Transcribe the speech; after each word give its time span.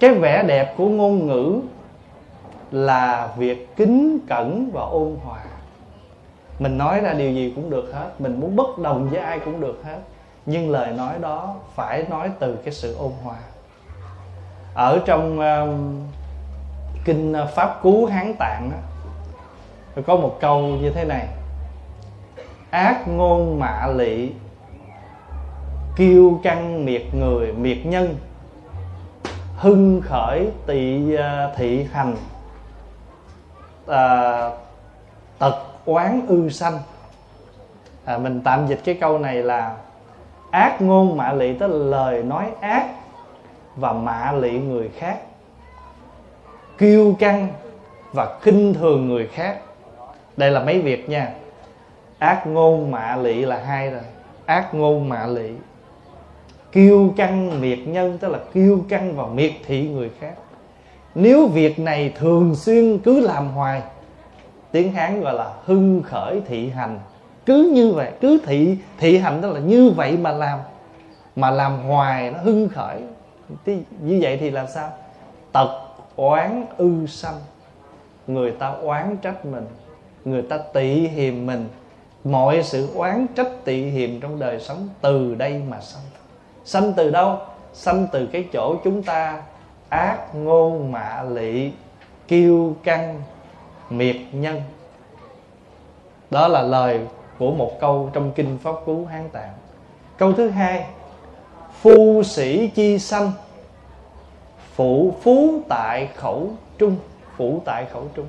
cái 0.00 0.14
vẻ 0.14 0.42
đẹp 0.42 0.74
của 0.76 0.88
ngôn 0.88 1.26
ngữ 1.26 1.60
là 2.70 3.28
việc 3.36 3.76
kính 3.76 4.18
cẩn 4.28 4.70
và 4.72 4.82
ôn 4.82 5.16
hòa. 5.24 5.44
Mình 6.58 6.78
nói 6.78 7.00
ra 7.00 7.12
điều 7.12 7.32
gì 7.32 7.52
cũng 7.56 7.70
được 7.70 7.90
hết 7.94 8.10
mình 8.18 8.40
muốn 8.40 8.56
bất 8.56 8.78
đồng 8.78 9.08
với 9.08 9.20
ai 9.20 9.38
cũng 9.38 9.60
được 9.60 9.82
hết. 9.84 9.98
Nhưng 10.46 10.70
lời 10.70 10.92
nói 10.92 11.14
đó 11.20 11.54
phải 11.74 12.04
nói 12.10 12.30
từ 12.38 12.56
cái 12.56 12.74
sự 12.74 12.96
ôn 12.96 13.12
hòa. 13.24 13.36
Ở 14.74 15.00
trong 15.06 15.38
uh, 15.38 15.68
kinh 17.04 17.34
pháp 17.54 17.82
cú 17.82 18.06
hán 18.06 18.34
tạng 18.38 18.70
đó, 18.70 18.76
có 20.06 20.16
một 20.16 20.36
câu 20.40 20.62
như 20.62 20.90
thế 20.90 21.04
này. 21.04 21.26
Ác 22.70 23.08
ngôn 23.08 23.58
mạ 23.58 23.86
lị 23.86 24.32
kiêu 25.96 26.40
căng 26.42 26.84
miệt 26.84 27.02
người 27.14 27.52
miệt 27.52 27.78
nhân 27.84 28.16
hưng 29.60 30.02
khởi 30.04 30.48
tị 30.66 31.14
à, 31.14 31.48
thị 31.56 31.86
hành 31.92 32.16
à, 33.86 34.50
tật 35.38 35.54
oán 35.84 36.26
ư 36.28 36.48
sanh. 36.48 36.78
À, 38.04 38.18
mình 38.18 38.40
tạm 38.44 38.66
dịch 38.66 38.80
cái 38.84 38.94
câu 39.00 39.18
này 39.18 39.34
là 39.34 39.76
ác 40.50 40.82
ngôn 40.82 41.16
mạ 41.16 41.32
lị 41.32 41.54
tức 41.54 41.66
là 41.66 41.76
lời 41.76 42.22
nói 42.22 42.50
ác 42.60 42.86
và 43.76 43.92
mạ 43.92 44.32
lị 44.32 44.58
người 44.58 44.90
khác. 44.96 45.18
Kiêu 46.78 47.16
căng 47.18 47.48
và 48.12 48.38
khinh 48.40 48.74
thường 48.74 49.08
người 49.08 49.26
khác. 49.26 49.58
Đây 50.36 50.50
là 50.50 50.60
mấy 50.60 50.80
việc 50.80 51.08
nha. 51.08 51.32
Ác 52.18 52.46
ngôn 52.46 52.90
mạ 52.90 53.16
lị 53.16 53.44
là 53.44 53.56
hai 53.56 53.90
rồi. 53.90 54.02
Ác 54.46 54.74
ngôn 54.74 55.08
mạ 55.08 55.26
lị 55.26 55.50
kiêu 56.72 57.14
căng 57.16 57.60
miệt 57.60 57.78
nhân, 57.86 58.18
tức 58.18 58.28
là 58.28 58.38
kiêu 58.54 58.84
căng 58.88 59.16
và 59.16 59.26
miệt 59.26 59.52
thị 59.66 59.88
người 59.88 60.10
khác. 60.20 60.34
Nếu 61.14 61.46
việc 61.46 61.78
này 61.78 62.12
thường 62.18 62.54
xuyên 62.54 62.98
cứ 62.98 63.20
làm 63.20 63.48
hoài, 63.48 63.82
tiếng 64.72 64.92
hán 64.92 65.20
gọi 65.20 65.34
là 65.34 65.52
hưng 65.64 66.02
khởi 66.02 66.42
thị 66.46 66.68
hành. 66.68 67.00
Cứ 67.46 67.70
như 67.74 67.92
vậy, 67.92 68.12
cứ 68.20 68.40
thị 68.46 68.76
thị 68.98 69.18
hành 69.18 69.42
tức 69.42 69.52
là 69.52 69.60
như 69.60 69.90
vậy 69.90 70.16
mà 70.16 70.32
làm 70.32 70.58
mà 71.36 71.50
làm 71.50 71.78
hoài 71.78 72.30
nó 72.30 72.38
hưng 72.38 72.68
khởi. 72.68 73.00
Thì 73.64 73.78
như 74.00 74.18
vậy 74.22 74.36
thì 74.36 74.50
làm 74.50 74.66
sao? 74.74 74.90
Tật 75.52 75.68
oán 76.16 76.64
ư 76.76 77.06
sanh. 77.06 77.34
Người 78.26 78.50
ta 78.50 78.68
oán 78.68 79.16
trách 79.22 79.46
mình, 79.46 79.66
người 80.24 80.42
ta 80.42 80.58
tị 80.58 80.94
hiềm 80.94 81.46
mình. 81.46 81.68
Mọi 82.24 82.62
sự 82.62 82.88
oán 82.94 83.26
trách 83.34 83.64
tị 83.64 83.82
hiềm 83.82 84.20
trong 84.20 84.38
đời 84.38 84.60
sống 84.60 84.88
từ 85.00 85.34
đây 85.34 85.62
mà 85.68 85.80
sanh 85.80 86.02
sanh 86.64 86.92
từ 86.96 87.10
đâu? 87.10 87.38
Sanh 87.72 88.06
từ 88.12 88.26
cái 88.26 88.48
chỗ 88.52 88.76
chúng 88.84 89.02
ta 89.02 89.42
ác, 89.88 90.34
ngôn, 90.34 90.92
mạ, 90.92 91.22
lị, 91.22 91.72
kiêu, 92.28 92.76
căng, 92.84 93.22
miệt, 93.90 94.16
nhân. 94.32 94.62
Đó 96.30 96.48
là 96.48 96.62
lời 96.62 97.00
của 97.38 97.50
một 97.50 97.80
câu 97.80 98.10
trong 98.12 98.32
kinh 98.32 98.58
pháp 98.62 98.74
cú 98.86 99.04
hán 99.04 99.28
tạng. 99.28 99.52
Câu 100.18 100.32
thứ 100.32 100.48
hai, 100.48 100.86
phu 101.80 102.22
sĩ 102.22 102.68
chi 102.68 102.98
sanh, 102.98 103.32
phụ 104.74 105.14
phú 105.22 105.60
tại 105.68 106.08
khẩu 106.14 106.50
trung 106.78 106.96
phụ 107.36 107.62
tại 107.64 107.84
khẩu 107.92 108.08
trung. 108.14 108.26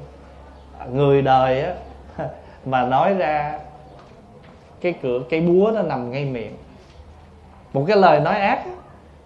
Người 0.91 1.21
đời 1.21 1.61
á, 1.61 1.73
mà 2.65 2.85
nói 2.85 3.13
ra 3.13 3.59
cái 4.81 4.93
cửa, 5.01 5.21
cái 5.29 5.41
búa 5.41 5.71
nó 5.75 5.81
nằm 5.81 6.11
ngay 6.11 6.25
miệng 6.25 6.55
một 7.73 7.83
cái 7.87 7.97
lời 7.97 8.19
nói 8.19 8.35
ác 8.35 8.63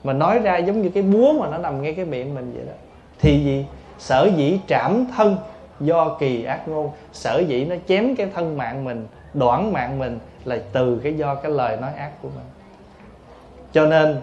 mà 0.03 0.13
nói 0.13 0.39
ra 0.39 0.57
giống 0.57 0.81
như 0.81 0.89
cái 0.89 1.03
búa 1.03 1.33
mà 1.39 1.49
nó 1.49 1.57
nằm 1.57 1.81
ngay 1.81 1.93
cái 1.93 2.05
miệng 2.05 2.35
mình 2.35 2.52
vậy 2.55 2.65
đó. 2.65 2.73
Thì 3.19 3.43
gì? 3.43 3.65
Sở 3.99 4.29
dĩ 4.35 4.59
trảm 4.67 5.05
thân 5.15 5.37
do 5.79 6.17
kỳ 6.19 6.43
ác 6.43 6.67
ngôn. 6.67 6.91
Sở 7.13 7.43
dĩ 7.47 7.65
nó 7.65 7.75
chém 7.87 8.15
cái 8.15 8.27
thân 8.33 8.57
mạng 8.57 8.83
mình 8.83 9.07
đoạn 9.33 9.73
mạng 9.73 9.99
mình 9.99 10.20
là 10.45 10.58
từ 10.71 10.99
cái 11.03 11.14
do 11.14 11.36
cái 11.36 11.52
lời 11.52 11.77
nói 11.77 11.92
ác 11.97 12.11
của 12.21 12.30
mình. 12.36 12.45
Cho 13.71 13.86
nên, 13.86 14.21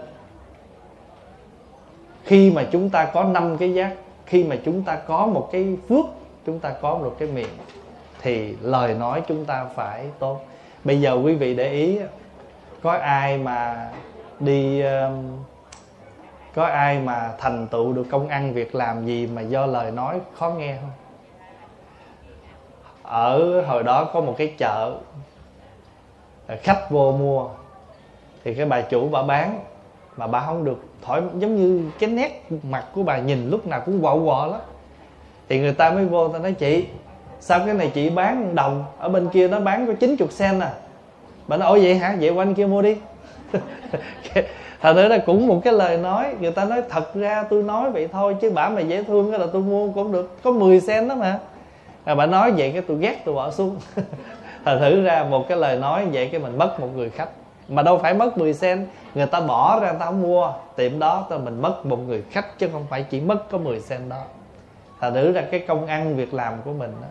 khi 2.24 2.50
mà 2.50 2.64
chúng 2.72 2.91
ta 2.91 3.04
có 3.04 3.24
năm 3.24 3.56
cái 3.58 3.74
giác, 3.74 3.92
khi 4.26 4.44
mà 4.44 4.56
chúng 4.64 4.82
ta 4.82 4.97
có 4.97 5.26
một 5.26 5.48
cái 5.52 5.76
phước, 5.88 6.04
chúng 6.47 6.58
ta 6.58 6.70
có 6.80 6.94
một 6.94 7.16
cái 7.18 7.28
miệng, 7.28 7.56
thì 8.22 8.54
lời 8.62 8.94
nói 8.94 9.22
chúng 9.28 9.44
ta 9.44 9.64
phải 9.74 10.04
tốt. 10.18 10.41
Bây 10.84 11.00
giờ 11.00 11.18
quý 11.24 11.34
vị 11.34 11.54
để 11.54 11.70
ý 11.70 11.98
có 12.82 12.92
ai 12.92 13.38
mà 13.38 13.91
đi 14.42 14.82
um, 14.82 15.38
có 16.54 16.64
ai 16.64 16.98
mà 16.98 17.32
thành 17.38 17.66
tựu 17.66 17.92
được 17.92 18.04
công 18.10 18.28
ăn 18.28 18.53
việc 18.53 18.75
làm 18.75 19.06
gì 19.06 19.26
mà 19.26 19.41
do 19.41 19.66
lời 19.66 19.91
nói 19.91 20.20
khó 20.34 20.50
nghe 20.50 20.76
không? 20.80 20.91
Ở 23.03 23.62
hồi 23.62 23.82
đó 23.82 24.10
có 24.12 24.20
một 24.20 24.34
cái 24.38 24.54
chợ 24.58 24.97
à, 26.47 26.56
khách 26.62 26.91
vô 26.91 27.12
mua, 27.12 27.48
thì 28.44 28.54
cái 28.54 28.66
bà 28.66 28.80
chủ 28.80 29.08
bà 29.08 29.22
bán, 29.22 29.60
mà 30.16 30.26
bà 30.26 30.41
không 30.41 30.64
được 30.64 30.84
thoải, 31.03 31.22
giống 31.38 31.56
như 31.56 31.91
cái 31.98 32.10
nét 32.10 32.47
mặt 32.62 32.84
của 32.94 33.03
bà 33.03 33.19
nhìn 33.19 33.50
lúc 33.50 33.66
nào 33.66 33.82
cũng 33.86 34.03
quọ 34.03 34.16
quọ 34.24 34.47
lắm. 34.47 34.60
Thì 35.48 35.59
người 35.59 35.72
ta 35.72 35.91
mới 35.91 36.04
vô 36.04 36.28
ta 36.28 36.38
nói, 36.38 36.53
chị, 36.53 36.86
sao 37.41 37.60
cái 37.66 37.74
này 37.74 37.91
chị 37.94 38.10
bán 38.10 38.54
đồng, 38.54 38.84
ở 38.98 39.09
bên 39.09 39.28
kia 39.28 39.48
nó 39.48 39.60
bán 39.60 39.86
có 39.86 39.92
90 40.00 40.28
sen 40.30 40.60
à? 40.60 40.72
Bà 41.47 41.56
nói 41.56 41.69
ôi 41.69 41.80
vậy 41.82 41.94
hả? 41.94 42.16
Vậy 42.20 42.30
quanh 42.30 42.54
kia 42.54 42.66
mua 42.66 42.82
đi 42.82 42.97
thật 44.80 44.96
ra 44.96 45.08
là 45.08 45.18
cũng 45.18 45.46
một 45.46 45.60
cái 45.64 45.72
lời 45.72 45.96
nói 45.96 46.34
người 46.40 46.50
ta 46.50 46.64
nói 46.64 46.82
thật 46.90 47.14
ra 47.14 47.44
tôi 47.50 47.62
nói 47.62 47.90
vậy 47.90 48.08
thôi 48.12 48.36
chứ 48.40 48.50
bả 48.50 48.68
mày 48.68 48.88
dễ 48.88 49.02
thương 49.02 49.32
là 49.32 49.46
tôi 49.52 49.62
mua 49.62 49.92
cũng 49.92 50.12
được. 50.12 50.42
Có 50.42 50.52
10 50.52 50.80
sen 50.80 51.08
đó 51.08 51.14
mà. 51.14 51.38
À, 52.04 52.14
bà 52.14 52.26
nói 52.26 52.52
vậy 52.52 52.70
cái 52.72 52.82
tôi 52.82 52.96
ghét 52.98 53.22
tôi 53.24 53.34
bỏ 53.34 53.50
xuống. 53.50 53.76
Thật 54.64 54.78
thử 54.80 55.02
ra 55.02 55.26
một 55.30 55.48
cái 55.48 55.58
lời 55.58 55.78
nói 55.78 56.06
vậy 56.12 56.28
cái 56.32 56.41
mình 56.41 56.58
mất 56.58 56.80
một 56.80 56.88
người 56.96 57.10
khách. 57.10 57.28
Mà 57.68 57.82
đâu 57.82 57.98
phải 57.98 58.14
mất 58.14 58.38
10 58.38 58.54
sen 58.54 58.86
người 59.14 59.26
ta 59.26 59.41
bỏ 59.41 59.80
ra 59.80 59.92
tao 59.92 60.12
mua. 60.12 60.52
Tiệm 60.76 60.98
đó 60.98 61.26
tao 61.30 61.38
mình 61.38 61.62
mất 61.62 61.86
một 61.86 61.98
người 62.06 62.22
khách 62.30 62.58
chứ 62.58 62.68
không 62.72 62.86
phải 62.91 63.02
chỉ 63.02 63.20
mất 63.20 63.50
có 63.50 63.58
10 63.58 63.80
sen 63.80 64.08
đó. 64.08 64.22
Thật 65.00 65.10
thử 65.14 65.32
ra 65.32 65.42
cái 65.50 65.60
công 65.60 65.86
ăn 65.86 66.16
việc 66.16 66.34
làm 66.34 66.54
của 66.64 66.72
mình 66.72 66.92
đó, 67.00 67.08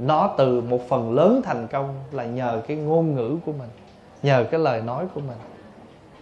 nó 0.00 0.34
từ 0.38 0.60
một 0.60 0.88
phần 0.88 1.14
lớn 1.14 1.40
thành 1.44 1.66
công 1.66 1.94
là 2.12 2.24
nhờ 2.24 2.60
cái 2.68 2.76
ngôn 2.76 3.14
ngữ 3.14 3.36
của 3.46 3.52
mình 3.52 3.68
nhờ 4.22 4.44
cái 4.50 4.60
lời 4.60 4.80
nói 4.80 5.04
của 5.14 5.20
mình 5.20 5.36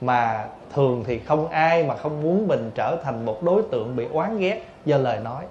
mà 0.00 0.46
thường 0.74 1.04
thì 1.06 1.18
không 1.18 1.48
ai 1.48 1.84
mà 1.84 1.96
không 1.96 2.22
muốn 2.22 2.48
mình 2.48 2.70
trở 2.74 2.96
thành 3.04 3.24
một 3.24 3.42
đối 3.42 3.62
tượng 3.62 3.96
bị 3.96 4.06
oán 4.12 4.38
ghét 4.38 4.62
do 4.84 4.96
lời 4.96 5.20
nói. 5.20 5.44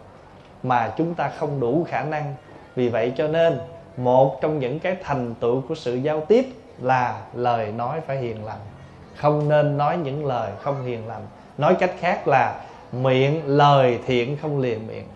Mà 0.64 0.94
chúng 0.98 1.16
ta 1.16 1.32
không 1.38 1.60
đủ 1.60 1.86
khả 1.90 2.04
năng. 2.04 2.36
Vì 2.76 2.90
vậy 2.90 3.14
cho 3.18 3.28
nên 3.28 3.60
một 3.98 4.42
trong 4.42 4.60
những 4.60 4.80
cái 4.80 4.96
thành 5.04 5.36
tựu 5.36 5.62
của 5.70 5.76
sự 5.76 5.96
giao 5.96 6.22
tiếp 6.22 6.46
là 6.82 7.22
lời 7.34 7.72
nói 7.72 8.02
phải 8.08 8.18
hiền 8.18 8.46
lành. 8.46 8.60
Không 9.16 9.50
nên 9.50 9.78
nói 9.78 9.98
những 9.98 10.26
lời 10.26 10.52
không 10.62 10.86
hiền 10.86 11.08
lành. 11.08 11.22
Nói 11.58 11.76
cách 11.80 11.92
khác 12.00 12.28
là 12.28 12.62
miệng 12.92 13.42
lời 13.46 14.00
thiện 14.06 14.38
không 14.42 14.60
lìa 14.60 14.78
miệng. 14.88 15.08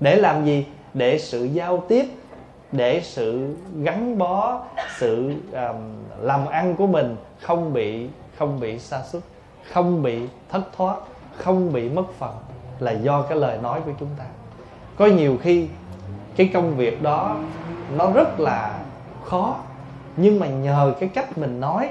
Để 0.00 0.16
làm 0.16 0.44
gì? 0.44 0.66
Để 0.94 1.18
sự 1.18 1.44
giao 1.44 1.84
tiếp 1.88 2.06
để 2.72 3.00
sự 3.04 3.56
gắn 3.82 4.18
bó 4.18 4.60
sự 4.98 5.32
um, 5.52 5.76
làm 6.20 6.46
ăn 6.46 6.76
của 6.76 6.86
mình 6.86 7.16
không 7.40 7.72
bị 7.72 8.06
không 8.38 8.60
bị 8.60 8.78
sa 8.78 9.02
sút 9.02 9.22
không 9.72 10.02
bị 10.02 10.22
thất 10.48 10.62
thoát 10.76 10.96
không 11.36 11.72
bị 11.72 11.88
mất 11.88 12.04
phần 12.18 12.34
là 12.78 12.92
do 12.92 13.22
cái 13.22 13.38
lời 13.38 13.58
nói 13.62 13.80
của 13.84 13.92
chúng 14.00 14.08
ta. 14.18 14.24
Có 14.96 15.06
nhiều 15.06 15.38
khi 15.42 15.68
cái 16.36 16.50
công 16.54 16.76
việc 16.76 17.02
đó 17.02 17.36
nó 17.96 18.10
rất 18.12 18.40
là 18.40 18.78
khó 19.24 19.56
nhưng 20.16 20.40
mà 20.40 20.46
nhờ 20.46 20.94
cái 21.00 21.08
cách 21.08 21.38
mình 21.38 21.60
nói 21.60 21.88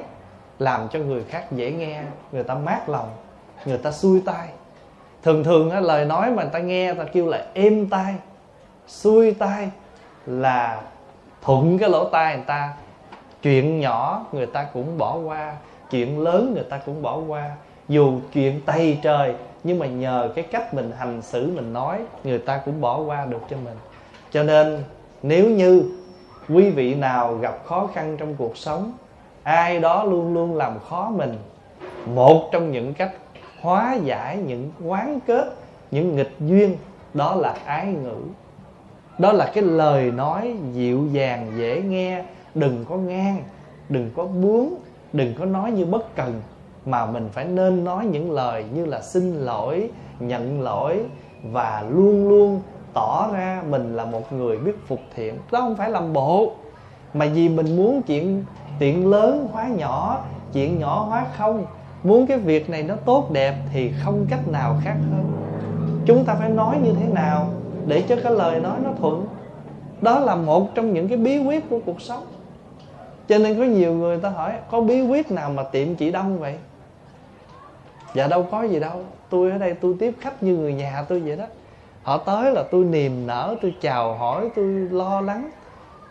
làm 0.59 0.87
cho 0.89 0.99
người 0.99 1.23
khác 1.23 1.51
dễ 1.51 1.71
nghe 1.71 2.03
người 2.31 2.43
ta 2.43 2.55
mát 2.55 2.89
lòng 2.89 3.09
người 3.65 3.77
ta 3.77 3.91
xuôi 3.91 4.21
tai 4.25 4.47
thường 5.23 5.43
thường 5.43 5.69
á, 5.69 5.79
lời 5.79 6.05
nói 6.05 6.31
mà 6.31 6.43
người 6.43 6.51
ta 6.51 6.59
nghe 6.59 6.93
ta 6.93 7.03
kêu 7.03 7.27
là 7.27 7.45
êm 7.53 7.89
tai 7.89 8.15
xuôi 8.87 9.33
tai 9.33 9.69
là 10.25 10.81
thuận 11.41 11.77
cái 11.77 11.89
lỗ 11.89 12.09
tai 12.09 12.35
người 12.35 12.45
ta 12.45 12.73
chuyện 13.41 13.79
nhỏ 13.79 14.25
người 14.31 14.45
ta 14.45 14.63
cũng 14.73 14.97
bỏ 14.97 15.17
qua 15.17 15.55
chuyện 15.91 16.19
lớn 16.19 16.53
người 16.53 16.63
ta 16.63 16.77
cũng 16.85 17.01
bỏ 17.01 17.21
qua. 17.27 17.55
Dù 17.87 18.19
chuyện 18.33 18.61
tây 18.65 18.99
trời, 19.01 19.33
nhưng 19.63 19.79
mà 19.79 19.85
nhờ 19.85 20.29
cái 20.35 20.45
cách 20.51 20.73
mình 20.73 20.91
hành 20.97 21.21
xử, 21.21 21.51
mình 21.55 21.73
nói, 21.73 21.99
người 22.23 22.39
ta 22.39 22.61
cũng 22.65 22.81
bỏ 22.81 23.01
qua 23.01 23.25
được 23.25 23.41
cho 23.49 23.57
mình. 23.65 23.77
Cho 24.31 24.43
nên, 24.43 24.83
nếu 25.23 25.49
như 25.49 25.83
quý 26.49 26.69
vị 26.69 26.95
nào 26.95 27.35
gặp 27.35 27.65
khó 27.65 27.89
khăn 27.93 28.17
trong 28.19 28.35
cuộc 28.35 28.57
sống, 28.57 28.93
ai 29.43 29.79
đó 29.79 30.03
luôn 30.03 30.33
luôn 30.33 30.55
làm 30.55 30.79
khó 30.89 31.09
mình, 31.09 31.37
một 32.05 32.49
trong 32.51 32.71
những 32.71 32.93
cách 32.93 33.11
hóa 33.61 33.97
giải 34.03 34.37
những 34.37 34.71
quán 34.85 35.19
kết 35.27 35.53
những 35.91 36.15
nghịch 36.15 36.35
duyên, 36.39 36.77
đó 37.13 37.35
là 37.35 37.55
ái 37.65 37.85
ngữ. 37.85 38.17
Đó 39.17 39.31
là 39.31 39.51
cái 39.53 39.63
lời 39.63 40.11
nói 40.11 40.55
dịu 40.73 41.07
dàng, 41.11 41.51
dễ 41.57 41.81
nghe, 41.81 42.23
đừng 42.55 42.85
có 42.89 42.95
ngang, 42.95 43.43
đừng 43.89 44.09
có 44.15 44.25
bướng 44.25 44.67
đừng 45.13 45.33
có 45.39 45.45
nói 45.45 45.71
như 45.71 45.85
bất 45.85 46.15
cần, 46.15 46.41
mà 46.85 47.05
mình 47.05 47.29
phải 47.33 47.45
nên 47.45 47.83
nói 47.83 48.05
những 48.05 48.31
lời 48.31 48.65
như 48.73 48.85
là 48.85 49.01
xin 49.01 49.35
lỗi, 49.35 49.89
nhận 50.19 50.61
lỗi 50.61 51.05
và 51.43 51.83
luôn 51.89 52.29
luôn 52.29 52.61
tỏ 52.93 53.29
ra 53.33 53.63
mình 53.69 53.95
là 53.95 54.05
một 54.05 54.33
người 54.33 54.57
biết 54.57 54.87
phục 54.87 54.99
thiện. 55.15 55.35
Đó 55.51 55.59
không 55.59 55.75
phải 55.75 55.89
làm 55.89 56.13
bộ, 56.13 56.53
mà 57.13 57.27
vì 57.33 57.49
mình 57.49 57.77
muốn 57.77 58.01
chuyện 58.01 58.45
chuyện 58.79 59.07
lớn 59.07 59.47
hóa 59.51 59.67
nhỏ, 59.67 60.25
chuyện 60.53 60.79
nhỏ 60.79 61.05
hóa 61.09 61.25
không, 61.37 61.65
muốn 62.03 62.27
cái 62.27 62.37
việc 62.37 62.69
này 62.69 62.83
nó 62.83 62.95
tốt 62.95 63.31
đẹp 63.31 63.55
thì 63.73 63.91
không 64.03 64.25
cách 64.29 64.47
nào 64.47 64.75
khác 64.83 64.95
hơn 65.11 65.31
chúng 66.05 66.25
ta 66.25 66.35
phải 66.35 66.49
nói 66.49 66.77
như 66.83 66.93
thế 66.93 67.07
nào 67.13 67.47
để 67.87 68.01
cho 68.01 68.15
cái 68.23 68.33
lời 68.33 68.59
nói 68.59 68.79
nó 68.83 68.89
thuận? 68.99 69.25
Đó 70.01 70.19
là 70.19 70.35
một 70.35 70.75
trong 70.75 70.93
những 70.93 71.07
cái 71.07 71.17
bí 71.17 71.37
quyết 71.37 71.69
của 71.69 71.79
cuộc 71.85 72.01
sống 72.01 72.23
cho 73.31 73.37
nên 73.37 73.57
có 73.57 73.63
nhiều 73.63 73.93
người 73.93 74.17
ta 74.17 74.29
hỏi, 74.29 74.53
có 74.71 74.81
bí 74.81 75.01
quyết 75.01 75.31
nào 75.31 75.49
mà 75.49 75.63
tiệm 75.63 75.95
chị 75.95 76.11
đông 76.11 76.39
vậy? 76.39 76.55
Dạ 78.13 78.27
đâu 78.27 78.47
có 78.51 78.63
gì 78.63 78.79
đâu. 78.79 79.03
Tôi 79.29 79.51
ở 79.51 79.57
đây 79.57 79.73
tôi 79.73 79.95
tiếp 79.99 80.13
khách 80.19 80.43
như 80.43 80.57
người 80.57 80.73
nhà 80.73 81.05
tôi 81.09 81.19
vậy 81.19 81.37
đó. 81.37 81.45
Họ 82.03 82.17
tới 82.17 82.51
là 82.51 82.63
tôi 82.71 82.85
niềm 82.85 83.27
nở, 83.27 83.55
tôi 83.61 83.75
chào 83.81 84.13
hỏi, 84.13 84.49
tôi 84.55 84.65
lo 84.91 85.21
lắng. 85.21 85.51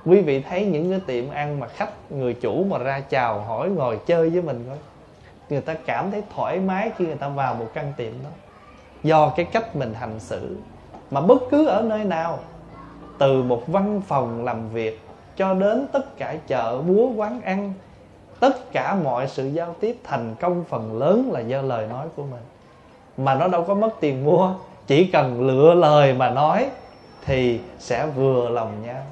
Quý 0.05 0.21
vị 0.21 0.43
thấy 0.43 0.67
những 0.67 0.91
cái 0.91 1.01
tiệm 1.07 1.31
ăn 1.31 1.61
mà 1.61 1.67
khách, 1.69 2.13
người 2.13 2.35
chủ 2.35 2.65
mà 2.65 2.79
ra 2.79 3.01
chào 3.01 3.41
hỏi, 3.41 3.69
ngồi 3.69 3.99
chơi 4.07 4.31
với 4.31 4.43
mình 4.43 4.65
thôi. 4.69 4.79
Người 5.51 5.61
ta 5.61 5.75
cảm 5.87 6.11
thấy 6.11 6.23
thoải 6.35 6.61
mái 6.61 6.91
khi 6.97 7.07
người 7.07 7.17
ta 7.17 7.29
vào 7.29 7.55
một 7.55 7.67
căn 7.75 7.93
tiệm 7.97 8.13
đó. 8.25 8.31
Do 9.03 9.33
cái 9.37 9.47
cách 9.47 9.77
mình 9.77 9.95
hành 9.95 10.21
xử. 10.21 10.57
Mà 11.11 11.21
bất 11.21 11.43
cứ 11.51 11.67
ở 11.67 11.83
nơi 11.83 12.05
nào, 12.05 12.39
từ 13.19 13.43
một 13.43 13.63
văn 13.67 14.01
phòng 14.07 14.45
làm 14.45 14.69
việc 14.69 15.01
cho 15.41 15.55
đến 15.55 15.87
tất 15.93 16.19
cả 16.19 16.37
chợ, 16.47 16.83
búa, 16.83 17.11
quán 17.17 17.41
ăn, 17.41 17.73
tất 18.41 18.73
cả 18.73 18.95
mọi 19.05 19.29
sự 19.29 19.47
giao 19.47 19.75
tiếp 19.81 19.97
thành 20.05 20.35
công 20.41 20.65
phần 20.69 20.99
lớn 20.99 21.33
là 21.33 21.41
do 21.41 21.63
lời 21.63 21.87
nói 21.91 22.07
của 22.17 22.23
mình. 22.23 22.41
Mà 23.17 23.35
nó 23.35 23.49
đâu 23.49 23.65
có 23.65 23.75
mất 23.75 23.91
tiền 24.01 24.25
mua, 24.25 24.55
chỉ 24.87 25.05
cần 25.05 25.47
lựa 25.47 25.75
lời 25.75 26.15
mà 26.15 26.31
nói 26.31 26.71
thì 27.25 27.61
sẽ 27.79 28.07
vừa 28.07 28.49
lòng 28.49 28.73
nhau. 28.87 29.03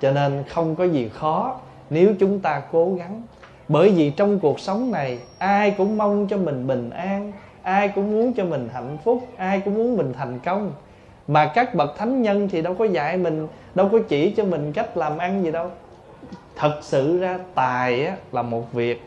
Cho 0.00 0.10
nên 0.10 0.44
không 0.48 0.76
có 0.76 0.84
gì 0.84 1.10
khó 1.14 1.54
nếu 1.90 2.14
chúng 2.20 2.40
ta 2.40 2.62
cố 2.72 2.94
gắng. 2.94 3.22
Bởi 3.68 3.90
vì 3.90 4.10
trong 4.10 4.38
cuộc 4.38 4.60
sống 4.60 4.90
này, 4.90 5.18
ai 5.38 5.70
cũng 5.70 5.98
mong 5.98 6.26
cho 6.28 6.36
mình 6.36 6.66
bình 6.66 6.90
an, 6.90 7.32
ai 7.62 7.88
cũng 7.88 8.12
muốn 8.12 8.32
cho 8.32 8.44
mình 8.44 8.68
hạnh 8.72 8.98
phúc, 9.04 9.28
ai 9.36 9.60
cũng 9.60 9.74
muốn 9.74 9.96
mình 9.96 10.12
thành 10.18 10.38
công 10.38 10.72
mà 11.28 11.46
các 11.54 11.74
bậc 11.74 11.98
thánh 11.98 12.22
nhân 12.22 12.48
thì 12.48 12.62
đâu 12.62 12.74
có 12.74 12.84
dạy 12.84 13.16
mình 13.16 13.48
đâu 13.74 13.88
có 13.92 13.98
chỉ 14.08 14.30
cho 14.30 14.44
mình 14.44 14.72
cách 14.72 14.96
làm 14.96 15.18
ăn 15.18 15.44
gì 15.44 15.50
đâu. 15.50 15.70
Thật 16.56 16.78
sự 16.82 17.20
ra 17.20 17.38
tài 17.54 18.06
á, 18.06 18.16
là 18.32 18.42
một 18.42 18.72
việc. 18.72 19.02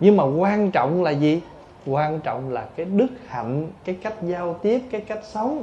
Nhưng 0.00 0.16
mà 0.16 0.24
quan 0.24 0.70
trọng 0.70 1.02
là 1.02 1.10
gì? 1.10 1.40
Quan 1.86 2.20
trọng 2.20 2.50
là 2.50 2.64
cái 2.76 2.86
đức 2.86 3.06
hạnh 3.26 3.66
cái 3.84 3.96
cách 4.02 4.14
giao 4.22 4.54
tiếp 4.62 4.80
cái 4.90 5.00
cách 5.00 5.20
sống. 5.22 5.62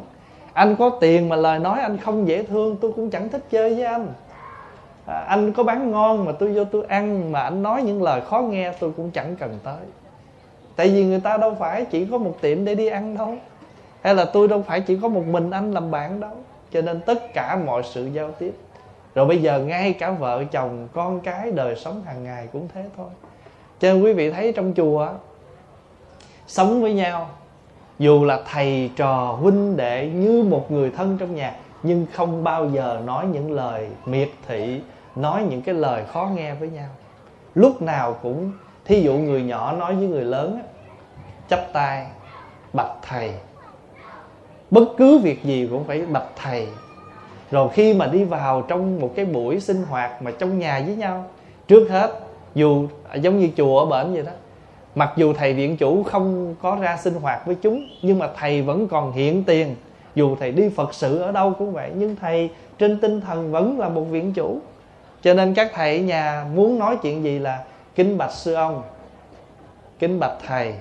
Anh 0.54 0.76
có 0.76 0.90
tiền 0.90 1.30
mà 1.30 1.36
lời 1.36 1.60
nói 1.60 1.82
anh 1.82 1.98
không 1.98 2.28
dễ 2.28 2.44
thương 2.44 2.76
tôi 2.82 2.92
cũng 2.96 3.10
chẳng 3.10 3.30
thích 3.30 3.44
chơi 3.50 3.76
với 3.76 3.84
anh. 3.84 4.08
À, 5.06 5.26
anh 5.28 5.54
có 5.54 5.64
bán 5.64 5.92
ngon 5.92 6.26
mà 6.26 6.32
tôi 6.32 6.54
vô 6.54 6.64
tôi 6.64 6.86
ăn 6.86 7.32
mà 7.32 7.40
anh 7.40 7.64
nói 7.64 7.84
những 7.84 8.04
lời 8.04 8.22
khó 8.22 8.40
nghe 8.40 8.74
tôi 8.80 8.92
cũng 8.98 9.12
chẳng 9.12 9.36
cần 9.36 9.60
tới. 9.64 9.78
Tại 10.76 10.90
vì 10.90 11.06
người 11.06 11.20
ta 11.20 11.38
đâu 11.38 11.56
phải 11.60 11.86
chỉ 11.86 12.06
có 12.06 12.18
một 12.18 12.38
tiệm 12.42 12.66
để 12.66 12.76
đi 12.76 12.88
ăn 12.88 13.18
đâu 13.18 13.36
hay 14.06 14.16
là 14.16 14.26
tôi 14.26 14.48
đâu 14.48 14.64
phải 14.68 14.82
chỉ 14.82 14.98
có 15.02 15.08
một 15.08 15.24
mình 15.28 15.52
anh 15.52 15.72
làm 15.72 15.92
bạn 15.92 16.20
đâu. 16.20 16.32
Cho 16.72 16.82
nên 16.82 17.02
tất 17.02 17.34
cả 17.34 17.60
mọi 17.66 17.84
sự 17.84 18.06
giao 18.06 18.32
tiếp. 18.32 18.56
Rồi 19.16 19.26
bây 19.26 19.42
giờ 19.42 19.60
ngay 19.60 19.94
cả 19.94 20.12
vợ 20.12 20.44
chồng, 20.52 20.88
con 20.94 21.20
cái, 21.22 21.52
đời 21.52 21.76
sống 21.76 22.02
hàng 22.06 22.24
ngày 22.24 22.48
cũng 22.54 22.68
thế 22.74 22.86
thôi. 22.98 23.08
Cho 23.80 23.94
nên 23.94 24.04
quý 24.04 24.14
vị 24.14 24.32
thấy 24.32 24.52
trong 24.52 24.74
chùa 24.74 25.10
sống 26.48 26.82
với 26.82 26.94
nhau, 26.94 27.30
dù 28.00 28.26
là 28.26 28.42
thầy 28.52 28.92
trò, 28.96 29.38
huynh 29.42 29.78
đệ 29.78 30.10
như 30.10 30.44
một 30.44 30.72
người 30.72 30.92
thân 30.92 31.18
trong 31.18 31.36
nhà, 31.36 31.56
nhưng 31.84 32.06
không 32.14 32.44
bao 32.44 32.70
giờ 32.70 33.02
nói 33.06 33.26
những 33.26 33.52
lời 33.52 33.88
miệt 34.06 34.30
thị, 34.48 34.82
nói 35.16 35.44
những 35.50 35.62
cái 35.62 35.76
lời 35.76 36.04
khó 36.08 36.30
nghe 36.36 36.54
với 36.54 36.70
nhau. 36.70 36.90
Lúc 37.56 37.82
nào 37.82 38.18
cũng, 38.22 38.52
thí 38.86 39.02
dụ 39.02 39.14
người 39.14 39.44
nhỏ 39.44 39.72
nói 39.72 39.96
với 39.96 40.08
người 40.08 40.26
lớn 40.26 40.60
chắp 41.50 41.60
tay, 41.74 42.08
bạch 42.74 42.92
thầy 43.02 43.34
bất 44.72 44.86
cứ 44.98 45.18
việc 45.18 45.44
gì 45.44 45.68
cũng 45.72 45.84
phải 45.84 46.02
bạch 46.06 46.30
thầy. 46.36 46.68
Rồi 47.52 47.70
khi 47.74 47.94
mà 47.94 48.08
đi 48.08 48.24
vào 48.24 48.62
trong 48.68 49.00
một 49.00 49.12
cái 49.16 49.26
buổi 49.26 49.60
sinh 49.60 49.84
hoạt 49.84 50.22
mà 50.22 50.32
trong 50.32 50.60
nhà 50.60 50.84
với 50.86 50.96
nhau, 50.96 51.26
trước 51.68 51.88
hết, 51.90 52.20
dù 52.56 52.88
giống 53.22 53.40
như 53.40 53.50
chùa 53.58 53.80
ở 53.80 53.86
bển 53.86 54.14
vậy 54.14 54.24
đó, 54.24 54.32
mặc 54.96 55.14
dù 55.18 55.34
thầy 55.34 55.54
viện 55.54 55.78
chủ 55.78 56.04
không 56.04 56.56
có 56.62 56.78
ra 56.82 56.98
sinh 56.98 57.14
hoạt 57.14 57.46
với 57.46 57.56
chúng, 57.62 57.88
nhưng 58.02 58.20
mà 58.20 58.30
thầy 58.38 58.62
vẫn 58.62 58.88
còn 58.88 59.12
hiện 59.12 59.44
tiền. 59.44 59.76
Dù 60.16 60.36
thầy 60.40 60.52
đi 60.52 60.70
phật 60.70 60.94
sự 60.94 61.20
ở 61.20 61.32
đâu 61.32 61.54
cũng 61.58 61.74
vậy, 61.74 61.92
nhưng 61.96 62.16
thầy 62.16 62.50
trên 62.78 63.00
tinh 63.00 63.22
thần 63.22 63.52
vẫn 63.52 63.80
là 63.80 63.90
một 63.90 64.02
viện 64.02 64.34
chủ. 64.34 64.60
Cho 65.22 65.34
nên 65.34 65.54
các 65.54 65.72
thầy 65.74 65.98
ở 65.98 66.04
nhà 66.04 66.46
muốn 66.56 66.80
nói 66.80 66.98
chuyện 67.02 67.24
gì 67.24 67.40
là 67.40 67.64
kính 67.96 68.18
bạch 68.18 68.32
sư 68.32 68.54
ông, 68.54 68.82
kính 70.00 70.20
bạch 70.20 70.38
thầy, 70.48 70.74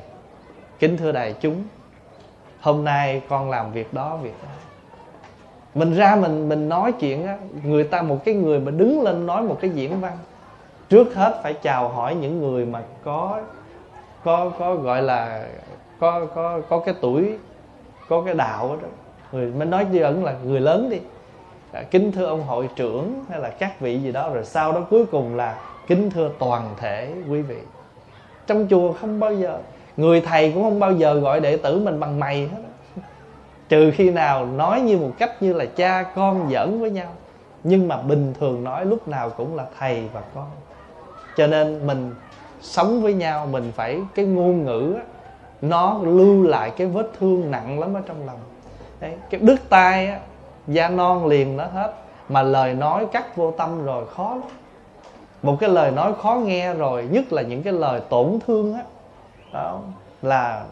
kính 0.79 0.97
thưa 0.97 1.13
đại 1.13 1.35
chúng 1.41 1.55
hôm 2.65 2.85
nay 2.85 3.23
con 3.29 3.51
làm 3.51 3.73
việc 3.73 3.95
đó 3.95 4.17
việc 4.17 4.35
đó. 4.43 4.49
Mình 5.75 5.95
ra 5.95 6.17
mình 6.17 6.49
mình 6.49 6.69
nói 6.69 6.93
chuyện 6.93 7.27
á 7.27 7.39
người 7.65 7.85
ta 7.85 8.03
một 8.03 8.25
cái 8.25 8.35
người 8.35 8.61
mà 8.61 8.71
đứng 8.71 9.03
lên 9.03 9.27
nói 9.27 9.43
một 9.43 9.59
cái 9.61 9.71
diễn 9.71 10.01
văn 10.01 10.19
trước 10.89 11.15
hết 11.15 11.41
phải 11.43 11.55
chào 11.55 11.89
hỏi 11.89 12.15
những 12.15 12.41
người 12.41 12.67
mà 12.67 12.83
có 13.05 13.41
có 14.25 14.51
có 14.59 14.75
gọi 14.75 15.03
là 15.03 15.47
có 16.01 16.27
có 16.35 16.61
có 16.69 16.79
cái 16.79 16.95
tuổi 17.01 17.39
có 18.09 18.23
cái 18.27 18.35
đạo 18.35 18.79
đó. 18.83 18.89
Người 19.33 19.47
mới 19.47 19.67
nói 19.67 19.87
như 19.93 20.03
ẩn 20.03 20.25
là 20.25 20.35
người 20.45 20.61
lớn 20.61 20.91
đi. 20.91 21.01
À, 21.73 21.83
kính 21.91 22.13
thưa 22.13 22.27
ông 22.27 22.43
hội 22.43 22.69
trưởng 22.77 23.25
hay 23.31 23.41
là 23.41 23.49
các 23.49 23.81
vị 23.81 23.99
gì 23.99 24.13
đó 24.13 24.31
rồi 24.35 24.45
sau 24.45 24.73
đó 24.73 24.81
cuối 24.91 25.07
cùng 25.07 25.37
là 25.37 25.59
kính 25.87 26.11
thưa 26.11 26.31
toàn 26.39 26.71
thể 26.77 27.13
quý 27.31 27.43
vị. 27.43 27.59
Trong 28.47 28.67
chùa 28.71 28.93
không 28.93 29.21
bao 29.21 29.35
giờ 29.35 29.59
người 29.97 30.21
thầy 30.21 30.53
cũng 30.53 30.63
không 30.63 30.81
bao 30.81 30.93
giờ 30.93 31.15
gọi 31.15 31.41
đệ 31.41 31.57
tử 31.57 31.79
mình 31.79 32.01
bằng 32.01 32.21
mày 32.21 32.49
hết 32.49 32.63
trừ 33.69 33.91
khi 33.95 34.11
nào 34.11 34.47
nói 34.47 34.81
như 34.81 34.99
một 34.99 35.11
cách 35.19 35.43
như 35.43 35.53
là 35.53 35.65
cha 35.65 36.03
con 36.15 36.51
giỡn 36.53 36.81
với 36.81 36.91
nhau. 36.91 37.09
Nhưng 37.65 37.89
mà 37.89 37.97
bình 37.97 38.35
thường 38.41 38.65
nói 38.65 38.87
lúc 38.87 39.09
nào 39.09 39.31
cũng 39.31 39.57
là 39.57 39.67
thầy 39.79 40.03
và 40.13 40.23
con. 40.35 40.51
Cho 41.37 41.47
nên 41.47 41.87
mình 41.87 42.15
sống 42.61 43.03
với 43.03 43.15
nhau 43.15 43.47
mình 43.47 43.73
phải 43.77 44.01
cái 44.15 44.25
ngôn 44.25 44.65
ngữ 44.65 44.95
á, 44.97 45.03
nó 45.63 46.01
lưu 46.03 46.43
lại 46.43 46.71
cái 46.77 46.87
vết 46.87 47.11
thương 47.19 47.51
nặng 47.51 47.81
lắm 47.81 47.95
ở 47.95 48.01
trong 48.07 48.27
lòng. 48.27 48.39
Đấy, 49.01 49.13
cái 49.31 49.41
đứt 49.41 49.57
tay 49.69 50.07
á, 50.07 50.19
da 50.67 50.89
non 50.89 51.27
liền 51.27 51.57
nó 51.57 51.65
hết. 51.65 51.93
Mà 52.29 52.43
lời 52.43 52.75
nói 52.75 53.07
cắt 53.13 53.37
vô 53.37 53.51
tâm 53.51 53.85
rồi 53.85 54.07
khó 54.07 54.31
lắm. 54.31 54.49
Một 55.43 55.57
cái 55.61 55.71
lời 55.71 55.91
nói 55.91 56.13
khó 56.23 56.35
nghe 56.35 56.75
rồi 56.75 57.09
nhất 57.11 57.33
là 57.33 57.43
những 57.43 57.63
cái 57.63 57.73
lời 57.73 58.01
tổn 58.09 58.39
thương 58.47 58.75
á 58.75 58.81
đó 59.55 59.81
là 60.23 60.65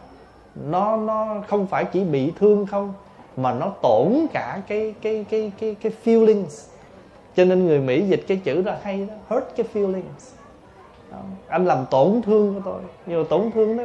nó 0.54 0.96
nó 0.96 1.42
không 1.48 1.66
phải 1.66 1.84
chỉ 1.84 2.04
bị 2.04 2.32
thương 2.38 2.66
không, 2.66 2.94
mà 3.36 3.52
nó 3.52 3.72
tổn 3.82 4.26
cả 4.32 4.62
cái 4.66 4.94
cái 5.02 5.24
cái 5.30 5.52
cái 5.60 5.76
cái 5.82 5.92
feelings. 6.04 6.68
Cho 7.36 7.44
nên 7.44 7.66
người 7.66 7.78
mỹ 7.78 8.06
dịch 8.06 8.24
cái 8.28 8.40
chữ 8.44 8.62
đó 8.62 8.74
hay 8.82 9.06
đó, 9.06 9.14
hurt 9.28 9.44
cái 9.56 9.66
feelings. 9.74 10.32
Đó. 11.10 11.18
anh 11.48 11.66
làm 11.66 11.86
tổn 11.90 12.22
thương 12.22 12.54
của 12.54 12.60
tôi. 12.64 12.80
Nhiều 13.06 13.24
tổn 13.24 13.50
thương 13.50 13.76
đó, 13.76 13.84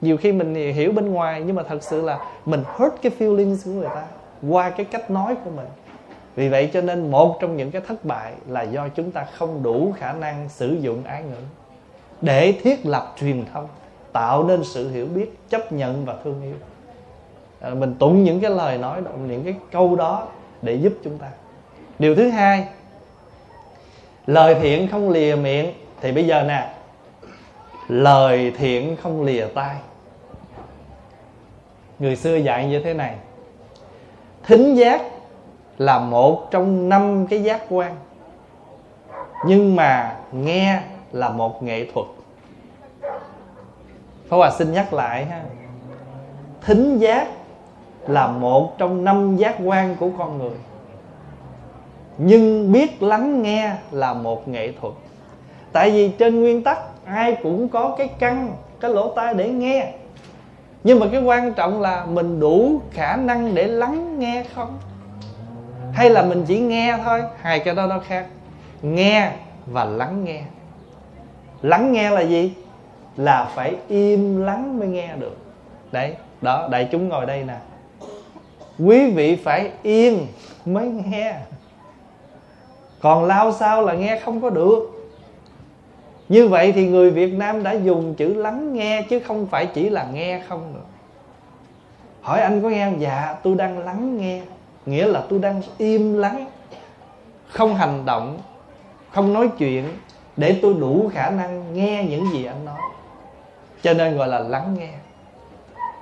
nhiều 0.00 0.16
khi 0.16 0.32
mình 0.32 0.54
hiểu 0.54 0.92
bên 0.92 1.12
ngoài, 1.12 1.42
nhưng 1.46 1.56
mà 1.56 1.62
thật 1.62 1.82
sự 1.82 2.02
là 2.02 2.18
mình 2.44 2.62
hurt 2.76 2.94
cái 3.02 3.12
feelings 3.18 3.56
của 3.64 3.70
người 3.70 3.88
ta 3.88 4.06
qua 4.48 4.70
cái 4.70 4.84
cách 4.84 5.10
nói 5.10 5.36
của 5.44 5.50
mình. 5.50 5.66
Vì 6.34 6.48
vậy 6.48 6.70
cho 6.72 6.80
nên 6.80 7.10
một 7.10 7.36
trong 7.40 7.56
những 7.56 7.70
cái 7.70 7.82
thất 7.86 8.04
bại 8.04 8.32
là 8.48 8.62
do 8.62 8.88
chúng 8.88 9.10
ta 9.10 9.26
không 9.38 9.62
đủ 9.62 9.94
khả 9.98 10.12
năng 10.12 10.48
sử 10.48 10.78
dụng 10.80 11.04
ái 11.04 11.22
ngữ 11.22 11.40
để 12.20 12.52
thiết 12.62 12.86
lập 12.86 13.14
truyền 13.20 13.44
thông 13.52 13.68
tạo 14.16 14.44
nên 14.44 14.64
sự 14.64 14.90
hiểu 14.90 15.06
biết 15.06 15.38
chấp 15.48 15.72
nhận 15.72 16.04
và 16.04 16.16
thương 16.24 16.42
yêu. 16.42 16.54
À, 17.60 17.70
mình 17.70 17.94
tụng 17.98 18.24
những 18.24 18.40
cái 18.40 18.50
lời 18.50 18.78
nói 18.78 19.00
đó 19.00 19.10
những 19.26 19.44
cái 19.44 19.54
câu 19.72 19.96
đó 19.96 20.26
để 20.62 20.74
giúp 20.74 20.92
chúng 21.04 21.18
ta. 21.18 21.28
Điều 21.98 22.14
thứ 22.14 22.28
hai 22.28 22.68
lời 24.26 24.54
thiện 24.54 24.88
không 24.88 25.10
lìa 25.10 25.36
miệng. 25.42 25.72
Thì 26.00 26.12
bây 26.12 26.26
giờ 26.26 26.42
nè 26.42 26.72
lời 27.88 28.52
thiện 28.58 28.96
không 29.02 29.22
lìa 29.22 29.46
tai. 29.54 29.76
Người 31.98 32.16
xưa 32.16 32.36
dạy 32.36 32.66
như 32.66 32.80
thế 32.80 32.94
này 32.94 33.14
thính 34.44 34.74
giác 34.74 35.02
là 35.78 35.98
một 35.98 36.48
trong 36.50 36.88
năm 36.88 37.26
cái 37.26 37.42
giác 37.42 37.62
quan 37.68 37.96
nhưng 39.46 39.76
mà 39.76 40.16
nghe 40.32 40.80
là 41.12 41.28
một 41.28 41.62
nghệ 41.62 41.86
thuật. 41.94 42.06
Pháp 44.28 44.36
Hòa 44.36 44.50
xin 44.50 44.72
nhắc 44.72 44.92
lại 44.92 45.24
ha. 45.24 45.42
Thính 46.62 46.98
giác 46.98 47.28
là 48.08 48.26
một 48.26 48.78
trong 48.78 49.04
năm 49.04 49.36
giác 49.36 49.56
quan 49.64 49.96
của 49.96 50.10
con 50.18 50.38
người. 50.38 50.56
Nhưng 52.18 52.72
biết 52.72 53.02
lắng 53.02 53.42
nghe 53.42 53.72
là 53.90 54.14
một 54.14 54.48
nghệ 54.48 54.72
thuật. 54.80 54.92
Tại 55.72 55.90
vì 55.90 56.08
trên 56.08 56.40
nguyên 56.40 56.62
tắc, 56.62 56.78
ai 57.04 57.36
cũng 57.42 57.68
có 57.68 57.94
cái 57.98 58.08
căn, 58.18 58.52
cái 58.80 58.90
lỗ 58.90 59.08
tai 59.08 59.34
để 59.34 59.48
nghe. 59.48 59.92
Nhưng 60.84 61.00
mà 61.00 61.06
cái 61.12 61.22
quan 61.22 61.52
trọng 61.52 61.80
là 61.80 62.04
mình 62.04 62.40
đủ 62.40 62.80
khả 62.90 63.16
năng 63.16 63.54
để 63.54 63.66
lắng 63.66 64.18
nghe 64.18 64.44
không? 64.54 64.78
Hay 65.92 66.10
là 66.10 66.22
mình 66.22 66.44
chỉ 66.46 66.60
nghe 66.60 66.98
thôi, 67.04 67.22
hai 67.40 67.60
cái 67.60 67.74
đó 67.74 67.86
nó 67.86 67.98
khác. 67.98 68.26
Nghe 68.82 69.30
và 69.66 69.84
lắng 69.84 70.24
nghe. 70.24 70.42
Lắng 71.62 71.92
nghe 71.92 72.10
là 72.10 72.20
gì? 72.20 72.54
Là 73.16 73.50
phải 73.54 73.74
im 73.88 74.42
lắng 74.42 74.78
mới 74.78 74.88
nghe 74.88 75.16
được. 75.16 75.36
Đấy, 75.92 76.14
đó, 76.42 76.68
đại 76.70 76.88
chúng 76.92 77.08
ngồi 77.08 77.26
đây 77.26 77.44
nè. 77.44 77.56
Quý 78.78 79.10
vị 79.10 79.36
phải 79.36 79.70
yên 79.82 80.26
mới 80.64 80.86
nghe. 80.86 81.34
Còn 83.00 83.24
lao 83.24 83.52
sao 83.52 83.82
là 83.82 83.92
nghe 83.94 84.20
không 84.24 84.40
có 84.40 84.50
được. 84.50 84.92
Như 86.28 86.48
vậy 86.48 86.72
thì 86.72 86.86
người 86.88 87.10
việt 87.10 87.34
nam 87.34 87.62
đã 87.62 87.72
dùng 87.72 88.14
chữ 88.14 88.34
lắng 88.34 88.72
nghe 88.72 89.02
chứ 89.02 89.20
không 89.20 89.46
phải 89.46 89.66
chỉ 89.66 89.88
là 89.88 90.06
nghe 90.12 90.42
không 90.48 90.74
nữa 90.74 90.80
hỏi 92.26 92.40
anh 92.40 92.62
có 92.62 92.68
nghe 92.68 92.84
không? 92.84 93.00
Dạ 93.00 93.36
tôi 93.42 93.54
đang 93.54 93.78
lắng 93.78 94.18
nghe. 94.18 94.42
Nghĩa 94.86 95.06
là 95.06 95.22
tôi 95.28 95.38
đang 95.38 95.62
im 95.78 96.18
lắng, 96.18 96.46
không 97.48 97.74
hành 97.74 98.04
động, 98.06 98.38
không 99.10 99.32
nói 99.32 99.48
chuyện 99.58 99.84
để 100.36 100.58
tôi 100.62 100.74
đủ 100.74 101.10
khả 101.14 101.30
năng 101.30 101.74
nghe 101.74 102.06
những 102.10 102.32
gì 102.32 102.44
anh 102.44 102.64
nói 102.64 102.80
cho 103.86 103.92
nên 103.92 104.16
gọi 104.16 104.28
là 104.28 104.38
lắng 104.38 104.76
nghe. 104.78 104.88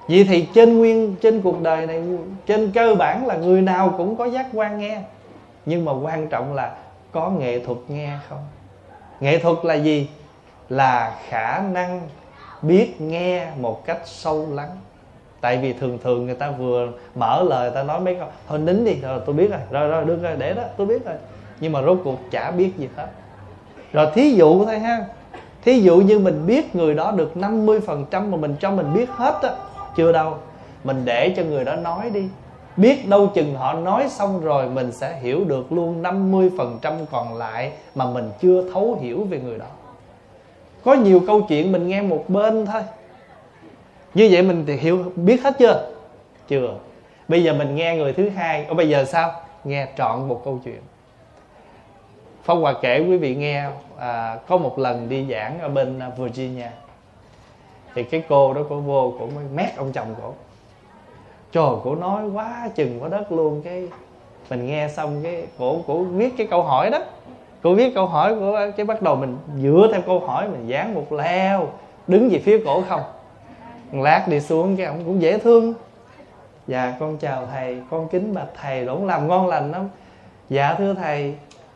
Vậy 0.09 0.27
thì 0.29 0.49
trên 0.55 0.79
nguyên, 0.79 1.17
trên 1.17 1.41
cuộc 1.41 1.63
đời 1.63 1.87
này, 1.87 2.03
trên 2.47 2.71
cơ 2.71 2.95
bản 2.95 3.27
là 3.27 3.37
người 3.37 3.63
nào 3.63 3.95
cũng 3.97 4.17
có 4.17 4.25
giác 4.25 4.47
quan 4.53 4.79
nghe. 4.79 5.01
Nhưng 5.67 5.85
mà 5.85 5.93
quan 5.93 6.29
trọng 6.29 6.55
là 6.55 6.77
có 7.13 7.31
nghệ 7.31 7.65
thuật 7.65 7.79
nghe 7.89 8.19
không? 8.29 8.39
Nghệ 9.21 9.39
thuật 9.39 9.57
là 9.63 9.75
gì? 9.75 10.09
Là 10.69 11.19
khả 11.29 11.63
năng 11.73 12.01
biết 12.63 13.01
nghe 13.01 13.47
một 13.61 13.87
cách 13.87 13.99
sâu 14.05 14.47
lắng. 14.53 14.71
Tại 15.41 15.57
vì 15.57 15.73
thường 15.73 15.99
thường 16.03 16.27
người 16.27 16.35
ta 16.35 16.51
vừa 16.51 16.89
mở 17.15 17.43
lời 17.43 17.71
ta 17.75 17.83
nói 17.83 18.01
mấy 18.01 18.15
câu, 18.15 18.29
thôi 18.49 18.59
nín 18.59 18.85
đi, 18.85 18.95
rồi 18.95 19.21
tôi 19.27 19.35
biết 19.35 19.51
rồi 19.51 19.61
rồi 19.71 19.89
rồi, 19.89 20.05
được 20.05 20.23
rồi, 20.23 20.37
để 20.39 20.55
đó, 20.55 20.63
tôi 20.77 20.87
biết 20.87 21.05
rồi. 21.05 21.17
Nhưng 21.61 21.73
mà 21.73 21.83
rốt 21.83 21.99
cuộc 22.05 22.19
chả 22.31 22.51
biết 22.51 22.71
gì 22.77 22.89
hết. 22.97 23.07
Rồi 23.93 24.07
thí 24.15 24.31
dụ 24.31 24.65
thôi 24.65 24.79
ha 24.79 25.05
thí 25.65 25.81
dụ 25.81 25.97
như 25.97 26.19
mình 26.19 26.47
biết 26.47 26.77
người 26.77 26.95
đó 26.95 27.13
được 27.17 27.33
50% 27.35 28.31
mà 28.31 28.37
mình 28.37 28.57
cho 28.61 28.71
mình 28.71 28.95
biết 28.95 29.11
hết 29.11 29.39
á, 29.43 29.51
chưa 29.97 30.13
đâu. 30.13 30.35
Mình 30.85 31.03
để 31.05 31.35
cho 31.37 31.43
người 31.43 31.65
đó 31.65 31.77
nói 31.77 32.11
đi. 32.11 32.29
Biết 32.77 33.09
đâu 33.09 33.27
chừng 33.35 33.55
họ 33.55 33.75
nói 33.75 34.09
xong 34.09 34.41
rồi 34.41 34.69
mình 34.69 34.93
sẽ 34.93 35.19
hiểu 35.21 35.45
được 35.45 35.73
luôn 35.73 36.03
50% 36.03 36.71
còn 37.11 37.35
lại 37.39 37.73
mà 37.95 38.05
mình 38.05 38.31
chưa 38.41 38.71
thấu 38.73 38.99
hiểu 39.01 39.25
về 39.25 39.41
người 39.41 39.59
đó. 39.59 39.67
Có 40.85 40.95
nhiều 40.95 41.21
câu 41.27 41.43
chuyện 41.49 41.73
mình 41.73 41.89
nghe 41.89 42.03
một 42.03 42.25
bên 42.29 42.67
thôi. 42.67 42.83
Như 44.15 44.29
vậy 44.33 44.43
mình 44.43 44.65
thì 44.67 44.77
hiểu, 44.77 44.99
biết 45.17 45.43
hết 45.45 45.59
chưa? 45.59 45.91
Chưa. 46.49 46.75
Bây 47.29 47.43
giờ 47.43 47.53
mình 47.53 47.75
nghe 47.75 47.97
người 47.97 48.13
thứ 48.13 48.29
hai. 48.29 48.65
Ở 48.65 48.75
bây 48.75 48.89
giờ 48.89 49.05
sao? 49.05 49.33
Nghe 49.65 49.89
trọn 49.99 50.29
một 50.29 50.43
câu 50.45 50.61
chuyện. 50.65 50.81
Phong 52.45 52.63
Hòa 52.63 52.75
kể 52.83 52.99
quý 53.09 53.17
vị 53.17 53.35
nghe 53.35 53.67
à, 53.99 54.39
có 54.49 54.57
một 54.57 54.79
lần 54.79 55.09
đi 55.09 55.27
giảng 55.31 55.61
ở 55.61 55.69
bên 55.69 56.01
Virginia. 56.17 56.69
Thì 57.95 58.03
cái 58.03 58.23
cô 58.29 58.55
đó 58.55 58.61
cô 58.69 58.81
vô 58.81 59.15
cổ 59.19 59.27
mới 59.27 59.45
mét 59.55 59.77
ông 59.77 59.93
chồng 59.93 60.15
cổ 60.23 60.33
trời 61.53 61.71
cổ 61.85 61.95
nói 61.95 62.25
quá 62.29 62.69
chừng 62.75 63.03
quá 63.03 63.09
đất 63.09 63.33
luôn. 63.33 63.63
Cái 63.65 63.89
mình 64.51 64.67
nghe 64.67 64.89
xong 64.89 65.21
cái 65.23 65.47
cổ 65.59 65.79
cổ 65.87 65.99
viết 66.03 66.35
cái 66.39 66.47
câu 66.47 66.63
hỏi 66.63 66.91
đó. 66.91 66.99
Cô 67.63 67.75
viết 67.75 67.95
câu 67.95 68.07
hỏi 68.07 68.35
của 68.35 68.61
cái 68.77 68.87
bắt 68.87 69.03
đầu 69.03 69.17
mình 69.17 69.39
dựa 69.63 69.89
theo 69.93 70.01
câu 70.07 70.21
hỏi 70.21 70.49
mình 70.49 70.67
dán 70.67 70.95
một 70.95 71.13
leo 71.13 71.69
đứng 72.07 72.29
về 72.29 72.39
phía 72.39 72.63
cổ 72.65 72.83
không. 72.89 73.03
Lát 73.93 74.29
đi 74.29 74.41
xuống 74.41 74.77
cái 74.77 74.87
ông 74.87 75.05
cũng 75.05 75.23
dễ 75.23 75.39
thương. 75.39 75.75
Dạ 76.67 76.97
con 77.01 77.17
chào 77.17 77.47
thầy 77.53 77.81
con 77.91 78.09
kính 78.09 78.35
bạch 78.35 78.49
thầy 78.63 78.85
đỗng 78.85 79.07
làm 79.07 79.29
ngon 79.29 79.47
lành 79.47 79.73
lắm. 79.73 79.89
Dạ 80.49 80.75
thưa 80.79 80.95
thầy 80.95 81.35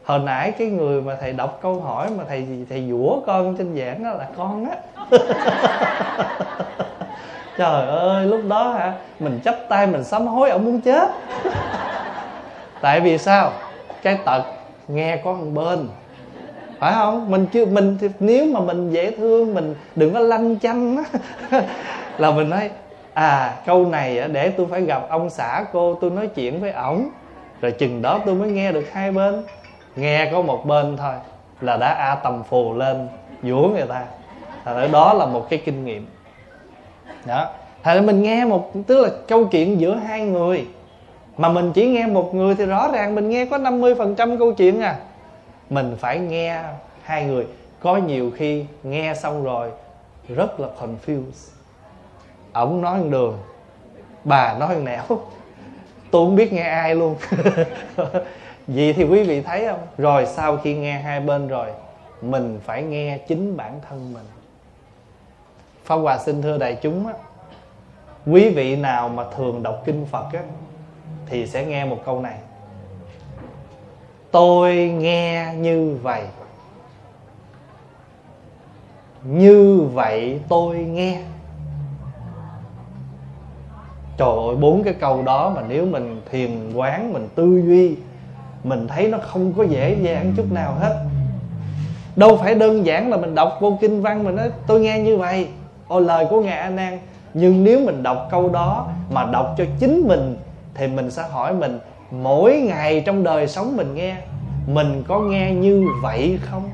hồi 0.09 0.19
nãy 0.19 0.53
cái 0.59 0.69
người 0.69 1.03
mà 1.03 1.17
thầy 1.21 1.33
đọc 1.33 1.59
câu 1.62 1.81
hỏi 1.81 2.11
mà 2.19 2.25
thầy 2.29 2.47
thầy 2.71 2.87
dũa 2.91 3.21
con 3.27 3.57
trên 3.57 3.77
giảng 3.79 4.05
đó 4.05 4.11
là 4.11 4.27
con 4.37 4.67
á. 4.71 4.77
Trời 7.59 7.87
ơi, 7.87 8.27
lúc 8.27 8.41
đó 8.49 8.73
hả? 8.73 8.93
Mình 9.21 9.41
chấp 9.45 9.57
tay, 9.69 9.87
mình 9.87 10.05
sám 10.05 10.27
hối, 10.27 10.50
ông 10.50 10.65
muốn 10.65 10.81
chết. 10.81 11.11
Tại 12.81 13.00
vì 13.00 13.19
sao? 13.19 13.53
Cái 14.03 14.19
tật 14.25 14.43
nghe 14.88 15.17
có 15.25 15.33
một 15.33 15.47
bên. 15.55 15.88
Phải 16.79 16.93
không? 16.93 17.31
Mình 17.31 17.47
chưa, 17.53 17.67
mình 17.67 17.99
thì 18.00 18.09
nếu 18.21 18.47
mà 18.47 18.61
mình 18.61 18.91
dễ 18.91 19.11
thương, 19.11 19.55
mình 19.55 19.75
đừng 19.97 20.15
có 20.15 20.21
lanh 20.21 20.59
chanh 20.59 20.97
á, 20.97 21.05
là 22.19 22.31
mình 22.31 22.50
nói 22.50 22.71
à 23.15 23.55
câu 23.67 23.87
này 23.87 24.29
để 24.33 24.50
tôi 24.50 24.67
phải 24.71 24.83
gặp 24.83 25.03
ông 25.09 25.31
xã 25.31 25.65
cô, 25.73 25.95
tôi 26.00 26.11
nói 26.11 26.27
chuyện 26.27 26.61
với 26.61 26.71
ổng, 26.71 27.09
rồi 27.61 27.73
chừng 27.73 28.03
đó 28.03 28.21
tôi 28.27 28.35
mới 28.35 28.50
nghe 28.50 28.73
được 28.73 28.85
hai 28.93 29.12
bên 29.12 29.43
nghe 29.99 30.28
có 30.33 30.43
một 30.43 30.67
bên 30.67 30.97
thôi 30.97 31.14
là 31.61 31.76
đã 31.76 31.88
a 31.88 32.14
tầm 32.14 32.43
phù 32.43 32.75
lên 32.75 33.09
vũa 33.43 33.69
người 33.69 33.87
ta. 33.88 34.05
Thành 34.64 34.93
đó 34.93 35.14
là 35.14 35.26
một 35.26 35.47
cái 35.50 35.62
kinh 35.64 35.85
nghiệm. 35.85 36.07
Đó. 37.26 37.50
Thành 37.83 38.07
mình 38.07 38.23
nghe 38.23 38.45
một, 38.45 38.73
tức 38.87 39.02
là 39.02 39.09
câu 39.28 39.45
chuyện 39.45 39.81
giữa 39.81 39.95
hai 39.95 40.21
người. 40.21 40.67
Mà 41.37 41.49
mình 41.49 41.73
chỉ 41.73 41.87
nghe 41.87 42.07
một 42.07 42.35
người 42.35 42.55
thì 42.55 42.67
rõ 42.67 42.90
ràng 42.93 43.14
mình 43.14 43.28
nghe 43.28 43.45
có 43.45 43.59
50% 43.59 44.38
câu 44.38 44.52
chuyện 44.52 44.81
à. 44.81 44.97
Mình 45.71 45.97
phải 46.00 46.19
nghe 46.19 46.62
hai 47.02 47.25
người. 47.25 47.47
Có 47.81 47.97
nhiều 47.97 48.31
khi 48.37 48.64
nghe 48.83 49.14
xong 49.14 49.45
rồi 49.45 49.71
rất 50.28 50.61
là 50.61 50.69
confused. 50.81 51.52
Ổng 52.52 52.81
nói 52.81 52.99
một 52.99 53.07
đường, 53.11 53.38
bà 54.25 54.59
nói 54.59 54.75
một 54.75 54.83
nẻo. 54.85 55.02
Tôi 56.11 56.26
không 56.26 56.37
biết 56.37 56.52
nghe 56.52 56.62
ai 56.62 56.95
luôn. 56.95 57.17
vậy 58.69 58.93
thì 58.93 59.05
quý 59.05 59.23
vị 59.23 59.41
thấy 59.41 59.67
không? 59.67 59.81
Rồi 59.99 60.27
sau 60.27 60.57
khi 60.57 60.75
nghe 60.75 60.99
hai 60.99 61.21
bên 61.21 61.49
rồi, 61.49 61.69
mình 62.23 62.61
phải 62.65 62.83
nghe 62.83 63.19
chính 63.19 63.57
bản 63.57 63.81
thân 63.89 64.13
mình. 64.15 64.25
Pháp 65.85 65.97
Hòa 65.97 66.19
xin 66.19 66.43
thưa 66.43 66.59
đại 66.59 66.79
chúng 66.83 67.07
á, 67.07 67.15
Quý 68.27 68.49
vị 68.49 68.77
nào 68.77 69.09
mà 69.09 69.25
thường 69.37 69.63
đọc 69.63 69.83
kinh 69.85 70.07
Phật 70.07 70.33
á, 70.33 70.43
Thì 71.27 71.47
sẽ 71.47 71.65
nghe 71.65 71.85
một 71.85 71.99
câu 72.05 72.21
này. 72.21 72.39
Tôi 74.31 74.75
nghe 74.77 75.55
như 75.57 75.99
vậy. 76.03 76.23
Như 79.23 79.89
vậy 79.95 80.41
tôi 80.49 80.77
nghe. 80.77 81.23
Trời 84.17 84.29
ơi, 84.29 84.57
bốn 84.57 84.83
cái 84.85 84.95
câu 84.95 85.23
đó 85.23 85.53
mà 85.57 85.63
nếu 85.69 85.87
mình 85.87 86.21
thiền 86.31 86.73
quán, 86.75 87.13
Mình 87.13 87.29
tư 87.35 87.63
duy 87.67 87.97
mình 88.65 88.88
thấy 88.88 89.09
nó 89.09 89.19
không 89.19 89.53
có 89.53 89.62
dễ 89.62 89.97
dàng 90.03 90.33
chút 90.37 90.53
nào 90.53 90.75
hết. 90.81 91.05
Đâu 92.17 92.37
phải 92.37 92.55
đơn 92.55 92.87
giản 92.87 93.11
là 93.11 93.17
mình 93.17 93.35
đọc 93.35 93.59
vô 93.61 93.79
kinh 93.81 94.03
văn 94.03 94.25
Mình 94.25 94.37
nói 94.37 94.50
tôi 94.67 94.81
nghe 94.81 94.99
như 94.99 95.17
vậy. 95.17 95.49
Ô 95.88 96.00
lời 96.00 96.27
của 96.31 96.43
Ngài 96.43 96.59
A 96.59 96.71
Nan. 96.71 96.99
Nhưng 97.35 97.65
nếu 97.65 97.81
mình 97.81 98.03
đọc 98.03 98.29
câu 98.31 98.49
đó 98.49 98.88
Mà 99.11 99.25
đọc 99.25 99.55
cho 99.59 99.65
chính 99.79 100.09
mình, 100.09 100.37
Thì 100.75 100.87
mình 100.87 101.11
sẽ 101.11 101.23
hỏi 101.31 101.55
mình, 101.55 101.79
Mỗi 102.11 102.57
ngày 102.57 103.03
trong 103.07 103.25
đời 103.25 103.49
sống 103.49 103.77
mình 103.77 103.95
nghe, 103.95 104.17
Mình 104.67 105.03
có 105.09 105.21
nghe 105.21 105.53
như 105.55 105.87
vậy 106.03 106.38
không? 106.43 106.71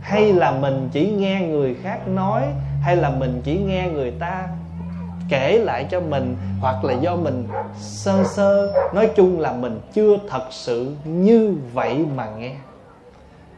Hay 0.00 0.32
là 0.32 0.50
mình 0.50 0.88
chỉ 0.92 1.10
nghe 1.10 1.40
người 1.40 1.76
khác 1.82 2.08
nói, 2.08 2.42
Hay 2.82 2.96
là 2.96 3.10
mình 3.10 3.40
chỉ 3.44 3.58
nghe 3.58 3.88
người 3.88 4.10
ta 4.10 4.48
kể 5.28 5.58
lại 5.58 5.86
cho 5.90 6.00
mình, 6.00 6.36
hoặc 6.60 6.84
là 6.84 6.92
do 6.92 7.16
mình 7.16 7.48
sơ 7.78 8.24
sơ 8.24 8.72
nói 8.94 9.10
chung 9.16 9.40
là 9.40 9.52
mình 9.52 9.80
chưa 9.92 10.16
thật 10.28 10.44
sự 10.50 10.92
như 11.04 11.56
vậy 11.72 12.06
mà 12.16 12.28
nghe. 12.38 12.54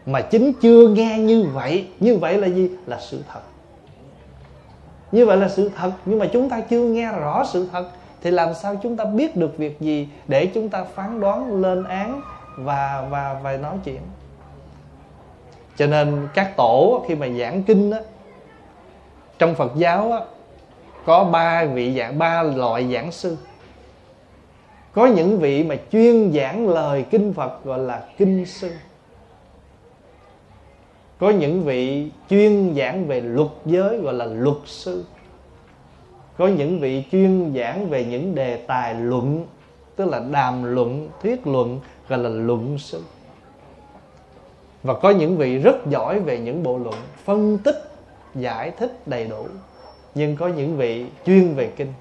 Mà 0.07 0.21
chính 0.21 0.53
chưa 0.61 0.89
nghe 0.89 1.19
như 1.19 1.49
vậy 1.55 1.87
như 2.01 2.17
vậy 2.17 2.39
là 2.39 2.47
gì? 2.47 2.71
Là 2.87 2.99
sự 3.01 3.23
thật. 3.33 3.41
Như 5.13 5.27
vậy 5.27 5.37
là 5.37 5.49
sự 5.49 5.71
thật, 5.77 5.93
nhưng 6.05 6.19
mà 6.19 6.27
chúng 6.33 6.49
ta 6.49 6.61
chưa 6.61 6.81
nghe 6.81 7.13
rõ 7.13 7.45
sự 7.45 7.69
thật, 7.73 7.89
thì 8.23 8.31
làm 8.31 8.55
sao 8.55 8.77
chúng 8.83 8.97
ta 8.97 9.05
biết 9.05 9.37
được 9.37 9.59
việc 9.59 9.81
gì 9.81 10.09
để 10.29 10.47
chúng 10.47 10.69
ta 10.69 10.85
phán 10.85 11.21
đoán 11.21 11.63
lên 11.63 11.85
án 11.85 12.21
và 12.57 13.07
và 13.11 13.41
và 13.43 13.57
nói 13.57 13.77
chuyện? 13.85 14.01
Cho 15.77 15.87
nên 15.87 16.29
các 16.35 16.57
tổ 16.57 17.05
khi 17.09 17.15
mà 17.15 17.29
giảng 17.29 17.63
kinh 17.63 17.91
á, 17.91 17.99
trong 19.39 19.55
Phật 19.55 19.73
giáo 19.77 20.13
á 20.13 20.21
có 21.07 21.25
ba 21.25 21.65
vị 21.65 21.99
giảng, 21.99 22.19
ba 22.19 22.43
loại 22.43 22.93
giảng 22.93 23.13
sư. 23.13 23.37
Có 24.93 25.07
những 25.07 25.39
vị 25.39 25.65
mà 25.65 25.77
chuyên 25.93 26.33
giảng 26.33 26.69
lời 26.69 27.05
kinh 27.11 27.33
Phật 27.33 27.65
gọi 27.65 27.79
là 27.79 28.09
kinh 28.17 28.47
sư. 28.47 28.71
Có 31.19 31.31
những 31.31 31.65
vị 31.65 32.11
chuyên 32.31 32.75
giảng 32.77 33.07
về 33.07 33.21
luật 33.21 33.49
giới 33.67 33.99
gọi 33.99 34.15
là 34.15 34.25
luật 34.25 34.57
sư. 34.65 35.05
Có 36.39 36.47
những 36.47 36.81
vị 36.81 37.05
chuyên 37.13 37.55
giảng 37.57 37.89
về 37.89 38.05
những 38.05 38.35
đề 38.35 38.57
tài 38.57 38.95
luận, 38.95 39.47
tức 39.97 40.05
là 40.05 40.21
đàm 40.31 40.75
luận, 40.75 41.09
thuyết 41.23 41.47
luận 41.47 41.81
gọi 42.09 42.19
là 42.19 42.29
luận 42.29 42.79
sư. 42.79 43.03
Và 44.83 44.95
có 44.95 45.11
những 45.11 45.37
vị 45.37 45.59
rất 45.59 45.87
giỏi 45.91 46.21
về 46.21 46.39
những 46.39 46.63
bộ 46.63 46.79
luận, 46.79 46.97
phân 47.25 47.59
tích, 47.59 47.91
giải 48.35 48.71
thích 48.71 49.07
đầy 49.07 49.25
đủ 49.25 49.47
nhưng 50.17 50.37
có 50.37 50.49
những 50.49 50.77
vị 50.77 51.07
chuyên 51.27 51.55
về 51.55 51.73
kinh. 51.77 51.93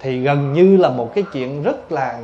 Thì 0.00 0.22
gần 0.22 0.52
như 0.52 0.76
là 0.76 0.88
một 0.88 1.14
cái 1.14 1.24
chuyện 1.32 1.62
rất 1.62 1.92
là 1.92 2.20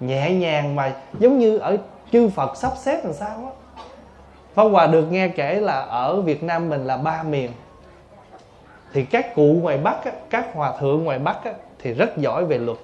nhẹ 0.00 0.30
nhàng 0.30 0.76
mà 0.76 0.92
giống 1.18 1.38
như 1.38 1.58
ở 1.58 1.76
chư 2.12 2.28
Phật 2.28 2.56
sắp 2.56 2.72
xếp 2.76 3.04
làm 3.04 3.12
sao 3.12 3.36
á. 3.36 3.82
Pháp 4.54 4.62
Hòa 4.62 4.86
được 4.86 5.06
nghe 5.10 5.28
kể 5.28 5.60
là 5.60 5.80
ở 5.80 6.20
Việt 6.20 6.42
Nam 6.42 6.68
mình 6.68 6.84
là 6.84 6.96
ba 6.96 7.22
miền. 7.22 7.50
Thì 8.92 9.04
các 9.04 9.34
cụ 9.34 9.58
ngoài 9.62 9.78
Bắc 9.78 10.04
á, 10.04 10.12
các 10.30 10.46
hòa 10.54 10.72
thượng 10.80 11.04
ngoài 11.04 11.18
Bắc 11.18 11.44
á, 11.44 11.52
thì 11.78 11.92
rất 11.92 12.16
giỏi 12.16 12.44
về 12.44 12.58
luật. 12.58 12.78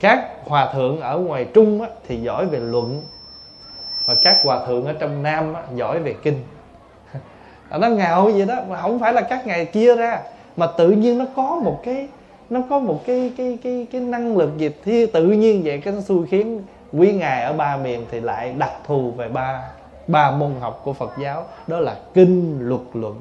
Các 0.00 0.30
hòa 0.44 0.72
thượng 0.72 1.00
ở 1.00 1.18
ngoài 1.18 1.46
Trung 1.54 1.82
á, 1.82 1.88
thì 2.08 2.16
giỏi 2.16 2.46
về 2.46 2.58
luận. 2.58 3.02
Và 4.04 4.14
các 4.14 4.40
hòa 4.42 4.66
thượng 4.66 4.84
ở 4.84 4.92
trong 4.92 5.22
Nam 5.22 5.54
á, 5.54 5.62
giỏi 5.74 5.98
về 5.98 6.14
kinh. 6.22 6.42
À, 7.68 7.78
nó 7.78 7.88
ngạo 7.88 8.24
vậy 8.24 8.46
đó, 8.46 8.54
mà 8.68 8.82
không 8.82 8.98
phải 8.98 9.12
là 9.12 9.20
các 9.20 9.46
ngày 9.46 9.64
chia 9.64 9.96
ra, 9.96 10.20
mà 10.56 10.66
tự 10.66 10.90
nhiên 10.90 11.18
nó 11.18 11.24
có 11.36 11.60
một 11.64 11.80
cái, 11.84 12.08
nó 12.50 12.60
có 12.70 12.78
một 12.78 13.00
cái 13.06 13.32
cái 13.36 13.58
cái 13.62 13.86
cái 13.92 14.00
năng 14.00 14.36
lực 14.36 14.58
gì 14.58 14.70
thì 14.84 15.06
tự 15.06 15.24
nhiên 15.24 15.62
vậy 15.64 15.80
cái 15.80 15.94
nó 15.94 16.00
xui 16.00 16.26
khiến 16.26 16.62
quý 16.92 17.12
ngài 17.12 17.42
ở 17.42 17.52
ba 17.52 17.76
miền 17.76 18.06
thì 18.10 18.20
lại 18.20 18.54
đặc 18.58 18.72
thù 18.86 19.10
về 19.10 19.28
ba 19.28 19.62
ba 20.06 20.30
môn 20.30 20.52
học 20.60 20.80
của 20.84 20.92
Phật 20.92 21.12
giáo, 21.18 21.44
đó 21.66 21.80
là 21.80 21.96
kinh 22.14 22.58
luật 22.60 22.82
luận. 22.94 23.20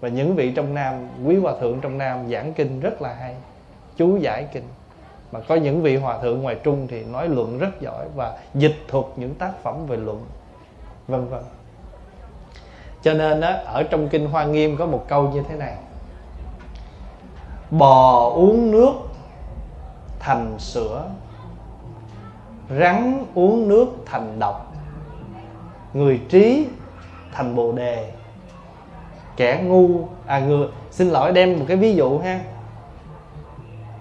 Và 0.00 0.08
những 0.08 0.34
vị 0.34 0.52
trong 0.56 0.74
Nam, 0.74 0.94
quý 1.26 1.36
hòa 1.36 1.52
thượng 1.60 1.80
trong 1.80 1.98
Nam 1.98 2.30
giảng 2.30 2.52
kinh 2.52 2.80
rất 2.80 3.02
là 3.02 3.14
hay, 3.14 3.34
chú 3.96 4.16
giải 4.16 4.46
kinh. 4.52 4.64
Mà 5.32 5.40
có 5.40 5.54
những 5.54 5.82
vị 5.82 5.96
hòa 5.96 6.18
thượng 6.18 6.42
ngoài 6.42 6.56
Trung 6.62 6.86
thì 6.90 7.04
nói 7.04 7.28
luận 7.28 7.58
rất 7.58 7.80
giỏi 7.80 8.06
và 8.16 8.38
dịch 8.54 8.76
thuật 8.88 9.04
những 9.16 9.34
tác 9.34 9.52
phẩm 9.62 9.86
về 9.86 9.96
luận, 9.96 10.24
vân 11.08 11.28
vân 11.28 11.42
cho 13.02 13.14
nên 13.14 13.40
á, 13.40 13.60
ở 13.66 13.82
trong 13.82 14.08
kinh 14.08 14.28
Hoa 14.28 14.44
Nghiêm 14.44 14.76
có 14.76 14.86
một 14.86 15.04
câu 15.08 15.28
như 15.28 15.42
thế 15.48 15.56
này. 15.56 15.74
Bò 17.70 18.28
uống 18.28 18.70
nước 18.70 18.92
thành 20.18 20.58
sữa 20.58 21.04
rắn 22.80 23.24
uống 23.34 23.68
nước 23.68 23.86
thành 24.06 24.38
độc 24.38 24.72
người 25.94 26.20
trí 26.28 26.66
thành 27.32 27.54
bồ 27.56 27.72
đề 27.72 28.12
kẻ 29.36 29.62
ngu 29.64 30.08
à 30.26 30.38
người 30.38 30.68
xin 30.90 31.08
lỗi 31.08 31.32
đem 31.32 31.58
một 31.58 31.64
cái 31.68 31.76
ví 31.76 31.94
dụ 31.94 32.18
ha. 32.18 32.40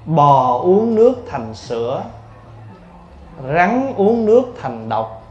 Bò 0.06 0.58
uống 0.58 0.96
nước 0.96 1.14
thành 1.28 1.54
sữa 1.54 2.04
rắn 3.54 3.94
uống 3.98 4.26
nước 4.26 4.44
thành 4.62 4.90
độc 4.90 5.24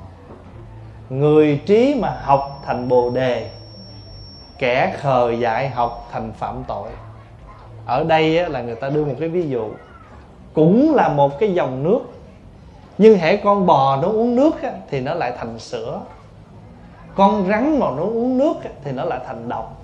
người 1.11 1.61
trí 1.67 1.95
mà 2.01 2.21
học 2.25 2.63
thành 2.67 2.89
bồ 2.89 3.11
đề 3.11 3.51
kẻ 4.59 4.97
khờ 5.01 5.31
dại 5.31 5.69
học 5.69 6.09
thành 6.13 6.33
phạm 6.33 6.65
tội. 6.69 6.89
Ở 7.87 8.05
đây 8.05 8.49
là 8.49 8.63
người 8.63 8.75
ta 8.75 8.89
đưa 8.89 9.05
một 9.05 9.15
cái 9.21 9.29
ví 9.29 9.49
dụ. 9.49 9.71
Cũng 10.55 10.95
là 10.95 11.09
một 11.09 11.39
cái 11.39 11.55
dòng 11.55 11.83
nước 11.83 12.01
nhưng 12.99 13.19
hễ 13.19 13.37
con 13.37 13.67
bò 13.67 13.97
nó 13.97 14.09
uống 14.09 14.37
nước 14.37 14.55
thì 14.91 15.01
nó 15.01 15.15
lại 15.15 15.33
thành 15.39 15.59
sữa. 15.59 16.01
Con 17.15 17.47
rắn 17.49 17.79
mà 17.79 17.87
nó 17.97 18.03
uống 18.03 18.39
nước 18.39 18.55
thì 18.85 18.93
nó 18.93 19.05
lại 19.05 19.21
thành 19.27 19.49
độc. 19.49 19.83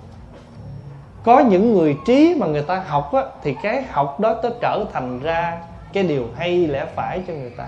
Có 1.23 1.39
những 1.39 1.73
người 1.73 1.97
trí 2.05 2.35
mà 2.39 2.47
người 2.47 2.61
ta 2.61 2.83
học 2.87 3.13
á, 3.13 3.23
thì 3.43 3.55
cái 3.61 3.83
học 3.91 4.19
đó 4.19 4.35
nó 4.43 4.49
trở 4.61 4.85
thành 4.93 5.19
ra 5.19 5.57
cái 5.93 6.03
điều 6.03 6.23
hay 6.35 6.67
lẽ 6.67 6.85
phải 6.95 7.21
cho 7.27 7.33
người 7.33 7.49
ta. 7.49 7.67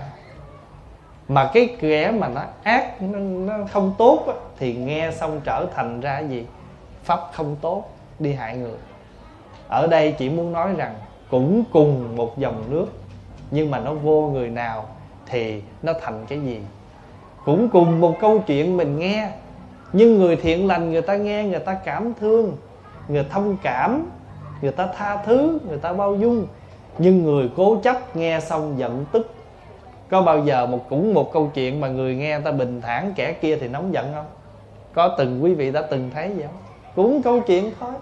Mà 1.28 1.50
cái 1.54 1.76
kẻ 1.80 2.10
mà 2.10 2.28
nó 2.28 2.40
ác 2.62 3.02
nó, 3.02 3.18
nó 3.18 3.54
không 3.72 3.94
tốt 3.98 4.24
á, 4.26 4.34
thì 4.58 4.74
nghe 4.74 5.10
xong 5.12 5.40
trở 5.44 5.66
thành 5.74 6.00
ra 6.00 6.18
gì? 6.18 6.46
Pháp 7.08 7.20
không 7.32 7.56
tốt, 7.60 7.84
đi 8.18 8.32
hại 8.32 8.56
người. 8.56 8.78
Ở 9.68 9.86
đây 9.86 10.12
chỉ 10.12 10.28
muốn 10.28 10.52
nói 10.52 10.74
rằng 10.76 10.94
cũng 11.30 11.64
cùng 11.72 12.16
một 12.16 12.38
dòng 12.38 12.64
nước, 12.70 12.86
nhưng 13.50 13.70
mà 13.70 13.78
nó 13.78 13.94
vô 13.94 14.30
người 14.32 14.48
nào 14.48 14.86
thì 15.26 15.62
nó 15.82 15.92
thành 16.02 16.26
cái 16.28 16.40
gì? 16.40 16.60
Cũng 17.44 17.68
cùng 17.68 18.00
một 18.00 18.16
câu 18.20 18.42
chuyện 18.46 18.76
mình 18.76 18.98
nghe, 18.98 19.30
nhưng 19.92 20.18
người 20.18 20.36
thiện 20.36 20.66
lành 20.66 20.90
người 20.90 21.02
ta 21.02 21.16
nghe, 21.16 21.44
người 21.44 21.60
ta 21.60 21.74
cảm 21.74 22.12
thương, 22.20 22.56
người 23.08 23.24
thông 23.30 23.56
cảm, 23.62 24.06
người 24.62 24.72
ta 24.72 24.88
tha 24.96 25.22
thứ, 25.24 25.58
người 25.68 25.78
ta 25.78 25.92
bao 25.92 26.16
dung. 26.16 26.46
Nhưng 26.98 27.24
người 27.24 27.50
cố 27.56 27.80
chấp 27.82 28.16
nghe 28.16 28.40
xong 28.40 28.78
giận 28.78 29.04
tức. 29.12 29.34
Có 30.10 30.22
bao 30.22 30.44
giờ 30.44 30.66
một, 30.66 30.86
cũng 30.88 31.14
một 31.14 31.32
câu 31.32 31.50
chuyện 31.54 31.80
mà 31.80 31.88
người 31.88 32.14
nghe 32.14 32.40
ta 32.40 32.50
bình 32.50 32.80
thản, 32.80 33.12
kẻ 33.16 33.32
kia 33.32 33.56
thì 33.56 33.68
nóng 33.68 33.94
giận 33.94 34.12
không? 34.14 34.26
Có 34.94 35.14
từng 35.18 35.44
quý 35.44 35.54
vị 35.54 35.72
đã 35.72 35.82
từng 35.82 36.10
thấy 36.14 36.28
vậy 36.28 36.46
không? 36.46 36.67
Cũng 36.94 37.22
câu 37.22 37.40
chuyện 37.40 37.72
thôi. 37.80 37.92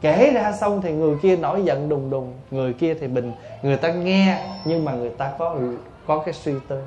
Kể 0.00 0.30
ra 0.34 0.52
xong 0.52 0.82
thì 0.82 0.92
người 0.92 1.16
kia 1.22 1.36
nổi 1.36 1.62
giận 1.64 1.88
đùng 1.88 2.10
đùng. 2.10 2.32
Người 2.50 2.72
kia 2.72 2.94
thì 2.94 3.06
bình. 3.06 3.32
Người 3.62 3.76
ta 3.76 3.92
nghe 3.92 4.38
nhưng 4.64 4.84
mà 4.84 4.92
người 4.92 5.10
ta 5.10 5.32
có 5.38 5.56
có 6.06 6.18
cái 6.18 6.34
suy 6.34 6.52
tư. 6.68 6.82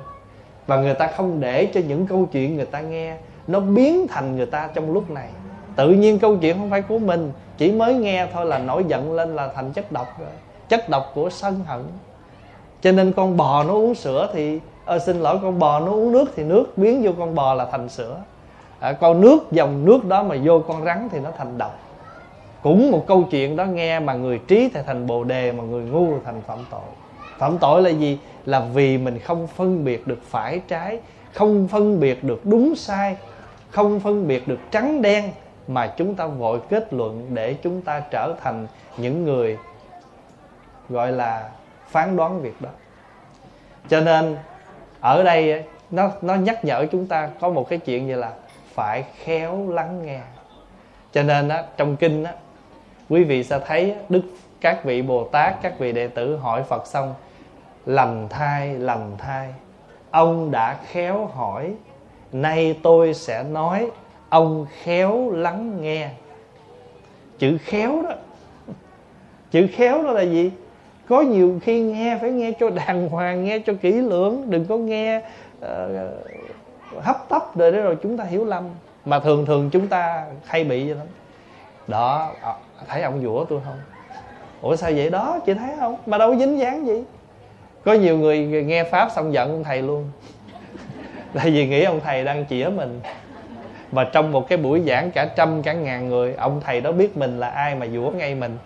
Và 0.66 0.76
người 0.76 0.94
ta 0.94 1.06
không 1.06 1.40
để 1.40 1.66
cho 1.74 1.80
những 1.88 2.06
câu 2.06 2.28
chuyện 2.32 2.56
người 2.56 2.66
ta 2.66 2.80
nghe 2.80 3.16
nó 3.46 3.60
biến 3.60 4.08
thành 4.08 4.36
người 4.36 4.46
ta 4.46 4.68
trong 4.74 4.92
lúc 4.92 5.10
này. 5.10 5.28
Tự 5.76 5.90
nhiên 5.90 6.18
câu 6.18 6.36
chuyện 6.36 6.58
không 6.58 6.70
phải 6.70 6.82
của 6.82 6.98
mình 6.98 7.32
chỉ 7.58 7.72
mới 7.72 7.94
nghe 7.94 8.26
thôi 8.32 8.46
là 8.46 8.58
nổi 8.58 8.84
giận 8.88 9.12
lên 9.12 9.36
là 9.36 9.48
thành 9.54 9.72
chất 9.72 9.92
độc 9.92 10.18
rồi. 10.18 10.28
Chất 10.68 10.88
độc 10.88 11.12
của 11.14 11.30
sân 11.30 11.60
hận. 11.66 11.82
Cho 12.80 12.92
nên 12.92 13.12
con 13.12 13.36
bò 13.36 13.64
nó 13.64 13.72
uống 13.72 13.94
sữa 13.94 14.30
thì 14.32 14.60
ờ, 14.84 14.98
xin 14.98 15.20
lỗi 15.20 15.38
con 15.42 15.58
bò 15.58 15.80
nó 15.80 15.92
uống 15.92 16.12
nước 16.12 16.24
thì 16.36 16.44
nước 16.44 16.78
biến 16.78 17.02
vô 17.02 17.10
con 17.18 17.34
bò 17.34 17.54
là 17.54 17.66
thành 17.72 17.88
sữa 17.88 18.16
à, 18.80 18.92
con 18.92 19.20
nước 19.20 19.38
dòng 19.52 19.84
nước 19.84 20.04
đó 20.04 20.22
mà 20.22 20.36
vô 20.44 20.60
con 20.68 20.84
rắn 20.84 21.08
thì 21.12 21.20
nó 21.20 21.30
thành 21.38 21.58
độc. 21.58 21.78
Cũng 22.62 22.90
một 22.90 23.04
câu 23.06 23.24
chuyện 23.30 23.56
đó 23.56 23.64
nghe 23.64 24.00
mà 24.00 24.14
người 24.14 24.38
trí 24.38 24.70
thì 24.74 24.80
thành 24.86 25.06
bồ 25.06 25.24
đề 25.24 25.52
mà 25.52 25.64
người 25.64 25.84
ngu 25.84 26.06
thì 26.14 26.20
thành 26.24 26.40
phạm 26.46 26.58
tội. 26.70 26.80
Phạm 27.38 27.58
tội 27.58 27.82
là 27.82 27.90
gì? 27.90 28.18
Là 28.44 28.60
vì 28.60 28.98
mình 28.98 29.18
không 29.18 29.46
phân 29.46 29.84
biệt 29.84 30.06
được 30.06 30.22
phải 30.22 30.60
trái 30.68 30.98
không 31.36 31.68
phân 31.68 32.00
biệt 32.00 32.24
được 32.24 32.40
đúng 32.46 32.76
sai 32.76 33.16
không 33.70 34.00
phân 34.00 34.28
biệt 34.28 34.48
được 34.48 34.58
trắng 34.70 35.02
đen 35.02 35.30
mà 35.68 35.86
chúng 35.96 36.14
ta 36.14 36.26
vội 36.26 36.60
kết 36.68 36.92
luận 36.92 37.26
để 37.34 37.54
chúng 37.62 37.82
ta 37.82 38.00
trở 38.10 38.34
thành 38.42 38.66
những 38.96 39.24
người 39.24 39.58
gọi 40.88 41.12
là 41.12 41.48
phán 41.88 42.16
đoán 42.16 42.42
việc 42.42 42.60
đó. 42.60 42.70
Cho 43.88 44.00
nên 44.00 44.36
ở 45.00 45.22
đây 45.22 45.64
nó 45.90 46.10
nó 46.22 46.34
nhắc 46.34 46.64
nhở 46.64 46.86
chúng 46.92 47.06
ta 47.06 47.28
có 47.40 47.48
một 47.48 47.68
cái 47.68 47.78
chuyện 47.78 48.06
như 48.06 48.16
là 48.16 48.32
phải 48.76 49.04
khéo 49.24 49.70
lắng 49.70 50.02
nghe. 50.06 50.20
Cho 51.12 51.22
nên 51.22 51.48
á, 51.48 51.64
trong 51.76 51.96
kinh 51.96 52.24
á, 52.24 52.32
quý 53.08 53.24
vị 53.24 53.44
sẽ 53.44 53.60
thấy 53.66 53.94
đức 54.08 54.22
các 54.60 54.84
vị 54.84 55.02
bồ 55.02 55.24
tát 55.24 55.54
các 55.62 55.78
vị 55.78 55.92
đệ 55.92 56.08
tử 56.08 56.36
hỏi 56.36 56.62
phật 56.62 56.86
xong 56.86 57.14
lành 57.86 58.28
thai 58.30 58.74
lành 58.74 59.10
thai 59.18 59.54
ông 60.10 60.50
đã 60.50 60.76
khéo 60.90 61.26
hỏi 61.26 61.74
nay 62.32 62.78
tôi 62.82 63.14
sẽ 63.14 63.42
nói 63.42 63.90
ông 64.28 64.66
khéo 64.82 65.30
lắng 65.30 65.80
nghe. 65.80 66.08
Chữ 67.38 67.58
khéo 67.64 68.02
đó. 68.02 68.14
Chữ 69.50 69.66
khéo 69.72 70.02
đó 70.02 70.12
là 70.12 70.22
gì? 70.22 70.52
Có 71.08 71.20
nhiều 71.20 71.60
khi 71.62 71.80
nghe 71.80 72.18
phải 72.20 72.30
nghe 72.30 72.52
cho 72.60 72.70
đàng 72.70 73.08
hoàng 73.08 73.44
nghe 73.44 73.58
cho 73.58 73.72
kỹ 73.82 73.92
lưỡng 73.92 74.50
đừng 74.50 74.64
có 74.64 74.76
nghe 74.76 75.22
uh, 75.58 75.66
hấp 77.00 77.28
tấp 77.28 77.56
rồi 77.56 77.72
đó, 77.72 77.80
rồi 77.80 77.96
chúng 78.02 78.16
ta 78.16 78.24
hiểu 78.24 78.44
lầm. 78.44 78.64
Mà 79.04 79.20
thường 79.20 79.46
thường 79.46 79.70
chúng 79.72 79.88
ta 79.88 80.26
hay 80.44 80.64
bị 80.64 80.86
vậy 80.86 80.94
lắm. 80.94 81.06
Đó 81.86 82.32
ờ, 82.42 82.54
thấy 82.88 83.02
ông 83.02 83.22
dũa 83.22 83.44
tôi 83.44 83.60
không? 83.64 83.78
Ủa, 84.60 84.76
sao 84.76 84.90
vậy 84.96 85.10
đó? 85.10 85.38
Chị 85.46 85.54
thấy 85.54 85.70
không? 85.80 85.96
Mà 86.06 86.18
đâu 86.18 86.32
có 86.32 86.38
dính 86.38 86.58
dáng 86.58 86.86
gì. 86.86 87.04
Có 87.84 87.92
nhiều 87.92 88.18
người 88.18 88.38
nghe 88.38 88.84
pháp 88.84 89.08
xong 89.14 89.32
giận 89.32 89.50
ông 89.50 89.64
thầy 89.64 89.82
luôn. 89.82 90.10
Tại 91.34 91.50
vì 91.50 91.66
nghĩ 91.66 91.82
ông 91.82 92.00
thầy 92.04 92.24
đang 92.24 92.46
chĩa 92.46 92.68
mình. 92.76 93.00
Và 93.92 94.04
trong 94.04 94.32
một 94.32 94.48
cái 94.48 94.58
buổi 94.58 94.82
giảng 94.86 95.10
cả 95.10 95.24
trăm, 95.36 95.62
cả 95.62 95.72
ngàn 95.72 96.08
người, 96.08 96.34
ông 96.34 96.60
thầy 96.64 96.80
đó 96.80 96.92
biết 96.92 97.16
mình 97.16 97.40
là 97.40 97.48
ai 97.48 97.74
mà 97.74 97.86
dũa 97.86 98.10
ngay 98.10 98.34
mình. 98.34 98.58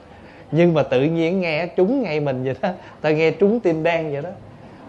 Nhưng 0.50 0.74
mà 0.74 0.82
tự 0.82 1.02
nhiên 1.02 1.40
nghe 1.40 1.66
trúng 1.66 2.02
ngay 2.02 2.20
mình 2.20 2.44
vậy 2.44 2.54
đó. 2.60 2.68
Ta 3.00 3.10
nghe 3.10 3.30
trúng 3.30 3.60
tim 3.60 3.82
đen 3.82 4.12
vậy 4.12 4.22
đó. 4.22 4.30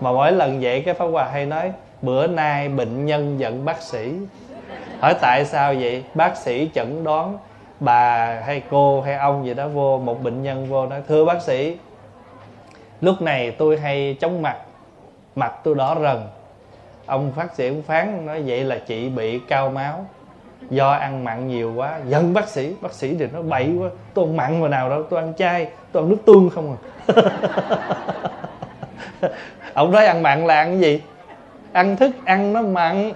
Mà 0.02 0.12
mỗi 0.12 0.32
lần 0.32 0.60
vậy 0.62 0.82
cái 0.82 0.94
pháp 0.94 1.06
hòa 1.06 1.30
hay 1.32 1.46
nói 1.46 1.72
bữa 2.02 2.28
nay 2.28 2.70
bệnh 2.70 3.06
nhân 3.06 3.40
giận 3.40 3.66
bác 3.66 3.82
sĩ. 3.82 4.14
Hỏi 5.00 5.14
tại 5.22 5.46
sao 5.46 5.74
vậy? 5.74 6.04
Bác 6.14 6.38
sĩ 6.38 6.70
chẩn 6.74 7.04
đoán 7.04 7.38
bà 7.82 8.26
hay 8.46 8.62
cô 8.70 9.02
hay 9.02 9.16
ông 9.16 9.46
gì 9.46 9.54
đó 9.54 9.68
vô, 9.68 10.00
một 10.00 10.24
bệnh 10.24 10.44
nhân 10.44 10.66
vô 10.70 10.86
nói, 10.86 11.02
thưa 11.08 11.26
bác 11.26 11.42
sĩ, 11.42 11.78
lúc 13.02 13.22
này 13.22 13.52
tôi 13.52 13.80
hay 13.80 14.18
chóng 14.20 14.42
mặt 14.42 14.58
mặt 15.36 15.54
tôi 15.64 15.76
đỏ 15.76 15.98
rần. 16.02 16.18
Ông 17.06 17.32
bác 17.36 17.56
sĩ 17.56 17.70
cũng 17.70 17.82
phán, 17.82 18.26
nói 18.26 18.44
vậy 18.46 18.64
là 18.64 18.78
chị 18.88 19.10
bị 19.10 19.40
cao 19.48 19.70
máu, 19.70 20.06
do 20.70 20.92
ăn 20.92 21.24
mặn 21.24 21.48
nhiều 21.48 21.74
quá. 21.76 22.00
Giận 22.08 22.34
bác 22.34 22.50
sĩ 22.50 22.76
bác 22.82 22.94
sĩ 22.94 23.16
thì 23.20 23.28
nó 23.34 23.42
bậy 23.42 23.76
quá, 23.80 23.90
tôi 24.14 24.26
ăn 24.26 24.38
mặn 24.38 24.62
vào 24.62 24.70
nào 24.70 24.90
đâu, 24.90 25.04
tôi 25.04 25.20
ăn 25.20 25.34
chay, 25.38 25.68
tôi 25.92 26.04
ăn 26.04 26.10
nước 26.10 26.18
tương 26.26 26.50
không 26.50 26.78
à. 26.78 26.80
Ông 29.74 29.92
nói 29.92 30.06
ăn 30.06 30.24
mặn 30.24 30.48
là 30.48 30.56
ăn 30.56 30.70
cái 30.70 30.80
gì? 30.80 31.02
Ăn 31.74 31.98
thức 31.98 32.12
ăn 32.26 32.54
nó 32.54 32.62
mặn. 32.62 33.12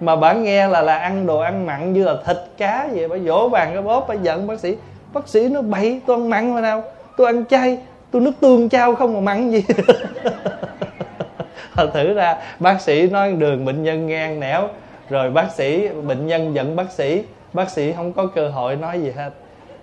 Mà 0.00 0.16
bà 0.16 0.32
nghe 0.32 0.68
là 0.68 0.82
là 0.82 0.98
ăn 0.98 1.26
đồ 1.26 1.38
ăn 1.38 1.66
mặn 1.66 1.92
như 1.92 2.04
là 2.04 2.16
thịt 2.26 2.36
cá 2.56 2.88
vậy, 2.92 3.08
bà 3.08 3.16
vỗ 3.24 3.48
bàn 3.52 3.70
cái 3.72 3.82
bóp, 3.82 4.04
bà 4.08 4.14
giận 4.14 4.46
bác 4.46 4.60
sĩ. 4.60 4.76
Bác 5.12 5.28
sĩ 5.28 5.48
nó 5.48 5.62
bậy, 5.62 6.00
tôi 6.06 6.16
ăn 6.16 6.30
mặn 6.30 6.54
mà 6.54 6.60
nào, 6.60 6.82
tôi 7.16 7.26
ăn 7.26 7.44
chay, 7.46 7.78
tôi 8.10 8.22
nước 8.22 8.32
tương 8.40 8.68
trao 8.68 8.94
không 8.94 9.14
mà 9.14 9.20
mặn 9.20 9.50
gì. 9.50 9.64
Thật 11.74 11.90
thử 11.94 12.14
ra, 12.14 12.36
bác 12.58 12.80
sĩ 12.80 13.06
nói 13.06 13.32
đường 13.32 13.64
bệnh 13.64 13.82
nhân 13.82 14.06
ngang 14.06 14.40
nẻo, 14.40 14.68
rồi 15.10 15.30
bác 15.30 15.52
sĩ, 15.52 15.88
bệnh 15.88 16.26
nhân 16.26 16.54
giận 16.54 16.76
bác 16.76 16.92
sĩ. 16.92 17.22
Bác 17.52 17.70
sĩ 17.70 17.92
không 17.92 18.12
có 18.12 18.26
cơ 18.26 18.48
hội 18.48 18.76
nói 18.76 19.00
gì 19.00 19.10
hết. 19.10 19.30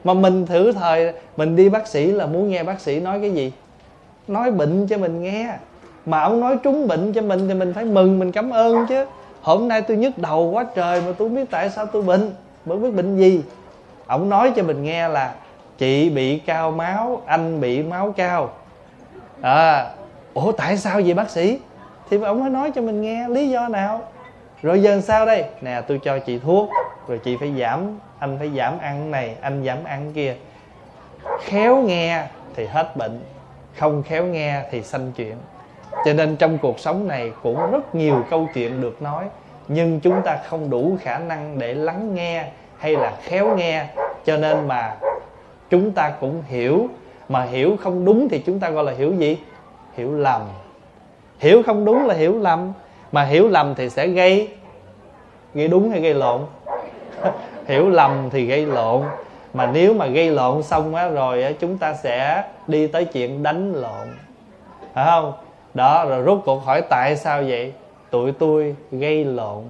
Mà 0.04 0.14
mình 0.14 0.46
thử 0.46 0.72
thời, 0.72 1.14
mình 1.38 1.56
đi 1.56 1.70
bác 1.70 1.88
sĩ 1.88 2.06
là 2.12 2.26
muốn 2.26 2.50
nghe 2.50 2.64
bác 2.64 2.80
sĩ 2.80 3.00
nói 3.00 3.20
cái 3.22 3.32
gì? 3.32 3.52
Nói 4.28 4.52
bệnh 4.52 4.88
cho 4.88 4.98
mình 4.98 5.22
nghe 5.22 5.54
mà 6.10 6.22
ông 6.22 6.40
nói 6.40 6.58
trúng 6.64 6.88
bệnh 6.88 7.14
cho 7.14 7.22
mình 7.22 7.48
thì 7.48 7.54
mình 7.54 7.74
phải 7.74 7.86
mừng, 7.86 8.20
mình 8.20 8.32
cảm 8.32 8.50
ơn 8.50 8.86
chứ. 8.88 9.06
Hôm 9.42 9.68
nay 9.68 9.82
tôi 9.82 9.98
nhức 9.98 10.18
đầu 10.18 10.44
quá 10.44 10.66
trời 10.76 11.02
mà 11.02 11.06
tôi 11.06 11.28
không 11.28 11.36
biết 11.36 11.50
tại 11.52 11.70
sao 11.70 11.86
tôi 11.86 12.02
bệnh. 12.02 12.32
Bởi 12.66 12.78
biết 12.78 12.94
bệnh 12.94 13.18
gì? 13.18 13.44
Ông 14.06 14.30
nói 14.30 14.54
cho 14.56 14.64
mình 14.64 14.84
nghe 14.84 15.08
là 15.08 15.34
chị 15.78 16.10
bị 16.10 16.40
cao 16.40 16.72
máu, 16.72 17.22
anh 17.26 17.62
bị 17.62 17.84
máu 17.84 18.14
cao. 18.18 18.50
À 19.42 19.92
ủa, 20.34 20.52
tại 20.52 20.78
sao 20.78 21.02
vậy 21.02 21.14
bác 21.14 21.30
sĩ? 21.30 21.60
Thì 22.10 22.22
ông 22.22 22.40
mới 22.40 22.50
nói 22.50 22.72
cho 22.76 22.82
mình 22.82 23.02
nghe, 23.02 23.28
lý 23.30 23.50
do 23.50 23.68
nào? 23.68 24.02
Rồi 24.62 24.82
giờ 24.82 25.02
sao 25.02 25.26
đây? 25.26 25.46
Nè, 25.62 25.82
tôi 25.88 26.00
cho 26.04 26.20
chị 26.20 26.40
thuốc, 26.40 26.70
rồi 27.08 27.20
chị 27.24 27.38
phải 27.40 27.54
giảm, 27.60 28.00
anh 28.20 28.36
phải 28.40 28.52
giảm 28.58 28.80
ăn 28.80 29.12
này, 29.12 29.36
anh 29.42 29.64
giảm 29.66 29.78
ăn 29.84 30.14
kia. 30.14 30.36
Khéo 31.40 31.82
nghe 31.82 32.24
thì 32.56 32.66
hết 32.66 32.98
bệnh, 32.98 33.20
không 33.78 34.04
khéo 34.04 34.26
nghe 34.26 34.62
thì 34.72 34.84
sanh 34.84 35.12
chuyện 35.16 35.36
cho 36.06 36.14
nên 36.14 36.36
trong 36.36 36.58
cuộc 36.58 36.80
sống 36.80 37.08
này 37.08 37.32
cũng 37.44 37.72
rất 37.72 37.96
nhiều 37.96 38.26
câu 38.30 38.48
chuyện 38.54 38.82
được 38.82 39.02
nói 39.02 39.26
nhưng 39.68 40.00
chúng 40.00 40.22
ta 40.26 40.38
không 40.48 40.70
đủ 40.70 40.98
khả 41.02 41.18
năng 41.18 41.60
để 41.60 41.74
lắng 41.74 42.16
nghe 42.16 42.46
hay 42.78 42.96
là 42.96 43.14
khéo 43.22 43.56
nghe. 43.56 43.86
Cho 44.26 44.38
nên 44.38 44.68
mà 44.68 44.96
chúng 45.70 45.92
ta 45.92 46.10
cũng 46.20 46.44
hiểu 46.48 46.88
mà 47.30 47.44
hiểu 47.44 47.78
không 47.84 48.06
đúng 48.06 48.30
thì 48.30 48.40
chúng 48.40 48.60
ta 48.60 48.70
gọi 48.70 48.84
là 48.84 48.92
hiểu 48.92 49.14
gì? 49.14 49.38
Hiểu 49.98 50.14
lầm. 50.14 50.42
Hiểu 51.40 51.64
không 51.66 51.86
đúng 51.86 52.06
là 52.06 52.14
hiểu 52.14 52.40
lầm 52.40 52.74
mà 53.12 53.24
hiểu 53.24 53.48
lầm 53.48 53.76
thì 53.76 53.90
sẽ 53.90 54.08
gây 54.08 54.50
gây 55.54 55.68
đúng 55.68 55.90
hay 55.92 56.02
gây 56.02 56.14
lộn? 56.14 56.42
Hiểu 57.68 57.90
lầm 57.90 58.30
thì 58.30 58.46
gây 58.46 58.66
lộn 58.66 59.04
mà 59.54 59.72
nếu 59.74 59.94
mà 59.94 60.08
gây 60.08 60.32
lộn 60.32 60.64
xong 60.64 60.96
á 60.96 61.08
rồi 61.08 61.44
á, 61.44 61.52
chúng 61.60 61.78
ta 61.78 61.94
sẽ 61.94 62.44
đi 62.68 62.88
tới 62.88 63.06
chuyện 63.06 63.44
đánh 63.44 63.74
lộn. 63.74 64.08
Phải 64.94 65.06
không? 65.06 65.34
Đó, 65.74 66.06
rồi 66.06 66.22
rút 66.22 66.42
cuộc 66.46 66.66
hỏi 66.66 66.82
tại 66.90 67.16
sao 67.16 67.44
vậy? 67.48 67.74
Tụi 68.10 68.32
tôi 68.32 68.76
gây 68.92 69.26
lộn, 69.26 69.64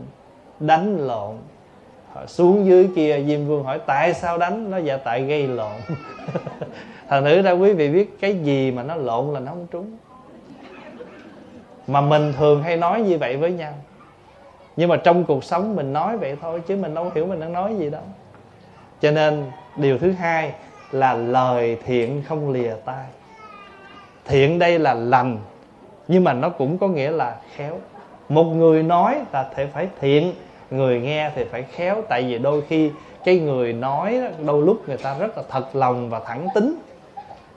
đánh 0.59 1.07
lộn. 1.07 1.35
Xuống 2.27 2.65
dưới 2.65 2.89
kia, 2.95 3.23
diêm 3.27 3.47
vương 3.47 3.63
hỏi, 3.63 3.79
tại 3.85 4.13
sao 4.13 4.37
đánh? 4.37 4.71
Nó 4.71 4.77
dạ 4.77 4.97
tại 4.97 5.23
gây 5.23 5.47
lộn. 5.47 5.71
Thành 7.09 7.23
nữ 7.23 7.41
ra 7.41 7.51
quý 7.51 7.73
vị 7.73 7.89
biết 7.89 8.17
cái 8.21 8.39
gì 8.39 8.71
mà 8.71 8.83
nó 8.83 8.95
lộn 8.95 9.33
là 9.33 9.39
nó 9.39 9.51
không 9.51 9.67
trúng. 9.71 9.97
Mà 11.87 12.01
mình 12.01 12.33
thường 12.37 12.63
hay 12.63 12.77
nói 12.77 13.01
như 13.01 13.17
vậy 13.17 13.37
với 13.37 13.51
nhau. 13.51 13.73
Nhưng 14.75 14.89
mà 14.89 14.97
trong 14.97 15.23
cuộc 15.23 15.43
sống 15.43 15.75
mình 15.75 15.93
nói 15.93 16.17
vậy 16.17 16.37
thôi, 16.41 16.61
chứ 16.67 16.75
mình 16.75 16.93
đâu 16.93 17.11
hiểu 17.15 17.25
mình 17.25 17.39
đang 17.39 17.53
nói 17.53 17.75
gì 17.75 17.89
đâu. 17.89 18.03
Cho 19.01 19.11
nên, 19.11 19.45
điều 19.75 19.97
thứ 19.97 20.11
hai 20.11 20.53
là 20.91 21.13
lời 21.13 21.77
thiện 21.85 22.23
không 22.27 22.51
lìa 22.51 22.73
tai. 22.85 23.05
Thiện 24.25 24.59
đây 24.59 24.79
là 24.79 24.93
lành 24.93 25.37
nhưng 26.09 26.23
mà 26.23 26.33
nó 26.33 26.49
cũng 26.49 26.77
có 26.77 26.87
nghĩa 26.87 27.11
là 27.11 27.35
khéo. 27.55 27.79
Một 28.29 28.43
người 28.43 28.83
nói 28.83 29.15
là 29.33 29.49
thể 29.55 29.67
phải 29.73 29.87
thiện, 29.99 30.33
người 30.71 31.01
nghe 31.01 31.31
thì 31.35 31.43
phải 31.43 31.63
khéo. 31.63 32.01
Tại 32.09 32.23
vì 32.23 32.37
đôi 32.37 32.61
khi 32.61 32.91
cái 33.25 33.39
người 33.39 33.73
nói 33.73 34.21
đôi 34.45 34.65
lúc 34.65 34.87
người 34.87 34.97
ta 34.97 35.15
rất 35.19 35.37
là 35.37 35.43
thật 35.49 35.75
lòng 35.75 36.09
và 36.09 36.19
thẳng 36.19 36.47
tính. 36.55 36.75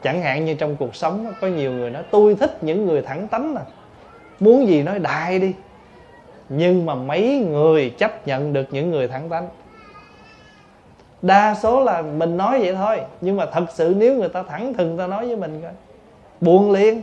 Chẳng 0.03 0.23
hạn 0.23 0.45
như 0.45 0.55
trong 0.55 0.77
cuộc 0.77 0.97
sống 0.97 1.33
có 1.41 1.47
nhiều 1.47 1.73
người 1.73 1.91
nói, 1.91 2.03
tôi 2.11 2.35
thích 2.35 2.65
những 2.65 2.87
người 2.87 3.03
thẳng 3.03 3.29
tánh 3.29 3.55
à. 3.57 3.63
Muốn 4.41 4.67
gì 4.67 4.83
nói 4.83 4.99
đại 4.99 5.39
đi. 5.39 5.53
Nhưng 6.49 6.87
mà 6.87 6.95
mấy 6.95 7.47
người 7.51 7.91
chấp 7.91 8.27
nhận 8.27 8.53
được 8.53 8.67
những 8.71 8.91
người 8.91 9.09
thẳng 9.09 9.29
tánh. 9.29 9.49
Đa 11.23 11.55
số 11.63 11.85
là 11.85 12.03
mình 12.03 12.37
nói 12.37 12.61
vậy 12.61 12.75
thôi. 12.75 13.01
Nhưng 13.21 13.37
mà 13.37 13.47
thật 13.47 13.65
sự 13.75 13.95
nếu 13.97 14.15
người 14.15 14.29
ta 14.29 14.43
thẳng 14.43 14.75
thừng 14.75 14.99
ta 14.99 15.07
nói 15.07 15.27
với 15.27 15.37
mình 15.37 15.61
coi. 15.63 15.73
Buồn 16.41 16.71
liền 16.71 17.03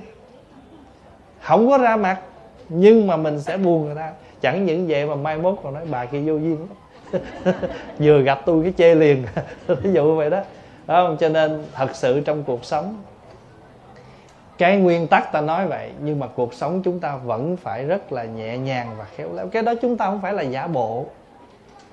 không 1.41 1.69
có 1.69 1.77
ra 1.77 1.95
mặt, 1.95 2.19
nhưng 2.69 3.07
mà 3.07 3.17
mình 3.17 3.39
sẽ 3.39 3.57
buồn 3.57 3.85
người 3.85 3.95
ta. 3.95 4.11
Chẳng 4.41 4.65
những 4.65 4.87
vậy 4.87 5.05
mà 5.05 5.15
mai 5.15 5.37
mốt 5.37 5.55
còn 5.63 5.73
nói, 5.73 5.85
bà 5.91 6.05
kia 6.05 6.19
vô 6.19 6.33
duyên 6.33 6.67
vừa 7.99 8.21
gặp 8.21 8.41
tôi 8.45 8.63
cái 8.63 8.73
chê 8.77 8.95
liền. 8.95 9.25
Ví 9.67 9.91
dụ 9.93 10.15
vậy 10.15 10.29
đó. 10.29 10.41
Đó 10.87 11.07
không? 11.07 11.17
Cho 11.17 11.29
nên 11.29 11.63
thật 11.73 11.95
sự 11.95 12.21
trong 12.21 12.43
cuộc 12.43 12.65
sống, 12.65 13.03
cái 14.57 14.77
nguyên 14.77 15.07
tắc 15.07 15.31
ta 15.31 15.41
nói 15.41 15.67
vậy, 15.67 15.91
nhưng 16.03 16.19
mà 16.19 16.27
cuộc 16.27 16.53
sống 16.53 16.81
chúng 16.83 16.99
ta 16.99 17.15
vẫn 17.15 17.57
phải 17.57 17.83
rất 17.83 18.11
là 18.11 18.23
nhẹ 18.23 18.57
nhàng 18.57 18.87
và 18.97 19.05
khéo 19.15 19.33
léo. 19.33 19.47
Cái 19.47 19.63
đó 19.63 19.73
chúng 19.81 19.97
ta 19.97 20.05
không 20.05 20.21
phải 20.21 20.33
là 20.33 20.41
giả 20.41 20.67
bộ. 20.67 21.05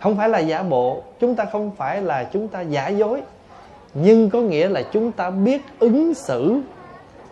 Không 0.00 0.16
phải 0.16 0.28
là 0.28 0.38
giả 0.38 0.62
bộ. 0.62 1.02
Chúng 1.20 1.34
ta 1.34 1.44
không 1.44 1.70
phải 1.76 2.02
là 2.02 2.24
chúng 2.32 2.48
ta 2.48 2.60
giả 2.60 2.88
dối. 2.88 3.22
Nhưng 3.94 4.30
có 4.30 4.40
nghĩa 4.40 4.68
là 4.68 4.82
chúng 4.92 5.12
ta 5.12 5.30
biết 5.30 5.62
ứng 5.78 6.14
xử 6.14 6.60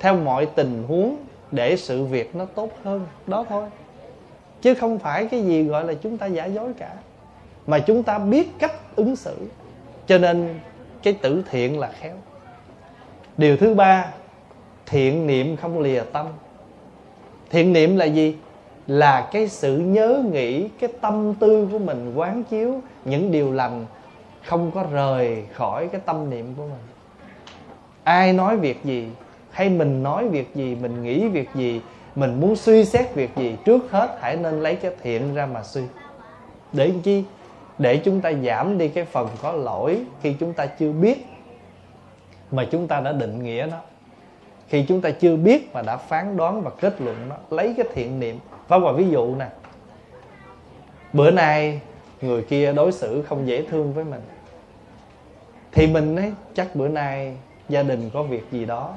theo 0.01 0.17
mọi 0.17 0.47
tình 0.47 0.85
huống 0.89 1.17
để 1.55 1.77
sự 1.77 2.05
việc 2.05 2.37
nó 2.37 2.45
tốt 2.45 2.71
hơn 2.85 3.07
đó 3.27 3.45
thôi. 3.49 3.65
Chứ 4.63 4.75
không 4.75 4.99
phải 4.99 5.27
cái 5.27 5.43
gì 5.43 5.63
gọi 5.63 5.85
là 5.85 5.95
chúng 5.95 6.19
ta 6.19 6.27
giả 6.27 6.45
dối 6.45 6.73
cả. 6.79 6.95
Mà 7.67 7.79
chúng 7.79 8.03
ta 8.03 8.19
biết 8.19 8.49
cách 8.59 8.73
ứng 8.97 9.17
xử. 9.17 9.37
Cho 10.07 10.19
nên 10.19 10.61
cái 11.03 11.13
tử 11.13 11.43
thiện 11.51 11.79
là 11.79 11.93
khéo. 12.01 12.15
Điều 13.37 13.57
thứ 13.57 13.75
ba, 13.75 14.13
thiện 14.87 15.27
niệm 15.27 15.57
không 15.57 15.81
lìa 15.81 16.03
tâm. 16.13 16.27
Thiện 17.51 17.73
niệm 17.73 17.97
là 17.97 18.05
gì? 18.05 18.37
Là 18.87 19.29
cái 19.33 19.49
sự 19.49 19.79
nhớ 19.79 20.23
nghĩ 20.33 20.69
cái 20.69 20.93
tâm 21.01 21.35
tư 21.35 21.69
của 21.73 21.79
mình 21.79 22.15
quán 22.15 22.45
chiếu 22.45 22.81
những 23.05 23.33
điều 23.33 23.53
lành 23.53 23.87
không 24.45 24.71
có 24.71 24.85
rời 24.93 25.45
khỏi 25.53 25.89
cái 25.89 26.01
tâm 26.05 26.31
niệm 26.31 26.55
của 26.57 26.63
mình. 26.63 26.83
Ai 28.05 28.33
nói 28.33 28.57
việc 28.57 28.85
gì 28.85 29.09
hay 29.55 29.69
mình 29.69 30.03
nói 30.03 30.29
việc 30.29 30.55
gì, 30.55 30.77
mình 30.81 31.03
nghĩ 31.03 31.29
việc 31.29 31.49
gì, 31.55 31.81
mình 32.15 32.41
muốn 32.41 32.57
suy 32.57 32.85
xét 32.85 33.15
việc 33.15 33.31
gì 33.37 33.57
trước 33.65 33.91
hết, 33.91 34.19
hãy 34.21 34.37
nên 34.37 34.61
lấy 34.61 34.77
cái 34.77 34.91
thiện 35.03 35.35
ra 35.35 35.47
mà 35.47 35.63
suy. 35.63 35.83
Để 36.73 36.93
chi? 37.03 37.25
Để 37.79 37.97
chúng 37.97 38.21
ta 38.21 38.33
giảm 38.33 38.79
đi 38.79 38.89
cái 38.89 39.05
phần 39.05 39.29
có 39.43 39.53
lỗi 39.53 40.01
khi 40.23 40.35
chúng 40.41 40.53
ta 40.53 40.67
chưa 40.67 40.93
biết 40.93 41.27
mà 42.51 42.69
chúng 42.71 42.89
ta 42.89 43.01
đã 43.01 43.13
định 43.13 43.43
nghĩa 43.43 43.67
nó. 43.71 43.77
Khi 44.69 44.85
chúng 44.89 45.01
ta 45.01 45.11
chưa 45.11 45.37
biết 45.37 45.75
mà 45.75 45.83
đã 45.83 45.97
phán 45.97 46.37
đoán 46.37 46.63
và 46.63 46.71
kết 46.81 47.01
luận 47.01 47.17
nó, 47.29 47.37
lấy 47.51 47.75
cái 47.77 47.87
thiện 47.95 48.21
niệm. 48.21 48.39
Phá 48.69 48.77
qua 48.77 48.93
ví 48.93 49.09
dụ 49.09 49.35
nè. 49.35 49.47
Bữa 51.13 51.31
nay 51.31 51.81
người 52.23 52.43
kia 52.43 52.73
đối 52.73 52.93
xử 52.93 53.23
không 53.23 53.49
dễ 53.49 53.63
thương 53.71 53.93
với 53.93 54.05
mình. 54.05 54.21
Thì 55.73 55.87
mình 55.87 56.17
ấy, 56.17 56.33
chắc 56.55 56.77
bữa 56.77 56.89
nay 56.89 57.37
gia 57.69 57.83
đình 57.83 58.11
có 58.15 58.23
việc 58.23 58.45
gì 58.51 58.65
đó 58.65 58.95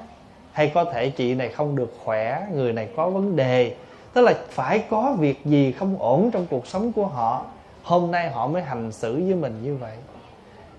hay 0.58 0.72
có 0.74 0.84
thể 0.84 1.10
chị 1.10 1.36
này 1.36 1.50
không 1.50 1.76
được 1.76 1.94
khỏe, 2.04 2.48
người 2.54 2.74
này 2.74 2.90
có 2.96 3.10
vấn 3.10 3.36
đề. 3.36 3.76
Tức 4.14 4.22
là 4.22 4.34
phải 4.50 4.84
có 4.90 5.16
việc 5.20 5.46
gì 5.46 5.72
không 5.72 5.96
ổn 6.00 6.32
trong 6.32 6.46
cuộc 6.50 6.68
sống 6.68 6.92
của 6.92 7.06
họ, 7.06 7.46
hôm 7.84 8.12
nay 8.12 8.30
họ 8.30 8.48
mới 8.48 8.62
hành 8.62 8.92
xử 8.92 9.14
với 9.14 9.36
mình 9.36 9.60
như 9.64 9.76
vậy. 9.76 9.92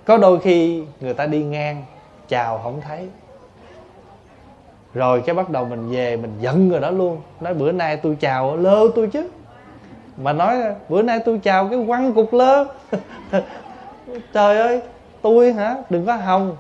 Có 0.05 0.19
đôi 0.19 0.41
khi 0.41 0.85
người 1.01 1.15
ta 1.15 1.27
đi 1.27 1.43
ngang, 1.43 1.85
chào 2.29 2.61
không 2.63 2.81
thấy. 2.81 3.09
Rồi 4.95 5.23
cái 5.27 5.35
bắt 5.35 5.51
đầu 5.51 5.65
mình 5.65 5.91
về, 5.91 6.17
mình 6.17 6.33
giận 6.41 6.69
người 6.69 6.81
đó 6.81 6.91
luôn. 6.91 7.21
Nói, 7.41 7.55
bữa 7.55 7.73
nay 7.73 7.97
tôi 7.97 8.17
chào 8.21 8.57
lơ 8.57 8.89
tôi 8.95 9.09
chứ. 9.09 9.29
Mà 10.17 10.33
nói, 10.33 10.57
bữa 10.89 11.03
nay 11.03 11.21
tôi 11.25 11.41
chào 11.43 11.69
cái 11.69 11.85
quăng 11.87 12.13
cục 12.13 12.33
lơ. 12.33 12.65
Trời 14.33 14.59
ơi, 14.59 14.81
tôi 15.23 15.53
hả? 15.53 15.77
Đừng 15.91 16.07
có 16.07 16.15
hồng 16.15 16.57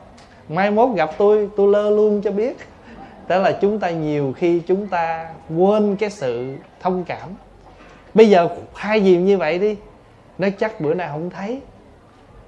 mai 0.48 0.70
mốt 0.70 0.96
gặp 0.96 1.10
tôi 1.18 1.50
tôi 1.56 1.68
lơ 1.68 1.90
luôn 1.90 2.22
cho 2.22 2.30
biết 2.30 2.56
đó 3.28 3.38
là 3.38 3.52
chúng 3.52 3.78
ta 3.78 3.90
nhiều 3.90 4.32
khi 4.36 4.60
chúng 4.60 4.86
ta 4.86 5.28
quên 5.56 5.96
cái 5.96 6.10
sự 6.10 6.56
thông 6.80 7.04
cảm. 7.04 7.28
Bây 8.14 8.30
giờ 8.30 8.48
hai 8.74 9.00
gì 9.00 9.16
như 9.16 9.38
vậy 9.38 9.58
đi, 9.58 9.76
nó 10.38 10.48
chắc 10.58 10.80
bữa 10.80 10.94
nay 10.94 11.08
không 11.12 11.30
thấy. 11.30 11.60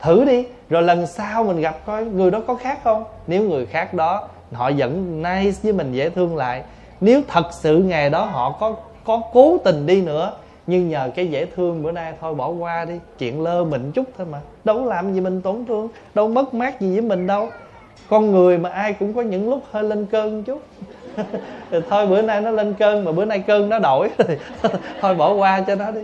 Thử 0.01 0.25
đi, 0.25 0.47
rồi 0.69 0.83
lần 0.83 1.07
sau 1.07 1.45
mình 1.45 1.61
gặp 1.61 1.87
coi 1.87 2.05
người 2.05 2.31
đó 2.31 2.41
có 2.47 2.55
khác 2.55 2.79
không? 2.85 3.05
Nếu 3.27 3.43
người 3.43 3.67
khác 3.67 3.95
đó, 3.95 4.29
họ 4.53 4.71
vẫn 4.77 5.23
nice 5.23 5.59
với 5.63 5.73
mình, 5.73 5.93
dễ 5.93 6.11
thương 6.11 6.37
lại. 6.37 6.63
Nếu 7.01 7.23
thật 7.29 7.47
sự 7.53 7.79
ngày 7.79 8.11
đó 8.11 8.25
họ 8.25 8.57
có 8.61 8.77
có 9.05 9.23
cố 9.33 9.59
tình 9.65 9.87
đi 9.87 10.03
nữa, 10.03 10.33
nhưng 10.67 10.89
nhờ 10.89 11.11
cái 11.15 11.27
dễ 11.27 11.47
thương 11.47 11.83
bữa 11.83 11.93
nay 11.93 12.13
thôi, 12.21 12.35
bỏ 12.35 12.49
qua 12.49 12.85
đi. 12.85 12.95
Chuyện 13.19 13.43
lơ 13.43 13.65
mình 13.65 13.93
chút 13.93 14.05
thôi 14.19 14.27
mà. 14.31 14.41
Đâu 14.65 14.85
làm 14.85 15.13
gì 15.15 15.21
mình 15.21 15.43
tổn 15.43 15.65
thương, 15.69 15.89
đâu 16.15 16.29
mất 16.29 16.55
mát 16.55 16.81
gì 16.81 16.93
với 16.93 17.03
mình 17.03 17.27
đâu 17.27 17.49
con 18.09 18.33
người 18.33 18.59
mà 18.59 18.71
ai 18.71 18.93
cũng 18.93 19.15
có 19.15 19.23
những 19.23 19.51
lúc 19.51 19.63
hơi 19.71 19.83
lên 19.83 20.07
cơn 20.07 20.43
chút. 20.43 20.63
Thôi 21.91 22.07
bữa 22.07 22.23
nay 22.23 22.41
nó 22.41 22.51
lên 22.51 22.75
cơn 22.75 23.05
mà 23.05 23.13
bữa 23.13 23.25
nay 23.25 23.39
cơn 23.39 23.69
nó 23.69 23.79
đổi 23.79 24.11
thôi 25.01 25.15
bỏ 25.15 25.33
qua 25.33 25.61
cho 25.67 25.75
nó 25.75 25.91
đi. 25.91 26.01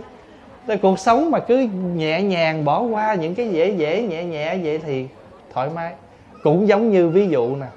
Tại 0.67 0.77
cuộc 0.77 0.99
sống 0.99 1.31
mà 1.31 1.39
cứ 1.39 1.67
nhẹ 1.95 2.21
nhàng 2.21 2.65
bỏ 2.65 2.81
qua 2.81 3.13
những 3.13 3.35
cái 3.35 3.49
dễ 3.49 3.69
dễ 3.69 4.01
nhẹ 4.01 4.23
nhẹ 4.23 4.57
vậy 4.63 4.77
thì 4.77 5.07
thoải 5.53 5.69
mái. 5.75 5.93
Cũng 6.43 6.67
giống 6.67 6.91
như 6.91 7.09
ví 7.09 7.27
dụ 7.27 7.55
nè 7.55 7.67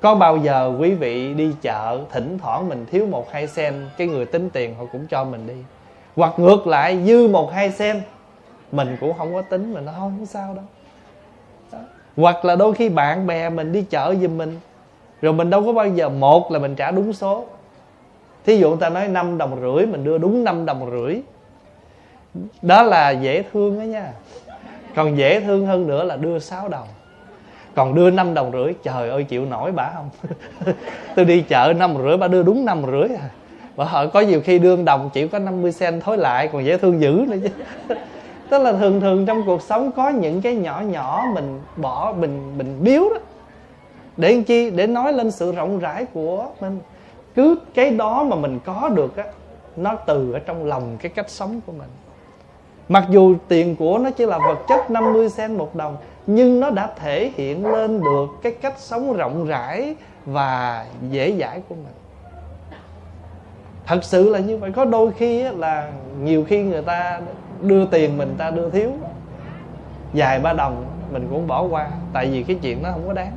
có 0.00 0.14
bao 0.14 0.36
giờ 0.36 0.76
quý 0.80 0.94
vị 0.94 1.34
đi 1.34 1.52
chợ 1.62 2.00
thỉnh 2.12 2.38
thoảng 2.38 2.68
mình 2.68 2.86
thiếu 2.90 3.06
một 3.06 3.32
hai 3.32 3.46
sen 3.46 3.74
cái 3.96 4.06
người 4.06 4.26
tính 4.26 4.50
tiền 4.50 4.74
họ 4.78 4.84
cũng 4.92 5.06
cho 5.06 5.24
mình 5.24 5.46
đi. 5.46 5.54
Hoặc 6.16 6.38
ngược 6.38 6.66
lại 6.66 6.98
dư 7.06 7.28
một 7.28 7.52
hai 7.52 7.70
sen 7.70 8.02
mình 8.72 8.96
cũng 9.00 9.12
không 9.18 9.34
có 9.34 9.42
tính 9.42 9.74
mình 9.74 9.84
nó 9.84 9.92
không, 9.98 10.26
sao 10.26 10.46
đâu. 10.46 10.54
đó 10.56 10.62
hoặc 12.16 12.44
là 12.44 12.56
đôi 12.56 12.74
khi 12.74 12.88
bạn 12.88 13.26
bè 13.26 13.50
mình 13.50 13.72
đi 13.72 13.82
chợ 13.90 14.14
giùm 14.22 14.38
mình. 14.38 14.60
Rồi 15.22 15.32
mình 15.32 15.50
đâu 15.50 15.64
có 15.64 15.72
bao 15.72 15.88
giờ, 15.88 16.08
một 16.08 16.52
là 16.52 16.58
mình 16.58 16.74
trả 16.74 16.90
đúng 16.90 17.12
số. 17.12 17.44
Thí 18.46 18.56
dụ 18.56 18.68
người 18.68 18.78
ta 18.80 18.88
nói 18.88 19.08
5 19.08 19.38
đồng 19.38 19.60
rưỡi, 19.60 19.86
mình 19.86 20.04
đưa 20.04 20.18
đúng 20.18 20.44
5 20.44 20.66
đồng 20.66 20.90
rưỡi. 20.90 21.20
Đó 22.62 22.82
là 22.82 23.10
dễ 23.10 23.42
thương 23.52 23.78
đó 23.78 23.82
nha. 23.82 24.12
Còn 24.94 25.18
dễ 25.18 25.40
thương 25.40 25.66
hơn 25.66 25.86
nữa 25.86 26.04
là 26.04 26.16
đưa 26.16 26.38
6 26.38 26.68
đồng. 26.68 26.86
Còn 27.74 27.94
đưa 27.94 28.10
5 28.10 28.34
đồng 28.34 28.52
rưỡi, 28.52 28.72
trời 28.82 29.10
ơi, 29.10 29.24
chịu 29.24 29.46
nổi 29.46 29.72
bả 29.72 29.90
không? 29.94 30.34
Tôi 31.16 31.24
đi 31.24 31.40
chợ 31.40 31.72
năm 31.76 31.94
rưỡi, 32.02 32.16
bà 32.16 32.28
đưa 32.28 32.42
đúng 32.42 32.64
năm 32.64 32.82
rưỡi 32.86 33.08
à. 33.16 33.28
Bà 33.76 33.84
hỏi 33.84 34.08
có 34.08 34.20
nhiều 34.20 34.40
khi 34.44 34.58
đương 34.58 34.84
đồng 34.84 35.10
chỉ 35.12 35.28
có 35.28 35.38
50 35.38 35.72
sen 35.72 36.00
thối 36.00 36.18
lại, 36.18 36.48
còn 36.52 36.64
dễ 36.64 36.78
thương 36.78 37.00
dữ 37.00 37.24
nữa 37.28 37.36
chứ. 37.42 37.94
tức 38.48 38.58
là 38.58 38.72
thường 38.72 39.00
thường 39.00 39.26
trong 39.26 39.42
cuộc 39.46 39.62
sống 39.62 39.92
có 39.92 40.08
những 40.08 40.42
cái 40.42 40.54
nhỏ 40.54 40.80
nhỏ 40.80 41.24
mình 41.34 41.60
bỏ, 41.76 42.14
mình 42.18 42.58
mình 42.58 42.80
biếu 42.84 43.02
đó. 43.14 43.20
Để 44.16 44.32
làm 44.32 44.44
chi? 44.44 44.70
Để 44.70 44.86
nói 44.86 45.12
lên 45.12 45.30
sự 45.30 45.52
rộng 45.52 45.78
rãi 45.78 46.06
của 46.14 46.46
mình. 46.60 46.78
Cứ 47.34 47.58
cái 47.74 47.90
đó 47.90 48.24
mà 48.24 48.36
mình 48.36 48.58
có 48.64 48.90
được 48.94 49.16
á, 49.16 49.24
nó 49.76 49.94
từ 49.94 50.32
ở 50.32 50.38
trong 50.38 50.64
lòng 50.64 50.96
cái 51.00 51.12
cách 51.14 51.30
sống 51.30 51.60
của 51.66 51.72
mình. 51.72 51.88
Mặc 52.88 53.04
dù 53.10 53.34
tiền 53.48 53.76
của 53.76 53.98
nó 53.98 54.10
chỉ 54.10 54.26
là 54.26 54.38
vật 54.38 54.58
chất 54.68 54.90
50 54.90 55.28
sen 55.28 55.58
một 55.58 55.74
đồng, 55.74 55.96
nhưng 56.26 56.60
nó 56.60 56.70
đã 56.70 56.90
thể 56.96 57.32
hiện 57.34 57.66
lên 57.66 58.00
được 58.00 58.26
cái 58.42 58.52
cách 58.52 58.74
sống 58.78 59.12
rộng 59.12 59.46
rãi 59.46 59.94
và 60.26 60.86
dễ 61.10 61.36
dãi 61.40 61.62
của 61.68 61.74
mình. 61.74 61.94
Thật 63.86 64.04
sự 64.04 64.28
là 64.28 64.38
như 64.38 64.56
vậy. 64.56 64.72
Có 64.72 64.84
đôi 64.84 65.10
khi 65.12 65.42
là 65.42 65.90
nhiều 66.22 66.44
khi 66.48 66.62
người 66.62 66.82
ta 66.82 67.20
đưa 67.62 67.86
tiền 67.86 68.18
mình 68.18 68.34
ta 68.38 68.50
đưa 68.50 68.70
thiếu. 68.70 68.92
Vài 70.12 70.40
ba 70.40 70.52
đồng, 70.52 70.86
mình 71.12 71.28
cũng 71.30 71.46
bỏ 71.46 71.62
qua, 71.62 71.88
tại 72.12 72.26
vì 72.26 72.42
cái 72.42 72.58
chuyện 72.62 72.82
nó 72.82 72.90
không 72.90 73.06
có 73.06 73.12
đáng. 73.12 73.32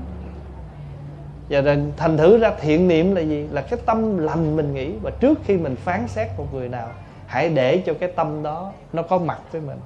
Và 1.49 1.61
rồi 1.61 1.77
thành 1.97 2.17
thử 2.17 2.37
ra 2.37 2.51
thiện 2.61 2.87
niệm 2.87 3.15
là 3.15 3.21
gì? 3.21 3.47
Là 3.51 3.61
cái 3.61 3.79
tâm 3.85 4.17
lành 4.17 4.55
mình 4.55 4.73
nghĩ, 4.73 4.91
và 5.01 5.11
trước 5.19 5.39
khi 5.45 5.57
mình 5.57 5.75
phán 5.75 6.07
xét 6.07 6.27
một 6.37 6.53
người 6.53 6.69
nào, 6.69 6.87
hãy 7.27 7.49
để 7.49 7.83
cho 7.85 7.93
cái 7.93 8.11
tâm 8.15 8.43
đó 8.43 8.71
nó 8.93 9.01
có 9.01 9.17
mặt 9.17 9.39
với 9.51 9.61
mình. 9.61 9.77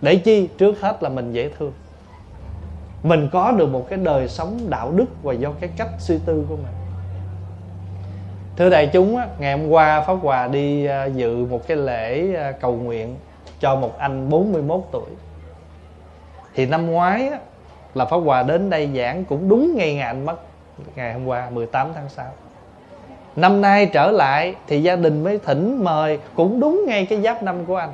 Để 0.00 0.16
chi? 0.16 0.48
Trước 0.58 0.80
hết 0.80 1.02
là 1.02 1.08
mình 1.08 1.32
dễ 1.32 1.50
thương. 1.58 1.72
Mình 3.02 3.28
có 3.32 3.52
được 3.52 3.66
một 3.66 3.86
cái 3.88 3.98
đời 3.98 4.28
sống 4.28 4.58
đạo 4.68 4.92
đức 4.92 5.22
và 5.22 5.32
do 5.32 5.52
cái 5.60 5.70
cách 5.76 5.88
suy 5.98 6.18
tư 6.26 6.44
của 6.48 6.56
mình. 6.56 6.72
Thưa 8.56 8.70
đại 8.70 8.90
chúng 8.92 9.18
ngày 9.38 9.58
hôm 9.58 9.68
qua 9.68 10.00
pháp 10.00 10.14
hòa 10.22 10.48
đi 10.48 10.86
à, 10.86 11.04
dự 11.04 11.46
một 11.50 11.66
cái 11.66 11.76
lễ 11.76 12.34
à, 12.36 12.52
cầu 12.52 12.72
nguyện 12.72 13.16
cho 13.60 13.76
một 13.76 13.98
anh 13.98 14.30
41 14.30 14.80
tuổi. 14.92 15.10
Thì 16.54 16.66
năm 16.66 16.90
ngoái 16.90 17.30
là 17.94 18.04
pháp 18.04 18.16
hòa 18.16 18.42
đến 18.42 18.70
đây 18.70 18.90
giảng 18.96 19.24
cũng 19.24 19.48
đúng 19.48 19.76
ngày 19.76 19.94
ngày 19.94 20.06
anh 20.06 20.26
mất, 20.26 20.36
ngày 20.96 21.12
hôm 21.12 21.26
qua 21.26 21.50
18 21.50 21.88
tháng 21.94 22.08
6 22.08 22.26
năm 23.36 23.60
nay 23.60 23.86
trở 23.86 24.10
lại 24.10 24.54
thì 24.66 24.82
gia 24.82 24.96
đình 24.96 25.24
mới 25.24 25.38
thỉnh 25.38 25.84
mời, 25.84 26.18
cũng 26.34 26.60
đúng 26.60 26.84
ngay 26.86 27.06
cái 27.06 27.20
giáp 27.20 27.42
năm 27.42 27.64
của 27.64 27.76
anh. 27.76 27.90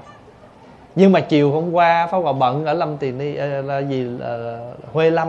Nhưng 0.95 1.13
mà 1.13 1.21
chiều 1.21 1.53
hôm 1.53 1.73
qua 1.73 2.07
pháp 2.07 2.19
hòa 2.19 2.33
bận 2.33 2.65
ở 2.65 2.73
lâm 2.73 2.97
tiền 2.97 3.19
đi 3.19 3.35
ờ, 3.35 3.63
là 3.63 3.79
gì 3.79 4.05
là 4.05 4.59
huê 4.93 5.11
lâm. 5.11 5.29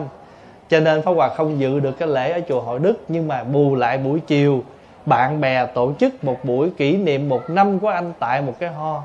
Cho 0.69 0.79
nên 0.79 1.01
pháp 1.01 1.11
hòa 1.11 1.29
không 1.29 1.59
dự 1.59 1.79
được 1.79 1.91
cái 1.99 2.07
lễ 2.07 2.31
ở 2.31 2.39
chùa 2.47 2.61
hội 2.61 2.79
đức, 2.79 2.95
nhưng 3.07 3.27
mà 3.27 3.43
bù 3.43 3.75
lại 3.75 3.97
buổi 3.97 4.19
chiều, 4.19 4.63
bạn 5.05 5.41
bè 5.41 5.65
tổ 5.65 5.93
chức 5.99 6.23
một 6.23 6.37
buổi 6.43 6.69
kỷ 6.77 6.97
niệm 6.97 7.29
một 7.29 7.49
năm 7.49 7.79
của 7.79 7.87
anh 7.87 8.13
tại 8.19 8.41
một 8.41 8.53
cái 8.59 8.69
ho. 8.69 9.03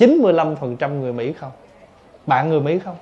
95% 0.00 1.00
người 1.00 1.12
Mỹ 1.12 1.32
không? 1.32 1.50
Bạn 2.26 2.48
người 2.48 2.60
Mỹ 2.60 2.78
không? 2.78 2.96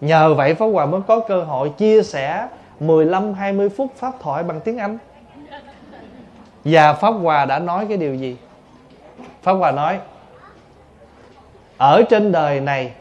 Nhờ 0.00 0.34
vậy 0.34 0.54
Pháp 0.54 0.66
Hòa 0.66 0.86
mới 0.86 1.00
có 1.06 1.20
cơ 1.20 1.42
hội 1.42 1.68
chia 1.68 2.02
sẻ 2.02 2.48
15-20 2.80 3.68
phút 3.68 3.92
Pháp 3.96 4.12
thoại 4.20 4.42
bằng 4.42 4.60
tiếng 4.60 4.78
Anh. 4.78 4.98
Và 6.64 6.92
Pháp 6.92 7.10
Hòa 7.10 7.44
đã 7.44 7.58
nói 7.58 7.86
cái 7.88 7.96
điều 7.96 8.14
gì? 8.14 8.36
Pháp 9.42 9.52
Hòa 9.52 9.70
nói, 9.70 9.98
Ở 11.76 12.02
trên 12.10 12.32
đời 12.32 12.60
này, 12.60 12.92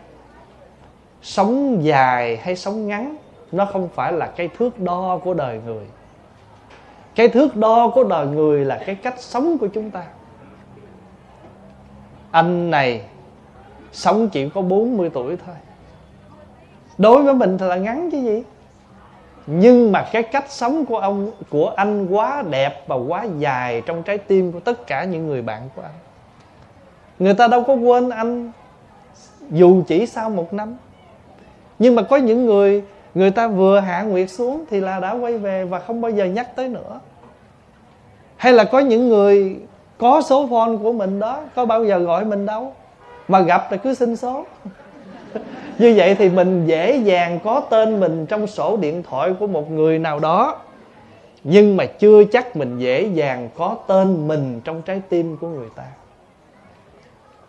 Sống 1.22 1.84
dài 1.84 2.38
hay 2.38 2.56
sống 2.56 2.88
ngắn, 2.88 3.16
Nó 3.52 3.66
không 3.66 3.90
phải 3.96 4.14
là 4.14 4.26
cái 4.36 4.50
thước 4.58 4.80
đo 4.80 5.20
của 5.24 5.34
đời 5.34 5.60
người. 5.66 5.86
Cái 7.16 7.28
thước 7.28 7.56
đo 7.56 7.92
của 7.96 8.04
đời 8.04 8.28
người 8.28 8.66
là 8.66 8.84
cái 8.86 8.96
cách 8.96 9.16
sống 9.18 9.58
của 9.58 9.68
chúng 9.68 9.92
ta. 9.92 10.04
Anh 12.34 12.72
này 12.72 13.02
Sống 13.94 14.30
chỉ 14.30 14.50
có 14.50 14.62
40 14.62 15.10
tuổi 15.14 15.38
thôi. 15.46 15.56
Đối 16.98 17.24
với 17.24 17.34
mình 17.34 17.58
thì 17.58 17.66
là 17.66 17.76
ngắn 17.76 18.12
chứ 18.12 18.18
gì. 18.18 18.44
Nhưng 19.48 19.92
mà 19.92 20.06
cái 20.12 20.24
cách 20.24 20.46
sống 20.52 20.86
của 20.86 20.98
ông, 20.98 21.32
của 21.50 21.70
anh 21.70 22.08
quá 22.08 22.44
đẹp 22.50 22.84
và 22.88 22.96
quá 22.96 23.26
dài 23.40 23.82
trong 23.86 24.04
trái 24.04 24.18
tim 24.18 24.52
của 24.52 24.60
tất 24.60 24.88
cả 24.88 25.04
những 25.04 25.28
người 25.28 25.42
bạn 25.42 25.70
của 25.76 25.82
anh. 25.82 25.94
Người 27.20 27.34
ta 27.34 27.48
đâu 27.48 27.64
có 27.64 27.74
quên 27.74 28.10
anh, 28.10 28.52
dù 29.50 29.84
chỉ 29.88 30.06
sau 30.06 30.30
một 30.30 30.54
năm. 30.54 30.76
Nhưng 31.80 31.96
mà 31.96 32.02
có 32.02 32.18
những 32.18 32.46
người 32.46 32.84
người 33.16 33.32
ta 33.32 33.48
vừa 33.48 33.80
hạ 33.80 34.02
nguyệt 34.02 34.30
xuống 34.30 34.66
thì 34.70 34.80
là 34.80 35.00
đã 35.00 35.12
quay 35.14 35.38
về 35.38 35.66
và 35.66 35.80
không 35.80 36.02
bao 36.02 36.12
giờ 36.12 36.26
nhắc 36.26 36.56
tới 36.56 36.70
nữa. 36.70 37.00
Hay 38.38 38.54
là 38.54 38.64
có 38.64 38.80
những 38.80 39.10
người 39.10 39.58
có 39.98 40.22
số 40.22 40.48
phone 40.48 40.78
của 40.84 40.94
mình 40.94 41.20
đó, 41.20 41.42
có 41.56 41.66
bao 41.66 41.86
giờ 41.86 41.98
gọi 41.98 42.26
mình 42.26 42.46
đâu, 42.46 42.74
mà 43.28 43.40
gặp 43.40 43.72
là 43.72 43.78
cứ 43.78 43.94
xin 43.94 44.16
số. 44.16 44.46
Như 45.80 45.94
vậy 45.98 46.16
thì 46.16 46.30
mình 46.30 46.66
dễ 46.66 46.98
dàng 46.98 47.40
có 47.44 47.60
tên 47.60 48.00
mình 48.00 48.26
trong 48.26 48.48
sổ 48.48 48.78
điện 48.78 49.04
thoại 49.04 49.34
của 49.40 49.48
một 49.48 49.72
người 49.72 50.00
nào 50.00 50.20
đó, 50.20 50.58
nhưng 51.44 51.78
mà 51.78 51.86
chưa 51.86 52.24
chắc 52.24 52.56
mình 52.56 52.80
dễ 52.80 53.04
dàng 53.04 53.50
có 53.58 53.76
tên 53.88 54.28
mình 54.28 54.62
trong 54.64 54.82
trái 54.82 55.02
tim 55.10 55.38
của 55.38 55.48
người 55.48 55.70
ta. 55.76 55.84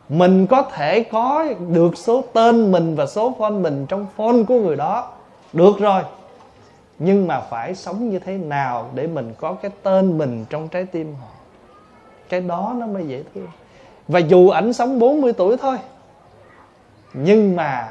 Mình 0.09 0.47
có 0.47 0.63
thể 0.63 1.03
có 1.03 1.47
được 1.73 1.99
số 1.99 2.25
tên 2.33 2.73
mình 2.73 2.95
và 2.95 3.07
số 3.07 3.35
phone 3.39 3.51
mình 3.51 3.87
trong 3.87 4.07
phone 4.17 4.43
của 4.49 4.61
người 4.61 4.77
đó, 4.77 5.13
được 5.53 5.79
rồi. 5.79 6.03
Nhưng 6.99 7.27
mà 7.27 7.41
phải 7.41 7.75
sống 7.75 8.11
như 8.11 8.19
thế 8.19 8.33
nào 8.39 8.91
để 8.95 9.07
mình 9.07 9.35
có 9.41 9.53
cái 9.53 9.71
tên 9.83 10.19
mình 10.19 10.45
trong 10.51 10.69
trái 10.69 10.85
tim 10.85 11.15
họ? 11.21 11.34
Cái 12.29 12.41
đó 12.41 12.75
nó 12.79 12.87
mới 12.87 13.07
dễ 13.07 13.23
thương. 13.35 13.49
Và 14.09 14.19
dù 14.19 14.49
ảnh 14.49 14.73
sống 14.73 14.99
40 14.99 15.33
tuổi 15.33 15.57
thôi, 15.57 15.77
nhưng 17.15 17.57
mà 17.57 17.89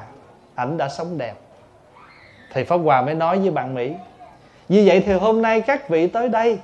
ảnh 0.55 0.77
đã 0.77 0.89
sống 0.89 1.17
đẹp. 1.17 1.33
Thì 2.53 2.63
pháp 2.63 2.77
hòa 2.77 3.01
mới 3.01 3.15
nói 3.15 3.39
với 3.39 3.51
bạn 3.51 3.73
mỹ, 3.73 3.93
như 4.69 4.83
vậy 4.85 5.03
thì 5.05 5.13
hôm 5.13 5.41
nay 5.41 5.61
các 5.61 5.89
vị 5.89 6.07
tới 6.07 6.29
đây 6.29 6.59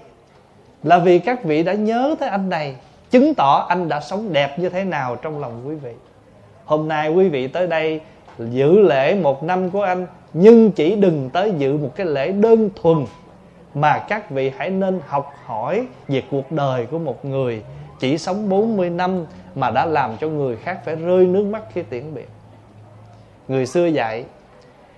là 0.84 1.00
vì 1.00 1.20
các 1.20 1.44
vị 1.44 1.64
đã 1.64 1.74
nhớ 1.74 2.16
tới 2.20 2.30
anh 2.30 2.50
này, 2.50 2.76
chứng 3.10 3.34
tỏ 3.34 3.66
anh 3.70 3.90
đã 3.90 4.00
sống 4.00 4.34
đẹp 4.34 4.60
như 4.60 4.70
thế 4.70 4.84
nào 4.84 5.16
trong 5.16 5.40
lòng 5.40 5.64
quý 5.68 5.76
vị. 5.76 5.94
Hôm 6.66 6.88
nay 6.88 7.10
quý 7.10 7.30
vị 7.30 7.48
tới 7.48 7.68
đây 7.68 8.02
giữ 8.38 8.80
lễ 8.80 9.16
một 9.16 9.44
năm 9.44 9.70
của 9.70 9.82
anh, 9.82 10.08
nhưng 10.34 10.72
chỉ 10.72 10.96
đừng 10.96 11.30
tới 11.34 11.54
dự 11.58 11.78
một 11.78 11.92
cái 11.96 12.06
lễ 12.06 12.32
đơn 12.32 12.70
thuần 12.82 13.06
mà 13.80 14.00
các 14.00 14.30
vị 14.30 14.52
hãy 14.58 14.70
nên 14.70 15.00
học 15.08 15.34
hỏi 15.46 15.88
về 16.08 16.24
cuộc 16.32 16.52
đời 16.52 16.86
của 16.86 17.00
một 17.00 17.26
người 17.26 17.64
chỉ 18.00 18.18
sống 18.18 18.50
40 18.50 18.90
năm 18.90 19.26
mà 19.56 19.72
đã 19.72 19.86
làm 19.86 20.18
cho 20.20 20.28
người 20.28 20.56
khác 20.56 20.80
phải 20.86 20.96
rơi 20.96 21.26
nước 21.26 21.46
mắt 21.46 21.64
khi 21.74 21.84
tiễn 21.84 22.14
biệt. 22.14 22.30
Người 23.48 23.66
xưa 23.66 23.86
dạy, 23.86 24.26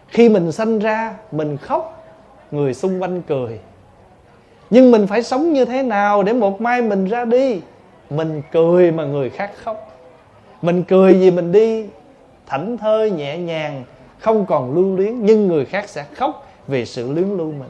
khi 0.08 0.30
mình 0.30 0.52
sanh 0.52 0.80
ra, 0.80 1.16
mình 1.32 1.58
khóc, 1.58 2.04
người 2.52 2.74
xung 2.74 3.02
quanh 3.02 3.22
cười. 3.22 3.60
Nhưng 4.70 4.92
mình 4.92 5.08
phải 5.08 5.24
sống 5.24 5.54
như 5.54 5.66
thế 5.66 5.84
nào 5.84 6.24
để 6.24 6.34
một 6.34 6.62
mai 6.62 6.82
mình 6.82 7.06
ra 7.06 7.26
đi? 7.26 7.62
Mình 8.10 8.42
cười 8.52 8.92
mà 8.92 9.06
người 9.06 9.30
khác 9.30 9.52
khóc. 9.64 10.00
Mình 10.62 10.84
cười 10.84 11.14
vì 11.14 11.32
mình 11.32 11.52
đi, 11.52 11.86
thảnh 12.48 12.78
thơi 12.78 13.12
nhẹ 13.12 13.38
nhàng, 13.38 13.84
không 14.20 14.46
còn 14.46 14.76
lưu 14.76 14.96
luyến, 14.96 15.26
nhưng 15.26 15.48
người 15.48 15.66
khác 15.66 15.90
sẽ 15.90 16.06
khóc 16.16 16.48
vì 16.68 16.86
sự 16.86 17.12
luyến 17.12 17.30
lưu 17.30 17.52
mình 17.52 17.70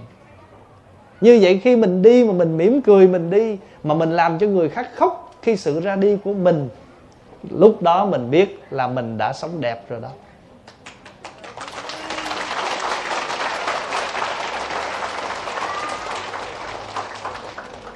như 1.22 1.40
vậy 1.42 1.62
khi 1.64 1.76
mình 1.76 2.02
đi 2.02 2.24
mà 2.24 2.34
mình 2.34 2.58
mỉm 2.58 2.82
cười 2.82 3.08
mình 3.08 3.30
đi, 3.30 3.58
mà 3.84 3.96
mình 3.96 4.12
làm 4.12 4.40
cho 4.40 4.48
người 4.48 4.70
khác 4.70 4.90
khóc 4.96 5.34
khi 5.42 5.58
sự 5.58 5.80
ra 5.80 5.96
đi 5.96 6.18
của 6.24 6.34
mình, 6.34 6.70
lúc 7.50 7.82
đó 7.82 8.06
mình 8.06 8.32
biết 8.32 8.64
là 8.70 8.88
mình 8.88 9.18
đã 9.18 9.34
sống 9.34 9.62
đẹp 9.62 9.90
rồi 9.90 10.00
đó. 10.02 10.10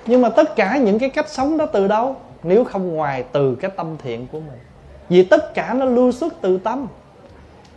Nhưng 0.07 0.21
mà 0.21 0.29
tất 0.29 0.55
cả 0.55 0.77
những 0.77 0.99
cái 0.99 1.09
cách 1.09 1.29
sống 1.29 1.57
đó 1.57 1.65
từ 1.65 1.88
đâu? 1.88 2.15
Nếu 2.43 2.63
không 2.63 2.93
ngoài 2.95 3.23
từ 3.31 3.55
cái 3.55 3.71
tâm 3.75 3.97
thiện 4.03 4.27
của 4.31 4.39
mình. 4.39 4.59
Vì 5.09 5.23
tất 5.23 5.53
cả 5.53 5.73
nó 5.73 5.85
lưu 5.85 6.11
xuất 6.11 6.33
từ 6.41 6.57
tâm. 6.57 6.88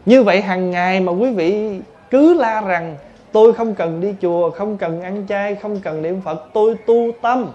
Như 0.06 0.22
vậy 0.22 0.40
hàng 0.40 0.70
ngày 0.70 1.00
mà 1.00 1.12
quý 1.12 1.32
vị 1.32 1.80
cứ 2.10 2.34
la 2.34 2.60
rằng 2.60 2.96
tôi 3.32 3.52
không 3.52 3.74
cần 3.74 4.00
đi 4.00 4.14
chùa, 4.22 4.50
không 4.50 4.76
cần 4.76 5.02
ăn 5.02 5.26
chay, 5.28 5.54
không 5.54 5.80
cần 5.80 6.02
niệm 6.02 6.20
phật, 6.20 6.44
tôi 6.52 6.74
tu 6.86 7.12
tâm. 7.22 7.52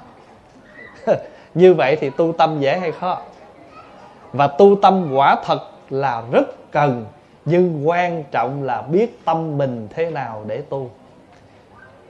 Như 1.54 1.74
vậy 1.74 1.98
thì 2.02 2.10
tu 2.10 2.34
tâm 2.38 2.60
dễ 2.60 2.80
hay 2.80 2.92
khó? 2.92 3.22
Và 4.34 4.48
tu 4.48 4.76
tâm 4.82 5.10
quả 5.14 5.36
thật 5.46 5.60
là 5.90 6.24
rất 6.32 6.72
cần, 6.72 7.06
nhưng 7.46 7.88
quan 7.88 8.24
trọng 8.32 8.64
là 8.64 8.82
biết 8.82 9.26
tâm 9.26 9.58
mình 9.58 9.88
thế 9.96 10.12
nào 10.12 10.44
để 10.48 10.62
tu. 10.70 10.90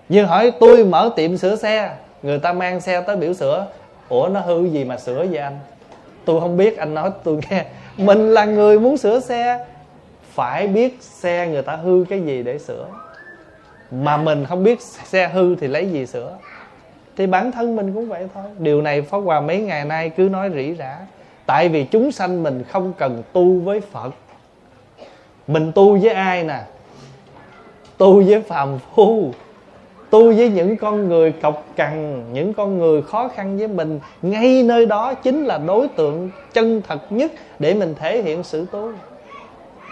Như 0.10 0.26
hỏi, 0.26 0.52
tôi 0.60 0.86
mở 0.86 1.10
tiệm 1.16 1.38
sửa 1.38 1.56
xe, 1.56 1.96
người 2.24 2.40
ta 2.40 2.54
mang 2.54 2.82
xe 2.82 3.02
tới 3.02 3.16
biểu 3.16 3.34
sửa. 3.34 3.68
Ủa, 4.10 4.28
nó 4.28 4.40
hư 4.40 4.66
gì 4.66 4.84
mà 4.84 4.98
sửa 4.98 5.26
vậy 5.26 5.38
anh? 5.38 5.60
Tôi 6.26 6.42
không 6.42 6.58
biết, 6.58 6.78
anh 6.78 6.94
nói 6.94 7.12
tôi 7.24 7.40
nghe. 7.50 7.66
Mình 7.98 8.34
là 8.34 8.46
người 8.46 8.80
muốn 8.80 8.98
sửa 8.98 9.20
xe, 9.20 9.66
phải 10.34 10.68
biết 10.68 10.98
xe 11.02 11.48
người 11.48 11.62
ta 11.62 11.76
hư 11.76 12.06
cái 12.10 12.22
gì 12.22 12.44
để 12.44 12.60
sửa 12.60 12.86
mà 14.02 14.18
mình 14.18 14.46
không 14.46 14.64
biết 14.64 14.82
xe 14.82 15.28
hư 15.28 15.56
thì 15.56 15.68
lấy 15.68 15.92
gì 15.92 16.06
sửa. 16.06 16.38
Thì 17.18 17.28
bản 17.28 17.52
thân 17.52 17.76
mình 17.76 17.94
cũng 17.94 18.10
vậy 18.10 18.28
thôi. 18.34 18.44
Điều 18.60 18.82
này 18.82 19.02
pháp 19.02 19.18
hòa 19.18 19.42
mấy 19.42 19.60
ngày 19.60 19.86
nay 19.86 20.10
cứ 20.10 20.24
nói 20.24 20.50
rỉ 20.56 20.76
rả. 20.76 20.98
Tại 21.46 21.70
vì 21.70 21.84
chúng 21.86 22.12
sanh 22.12 22.44
mình 22.44 22.64
không 22.70 22.94
cần 22.98 23.24
tu 23.34 23.60
với 23.60 23.82
phật. 23.82 24.10
Mình 25.48 25.72
tu 25.76 25.98
với 25.98 26.14
ai 26.14 26.44
nè? 26.44 26.60
Tu 27.98 28.24
với 28.24 28.42
phàm 28.42 28.80
phu. 28.96 29.32
Tu 30.10 30.34
với 30.34 30.50
những 30.50 30.78
con 30.78 31.10
người 31.10 31.32
cọc 31.32 31.66
cằn, 31.76 32.24
những 32.34 32.54
con 32.54 32.78
người 32.78 33.02
khó 33.02 33.28
khăn 33.28 33.58
với 33.58 33.68
mình. 33.68 34.00
Ngay 34.22 34.64
nơi 34.64 34.86
đó 34.86 35.14
chính 35.14 35.46
là 35.46 35.58
đối 35.58 35.88
tượng 35.88 36.30
chân 36.54 36.82
thật 36.88 37.12
nhất 37.12 37.32
để 37.60 37.74
mình 37.74 37.96
thể 38.00 38.22
hiện 38.22 38.44
sự 38.44 38.66
tu. 38.72 38.92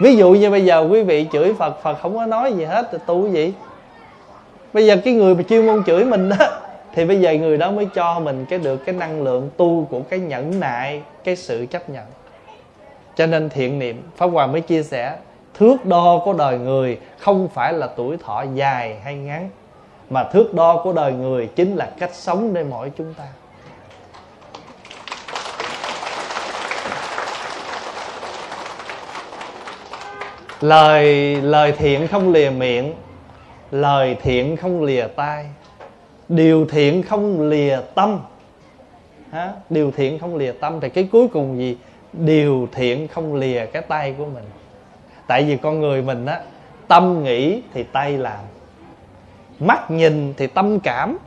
Ví 0.00 0.16
dụ 0.16 0.30
như 0.30 0.50
bây 0.50 0.64
giờ 0.64 0.88
quý 0.90 1.02
vị 1.02 1.26
chửi 1.32 1.54
phật 1.54 1.82
phật 1.82 1.98
không 2.02 2.16
có 2.16 2.26
nói 2.26 2.52
gì 2.52 2.64
hết 2.64 2.88
thì 2.92 2.98
tu 3.06 3.22
cái 3.22 3.32
gì? 3.32 3.52
Bây 4.72 4.86
giờ 4.86 4.96
cái 5.04 5.14
người 5.14 5.34
mà 5.34 5.42
chuyên 5.42 5.66
môn 5.66 5.84
chửi 5.84 6.04
mình 6.04 6.28
đó, 6.28 6.36
thì 6.94 7.04
bây 7.04 7.20
giờ 7.20 7.32
người 7.32 7.56
đó 7.56 7.70
mới 7.70 7.86
cho 7.94 8.20
mình 8.20 8.46
cái 8.50 8.58
được 8.58 8.76
cái 8.76 8.94
năng 8.94 9.22
lượng 9.22 9.50
tu 9.56 9.86
của 9.90 10.00
cái 10.10 10.18
nhẫn 10.18 10.60
nại, 10.60 11.02
cái 11.24 11.36
sự 11.36 11.66
chấp 11.70 11.90
nhận. 11.90 12.04
Cho 13.16 13.26
nên 13.26 13.48
thiện 13.48 13.78
niệm, 13.78 14.02
pháp 14.16 14.26
hòa 14.26 14.46
mới 14.46 14.60
chia 14.60 14.82
sẻ, 14.82 15.16
thước 15.54 15.86
đo 15.86 16.22
của 16.24 16.32
đời 16.32 16.58
người 16.58 16.98
không 17.18 17.48
phải 17.54 17.72
là 17.72 17.86
tuổi 17.96 18.16
thọ 18.16 18.44
dài 18.54 18.96
hay 19.04 19.14
ngắn, 19.14 19.50
mà 20.10 20.24
thước 20.24 20.54
đo 20.54 20.80
của 20.84 20.92
đời 20.92 21.12
người 21.12 21.46
chính 21.46 21.76
là 21.76 21.90
cách 21.98 22.14
sống 22.14 22.54
để 22.54 22.64
mỗi 22.64 22.92
chúng 22.98 23.14
ta. 23.14 23.24
Lời 30.60 31.36
lời 31.36 31.72
thiện 31.72 32.08
không 32.08 32.32
lìa 32.32 32.50
miệng 32.50 32.94
lời 33.72 34.16
thiện 34.22 34.56
không 34.56 34.82
lìa 34.82 35.06
tai, 35.16 35.46
điều 36.28 36.66
thiện 36.66 37.02
không 37.02 37.48
lìa 37.48 37.78
tâm. 37.94 38.20
Hả? 39.30 39.52
điều 39.70 39.90
thiện 39.90 40.18
không 40.18 40.36
lìa 40.36 40.52
tâm, 40.52 40.80
thì 40.80 40.88
cái 40.88 41.08
cuối 41.12 41.28
cùng 41.28 41.58
gì? 41.58 41.76
Điều 42.12 42.68
thiện 42.72 43.08
không 43.08 43.34
lìa 43.34 43.66
cái 43.66 43.82
tay 43.82 44.14
của 44.18 44.26
mình. 44.26 44.44
Tại 45.26 45.44
vì 45.44 45.56
con 45.56 45.80
người 45.80 46.02
mình 46.02 46.26
á, 46.26 46.40
tâm 46.88 47.24
nghĩ 47.24 47.62
thì 47.74 47.82
tay 47.82 48.18
làm, 48.18 48.40
mắt 49.60 49.90
nhìn 49.90 50.34
thì 50.36 50.46
tâm 50.46 50.80
cảm, 50.80 51.18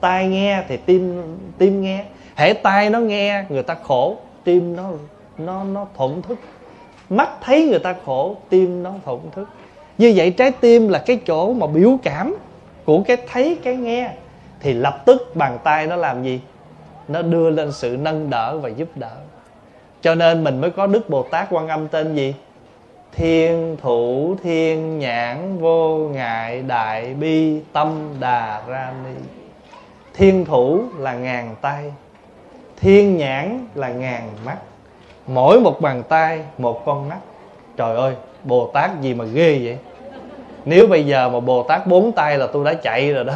tai 0.00 0.28
nghe 0.28 0.62
thì 0.68 0.76
tim 0.76 1.22
tim 1.58 1.82
nghe. 1.82 2.04
Hễ 2.36 2.52
tai 2.52 2.90
nó 2.90 2.98
nghe, 2.98 3.44
người 3.48 3.62
ta 3.62 3.74
khổ, 3.74 4.16
tim 4.44 4.76
nó 4.76 4.90
nó 5.38 5.64
nó 5.64 5.86
thổn 5.96 6.22
thức. 6.22 6.38
Mắt 7.08 7.30
thấy 7.40 7.68
người 7.68 7.78
ta 7.78 7.94
khổ, 8.04 8.36
tim 8.48 8.82
nó 8.82 8.92
thổn 9.04 9.20
thức 9.32 9.48
như 9.98 10.12
vậy 10.16 10.30
trái 10.30 10.50
tim 10.50 10.88
là 10.88 10.98
cái 10.98 11.20
chỗ 11.26 11.52
mà 11.52 11.66
biểu 11.66 11.98
cảm 12.02 12.36
của 12.84 13.02
cái 13.02 13.16
thấy, 13.32 13.58
cái 13.62 13.76
nghe. 13.76 14.10
Thì 14.60 14.72
lập 14.72 15.02
tức 15.04 15.36
bàn 15.36 15.58
tay 15.64 15.86
nó 15.86 15.96
làm 15.96 16.22
gì? 16.22 16.40
Nó 17.08 17.22
đưa 17.22 17.50
lên 17.50 17.72
sự 17.72 17.96
nâng 18.00 18.30
đỡ 18.30 18.58
và 18.58 18.68
giúp 18.68 18.88
đỡ. 18.94 19.16
Cho 20.00 20.14
nên 20.14 20.44
mình 20.44 20.60
mới 20.60 20.70
có 20.70 20.86
đức 20.86 21.10
bồ 21.10 21.22
tát 21.22 21.48
quan 21.50 21.68
âm 21.68 21.88
tên 21.88 22.14
gì? 22.14 22.34
Thiên 23.12 23.76
thủ, 23.82 24.36
thiên 24.42 24.98
nhãn, 24.98 25.58
vô 25.58 25.98
ngại, 25.98 26.62
đại 26.62 27.14
bi, 27.14 27.60
tâm 27.72 28.14
đà 28.20 28.62
ra 28.68 28.92
ni. 29.04 29.10
Thiên 30.14 30.44
thủ 30.44 30.82
là 30.98 31.14
ngàn 31.14 31.54
tay, 31.60 31.92
thiên 32.76 33.16
nhãn 33.16 33.66
là 33.74 33.88
ngàn 33.88 34.30
mắt. 34.44 34.56
Mỗi 35.26 35.60
một 35.60 35.80
bàn 35.80 36.02
tay, 36.08 36.40
một 36.58 36.84
con 36.84 37.08
mắt. 37.08 37.18
Trời 37.76 37.96
ơi 37.96 38.14
bồ 38.44 38.70
tát 38.74 39.00
gì 39.00 39.14
mà 39.14 39.24
ghê 39.24 39.60
vậy? 39.64 39.78
Nếu 40.64 40.86
bây 40.86 41.06
giờ 41.06 41.28
mà 41.28 41.40
bồ 41.40 41.62
tát 41.62 41.86
bốn 41.86 42.12
tay 42.12 42.38
là 42.38 42.46
tôi 42.46 42.64
đã 42.64 42.74
chạy 42.74 43.12
rồi 43.12 43.24
đó, 43.24 43.34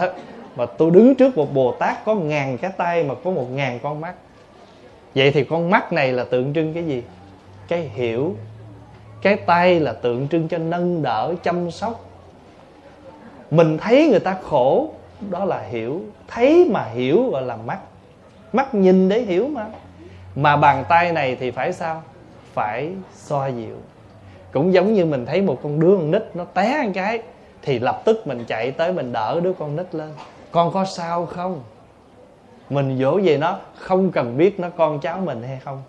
mà 0.57 0.67
tôi 0.67 0.91
đứng 0.91 1.15
trước 1.15 1.37
một 1.37 1.55
bồ 1.55 1.73
tát 1.73 2.05
có 2.05 2.15
ngàn 2.15 2.59
cái 2.59 2.71
tay 2.77 3.05
mà 3.05 3.15
có 3.25 3.31
một 3.31 3.47
ngàn 3.55 3.79
con 3.83 4.01
mắt. 4.01 4.15
Vậy 5.15 5.31
thì 5.31 5.45
con 5.45 5.71
mắt 5.71 5.93
này 5.93 6.13
là 6.13 6.25
tượng 6.25 6.55
trưng 6.55 6.75
cái 6.75 6.85
gì? 6.85 7.03
Cái 7.69 7.91
hiểu. 7.95 8.37
Cái 9.23 9.37
tay 9.37 9.81
là 9.81 9.93
tượng 9.93 10.29
trưng 10.29 10.49
cho 10.49 10.59
nâng 10.59 11.03
đỡ, 11.03 11.35
chăm 11.43 11.71
sóc. 11.71 12.05
Mình 13.51 13.79
thấy 13.79 14.09
người 14.09 14.21
ta 14.21 14.37
khổ, 14.43 14.91
đó 15.31 15.45
là 15.45 15.61
hiểu. 15.61 16.03
Thấy 16.29 16.69
mà 16.71 16.85
hiểu 16.85 17.31
gọi 17.31 17.43
là 17.43 17.57
mắt. 17.57 17.79
Mắt 18.53 18.75
nhìn 18.75 19.09
để 19.09 19.21
hiểu 19.21 19.49
mà. 19.49 19.67
Mà 20.37 20.57
bàn 20.57 20.85
tay 20.89 21.13
này 21.13 21.37
thì 21.41 21.51
phải 21.51 21.73
sao? 21.73 22.03
Phải 22.55 22.93
xoa 23.15 23.49
dịu 23.49 23.77
cũng 24.53 24.73
giống 24.73 24.93
như 24.93 25.05
mình 25.05 25.27
thấy 25.27 25.43
một 25.43 25.59
con 25.63 25.81
đứa 25.81 25.97
con 25.97 26.11
nít 26.11 26.23
nó 26.35 26.45
té 26.45 26.83
một 26.85 26.91
cái, 26.95 27.23
thì 27.63 27.79
lập 27.79 28.03
tức 28.05 28.27
mình 28.27 28.45
chạy 28.47 28.71
tới 28.71 28.93
mình 28.93 29.13
đỡ 29.13 29.41
đứa 29.43 29.53
con 29.53 29.77
nít 29.77 29.95
lên. 29.95 30.11
Con 30.51 30.73
có 30.73 30.85
sao 30.85 31.27
không? 31.27 31.61
Mình 32.71 32.99
dỗ 32.99 33.21
về 33.23 33.39
nó, 33.39 33.59
không 33.79 34.11
cần 34.11 34.37
biết 34.37 34.61
nó 34.61 34.69
con 34.77 35.01
cháu 35.01 35.19
mình 35.19 35.43
hay 35.43 35.59
không. 35.65 35.83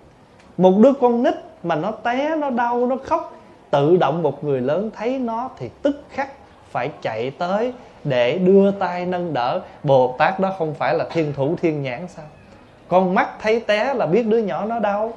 Một 0.57 0.73
đứa 0.77 0.93
con 1.01 1.23
nít 1.23 1.33
mà 1.63 1.75
nó 1.75 1.91
té, 1.91 2.35
nó 2.35 2.49
đau, 2.49 2.85
nó 2.85 2.95
khóc, 3.03 3.33
tự 3.71 3.97
động 3.97 4.23
một 4.23 4.43
người 4.43 4.61
lớn 4.61 4.89
thấy 4.95 5.19
nó 5.19 5.49
thì 5.57 5.69
tức 5.81 6.03
khắc 6.09 6.31
phải 6.71 6.91
chạy 7.01 7.31
tới 7.31 7.73
để 8.03 8.37
đưa 8.37 8.71
tay 8.71 9.05
nâng 9.05 9.33
đỡ. 9.33 9.61
Bồ 9.83 10.15
tát 10.17 10.39
đó 10.39 10.53
không 10.57 10.73
phải 10.73 10.95
là 10.95 11.05
thiên 11.11 11.33
thủ 11.33 11.55
thiên 11.61 11.81
nhãn 11.81 12.07
sao? 12.07 12.25
Con 12.87 13.15
mắt 13.15 13.29
thấy 13.41 13.59
té 13.59 13.93
là 13.93 14.05
biết 14.05 14.27
đứa 14.27 14.37
nhỏ 14.37 14.65
nó 14.65 14.79
đau 14.79 15.13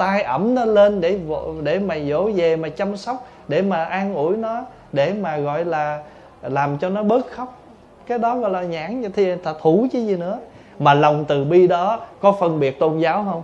tay 0.00 0.22
ẩm 0.22 0.54
nó 0.54 0.64
lên 0.64 1.00
để 1.00 1.18
để 1.62 1.78
mà 1.78 1.96
dỗ 2.08 2.30
về, 2.34 2.56
mà 2.56 2.68
chăm 2.68 2.96
sóc, 2.96 3.26
để 3.48 3.62
mà 3.62 3.84
an 3.84 4.14
ủi 4.14 4.36
nó, 4.36 4.64
để 4.92 5.12
mà 5.20 5.38
gọi 5.38 5.64
là 5.64 6.02
làm 6.42 6.78
cho 6.78 6.88
nó 6.88 7.02
bớt 7.02 7.30
khóc. 7.30 7.58
Cái 8.06 8.18
đó 8.18 8.36
gọi 8.36 8.50
là 8.50 8.62
nhãn 8.62 9.02
thì 9.14 9.36
ta 9.36 9.54
thủ 9.62 9.86
chứ 9.92 9.98
gì 10.06 10.16
nữa. 10.16 10.38
Mà 10.78 10.94
lòng 10.94 11.24
từ 11.28 11.44
bi 11.44 11.66
đó 11.66 12.00
có 12.20 12.32
phân 12.32 12.60
biệt 12.60 12.78
tôn 12.78 12.98
giáo 12.98 13.24
không? 13.24 13.42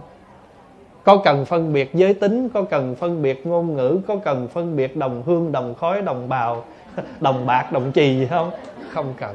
Có 1.04 1.16
cần 1.16 1.44
phân 1.44 1.72
biệt 1.72 1.94
giới 1.94 2.14
tính, 2.14 2.48
có 2.48 2.62
cần 2.62 2.94
phân 2.94 3.22
biệt 3.22 3.46
ngôn 3.46 3.76
ngữ, 3.76 4.00
có 4.06 4.16
cần 4.16 4.48
phân 4.48 4.76
biệt 4.76 4.96
đồng 4.96 5.22
hương, 5.26 5.52
đồng 5.52 5.74
khói, 5.74 6.02
đồng 6.02 6.28
bào, 6.28 6.64
đồng 7.20 7.46
bạc, 7.46 7.72
đồng 7.72 7.92
trì 7.92 8.18
gì 8.18 8.26
không? 8.30 8.50
Không 8.90 9.14
cần. 9.18 9.34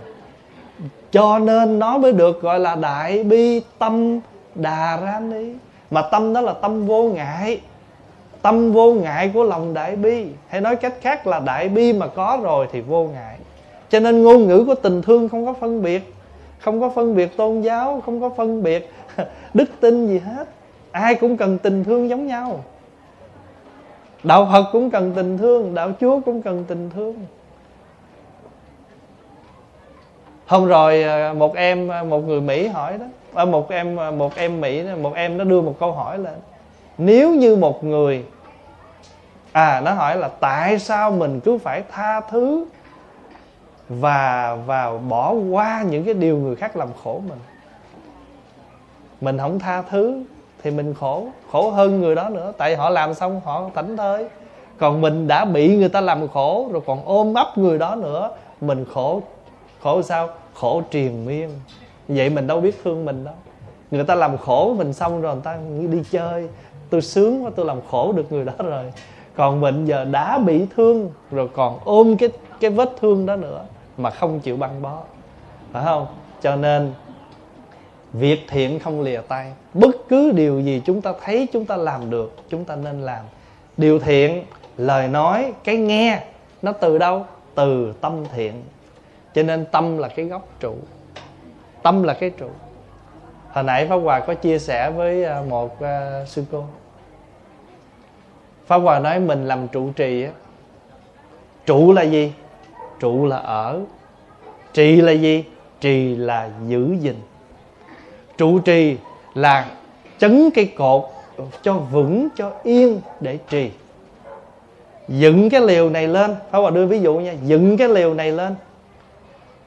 Cho 1.11 1.39
nên 1.39 1.79
nó 1.79 1.97
mới 1.97 2.11
được 2.11 2.41
gọi 2.41 2.59
là 2.59 2.75
đại 2.75 3.23
bi 3.23 3.61
tâm 3.79 4.19
đà 4.55 4.97
ra 4.97 5.19
ni 5.19 5.53
mà 5.91 6.01
tâm 6.01 6.33
đó 6.33 6.41
là 6.41 6.53
tâm 6.53 6.85
vô 6.85 7.03
ngại. 7.03 7.61
Tâm 8.41 8.71
vô 8.71 8.93
ngại 8.93 9.31
của 9.33 9.43
lòng 9.43 9.73
đại 9.73 9.95
bi. 9.95 10.27
Hay 10.47 10.61
nói 10.61 10.75
cách 10.75 10.93
khác 11.01 11.27
là 11.27 11.39
đại 11.39 11.69
bi 11.69 11.93
mà 11.93 12.07
có 12.07 12.39
rồi 12.43 12.67
thì 12.71 12.81
vô 12.81 13.03
ngại. 13.03 13.37
Cho 13.89 13.99
nên 13.99 14.23
ngôn 14.23 14.47
ngữ 14.47 14.63
của 14.67 14.75
tình 14.75 15.01
thương 15.01 15.29
không 15.29 15.45
có 15.45 15.53
phân 15.53 15.81
biệt. 15.81 16.13
Không 16.59 16.81
có 16.81 16.89
phân 16.89 17.15
biệt 17.15 17.37
tôn 17.37 17.61
giáo, 17.61 18.01
không 18.05 18.21
có 18.21 18.29
phân 18.29 18.63
biệt 18.63 18.91
đức 19.53 19.69
tin 19.79 20.07
gì 20.07 20.19
hết. 20.19 20.47
Ai 20.91 21.15
cũng 21.15 21.37
cần 21.37 21.57
tình 21.57 21.83
thương 21.83 22.09
giống 22.09 22.27
nhau. 22.27 22.63
Đạo 24.23 24.49
phật 24.51 24.65
cũng 24.71 24.91
cần 24.91 25.13
tình 25.15 25.37
thương, 25.37 25.75
đạo 25.75 25.91
chúa 25.99 26.19
cũng 26.19 26.41
cần 26.41 26.65
tình 26.67 26.89
thương. 26.95 27.15
Hôm 30.45 30.65
rồi 30.65 31.03
à, 31.03 31.33
một 31.33 31.55
em 31.55 31.91
à, 31.91 32.03
một 32.03 32.19
người 32.19 32.41
mỹ 32.41 32.67
hỏi 32.67 32.97
đó 32.97 33.05
À, 33.33 33.45
một 33.45 33.69
em 33.69 33.99
à, 33.99 34.11
một 34.11 34.35
em 34.35 34.61
mỹ 34.61 34.83
một 35.01 35.13
em 35.15 35.37
nó 35.37 35.43
đưa 35.43 35.61
một 35.61 35.75
câu 35.79 35.91
hỏi 35.91 36.17
lên 36.17 36.35
nếu 36.97 37.35
như 37.35 37.55
một 37.55 37.83
người 37.83 38.25
à 39.51 39.81
nó 39.85 39.93
hỏi 39.93 40.17
là 40.17 40.27
tại 40.27 40.79
sao 40.79 41.11
mình 41.11 41.39
cứ 41.39 41.57
phải 41.57 41.83
tha 41.91 42.21
thứ 42.21 42.65
và 43.99 44.57
và 44.65 44.97
bỏ 45.09 45.31
qua 45.31 45.83
những 45.89 46.05
cái 46.05 46.13
điều 46.13 46.37
người 46.37 46.55
khác 46.55 46.77
làm 46.77 46.87
khổ 47.03 47.21
mình? 47.29 47.39
Mình 49.21 49.37
không 49.37 49.59
tha 49.59 49.81
thứ 49.81 50.23
thì 50.63 50.71
mình 50.71 50.93
khổ 50.93 51.27
khổ 51.51 51.69
hơn 51.69 52.01
người 52.01 52.15
đó 52.15 52.29
nữa. 52.29 52.53
Tại 52.57 52.75
họ 52.75 52.89
làm 52.89 53.13
xong, 53.13 53.41
họ 53.45 53.69
thảnh 53.75 53.97
thơi 53.97 54.27
còn 54.77 55.01
mình 55.01 55.27
đã 55.27 55.45
bị 55.45 55.77
người 55.77 55.89
ta 55.89 56.01
làm 56.01 56.27
khổ, 56.27 56.69
rồi 56.71 56.81
còn 56.85 57.05
ôm 57.05 57.33
ấp 57.33 57.57
người 57.57 57.77
đó 57.77 57.95
nữa, 57.95 58.31
mình 58.61 58.85
khổ 58.93 59.21
khổ 59.81 60.01
sao? 60.01 60.29
Khổ 60.53 60.81
triền 60.91 61.25
miên 61.25 61.49
vậy 62.07 62.29
mình 62.29 62.47
đâu 62.47 62.61
biết 62.61 62.83
thương 62.83 63.05
mình 63.05 63.23
đâu. 63.23 63.33
Người 63.91 64.03
ta 64.03 64.15
làm 64.15 64.37
khổ 64.37 64.75
mình 64.77 64.93
xong 64.93 65.21
rồi, 65.21 65.33
người 65.35 65.43
ta 65.43 65.57
đi 65.91 66.03
chơi. 66.11 66.49
Tôi 66.89 67.01
sướng 67.01 67.45
quá, 67.45 67.51
tôi 67.55 67.65
làm 67.65 67.77
khổ 67.91 68.11
được 68.11 68.31
người 68.31 68.45
đó 68.45 68.53
rồi. 68.57 68.83
Còn 69.35 69.61
mình 69.61 69.85
giờ 69.85 70.05
đã 70.05 70.37
bị 70.37 70.65
thương, 70.75 71.09
rồi 71.31 71.49
còn 71.53 71.79
ôm 71.83 72.17
cái 72.17 72.29
cái 72.59 72.71
vết 72.71 72.89
thương 73.01 73.25
đó 73.25 73.35
nữa, 73.35 73.65
mà 73.97 74.09
không 74.09 74.39
chịu 74.39 74.57
băng 74.57 74.81
bó. 74.81 74.97
Phải 75.71 75.83
không? 75.85 76.07
Cho 76.41 76.55
nên, 76.55 76.93
việc 78.13 78.39
thiện 78.47 78.79
không 78.79 79.01
lìa 79.01 79.21
tay. 79.27 79.53
Bất 79.73 79.95
cứ 80.09 80.31
điều 80.31 80.59
gì 80.59 80.81
chúng 80.85 81.01
ta 81.01 81.13
thấy 81.23 81.47
chúng 81.53 81.65
ta 81.65 81.77
làm 81.77 82.09
được, 82.09 82.35
chúng 82.49 82.65
ta 82.65 82.75
nên 82.75 83.01
làm. 83.01 83.25
Điều 83.77 83.99
thiện, 83.99 84.43
lời 84.77 85.07
nói, 85.07 85.53
cái 85.63 85.77
nghe, 85.77 86.23
nó 86.61 86.71
từ 86.71 86.97
đâu? 86.97 87.25
Từ 87.55 87.93
tâm 88.01 88.13
thiện. 88.33 88.53
Cho 89.35 89.43
nên 89.43 89.65
tâm 89.65 89.97
là 89.97 90.07
cái 90.07 90.25
gốc 90.25 90.47
trụ 90.59 90.75
tâm 91.83 92.03
là 92.03 92.13
cái 92.13 92.29
trụ. 92.29 92.49
Hồi 93.51 93.63
nãy 93.63 93.87
pháp 93.87 93.95
hòa 93.95 94.19
có 94.19 94.33
chia 94.33 94.59
sẻ 94.59 94.91
với 94.91 95.23
à, 95.23 95.41
một 95.49 95.73
uh, 95.73 96.27
sư 96.27 96.43
cô. 96.51 96.65
Pháp 98.67 98.77
hòa 98.77 98.99
nói 98.99 99.19
mình 99.19 99.47
làm 99.47 99.67
trụ 99.67 99.91
trì 99.95 100.23
á 100.23 100.31
trụ 101.65 101.93
là 101.93 102.01
gì? 102.01 102.33
Trụ 102.99 103.25
là 103.25 103.37
ở. 103.37 103.81
Trì 104.73 105.01
là 105.01 105.11
gì? 105.11 105.43
Trì 105.79 106.15
là 106.15 106.49
giữ 106.67 106.95
gìn. 106.99 107.15
Trụ 108.37 108.59
trì 108.59 108.97
là 109.33 109.65
chấn 110.17 110.49
cây 110.55 110.65
cột 110.77 111.03
cho 111.61 111.73
vững 111.73 112.27
cho 112.35 112.51
yên 112.63 113.01
để 113.19 113.37
trì. 113.49 113.71
Dựng 115.07 115.49
cái 115.49 115.61
liều 115.61 115.89
này 115.89 116.07
lên. 116.07 116.35
Pháp 116.51 116.59
hòa 116.59 116.71
đưa 116.71 116.85
ví 116.85 116.99
dụ 116.99 117.19
nha 117.19 117.33
dựng 117.43 117.77
cái 117.77 117.87
liều 117.87 118.13
này 118.13 118.31
lên 118.31 118.55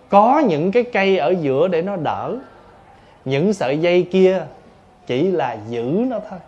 có 0.08 0.38
những 0.38 0.72
cái 0.72 0.82
cây 0.82 1.18
ở 1.18 1.34
giữa 1.40 1.68
để 1.68 1.82
nó 1.82 1.96
đỡ. 1.96 2.36
Những 3.24 3.52
sợi 3.52 3.78
dây 3.78 4.02
kia 4.02 4.46
chỉ 5.06 5.22
là 5.30 5.56
giữ 5.68 6.04
nó 6.08 6.18
thôi. 6.30 6.38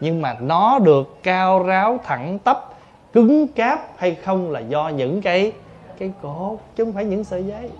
Nhưng 0.00 0.22
mà 0.22 0.36
nó 0.40 0.78
được 0.78 1.18
cao 1.22 1.62
ráo 1.62 2.00
thẳng 2.04 2.38
tắp, 2.38 2.58
cứng 3.12 3.48
cáp 3.48 3.80
hay 3.96 4.14
không 4.14 4.50
là 4.50 4.60
do 4.60 4.88
những 4.88 5.22
cái 5.22 5.52
cái 5.98 6.12
cột 6.22 6.58
chứ 6.76 6.84
không 6.84 6.92
phải 6.92 7.04
những 7.04 7.24
sợi 7.24 7.44
dây. 7.44 7.70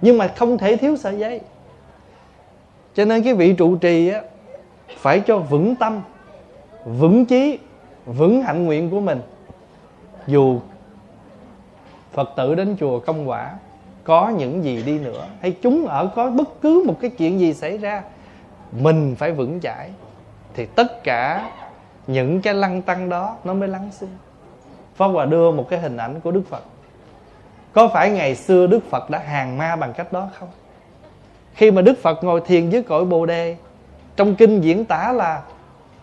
Nhưng 0.00 0.18
mà 0.18 0.28
không 0.28 0.58
thể 0.58 0.76
thiếu 0.76 0.96
sợi 0.96 1.18
dây. 1.18 1.40
Cho 2.94 3.04
nên 3.04 3.22
cái 3.22 3.34
vị 3.34 3.54
trụ 3.58 3.76
trì 3.76 4.08
á, 4.08 4.22
phải 4.98 5.20
cho 5.20 5.38
vững 5.38 5.76
tâm, 5.76 6.02
vững 6.84 7.24
chí, 7.24 7.58
vững 8.06 8.42
hạnh 8.42 8.64
nguyện 8.64 8.90
của 8.90 9.00
mình. 9.00 9.20
Dù 10.26 10.60
phật 12.12 12.30
tử 12.36 12.54
đến 12.54 12.76
chùa 12.80 13.00
công 13.00 13.28
quả 13.28 13.54
có 14.06 14.28
những 14.28 14.64
gì 14.64 14.82
đi 14.82 14.98
nữa, 14.98 15.26
hay 15.40 15.56
chúng 15.62 15.86
ở 15.86 16.10
có 16.16 16.30
bất 16.30 16.48
cứ 16.62 16.84
một 16.86 16.94
cái 17.00 17.10
chuyện 17.10 17.40
gì 17.40 17.54
xảy 17.54 17.78
ra, 17.78 18.02
mình 18.72 19.14
phải 19.18 19.32
vững 19.32 19.60
chãi, 19.60 19.90
thì 20.54 20.66
tất 20.66 21.04
cả 21.04 21.50
những 22.06 22.42
cái 22.42 22.54
lăng 22.54 22.82
tăng 22.82 23.08
đó 23.08 23.36
nó 23.44 23.54
mới 23.54 23.68
lắng 23.68 23.90
xuống 23.92 24.10
Pháp 24.96 25.06
Hòa 25.06 25.24
đưa 25.24 25.50
một 25.50 25.66
cái 25.70 25.78
hình 25.78 25.96
ảnh 25.96 26.20
của 26.20 26.30
Đức 26.30 26.42
Phật 26.50 26.62
Có 27.72 27.88
phải 27.88 28.10
ngày 28.10 28.34
xưa 28.34 28.66
Đức 28.66 28.90
Phật 28.90 29.10
đã 29.10 29.18
hàng 29.18 29.58
ma 29.58 29.76
bằng 29.76 29.92
cách 29.92 30.12
đó 30.12 30.28
không? 30.38 30.48
Khi 31.54 31.70
mà 31.70 31.82
Đức 31.82 32.02
Phật 32.02 32.24
ngồi 32.24 32.40
thiền 32.46 32.70
dưới 32.70 32.82
cội 32.82 33.04
Bồ 33.04 33.26
Đề, 33.26 33.56
Trong 34.16 34.34
kinh 34.34 34.60
diễn 34.60 34.84
tả 34.84 35.12
là 35.12 35.42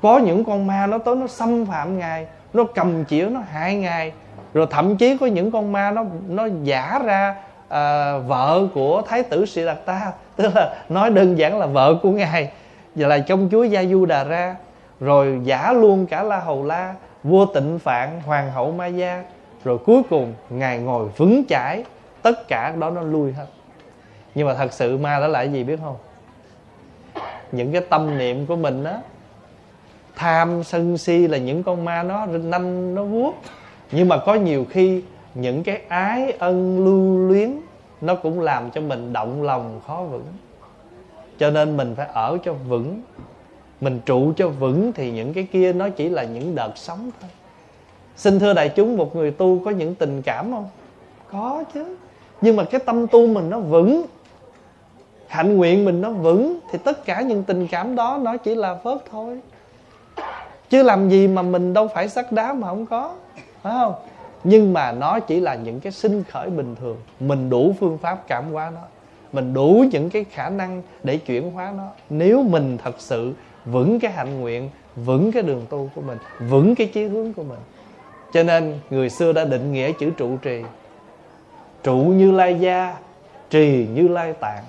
Có 0.02 0.18
những 0.18 0.44
con 0.44 0.68
ma 0.68 0.88
nó 0.88 0.98
tới 0.98 1.16
nó 1.16 1.28
xâm 1.28 1.66
phạm 1.66 2.00
Ngài, 2.00 2.28
Nó 2.54 2.64
cầm 2.64 3.06
chĩa 3.06 3.26
nó 3.32 3.40
hại 3.52 3.76
Ngài, 3.76 4.12
Rồi 4.54 4.68
thậm 4.70 4.98
chí 4.98 5.18
có 5.18 5.26
những 5.26 5.52
con 5.52 5.72
ma 5.72 5.92
nó 5.92 6.06
nó 6.28 6.48
giả 6.64 7.00
ra 7.06 7.36
à, 7.74 8.18
vợ 8.18 8.68
của 8.74 9.02
Thái 9.02 9.24
tử 9.24 9.46
Sĩ 9.46 9.66
Đạt 9.66 9.86
Ta 9.86 10.12
Tức 10.36 10.56
là 10.56 10.76
nói 10.90 11.10
đơn 11.10 11.38
giản 11.38 11.60
là 11.60 11.66
vợ 11.66 11.96
của 12.02 12.12
Ngài. 12.12 12.52
Và 12.96 13.08
là 13.08 13.20
công 13.20 13.50
chúa 13.52 13.64
Gia 13.64 13.84
Du 13.84 14.06
Đà 14.06 14.24
Ra. 14.24 14.56
Rồi 15.00 15.40
giả 15.44 15.74
luôn 15.74 16.06
cả 16.06 16.24
La 16.24 16.40
Hầu 16.40 16.64
La 16.64 16.96
vua 17.24 17.46
tịnh 17.46 17.80
phạn 17.80 18.22
hoàng 18.26 18.52
hậu 18.52 18.72
ma 18.72 18.88
gia. 18.88 19.24
Rồi 19.64 19.78
cuối 19.86 20.02
cùng 20.10 20.34
ngài 20.50 20.80
ngồi 20.80 21.10
vững 21.18 21.44
chãi. 21.50 21.84
Tất 22.22 22.48
cả 22.48 22.74
đó 22.80 22.90
nó 22.90 23.02
lui 23.02 23.32
hết. 23.32 23.46
Nhưng 24.36 24.48
mà 24.48 24.54
thật 24.54 24.74
sự 24.74 24.98
ma 24.98 25.20
đó 25.20 25.28
là 25.28 25.40
cái 25.40 25.54
gì 25.54 25.64
biết 25.64 25.80
không? 25.84 25.98
Những 27.52 27.72
cái 27.72 27.82
tâm 27.90 28.18
niệm 28.18 28.46
của 28.46 28.56
mình 28.56 28.84
á 28.84 28.98
tham 30.16 30.64
sân 30.64 30.98
si 30.98 31.28
là 31.28 31.38
những 31.38 31.64
con 31.64 31.86
ma 31.86 32.04
nó 32.04 32.26
nanh 32.26 32.96
nó 32.96 33.04
vuốt. 33.04 33.34
Nhưng 33.92 34.10
mà 34.10 34.18
có 34.18 34.34
nhiều 34.34 34.66
khi 34.70 35.04
những 35.36 35.64
cái 35.64 35.82
ái 35.88 36.32
ân 36.32 36.86
lưu 36.86 37.28
luyến, 37.28 37.60
nó 38.02 38.16
cũng 38.16 38.40
làm 38.40 38.72
cho 38.72 38.82
mình 38.82 39.14
động 39.14 39.44
lòng 39.44 39.82
khó 39.88 40.04
vững. 40.12 40.26
Cho 41.38 41.50
nên 41.50 41.78
mình 41.78 41.94
phải 41.98 42.08
ở 42.14 42.38
cho 42.44 42.54
vững. 42.54 43.02
Mình 43.82 44.00
trụ 44.06 44.34
cho 44.38 44.50
vững 44.50 44.94
thì 44.94 45.12
những 45.12 45.34
cái 45.34 45.48
kia 45.52 45.74
nó 45.74 45.90
chỉ 45.90 46.10
là 46.10 46.24
những 46.24 46.56
đợt 46.56 46.72
sóng 46.76 47.12
thôi. 47.22 47.30
Xin 48.16 48.40
thưa 48.40 48.54
đại 48.54 48.70
chúng, 48.70 48.98
một 48.98 49.16
người 49.16 49.32
tu 49.32 49.62
có 49.66 49.72
những 49.72 49.96
tình 49.96 50.22
cảm 50.22 50.52
không? 50.52 50.70
Có 51.32 51.64
chứ. 51.74 51.96
Nhưng 52.42 52.56
mà 52.56 52.64
cái 52.64 52.82
tâm 52.86 53.08
tu 53.08 53.28
mình 53.28 53.50
nó 53.50 53.60
vững, 53.60 54.06
hạnh 55.28 55.58
nguyện 55.58 55.86
mình 55.86 56.02
nó 56.02 56.12
vững, 56.12 56.60
thì 56.72 56.80
tất 56.84 57.06
cả 57.06 57.22
những 57.22 57.44
tình 57.44 57.68
cảm 57.68 57.96
đó 57.96 58.20
nó 58.22 58.38
chỉ 58.38 58.56
là 58.56 58.76
phớt 58.76 58.98
thôi. 59.12 59.40
Chứ 60.70 60.84
làm 60.84 61.10
gì 61.10 61.28
mà 61.28 61.42
mình 61.42 61.74
đâu 61.74 61.88
phải 61.88 62.10
sắt 62.10 62.32
đá 62.32 62.54
mà 62.54 62.68
không 62.68 62.86
có, 62.86 63.16
phải 63.62 63.74
không? 63.74 63.94
Nhưng 64.44 64.74
mà 64.74 64.92
nó 64.92 65.20
chỉ 65.20 65.40
là 65.40 65.56
những 65.56 65.80
cái 65.80 65.92
sinh 65.92 66.24
khởi 66.24 66.50
bình 66.50 66.76
thường. 66.80 66.98
Mình 67.20 67.50
đủ 67.50 67.76
phương 67.80 67.98
pháp 67.98 68.28
cảm 68.28 68.52
hóa 68.52 68.72
nó. 68.76 68.82
Mình 69.34 69.54
đủ 69.54 69.86
những 69.92 70.10
cái 70.10 70.26
khả 70.32 70.50
năng 70.50 70.82
để 71.04 71.18
chuyển 71.18 71.52
hóa 71.52 71.74
nó. 71.78 71.88
Nếu 72.10 72.44
mình 72.44 72.78
thật 72.84 72.96
sự 72.98 73.34
vững 73.66 74.00
cái 74.00 74.12
hạnh 74.12 74.42
nguyện, 74.42 74.70
vững 74.96 75.32
cái 75.32 75.44
đường 75.44 75.66
tu 75.70 75.90
của 75.96 76.02
mình, 76.02 76.18
vững 76.50 76.76
cái 76.76 76.88
chí 76.88 77.04
hướng 77.04 77.34
của 77.34 77.44
mình. 77.44 77.60
Cho 78.34 78.44
nên 78.44 78.80
người 78.90 79.10
xưa 79.10 79.34
đã 79.34 79.46
định 79.46 79.74
nghĩa 79.74 79.92
chữ 79.92 80.10
trụ 80.18 80.38
trì. 80.38 80.62
Trụ 81.84 81.96
như 81.96 82.32
lai 82.32 82.60
gia, 82.60 82.96
trì 83.50 83.88
như 83.94 84.08
lai 84.08 84.34
tạng. 84.34 84.64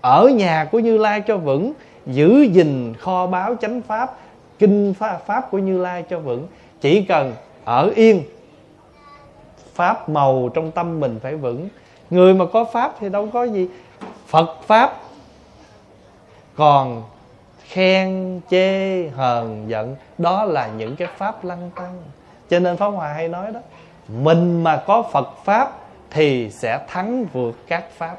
Ở 0.00 0.28
nhà 0.28 0.68
của 0.72 0.78
như 0.78 0.98
lai 0.98 1.20
cho 1.20 1.36
vững, 1.36 1.72
giữ 2.06 2.42
gìn 2.42 2.94
kho 2.98 3.26
báo 3.26 3.54
chánh 3.60 3.82
pháp, 3.82 4.18
kinh 4.58 4.94
pháp 5.26 5.50
của 5.50 5.58
như 5.58 5.78
lai 5.78 6.04
cho 6.10 6.18
vững. 6.18 6.46
Chỉ 6.80 7.04
cần 7.04 7.32
ở 7.64 7.92
yên 7.94 8.22
pháp 9.74 10.08
màu 10.08 10.50
trong 10.54 10.70
tâm 10.70 11.00
mình 11.00 11.20
phải 11.22 11.36
vững. 11.36 11.68
Người 12.10 12.34
mà 12.34 12.44
có 12.52 12.64
pháp 12.64 12.94
thì 13.00 13.08
đâu 13.08 13.28
có 13.32 13.44
gì. 13.44 13.68
Phật 14.26 14.56
pháp 14.66 14.96
còn 16.56 17.02
khen 17.68 18.40
chê 18.50 19.08
hờn 19.08 19.64
giận, 19.68 19.96
đó 20.18 20.44
là 20.44 20.66
những 20.66 20.96
cái 20.96 21.08
pháp 21.16 21.44
lăng 21.44 21.70
tăng. 21.74 22.02
Cho 22.50 22.58
nên 22.58 22.76
pháp 22.76 22.86
hòa 22.86 23.12
hay 23.12 23.28
nói 23.28 23.52
đó, 23.52 23.60
mình 24.08 24.64
mà 24.64 24.82
có 24.86 25.02
phật 25.02 25.28
pháp 25.44 25.72
thì 26.10 26.50
sẽ 26.50 26.80
thắng 26.88 27.24
vượt 27.32 27.54
các 27.66 27.84
pháp. 27.96 28.16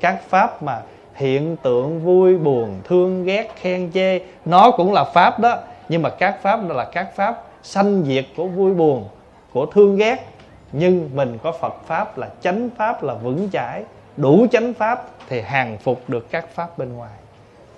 Các 0.00 0.22
pháp 0.28 0.62
mà 0.62 0.80
hiện 1.14 1.56
tượng 1.56 2.04
vui, 2.04 2.36
buồn, 2.36 2.80
thương, 2.84 3.24
ghét, 3.24 3.48
khen 3.56 3.90
chê, 3.94 4.20
nó 4.44 4.70
cũng 4.70 4.92
là 4.92 5.04
pháp 5.04 5.40
đó. 5.40 5.58
Nhưng 5.88 6.02
mà 6.02 6.10
các 6.10 6.42
pháp 6.42 6.68
đó 6.68 6.74
là 6.74 6.84
các 6.84 7.16
pháp 7.16 7.42
sanh 7.62 8.02
diệt 8.04 8.24
của 8.36 8.46
vui, 8.46 8.74
buồn, 8.74 9.08
của 9.52 9.66
thương, 9.66 9.96
ghét 9.96 10.33
nhưng 10.76 11.10
mình 11.14 11.38
có 11.42 11.52
phật 11.52 11.74
pháp 11.86 12.18
là 12.18 12.30
chánh 12.40 12.68
pháp 12.76 13.02
là 13.02 13.14
vững 13.14 13.48
chãi, 13.52 13.84
đủ 14.16 14.46
chánh 14.50 14.74
pháp 14.74 15.08
thì 15.28 15.40
hàng 15.40 15.78
phục 15.78 16.02
được 16.08 16.30
các 16.30 16.48
pháp 16.54 16.78
bên 16.78 16.92
ngoài. 16.92 17.18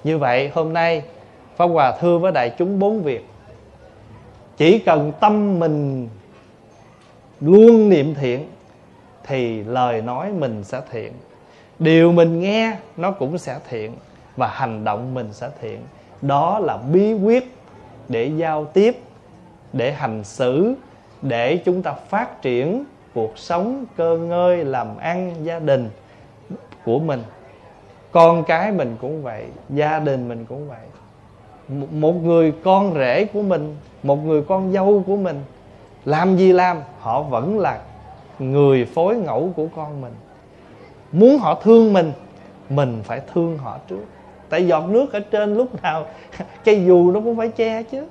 Như 0.05 0.19
vậy, 0.19 0.51
hôm 0.55 0.73
nay 0.73 1.03
Pháp 1.57 1.67
Hòa 1.67 1.93
thưa 2.01 2.19
với 2.19 2.33
đại 2.33 2.51
chúng 2.59 2.79
bốn 2.79 3.03
việc. 3.03 3.27
Chỉ 4.57 4.79
cần 4.79 5.13
tâm 5.21 5.59
mình 5.59 6.09
luôn 7.41 7.89
niệm 7.89 8.15
thiện, 8.15 8.49
Thì 9.29 9.65
lời 9.65 10.03
nói 10.03 10.33
mình 10.33 10.65
sẽ 10.65 10.81
thiện. 10.91 11.13
Điều 11.79 12.13
mình 12.13 12.41
nghe, 12.41 12.77
nó 12.97 13.11
cũng 13.11 13.39
sẽ 13.39 13.59
thiện, 13.69 13.97
Và 14.37 14.49
hành 14.49 14.85
động 14.85 15.15
mình 15.15 15.33
sẽ 15.33 15.49
thiện. 15.61 15.81
Đó 16.23 16.59
là 16.59 16.77
bí 16.77 17.15
quyết 17.15 17.55
để 18.09 18.31
giao 18.37 18.65
tiếp, 18.65 19.01
Để 19.73 19.93
hành 19.93 20.25
xử 20.25 20.75
để 21.23 21.57
chúng 21.57 21.83
ta 21.83 21.93
phát 21.93 22.43
triển 22.43 22.85
cuộc 23.15 23.39
sống 23.39 23.85
cơ 23.97 24.19
ngơi, 24.19 24.65
làm 24.65 24.97
ăn 24.97 25.35
gia 25.43 25.59
đình 25.59 25.91
của 26.85 26.99
mình. 26.99 27.23
Con 28.13 28.45
cái 28.45 28.73
mình 28.73 28.97
cũng 29.01 29.23
vậy, 29.23 29.45
gia 29.71 29.99
đình 29.99 30.29
mình 30.29 30.45
cũng 30.49 30.69
vậy. 30.69 30.79
Một 31.91 32.13
người 32.13 32.53
con 32.65 32.95
rể 32.95 33.25
của 33.25 33.43
mình, 33.43 33.77
một 34.03 34.17
người 34.17 34.43
con 34.43 34.73
dâu 34.73 35.03
của 35.07 35.17
mình, 35.17 35.41
làm 36.05 36.37
gì 36.37 36.53
làm, 36.53 36.81
họ 37.01 37.23
vẫn 37.23 37.59
là 37.59 37.81
người 38.39 38.85
phối 38.85 39.17
ngẫu 39.17 39.53
của 39.57 39.67
con 39.77 40.01
mình. 40.01 40.13
Muốn 41.13 41.39
họ 41.39 41.55
thương 41.55 41.93
mình 41.93 42.13
mình 42.69 43.01
phải 43.05 43.21
thương 43.33 43.59
họ 43.59 43.79
trước. 43.89 44.05
Tại 44.49 44.67
giọt 44.67 44.89
nước 44.89 45.13
ở 45.13 45.21
trên 45.21 45.55
lúc 45.55 45.83
nào, 45.83 46.07
cây 46.65 46.85
dù 46.85 47.11
nó 47.13 47.21
cũng 47.21 47.37
phải 47.37 47.49
che 47.49 47.83
chứ 47.83 48.07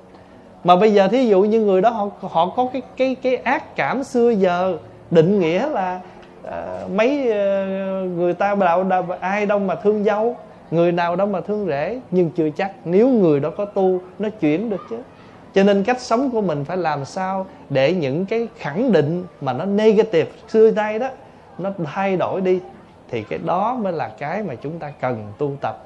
mà 0.66 0.76
bây 0.76 0.92
giờ 0.92 1.08
thí 1.08 1.26
dụ 1.26 1.42
như 1.42 1.60
người 1.60 1.80
đó 1.80 1.90
họ 1.90 2.08
họ 2.20 2.52
có 2.56 2.68
cái 2.72 2.82
cái 2.96 3.16
cái 3.22 3.36
ác 3.36 3.76
cảm 3.76 4.04
xưa 4.04 4.30
giờ 4.30 4.76
định 5.10 5.40
nghĩa 5.40 5.68
là 5.68 6.00
uh, 6.44 6.90
mấy 6.90 7.20
uh, 7.20 8.10
người 8.16 8.34
ta 8.34 8.54
đạo, 8.54 8.84
đạo 8.84 9.06
ai 9.20 9.46
đâu 9.46 9.58
mà 9.58 9.74
thương 9.74 10.04
dâu 10.04 10.36
người 10.70 10.92
nào 10.92 11.16
đó 11.16 11.26
mà 11.26 11.40
thương 11.40 11.66
rể 11.66 12.00
nhưng 12.10 12.30
chưa 12.30 12.50
chắc 12.50 12.72
nếu 12.84 13.08
người 13.08 13.40
đó 13.40 13.50
có 13.56 13.64
tu 13.64 14.00
nó 14.18 14.28
chuyển 14.40 14.70
được 14.70 14.80
chứ. 14.90 14.98
Cho 15.54 15.62
nên 15.62 15.84
cách 15.84 16.00
sống 16.00 16.30
của 16.30 16.40
mình 16.40 16.64
phải 16.64 16.76
làm 16.76 17.04
sao 17.04 17.46
để 17.70 17.92
những 17.92 18.26
cái 18.26 18.48
khẳng 18.56 18.92
định 18.92 19.24
mà 19.40 19.52
nó 19.52 19.64
negative 19.64 20.30
xưa 20.48 20.70
nay 20.70 20.98
đó 20.98 21.08
nó 21.58 21.70
thay 21.84 22.16
đổi 22.16 22.40
đi 22.40 22.60
thì 23.10 23.22
cái 23.22 23.38
đó 23.44 23.78
mới 23.82 23.92
là 23.92 24.08
cái 24.18 24.42
mà 24.42 24.54
chúng 24.54 24.78
ta 24.78 24.92
cần 25.00 25.26
tu 25.38 25.52
tập. 25.60 25.84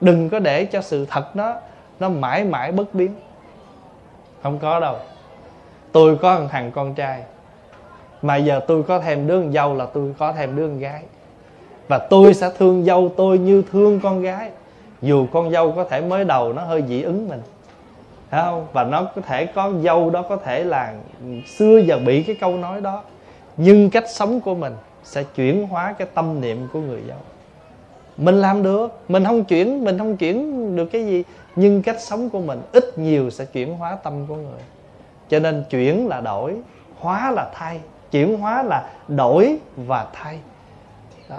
Đừng 0.00 0.28
có 0.28 0.38
để 0.38 0.64
cho 0.64 0.80
sự 0.80 1.06
thật 1.10 1.36
nó 1.36 1.54
nó 2.00 2.08
mãi 2.08 2.44
mãi 2.44 2.72
bất 2.72 2.94
biến 2.94 3.10
không 4.42 4.58
có 4.58 4.80
đâu. 4.80 4.96
Tôi 5.92 6.16
có 6.16 6.38
một 6.38 6.46
thằng 6.50 6.70
con 6.74 6.94
trai. 6.94 7.22
Mà 8.22 8.36
giờ 8.36 8.60
tôi 8.66 8.82
có 8.82 8.98
thèm 8.98 9.26
đứa 9.26 9.40
con 9.40 9.52
dâu 9.52 9.74
là 9.74 9.86
tôi 9.86 10.14
có 10.18 10.32
thèm 10.32 10.56
đứa 10.56 10.66
con 10.66 10.78
gái. 10.78 11.02
Và 11.88 11.98
tôi 11.98 12.34
sẽ 12.34 12.50
thương 12.58 12.84
dâu 12.84 13.12
tôi 13.16 13.38
như 13.38 13.62
thương 13.72 14.00
con 14.00 14.22
gái. 14.22 14.50
Dù 15.02 15.26
con 15.32 15.50
dâu 15.50 15.72
có 15.72 15.84
thể 15.84 16.00
mới 16.00 16.24
đầu 16.24 16.52
nó 16.52 16.64
hơi 16.64 16.82
dị 16.88 17.02
ứng 17.02 17.28
mình. 17.28 17.42
Phải 18.30 18.42
không? 18.42 18.66
Và 18.72 18.84
nó 18.84 19.08
có 19.14 19.22
thể 19.22 19.46
có 19.46 19.72
dâu 19.82 20.10
đó 20.10 20.22
có 20.28 20.36
thể 20.36 20.64
là 20.64 20.94
xưa 21.46 21.78
giờ 21.78 21.98
bị 22.06 22.22
cái 22.22 22.36
câu 22.40 22.56
nói 22.56 22.80
đó. 22.80 23.02
Nhưng 23.56 23.90
cách 23.90 24.10
sống 24.10 24.40
của 24.40 24.54
mình 24.54 24.72
sẽ 25.04 25.24
chuyển 25.34 25.68
hóa 25.68 25.94
cái 25.98 26.08
tâm 26.14 26.40
niệm 26.40 26.68
của 26.72 26.80
người 26.80 27.00
dâu. 27.08 27.18
Mình 28.16 28.40
làm 28.40 28.62
được. 28.62 29.00
Mình 29.08 29.24
không 29.24 29.44
chuyển, 29.44 29.84
mình 29.84 29.98
không 29.98 30.16
chuyển 30.16 30.76
được 30.76 30.86
cái 30.86 31.04
gì 31.04 31.24
nhưng 31.56 31.82
cách 31.82 32.00
sống 32.00 32.30
của 32.30 32.40
mình 32.40 32.62
ít 32.72 32.98
nhiều 32.98 33.30
sẽ 33.30 33.44
chuyển 33.44 33.74
hóa 33.74 33.96
tâm 34.02 34.26
của 34.28 34.36
người. 34.36 34.60
Cho 35.28 35.38
nên 35.38 35.64
chuyển 35.70 36.08
là 36.08 36.20
đổi, 36.20 36.56
hóa 36.98 37.30
là 37.30 37.50
thay. 37.54 37.80
Chuyển 38.10 38.38
hóa 38.38 38.62
là 38.62 38.90
đổi 39.08 39.56
và 39.76 40.06
thay. 40.12 40.38
Đó. 41.30 41.36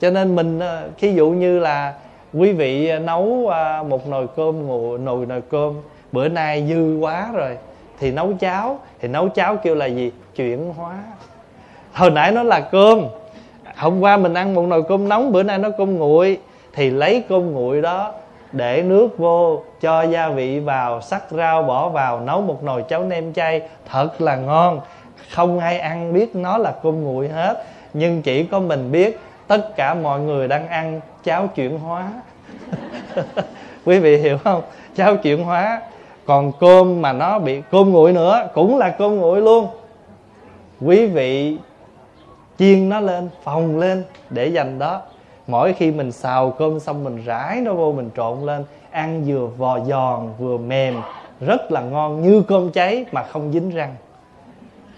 cho 0.00 0.10
nên 0.10 0.36
mình 0.36 0.58
ờ, 0.58 0.88
ví 1.00 1.14
dụ 1.14 1.30
như 1.30 1.58
là 1.58 1.94
quý 2.34 2.52
vị 2.52 2.98
nấu 2.98 3.48
ờ, 3.48 3.84
một 3.88 4.06
nồi 4.08 4.26
cơm 4.36 4.66
nồi 5.04 5.26
nồi 5.26 5.42
cơm, 5.50 5.74
bữa 6.12 6.28
nay 6.28 6.66
dư 6.68 6.98
quá 7.00 7.30
rồi, 7.32 7.56
thì 7.98 8.12
nấu 8.12 8.32
cháo. 8.40 8.78
Thì 9.00 9.08
nấu 9.08 9.28
cháo 9.28 9.56
kêu 9.56 9.74
là 9.74 9.86
gì? 9.86 10.12
Chuyển 10.36 10.74
hóa. 10.74 10.96
Hồi 11.92 12.10
nãy 12.10 12.32
nó 12.32 12.42
là 12.42 12.60
cơm. 12.60 13.00
Hôm 13.76 14.00
qua 14.00 14.16
mình 14.16 14.34
ăn 14.34 14.54
một 14.54 14.62
nồi 14.62 14.82
cơm 14.88 15.08
nóng, 15.08 15.32
bữa 15.32 15.42
nay 15.42 15.58
nó 15.58 15.68
cơm 15.78 15.96
nguội. 15.96 16.38
Thì 16.72 16.90
lấy 16.90 17.24
cơm 17.28 17.52
nguội 17.52 17.82
đó 17.82 18.12
để 18.52 18.82
nước 18.82 19.18
vô, 19.18 19.62
cho 19.80 20.02
gia 20.02 20.28
vị 20.28 20.60
vào, 20.60 21.00
sắc 21.00 21.22
rau 21.30 21.62
bỏ 21.62 21.88
vào, 21.88 22.20
nấu 22.20 22.40
một 22.40 22.62
nồi 22.62 22.84
cháo 22.88 23.04
nem 23.04 23.32
chay. 23.32 23.62
Thật 23.90 24.20
là 24.20 24.36
ngon. 24.36 24.80
Không 25.30 25.58
ai 25.58 25.78
ăn 25.78 26.12
biết 26.12 26.36
nó 26.36 26.58
là 26.58 26.74
cơm 26.82 27.04
nguội 27.04 27.28
hết. 27.28 27.64
Nhưng 27.94 28.22
chỉ 28.22 28.44
có 28.44 28.60
mình 28.60 28.92
biết, 28.92 29.20
tất 29.46 29.76
cả 29.76 29.94
mọi 29.94 30.20
người 30.20 30.48
đang 30.48 30.68
ăn 30.68 31.00
cháo 31.24 31.46
chuyển 31.46 31.78
hóa. 31.78 32.12
Quý 33.84 33.98
vị 33.98 34.16
hiểu 34.16 34.38
không? 34.44 34.62
Cháo 34.96 35.16
chuyển 35.16 35.44
hóa. 35.44 35.80
Còn 36.26 36.52
cơm 36.60 37.02
mà 37.02 37.12
nó 37.12 37.38
bị 37.38 37.62
cơm 37.70 37.90
nguội 37.90 38.12
nữa, 38.12 38.48
cũng 38.54 38.78
là 38.78 38.90
cơm 38.90 39.16
nguội 39.16 39.42
luôn. 39.42 39.66
Quý 40.80 41.06
vị 41.06 41.58
chiên 42.58 42.88
nó 42.88 43.00
lên, 43.00 43.28
phồng 43.44 43.78
lên 43.78 44.04
để 44.30 44.46
dành 44.46 44.78
đó 44.78 45.02
mỗi 45.50 45.72
khi 45.72 45.90
mình 45.90 46.12
xào 46.12 46.50
cơm 46.50 46.80
xong 46.80 47.04
mình 47.04 47.24
rải 47.24 47.60
nó 47.60 47.74
vô, 47.74 47.92
mình 47.92 48.10
trộn 48.16 48.40
lên, 48.40 48.64
ăn 48.90 49.24
vừa 49.26 49.46
vò 49.46 49.80
giòn, 49.80 50.28
vừa 50.38 50.58
mềm, 50.58 51.02
rất 51.40 51.72
là 51.72 51.80
ngon 51.80 52.22
như 52.22 52.42
cơm 52.48 52.70
cháy 52.70 53.04
mà 53.12 53.22
không 53.22 53.52
dính 53.52 53.70
răng. 53.70 53.94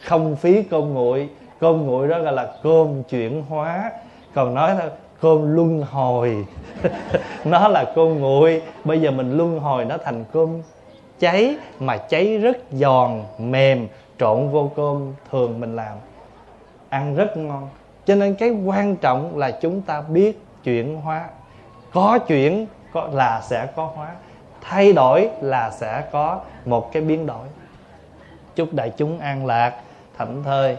Không 0.04 0.36
phí 0.36 0.62
cơm 0.62 0.94
nguội. 0.94 1.28
Cơm 1.60 1.86
nguội 1.86 2.08
đó 2.08 2.18
gọi 2.18 2.32
là 2.32 2.52
cơm 2.62 3.02
chuyển 3.02 3.42
hóa. 3.48 3.92
Còn 4.34 4.54
nói 4.54 4.74
là 4.74 4.90
cơm 5.20 5.54
luân 5.54 5.82
hồi. 5.90 6.46
Nó 7.44 7.68
là 7.68 7.84
cơm 7.94 8.20
nguội. 8.20 8.62
Bây 8.84 9.00
giờ 9.00 9.10
mình 9.10 9.36
luân 9.36 9.58
hồi 9.58 9.84
nó 9.84 9.96
thành 10.04 10.24
cơm 10.32 10.62
cháy 11.18 11.56
mà 11.80 11.96
cháy 11.96 12.38
rất 12.38 12.58
giòn, 12.72 13.10
mềm, 13.38 13.88
trộn 14.18 14.48
vô 14.50 14.70
cơm 14.76 15.12
thường 15.30 15.60
mình 15.60 15.76
làm. 15.76 15.96
Ăn 16.88 17.14
rất 17.14 17.36
ngon 17.36 17.68
cho 18.04 18.14
nên 18.14 18.34
cái 18.34 18.50
quan 18.50 18.96
trọng 18.96 19.38
là 19.38 19.50
chúng 19.50 19.82
ta 19.82 20.00
biết 20.00 20.42
chuyển 20.64 21.00
hóa. 21.00 21.24
Có 21.92 22.18
chuyển, 22.18 22.66
có 22.92 23.08
là 23.12 23.40
sẽ 23.44 23.66
có 23.76 23.90
hóa. 23.96 24.08
Thay 24.60 24.92
đổi 24.92 25.30
là 25.40 25.70
sẽ 25.70 26.04
có 26.12 26.40
một 26.64 26.92
cái 26.92 27.02
biến 27.02 27.26
đổi. 27.26 27.46
Chúc 28.54 28.74
đại 28.74 28.92
chúng 28.96 29.18
an 29.18 29.46
lạc, 29.46 29.74
thảnh 30.18 30.42
thơi. 30.44 30.76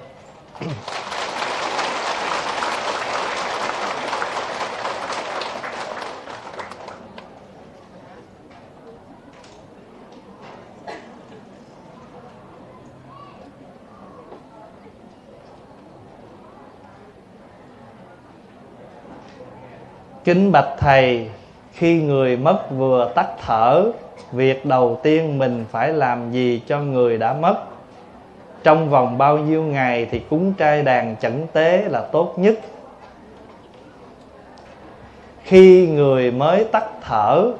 Kính 20.24 20.52
bạch 20.52 20.70
thầy, 20.78 21.30
khi 21.74 22.02
người 22.02 22.38
mất 22.38 22.72
vừa 22.72 23.12
tắt 23.16 23.28
thở, 23.46 23.92
việc 24.32 24.66
đầu 24.66 25.00
tiên 25.04 25.38
mình 25.38 25.66
phải 25.72 25.90
làm 25.94 26.32
gì 26.32 26.62
cho 26.68 26.80
người 26.80 27.18
đã 27.18 27.34
mất? 27.34 27.56
Trong 28.64 28.90
vòng 28.90 29.18
bao 29.18 29.38
nhiêu 29.38 29.64
ngày 29.64 30.08
thì 30.12 30.20
cúng 30.30 30.54
trai 30.54 30.84
đàn 30.84 31.16
chẩn 31.22 31.48
tế 31.54 31.86
là 31.90 32.02
tốt 32.02 32.34
nhất? 32.38 32.60
Khi 35.44 35.88
người 35.88 36.32
mới 36.32 36.64
tắt 36.64 36.86
thở, 37.02 37.52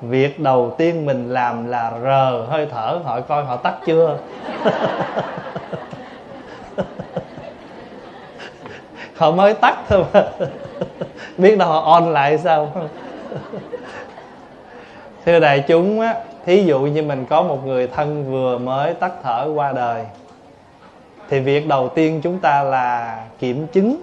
việc 0.00 0.40
đầu 0.40 0.74
tiên 0.78 1.06
mình 1.06 1.30
làm 1.32 1.66
là 1.66 1.92
rờ 2.02 2.46
hơi 2.48 2.66
thở, 2.70 3.00
hỏi 3.04 3.22
coi 3.22 3.44
họ 3.44 3.56
tắt 3.56 3.74
chưa? 3.86 4.18
họ 9.16 9.30
mới 9.30 9.54
tắt 9.54 9.78
thôi 9.88 10.04
mà. 10.12 10.24
Biết 11.38 11.58
đâu 11.58 11.68
họ 11.68 11.80
on 11.80 12.12
lại 12.12 12.38
sao. 12.38 12.72
Thưa 15.24 15.40
đại 15.40 15.64
chúng 15.68 16.00
á, 16.00 16.14
thí 16.46 16.64
dụ 16.64 16.80
như 16.80 17.02
mình 17.02 17.26
có 17.26 17.42
một 17.42 17.66
người 17.66 17.86
thân 17.86 18.30
vừa 18.30 18.58
mới 18.58 18.94
tắt 18.94 19.12
thở 19.22 19.48
qua 19.54 19.72
đời, 19.72 20.04
thì 21.28 21.40
việc 21.40 21.68
đầu 21.68 21.88
tiên 21.88 22.20
chúng 22.22 22.38
ta 22.38 22.62
là 22.62 23.18
kiểm 23.38 23.66
chứng 23.66 23.96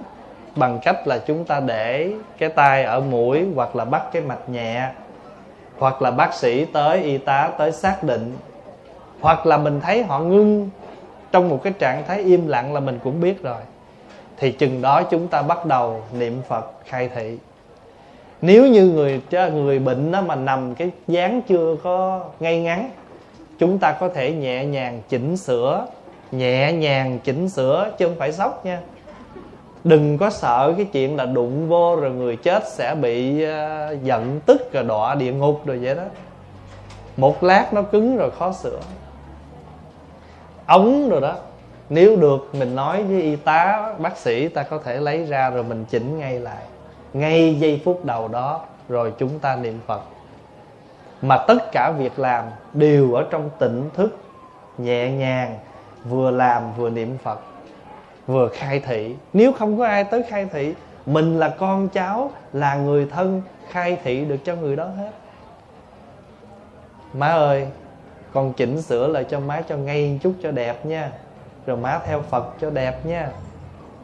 bằng 0.56 0.80
cách 0.84 1.08
là 1.08 1.18
chúng 1.18 1.46
ta 1.46 1.60
để 1.60 2.12
cái 2.38 2.50
tay 2.50 2.84
ở 2.84 3.00
mũi 3.00 3.46
hoặc 3.56 3.76
là 3.76 3.86
bắt 3.86 4.04
cái 4.12 4.22
mạch 4.22 4.50
nhẹ, 4.50 4.90
hoặc 5.78 6.02
là 6.02 6.12
bác 6.12 6.34
sĩ 6.34 6.66
tới, 6.66 7.04
y 7.04 7.18
tá 7.18 7.50
tới 7.58 7.72
xác 7.72 8.04
định, 8.04 8.38
hoặc 9.22 9.46
là 9.46 9.58
mình 9.58 9.82
thấy 9.82 10.04
họ 10.04 10.20
ngưng 10.20 10.70
trong 11.32 11.50
một 11.50 11.60
cái 11.64 11.74
trạng 11.80 12.04
thái 12.08 12.20
im 12.20 12.48
lặng 12.48 12.74
là 12.74 12.80
mình 12.80 13.00
cũng 13.04 13.22
biết 13.22 13.44
rồi 13.44 13.62
thì 14.44 14.52
chừng 14.52 14.82
đó 14.82 15.04
chúng 15.04 15.28
ta 15.28 15.42
bắt 15.42 15.66
đầu 15.66 16.02
niệm 16.20 16.42
phật 16.48 16.72
khai 16.86 17.10
thị. 17.16 17.38
Nếu 18.42 18.68
như 18.68 18.86
người 18.86 19.22
người 19.54 19.80
bệnh 19.80 20.12
đó 20.12 20.22
mà 20.22 20.36
nằm 20.36 20.76
cái 20.76 20.92
dáng 21.08 21.42
chưa 21.48 21.76
có 21.84 22.24
ngay 22.40 22.62
ngắn 22.62 22.90
chúng 23.60 23.78
ta 23.78 23.92
có 23.92 24.10
thể 24.10 24.32
nhẹ 24.32 24.66
nhàng 24.66 25.02
chỉnh 25.10 25.38
sửa 25.38 25.86
nhẹ 26.32 26.74
nhàng 26.74 27.20
chỉnh 27.24 27.50
sửa 27.50 27.92
chứ 27.98 28.08
không 28.08 28.16
phải 28.20 28.32
sốc 28.32 28.66
nha. 28.66 28.80
Đừng 29.84 30.18
có 30.18 30.30
sợ 30.30 30.74
cái 30.78 30.86
chuyện 30.86 31.16
là 31.16 31.26
đụng 31.26 31.70
vô 31.70 31.96
rồi 31.96 32.12
người 32.12 32.36
chết 32.36 32.64
sẽ 32.68 32.96
bị 32.96 33.46
uh, 33.46 34.04
giận 34.04 34.40
tức 34.46 34.74
rồi 34.74 34.84
đọa 34.84 35.16
địa 35.16 35.32
ngục 35.32 35.62
rồi 35.66 35.78
vậy 35.78 35.96
đó. 35.96 36.04
Một 37.18 37.44
lát 37.44 37.74
nó 37.74 37.82
cứng 37.82 38.18
rồi 38.18 38.32
khó 38.32 38.54
sửa. 38.54 38.80
Ống 40.66 41.10
rồi 41.10 41.22
đó 41.22 41.36
nếu 41.90 42.16
được, 42.16 42.50
mình 42.54 42.76
nói 42.76 43.04
với 43.04 43.22
y 43.22 43.36
tá, 43.36 43.94
bác 44.00 44.18
sĩ, 44.18 44.48
ta 44.48 44.64
có 44.64 44.78
thể 44.78 44.98
lấy 44.98 45.26
ra 45.26 45.50
rồi 45.50 45.64
mình 45.64 45.86
chỉnh 45.90 46.20
ngay 46.20 46.40
lại. 46.40 46.64
Ngay 47.14 47.56
giây 47.60 47.82
phút 47.86 48.06
đầu 48.06 48.28
đó, 48.28 48.62
rồi 48.90 49.14
chúng 49.18 49.40
ta 49.40 49.56
niệm 49.56 49.80
phật. 49.88 50.02
Mà 51.22 51.38
tất 51.48 51.72
cả 51.72 51.92
việc 51.92 52.20
làm 52.20 52.46
đều 52.74 53.14
ở 53.14 53.26
trong 53.30 53.50
tỉnh 53.60 53.90
thức, 53.94 54.18
nhẹ 54.78 55.12
nhàng, 55.12 55.60
vừa 56.06 56.32
làm 56.32 56.74
vừa 56.78 56.90
niệm 56.90 57.18
phật, 57.24 57.40
vừa 58.28 58.50
khai 58.54 58.80
thị. 58.80 59.16
Nếu 59.34 59.54
không 59.54 59.78
có 59.78 59.86
ai 59.86 60.04
tới 60.04 60.24
khai 60.24 60.48
thị, 60.52 60.74
mình 61.06 61.40
là 61.40 61.50
con 61.50 61.90
cháu, 61.90 62.32
là 62.54 62.76
người 62.76 63.06
thân, 63.06 63.42
khai 63.70 63.98
thị 64.04 64.26
được 64.26 64.38
cho 64.44 64.56
người 64.56 64.76
đó 64.76 64.86
hết. 64.86 65.12
Má 67.14 67.28
ơi, 67.28 67.68
con 68.34 68.54
chỉnh 68.54 68.82
sửa 68.82 69.08
lại 69.08 69.26
cho 69.30 69.40
má 69.40 69.62
cho 69.70 69.78
ngay 69.78 70.20
chút 70.24 70.34
cho 70.44 70.52
đẹp 70.52 70.86
nha 70.86 71.12
rồi 71.66 71.78
má 71.78 72.00
theo 72.06 72.22
phật 72.22 72.54
cho 72.62 72.70
đẹp 72.70 73.06
nha. 73.06 73.30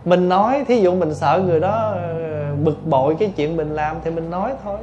Mình 0.05 0.29
nói, 0.29 0.63
thí 0.67 0.81
dụ 0.81 0.95
mình 0.95 1.13
sợ 1.13 1.43
người 1.45 1.59
đó 1.59 1.91
ờ, 1.93 2.55
bực 2.63 2.85
bội 2.85 3.15
cái 3.19 3.31
chuyện 3.35 3.57
mình 3.57 3.75
làm 3.75 3.97
thì 4.03 4.11
mình 4.11 4.29
nói 4.29 4.51
thôi. 4.63 4.77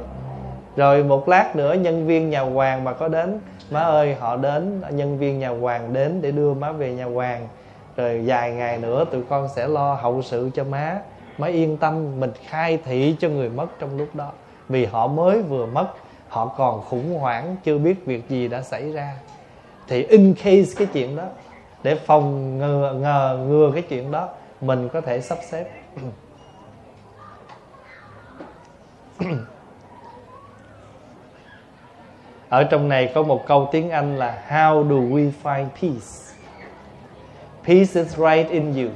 Rồi 0.75 1.03
một 1.03 1.29
lát 1.29 1.55
nữa, 1.55 1.73
nhân 1.73 2.07
viên 2.07 2.29
nhà 2.29 2.41
hoàng 2.41 2.83
mà 2.83 2.93
có 2.93 3.07
đến, 3.07 3.39
má 3.71 3.79
ơi, 3.79 4.15
họ 4.19 4.35
đến, 4.37 4.81
nhân 4.89 5.17
viên 5.17 5.39
nhà 5.39 5.49
hoàng 5.49 5.93
đến 5.93 6.21
để 6.21 6.31
đưa 6.31 6.53
má 6.53 6.71
về 6.71 6.93
nhà 6.93 7.05
hoàng. 7.05 7.47
Rồi 7.95 8.23
vài 8.25 8.51
ngày 8.51 8.77
nữa, 8.77 9.05
tụi 9.11 9.21
con 9.29 9.47
sẽ 9.55 9.67
lo 9.67 9.93
hậu 9.93 10.21
sự 10.21 10.49
cho 10.53 10.63
má. 10.63 10.99
Má 11.37 11.47
yên 11.47 11.77
tâm, 11.77 12.19
mình 12.19 12.31
khai 12.47 12.79
thị 12.85 13.15
cho 13.19 13.29
người 13.29 13.49
mất 13.49 13.67
trong 13.79 13.97
lúc 13.97 14.07
đó. 14.13 14.31
Vì 14.69 14.85
họ 14.85 15.07
mới 15.07 15.41
vừa 15.41 15.65
mất, 15.65 15.87
họ 16.27 16.45
còn 16.57 16.81
khủng 16.81 17.19
hoảng, 17.19 17.55
chưa 17.63 17.77
biết 17.77 18.05
việc 18.05 18.29
gì 18.29 18.47
đã 18.47 18.61
xảy 18.61 18.91
ra. 18.91 19.13
Thì 19.87 20.03
in 20.03 20.33
case 20.33 20.73
cái 20.77 20.87
chuyện 20.93 21.15
đó 21.15 21.23
để 21.87 21.95
phòng 21.95 22.57
ngừa 22.57 22.93
ngừa 23.01 23.39
ngừa 23.47 23.71
cái 23.73 23.83
chuyện 23.89 24.11
đó 24.11 24.29
mình 24.61 24.89
có 24.93 25.01
thể 25.01 25.21
sắp 25.21 25.37
xếp 25.49 25.65
ở 32.49 32.63
trong 32.63 32.89
này 32.89 33.11
có 33.15 33.23
một 33.23 33.47
câu 33.47 33.69
tiếng 33.71 33.89
Anh 33.89 34.17
là 34.17 34.43
How 34.49 34.89
do 34.89 34.95
we 34.95 35.31
find 35.43 35.67
peace? 35.81 36.07
Peace 37.63 38.01
is 38.01 38.17
right 38.17 38.49
in 38.49 38.73
you. 38.73 38.89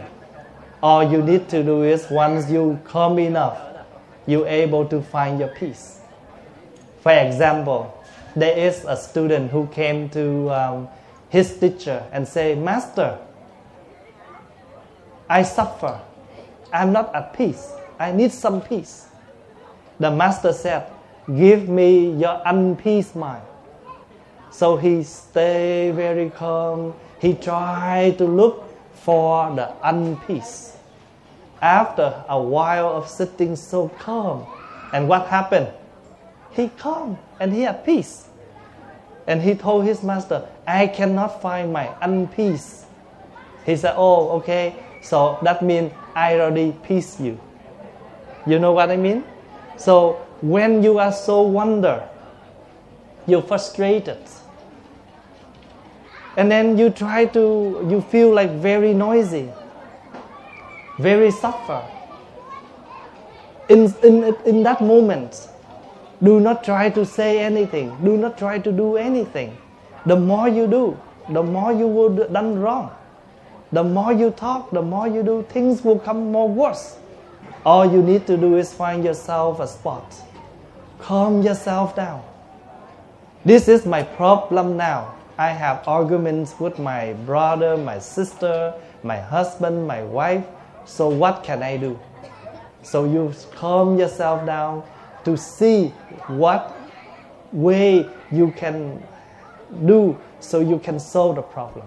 All 0.81 1.15
you 1.15 1.21
need 1.21 1.41
to 1.51 1.57
do 1.67 1.81
is 1.83 2.11
once 2.11 2.55
you 2.55 2.75
calm 2.93 3.17
enough, 3.17 3.57
you 4.27 4.45
able 4.45 4.83
to 4.91 4.97
find 5.11 5.39
your 5.41 5.51
peace. 5.61 5.99
For 7.03 7.25
example, 7.25 7.83
there 8.35 8.55
is 8.69 8.85
a 8.85 8.95
student 8.95 9.51
who 9.51 9.67
came 9.75 10.09
to 10.09 10.49
um, 10.49 10.87
his 11.31 11.57
teacher 11.57 12.05
and 12.11 12.27
say, 12.27 12.55
Master, 12.55 13.17
I 15.29 15.43
suffer. 15.43 15.99
I'm 16.73 16.91
not 16.91 17.15
at 17.15 17.33
peace. 17.33 17.71
I 17.97 18.11
need 18.11 18.33
some 18.33 18.61
peace. 18.61 19.07
The 19.97 20.11
master 20.11 20.51
said, 20.51 20.91
Give 21.27 21.69
me 21.69 22.11
your 22.19 22.41
unpeace 22.45 23.15
mind. 23.15 23.43
So 24.49 24.75
he 24.75 25.03
stay 25.03 25.91
very 25.95 26.29
calm. 26.31 26.93
He 27.21 27.33
tried 27.33 28.17
to 28.17 28.25
look 28.25 28.67
for 28.93 29.55
the 29.55 29.71
unpeace. 29.85 30.75
After 31.61 32.25
a 32.27 32.41
while 32.41 32.89
of 32.89 33.07
sitting 33.07 33.55
so 33.55 33.87
calm, 33.99 34.45
and 34.91 35.07
what 35.07 35.27
happened? 35.27 35.69
He 36.51 36.67
calm 36.77 37.17
and 37.39 37.53
he 37.53 37.61
had 37.61 37.85
peace. 37.85 38.27
And 39.27 39.41
he 39.41 39.55
told 39.55 39.85
his 39.85 40.03
master, 40.03 40.45
I 40.71 40.87
cannot 40.87 41.41
find 41.41 41.73
my 41.73 41.87
unpeace. 42.01 42.85
He 43.65 43.75
said, 43.75 43.93
Oh, 43.97 44.29
okay. 44.39 44.75
So 45.01 45.37
that 45.43 45.61
means 45.61 45.91
I 46.15 46.39
already 46.39 46.71
peace 46.83 47.19
you. 47.19 47.39
You 48.47 48.57
know 48.57 48.71
what 48.71 48.89
I 48.89 48.97
mean? 48.97 49.23
So 49.77 50.13
when 50.41 50.81
you 50.81 50.97
are 50.99 51.11
so 51.11 51.41
wonder, 51.41 52.07
you're 53.27 53.41
frustrated. 53.41 54.19
And 56.37 56.49
then 56.49 56.77
you 56.77 56.89
try 56.89 57.25
to, 57.25 57.85
you 57.89 58.01
feel 58.09 58.33
like 58.33 58.51
very 58.51 58.93
noisy, 58.93 59.51
very 60.99 61.31
suffer. 61.31 61.83
In, 63.67 63.93
in, 64.03 64.35
in 64.45 64.63
that 64.63 64.81
moment, 64.81 65.49
do 66.23 66.39
not 66.39 66.63
try 66.63 66.89
to 66.89 67.05
say 67.05 67.39
anything. 67.39 67.97
Do 68.03 68.15
not 68.15 68.37
try 68.37 68.59
to 68.59 68.71
do 68.71 68.95
anything. 68.95 69.57
The 70.05 70.15
more 70.15 70.49
you 70.49 70.67
do, 70.67 70.97
the 71.29 71.43
more 71.43 71.71
you 71.71 71.87
will 71.87 72.09
do 72.09 72.27
done 72.27 72.59
wrong. 72.59 72.91
The 73.71 73.83
more 73.83 74.11
you 74.11 74.31
talk, 74.31 74.71
the 74.71 74.81
more 74.81 75.07
you 75.07 75.23
do, 75.23 75.45
things 75.49 75.83
will 75.83 75.99
come 75.99 76.31
more 76.31 76.49
worse. 76.49 76.97
All 77.65 77.85
you 77.85 78.01
need 78.01 78.27
to 78.27 78.35
do 78.35 78.57
is 78.57 78.73
find 78.73 79.03
yourself 79.03 79.59
a 79.59 79.67
spot. 79.67 80.13
Calm 80.99 81.41
yourself 81.41 81.95
down. 81.95 82.23
This 83.45 83.67
is 83.67 83.85
my 83.85 84.03
problem 84.03 84.75
now. 84.75 85.15
I 85.37 85.49
have 85.49 85.87
arguments 85.87 86.59
with 86.59 86.79
my 86.79 87.13
brother, 87.25 87.77
my 87.77 87.97
sister, 87.99 88.73
my 89.03 89.17
husband, 89.17 89.87
my 89.87 90.03
wife. 90.03 90.45
So 90.85 91.07
what 91.07 91.43
can 91.43 91.63
I 91.63 91.77
do? 91.77 91.99
So 92.83 93.05
you 93.05 93.33
calm 93.51 93.97
yourself 93.97 94.45
down 94.45 94.83
to 95.23 95.37
see 95.37 95.89
what 96.27 96.75
way 97.51 98.09
you 98.31 98.51
can 98.51 99.01
do 99.85 100.17
so 100.39 100.59
you 100.59 100.79
can 100.79 100.99
solve 100.99 101.35
the 101.35 101.41
problem. 101.41 101.85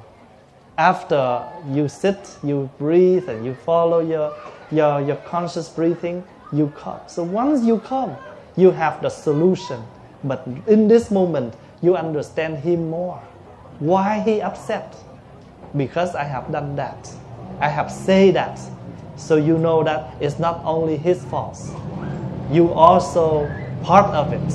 After 0.76 1.46
you 1.68 1.88
sit, 1.88 2.36
you 2.42 2.68
breathe, 2.78 3.28
and 3.28 3.44
you 3.44 3.54
follow 3.54 4.00
your, 4.00 4.34
your, 4.70 5.00
your 5.00 5.16
conscious 5.16 5.68
breathing, 5.68 6.24
you 6.52 6.72
come. 6.76 7.00
So 7.06 7.22
once 7.22 7.64
you 7.64 7.78
come, 7.78 8.16
you 8.56 8.70
have 8.70 9.00
the 9.02 9.08
solution. 9.08 9.82
But 10.24 10.46
in 10.66 10.88
this 10.88 11.10
moment, 11.10 11.54
you 11.82 11.96
understand 11.96 12.58
him 12.58 12.90
more. 12.90 13.22
Why 13.78 14.20
he 14.20 14.40
upset? 14.40 14.96
Because 15.76 16.14
I 16.14 16.24
have 16.24 16.50
done 16.50 16.76
that. 16.76 17.12
I 17.60 17.68
have 17.68 17.90
said 17.90 18.34
that. 18.34 18.58
So 19.16 19.36
you 19.36 19.58
know 19.58 19.84
that 19.84 20.14
it's 20.20 20.38
not 20.38 20.60
only 20.64 20.96
his 20.96 21.24
fault. 21.24 21.58
You 22.50 22.72
also 22.72 23.46
part 23.82 24.06
of 24.14 24.32
it. 24.32 24.52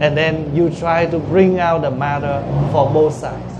And 0.00 0.16
then 0.16 0.56
you 0.56 0.70
try 0.70 1.06
to 1.06 1.18
bring 1.18 1.60
out 1.60 1.82
the 1.82 1.90
matter 1.90 2.42
for 2.72 2.90
both 2.90 3.14
sides. 3.14 3.54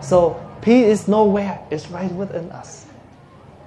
So 0.00 0.34
peace 0.62 0.86
is 0.86 1.08
nowhere, 1.08 1.60
it's 1.70 1.88
right 1.90 2.10
within 2.12 2.50
us. 2.50 2.86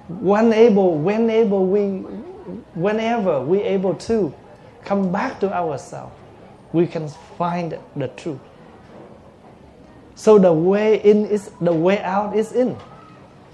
Whenever, 0.08 0.84
whenever 0.84 1.58
we 1.58 2.04
whenever 2.74 3.40
we 3.40 3.62
able 3.62 3.94
to 3.94 4.34
come 4.84 5.10
back 5.10 5.40
to 5.40 5.52
ourselves, 5.52 6.12
we 6.72 6.86
can 6.86 7.08
find 7.38 7.78
the 7.96 8.08
truth. 8.08 8.40
So 10.14 10.38
the 10.38 10.52
way 10.52 11.00
in 11.02 11.26
is 11.26 11.50
the 11.60 11.72
way 11.72 12.02
out 12.02 12.36
is 12.36 12.52
in. 12.52 12.76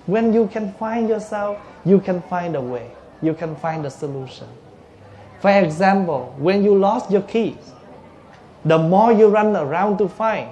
When 0.06 0.32
you 0.32 0.48
can 0.48 0.72
find 0.74 1.08
yourself, 1.08 1.58
you 1.84 2.00
can 2.00 2.20
find 2.22 2.56
a 2.56 2.60
way. 2.60 2.90
You 3.22 3.34
can 3.34 3.54
find 3.56 3.86
a 3.86 3.90
solution. 3.90 4.48
For 5.40 5.50
example, 5.50 6.34
when 6.38 6.62
you 6.62 6.76
lost 6.76 7.10
your 7.10 7.22
keys, 7.22 7.72
the 8.64 8.78
more 8.78 9.12
you 9.12 9.28
run 9.28 9.56
around 9.56 9.98
to 9.98 10.08
find, 10.08 10.50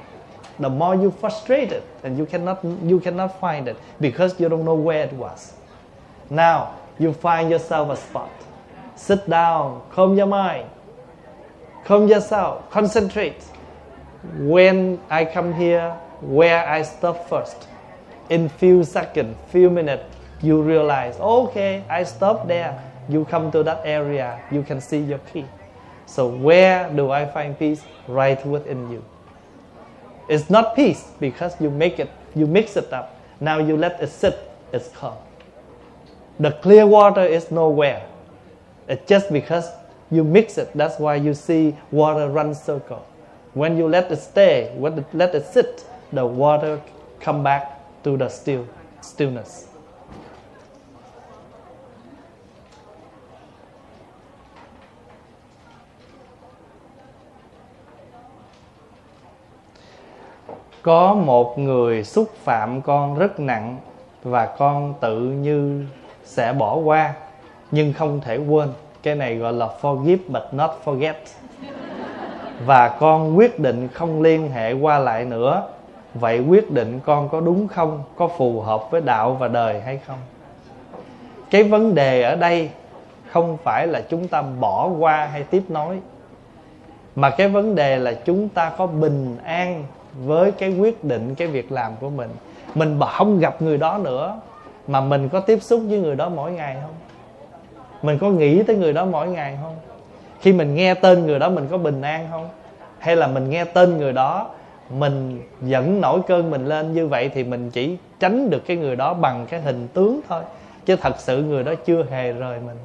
the 0.58 0.70
more 0.70 0.94
you 0.94 1.10
frustrated 1.10 1.82
and 2.02 2.18
you 2.18 2.26
cannot 2.26 2.64
you 2.64 2.98
cannot 2.98 3.38
find 3.38 3.68
it 3.68 3.76
because 4.00 4.40
you 4.40 4.48
don't 4.48 4.64
know 4.64 4.74
where 4.74 5.04
it 5.04 5.12
was. 5.12 5.52
Now 6.30 6.78
you 6.98 7.12
find 7.12 7.50
yourself 7.50 7.90
a 7.90 7.96
spot. 7.96 8.32
Sit 8.96 9.28
down, 9.28 9.82
calm 9.92 10.16
your 10.16 10.26
mind, 10.26 10.68
calm 11.84 12.08
yourself, 12.08 12.70
concentrate. 12.70 13.42
When 14.34 15.00
I 15.10 15.24
come 15.24 15.54
here, 15.54 15.90
where 16.20 16.66
I 16.66 16.82
stop 16.82 17.28
first. 17.28 17.68
In 18.30 18.48
few 18.48 18.82
seconds, 18.84 19.36
few 19.50 19.70
minutes, 19.70 20.04
you 20.42 20.60
realize, 20.60 21.16
okay, 21.20 21.84
I 21.88 22.02
stop 22.04 22.48
there. 22.48 22.82
You 23.08 23.24
come 23.24 23.50
to 23.52 23.62
that 23.62 23.82
area, 23.84 24.40
you 24.50 24.62
can 24.62 24.80
see 24.80 24.98
your 24.98 25.18
peace. 25.18 25.46
So 26.06 26.26
where 26.26 26.90
do 26.94 27.10
I 27.10 27.26
find 27.26 27.58
peace? 27.58 27.82
Right 28.06 28.44
within 28.46 28.90
you. 28.90 29.04
It's 30.28 30.50
not 30.50 30.76
peace 30.76 31.04
because 31.20 31.58
you 31.60 31.70
make 31.70 31.98
it, 31.98 32.10
you 32.34 32.46
mix 32.46 32.76
it 32.76 32.92
up. 32.92 33.20
Now 33.40 33.58
you 33.58 33.76
let 33.76 34.02
it 34.02 34.08
sit, 34.08 34.38
it's 34.72 34.88
calm. 34.88 35.16
The 36.40 36.52
clear 36.52 36.86
water 36.86 37.24
is 37.24 37.50
nowhere. 37.50 38.06
It's 38.88 39.08
just 39.08 39.32
because 39.32 39.70
you 40.10 40.24
mix 40.24 40.58
it. 40.58 40.70
That's 40.74 40.98
why 40.98 41.16
you 41.16 41.34
see 41.34 41.76
water 41.90 42.28
run 42.28 42.54
circle. 42.54 43.06
When 43.54 43.76
you 43.76 43.86
let 43.86 44.10
it 44.10 44.16
stay, 44.16 44.72
when 44.76 44.98
it, 44.98 45.06
let 45.14 45.34
it 45.34 45.46
sit, 45.46 45.84
the 46.12 46.24
water 46.24 46.80
come 47.20 47.42
back 47.42 48.02
to 48.04 48.16
the 48.16 48.28
still 48.28 48.68
stillness. 49.00 49.67
Có 60.88 61.14
một 61.14 61.58
người 61.58 62.04
xúc 62.04 62.28
phạm 62.44 62.82
con 62.82 63.18
rất 63.18 63.40
nặng 63.40 63.76
và 64.22 64.46
con 64.46 64.94
tự 65.00 65.18
như 65.20 65.84
sẽ 66.24 66.52
bỏ 66.52 66.76
qua, 66.76 67.14
nhưng 67.70 67.92
không 67.92 68.20
thể 68.20 68.36
quên. 68.36 68.68
Cái 69.02 69.14
này 69.14 69.36
gọi 69.36 69.52
là 69.52 69.68
forgive 69.80 70.18
but 70.28 70.42
not 70.52 70.70
forget. 70.84 71.14
Và 72.66 72.88
con 72.88 73.38
quyết 73.38 73.58
định 73.58 73.88
không 73.88 74.22
liên 74.22 74.50
hệ 74.50 74.72
qua 74.72 74.98
lại 74.98 75.24
nữa. 75.24 75.62
Vậy 76.14 76.40
quyết 76.40 76.70
định 76.70 77.00
con 77.04 77.28
có 77.28 77.40
đúng 77.40 77.68
không, 77.68 78.02
có 78.16 78.28
phù 78.28 78.60
hợp 78.60 78.90
với 78.90 79.00
đạo 79.00 79.36
và 79.40 79.48
đời 79.48 79.80
hay 79.80 80.00
không? 80.06 80.18
Cái 81.50 81.62
vấn 81.62 81.94
đề 81.94 82.22
ở 82.22 82.36
đây 82.36 82.70
không 83.26 83.56
phải 83.64 83.86
là 83.86 84.00
chúng 84.08 84.28
ta 84.28 84.42
bỏ 84.42 84.90
qua 84.98 85.26
hay 85.26 85.42
tiếp 85.42 85.62
nối, 85.68 85.98
mà 87.16 87.30
cái 87.30 87.48
vấn 87.48 87.74
đề 87.74 87.96
là 87.96 88.12
chúng 88.24 88.48
ta 88.48 88.70
có 88.70 88.86
bình 88.86 89.36
an 89.44 89.84
với 90.24 90.52
cái 90.52 90.78
quyết 90.78 91.04
định, 91.04 91.34
cái 91.34 91.48
việc 91.48 91.72
làm 91.72 91.92
của 92.00 92.10
mình. 92.10 92.30
Mình 92.74 93.00
không 93.16 93.38
gặp 93.38 93.62
người 93.62 93.76
đó 93.76 93.98
nữa, 93.98 94.40
mà 94.86 95.00
mình 95.00 95.28
có 95.28 95.40
tiếp 95.40 95.62
xúc 95.62 95.80
với 95.88 95.98
người 95.98 96.14
đó 96.14 96.28
mỗi 96.28 96.52
ngày 96.52 96.76
không? 96.82 96.94
Mình 98.02 98.18
có 98.18 98.30
nghĩ 98.30 98.62
tới 98.62 98.76
người 98.76 98.92
đó 98.92 99.04
mỗi 99.04 99.28
ngày 99.28 99.58
không? 99.62 99.76
Khi 100.40 100.52
mình 100.52 100.74
nghe 100.74 100.94
tên 100.94 101.26
người 101.26 101.38
đó, 101.38 101.48
mình 101.48 101.66
có 101.70 101.78
bình 101.78 102.02
an 102.02 102.28
không? 102.30 102.48
Hay 102.98 103.16
là 103.16 103.26
mình 103.26 103.50
nghe 103.50 103.64
tên 103.64 103.98
người 103.98 104.12
đó, 104.12 104.48
mình 104.90 105.42
dẫn 105.62 106.00
nổi 106.00 106.20
cơn 106.26 106.50
mình 106.50 106.66
lên 106.66 106.94
như 106.94 107.08
vậy 107.08 107.30
thì 107.34 107.44
mình 107.44 107.70
chỉ 107.70 107.96
tránh 108.20 108.50
được 108.50 108.66
cái 108.66 108.76
người 108.76 108.96
đó 108.96 109.14
bằng 109.14 109.46
cái 109.50 109.60
hình 109.60 109.88
tướng 109.88 110.20
thôi, 110.28 110.42
chứ 110.86 110.96
thật 110.96 111.14
sự 111.18 111.42
người 111.42 111.64
đó 111.64 111.72
chưa 111.86 112.04
hề 112.10 112.32
rời 112.32 112.60
mình. 112.66 112.76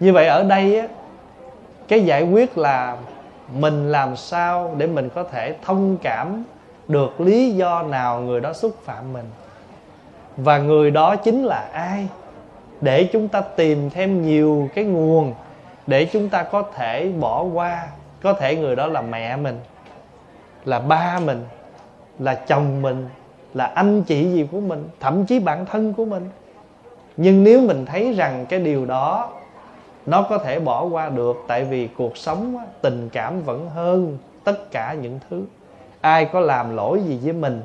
Như 0.00 0.12
vậy 0.12 0.26
ở 0.26 0.42
đây 0.42 0.78
á, 0.78 0.88
cái 1.88 2.00
giải 2.00 2.22
quyết 2.22 2.58
là 2.58 2.96
mình 3.54 3.92
làm 3.92 4.16
sao 4.16 4.74
để 4.78 4.86
mình 4.86 5.08
có 5.14 5.24
thể 5.24 5.56
thông 5.62 5.96
cảm 6.02 6.44
được 6.88 7.20
lý 7.20 7.50
do 7.50 7.82
nào 7.82 8.20
người 8.20 8.40
đó 8.40 8.52
xúc 8.52 8.76
phạm 8.84 9.12
mình? 9.12 9.24
Và 10.36 10.58
người 10.58 10.90
đó 10.90 11.16
chính 11.16 11.44
là 11.44 11.68
ai? 11.72 12.08
Để 12.80 13.08
chúng 13.12 13.28
ta 13.28 13.40
tìm 13.40 13.90
thêm 13.90 14.22
nhiều 14.22 14.68
cái 14.74 14.84
nguồn 14.84 15.34
để 15.86 16.04
chúng 16.04 16.28
ta 16.28 16.42
có 16.42 16.62
thể 16.74 17.12
bỏ 17.20 17.42
qua. 17.42 17.86
Có 18.22 18.32
thể 18.32 18.56
người 18.56 18.76
đó 18.76 18.86
là 18.86 19.00
mẹ 19.00 19.36
mình, 19.36 19.60
là 20.64 20.78
ba 20.78 21.20
mình, 21.24 21.44
là 22.18 22.34
chồng 22.34 22.82
mình, 22.82 23.08
là 23.54 23.64
anh 23.64 24.02
chị 24.02 24.32
gì 24.32 24.48
của 24.52 24.60
mình, 24.60 24.88
thậm 25.00 25.26
chí 25.26 25.38
bản 25.38 25.66
thân 25.66 25.92
của 25.92 26.04
mình. 26.04 26.30
Nhưng 27.16 27.44
nếu 27.44 27.60
mình 27.60 27.86
thấy 27.86 28.12
rằng 28.12 28.46
cái 28.48 28.60
điều 28.60 28.86
đó 28.86 29.30
nó 30.10 30.22
có 30.22 30.38
thể 30.38 30.60
bỏ 30.60 30.84
qua 30.84 31.08
được 31.08 31.36
tại 31.46 31.64
vì 31.64 31.88
cuộc 31.96 32.16
sống 32.16 32.56
tình 32.80 33.08
cảm 33.12 33.42
vẫn 33.42 33.70
hơn 33.70 34.18
tất 34.44 34.70
cả 34.70 34.94
những 35.02 35.18
thứ. 35.30 35.42
Ai 36.00 36.24
có 36.24 36.40
làm 36.40 36.76
lỗi 36.76 37.00
gì 37.06 37.18
với 37.22 37.32
mình 37.32 37.62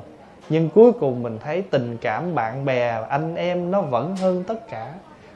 nhưng 0.48 0.68
cuối 0.68 0.92
cùng 0.92 1.22
mình 1.22 1.38
thấy 1.44 1.62
tình 1.62 1.96
cảm 2.00 2.34
bạn 2.34 2.64
bè 2.64 3.02
anh 3.08 3.34
em 3.34 3.70
nó 3.70 3.80
vẫn 3.80 4.16
hơn 4.16 4.44
tất 4.46 4.68
cả. 4.68 4.92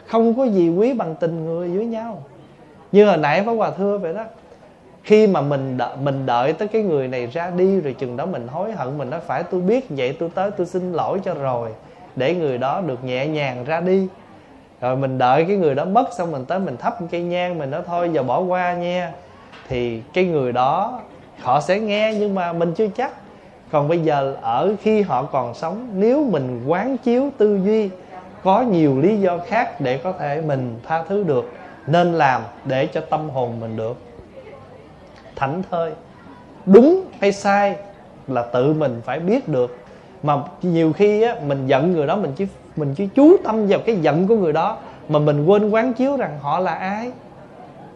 Không 0.07 0.35
có 0.35 0.45
gì 0.45 0.69
quý 0.69 0.93
bằng 0.93 1.15
tình 1.21 1.45
người 1.45 1.69
với 1.69 1.87
nhau. 1.87 2.23
Như 2.93 3.07
hồi 3.07 3.17
nãy 3.17 3.43
phó 3.47 3.55
hòa 3.55 3.71
thưa 3.71 3.99
vậy 3.99 4.15
đó 4.15 4.25
khi 5.03 5.27
mà 5.27 5.41
mình 5.41 5.77
đợi, 5.77 5.97
mình 6.03 6.27
đợi 6.27 6.53
tới 6.53 6.69
cái 6.69 6.83
người 6.83 7.09
này 7.09 7.27
ra 7.27 7.51
đi 7.51 7.81
rồi 7.81 7.93
chừng 7.99 8.17
đó 8.17 8.27
mình 8.27 8.49
hối 8.49 8.73
hận 8.73 8.99
mình 8.99 9.11
nói 9.11 9.21
phải 9.21 9.43
tôi 9.43 9.61
biết 9.61 9.87
vậy 9.91 10.17
tôi 10.19 10.31
tới 10.35 10.51
tôi 10.51 10.67
xin 10.67 10.93
lỗi 10.93 11.21
cho 11.25 11.35
rồi. 11.35 11.71
Để 12.17 12.35
người 12.35 12.59
đó 12.59 12.81
được 12.81 13.05
nhẹ 13.05 13.27
nhàng 13.27 13.65
ra 13.65 13.81
đi 13.81 14.09
rồi 14.81 14.97
mình 14.97 15.19
đợi 15.19 15.45
cái 15.45 15.57
người 15.57 15.75
đó 15.75 15.85
mất 15.85 16.13
xong 16.13 16.33
mình 16.33 16.45
tới 16.45 16.59
mình 16.59 16.77
thắp 16.77 16.97
cây 17.11 17.23
nhang 17.23 17.59
mình 17.59 17.71
nói 17.71 17.83
thôi 17.87 18.11
giờ 18.13 18.23
bỏ 18.23 18.41
qua 18.41 18.75
nha. 18.75 19.13
Thì 19.69 20.03
cái 20.13 20.25
người 20.25 20.53
đó 20.53 21.01
họ 21.41 21.61
sẽ 21.61 21.81
nghe 21.81 22.15
nhưng 22.19 22.35
mà 22.35 22.53
mình 22.53 22.75
chưa 22.75 22.89
chắc. 22.97 23.13
Còn 23.71 23.89
bây 23.89 23.99
giờ 23.99 24.37
ở 24.43 24.75
khi 24.83 25.03
họ 25.03 25.23
còn 25.23 25.55
sống 25.55 25.89
nếu 25.95 26.25
mình 26.31 26.65
quán 26.67 26.97
chiếu 26.97 27.31
tư 27.39 27.61
duy 27.65 27.91
có 28.43 28.63
nhiều 28.63 29.01
lý 29.01 29.17
do 29.17 29.39
khác 29.47 29.81
để 29.81 29.99
có 29.99 30.13
thể 30.13 30.43
mình 30.47 30.79
tha 30.87 31.03
thứ 31.09 31.23
được 31.23 31.53
nên 31.87 32.13
làm 32.13 32.43
để 32.65 32.87
cho 32.87 33.01
tâm 33.01 33.31
hồn 33.31 33.61
mình 33.61 33.77
được 33.77 33.97
thảnh 35.37 35.63
thơi. 35.71 35.93
Đúng 36.67 37.05
hay 37.21 37.33
sai 37.33 37.77
là 38.29 38.43
tự 38.43 38.73
mình 38.73 39.01
phải 39.05 39.19
biết 39.19 39.49
được. 39.49 39.79
Mà 40.23 40.37
nhiều 40.63 40.93
khi 40.93 41.23
á, 41.23 41.35
mình 41.47 41.67
giận 41.67 41.93
người 41.93 42.07
đó 42.07 42.17
mình 42.17 42.33
chỉ 42.37 42.47
mình 42.77 42.95
chỉ 42.95 43.09
chú 43.15 43.37
tâm 43.45 43.67
vào 43.69 43.81
cái 43.87 43.97
giận 43.97 44.27
của 44.27 44.37
người 44.37 44.53
đó 44.53 44.77
mà 45.09 45.19
mình 45.19 45.47
quên 45.47 45.71
quán 45.71 45.93
chiếu 45.93 46.17
rằng 46.17 46.39
họ 46.41 46.59
là 46.59 46.75
ai. 46.75 47.13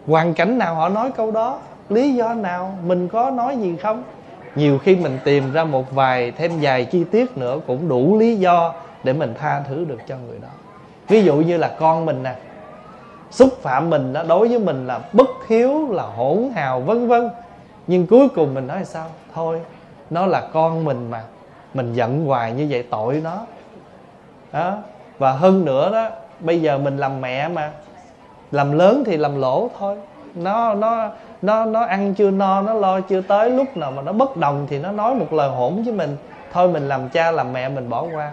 Hoàn 0.07 0.35
cảnh 0.35 0.59
nào 0.59 0.75
họ 0.75 0.89
nói 0.89 1.11
câu 1.17 1.31
đó, 1.31 1.59
lý 1.89 2.15
do 2.15 2.35
nào, 2.35 2.79
mình 2.87 3.09
có 3.09 3.31
nói 3.31 3.57
gì 3.57 3.77
không? 3.77 4.03
Nhiều 4.55 4.79
khi 4.79 4.97
mình 4.97 5.19
tìm 5.25 5.53
ra 5.53 5.65
một 5.65 5.93
vài 5.93 6.31
thêm 6.31 6.53
vài 6.61 6.85
chi 6.85 7.05
tiết 7.05 7.37
nữa 7.37 7.61
cũng 7.67 7.89
đủ 7.89 8.19
lý 8.19 8.37
do 8.37 8.75
để 9.05 9.13
mình 9.13 9.35
tha 9.41 9.63
thứ 9.69 9.85
được 9.85 9.99
cho 10.09 10.17
người 10.29 10.39
đó. 10.43 10.49
Ví 11.09 11.23
dụ 11.23 11.35
như 11.37 11.57
là 11.57 11.77
con 11.79 12.07
mình 12.07 12.23
nè. 12.23 12.35
Xúc 13.31 13.49
phạm 13.63 13.91
mình 13.91 14.13
đó, 14.13 14.23
đối 14.29 14.49
với 14.49 14.59
mình 14.59 14.87
là 14.87 15.01
bất 15.13 15.29
hiếu, 15.49 15.93
là 15.93 16.03
hỗn 16.03 16.51
hào, 16.55 16.81
vân 16.81 17.09
vân. 17.09 17.31
Nhưng 17.87 18.07
cuối 18.07 18.29
cùng 18.29 18.55
mình 18.55 18.67
nói 18.67 18.85
sao? 18.85 19.07
Thôi, 19.35 19.61
nó 20.11 20.27
là 20.27 20.49
con 20.53 20.85
mình 20.85 21.11
mà. 21.11 21.23
Mình 21.75 21.95
giận 21.95 22.25
hoài 22.25 22.53
như 22.53 22.67
vậy, 22.71 22.85
tội 22.91 23.21
nó 23.25 23.47
đó. 24.55 24.77
Và 25.19 25.33
hơn 25.33 25.65
nữa 25.65 25.91
đó, 25.93 26.09
bây 26.41 26.63
giờ 26.63 26.79
mình 26.79 26.97
làm 26.97 27.21
mẹ 27.21 27.49
mà. 27.49 27.71
Làm 28.51 28.73
lớn 28.73 29.03
thì 29.07 29.17
làm 29.17 29.41
lỗ 29.41 29.71
thôi. 29.79 29.97
Nó 30.35 30.75
nó 30.75 31.11
nó 31.43 31.65
nó 31.65 31.85
ăn 31.85 32.15
chưa 32.15 32.31
no, 32.31 32.63
nó 32.63 32.75
lo 32.75 33.01
chưa 33.01 33.21
tới 33.21 33.51
lúc 33.51 33.77
nào 33.77 33.91
mà 33.91 34.03
nó 34.03 34.13
bất 34.13 34.37
đồng 34.37 34.67
thì 34.71 34.79
nó 34.79 34.93
nói 34.93 35.15
một 35.15 35.33
lời 35.33 35.51
hỗn 35.51 35.83
với 35.83 35.93
mình. 35.93 36.17
Thôi 36.53 36.69
mình 36.69 36.89
làm 36.89 37.09
cha, 37.09 37.31
làm 37.31 37.53
mẹ, 37.53 37.69
mình 37.69 37.91
bỏ 37.91 38.07
qua. 38.15 38.31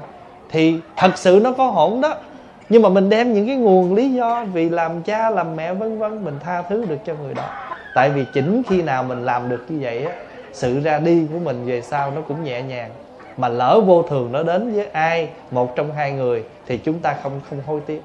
Thì 0.49 0.80
thật 0.95 1.17
sự 1.17 1.39
nó 1.43 1.51
có 1.51 1.65
hỗn 1.65 2.01
đó. 2.01 2.15
Nhưng 2.69 2.82
mà 2.82 2.89
mình 2.89 3.09
đem 3.09 3.34
những 3.34 3.47
cái 3.47 3.55
nguồn 3.55 3.95
lý 3.95 4.13
do 4.13 4.45
vì 4.53 4.69
làm 4.69 5.01
cha, 5.01 5.30
làm 5.30 5.55
mẹ, 5.55 5.74
vân 5.74 5.99
vân, 5.99 6.26
mình 6.26 6.39
tha 6.43 6.61
thứ 6.61 6.86
được 6.86 6.97
cho 7.05 7.13
người 7.24 7.34
đó. 7.34 7.43
Tại 7.95 8.09
vì 8.09 8.26
chính 8.34 8.61
khi 8.69 8.82
nào 8.82 9.03
mình 9.03 9.26
làm 9.26 9.49
được 9.49 9.65
như 9.69 9.78
vậy 9.82 10.05
á, 10.05 10.11
sự 10.53 10.80
ra 10.80 10.99
đi 10.99 11.28
của 11.34 11.39
mình 11.39 11.65
về 11.65 11.82
sau 11.82 12.11
nó 12.11 12.22
cũng 12.28 12.43
nhẹ 12.43 12.61
nhàng 12.61 12.89
mà 13.41 13.47
lỡ 13.47 13.81
vô 13.85 14.03
thường 14.03 14.31
nó 14.31 14.43
đến 14.43 14.75
với 14.75 14.87
ai, 14.87 15.29
một 15.51 15.75
trong 15.75 15.93
hai 15.93 16.11
người, 16.11 16.43
thì 16.67 16.77
chúng 16.77 16.99
ta 16.99 17.15
không 17.23 17.41
không 17.49 17.61
hối 17.67 17.81
tiếc. 17.85 18.01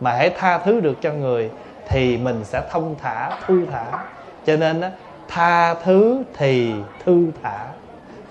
Mà 0.00 0.12
hãy 0.12 0.30
tha 0.30 0.58
thứ 0.58 0.80
được 0.80 0.96
cho 1.00 1.12
người, 1.12 1.50
thì 1.88 2.16
mình 2.16 2.44
sẽ 2.44 2.62
thông 2.70 2.94
thả, 3.02 3.30
thư 3.46 3.66
thả. 3.72 4.04
Cho 4.46 4.56
nên 4.56 4.80
á, 4.80 4.90
tha 5.28 5.74
thứ 5.74 6.22
thì 6.36 6.72
thư 7.04 7.26
thả. 7.42 7.66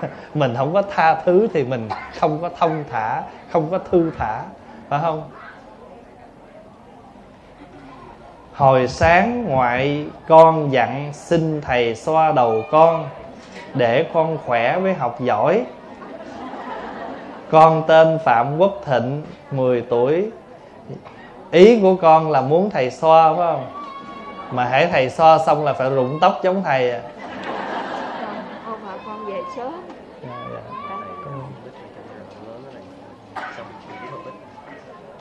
Mình 0.33 0.53
không 0.57 0.73
có 0.73 0.81
tha 0.81 1.15
thứ 1.15 1.47
thì 1.53 1.63
mình 1.63 1.89
không 2.19 2.41
có 2.41 2.49
thông 2.59 2.83
thả, 2.91 3.23
không 3.51 3.67
có 3.71 3.77
thư 3.77 4.11
thả, 4.17 4.43
phải 4.89 4.99
không? 5.01 5.23
Hồi 8.53 8.87
sáng 8.87 9.45
ngoại 9.47 10.05
con 10.27 10.71
dặn 10.71 11.13
xin 11.13 11.61
thầy 11.61 11.95
xoa 11.95 12.31
đầu 12.31 12.63
con, 12.71 13.09
để 13.73 14.05
con 14.13 14.37
khỏe 14.45 14.79
với 14.79 14.93
học 14.93 15.21
giỏi 15.21 15.65
con 17.51 17.83
tên 17.87 18.19
phạm 18.23 18.57
quốc 18.57 18.81
thịnh 18.85 19.21
10 19.51 19.81
tuổi. 19.81 20.29
Ý 21.51 21.79
của 21.81 21.95
con 21.95 22.31
là 22.31 22.41
muốn 22.41 22.69
thầy 22.69 22.91
xoa 22.91 23.33
phải 23.33 23.37
không? 23.37 23.65
Mà 24.51 24.65
hãy 24.65 24.87
thầy 24.91 25.09
xoa 25.09 25.37
xong 25.45 25.65
là 25.65 25.73
phải 25.73 25.89
rụng 25.89 26.17
tóc 26.21 26.39
giống 26.43 26.63
thầy 26.63 26.91
à. 26.91 27.01
Con 28.65 28.79
mà 28.85 28.93
con 29.05 29.25
về 29.25 29.41
sớm. 29.57 29.73
Dạ, 30.23 30.29
dạ. 30.53 30.61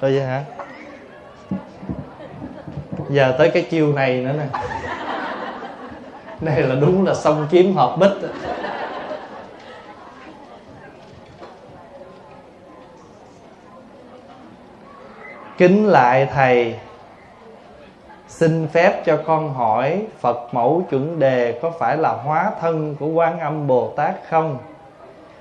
Thôi 0.01 0.13
vậy 0.15 0.23
hả? 0.23 0.45
Giờ 3.09 3.35
tới 3.39 3.51
cái 3.51 3.63
chiêu 3.63 3.93
này 3.93 4.21
nữa 4.21 4.33
nè. 4.39 4.47
Này 6.41 6.63
là 6.63 6.75
đúng 6.75 7.07
là 7.07 7.15
song 7.15 7.47
kiếm 7.51 7.77
hợp 7.77 7.97
bích 7.99 8.11
kính 15.59 15.87
lại 15.87 16.29
thầy 16.35 16.75
xin 18.29 18.69
phép 18.73 19.05
cho 19.05 19.19
con 19.27 19.55
hỏi 19.55 20.07
phật 20.21 20.55
mẫu 20.55 20.83
chuẩn 20.91 21.19
đề 21.19 21.59
có 21.63 21.71
phải 21.71 21.97
là 21.97 22.13
hóa 22.13 22.51
thân 22.61 22.97
của 23.01 23.07
quan 23.07 23.41
âm 23.41 23.67
bồ 23.67 23.93
tát 23.97 24.15
không? 24.29 24.59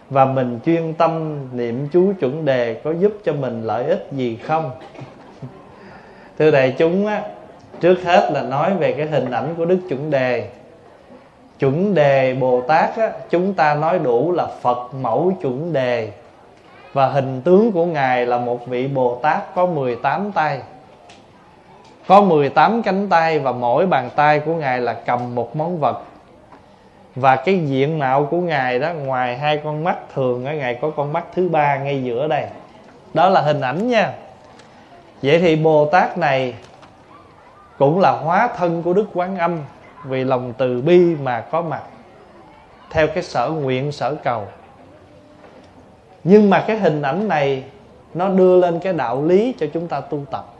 Và 0.09 0.26
mình 0.26 0.59
chuyên 0.66 0.93
tâm 0.93 1.39
niệm 1.53 1.88
chú 1.93 2.14
chuẩn 2.20 2.45
đề 2.45 2.82
có 2.84 2.91
giúp 2.91 3.14
cho 3.24 3.34
mình 3.34 3.64
lợi 3.64 3.86
ích 3.86 4.07
gì 4.11 4.39
không? 4.43 4.72
Thưa 6.39 6.51
đại 6.51 6.76
chúng 6.78 7.07
á 7.07 7.22
trước 7.80 8.03
hết 8.03 8.30
là 8.32 8.41
nói 8.41 8.74
về 8.74 8.93
cái 8.93 9.05
hình 9.05 9.32
ảnh 9.32 9.55
của 9.57 9.66
đức 9.66 9.80
chuẩn 9.89 10.09
đề. 10.09 10.49
Chuẩn 11.59 11.95
đề 11.95 12.36
bồ 12.39 12.61
tát 12.61 12.97
á, 12.97 13.11
chúng 13.30 13.53
ta 13.53 13.76
nói 13.76 13.99
đủ 13.99 14.32
là 14.32 14.47
phật 14.61 14.93
mẫu 15.01 15.34
chuẩn 15.41 15.74
đề 15.74 16.11
và 16.93 17.07
hình 17.07 17.41
tướng 17.41 17.71
của 17.71 17.85
ngài 17.85 18.25
là 18.25 18.37
một 18.37 18.67
vị 18.67 18.87
bồ 18.87 19.19
tát 19.21 19.55
có 19.55 19.65
18 19.65 20.31
tay. 20.31 20.61
Có 22.07 22.21
18 22.21 22.81
cánh 22.81 23.09
tay 23.09 23.39
và 23.39 23.51
mỗi 23.51 23.87
bàn 23.87 24.09
tay 24.15 24.39
của 24.39 24.53
ngài 24.53 24.79
là 24.79 24.93
cầm 24.93 25.35
một 25.35 25.55
món 25.55 25.79
vật. 25.79 26.01
Và 27.15 27.35
cái 27.35 27.59
diện 27.59 27.99
mạo 27.99 28.25
của 28.25 28.37
ngài 28.37 28.79
đó, 28.79 28.93
ngoài 28.93 29.37
hai 29.37 29.57
con 29.57 29.83
mắt 29.83 29.97
thường 30.13 30.45
á, 30.45 30.53
ngài 30.53 30.75
có 30.75 30.89
con 30.89 31.13
mắt 31.13 31.23
thứ 31.35 31.49
ba 31.49 31.77
ngay 31.77 32.03
giữa 32.03 32.27
đây. 32.27 32.45
Đó 33.13 33.29
là 33.29 33.41
hình 33.41 33.61
ảnh 33.61 33.87
nha. 33.87 34.11
Vậy 35.21 35.39
thì 35.39 35.55
bồ 35.55 35.85
tát 35.85 36.17
này 36.17 36.53
cũng 37.77 37.99
là 37.99 38.11
hóa 38.11 38.49
thân 38.57 38.83
của 38.83 38.93
đức 38.93 39.05
quán 39.13 39.37
âm 39.37 39.59
vì 40.03 40.23
lòng 40.23 40.53
từ 40.57 40.81
bi 40.81 41.15
mà 41.15 41.41
có 41.41 41.61
mặt 41.61 41.81
theo 42.89 43.07
cái 43.07 43.23
sở 43.23 43.49
nguyện 43.49 43.91
sở 43.91 44.15
cầu 44.23 44.47
nhưng 46.24 46.49
mà 46.49 46.63
cái 46.67 46.78
hình 46.78 47.01
ảnh 47.01 47.28
này 47.28 47.63
nó 48.13 48.30
đưa 48.30 48.59
lên 48.59 48.80
cái 48.80 48.93
đạo 48.93 49.26
lý 49.26 49.53
cho 49.59 49.67
chúng 49.74 49.88
ta 49.88 49.99
tu 49.99 50.26
tập. 50.32 50.53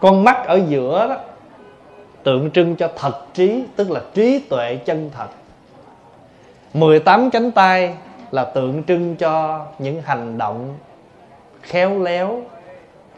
Con 0.00 0.24
mắt 0.24 0.46
ở 0.46 0.60
giữa 0.68 1.06
đó 1.08 1.16
tượng 2.22 2.50
trưng 2.50 2.76
cho 2.76 2.88
thật 2.96 3.26
trí, 3.34 3.64
tức 3.76 3.90
là 3.90 4.00
trí 4.14 4.38
tuệ 4.38 4.76
chân 4.76 5.10
thật. 5.16 5.28
18 6.74 7.30
cánh 7.30 7.50
tay 7.50 7.94
là 8.30 8.44
tượng 8.44 8.84
trưng 8.84 9.16
cho 9.16 9.66
những 9.78 10.02
hành 10.02 10.38
động 10.38 10.76
khéo 11.62 12.02
léo, 12.02 12.42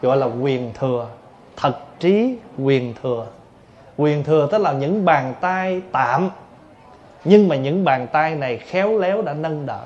gọi 0.03 0.17
là 0.17 0.27
quyền 0.27 0.73
thừa, 0.75 1.09
thật 1.57 1.73
trí 1.99 2.37
quyền 2.63 2.95
thừa. 3.03 3.27
Quyền 3.97 4.25
thừa 4.25 4.49
tức 4.51 4.59
là 4.59 4.73
những 4.73 5.05
bàn 5.05 5.35
tay 5.41 5.83
tạm. 5.93 6.31
Nhưng 7.25 7.49
mà 7.49 7.57
những 7.57 7.85
bàn 7.85 8.07
tay 8.13 8.35
này 8.35 8.59
khéo 8.59 8.99
léo 8.99 9.23
đã 9.23 9.35
nâng 9.35 9.67
đỡ 9.67 9.83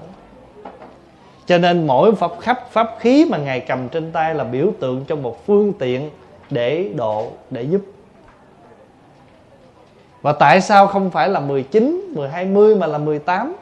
cho 1.50 1.58
nên 1.58 1.86
mỗi 1.86 2.14
pháp 2.14 2.30
khắp 2.40 2.70
pháp 2.70 2.96
khí 2.98 3.26
mà 3.30 3.38
ngài 3.38 3.60
cầm 3.60 3.88
trên 3.88 4.12
tay 4.12 4.34
là 4.34 4.44
biểu 4.44 4.72
tượng 4.80 5.04
cho 5.04 5.16
một 5.16 5.46
phương 5.46 5.72
tiện 5.72 6.10
để 6.50 6.90
độ 6.96 7.28
để 7.50 7.62
giúp. 7.62 7.80
Và 10.22 10.32
tại 10.32 10.60
sao 10.60 10.86
không 10.86 11.10
phải 11.10 11.28
là 11.28 11.40
19, 11.40 12.14
20 12.32 12.74
mà 12.74 12.86
là 12.86 12.98
18 12.98 13.56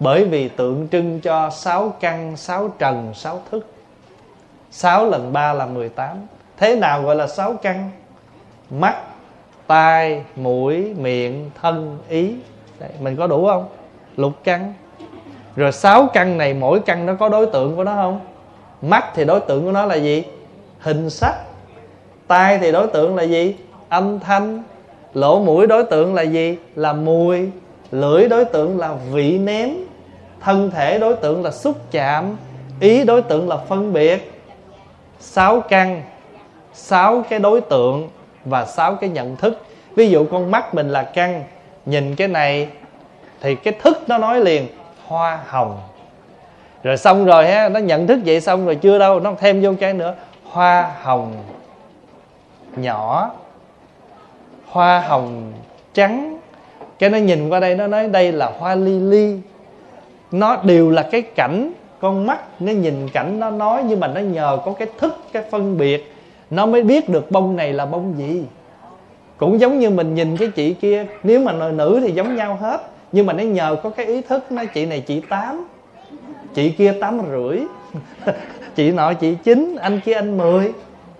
bởi 0.00 0.24
vì 0.24 0.48
tượng 0.48 0.88
trưng 0.92 1.20
cho 1.20 1.50
sáu 1.50 1.94
căn, 2.00 2.36
sáu 2.36 2.68
trần, 2.78 3.14
sáu 3.14 3.42
thức. 3.50 3.66
6 4.70 5.06
lần 5.06 5.32
3 5.32 5.52
là 5.52 5.66
18 5.66 6.16
Thế 6.56 6.76
nào 6.76 7.02
gọi 7.02 7.16
là 7.16 7.26
sáu 7.26 7.54
căn? 7.62 7.90
Mắt, 8.70 8.96
tai, 9.66 10.24
mũi, 10.36 10.94
miệng, 10.94 11.50
thân, 11.60 11.98
ý. 12.08 12.34
Đấy, 12.80 12.90
Mình 13.00 13.16
có 13.16 13.26
đủ 13.26 13.46
không? 13.46 13.68
Lục 14.16 14.32
căn. 14.44 14.72
Rồi 15.56 15.72
sáu 15.72 16.08
căn 16.12 16.38
này, 16.38 16.54
mỗi 16.54 16.80
căn 16.80 17.06
nó 17.06 17.14
có 17.14 17.28
đối 17.28 17.46
tượng 17.46 17.76
của 17.76 17.84
nó 17.84 17.94
không? 17.94 18.20
Mắt 18.82 19.04
thì 19.14 19.24
đối 19.24 19.40
tượng 19.40 19.64
của 19.64 19.72
nó 19.72 19.86
là 19.86 19.94
gì? 19.94 20.24
Hình 20.80 21.10
sắc. 21.10 21.34
Tai 22.26 22.58
thì 22.58 22.72
đối 22.72 22.86
tượng 22.86 23.16
là 23.16 23.22
gì? 23.22 23.54
Âm 23.88 24.20
thanh. 24.20 24.62
Lỗ 25.14 25.40
mũi 25.40 25.66
đối 25.66 25.84
tượng 25.84 26.14
là 26.14 26.22
gì? 26.22 26.58
Là 26.74 26.92
mùi. 26.92 27.50
Lưỡi 27.90 28.28
đối 28.28 28.44
tượng 28.44 28.78
là 28.78 28.94
vị 29.12 29.38
nếm. 29.38 29.68
Thân 30.40 30.70
thể 30.70 30.98
đối 30.98 31.14
tượng 31.14 31.44
là 31.44 31.50
xúc 31.50 31.76
chạm. 31.90 32.36
Ý 32.80 33.04
đối 33.04 33.22
tượng 33.22 33.48
là 33.48 33.56
phân 33.56 33.92
biệt. 33.92 34.32
Sáu 35.20 35.60
căn. 35.60 36.02
Sáu 36.72 37.24
cái 37.28 37.38
đối 37.38 37.60
tượng 37.60 38.08
và 38.44 38.64
sáu 38.64 38.94
cái 38.94 39.10
nhận 39.10 39.36
thức. 39.36 39.62
Ví 39.94 40.08
dụ 40.08 40.26
con 40.30 40.50
mắt 40.50 40.74
mình 40.74 40.90
là 40.90 41.02
căn, 41.02 41.44
nhìn 41.86 42.14
cái 42.14 42.28
này, 42.28 42.68
thì 43.40 43.54
cái 43.54 43.74
thức 43.82 43.98
nó 44.08 44.18
nói 44.18 44.40
liền 44.40 44.66
hoa 45.06 45.40
hồng. 45.46 45.78
Rồi 46.82 46.96
xong 46.96 47.24
rồi 47.24 47.46
ha, 47.46 47.68
nó 47.68 47.80
nhận 47.80 48.06
thức 48.06 48.20
vậy 48.24 48.40
xong 48.40 48.64
rồi 48.66 48.74
chưa 48.74 48.98
đâu, 48.98 49.20
nó 49.20 49.32
thêm 49.38 49.62
vô 49.62 49.70
cái 49.80 49.92
nữa. 49.94 50.14
Hoa 50.44 50.90
hồng 51.02 51.32
nhỏ, 52.76 53.30
hoa 54.66 55.00
hồng 55.00 55.52
trắng. 55.94 56.38
Cái 56.98 57.10
nó 57.10 57.18
nhìn 57.18 57.48
qua 57.48 57.60
đây, 57.60 57.74
nó 57.74 57.86
nói 57.86 58.08
đây 58.08 58.32
là 58.32 58.52
hoa 58.58 58.74
lily. 58.74 59.40
Nó 60.32 60.56
đều 60.56 60.90
là 60.90 61.02
cái 61.02 61.22
cảnh, 61.22 61.72
con 62.00 62.26
mắt 62.26 62.38
nó 62.60 62.72
nhìn 62.72 63.08
cảnh 63.08 63.40
nó 63.40 63.50
nói, 63.50 63.82
nhưng 63.86 64.00
mà 64.00 64.06
nó 64.06 64.20
nhờ 64.20 64.58
có 64.64 64.72
cái 64.72 64.88
thức, 64.98 65.18
cái 65.32 65.42
phân 65.50 65.78
biệt. 65.78 66.14
Nó 66.50 66.66
mới 66.66 66.82
biết 66.82 67.08
được 67.08 67.30
bông 67.30 67.56
này 67.56 67.72
là 67.72 67.86
bông 67.86 68.18
gì. 68.18 68.44
Cũng 69.36 69.60
giống 69.60 69.78
như 69.78 69.90
mình 69.90 70.14
nhìn 70.14 70.36
cái 70.36 70.48
chị 70.48 70.74
kia, 70.74 71.06
nếu 71.22 71.40
mà 71.40 71.52
nội 71.52 71.72
nữ 71.72 72.00
thì 72.02 72.12
giống 72.12 72.36
nhau 72.36 72.58
hết 72.60 72.80
nhưng 73.12 73.26
mà 73.26 73.32
nó 73.32 73.42
nhờ 73.42 73.76
có 73.82 73.90
cái 73.90 74.06
ý 74.06 74.20
thức 74.20 74.52
nó 74.52 74.64
chị 74.64 74.86
này 74.86 75.00
chị 75.00 75.20
tám, 75.28 75.68
chị 76.54 76.70
kia 76.70 76.94
tám 77.00 77.20
rưỡi, 77.30 77.60
chị 78.74 78.90
nọ 78.90 79.12
chị 79.12 79.36
chín, 79.44 79.76
anh 79.80 80.00
kia 80.04 80.12
anh 80.12 80.38
mười, 80.38 80.72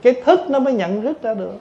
cái 0.03 0.15
thức 0.25 0.41
nó 0.49 0.59
mới 0.59 0.73
nhận 0.73 1.03
thức 1.03 1.23
ra 1.23 1.35
được. 1.35 1.61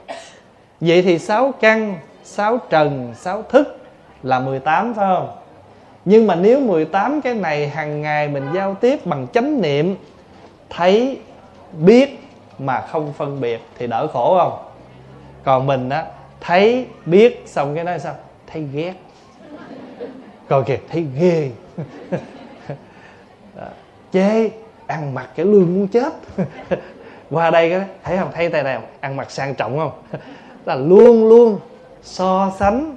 Vậy 0.80 1.02
thì 1.02 1.18
sáu 1.18 1.52
căn, 1.60 1.98
sáu 2.24 2.58
trần, 2.70 3.14
sáu 3.16 3.42
thức 3.42 3.78
là 4.22 4.40
18 4.40 4.94
phải 4.94 5.06
không? 5.14 5.36
Nhưng 6.04 6.26
mà 6.26 6.34
nếu 6.34 6.60
18 6.60 7.20
cái 7.20 7.34
này 7.34 7.68
hàng 7.68 8.02
ngày 8.02 8.28
mình 8.28 8.44
giao 8.54 8.74
tiếp 8.74 9.06
bằng 9.06 9.26
chánh 9.32 9.62
niệm, 9.62 9.96
thấy, 10.70 11.18
biết 11.72 12.18
mà 12.58 12.80
không 12.80 13.12
phân 13.12 13.40
biệt 13.40 13.60
thì 13.78 13.86
đỡ 13.86 14.06
khổ 14.06 14.38
không? 14.38 14.58
Còn 15.44 15.66
mình 15.66 15.88
á, 15.88 16.04
thấy, 16.40 16.86
biết 17.06 17.42
xong 17.46 17.74
cái 17.74 17.84
nói 17.84 17.98
sao? 17.98 18.14
Thấy 18.46 18.62
ghét 18.72 18.94
coi 20.48 20.64
kìa, 20.64 20.78
thấy 20.90 21.06
ghê. 21.18 21.50
Chê 24.12 24.50
ăn 24.86 25.14
mặc 25.14 25.30
cái 25.36 25.46
lương 25.46 25.74
muốn 25.74 25.88
chết. 25.88 26.12
Qua 27.30 27.50
đây 27.50 27.70
cái, 27.70 27.80
thấy 28.02 28.16
không? 28.16 28.30
Thấy 28.32 28.48
tay 28.48 28.62
này 28.62 28.78
ăn 29.00 29.16
mặc 29.16 29.30
sang 29.30 29.54
trọng 29.54 29.78
không? 29.78 29.92
Là 30.64 30.74
luôn 30.74 31.28
luôn 31.28 31.58
so 32.02 32.52
sánh, 32.58 32.96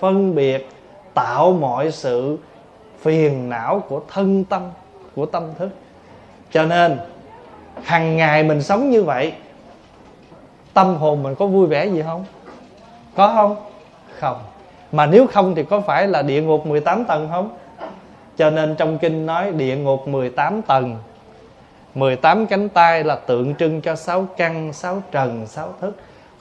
phân 0.00 0.34
biệt, 0.34 0.68
tạo 1.14 1.52
mọi 1.52 1.92
sự 1.92 2.38
phiền 3.00 3.48
não 3.48 3.82
của 3.88 4.00
thân 4.08 4.44
tâm, 4.44 4.62
của 5.14 5.26
tâm 5.26 5.42
thức. 5.58 5.68
Cho 6.50 6.64
nên 6.64 6.98
hàng 7.82 8.16
ngày 8.16 8.42
mình 8.42 8.62
sống 8.62 8.90
như 8.90 9.02
vậy, 9.02 9.32
tâm 10.74 10.96
hồn 10.96 11.22
mình 11.22 11.34
có 11.34 11.46
vui 11.46 11.66
vẻ 11.66 11.86
gì 11.86 12.02
không? 12.02 12.24
Có 13.16 13.32
không? 13.34 13.56
Không 14.18 14.38
mà 14.96 15.06
nếu 15.06 15.26
không 15.26 15.54
thì 15.54 15.62
có 15.62 15.80
phải 15.80 16.08
là 16.08 16.22
địa 16.22 16.42
ngục 16.42 16.66
18 16.66 17.04
tầng 17.04 17.28
không? 17.30 17.50
Cho 18.36 18.50
nên 18.50 18.74
trong 18.74 18.98
kinh 18.98 19.26
nói 19.26 19.52
địa 19.52 19.76
ngục 19.76 20.08
18 20.08 20.62
tầng. 20.62 20.96
18 21.94 22.46
cánh 22.46 22.68
tay 22.68 23.04
là 23.04 23.16
tượng 23.16 23.54
trưng 23.54 23.80
cho 23.80 23.94
sáu 23.94 24.26
căn, 24.36 24.72
sáu 24.72 25.02
trần, 25.10 25.46
sáu 25.46 25.74
thức. 25.80 25.96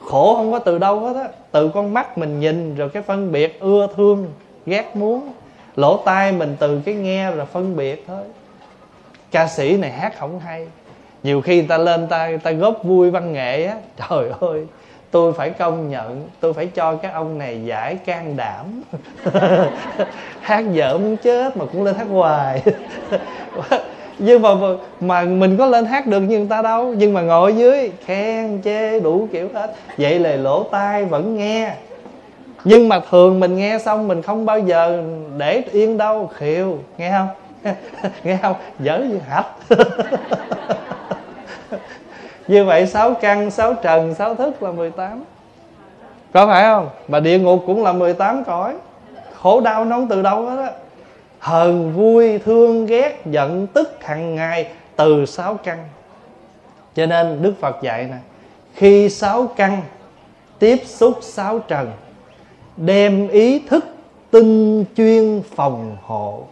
Khổ 0.05 0.35
không 0.35 0.51
có 0.51 0.59
từ 0.59 0.77
đâu 0.77 0.99
hết 0.99 1.15
á. 1.15 1.27
Từ 1.51 1.69
con 1.69 1.93
mắt 1.93 2.17
mình 2.17 2.39
nhìn 2.39 2.75
rồi 2.75 2.89
cái 2.89 3.03
phân 3.03 3.31
biệt 3.31 3.59
ưa 3.59 3.87
thương, 3.95 4.33
ghét 4.65 4.95
muốn. 4.95 5.33
Lỗ 5.75 5.97
tai 5.97 6.31
mình 6.31 6.55
từ 6.59 6.81
cái 6.85 6.95
nghe 6.95 7.31
rồi 7.31 7.45
phân 7.45 7.75
biệt 7.75 8.03
thôi. 8.07 8.23
Ca 9.31 9.47
sĩ 9.47 9.77
này 9.77 9.91
hát 9.91 10.13
không 10.19 10.39
hay. 10.39 10.67
Nhiều 11.23 11.41
khi 11.41 11.55
người 11.55 11.67
ta 11.67 11.77
lên 11.77 12.07
ta, 12.07 12.29
ta 12.43 12.51
góp 12.51 12.83
vui 12.83 13.11
văn 13.11 13.33
nghệ 13.33 13.65
á. 13.65 13.75
Trời 14.09 14.31
ơi 14.39 14.65
tôi 15.15 15.33
phải 15.33 15.49
công 15.49 15.89
nhận, 15.89 16.27
tôi 16.39 16.53
phải 16.53 16.67
cho 16.67 16.95
các 16.95 17.13
ông 17.13 17.37
này 17.37 17.65
giải 17.65 17.95
can 17.95 18.35
đảm. 18.37 18.65
Hát 20.41 20.65
dở 20.71 20.97
muốn 20.97 21.17
chết 21.17 21.57
mà 21.57 21.65
cũng 21.73 21.83
lên 21.83 21.95
hát 21.95 22.07
hoài. 22.09 22.63
Nhưng 24.19 24.41
mà 24.41 24.49
mà 25.01 25.21
mình 25.21 25.57
có 25.57 25.65
lên 25.65 25.85
hát 25.85 26.07
được 26.07 26.19
như 26.19 26.37
người 26.37 26.47
ta 26.49 26.61
đâu. 26.61 26.93
Nhưng 26.97 27.13
mà 27.13 27.21
ngồi 27.21 27.55
dưới, 27.55 27.91
khen, 28.05 28.61
chê, 28.63 28.99
đủ 28.99 29.27
kiểu 29.31 29.49
hết. 29.53 29.75
Vậy 29.97 30.19
là 30.19 30.35
lỗ 30.35 30.63
tai 30.63 31.05
vẫn 31.05 31.37
nghe. 31.37 31.73
Nhưng 32.63 32.89
mà 32.89 32.99
thường 33.11 33.39
mình 33.39 33.55
nghe 33.57 33.79
xong 33.79 34.07
mình 34.07 34.21
không 34.21 34.45
bao 34.45 34.59
giờ 34.59 35.03
để 35.37 35.63
yên 35.71 35.97
đâu. 35.97 36.29
Khiều 36.37 36.77
nghe 36.97 37.11
không? 37.11 37.27
Nghe 38.23 38.37
không? 38.41 38.55
Dở 38.79 38.99
như 39.09 39.19
hạch 39.29 39.47
như 42.47 42.65
vậy 42.65 42.87
sáu 42.87 43.13
căn, 43.13 43.51
sáu 43.51 43.73
trần, 43.73 44.13
sáu 44.13 44.35
thức 44.35 44.63
là 44.63 44.71
18 44.71 45.23
có 46.35 46.47
phải 46.47 46.63
không? 46.63 46.89
Mà 47.07 47.19
địa 47.19 47.39
ngục 47.39 47.63
cũng 47.65 47.83
là 47.83 47.93
18 47.93 48.43
cõi. 48.43 48.75
Khổ 49.33 49.61
đau 49.61 49.85
nó 49.85 49.95
không 49.95 50.07
từ 50.07 50.21
đâu 50.21 50.45
hết 50.45 50.63
á. 50.63 50.71
Hờn, 51.39 51.93
vui, 51.93 52.39
thương, 52.39 52.85
ghét, 52.85 53.21
giận, 53.25 53.67
tức 53.67 53.97
hàng 54.03 54.35
ngày 54.35 54.67
từ 54.95 55.25
sáu 55.25 55.57
căn. 55.63 55.77
Cho 56.95 57.05
nên 57.05 57.41
đức 57.41 57.53
phật 57.59 57.75
dạy 57.81 58.03
nè, 58.03 58.17
khi 58.73 59.09
sáu 59.09 59.47
căn 59.55 59.81
tiếp 60.59 60.81
xúc 60.85 61.19
sáu 61.21 61.59
trần, 61.59 61.91
đem 62.77 63.27
ý 63.27 63.59
thức 63.59 63.85
tinh 64.31 64.85
chuyên 64.97 65.41
phòng 65.55 65.97
hộ. 66.03 66.43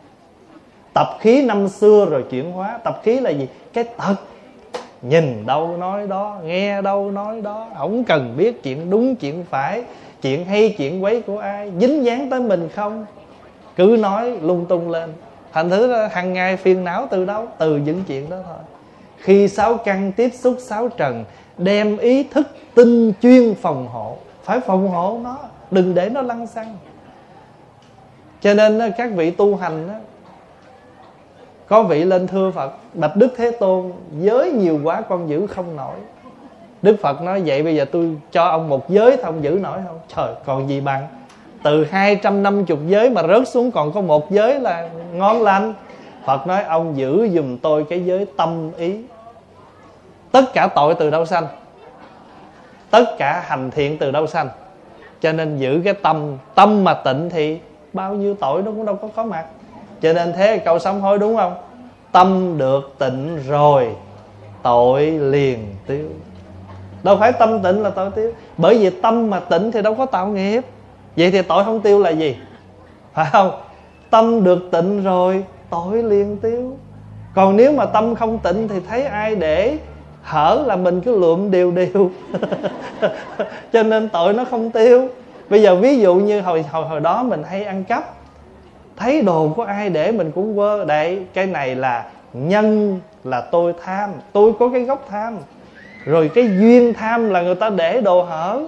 Tập 0.94 1.08
khí 1.20 1.46
năm 1.46 1.70
xưa 1.70 2.08
rồi 2.10 2.24
chuyển 2.32 2.52
hóa. 2.52 2.80
Tập 2.84 3.02
khí 3.04 3.20
là 3.20 3.30
gì? 3.30 3.48
Cái 3.74 3.84
tật 3.84 4.16
nhìn 5.04 5.46
đâu 5.46 5.78
nói 5.78 6.08
đó 6.08 6.38
nghe 6.44 6.82
đâu 6.82 7.12
nói 7.12 7.42
đó. 7.42 7.68
Không 7.78 8.04
cần 8.04 8.34
biết 8.38 8.64
chuyện 8.64 8.90
đúng 8.90 9.16
chuyện 9.16 9.46
phải 9.50 9.84
chuyện 10.22 10.46
hay 10.46 10.76
chuyện 10.78 11.04
quấy 11.04 11.22
của 11.22 11.38
ai 11.38 11.72
dính 11.80 12.06
dáng 12.06 12.30
tới 12.30 12.40
mình 12.40 12.70
không? 12.76 13.06
Cứ 13.76 13.98
nói 14.00 14.38
lung 14.42 14.66
tung 14.66 14.90
lên. 14.90 15.14
Thành 15.54 15.70
thứ 15.70 15.94
hàng 16.12 16.34
ngày 16.34 16.58
phiền 16.58 16.84
não 16.84 17.08
từ 17.12 17.26
đâu? 17.26 17.48
Từ 17.58 17.78
những 17.78 18.04
chuyện 18.08 18.30
đó 18.30 18.38
thôi. 18.46 18.58
Khi 19.18 19.48
sáu 19.48 19.78
căn 19.78 20.12
tiếp 20.12 20.30
xúc 20.34 20.58
sáu 20.60 20.90
trần 20.90 21.26
đem 21.58 21.98
ý 21.98 22.24
thức 22.24 22.48
tinh 22.76 23.14
chuyên 23.22 23.56
phòng 23.56 23.88
hộ. 23.88 24.18
Phải 24.44 24.60
phòng 24.60 24.90
hộ 24.90 25.20
nó 25.24 25.38
đừng 25.72 25.96
để 25.96 26.10
nó 26.10 26.22
lăn 26.22 26.48
xăng. 26.48 26.78
Cho 28.42 28.54
nên 28.54 28.92
các 28.98 29.12
vị 29.16 29.32
tu 29.32 29.56
hành 29.56 29.88
đó, 29.88 29.94
có 31.74 31.84
vị 31.84 32.04
lên 32.04 32.28
thưa 32.28 32.52
phật, 32.52 32.74
bạch 32.94 33.16
đức 33.16 33.34
thế 33.38 33.52
tôn, 33.52 33.92
giới 34.20 34.52
nhiều 34.52 34.80
quá 34.84 35.02
con 35.02 35.30
giữ 35.30 35.48
không 35.48 35.76
nổi. 35.76 35.96
Đức 36.82 36.96
phật 37.02 37.22
nói 37.22 37.42
vậy, 37.46 37.64
bây 37.64 37.76
giờ 37.76 37.86
tôi 37.92 38.16
cho 38.32 38.46
ông 38.46 38.70
một 38.70 38.90
giới 38.90 39.12
thôi, 39.12 39.22
ông 39.24 39.44
giữ 39.44 39.60
nổi 39.62 39.80
không? 39.88 40.00
Trời, 40.16 40.34
còn 40.46 40.70
gì 40.70 40.82
bằng? 40.82 41.08
Từ 41.64 41.86
250 41.86 42.78
giới 42.88 43.10
mà 43.10 43.22
rớt 43.28 43.48
xuống 43.48 43.72
còn 43.72 43.92
có 43.92 44.02
một 44.02 44.32
giới 44.32 44.60
là 44.60 44.90
ngon 45.14 45.42
lành. 45.42 45.74
Phật 46.26 46.48
nói, 46.48 46.64
ông 46.64 46.98
giữ 46.98 47.30
dùm 47.30 47.58
tôi 47.58 47.86
cái 47.90 48.06
giới 48.06 48.28
tâm 48.38 48.72
ý. 48.78 48.98
Tất 50.32 50.54
cả 50.54 50.68
tội 50.68 50.96
từ 50.96 51.10
đâu 51.10 51.26
sanh? 51.26 51.48
Tất 52.90 53.06
cả 53.18 53.44
hành 53.48 53.72
thiện 53.72 53.98
từ 53.98 54.12
đâu 54.12 54.28
sanh? 54.28 54.50
Cho 55.22 55.32
nên 55.32 55.58
giữ 55.58 55.82
cái 55.84 55.94
tâm 55.94 56.38
Tâm 56.56 56.84
mà 56.84 56.94
tịnh 56.94 57.30
thì 57.30 57.60
bao 57.94 58.14
nhiêu 58.14 58.36
tội 58.36 58.62
nó 58.62 58.72
cũng 58.72 58.86
đâu 58.86 58.96
có 58.96 59.08
có 59.16 59.24
mặt. 59.24 59.46
Cho 60.04 60.14
nên 60.14 60.34
thế 60.34 60.58
câu 60.58 60.80
sám 60.80 61.02
hối 61.02 61.20
đúng 61.20 61.38
không? 61.38 61.56
Tâm 62.12 62.58
được 62.58 62.96
tịnh 63.00 63.40
rồi, 63.48 63.96
Tội 64.64 65.06
liền 65.06 65.76
tiêu. 65.88 66.10
Đâu 67.04 67.18
phải 67.20 67.32
tâm 67.32 67.64
tịnh 67.64 67.82
là 67.82 67.90
tội 67.90 68.12
tiêu. 68.12 68.32
Bởi 68.58 68.78
vì 68.78 68.90
tâm 68.90 69.30
mà 69.30 69.40
tịnh 69.40 69.72
thì 69.72 69.82
đâu 69.82 69.96
có 69.96 70.06
tạo 70.06 70.28
nghiệp. 70.28 70.62
Vậy 71.18 71.32
thì 71.32 71.42
tội 71.42 71.64
không 71.64 71.82
tiêu 71.82 72.00
là 72.00 72.10
gì? 72.10 72.38
Phải 73.14 73.26
không? 73.32 73.52
Tâm 74.10 74.44
được 74.44 74.70
tịnh 74.72 75.04
rồi, 75.04 75.44
tội 75.70 76.04
liền 76.04 76.38
tiêu. 76.38 76.78
Còn 77.36 77.58
nếu 77.58 77.72
mà 77.72 77.86
tâm 77.86 78.16
không 78.16 78.40
tịnh 78.40 78.68
thì 78.68 78.76
thấy 78.90 79.04
ai 79.04 79.36
để? 79.36 79.78
Hở 80.22 80.64
là 80.66 80.76
mình 80.76 81.02
cứ 81.02 81.20
lượm 81.20 81.52
đều 81.52 81.72
đều. 81.72 82.12
Cho 83.74 83.84
nên 83.84 84.10
tội 84.10 84.34
nó 84.34 84.46
không 84.46 84.72
tiêu. 84.72 85.08
Bây 85.50 85.62
giờ 85.62 85.76
ví 85.76 86.00
dụ 86.00 86.16
như 86.16 86.42
hồi 86.42 86.66
hồi 86.72 86.86
hồi 86.86 87.00
đó 87.00 87.24
mình 87.24 87.44
hay 87.44 87.64
ăn 87.64 87.84
cắp 87.84 88.23
thấy 88.98 89.22
đồ 89.22 89.54
của 89.56 89.64
ai 89.64 89.90
để 89.90 90.12
mình 90.12 90.32
cũng 90.32 90.56
quơ. 90.56 90.86
Đấy 90.86 91.26
cái 91.34 91.46
này 91.46 91.76
là 91.76 92.06
nhân 92.34 93.00
là 93.24 93.42
tôi 93.42 93.74
tham. 93.84 94.10
Tôi 94.34 94.54
có 94.60 94.70
cái 94.70 94.82
gốc 94.82 95.06
tham. 95.10 95.38
Rồi 96.06 96.32
cái 96.36 96.50
duyên 96.60 96.94
tham 96.94 97.30
là 97.30 97.42
người 97.42 97.56
ta 97.56 97.70
để 97.70 98.02
đồ 98.02 98.24
hở. 98.24 98.62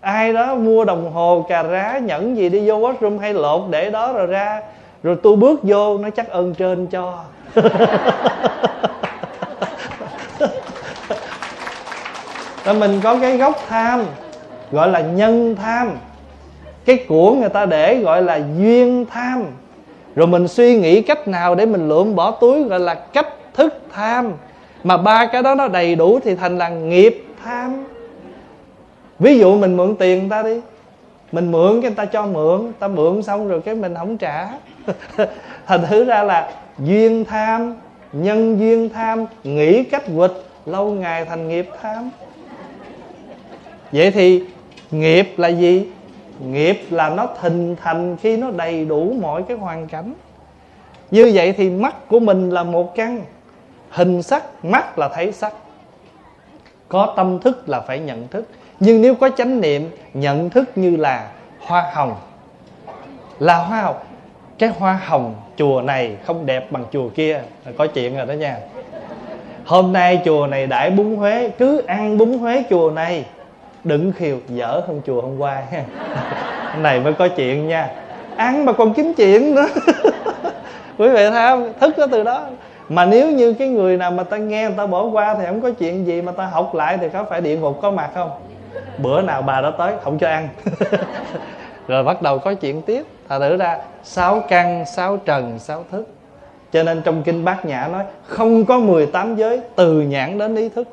Ai 0.00 0.32
đó 0.32 0.54
mua 0.54 0.84
đồng 0.84 1.12
hồ 1.12 1.46
cà 1.48 1.62
rá 1.62 1.98
nhẫn 1.98 2.36
gì 2.36 2.48
đi 2.48 2.68
vô 2.68 2.78
washroom 2.78 3.18
hay 3.18 3.34
lột 3.34 3.62
để 3.70 3.90
đó 3.90 4.12
rồi 4.12 4.26
ra. 4.26 4.62
Rồi 5.02 5.16
tôi 5.22 5.36
bước 5.36 5.60
vô 5.62 5.98
nó 5.98 6.10
chắc 6.10 6.28
ơn 6.28 6.54
trên 6.54 6.86
cho. 6.86 7.24
Là 12.64 12.72
mình 12.74 13.00
có 13.02 13.16
cái 13.20 13.36
gốc 13.36 13.58
tham 13.68 14.04
gọi 14.72 14.88
là 14.88 15.00
nhân 15.00 15.56
tham 15.56 15.90
cái 16.88 17.04
của 17.08 17.34
người 17.34 17.48
ta 17.48 17.66
để 17.66 18.00
gọi 18.00 18.22
là 18.22 18.40
duyên 18.58 19.06
tham. 19.10 19.44
Rồi 20.14 20.26
mình 20.26 20.48
suy 20.48 20.76
nghĩ 20.76 21.02
cách 21.02 21.28
nào 21.28 21.54
để 21.54 21.66
mình 21.66 21.88
lượm 21.88 22.14
bỏ 22.14 22.30
túi 22.30 22.64
gọi 22.64 22.80
là 22.80 22.94
cách 22.94 23.28
thức 23.54 23.74
tham. 23.92 24.32
Mà 24.84 24.96
ba 24.96 25.26
cái 25.26 25.42
đó 25.42 25.54
nó 25.54 25.68
đầy 25.68 25.94
đủ 25.94 26.20
thì 26.24 26.34
thành 26.34 26.58
là 26.58 26.68
nghiệp 26.68 27.24
tham. 27.44 27.84
Ví 29.18 29.38
dụ 29.38 29.58
mình 29.58 29.76
mượn 29.76 29.96
tiền 29.96 30.18
người 30.18 30.30
ta 30.30 30.42
đi. 30.42 30.60
Mình 31.32 31.52
mượn 31.52 31.72
cái 31.72 31.90
người 31.90 31.96
ta 31.96 32.04
cho 32.04 32.26
mượn 32.26 32.72
ta 32.78 32.88
mượn 32.88 33.22
xong 33.22 33.48
rồi 33.48 33.60
cái 33.60 33.74
mình 33.74 33.94
không 33.94 34.18
trả. 34.18 34.48
Thành 35.66 35.86
thử 35.86 36.04
ra 36.04 36.22
là 36.22 36.50
duyên 36.78 37.24
tham, 37.24 37.74
nhân 38.12 38.58
duyên 38.58 38.88
tham, 38.88 39.24
nghĩ 39.44 39.84
cách 39.84 40.02
quịch, 40.16 40.44
lâu 40.66 40.90
ngày 40.90 41.24
thành 41.24 41.48
nghiệp 41.48 41.68
tham. 41.82 42.10
Vậy 43.92 44.10
thì 44.10 44.42
nghiệp 44.90 45.34
là 45.36 45.48
gì? 45.48 45.86
Nghiệp 46.40 46.80
là 46.90 47.08
nó 47.08 47.28
hình 47.38 47.76
thành 47.76 48.16
khi 48.16 48.36
nó 48.36 48.50
đầy 48.50 48.84
đủ 48.84 49.14
mọi 49.20 49.42
cái 49.42 49.56
hoàn 49.56 49.88
cảnh. 49.88 50.14
Như 51.10 51.30
vậy 51.34 51.52
thì 51.52 51.70
mắt 51.70 52.08
của 52.08 52.20
mình 52.20 52.50
là 52.50 52.62
một 52.62 52.94
căn. 52.94 53.22
Hình 53.90 54.22
sắc, 54.22 54.64
mắt 54.64 54.98
là 54.98 55.08
thấy 55.08 55.32
sắc. 55.32 55.52
Có 56.88 57.14
tâm 57.16 57.38
thức 57.38 57.68
là 57.68 57.80
phải 57.80 57.98
nhận 57.98 58.28
thức. 58.28 58.48
Nhưng 58.80 59.02
nếu 59.02 59.14
có 59.14 59.30
chánh 59.36 59.60
niệm, 59.60 59.90
nhận 60.14 60.50
thức 60.50 60.70
như 60.76 60.96
là 60.96 61.30
hoa 61.60 61.90
hồng. 61.94 62.14
Là 63.38 63.56
hoa 63.56 63.82
hồng. 63.82 63.96
Cái 64.58 64.68
hoa 64.68 65.00
hồng 65.06 65.34
chùa 65.56 65.82
này 65.82 66.16
không 66.24 66.46
đẹp 66.46 66.72
bằng 66.72 66.84
chùa 66.92 67.08
kia. 67.08 67.42
Là 67.64 67.72
có 67.78 67.86
chuyện 67.86 68.16
rồi 68.16 68.26
đó 68.26 68.32
nha. 68.32 68.58
Hôm 69.64 69.92
nay 69.92 70.22
chùa 70.24 70.46
này 70.46 70.66
đại 70.66 70.90
bún 70.90 71.16
huế. 71.16 71.50
Cứ 71.58 71.82
ăn 71.86 72.18
bún 72.18 72.38
huế 72.38 72.62
chùa 72.70 72.90
này 72.90 73.24
đừng 73.88 74.12
khiều 74.12 74.36
dở 74.48 74.80
hơn 74.86 75.00
chùa 75.06 75.20
hôm 75.20 75.38
qua 75.38 75.62
ha. 75.70 75.84
Này 76.80 77.00
mới 77.00 77.12
có 77.12 77.28
chuyện 77.28 77.68
nha. 77.68 77.90
Ăn 78.36 78.64
mà 78.64 78.72
còn 78.72 78.94
kiếm 78.94 79.14
chuyện 79.14 79.54
nữa. 79.54 79.66
Quý 80.98 81.08
vị 81.08 81.30
thấy 81.30 81.48
không? 81.48 81.72
Thức 81.80 81.98
nó 81.98 82.06
từ 82.06 82.22
đó. 82.22 82.46
Mà 82.88 83.04
nếu 83.04 83.30
như 83.30 83.52
cái 83.52 83.68
người 83.68 83.96
nào 83.96 84.10
mà 84.10 84.22
ta 84.22 84.36
nghe, 84.36 84.62
người 84.62 84.76
ta 84.76 84.86
bỏ 84.86 85.04
qua 85.04 85.34
thì 85.34 85.46
không 85.46 85.60
có 85.60 85.70
chuyện 85.70 86.06
gì, 86.06 86.22
mà 86.22 86.32
ta 86.32 86.46
học 86.46 86.74
lại 86.74 86.98
thì 87.00 87.08
có 87.08 87.24
phải 87.24 87.40
địa 87.40 87.56
ngục 87.56 87.78
có 87.82 87.90
mặt 87.90 88.10
không? 88.14 88.30
Bữa 88.98 89.22
nào 89.22 89.42
bà 89.42 89.60
đó 89.60 89.70
tới, 89.70 89.92
không 90.02 90.18
cho 90.18 90.28
ăn. 90.28 90.48
Rồi 91.88 92.04
bắt 92.04 92.22
đầu 92.22 92.38
có 92.38 92.54
chuyện 92.54 92.82
tiếp. 92.82 93.06
Thật 93.28 93.38
thử 93.38 93.56
ra, 93.56 93.78
sáu 94.02 94.42
căn, 94.48 94.84
sáu 94.86 95.16
trần, 95.16 95.58
sáu 95.58 95.84
thức. 95.90 96.08
Cho 96.72 96.82
nên 96.82 97.02
trong 97.02 97.22
kinh 97.22 97.44
bát 97.44 97.64
nhã 97.64 97.88
nói, 97.92 98.04
không 98.26 98.64
có 98.64 98.78
18 98.78 99.36
giới 99.36 99.60
từ 99.76 100.00
nhãn 100.00 100.38
đến 100.38 100.56
ý 100.56 100.68
thức 100.68 100.88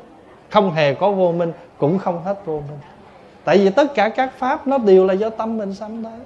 không 0.49 0.71
hề 0.71 0.93
có 0.93 1.11
vô 1.11 1.31
minh 1.31 1.51
cũng 1.77 1.99
không 1.99 2.23
hết 2.23 2.45
vô 2.45 2.53
minh. 2.53 2.79
Tại 3.43 3.57
vì 3.57 3.69
tất 3.69 3.93
cả 3.95 4.09
các 4.09 4.31
pháp 4.37 4.67
nó 4.67 4.77
đều 4.77 5.05
là 5.05 5.13
do 5.13 5.29
tâm 5.29 5.57
mình 5.57 5.73
sanh 5.73 6.03
đấy 6.03 6.19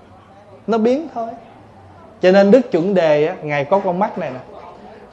nó 0.67 0.77
biến 0.77 1.07
thôi. 1.13 1.27
Cho 2.21 2.31
nên 2.31 2.51
đức 2.51 2.71
chuẩn 2.71 2.93
đề 2.93 3.25
á, 3.25 3.35
ngài 3.41 3.65
có 3.65 3.79
con 3.79 3.99
mắt 3.99 4.17
này 4.17 4.31
nè. 4.31 4.39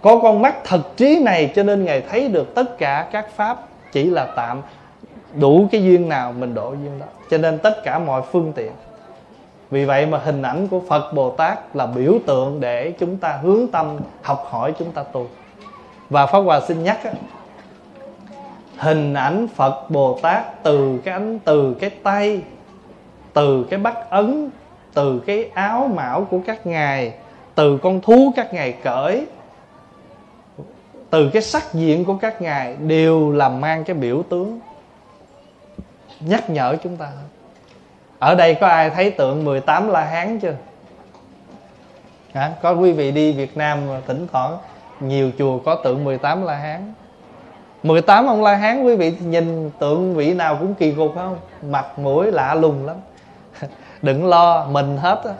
Có 0.02 0.18
con 0.22 0.42
mắt 0.42 0.56
thật 0.64 0.80
trí 0.96 1.20
này 1.24 1.52
cho 1.54 1.62
nên 1.62 1.84
ngài 1.84 2.00
thấy 2.00 2.28
được 2.28 2.54
tất 2.54 2.78
cả 2.78 3.08
các 3.12 3.26
pháp 3.36 3.58
chỉ 3.92 4.04
là 4.04 4.26
tạm 4.36 4.62
đủ 5.34 5.68
cái 5.72 5.84
duyên 5.84 6.08
nào 6.08 6.32
mình 6.32 6.54
độ 6.54 6.70
duyên 6.70 6.98
đó. 6.98 7.06
Cho 7.30 7.38
nên 7.38 7.58
tất 7.58 7.84
cả 7.84 7.98
mọi 7.98 8.22
phương 8.32 8.52
tiện. 8.52 8.72
Vì 9.70 9.84
vậy 9.84 10.06
mà 10.06 10.18
hình 10.18 10.42
ảnh 10.42 10.68
của 10.68 10.80
phật 10.88 11.12
bồ 11.12 11.30
tát 11.30 11.76
là 11.76 11.86
biểu 11.86 12.14
tượng 12.26 12.60
để 12.60 12.92
chúng 12.98 13.16
ta 13.16 13.38
hướng 13.42 13.66
tâm 13.68 13.96
học 14.22 14.46
hỏi 14.50 14.74
chúng 14.78 14.92
ta 14.92 15.02
tu. 15.02 15.26
Và 16.10 16.26
pháp 16.26 16.38
hòa 16.38 16.60
xin 16.68 16.84
nhắc 16.84 17.04
á, 17.04 17.12
hình 18.78 19.14
ảnh 19.14 19.48
phật 19.54 19.90
bồ 19.90 20.18
tát 20.22 20.62
từ 20.62 20.98
cái 21.04 21.14
ánh, 21.14 21.38
từ 21.38 21.74
cái 21.80 21.90
tay, 21.90 22.42
từ 23.32 23.66
cái 23.70 23.78
bắt 23.78 24.10
ấn, 24.10 24.50
từ 24.94 25.22
cái 25.26 25.50
áo 25.54 25.90
mão 25.94 26.24
của 26.30 26.40
các 26.46 26.66
ngài, 26.66 27.12
từ 27.54 27.78
con 27.78 28.00
thú 28.00 28.32
các 28.36 28.54
ngài 28.54 28.72
cởi, 28.72 29.26
từ 31.10 31.30
cái 31.30 31.42
sắc 31.42 31.74
diện 31.74 32.04
của 32.04 32.16
các 32.16 32.42
ngài 32.42 32.76
đều 32.76 33.32
làm 33.32 33.60
mang 33.60 33.84
cái 33.84 33.96
biểu 33.96 34.22
tướng. 34.22 34.60
Nhắc 36.20 36.50
nhở 36.50 36.76
chúng 36.82 36.96
ta. 36.96 37.12
Ở 38.18 38.34
đây 38.34 38.54
có 38.54 38.66
ai 38.66 38.90
thấy 38.90 39.10
tượng 39.10 39.44
18 39.44 39.88
la 39.88 40.04
hán 40.04 40.38
chưa? 40.38 40.54
Hả? 42.34 42.52
Có 42.62 42.72
quý 42.72 42.92
vị 42.92 43.12
đi 43.12 43.32
Việt 43.32 43.56
Nam 43.56 43.80
thỉnh 44.06 44.26
thoảng 44.32 44.58
nhiều 45.00 45.30
chùa 45.38 45.58
có 45.58 45.74
tượng 45.74 46.04
18 46.04 46.42
la 46.42 46.54
hán. 46.54 46.92
18 47.86 48.26
ông 48.26 48.42
la 48.42 48.54
hán, 48.54 48.82
quý 48.82 48.96
vị 48.96 49.12
nhìn 49.20 49.70
tượng 49.78 50.14
vị 50.14 50.34
nào 50.34 50.56
cũng 50.60 50.74
kỳ 50.74 50.92
cục 50.92 51.14
không? 51.14 51.36
Mặt 51.70 51.98
mũi 51.98 52.32
lạ 52.32 52.54
lùng 52.54 52.86
lắm. 52.86 52.96
Đừng 54.02 54.26
lo, 54.26 54.66
mình 54.70 54.96
hết 54.96 55.20
á. 55.24 55.32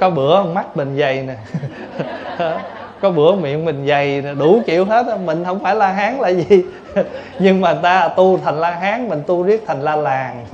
Có 0.00 0.10
bữa 0.10 0.42
mắt 0.42 0.76
mình 0.76 0.96
dày 0.98 1.22
nè. 1.22 1.36
Có 3.00 3.10
bữa 3.10 3.34
miệng 3.34 3.64
mình 3.64 3.86
dày 3.88 4.22
nè. 4.22 4.34
Đủ 4.34 4.60
kiểu 4.66 4.84
hết 4.84 5.06
á. 5.06 5.16
Mình 5.16 5.44
không 5.44 5.60
phải 5.60 5.74
la 5.74 5.92
hán 5.92 6.18
là 6.18 6.28
gì. 6.28 6.64
Nhưng 7.38 7.60
mà 7.60 7.74
ta 7.74 8.08
tu 8.08 8.38
thành 8.44 8.60
la 8.60 8.70
hán, 8.70 9.08
mình 9.08 9.22
tu 9.26 9.42
riết 9.42 9.64
thành 9.66 9.82
la 9.82 9.96
làng. 9.96 10.44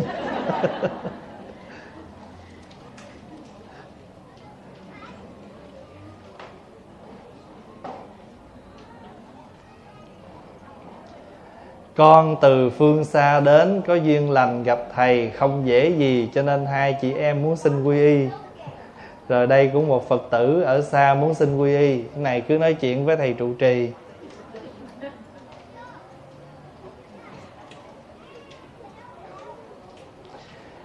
Con 11.96 12.36
từ 12.40 12.70
phương 12.70 13.04
xa 13.04 13.40
đến, 13.40 13.82
có 13.86 13.94
duyên 13.94 14.30
lành 14.30 14.62
gặp 14.62 14.78
thầy, 14.94 15.30
không 15.30 15.66
dễ 15.66 15.90
gì, 15.90 16.28
cho 16.34 16.42
nên 16.42 16.66
hai 16.66 16.96
chị 17.00 17.12
em 17.12 17.42
muốn 17.42 17.56
xin 17.56 17.84
quy 17.84 17.98
y. 17.98 18.28
Rồi 19.28 19.46
đây 19.46 19.70
cũng 19.72 19.88
một 19.88 20.08
phật 20.08 20.22
tử 20.30 20.62
ở 20.62 20.82
xa 20.82 21.14
muốn 21.14 21.34
xin 21.34 21.58
quy 21.58 21.76
y. 21.76 22.02
Cái 22.02 22.22
này 22.22 22.40
cứ 22.40 22.58
nói 22.58 22.74
chuyện 22.74 23.06
với 23.06 23.16
thầy 23.16 23.32
trụ 23.32 23.54
trì. 23.54 23.90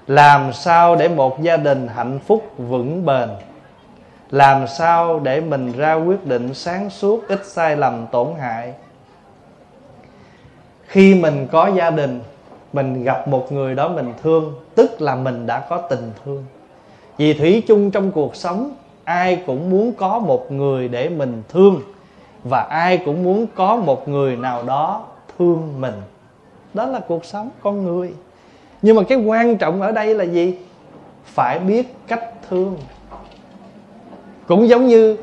Làm 0.08 0.54
sao 0.54 0.96
để 0.96 1.08
một 1.08 1.42
gia 1.42 1.58
đình 1.58 1.88
hạnh 1.88 2.20
phúc 2.28 2.54
vững 2.58 3.06
bền? 3.06 3.30
Làm 4.32 4.68
sao 4.68 5.20
để 5.20 5.42
mình 5.42 5.72
ra 5.72 5.94
quyết 5.94 6.26
định 6.26 6.54
sáng 6.54 6.90
suốt, 6.90 7.28
ít 7.28 7.46
sai 7.46 7.78
lầm 7.78 8.08
tổn 8.12 8.28
hại? 8.40 8.74
Khi 10.90 11.16
mình 11.16 11.48
có 11.52 11.72
gia 11.76 11.90
đình, 11.90 12.22
mình 12.74 13.04
gặp 13.04 13.28
một 13.28 13.52
người 13.52 13.76
đó 13.76 13.90
mình 13.90 14.14
thương, 14.24 14.54
tức 14.76 15.02
là 15.02 15.16
mình 15.16 15.46
đã 15.46 15.60
có 15.70 15.78
tình 15.78 16.12
thương. 16.26 16.46
Vì 17.18 17.34
thủy 17.34 17.64
chung 17.68 17.92
trong 17.92 18.12
cuộc 18.12 18.36
sống, 18.36 18.72
ai 19.04 19.44
cũng 19.46 19.70
muốn 19.70 19.94
có 19.94 20.20
một 20.20 20.52
người 20.52 20.88
để 20.88 21.10
mình 21.10 21.44
thương, 21.50 21.82
và 22.44 22.68
ai 22.70 22.98
cũng 22.98 23.24
muốn 23.24 23.46
có 23.56 23.76
một 23.76 24.10
người 24.10 24.36
nào 24.36 24.64
đó 24.64 25.06
thương 25.38 25.82
mình. 25.82 25.94
Đó 26.74 26.86
là 26.86 27.00
cuộc 27.00 27.26
sống 27.26 27.50
con 27.62 27.84
người. 27.84 28.14
Nhưng 28.82 28.96
mà 28.96 29.04
cái 29.04 29.18
quan 29.18 29.58
trọng 29.58 29.82
ở 29.82 29.92
đây 29.92 30.16
là 30.16 30.24
gì? 30.24 30.58
Phải 31.26 31.60
biết 31.60 31.96
cách 32.08 32.24
thương. 32.50 32.78
Cũng 34.48 34.68
giống 34.68 34.88
như 34.88 35.18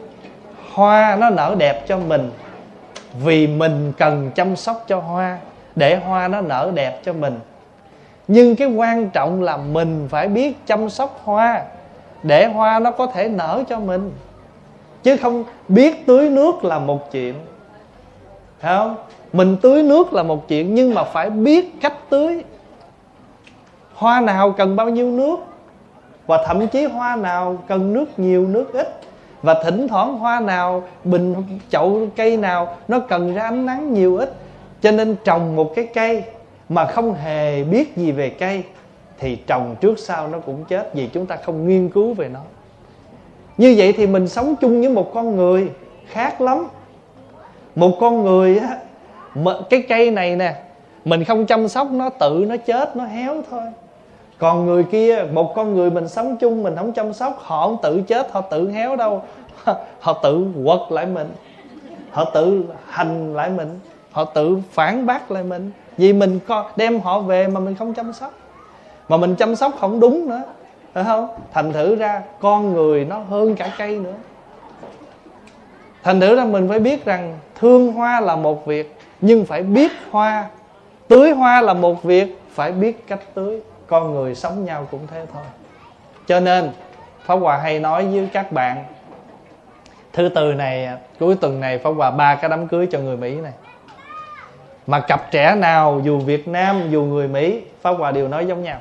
hoa 0.73 1.17
nó 1.21 1.31
nở 1.31 1.55
đẹp 1.59 1.85
cho 1.89 1.99
mình, 1.99 2.31
vì 3.25 3.47
mình 3.47 3.93
cần 3.99 4.31
chăm 4.35 4.57
sóc 4.57 4.85
cho 4.89 5.01
hoa 5.01 5.39
để 5.77 5.97
hoa 5.97 6.29
nó 6.29 6.41
nở 6.41 6.71
đẹp 6.75 7.01
cho 7.05 7.13
mình. 7.13 7.41
Nhưng 8.29 8.57
cái 8.57 8.69
quan 8.69 9.11
trọng 9.11 9.43
là 9.43 9.57
mình 9.57 10.07
phải 10.11 10.29
biết 10.29 10.67
chăm 10.67 10.91
sóc 10.91 11.21
hoa 11.25 11.63
để 12.23 12.47
hoa 12.47 12.79
nó 12.79 12.91
có 12.91 13.07
thể 13.07 13.29
nở 13.29 13.65
cho 13.69 13.81
mình. 13.81 14.13
Chứ 15.03 15.17
không 15.17 15.45
biết 15.69 16.07
tưới 16.07 16.31
nước 16.31 16.65
là 16.65 16.79
một 16.79 17.13
chuyện. 17.13 17.35
Thấy 18.61 18.77
không? 18.79 18.97
Mình 19.33 19.57
tưới 19.63 19.83
nước 19.83 20.13
là 20.13 20.23
một 20.23 20.49
chuyện 20.49 20.75
nhưng 20.75 20.95
mà 20.95 21.05
phải 21.05 21.31
biết 21.31 21.81
cách 21.81 21.95
tưới. 22.09 22.45
Hoa 23.95 24.21
nào 24.21 24.51
cần 24.51 24.77
bao 24.77 24.89
nhiêu 24.89 25.11
nước? 25.11 25.37
Và 26.27 26.45
thậm 26.47 26.69
chí 26.69 26.85
hoa 26.85 27.17
nào 27.17 27.59
cần 27.69 27.93
nước 27.93 28.19
nhiều, 28.19 28.49
nước 28.49 28.73
ít? 28.73 29.01
Và 29.43 29.63
thỉnh 29.65 29.89
thoảng 29.89 30.19
hoa 30.19 30.41
nào, 30.41 30.83
bình 31.05 31.35
chậu, 31.71 32.07
cây 32.17 32.37
nào 32.37 32.77
nó 32.89 32.99
cần 32.99 33.35
ra 33.35 33.43
ánh 33.43 33.67
nắng 33.67 33.93
nhiều 33.93 34.17
ít? 34.17 34.37
Cho 34.81 34.91
nên 34.91 35.17
trồng 35.25 35.57
một 35.57 35.73
cái 35.75 35.89
cây 35.95 36.25
mà 36.69 36.87
không 36.87 37.15
hề 37.15 37.65
biết 37.65 37.97
gì 37.97 38.13
về 38.13 38.31
cây, 38.31 38.63
thì 39.19 39.37
trồng 39.37 39.77
trước 39.81 39.99
sau 39.99 40.29
nó 40.29 40.39
cũng 40.39 40.65
chết 40.65 40.95
vì 40.95 41.09
chúng 41.13 41.27
ta 41.27 41.37
không 41.37 41.69
nghiên 41.69 41.89
cứu 41.89 42.15
về 42.15 42.29
nó. 42.29 42.41
Như 43.59 43.75
vậy 43.79 43.93
thì 43.93 44.07
mình 44.07 44.29
sống 44.29 44.55
chung 44.61 44.81
với 44.81 44.89
một 44.89 45.11
con 45.15 45.37
người 45.37 45.71
khác 46.07 46.41
lắm. 46.41 46.67
Một 47.75 47.97
con 48.01 48.25
người 48.25 48.59
á 48.59 48.79
cái 49.71 49.83
cây 49.89 50.11
này 50.11 50.37
nè, 50.37 50.55
mình 51.05 51.25
không 51.25 51.47
chăm 51.47 51.69
sóc 51.69 51.89
nó, 51.91 52.11
tự 52.11 52.45
nó 52.49 52.57
chết, 52.57 52.97
nó 52.97 53.05
héo 53.05 53.43
thôi. 53.51 53.63
Còn 54.39 54.67
người 54.67 54.85
kia, 54.85 55.25
một 55.33 55.53
con 55.55 55.75
người 55.75 55.91
mình 55.91 56.09
sống 56.09 56.37
chung, 56.37 56.63
mình 56.63 56.77
không 56.77 56.93
chăm 56.93 57.13
sóc, 57.13 57.39
họ 57.39 57.67
không 57.69 57.77
tự 57.83 58.03
chết, 58.03 58.33
họ 58.33 58.41
tự 58.41 58.71
héo 58.71 58.97
đâu. 58.97 59.23
Họ 60.01 60.13
tự 60.23 60.47
quật 60.65 60.81
lại 60.91 61.07
mình, 61.07 61.29
họ 62.11 62.31
tự 62.35 62.65
hành 62.89 63.35
lại 63.35 63.51
mình 63.51 63.81
họ 64.17 64.25
tự 64.25 64.59
phản 64.73 65.07
bác 65.07 65.31
lại 65.31 65.43
mình. 65.43 65.71
Vì 65.97 66.13
mình 66.13 66.39
có 66.47 66.71
đem 66.77 67.01
họ 67.01 67.21
về 67.21 67.49
mà 67.49 67.61
mình 67.61 67.75
không 67.75 67.95
chăm 67.95 68.13
sóc. 68.13 68.33
Mà 69.09 69.17
mình 69.17 69.35
chăm 69.35 69.57
sóc 69.57 69.73
không 69.81 70.01
đúng 70.01 70.29
nữa. 70.29 70.43
Phải 70.93 71.05
không? 71.05 71.29
Thành 71.53 71.73
thử 71.73 71.97
ra, 71.97 72.23
con 72.41 72.73
người 72.75 73.05
nó 73.05 73.19
hơn 73.19 73.57
cả 73.57 73.71
cây 73.79 73.99
nữa. 73.99 74.15
Thành 76.03 76.21
thử 76.21 76.37
ra 76.37 76.45
mình 76.45 76.69
phải 76.69 76.79
biết 76.79 77.05
rằng 77.05 77.39
thương 77.55 77.93
hoa 77.93 78.21
là 78.21 78.37
một 78.37 78.67
việc, 78.67 78.97
nhưng 79.21 79.45
phải 79.45 79.63
biết 79.63 79.93
hoa. 80.11 80.49
Tưới 81.09 81.31
hoa 81.31 81.63
là 81.63 81.75
một 81.75 82.03
việc, 82.03 82.41
phải 82.51 82.73
biết 82.73 83.07
cách 83.09 83.21
tưới. 83.35 83.61
Con 83.87 84.15
người 84.15 84.35
sống 84.35 84.65
nhau 84.65 84.87
cũng 84.91 85.07
thế 85.07 85.27
thôi. 85.33 85.45
Cho 86.27 86.41
nên, 86.41 86.71
pháp 87.25 87.35
hòa 87.35 87.57
hay 87.57 87.81
nói 87.81 88.07
với 88.07 88.29
các 88.33 88.53
bạn, 88.53 88.85
thứ 90.13 90.29
tư 90.29 90.53
này, 90.53 90.89
cuối 91.21 91.35
tuần 91.41 91.61
này 91.61 91.79
pháp 91.79 91.91
hòa 91.91 92.11
ba 92.11 92.35
cái 92.35 92.51
đám 92.51 92.69
cưới 92.69 92.89
cho 92.91 92.99
người 92.99 93.17
mỹ 93.17 93.35
này 93.35 93.53
mà 94.87 95.01
cặp 95.01 95.31
trẻ 95.31 95.55
nào 95.55 96.01
dù 96.05 96.19
việt 96.19 96.49
nam, 96.49 96.91
dù 96.91 97.03
người 97.03 97.29
mỹ, 97.29 97.63
pháp 97.81 97.91
hòa 97.91 98.13
đều 98.13 98.29
nói 98.29 98.47
giống 98.47 98.63
nhau. 98.63 98.81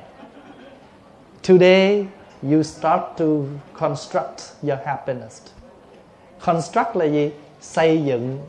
Today, 1.47 2.05
you 2.43 2.63
start 2.63 3.01
to 3.17 3.25
construct 3.79 4.39
your 4.63 4.79
happiness. 4.85 5.41
Construct 6.45 6.95
là 6.95 7.05
gì? 7.05 7.31
Xây 7.61 8.03
dựng. 8.03 8.39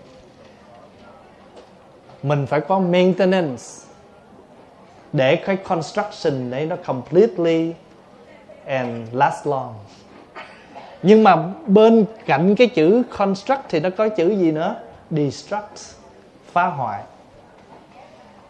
Mình 2.23 2.47
phải 2.47 2.61
có 2.61 2.79
maintenance. 2.79 3.63
Để 5.13 5.37
cái 5.37 5.57
construction 5.57 6.51
đấy 6.51 6.67
nó 6.67 6.77
completely 6.77 7.75
and 8.67 9.09
last 9.13 9.47
long. 9.47 9.75
Nhưng 11.03 11.25
mà 11.25 11.37
bên 11.67 12.05
cạnh 12.27 12.55
cái 12.55 12.67
chữ 12.67 13.03
construct 13.19 13.63
thì 13.69 13.81
nó 13.81 13.91
có 13.91 14.09
chữ 14.09 14.31
gì 14.31 14.53
nữa? 14.53 14.77
Destruct, 15.11 15.97
phá 16.53 16.67
hoại 16.67 17.03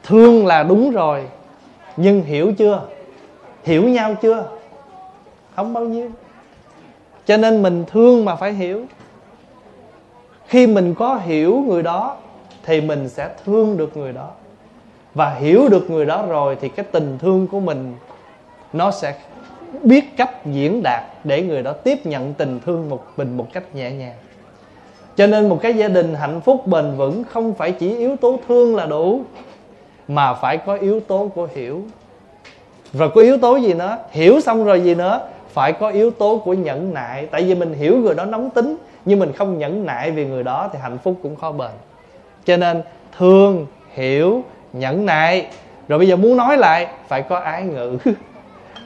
thương 0.07 0.46
là 0.46 0.62
đúng 0.62 0.90
rồi, 0.90 1.24
nhưng 1.96 2.22
hiểu 2.22 2.52
chưa? 2.59 2.82
Hiểu 3.64 3.88
nhau 3.88 4.14
chưa? 4.22 4.48
Không 5.57 5.72
bao 5.72 5.84
nhiêu. 5.84 6.11
Cho 7.26 7.36
nên 7.36 7.62
mình 7.62 7.84
thương 7.90 8.24
mà 8.24 8.36
phải 8.36 8.52
hiểu. 8.52 8.84
Khi 10.46 10.66
mình 10.66 10.94
có 10.94 11.14
hiểu 11.14 11.64
người 11.66 11.82
đó, 11.82 12.16
thì 12.62 12.80
mình 12.80 13.09
sẽ 13.09 13.28
thương 13.44 13.76
được 13.76 13.96
người 13.96 14.12
đó. 14.12 14.30
Và 15.14 15.34
hiểu 15.34 15.68
được 15.68 15.90
người 15.90 16.07
đó 16.07 16.26
rồi, 16.28 16.57
thì 16.61 16.68
cái 16.68 16.86
tình 16.92 17.18
thương 17.18 17.46
của 17.46 17.61
mình, 17.61 17.94
nó 18.72 18.90
sẽ 18.90 19.18
biết 19.82 20.16
cách 20.16 20.46
diễn 20.46 20.82
đạt 20.82 21.02
để 21.24 21.42
người 21.42 21.62
đó 21.62 21.72
tiếp 21.72 22.07
nhận 22.07 22.34
tình 22.34 22.61
thương 22.66 22.88
một 22.88 23.04
mình 23.16 23.36
một 23.36 23.46
cách 23.52 23.74
nhẹ 23.74 23.90
nhàng. 23.90 24.14
Cho 25.16 25.26
nên 25.26 25.48
một 25.48 25.59
cái 25.62 25.74
gia 25.74 25.88
đình 25.88 26.14
hạnh 26.14 26.40
phúc 26.40 26.66
bền 26.66 26.96
vững 26.96 27.24
không 27.24 27.54
phải 27.54 27.72
chỉ 27.72 27.96
yếu 27.96 28.16
tố 28.16 28.38
thương 28.48 28.76
là 28.76 28.86
đủ 28.86 29.20
mà 30.09 30.34
phải 30.34 30.57
có 30.57 30.74
yếu 30.74 31.00
tố 31.00 31.30
của 31.34 31.48
hiểu. 31.54 31.82
Rồi 32.92 33.11
có 33.14 33.20
yếu 33.20 33.38
tố 33.38 33.57
gì 33.57 33.74
nữa? 33.74 33.98
Hiểu 34.11 34.40
xong 34.40 34.64
rồi 34.64 34.80
gì 34.80 34.94
nữa? 34.94 35.20
Phải 35.48 35.72
có 35.72 35.88
yếu 35.88 36.11
tố 36.11 36.42
của 36.44 36.54
nhẫn 36.54 36.94
nại. 36.94 37.26
Tại 37.26 37.42
vì 37.42 37.54
mình 37.54 37.74
hiểu 37.74 37.96
người 37.96 38.14
đó 38.14 38.24
nóng 38.24 38.50
tính 38.50 38.76
nhưng 39.04 39.18
mình 39.18 39.32
không 39.32 39.59
nhẫn 39.59 39.86
nại 39.86 40.11
vì 40.11 40.26
người 40.26 40.42
đó 40.42 40.70
thì 40.72 40.78
hạnh 40.82 40.98
phúc 40.98 41.14
cũng 41.22 41.36
khó 41.36 41.52
bền. 41.52 41.70
Cho 42.44 42.57
nên 42.57 42.82
thương 43.18 43.66
hiểu 43.94 44.42
nhẫn 44.72 45.07
nại. 45.07 45.46
Rồi 45.88 45.98
bây 45.98 46.09
giờ 46.09 46.16
muốn 46.16 46.36
nói 46.36 46.57
lại 46.57 46.86
phải 47.09 47.22
có 47.22 47.38
ái 47.38 47.62
ngữ. 47.62 47.98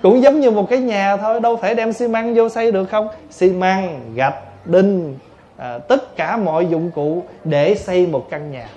Cũng 0.02 0.22
giống 0.22 0.40
như 0.40 0.50
một 0.50 0.66
cái 0.70 0.78
nhà 0.78 1.16
thôi 1.16 1.40
đâu 1.40 1.56
thể 1.56 1.74
đem 1.74 1.92
xi 1.92 2.08
măng 2.08 2.34
vô 2.34 2.48
xây 2.48 2.72
được 2.72 2.84
không? 2.84 3.08
Xi 3.30 3.50
măng 3.50 4.00
gạch 4.14 4.34
đinh 4.64 5.18
à, 5.56 5.78
tất 5.78 6.16
cả 6.16 6.36
mọi 6.36 6.66
dụng 6.66 6.90
cụ 6.90 7.22
để 7.44 7.74
xây 7.74 8.06
một 8.06 8.26
căn 8.30 8.50
nhà 8.50 8.68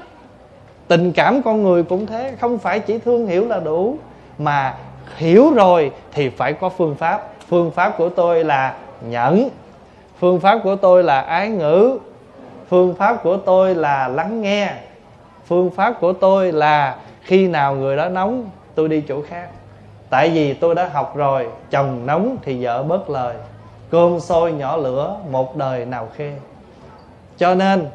tình 0.88 1.14
cảm 1.14 1.42
con 1.42 1.64
người 1.64 1.84
cũng 1.84 2.06
thế, 2.06 2.36
không 2.42 2.58
phải 2.58 2.80
chỉ 2.80 2.98
thương 2.98 3.28
hiểu 3.28 3.48
là 3.48 3.60
đủ. 3.60 3.98
Mà 4.38 4.76
hiểu 5.18 5.52
rồi 5.54 5.92
thì 6.12 6.30
phải 6.30 6.54
có 6.54 6.70
phương 6.70 6.96
pháp. 6.96 7.30
Phương 7.48 7.72
pháp 7.72 7.98
của 7.98 8.10
tôi 8.10 8.44
là 8.44 8.76
nhẫn. 9.02 9.50
Phương 10.20 10.40
pháp 10.40 10.60
của 10.64 10.76
tôi 10.76 11.04
là 11.04 11.22
ái 11.22 11.50
ngữ. 11.50 12.00
Phương 12.70 12.96
pháp 12.96 13.24
của 13.24 13.38
tôi 13.38 13.76
là 13.76 14.08
lắng 14.08 14.42
nghe. 14.42 14.74
Phương 15.46 15.70
pháp 15.70 15.94
của 16.02 16.14
tôi 16.14 16.52
là 16.52 16.96
khi 17.22 17.48
nào 17.48 17.76
người 17.76 17.98
đó 17.98 18.10
nóng, 18.10 18.50
tôi 18.76 18.90
đi 18.90 19.04
chỗ 19.08 19.22
khác. 19.22 19.48
Tại 20.10 20.30
vì 20.30 20.54
tôi 20.54 20.76
đã 20.76 20.90
học 20.94 21.16
rồi, 21.16 21.48
chồng 21.72 22.06
nóng 22.06 22.38
thì 22.42 22.64
vợ 22.66 22.84
bớt 22.84 23.10
lời. 23.10 23.36
Cơm 23.90 24.20
sôi 24.20 24.52
nhỏ 24.52 24.78
lửa, 24.78 25.18
một 25.32 25.58
đời 25.58 25.86
nào 25.86 26.10
khê. 26.16 26.34
Cho 27.38 27.56
nên, 27.56 27.88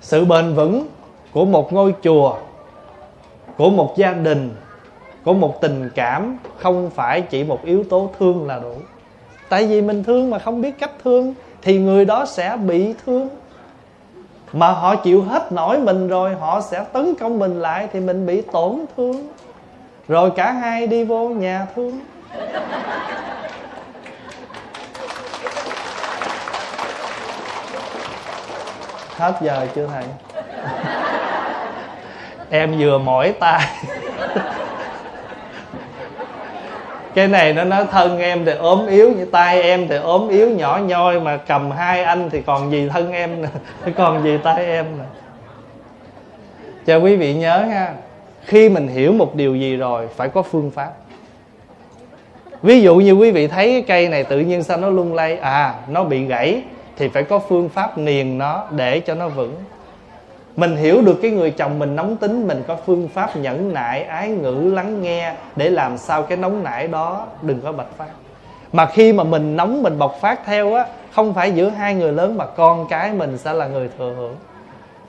sự 0.00 0.24
bền 0.24 0.54
vững 0.54 0.86
của 1.34 1.44
một 1.44 1.72
ngôi 1.72 1.94
chùa, 2.02 2.36
của 3.56 3.70
một 3.70 3.96
gia 3.96 4.12
đình, 4.12 4.54
của 5.24 5.34
một 5.34 5.60
tình 5.60 5.90
cảm 5.94 6.38
không 6.58 6.90
phải 6.90 7.20
chỉ 7.20 7.44
một 7.44 7.64
yếu 7.64 7.84
tố 7.90 8.10
thương 8.18 8.46
là 8.46 8.58
đủ. 8.58 8.74
Tại 9.48 9.66
vì 9.66 9.82
mình 9.82 10.04
thương 10.04 10.30
mà 10.30 10.38
không 10.38 10.62
biết 10.62 10.78
cách 10.78 10.90
thương 11.04 11.34
thì 11.62 11.78
người 11.78 12.04
đó 12.04 12.26
sẽ 12.26 12.56
bị 12.56 12.94
thương. 13.06 13.28
Mà 14.52 14.70
họ 14.70 14.96
chịu 14.96 15.22
hết 15.22 15.52
nổi 15.52 15.78
mình 15.78 16.08
rồi, 16.08 16.34
họ 16.34 16.60
sẽ 16.60 16.84
tấn 16.92 17.14
công 17.14 17.38
mình 17.38 17.60
lại 17.60 17.88
thì 17.92 18.00
mình 18.00 18.26
bị 18.26 18.40
tổn 18.40 18.84
thương. 18.96 19.28
Rồi 20.08 20.30
cả 20.30 20.52
hai 20.52 20.86
đi 20.86 21.04
vô 21.04 21.28
nhà 21.28 21.66
thương. 21.76 22.00
Hết 29.16 29.34
giờ 29.40 29.66
chưa 29.74 29.86
thầy? 29.86 30.04
Em 32.50 32.78
vừa 32.78 32.98
mỏi 32.98 33.34
tay. 33.40 33.66
Cái 37.14 37.28
này 37.28 37.52
nó 37.52 37.64
nói 37.64 37.86
thân 37.90 38.18
em 38.18 38.44
thì 38.44 38.52
ốm 38.52 38.86
yếu 38.86 39.12
như 39.12 39.24
tay 39.24 39.62
em 39.62 39.88
thì 39.88 39.96
ốm 39.96 40.28
yếu, 40.28 40.50
nhỏ 40.50 40.80
nhoi 40.86 41.20
mà 41.20 41.36
cầm 41.36 41.70
hai 41.70 42.04
anh 42.04 42.30
thì 42.30 42.42
còn 42.42 42.72
gì 42.72 42.88
thân 42.92 43.12
em 43.12 43.42
nè 43.42 43.48
còn 43.96 44.24
gì 44.24 44.38
tay 44.44 44.66
em 44.66 44.86
nè 44.98 45.04
cho 46.86 46.96
quý 46.96 47.16
vị 47.16 47.34
nhớ 47.34 47.58
ha 47.58 47.94
khi 48.44 48.68
mình 48.68 48.88
hiểu 48.88 49.12
một 49.12 49.34
điều 49.34 49.56
gì 49.56 49.76
rồi, 49.76 50.08
phải 50.16 50.28
có 50.28 50.42
phương 50.42 50.70
pháp. 50.70 50.92
Ví 52.62 52.82
dụ 52.82 52.96
như 52.96 53.12
quý 53.12 53.30
vị 53.30 53.46
thấy 53.46 53.72
cái 53.72 53.82
cây 53.82 54.08
này 54.08 54.24
tự 54.24 54.40
nhiên 54.40 54.62
sao 54.62 54.76
nó 54.76 54.90
lung 54.90 55.14
lay? 55.14 55.36
À 55.36 55.74
nó 55.88 56.04
bị 56.04 56.24
gãy 56.24 56.62
thì 56.96 57.08
phải 57.08 57.22
có 57.22 57.38
phương 57.38 57.68
pháp 57.68 57.98
niền 57.98 58.38
nó 58.38 58.66
để 58.70 59.00
cho 59.00 59.14
nó 59.14 59.28
vững 59.28 59.54
mình 60.56 60.76
hiểu 60.76 61.02
được 61.02 61.18
cái 61.22 61.30
người 61.30 61.50
chồng 61.50 61.78
mình 61.78 61.96
nóng 61.96 62.16
tính, 62.16 62.48
mình 62.48 62.62
có 62.66 62.76
phương 62.86 63.08
pháp 63.08 63.36
nhẫn 63.36 63.72
nại, 63.72 64.02
ái 64.02 64.28
ngữ, 64.28 64.70
lắng 64.74 65.02
nghe 65.02 65.34
để 65.56 65.70
làm 65.70 65.98
sao 65.98 66.22
cái 66.22 66.38
nóng 66.38 66.64
nảy 66.64 66.88
đó 66.88 67.26
đừng 67.42 67.60
có 67.60 67.72
bộc 67.72 67.96
phát. 67.96 68.08
Mà 68.72 68.86
khi 68.86 69.12
mà 69.12 69.24
mình 69.24 69.56
nóng, 69.56 69.82
mình 69.82 69.98
bộc 69.98 70.20
phát 70.20 70.40
theo 70.46 70.74
á, 70.74 70.86
không 71.14 71.34
phải 71.34 71.52
giữa 71.52 71.68
hai 71.68 71.94
người 71.94 72.12
lớn 72.12 72.36
mà 72.36 72.46
con 72.46 72.86
cái 72.88 73.12
mình 73.12 73.38
sẽ 73.38 73.52
là 73.52 73.66
người 73.66 73.88
thừa 73.98 74.14
hưởng. 74.16 74.36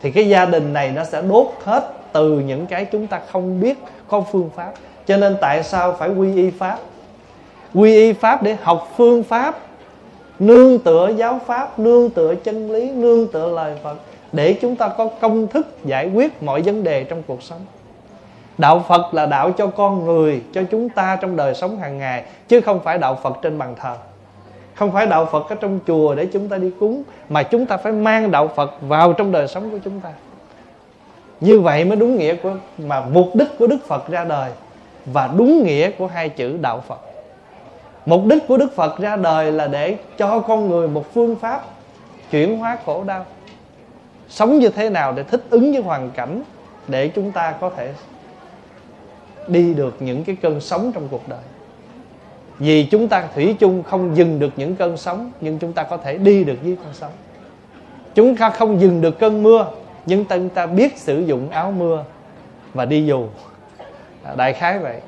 Thì 0.01 0.11
cái 0.11 0.29
gia 0.29 0.45
đình 0.45 0.73
này 0.73 0.91
nó 0.91 1.03
sẽ 1.03 1.21
đốt 1.21 1.47
hết 1.63 1.91
từ 2.13 2.39
những 2.39 2.65
cái 2.65 2.85
chúng 2.85 3.07
ta 3.07 3.21
không 3.31 3.61
biết 3.61 3.77
có 4.07 4.21
phương 4.31 4.49
pháp. 4.55 4.71
Cho 5.07 5.17
nên 5.17 5.37
tại 5.41 5.63
sao 5.63 5.93
phải 5.93 6.09
quy 6.09 6.35
y 6.35 6.49
pháp? 6.49 6.77
Quy 7.73 7.95
y 7.95 8.13
pháp 8.13 8.43
để 8.43 8.57
học 8.63 8.93
phương 8.97 9.23
pháp, 9.23 9.57
nương 10.39 10.79
tựa 10.79 11.11
giáo 11.17 11.39
pháp, 11.45 11.79
nương 11.79 12.09
tựa 12.09 12.35
chân 12.35 12.71
lý, 12.71 12.91
nương 12.91 13.27
tựa 13.27 13.51
lời 13.51 13.73
phật 13.83 13.95
để 14.35 14.53
chúng 14.61 14.75
ta 14.75 14.87
có 14.87 15.09
công 15.21 15.47
thức 15.47 15.77
giải 15.85 16.09
quyết 16.13 16.43
mọi 16.43 16.61
vấn 16.61 16.83
đề 16.83 17.03
trong 17.03 17.23
cuộc 17.27 17.43
sống. 17.43 17.59
Đạo 18.57 18.85
phật 18.87 19.13
là 19.13 19.25
đạo 19.25 19.51
cho 19.51 19.67
con 19.67 20.05
người, 20.05 20.41
cho 20.53 20.61
chúng 20.71 20.89
ta 20.89 21.15
trong 21.21 21.35
đời 21.35 21.53
sống 21.53 21.77
hàng 21.77 21.97
ngày, 21.97 22.23
chứ 22.47 22.61
không 22.61 22.79
phải 22.83 22.97
đạo 22.97 23.19
phật 23.23 23.37
trên 23.41 23.57
bàn 23.57 23.75
thờ. 23.81 23.95
Không 24.75 24.91
phải 24.91 25.05
đạo 25.05 25.25
phật 25.31 25.49
ở 25.49 25.55
trong 25.55 25.79
chùa 25.87 26.15
để 26.15 26.25
chúng 26.25 26.49
ta 26.49 26.57
đi 26.57 26.71
cúng, 26.79 27.03
mà 27.29 27.43
chúng 27.43 27.65
ta 27.65 27.77
phải 27.77 27.91
mang 27.91 28.31
đạo 28.31 28.47
phật 28.55 28.71
vào 28.81 29.13
trong 29.13 29.31
đời 29.31 29.47
sống 29.47 29.71
của 29.71 29.77
chúng 29.83 29.99
ta. 29.99 30.09
Như 31.39 31.59
vậy 31.59 31.85
mới 31.85 31.95
đúng 31.95 32.17
nghĩa 32.17 32.35
của, 32.35 32.51
mà 32.77 33.01
mục 33.11 33.27
đích 33.33 33.47
của 33.59 33.67
đức 33.67 33.87
phật 33.87 34.07
ra 34.07 34.23
đời, 34.23 34.51
và 35.05 35.29
đúng 35.37 35.63
nghĩa 35.63 35.91
của 35.91 36.07
hai 36.07 36.29
chữ 36.29 36.57
đạo 36.61 36.83
phật. 36.87 36.99
Mục 38.05 38.25
đích 38.25 38.47
của 38.47 38.57
đức 38.57 38.75
phật 38.75 38.99
ra 38.99 39.15
đời 39.15 39.51
là 39.51 39.67
để 39.67 39.97
cho 40.17 40.39
con 40.39 40.69
người 40.69 40.87
một 40.87 41.13
phương 41.13 41.35
pháp 41.35 41.61
chuyển 42.31 42.57
hóa 42.57 42.77
khổ 42.85 43.03
đau 43.03 43.25
sống 44.29 44.59
như 44.59 44.69
thế 44.69 44.89
nào 44.89 45.13
để 45.13 45.23
thích 45.23 45.43
ứng 45.49 45.71
với 45.71 45.81
hoàn 45.81 46.11
cảnh 46.11 46.43
để 46.87 47.07
chúng 47.07 47.31
ta 47.31 47.51
có 47.51 47.69
thể 47.77 47.93
đi 49.47 49.73
được 49.73 49.95
những 49.99 50.23
cái 50.23 50.35
cơn 50.41 50.61
sóng 50.61 50.91
trong 50.91 51.07
cuộc 51.11 51.27
đời. 51.27 51.39
Vì 52.59 52.85
chúng 52.85 53.07
ta 53.07 53.27
thủy 53.35 53.55
chung 53.59 53.83
không 53.83 54.17
dừng 54.17 54.39
được 54.39 54.53
những 54.57 54.75
cơn 54.75 54.97
sóng, 54.97 55.31
nhưng 55.41 55.59
chúng 55.59 55.73
ta 55.73 55.83
có 55.83 55.97
thể 55.97 56.17
đi 56.17 56.43
được 56.43 56.57
với 56.63 56.77
con 56.83 56.93
sóng. 56.93 57.11
Chúng 58.15 58.35
ta 58.35 58.49
không 58.49 58.81
dừng 58.81 59.01
được 59.01 59.19
cơn 59.19 59.43
mưa, 59.43 59.67
nhưng 60.05 60.25
chúng 60.25 60.49
ta 60.49 60.65
biết 60.65 60.97
sử 60.97 61.19
dụng 61.19 61.49
áo 61.49 61.71
mưa 61.71 62.03
và 62.73 62.85
đi 62.85 63.05
dù. 63.05 63.27
À, 64.23 64.35
đại 64.35 64.53
khái 64.53 64.79
vậy. 64.79 65.01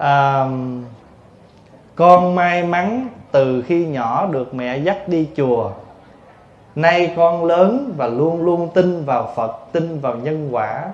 À, 0.00 0.48
con 1.94 2.34
may 2.34 2.62
mắn 2.62 3.08
từ 3.30 3.62
khi 3.66 3.86
nhỏ 3.86 4.26
được 4.26 4.54
mẹ 4.54 4.78
dắt 4.78 5.08
đi 5.08 5.28
chùa. 5.36 5.70
Nay 6.74 7.12
con 7.16 7.44
lớn 7.44 7.94
và 7.96 8.06
luôn 8.06 8.44
luôn 8.44 8.68
tin 8.74 9.04
vào 9.04 9.32
phật 9.36 9.72
tin 9.72 10.00
vào 10.00 10.14
nhân 10.14 10.48
quả. 10.52 10.84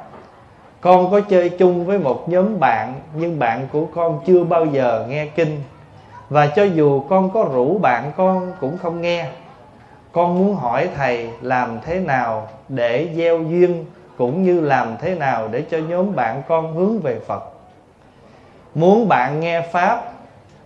Con 0.81 1.11
có 1.11 1.20
chơi 1.20 1.49
chung 1.49 1.87
với 1.87 1.99
một 1.99 2.28
nhóm 2.28 2.61
bạn 2.61 2.95
nhưng 3.15 3.39
bạn 3.39 3.69
của 3.73 3.87
con 3.95 4.20
chưa 4.27 4.45
bao 4.45 4.66
giờ 4.66 5.07
nghe 5.09 5.27
kinh. 5.27 5.61
Và 6.28 6.47
cho 6.47 6.62
dù 6.65 7.01
con 7.01 7.31
có 7.31 7.49
rủ 7.55 7.78
bạn 7.78 8.12
con 8.16 8.53
cũng 8.61 8.78
không 8.78 9.01
nghe. 9.01 9.28
Con 10.12 10.39
muốn 10.39 10.57
hỏi 10.57 10.89
thầy 10.97 11.31
làm 11.41 11.78
thế 11.85 12.01
nào 12.01 12.49
để 12.69 13.09
gieo 13.16 13.43
duyên 13.43 13.85
cũng 14.16 14.43
như 14.43 14.61
làm 14.61 14.97
thế 15.01 15.15
nào 15.15 15.49
để 15.49 15.65
cho 15.70 15.78
nhóm 15.78 16.15
bạn 16.15 16.43
con 16.49 16.74
hướng 16.74 17.01
về 17.01 17.20
phật 17.27 17.56
muốn 18.77 19.09
bạn 19.09 19.40
nghe 19.40 19.61
pháp, 19.61 20.12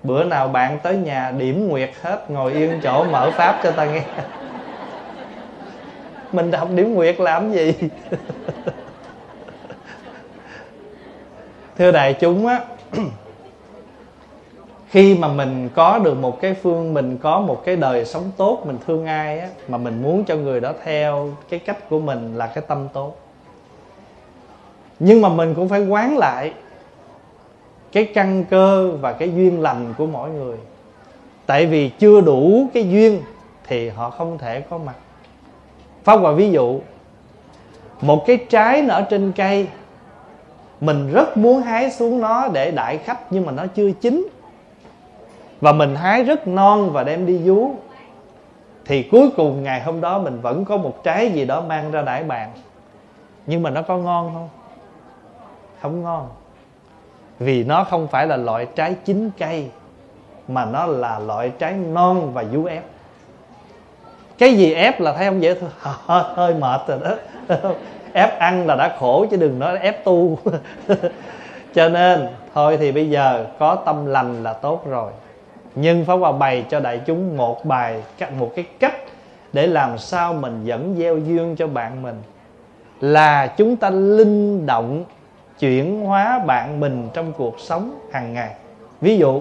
bữa 0.02 0.24
nào 0.24 0.48
bạn 0.48 0.78
tới 0.82 0.96
nhà 0.96 1.30
điểm 1.30 1.68
nguyệt 1.68 1.90
hết, 2.02 2.30
ngồi 2.30 2.52
yên 2.52 2.80
chỗ 2.82 3.04
mở 3.04 3.30
pháp 3.30 3.60
cho 3.62 3.70
ta 3.70 3.84
nghe. 3.84 4.02
Mình 6.32 6.50
đọc 6.50 6.68
điểm 6.74 6.94
nguyệt 6.94 7.20
làm 7.20 7.52
gì? 7.52 7.74
Thưa 11.78 11.92
đại 11.92 12.14
chúng 12.14 12.46
á, 12.46 12.60
khi 14.88 15.14
mà 15.14 15.28
mình 15.28 15.68
có 15.74 15.98
được 15.98 16.14
một 16.14 16.40
cái 16.40 16.54
phương, 16.54 16.94
mình 16.94 17.18
có 17.22 17.40
một 17.40 17.62
cái 17.64 17.76
đời 17.76 18.04
sống 18.04 18.30
tốt, 18.36 18.62
mình 18.64 18.78
thương 18.86 19.06
ai 19.06 19.38
á, 19.38 19.48
mà 19.68 19.78
mình 19.78 20.02
muốn 20.02 20.24
cho 20.24 20.36
người 20.36 20.60
đó 20.60 20.72
theo 20.84 21.30
cái 21.48 21.60
cách 21.60 21.88
của 21.88 21.98
mình 21.98 22.38
là 22.38 22.46
cái 22.46 22.64
tâm 22.68 22.88
tốt. 22.92 23.16
Nhưng 24.98 25.22
mà 25.22 25.28
mình 25.28 25.54
cũng 25.54 25.68
phải 25.68 25.86
quán 25.86 26.18
lại 26.18 26.52
cái 27.92 28.04
căn 28.04 28.44
cơ 28.44 28.90
và 29.00 29.12
cái 29.12 29.32
duyên 29.34 29.60
lành 29.60 29.94
của 29.98 30.06
mỗi 30.06 30.30
người. 30.30 30.56
Tại 31.46 31.66
vì 31.66 31.88
chưa 31.88 32.20
đủ 32.20 32.66
cái 32.74 32.90
duyên 32.90 33.22
thì 33.66 33.88
họ 33.88 34.10
không 34.10 34.38
thể 34.38 34.60
có 34.60 34.78
mặt. 34.78 34.94
Pháp 36.04 36.16
vào 36.16 36.34
ví 36.34 36.50
dụ, 36.50 36.80
Một 38.00 38.24
cái 38.26 38.46
trái 38.48 38.82
nó 38.82 38.94
ở 38.94 39.02
trên 39.02 39.32
cây, 39.32 39.68
Mình 40.80 41.12
rất 41.12 41.36
muốn 41.36 41.62
hái 41.62 41.90
xuống 41.90 42.20
nó 42.20 42.48
để 42.48 42.70
đại 42.70 42.98
khách 42.98 43.32
Nhưng 43.32 43.46
mà 43.46 43.52
nó 43.52 43.66
chưa 43.66 43.90
chín. 43.90 44.28
Và 45.60 45.72
mình 45.72 45.94
hái 45.94 46.24
rất 46.24 46.48
non 46.48 46.90
và 46.92 47.04
đem 47.04 47.26
đi 47.26 47.38
vú. 47.38 47.70
Thì 48.84 49.02
cuối 49.02 49.30
cùng 49.36 49.62
ngày 49.62 49.82
hôm 49.82 50.00
đó 50.00 50.18
mình 50.18 50.40
vẫn 50.40 50.64
có 50.64 50.76
một 50.76 51.04
trái 51.04 51.30
gì 51.30 51.44
đó 51.44 51.60
mang 51.60 51.90
ra 51.90 52.02
đãi 52.02 52.24
bạn. 52.24 52.50
Nhưng 53.46 53.62
mà 53.62 53.70
nó 53.70 53.82
có 53.82 53.98
ngon 53.98 54.30
không? 54.34 54.48
Không 55.80 56.02
ngon. 56.02 56.28
Vì 57.40 57.64
nó 57.64 57.84
không 57.84 58.08
phải 58.08 58.26
là 58.26 58.36
loại 58.36 58.66
trái 58.74 58.96
chín 59.04 59.30
cây 59.38 59.66
Mà 60.48 60.64
nó 60.64 60.86
là 60.86 61.18
loại 61.18 61.52
trái 61.58 61.72
non 61.72 62.32
và 62.34 62.44
vú 62.52 62.64
ép. 62.64 62.82
Cái 64.38 64.54
gì 64.54 64.74
ép 64.74 65.00
là 65.00 65.12
thấy 65.12 65.26
không 65.26 65.42
dễ 65.42 65.54
thôi 65.54 65.70
hơi, 66.34 66.54
mệt 66.54 66.80
rồi 66.86 66.98
đó. 67.04 67.16
Ép 68.12 68.38
ăn 68.38 68.66
là 68.66 68.76
đã 68.76 68.96
khổ 68.98 69.26
chứ 69.30 69.36
đừng 69.36 69.58
nói 69.58 69.78
ép 69.78 70.04
tu. 70.04 70.38
Cho 71.74 71.88
nên 71.88 72.28
thôi 72.54 72.76
thì 72.76 72.92
bây 72.92 73.10
giờ 73.10 73.46
có 73.58 73.74
tâm 73.74 74.06
lành 74.06 74.42
là 74.42 74.52
tốt 74.52 74.86
rồi. 74.86 75.12
Nhưng 75.74 76.04
pháp 76.04 76.14
hòa 76.14 76.32
bày 76.32 76.64
cho 76.70 76.80
đại 76.80 77.00
chúng 77.06 77.36
một 77.36 77.64
bài 77.64 78.02
một 78.38 78.52
cái 78.56 78.64
cách 78.78 78.94
để 79.52 79.66
làm 79.66 79.98
sao 79.98 80.32
mình 80.32 80.64
dẫn 80.64 80.94
gieo 80.98 81.18
duyên 81.18 81.56
cho 81.56 81.66
bạn 81.66 82.02
mình. 82.02 82.22
Là 83.00 83.46
chúng 83.46 83.76
ta 83.76 83.90
linh 83.90 84.66
động 84.66 85.04
chuyển 85.60 86.00
hóa 86.00 86.38
bạn 86.38 86.80
mình 86.80 87.08
trong 87.14 87.32
cuộc 87.32 87.60
sống 87.60 88.00
hàng 88.12 88.32
ngày. 88.34 88.54
Ví 89.00 89.18
dụ 89.18 89.40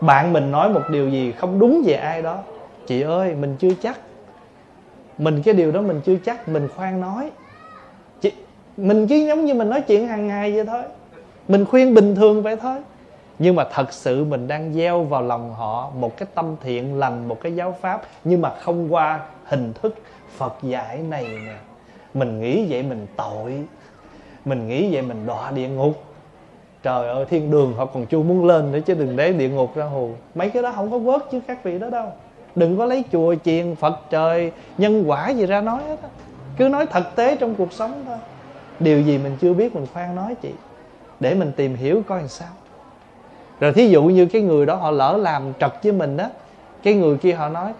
bạn 0.00 0.32
mình 0.32 0.50
nói 0.50 0.68
một 0.68 0.82
điều 0.90 1.08
gì 1.08 1.32
không 1.32 1.58
đúng 1.58 1.82
về 1.86 1.94
ai 1.94 2.22
đó. 2.22 2.38
Chị 2.86 3.00
ơi 3.00 3.34
mình 3.34 3.56
chưa 3.58 3.74
chắc. 3.82 4.00
Mình 5.18 5.42
cái 5.42 5.54
điều 5.54 5.72
đó 5.72 5.80
mình 5.80 6.00
chưa 6.04 6.16
chắc 6.24 6.48
mình 6.48 6.68
khoan 6.76 7.00
nói. 7.00 7.30
Chị, 8.20 8.32
mình 8.76 9.06
chỉ 9.06 9.26
giống 9.26 9.44
như 9.44 9.54
mình 9.54 9.70
nói 9.70 9.80
chuyện 9.80 10.08
hàng 10.08 10.26
ngày 10.28 10.52
vậy 10.52 10.64
thôi. 10.66 10.82
Mình 11.48 11.64
khuyên 11.64 11.94
bình 11.94 12.14
thường 12.16 12.42
vậy 12.42 12.56
thôi. 12.56 12.78
Nhưng 13.38 13.56
mà 13.56 13.64
thật 13.72 13.92
sự 13.92 14.24
mình 14.24 14.48
đang 14.48 14.74
gieo 14.74 15.04
vào 15.04 15.22
lòng 15.22 15.54
họ 15.54 15.90
một 15.96 16.16
cái 16.16 16.28
tâm 16.34 16.56
thiện 16.62 16.98
lành 16.98 17.28
một 17.28 17.40
cái 17.40 17.56
giáo 17.56 17.74
pháp 17.80 18.02
nhưng 18.24 18.40
mà 18.40 18.50
không 18.60 18.94
qua 18.94 19.20
hình 19.44 19.72
thức 19.82 19.94
phật 20.36 20.54
dạy 20.62 20.98
này 20.98 21.28
nè. 21.46 21.56
Mình 22.14 22.40
nghĩ 22.40 22.66
vậy 22.68 22.82
mình 22.82 23.06
tội 23.16 23.64
mình 24.44 24.68
nghĩ 24.68 24.92
vậy 24.92 25.02
mình 25.02 25.26
đọa 25.26 25.50
địa 25.50 25.68
ngục. 25.68 26.04
Trời 26.82 27.08
ơi, 27.08 27.24
thiên 27.30 27.50
đường 27.50 27.74
họ 27.76 27.84
còn 27.84 28.06
chưa 28.06 28.18
muốn 28.18 28.46
lên 28.46 28.72
nữa 28.72 28.78
chứ 28.86 28.94
đừng 28.94 29.16
để 29.16 29.32
địa 29.32 29.48
ngục 29.48 29.76
ra 29.76 29.84
hù. 29.84 30.10
Mấy 30.34 30.50
cái 30.50 30.62
đó 30.62 30.72
không 30.76 30.90
có 30.90 30.98
vớt 30.98 31.22
chứ 31.30 31.40
các 31.48 31.64
vị 31.64 31.78
đó 31.78 31.90
đâu. 31.90 32.06
Đừng 32.54 32.78
có 32.78 32.84
lấy 32.84 33.04
chùa 33.12 33.34
chiền 33.44 33.74
phật 33.74 34.00
trời, 34.10 34.52
nhân 34.78 35.04
quả 35.06 35.30
gì 35.30 35.46
ra 35.46 35.60
nói 35.60 35.82
hết 35.88 35.96
á. 36.02 36.08
Cứ 36.56 36.68
nói 36.68 36.86
thực 36.86 37.16
tế 37.16 37.36
trong 37.36 37.54
cuộc 37.54 37.72
sống 37.72 38.04
thôi. 38.06 38.18
Điều 38.80 39.00
gì 39.00 39.18
mình 39.18 39.36
chưa 39.40 39.52
biết 39.52 39.74
mình 39.74 39.86
khoan 39.92 40.14
nói 40.14 40.34
chị. 40.42 40.50
Để 41.20 41.34
mình 41.34 41.52
tìm 41.56 41.74
hiểu 41.74 42.02
coi 42.06 42.18
làm 42.18 42.28
sao. 42.28 42.48
Rồi 43.60 43.72
thí 43.72 43.88
dụ 43.88 44.02
như 44.02 44.26
cái 44.26 44.42
người 44.42 44.66
đó 44.66 44.74
họ 44.74 44.90
lỡ 44.90 45.16
làm 45.16 45.52
trật 45.60 45.72
với 45.82 45.92
mình 45.92 46.16
đó 46.16 46.26
cái 46.82 46.94
người 46.94 47.16
kia 47.16 47.32
họ 47.32 47.48
nói, 47.48 47.72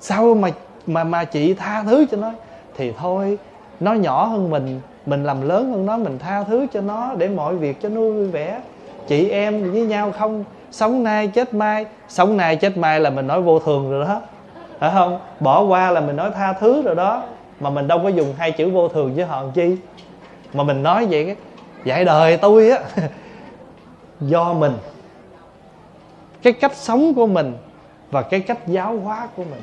sao 0.00 0.34
mà 0.34 0.48
mà 0.86 1.04
mà 1.04 1.24
chị 1.24 1.54
tha 1.54 1.82
thứ 1.82 2.06
cho 2.10 2.16
nó? 2.16 2.32
Thì 2.76 2.92
thôi, 2.98 3.38
nó 3.80 3.92
nhỏ 3.92 4.24
hơn 4.24 4.50
mình 4.50 4.80
mình 5.06 5.24
làm 5.24 5.48
lớn 5.48 5.70
hơn 5.70 5.86
nó, 5.86 5.96
mình 5.96 6.18
tha 6.18 6.42
thứ 6.42 6.66
cho 6.72 6.80
nó 6.80 7.14
để 7.18 7.28
mọi 7.28 7.56
việc 7.56 7.80
cho 7.80 7.88
nó 7.88 8.00
vui 8.00 8.28
vẻ. 8.28 8.60
Chị 9.08 9.28
em 9.28 9.72
với 9.72 9.82
nhau 9.82 10.12
không? 10.18 10.44
Sống 10.70 11.04
nay 11.04 11.28
chết 11.28 11.54
mai, 11.54 11.86
sống 12.08 12.36
nay 12.36 12.56
chết 12.56 12.76
mai 12.76 13.00
là 13.00 13.10
mình 13.10 13.26
nói 13.26 13.42
vô 13.42 13.58
thường 13.58 13.90
rồi 13.90 14.04
đó. 14.04 14.20
Phải 14.78 14.90
không? 14.94 15.18
Bỏ 15.40 15.62
qua 15.62 15.90
là 15.90 16.00
mình 16.00 16.16
nói 16.16 16.30
tha 16.34 16.52
thứ 16.52 16.82
rồi 16.82 16.94
đó. 16.94 17.22
Mà 17.60 17.70
mình 17.70 17.88
đâu 17.88 18.00
có 18.02 18.08
dùng 18.08 18.34
hai 18.38 18.52
chữ 18.52 18.70
vô 18.70 18.88
thường 18.88 19.14
với 19.14 19.24
họ 19.24 19.44
chi? 19.54 19.76
Mà 20.52 20.64
mình 20.64 20.82
nói 20.82 21.06
vậy 21.10 21.24
cái, 21.24 21.36
dạy 21.84 22.04
đời 22.04 22.36
tôi 22.36 22.70
á, 22.70 22.78
do 24.20 24.52
mình, 24.52 24.72
cái 26.42 26.52
cách 26.52 26.74
sống 26.74 27.14
của 27.14 27.26
mình 27.26 27.52
và 28.10 28.22
cái 28.22 28.40
cách 28.40 28.58
giáo 28.66 28.96
hóa 28.96 29.28
của 29.36 29.44
mình. 29.44 29.62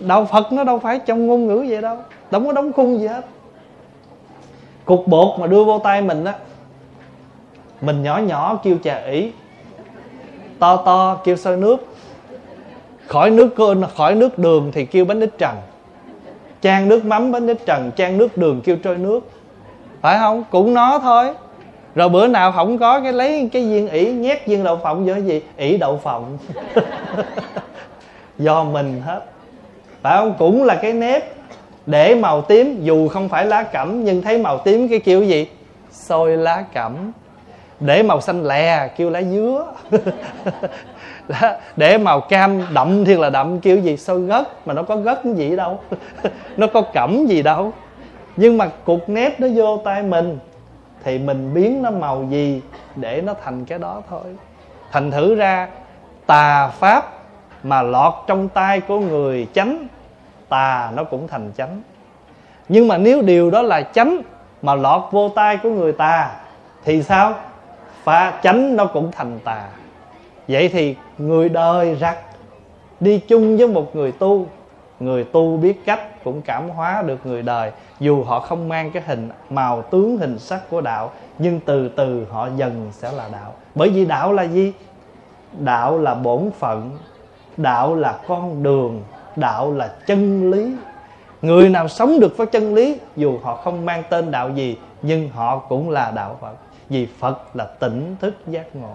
Đạo 0.00 0.24
phật 0.24 0.52
nó 0.52 0.64
đâu 0.64 0.78
phải 0.78 0.98
trong 1.06 1.26
ngôn 1.26 1.46
ngữ 1.46 1.66
vậy 1.68 1.82
đâu 1.82 1.96
đâu 2.30 2.42
có 2.44 2.52
đóng 2.52 2.72
khung 2.72 2.98
gì 2.98 3.06
hết 3.06 3.24
cục 4.86 5.06
bột 5.06 5.40
mà 5.40 5.46
đưa 5.46 5.64
vô 5.64 5.78
tay 5.78 6.02
mình 6.02 6.24
á, 6.24 6.34
mình 7.80 8.02
nhỏ 8.02 8.18
nhỏ 8.18 8.60
kêu 8.62 8.76
trà 8.84 8.96
ý 8.96 9.32
to 10.58 10.76
to 10.76 11.20
kêu 11.24 11.36
sôi 11.36 11.56
nước. 11.56 11.86
Khỏi 13.06 13.30
nước 13.30 13.54
khỏi 13.96 14.14
nước 14.14 14.38
đường 14.38 14.72
thì 14.72 14.86
kêu 14.86 15.04
bánh 15.04 15.20
ít 15.20 15.30
trần. 15.38 15.56
Chan 16.60 16.88
nước 16.88 17.04
mắm 17.04 17.32
bánh 17.32 17.46
ít 17.46 17.58
trần, 17.66 17.90
chan 17.96 18.18
nước 18.18 18.36
đường 18.36 18.60
kêu 18.64 18.76
trôi 18.76 18.96
nước. 18.96 19.20
Phải 20.00 20.18
không? 20.18 20.44
Cũng 20.50 20.74
nó 20.74 20.98
thôi. 20.98 21.34
Rồi 21.94 22.08
bữa 22.08 22.26
nào 22.26 22.52
không 22.52 22.78
có 22.78 23.00
cái 23.00 23.12
lấy 23.12 23.48
cái 23.52 23.62
viên 23.62 23.88
ỉ, 23.88 24.12
nhét 24.12 24.46
viên 24.46 24.64
đậu 24.64 24.76
phộng 24.76 25.04
vô 25.04 25.12
cái 25.12 25.22
gì? 25.22 25.42
Ỉ 25.56 25.76
đậu 25.76 25.98
phộng. 25.98 26.38
Do 28.38 28.64
mình 28.64 29.02
hết. 29.06 29.20
Phải 30.02 30.16
không? 30.18 30.34
Cũng 30.38 30.64
là 30.64 30.74
cái 30.82 30.92
nếp 30.92 31.36
để 31.86 32.14
màu 32.14 32.42
tím, 32.42 32.82
dù 32.82 33.08
không 33.08 33.28
phải 33.28 33.46
lá 33.46 33.62
cẩm, 33.62 34.04
nhưng 34.04 34.22
thấy 34.22 34.38
màu 34.38 34.58
tím 34.58 34.88
cái 34.88 34.98
kiểu 34.98 35.22
gì? 35.22 35.48
Xôi 35.90 36.36
lá 36.36 36.64
cẩm. 36.74 37.12
Để 37.80 38.02
màu 38.02 38.20
xanh 38.20 38.44
lè, 38.44 38.88
kêu 38.96 39.10
lá 39.10 39.22
dứa. 39.22 39.66
Để 41.76 41.98
màu 41.98 42.20
cam, 42.20 42.62
đậm 42.74 43.04
thì 43.04 43.14
là 43.14 43.30
đậm 43.30 43.60
kêu 43.60 43.78
gì? 43.78 43.96
Sôi 43.96 44.20
gất 44.20 44.66
mà 44.66 44.74
nó 44.74 44.82
có 44.82 44.96
gất 44.96 45.24
gì 45.24 45.56
đâu. 45.56 45.80
Nó 46.56 46.66
có 46.66 46.82
cẩm 46.82 47.26
gì 47.26 47.42
đâu. 47.42 47.72
Nhưng 48.36 48.58
mà 48.58 48.70
cục 48.84 49.08
nếp 49.08 49.40
nó 49.40 49.48
vô 49.54 49.80
tay 49.84 50.02
mình, 50.02 50.38
thì 51.04 51.18
mình 51.18 51.54
biến 51.54 51.82
nó 51.82 51.90
màu 51.90 52.26
gì 52.30 52.62
để 52.96 53.20
nó 53.20 53.34
thành 53.44 53.64
cái 53.64 53.78
đó 53.78 54.02
thôi. 54.10 54.24
Thành 54.92 55.10
thử 55.10 55.34
ra, 55.34 55.68
tà 56.26 56.68
pháp 56.68 57.12
mà 57.62 57.82
lọt 57.82 58.14
trong 58.26 58.48
tay 58.48 58.80
của 58.80 59.00
người 59.00 59.46
chánh 59.54 59.86
tà 60.48 60.90
nó 60.94 61.04
cũng 61.04 61.28
thành 61.28 61.52
chánh. 61.56 61.82
Nhưng 62.68 62.88
mà 62.88 62.98
nếu 62.98 63.22
điều 63.22 63.50
đó 63.50 63.62
là 63.62 63.82
chánh 63.82 64.20
mà 64.62 64.74
lọt 64.74 65.02
vô 65.10 65.28
tay 65.28 65.56
của 65.56 65.70
người 65.70 65.92
tà, 65.92 66.30
thì 66.84 67.02
sao? 67.02 67.34
Pha 68.04 68.40
chánh 68.42 68.76
nó 68.76 68.86
cũng 68.86 69.12
thành 69.12 69.38
tà. 69.44 69.68
Vậy 70.48 70.68
thì 70.68 70.96
người 71.18 71.48
đời 71.48 71.94
rắc, 71.94 72.18
đi 73.00 73.18
chung 73.18 73.56
với 73.56 73.68
một 73.68 73.96
người 73.96 74.12
tu 74.12 74.46
người 75.00 75.24
tu 75.24 75.56
biết 75.56 75.84
cách 75.86 76.24
cũng 76.24 76.42
cảm 76.42 76.70
hóa 76.70 77.02
được 77.06 77.26
người 77.26 77.42
đời, 77.42 77.70
dù 78.00 78.24
họ 78.24 78.40
không 78.40 78.68
mang 78.68 78.90
cái 78.90 79.02
hình 79.06 79.30
màu 79.50 79.82
tướng 79.82 80.18
hình 80.18 80.38
sắc 80.38 80.70
của 80.70 80.80
đạo, 80.80 81.10
nhưng 81.38 81.60
từ 81.60 81.88
từ 81.88 82.26
họ 82.30 82.48
dần 82.56 82.88
sẽ 82.92 83.12
là 83.12 83.28
đạo. 83.32 83.52
Bởi 83.74 83.88
vì 83.88 84.04
đạo 84.04 84.32
là 84.32 84.42
gì? 84.42 84.72
Đạo 85.58 85.98
là 85.98 86.14
bổn 86.14 86.50
phận, 86.58 86.90
đạo 87.56 87.94
là 87.94 88.18
con 88.28 88.62
đường 88.62 89.02
đạo 89.36 89.72
là 89.72 89.92
chân 90.06 90.50
lý. 90.50 90.74
Người 91.42 91.68
nào 91.68 91.88
sống 91.88 92.20
được 92.20 92.36
với 92.36 92.46
chân 92.46 92.74
lý, 92.74 92.98
dù 93.16 93.38
họ 93.42 93.56
không 93.56 93.86
mang 93.86 94.02
tên 94.10 94.30
đạo 94.30 94.50
gì, 94.50 94.78
nhưng 95.02 95.30
họ 95.30 95.58
cũng 95.58 95.90
là 95.90 96.10
đạo 96.10 96.36
phật. 96.40 96.54
Vì 96.88 97.06
phật 97.18 97.56
là 97.56 97.64
tỉnh 97.64 98.16
thức 98.20 98.34
giác 98.46 98.76
ngộ. 98.76 98.94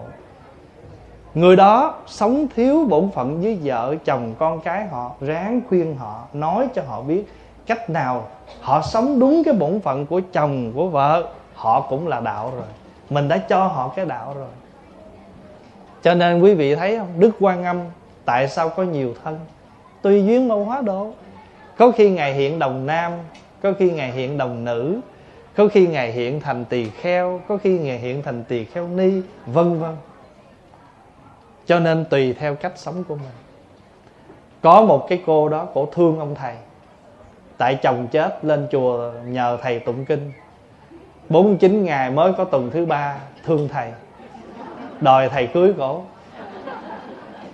Người 1.34 1.56
đó 1.56 1.94
sống 2.06 2.46
thiếu 2.54 2.86
bổn 2.88 3.10
phận 3.10 3.40
với 3.40 3.58
vợ, 3.62 3.94
chồng, 4.04 4.34
con 4.38 4.60
cái 4.60 4.86
họ, 4.86 5.10
ráng 5.20 5.60
khuyên 5.68 5.96
họ, 5.96 6.24
nói 6.32 6.68
cho 6.74 6.82
họ 6.88 7.02
biết 7.02 7.24
cách 7.66 7.90
nào 7.90 8.26
họ 8.60 8.82
sống 8.82 9.20
đúng 9.20 9.42
cái 9.44 9.54
bổn 9.54 9.80
phận 9.80 10.06
của 10.06 10.20
chồng, 10.32 10.72
của 10.74 10.88
vợ. 10.88 11.28
Họ 11.54 11.80
cũng 11.80 12.08
là 12.08 12.20
đạo 12.20 12.52
rồi. 12.56 12.66
Mình 13.10 13.28
đã 13.28 13.38
cho 13.38 13.66
họ 13.66 13.92
cái 13.96 14.04
đạo 14.04 14.34
rồi. 14.38 14.48
Cho 16.02 16.14
nên 16.14 16.40
quý 16.40 16.54
vị 16.54 16.74
thấy 16.74 16.98
không? 16.98 17.08
Đức 17.18 17.30
quan 17.40 17.64
âm, 17.64 17.80
tại 18.24 18.48
sao 18.48 18.68
có 18.68 18.82
nhiều 18.82 19.14
thân? 19.24 19.38
Tùy 20.02 20.24
duyên 20.24 20.48
màu 20.48 20.64
hóa 20.64 20.80
độ. 20.80 21.12
Có 21.76 21.90
khi 21.90 22.10
ngài 22.10 22.34
hiện 22.34 22.58
đồng 22.58 22.86
nam, 22.86 23.12
có 23.62 23.72
khi 23.78 23.90
ngài 23.90 24.12
hiện 24.12 24.38
đồng 24.38 24.64
nữ, 24.64 25.00
có 25.56 25.68
khi 25.68 25.86
ngài 25.86 26.12
hiện 26.12 26.40
thành 26.40 26.64
tỳ 26.64 26.90
kheo, 26.90 27.40
có 27.48 27.56
khi 27.56 27.78
ngài 27.78 27.98
hiện 27.98 28.22
thành 28.22 28.44
tỳ 28.44 28.64
kheo 28.64 28.88
ni, 28.88 29.22
vân 29.46 29.78
vân. 29.78 29.96
Cho 31.66 31.78
nên 31.78 32.04
tùy 32.04 32.32
theo 32.32 32.54
cách 32.54 32.72
sống 32.76 33.04
của 33.04 33.14
mình. 33.14 33.32
Có 34.62 34.82
một 34.82 35.06
cái 35.08 35.22
cô 35.26 35.48
đó 35.48 35.66
cổ 35.74 35.86
thương 35.92 36.18
ông 36.18 36.34
thầy. 36.34 36.54
Tại 37.58 37.78
chồng 37.82 38.08
chết 38.10 38.44
lên 38.44 38.68
chùa 38.70 39.12
nhờ 39.26 39.58
thầy 39.62 39.78
tụng 39.78 40.04
kinh. 40.04 40.32
49 41.28 41.84
ngày 41.84 42.10
mới 42.10 42.32
có 42.32 42.44
tuần 42.44 42.70
thứ 42.70 42.86
ba 42.86 43.18
thương 43.44 43.68
thầy. 43.68 43.92
Đòi 45.00 45.28
thầy 45.28 45.46
cưới 45.46 45.74
cổ. 45.78 46.02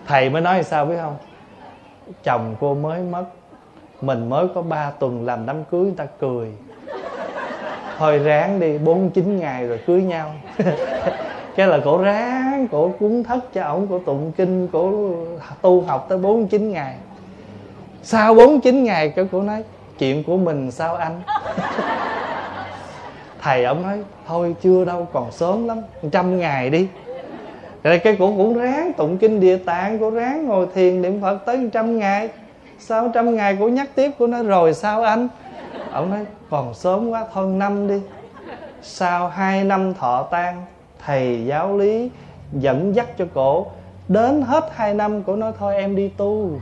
Thầy 0.07 0.31
mới 0.31 0.43
nói 0.43 0.63
sao 0.63 0.87
biết 0.87 0.97
không? 1.01 1.17
Chồng 2.25 2.55
cô 2.61 2.75
mới 2.75 3.03
mất. 3.03 3.25
Mình 4.01 4.29
mới 4.29 4.47
có 4.55 4.63
3 4.63 4.91
tuần 4.91 5.27
làm 5.27 5.47
đám 5.47 5.65
cưới, 5.65 5.81
người 5.81 5.95
ta 5.97 6.07
cười. 6.21 6.53
Thôi 7.99 8.19
ráng 8.19 8.61
đi 8.61 8.79
49 8.79 9.39
ngày 9.39 9.67
rồi 9.67 9.81
cưới 9.87 10.03
nhau. 10.03 10.33
Cái 11.57 11.67
là 11.67 11.79
cổ 11.85 11.99
ráng, 11.99 12.69
cổ 12.73 12.93
cúng 12.99 13.25
thất 13.25 13.53
cho 13.53 13.63
ổng, 13.65 13.87
cổ 13.91 13.99
tụng 14.07 14.33
kinh, 14.37 14.69
cổ 14.69 15.11
tu 15.63 15.81
học 15.81 16.07
tới 16.09 16.19
49 16.19 16.73
ngày. 16.73 16.95
Sau 18.03 18.35
49 18.35 18.85
ngày, 18.85 19.09
cái 19.11 19.29
cổ 19.33 19.43
nói, 19.43 19.65
chuyện 19.99 20.25
của 20.25 20.37
mình 20.37 20.71
sao 20.71 20.97
anh? 20.97 21.23
Thầy 23.43 23.65
ổng 23.65 23.83
nói, 23.83 23.99
thôi 24.27 24.57
chưa 24.63 24.85
đâu, 24.85 25.09
còn 25.13 25.33
sớm 25.33 25.69
lắm 25.69 25.79
trăm 26.13 26.39
ngày 26.39 26.71
đi 26.71 26.89
rồi 27.83 27.99
cái 27.99 28.17
cổ 28.19 28.35
cũng 28.37 28.59
ráng, 28.59 28.93
tụng 28.93 29.19
kinh 29.19 29.41
địa 29.41 29.57
tạng 29.57 29.99
cổ 29.99 30.11
ráng 30.11 30.47
ngồi 30.47 30.67
thiền 30.75 31.03
niệm 31.03 31.21
phật 31.23 31.39
tới 31.47 31.69
trăm 31.73 31.99
ngày. 31.99 32.29
Sau 32.79 33.11
trăm 33.15 33.37
ngày 33.37 33.57
cổ 33.61 33.69
nhắc 33.69 33.89
tiếp 33.95 34.11
của 34.19 34.27
nó 34.27 34.43
rồi 34.43 34.75
sao 34.75 35.03
anh? 35.03 35.29
Ông 35.93 36.11
nói, 36.11 36.25
còn 36.51 36.75
sớm 36.75 37.11
quá 37.11 37.25
thôi 37.35 37.47
năm 37.47 37.89
đi. 37.89 38.01
Sau 38.83 39.29
hai 39.29 39.65
năm 39.65 39.95
thọ 39.95 40.29
tan 40.31 40.65
thầy 41.05 41.45
giáo 41.47 41.77
lý 41.77 42.11
dẫn 42.53 42.95
dắt 42.95 43.07
cho 43.19 43.25
cổ. 43.35 43.67
Đến 44.09 44.43
hết 44.43 44.71
hai 44.75 44.95
năm, 44.95 45.23
cổ 45.23 45.37
nói, 45.37 45.53
thôi 45.59 45.75
em 45.77 45.97
đi 45.97 46.11
tu. 46.17 46.61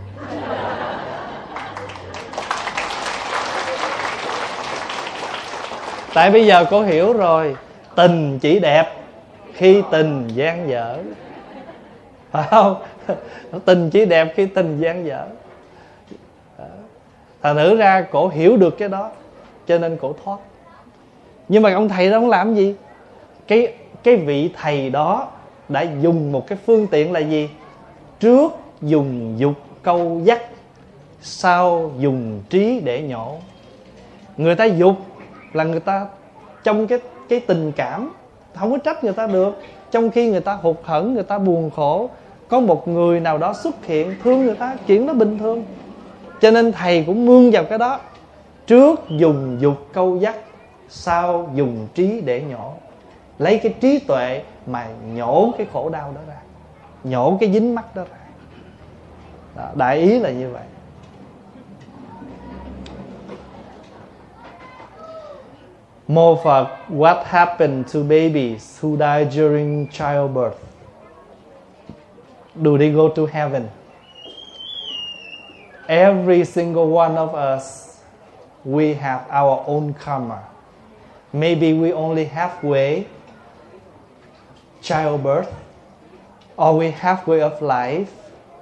Tại 6.15 6.31
bây 6.31 6.47
giờ 6.47 6.65
cô 6.71 6.83
hiểu 6.83 7.13
rồi, 7.13 7.57
tình 7.95 8.39
chỉ 8.39 8.59
đẹp 8.59 9.06
khi 9.57 9.83
tình 9.91 10.29
gian 10.35 10.69
dở. 10.69 10.99
Phải 12.31 12.47
không? 12.51 12.83
Tình 13.65 13.91
chỉ 13.91 14.07
đẹp 14.07 14.33
khi 14.37 14.47
tình 14.47 14.79
gian 14.81 15.07
dở. 15.07 15.27
Thành 17.43 17.57
thử 17.57 17.77
ra 17.77 18.07
cổ 18.11 18.29
hiểu 18.29 18.57
được 18.57 18.79
cái 18.79 18.89
đó, 18.89 19.11
cho 19.67 19.79
nên 19.79 19.97
cổ 19.97 20.15
thoát. 20.25 20.39
Nhưng 21.49 21.63
mà 21.63 21.75
ông 21.75 21.89
thầy 21.89 22.11
đó 22.11 22.21
không 22.21 22.31
làm 22.31 22.55
gì? 22.55 22.75
Cái 23.47 23.75
cái 24.03 24.17
vị 24.17 24.51
thầy 24.61 24.91
đó 24.91 25.29
đã 25.69 25.83
dùng 26.01 26.33
một 26.33 26.47
cái 26.47 26.59
phương 26.67 26.87
tiện 26.87 27.13
là 27.13 27.21
gì? 27.21 27.51
Trước 28.21 28.53
dùng 28.83 29.35
dục 29.39 29.55
câu 29.83 30.21
dắt, 30.25 30.43
sau 31.21 31.93
dùng 31.99 32.43
trí 32.49 32.81
để 32.81 33.03
nhổ. 33.03 33.37
Người 34.37 34.55
ta 34.55 34.65
dục 34.65 34.97
là 35.53 35.65
người 35.65 35.81
ta 35.81 36.07
trong 36.65 36.87
cái 36.87 36.99
cái 37.29 37.41
tình 37.41 37.73
cảm 37.73 38.13
không 38.59 38.71
có 38.71 38.79
trách 38.79 39.05
người 39.05 39.13
ta 39.13 39.27
được. 39.27 39.63
Trong 39.91 40.11
khi 40.11 40.31
người 40.31 40.41
ta 40.41 40.53
hụt 40.53 40.77
hẫng 40.83 41.15
người 41.15 41.23
ta 41.23 41.39
buồn 41.39 41.71
khổ 41.71 42.11
có 42.49 42.61
một 42.61 42.89
người 42.89 43.21
nào 43.21 43.39
đó 43.39 43.53
xuất 43.53 43.85
hiện 43.85 44.15
thương 44.25 44.47
người 44.47 44.55
ta 44.55 44.77
chuyện 44.87 45.07
đó 45.07 45.13
bình 45.13 45.39
thường. 45.39 45.65
Cho 46.41 46.51
nên 46.51 46.73
thầy 46.73 47.05
cũng 47.07 47.27
mương 47.27 47.51
vào 47.51 47.65
cái 47.65 47.79
đó. 47.79 48.01
Trước 48.67 49.01
dùng 49.09 49.57
dục 49.61 49.77
câu 49.93 50.17
dắt 50.17 50.37
sau 50.89 51.51
dùng 51.55 51.89
trí 51.95 52.21
để 52.21 52.43
nhổ. 52.43 52.73
Lấy 53.39 53.59
cái 53.59 53.75
trí 53.81 53.99
tuệ 53.99 54.43
mà 54.67 54.89
nhổ 55.15 55.53
cái 55.59 55.67
khổ 55.73 55.89
đau 55.89 56.13
đó 56.15 56.21
ra. 56.29 56.41
Nhổ 57.05 57.37
cái 57.41 57.53
dính 57.53 57.75
mắt 57.75 57.97
đó 57.97 58.03
ra. 58.11 58.19
Đó, 59.57 59.71
đại 59.75 59.99
ý 59.99 60.19
là 60.19 60.31
như 60.31 60.51
vậy. 60.51 60.63
Phật, 66.09 66.89
what 66.89 67.25
happened 67.25 67.89
to 67.89 68.05
babies 68.05 68.79
who 68.81 68.97
die 68.97 69.25
during 69.25 69.89
childbirth? 69.89 70.57
Do 72.63 72.79
they 72.79 72.93
go 72.93 73.09
to 73.11 73.27
heaven? 73.27 73.71
Every 75.89 76.45
single 76.45 76.89
one 76.91 77.17
of 77.17 77.35
us, 77.35 78.01
we 78.65 78.95
have 78.95 79.27
our 79.31 79.65
own 79.67 79.95
karma. 79.95 80.45
Maybe 81.33 81.73
we 81.73 81.93
only 81.93 82.25
halfway 82.25 83.09
childbirth, 84.83 85.53
or 86.57 86.79
we 86.79 86.91
halfway 86.91 87.43
of 87.43 87.61
life, 87.61 88.13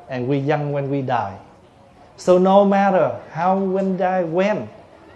and 0.09 0.27
we 0.29 0.39
young 0.39 0.73
when 0.73 0.91
we 0.91 1.03
die. 1.03 1.39
So 2.17 2.39
no 2.39 2.65
matter 2.65 3.21
how 3.33 3.59
when 3.59 3.97
die 3.97 4.25
when, 4.25 4.69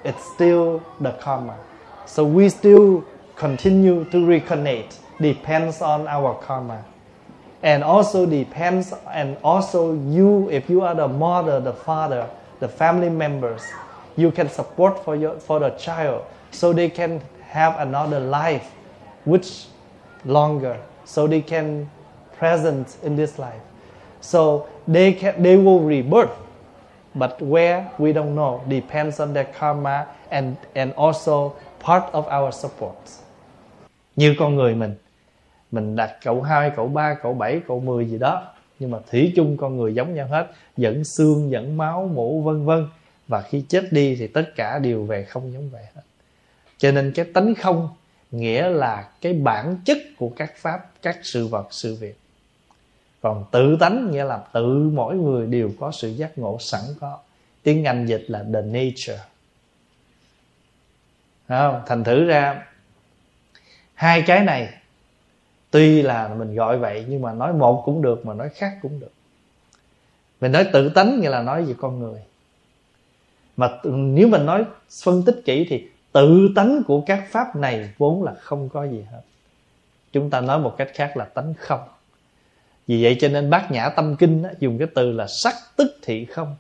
it's 0.05 0.25
still 0.35 0.83
the 1.01 1.13
karma. 1.13 1.57
So 2.09 2.25
we 2.25 2.49
still 2.49 3.05
continue 3.37 4.07
to 4.07 4.17
reconnect. 4.17 4.97
Depends 5.21 5.83
on 5.83 6.09
our 6.09 6.35
karma. 6.37 6.83
And 7.63 7.85
also 7.85 8.25
depends 8.25 8.95
and 9.13 9.37
also 9.45 9.93
you 10.09 10.49
if 10.49 10.71
you 10.71 10.81
are 10.81 10.95
the 10.95 11.07
mother, 11.07 11.61
the 11.61 11.75
father, 11.75 12.31
the 12.61 12.69
family 12.69 13.11
members, 13.11 13.63
you 14.17 14.33
can 14.33 14.49
support 14.49 15.05
for 15.05 15.17
your 15.17 15.39
for 15.39 15.61
the 15.61 15.71
child 15.71 16.25
so 16.51 16.73
they 16.73 16.89
can 16.89 17.21
have 17.43 17.79
another 17.79 18.21
life 18.21 18.71
which 19.25 19.67
longer 20.25 20.81
so 21.05 21.27
they 21.27 21.43
can 21.43 21.91
present 22.33 22.97
in 23.03 23.17
this 23.17 23.39
life. 23.39 23.61
So 24.21 24.67
they 24.89 25.13
can 25.13 25.43
they 25.43 25.59
will 25.59 25.81
rebirth 25.81 26.33
but 27.15 27.41
where 27.43 27.91
we 27.99 28.13
don't 28.13 28.35
know 28.35 28.63
depends 28.69 29.19
on 29.21 29.33
their 29.35 29.47
karma 29.47 30.07
and 30.31 30.57
and 30.75 30.93
also 30.93 31.57
part 31.89 32.05
of 32.13 32.45
our 32.45 32.55
support. 32.55 32.97
Như 34.17 34.35
con 34.39 34.57
người 34.57 34.75
mình 34.75 34.95
mình 35.71 35.97
đặt 35.97 36.19
cậu 36.25 36.43
hai, 36.43 36.71
cậu 36.77 36.89
ba, 36.89 37.15
cậu 37.23 37.35
bảy, 37.35 37.61
cậu 37.69 37.81
mười 37.81 38.05
gì 38.05 38.19
đó, 38.19 38.53
nhưng 38.79 38.91
mà 38.91 38.99
thủy 39.11 39.33
chung 39.37 39.57
con 39.57 39.77
người 39.77 39.95
giống 39.95 40.15
nhau 40.15 40.27
hết, 40.27 40.47
dẫn 40.77 41.05
xương, 41.05 41.51
dẫn 41.51 41.77
máu 41.77 42.11
mũ 42.15 42.43
vân 42.43 42.65
vân. 42.65 42.87
Và 43.29 43.43
khi 43.43 43.65
chết 43.69 43.93
đi 43.93 44.17
thì 44.17 44.27
tất 44.27 44.45
cả 44.57 44.79
đều 44.79 45.05
về 45.05 45.25
không 45.25 45.53
giống 45.53 45.71
vậy 45.71 45.83
hết. 45.95 46.03
Cho 46.79 46.93
nên 46.93 47.13
cái 47.15 47.25
tánh 47.25 47.55
không 47.55 47.89
nghĩa 48.31 48.69
là 48.69 49.11
cái 49.21 49.33
bản 49.33 49.77
chất 49.85 49.99
của 50.19 50.29
các 50.37 50.53
pháp, 50.57 50.91
các 51.03 51.19
sự 51.23 51.47
vật, 51.47 51.67
sự 51.71 51.95
việc. 51.95 52.19
Còn 53.21 53.45
tự 53.51 53.77
tánh 53.81 54.11
nghĩa 54.11 54.25
là 54.25 54.39
tự 54.53 54.91
mỗi 54.95 55.17
người 55.17 55.47
đều 55.47 55.71
có 55.81 55.93
sự 55.93 56.09
giác 56.09 56.39
ngộ 56.39 56.57
sẵn 56.61 56.81
có. 57.01 57.19
Tiếng 57.63 57.85
anh 57.85 58.07
dịch 58.07 58.25
là 58.29 58.45
the 58.53 58.63
nature 58.63 59.19
không? 61.49 61.83
thành 61.87 62.05
thử 62.05 62.25
ra 62.25 62.67
hai 63.95 64.23
cái 64.23 64.45
này 64.45 64.69
tuy 65.71 66.03
là 66.03 66.29
mình 66.29 66.55
gọi 66.55 66.79
vậy 66.79 67.05
nhưng 67.09 67.23
mà 67.23 67.33
nói 67.33 67.53
một 67.53 67.83
cũng 67.85 68.03
được 68.03 68.27
mà 68.27 68.35
nói 68.35 68.49
khác 68.55 68.79
cũng 68.83 69.01
được. 69.01 69.13
Mình 70.41 70.53
nói 70.53 70.67
tự 70.73 70.89
tánh 70.89 71.21
nghĩa 71.21 71.31
là 71.31 71.43
nói 71.43 71.65
về 71.65 71.75
con 71.79 71.99
người. 71.99 72.21
Mà 73.57 73.69
nếu 73.85 74.29
mình 74.29 74.47
nói 74.47 74.65
phân 75.05 75.23
tích 75.23 75.43
kỹ 75.45 75.67
thì 75.71 75.89
tự 76.13 76.49
tánh 76.57 76.83
của 76.87 77.01
các 77.07 77.25
pháp 77.31 77.57
này 77.57 77.91
vốn 77.99 78.23
là 78.23 78.35
không 78.35 78.69
có 78.69 78.85
gì 78.85 79.05
hết. 79.11 79.21
Chúng 80.13 80.31
ta 80.31 80.41
nói 80.41 80.59
một 80.59 80.75
cách 80.79 80.91
khác 80.95 81.17
là 81.17 81.25
tánh 81.25 81.55
không. 81.59 81.81
Vì 82.87 83.03
vậy 83.03 83.17
cho 83.21 83.29
nên 83.29 83.51
bát 83.51 83.71
nhã 83.71 83.89
tâm 83.89 84.17
kinh 84.17 84.43
á, 84.43 84.51
dùng 84.59 84.79
cái 84.79 84.89
từ 84.95 85.13
là 85.13 85.27
sắc 85.27 85.55
tức 85.77 85.97
thị 86.03 86.25
không. 86.25 86.57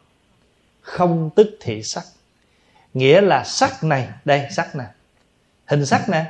Không 0.81 1.31
tức 1.36 1.56
thị 1.60 1.82
sắc 1.82 2.05
nghĩa 2.94 3.20
là 3.20 3.44
sắc 3.44 3.85
này, 3.85 4.09
đây, 4.24 4.47
sắc 4.51 4.77
nè 4.77 4.85
hình 5.69 5.86
sắc 5.86 6.09
nè, 6.09 6.24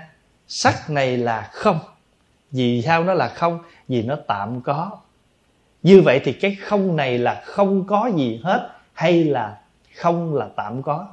sắc 0.46 0.90
này 0.90 1.16
là 1.16 1.50
không. 1.52 1.78
Vì 2.50 2.82
sao 2.82 3.04
nó 3.04 3.14
là 3.14 3.28
không? 3.28 3.58
Vì 3.88 4.02
nó 4.02 4.16
tạm 4.26 4.60
có. 4.60 4.98
Như 5.82 6.02
vậy 6.04 6.20
thì 6.24 6.32
cái 6.32 6.56
không 6.64 6.96
này 6.96 7.18
là 7.18 7.42
không 7.44 7.86
có 7.86 8.10
gì 8.16 8.40
hết 8.44 8.70
hay 8.92 9.24
là 9.24 9.58
không 9.96 10.34
là 10.34 10.48
tạm 10.56 10.82
có? 10.82 11.08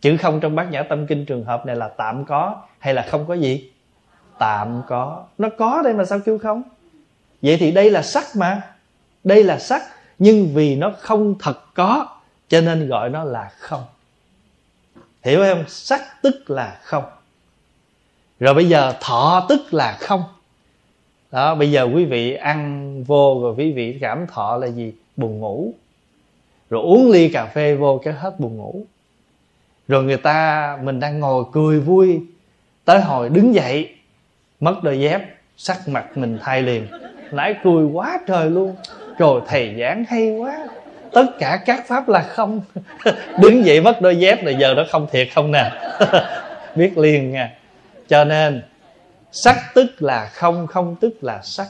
Chữ 0.00 0.16
không 0.16 0.40
trong 0.40 0.56
bát 0.56 0.70
nhã 0.70 0.82
tâm 0.82 1.06
kinh 1.06 1.26
trường 1.26 1.44
hợp 1.44 1.66
này 1.66 1.76
là 1.76 1.88
tạm 1.88 2.24
có 2.24 2.62
hay 2.78 2.94
là 2.94 3.06
không 3.10 3.26
có 3.26 3.34
gì? 3.34 3.70
Tạm 4.38 4.82
có. 4.88 5.24
Nó 5.38 5.48
có 5.58 5.82
đây 5.84 5.94
mà 5.94 6.04
sao 6.04 6.18
kêu 6.24 6.38
không? 6.38 6.62
Vậy 7.42 7.56
thì 7.60 7.72
đây 7.72 7.90
là 7.90 8.02
sắc 8.02 8.24
mà. 8.36 8.62
Đây 9.24 9.44
là 9.44 9.58
sắc, 9.58 9.82
nhưng 10.18 10.54
vì 10.54 10.76
nó 10.76 10.92
không 10.98 11.34
thật 11.38 11.74
có, 11.74 12.08
cho 12.48 12.60
nên 12.60 12.88
gọi 12.88 13.10
nó 13.10 13.24
là 13.24 13.50
không 13.58 13.82
hiểu 15.24 15.40
không? 15.40 15.64
Sắc 15.68 16.22
tức 16.22 16.50
là 16.50 16.78
không. 16.82 17.04
Rồi 18.40 18.54
bây 18.54 18.68
giờ 18.68 18.94
thọ 19.00 19.46
tức 19.48 19.74
là 19.74 19.96
không. 20.00 20.22
Đó, 21.32 21.54
bây 21.54 21.70
giờ 21.70 21.88
quý 21.94 22.04
vị 22.04 22.34
ăn 22.34 23.04
vô 23.04 23.40
rồi 23.42 23.54
quý 23.58 23.72
vị 23.72 23.98
cảm 24.00 24.26
thọ 24.26 24.56
là 24.56 24.66
gì? 24.66 24.92
Buồn 25.16 25.38
ngủ. 25.38 25.72
Rồi 26.70 26.82
uống 26.82 27.10
ly 27.10 27.28
cà 27.28 27.46
phê 27.46 27.74
vô 27.74 28.00
cái 28.04 28.14
hết 28.14 28.40
buồn 28.40 28.56
ngủ. 28.56 28.84
Rồi 29.88 30.04
người 30.04 30.16
ta, 30.16 30.78
mình 30.82 31.00
đang 31.00 31.20
ngồi 31.20 31.44
cười 31.52 31.80
vui, 31.80 32.20
tới 32.84 33.00
hồi 33.00 33.28
đứng 33.28 33.54
dậy, 33.54 33.94
mất 34.60 34.82
đôi 34.82 35.00
dép, 35.00 35.20
sắc 35.56 35.88
mặt 35.88 36.16
mình 36.16 36.38
thay 36.42 36.62
liền. 36.62 36.86
Nãy 37.30 37.54
cười 37.64 37.84
quá 37.84 38.18
trời 38.26 38.50
luôn. 38.50 38.76
Rồi 39.18 39.40
thầy 39.46 39.76
giảng 39.80 40.04
hay 40.08 40.30
quá 40.30 40.66
tất 41.14 41.26
cả 41.38 41.62
các 41.66 41.84
pháp 41.86 42.08
là 42.08 42.22
không. 42.22 42.60
Đứng 43.40 43.64
dậy 43.64 43.80
mất 43.80 44.00
đôi 44.02 44.16
dép 44.16 44.44
rồi 44.44 44.56
giờ 44.60 44.74
nó 44.74 44.84
không 44.90 45.06
thiệt 45.12 45.28
không 45.34 45.52
nè. 45.52 45.70
Biết 46.76 46.98
liền 46.98 47.30
nha. 47.30 47.52
Cho 48.08 48.24
nên, 48.24 48.62
sắc 49.32 49.56
tức 49.74 49.86
là 49.98 50.26
không 50.26 50.66
không 50.66 50.96
tức 51.00 51.14
là 51.20 51.40
sắc. 51.42 51.66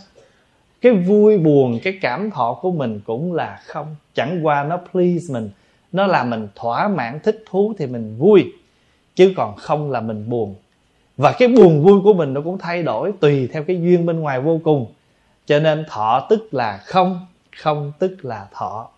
Cái 0.81 0.93
vui 0.93 1.39
buồn, 1.39 1.79
cái 1.83 1.99
cảm 2.01 2.31
thọ 2.31 2.59
của 2.63 2.71
mình 2.71 3.01
cũng 3.07 3.33
là 3.33 3.61
không. 3.67 3.97
Chẳng 4.15 4.47
qua 4.47 4.65
nó 4.65 4.81
please 4.93 5.33
mình, 5.33 5.51
nó 5.93 6.07
làm 6.07 6.31
mình 6.31 6.49
thỏa 6.55 6.89
mãn, 6.89 7.21
thích 7.21 7.45
thú 7.51 7.75
thì 7.79 7.87
mình 7.87 8.17
vui, 8.19 8.53
chứ 9.15 9.33
còn 9.37 9.57
không 9.57 9.91
là 9.91 10.01
mình 10.01 10.31
buồn. 10.31 10.55
Và 11.17 11.33
cái 11.39 11.49
buồn 11.49 11.83
vui 11.83 12.01
của 12.01 12.15
mình 12.15 12.35
nó 12.35 12.41
cũng 12.41 12.59
thay 12.59 12.83
đổi 12.83 13.13
tùy 13.21 13.49
theo 13.53 13.65
cái 13.65 13.81
duyên 13.81 14.07
bên 14.07 14.21
ngoài 14.21 14.41
vô 14.41 14.61
cùng. 14.65 14.93
Cho 15.47 15.59
nên 15.59 15.85
thọ 15.89 16.27
tức 16.31 16.55
là 16.55 16.77
không 16.77 17.27
không 17.63 17.93
tức 17.99 18.17
là 18.23 18.47
thọ 18.53 18.89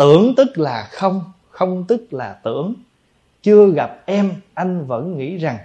tưởng 0.00 0.34
tức 0.36 0.58
là 0.58 0.88
không 0.90 1.24
không 1.50 1.84
tức 1.88 2.12
là 2.12 2.36
tưởng. 2.44 2.74
Chưa 3.42 3.70
gặp 3.70 4.02
em, 4.06 4.32
anh 4.54 4.86
vẫn 4.86 5.18
nghĩ 5.18 5.36
rằng. 5.36 5.58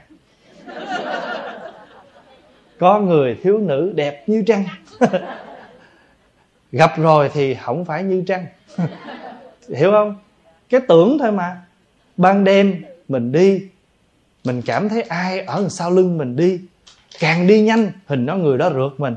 Có 2.79 2.99
người 2.99 3.37
thiếu 3.43 3.57
nữ 3.57 3.91
đẹp 3.95 4.29
như 4.29 4.43
trăng. 4.47 4.65
Gặp 6.71 6.91
rồi 6.97 7.29
thì 7.33 7.53
không 7.55 7.85
phải 7.85 8.03
như 8.03 8.23
trăng. 8.27 8.45
Hiểu 9.75 9.91
không? 9.91 10.15
Cái 10.69 10.81
tưởng 10.87 11.17
thôi 11.19 11.31
mà. 11.31 11.61
Ban 12.17 12.43
đêm 12.43 12.83
mình 13.07 13.31
đi, 13.31 13.61
mình 14.43 14.61
cảm 14.65 14.89
thấy 14.89 15.01
ai 15.01 15.39
ở 15.39 15.69
sau 15.69 15.91
lưng 15.91 16.17
mình 16.17 16.35
đi. 16.35 16.59
Càng 17.19 17.47
đi 17.47 17.61
nhanh, 17.61 17.91
hình 18.05 18.25
nó 18.25 18.35
người 18.35 18.57
đó 18.57 18.69
rượt 18.69 18.99
mình. 18.99 19.15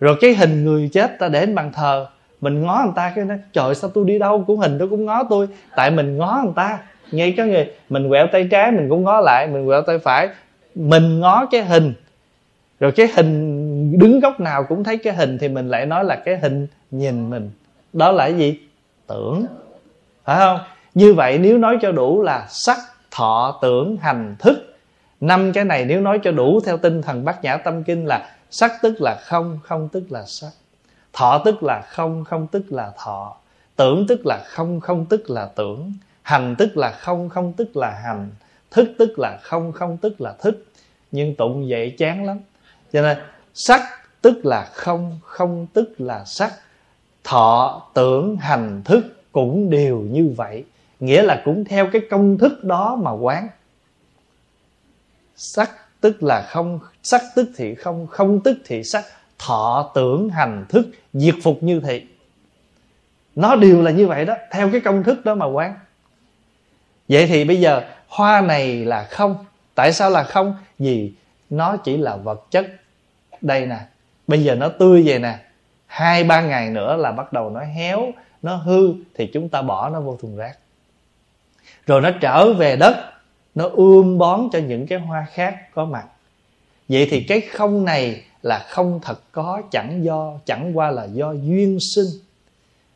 Rồi 0.00 0.16
cái 0.20 0.34
hình 0.34 0.64
người 0.64 0.90
chết 0.92 1.18
ta 1.18 1.28
để 1.28 1.46
bàn 1.46 1.72
thờ 1.72 2.06
mình 2.40 2.62
ngó 2.62 2.82
người 2.84 2.92
ta 2.96 3.12
cái 3.16 3.24
nói 3.24 3.38
trời, 3.52 3.74
sao 3.74 3.90
tôi 3.94 4.04
đi 4.04 4.18
đâu? 4.18 4.44
Cũng 4.46 4.58
hình 4.58 4.78
đó 4.78 4.86
cũng 4.90 5.06
ngó 5.06 5.24
tôi 5.30 5.48
tại 5.76 5.90
mình 5.90 6.16
ngó 6.16 6.40
người 6.44 6.52
ta. 6.56 6.78
Ngay 7.12 7.34
cái 7.36 7.46
người, 7.46 7.72
mình 7.88 8.08
quẹo 8.08 8.26
tay 8.32 8.48
trái 8.50 8.70
mình 8.70 8.88
cũng 8.88 9.04
ngó 9.04 9.20
lại, 9.20 9.46
mình 9.46 9.66
quẹo 9.66 9.82
tay 9.82 9.98
phải. 9.98 10.28
Mình 10.74 11.20
ngó 11.20 11.46
cái 11.46 11.64
hình. 11.64 11.94
Rồi 12.80 12.92
cái 12.92 13.08
hình 13.16 13.98
đứng 13.98 14.20
góc 14.20 14.40
nào 14.40 14.64
cũng 14.68 14.84
thấy 14.84 14.98
cái 14.98 15.14
hình 15.14 15.38
thì 15.38 15.48
mình 15.48 15.68
lại 15.68 15.86
nói 15.86 16.04
là 16.04 16.16
cái 16.16 16.38
hình 16.38 16.66
nhìn 16.90 17.30
mình. 17.30 17.50
Đó 17.92 18.12
là 18.12 18.24
cái 18.24 18.38
gì? 18.38 18.58
Tưởng. 19.06 19.46
Phải 20.24 20.36
không? 20.38 20.58
Như 20.94 21.14
vậy 21.14 21.38
nếu 21.38 21.58
nói 21.58 21.78
cho 21.82 21.92
đủ 21.92 22.22
là 22.22 22.46
sắc, 22.48 22.78
thọ, 23.10 23.58
tưởng, 23.62 23.96
hành, 24.00 24.36
thức. 24.38 24.76
Năm 25.20 25.52
cái 25.52 25.64
này 25.64 25.84
nếu 25.84 26.00
nói 26.00 26.20
cho 26.22 26.32
đủ 26.32 26.60
theo 26.60 26.76
tinh 26.76 27.02
thần 27.02 27.24
bát 27.24 27.44
nhã 27.44 27.56
tâm 27.56 27.82
kinh 27.82 28.06
là 28.06 28.30
sắc 28.50 28.72
tức 28.82 28.96
là 29.00 29.16
không 29.22 29.58
không 29.62 29.88
tức 29.88 30.02
là 30.10 30.22
sắc 30.26 30.50
thọ 31.12 31.42
tức 31.44 31.62
là 31.62 31.82
không 31.88 32.24
không 32.24 32.46
tức 32.46 32.72
là 32.72 32.92
thọ 32.98 33.36
tưởng 33.76 34.06
tức 34.08 34.20
là 34.26 34.44
không 34.46 34.80
không 34.80 35.06
tức 35.06 35.30
là 35.30 35.50
tưởng 35.56 35.92
hành 36.22 36.54
tức 36.58 36.76
là 36.76 36.92
không 36.92 37.28
không 37.28 37.52
tức 37.52 37.76
là 37.76 37.90
hành 37.90 38.30
thức 38.70 38.88
tức 38.98 39.18
là 39.18 39.38
không 39.42 39.72
không 39.72 39.96
tức 39.96 40.20
là 40.20 40.34
thức 40.38 40.64
nhưng 41.12 41.34
tụng 41.34 41.66
vậy 41.68 41.94
chán 41.98 42.24
lắm 42.24 42.38
cho 42.92 43.02
nên 43.02 43.18
sắc 43.54 43.82
tức 44.22 44.46
là 44.46 44.64
không 44.72 45.20
không 45.24 45.66
tức 45.72 45.94
là 45.98 46.24
sắc 46.24 46.52
thọ 47.24 47.82
tưởng 47.94 48.36
hành 48.36 48.82
thức 48.84 49.04
cũng 49.32 49.70
đều 49.70 50.00
như 50.00 50.34
vậy 50.36 50.64
nghĩa 51.00 51.22
là 51.22 51.42
cũng 51.44 51.64
theo 51.64 51.88
cái 51.92 52.02
công 52.10 52.38
thức 52.38 52.64
đó 52.64 52.96
mà 53.02 53.10
quán 53.10 53.48
sắc 55.36 55.70
tức 56.00 56.22
là 56.22 56.42
không 56.42 56.80
sắc 57.02 57.22
tức 57.34 57.48
thì 57.56 57.74
không 57.74 58.06
không 58.06 58.40
tức 58.40 58.58
thì 58.64 58.84
sắc 58.84 59.04
thọ 59.46 59.90
tưởng 59.94 60.30
hành 60.30 60.64
thức, 60.68 60.90
diệt 61.12 61.34
phục 61.42 61.62
như 61.62 61.80
thị. 61.80 62.06
Nó 63.36 63.56
đều 63.56 63.82
là 63.82 63.90
như 63.90 64.06
vậy 64.06 64.24
đó, 64.24 64.34
theo 64.52 64.70
cái 64.70 64.80
công 64.80 65.02
thức 65.02 65.24
đó 65.24 65.34
mà 65.34 65.46
quán. 65.46 65.74
Vậy 67.08 67.26
thì 67.26 67.44
bây 67.44 67.60
giờ, 67.60 67.82
hoa 68.08 68.40
này 68.40 68.84
là 68.84 69.04
không. 69.04 69.44
Tại 69.74 69.92
sao 69.92 70.10
là 70.10 70.22
không? 70.22 70.56
Vì 70.78 71.12
nó 71.50 71.76
chỉ 71.76 71.96
là 71.96 72.16
vật 72.16 72.46
chất. 72.50 72.66
Đây 73.40 73.66
nè, 73.66 73.78
bây 74.26 74.44
giờ 74.44 74.54
nó 74.54 74.68
tươi 74.68 75.02
vậy 75.06 75.18
nè. 75.18 75.38
Hai, 75.86 76.24
ba 76.24 76.40
ngày 76.40 76.70
nữa 76.70 76.96
là 76.96 77.12
bắt 77.12 77.32
đầu 77.32 77.50
nó 77.50 77.60
héo, 77.60 78.12
nó 78.42 78.56
hư, 78.56 78.94
thì 79.14 79.30
chúng 79.32 79.48
ta 79.48 79.62
bỏ 79.62 79.88
nó 79.88 80.00
vô 80.00 80.18
thùng 80.20 80.36
rác. 80.36 80.58
Rồi 81.86 82.00
nó 82.00 82.10
trở 82.20 82.52
về 82.52 82.76
đất, 82.76 83.12
nó 83.54 83.68
ươm 83.72 84.18
bón 84.18 84.48
cho 84.52 84.58
những 84.58 84.86
cái 84.86 84.98
hoa 84.98 85.26
khác 85.32 85.74
có 85.74 85.84
mặt. 85.84 86.04
Vậy 86.88 87.08
thì 87.10 87.22
cái 87.22 87.40
không 87.40 87.84
này 87.84 88.22
là 88.42 88.66
không 88.68 89.00
thật 89.02 89.20
có, 89.32 89.62
chẳng 89.70 90.04
do, 90.04 90.32
chẳng 90.44 90.78
qua 90.78 90.90
là 90.90 91.04
do 91.04 91.32
duyên 91.32 91.78
sinh. 91.94 92.06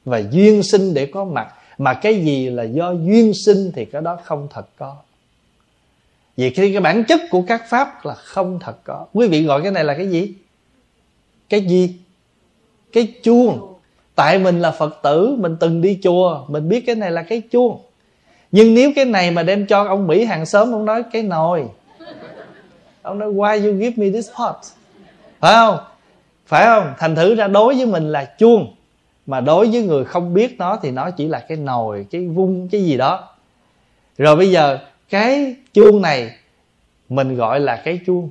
Và 0.05 0.23
duyên 0.31 0.63
sinh 0.63 0.95
để 0.95 1.07
có 1.07 1.25
mặt, 1.25 1.55
mà 1.79 1.95
cái 1.95 2.25
gì 2.25 2.51
là 2.51 2.63
do 2.63 2.93
duyên 2.93 3.33
sinh 3.35 3.73
thì 3.75 3.85
cái 3.85 4.03
đó 4.03 4.19
không 4.25 4.49
thật 4.51 4.67
có. 4.79 4.97
Vì 6.37 6.51
khi 6.51 6.73
cái 6.73 6.81
bản 6.81 7.05
chất 7.05 7.21
của 7.31 7.43
các 7.47 7.63
pháp 7.69 8.05
là 8.05 8.15
không 8.15 8.59
thật 8.61 8.77
có. 8.85 9.07
Quý 9.13 9.29
vị 9.29 9.45
gọi 9.45 9.63
cái 9.63 9.73
này 9.73 9.85
là 9.85 9.95
cái 9.95 10.11
gì? 10.11 10.35
Cái 11.49 11.61
gì? 11.61 11.97
Cái 12.93 13.15
chuông. 13.23 13.75
Tại 14.15 14.39
mình 14.39 14.61
là 14.61 14.71
phật 14.71 14.99
tử, 15.03 15.37
mình 15.39 15.57
từng 15.61 15.81
đi 15.81 15.99
chùa, 16.03 16.45
mình 16.49 16.69
biết 16.69 16.81
cái 16.87 16.97
này 16.97 17.11
là 17.11 17.23
cái 17.23 17.41
chuông. 17.41 17.81
Nhưng 18.53 18.75
nếu 18.75 18.93
cái 18.97 19.05
này 19.05 19.31
mà 19.31 19.43
đem 19.43 19.67
cho 19.67 19.85
ông 19.85 20.07
mỹ 20.07 20.25
hàng 20.25 20.47
xóm, 20.47 20.73
ông 20.73 20.85
nói, 20.85 21.03
cái 21.13 21.23
nồi. 21.23 21.65
Ông 23.03 23.19
nói, 23.19 23.33
why 23.33 23.67
you 23.67 23.81
give 23.81 23.95
me 23.97 24.11
this 24.11 24.31
pot? 24.39 24.57
Phải 25.45 25.55
không? 25.55 25.79
Phải 26.47 26.65
không? 26.65 26.95
Thành 26.99 27.15
thử 27.15 27.35
ra 27.35 27.49
đối 27.49 27.75
với 27.75 27.87
mình 27.87 28.13
là 28.13 28.25
chuông, 28.25 28.75
mà 29.27 29.41
đối 29.41 29.67
với 29.67 29.83
người 29.83 30.05
không 30.05 30.35
biết 30.35 30.59
nó 30.59 30.79
thì 30.83 30.91
nó 30.91 31.11
chỉ 31.11 31.29
là 31.29 31.45
cái 31.49 31.59
nồi, 31.59 32.07
cái 32.11 32.27
vung, 32.27 32.69
cái 32.69 32.85
gì 32.85 32.97
đó. 32.97 33.29
Rồi 34.19 34.37
bây 34.37 34.51
giờ, 34.51 34.79
cái 35.09 35.57
chuông 35.75 36.03
này 36.03 36.31
mình 37.09 37.37
gọi 37.37 37.61
là 37.61 37.83
cái 37.85 38.01
chuông. 38.07 38.31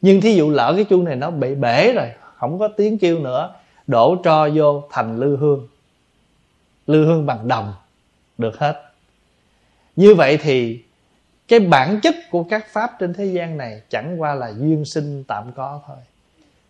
Nhưng 0.00 0.20
thí 0.20 0.34
dụ 0.34 0.50
lỡ 0.50 0.72
cái 0.76 0.84
chuông 0.84 1.04
này 1.04 1.16
nó 1.16 1.30
bị 1.30 1.54
bể 1.54 1.92
rồi, 1.92 2.10
không 2.36 2.58
có 2.58 2.68
tiếng 2.68 2.98
kêu 2.98 3.18
nữa, 3.18 3.54
đổ 3.86 4.16
tro 4.24 4.48
vô 4.48 4.82
thành 4.90 5.20
lư 5.20 5.36
hương. 5.36 5.68
Lư 6.86 7.04
hương 7.04 7.26
bằng 7.26 7.48
đồng, 7.48 7.74
được 8.38 8.58
hết. 8.58 8.82
Như 9.96 10.14
vậy 10.14 10.38
thì 10.42 10.82
cái 11.48 11.60
bản 11.60 12.00
chất 12.02 12.14
của 12.30 12.42
các 12.42 12.66
pháp 12.72 12.90
trên 12.98 13.14
thế 13.14 13.24
gian 13.24 13.56
này 13.56 13.82
chẳng 13.88 14.20
qua 14.20 14.34
là 14.34 14.52
duyên 14.58 14.84
sinh 14.84 15.24
tạm 15.24 15.52
có 15.56 15.80
thôi 15.86 15.96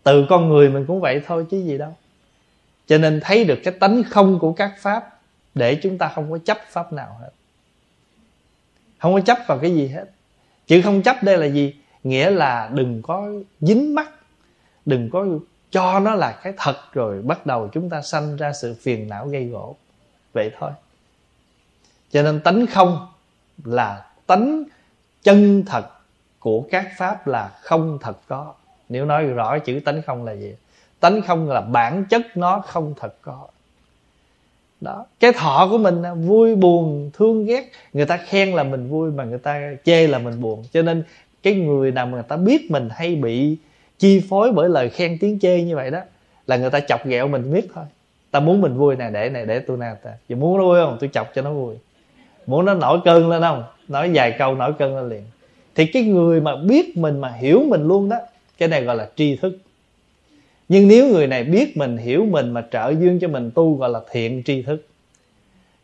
từ 0.08 0.26
con 0.28 0.48
người 0.48 0.68
mình 0.68 0.84
cũng 0.86 1.00
vậy 1.00 1.22
thôi, 1.26 1.46
chứ 1.50 1.58
gì 1.58 1.78
đâu. 1.78 1.96
Cho 2.86 2.98
nên 2.98 3.20
thấy 3.22 3.44
được 3.44 3.58
cái 3.64 3.74
tánh 3.80 4.02
không 4.10 4.38
của 4.38 4.52
các 4.52 4.74
pháp 4.78 5.18
để 5.54 5.74
chúng 5.74 5.98
ta 5.98 6.08
không 6.08 6.30
có 6.30 6.38
chấp 6.44 6.58
pháp 6.68 6.92
nào 6.92 7.16
hết. 7.20 7.30
Không 8.98 9.14
có 9.14 9.20
chấp 9.20 9.38
vào 9.46 9.58
cái 9.58 9.74
gì 9.74 9.88
hết. 9.88 10.04
Chữ 10.66 10.82
không 10.82 11.02
chấp 11.02 11.22
đây 11.22 11.38
là 11.38 11.46
gì? 11.46 11.74
Nghĩa 12.04 12.30
là 12.30 12.70
đừng 12.74 13.02
có 13.02 13.30
dính 13.60 13.94
mắt 13.94 14.10
đừng 14.86 15.10
có 15.10 15.26
cho 15.70 16.00
nó 16.00 16.14
là 16.14 16.40
cái 16.42 16.52
thật 16.56 16.76
rồi 16.92 17.22
bắt 17.22 17.46
đầu 17.46 17.68
chúng 17.72 17.90
ta 17.90 18.02
sanh 18.02 18.36
ra 18.36 18.52
sự 18.52 18.76
phiền 18.80 19.08
não 19.08 19.26
gây 19.26 19.44
gỗ. 19.44 19.76
Vậy 20.32 20.50
thôi. 20.58 20.70
Cho 22.10 22.22
nên 22.22 22.40
tánh 22.40 22.66
không 22.66 23.06
là 23.64 24.06
tánh 24.26 24.64
chân 25.22 25.64
thật 25.66 25.88
của 26.38 26.64
các 26.70 26.92
pháp 26.98 27.26
là 27.26 27.48
không 27.62 27.98
thật 28.00 28.16
có 28.28 28.54
nếu 28.88 29.04
nói 29.04 29.24
rõ 29.24 29.58
chữ 29.58 29.80
tánh 29.84 30.02
không 30.02 30.24
là 30.24 30.32
gì? 30.32 30.54
Tánh 31.00 31.22
không 31.22 31.48
là 31.48 31.60
bản 31.60 32.04
chất 32.04 32.22
nó 32.34 32.62
không 32.66 32.94
thật 33.00 33.14
có. 33.22 33.46
Đó. 34.80 35.06
Cái 35.20 35.32
thọ 35.32 35.68
của 35.70 35.78
mình 35.78 36.02
vui, 36.26 36.54
buồn, 36.54 37.10
thương, 37.14 37.46
ghét, 37.46 37.70
người 37.92 38.06
ta 38.06 38.16
khen 38.16 38.52
là 38.52 38.62
mình 38.62 38.88
vui 38.88 39.10
mà 39.10 39.24
người 39.24 39.38
ta 39.38 39.72
chê 39.84 40.06
là 40.06 40.18
mình 40.18 40.40
buồn. 40.40 40.64
Cho 40.72 40.82
nên 40.82 41.02
cái 41.42 41.54
người 41.54 41.92
nào 41.92 42.06
mà 42.06 42.12
người 42.12 42.22
ta 42.28 42.36
biết 42.36 42.70
mình 42.70 42.88
hay 42.90 43.16
bị 43.16 43.56
chi 43.98 44.22
phối 44.28 44.52
bởi 44.52 44.68
lời 44.68 44.88
khen 44.88 45.18
tiếng 45.20 45.38
chê 45.38 45.62
như 45.62 45.76
vậy 45.76 45.90
đó, 45.90 46.00
là 46.46 46.56
người 46.56 46.70
ta 46.70 46.80
chọc 46.80 47.06
ghẹo 47.06 47.28
mình 47.28 47.52
biết 47.52 47.68
thôi. 47.74 47.84
Ta 48.30 48.40
muốn 48.40 48.60
mình 48.60 48.74
vui 48.76 48.96
nè, 48.96 49.10
để 49.10 49.28
này 49.28 49.46
để 49.46 49.58
tôi 49.58 49.76
nè 49.76 49.94
ta. 50.02 50.10
Giờ 50.28 50.36
muốn 50.36 50.58
nó 50.58 50.64
vui 50.64 50.80
không? 50.80 50.96
Tôi 51.00 51.10
chọc 51.12 51.34
cho 51.34 51.42
nó 51.42 51.52
vui. 51.52 51.74
Muốn 52.46 52.64
nó 52.64 52.74
nổi 52.74 52.98
cơn 53.04 53.28
lên 53.28 53.42
không? 53.42 53.64
Nói 53.88 54.10
vài 54.14 54.36
câu 54.38 54.54
nổi 54.54 54.72
cơn 54.78 54.96
lên 54.96 55.08
liền. 55.08 55.22
Thì 55.74 55.86
cái 55.86 56.02
người 56.02 56.40
mà 56.40 56.56
biết 56.56 56.96
mình 56.96 57.20
mà 57.20 57.28
hiểu 57.28 57.62
mình 57.66 57.88
luôn 57.88 58.08
đó 58.08 58.16
cái 58.58 58.68
này 58.68 58.82
gọi 58.84 58.96
là 58.96 59.08
tri 59.16 59.36
thức. 59.36 59.58
Nhưng 60.68 60.88
nếu 60.88 61.06
người 61.06 61.26
này 61.26 61.44
biết 61.44 61.76
mình, 61.76 61.96
hiểu 61.96 62.26
mình 62.30 62.50
mà 62.50 62.64
trợ 62.70 62.94
duyên 63.00 63.18
cho 63.20 63.28
mình 63.28 63.50
tu 63.54 63.76
gọi 63.76 63.90
là 63.90 64.00
thiện 64.10 64.42
tri 64.46 64.62
thức. 64.62 64.86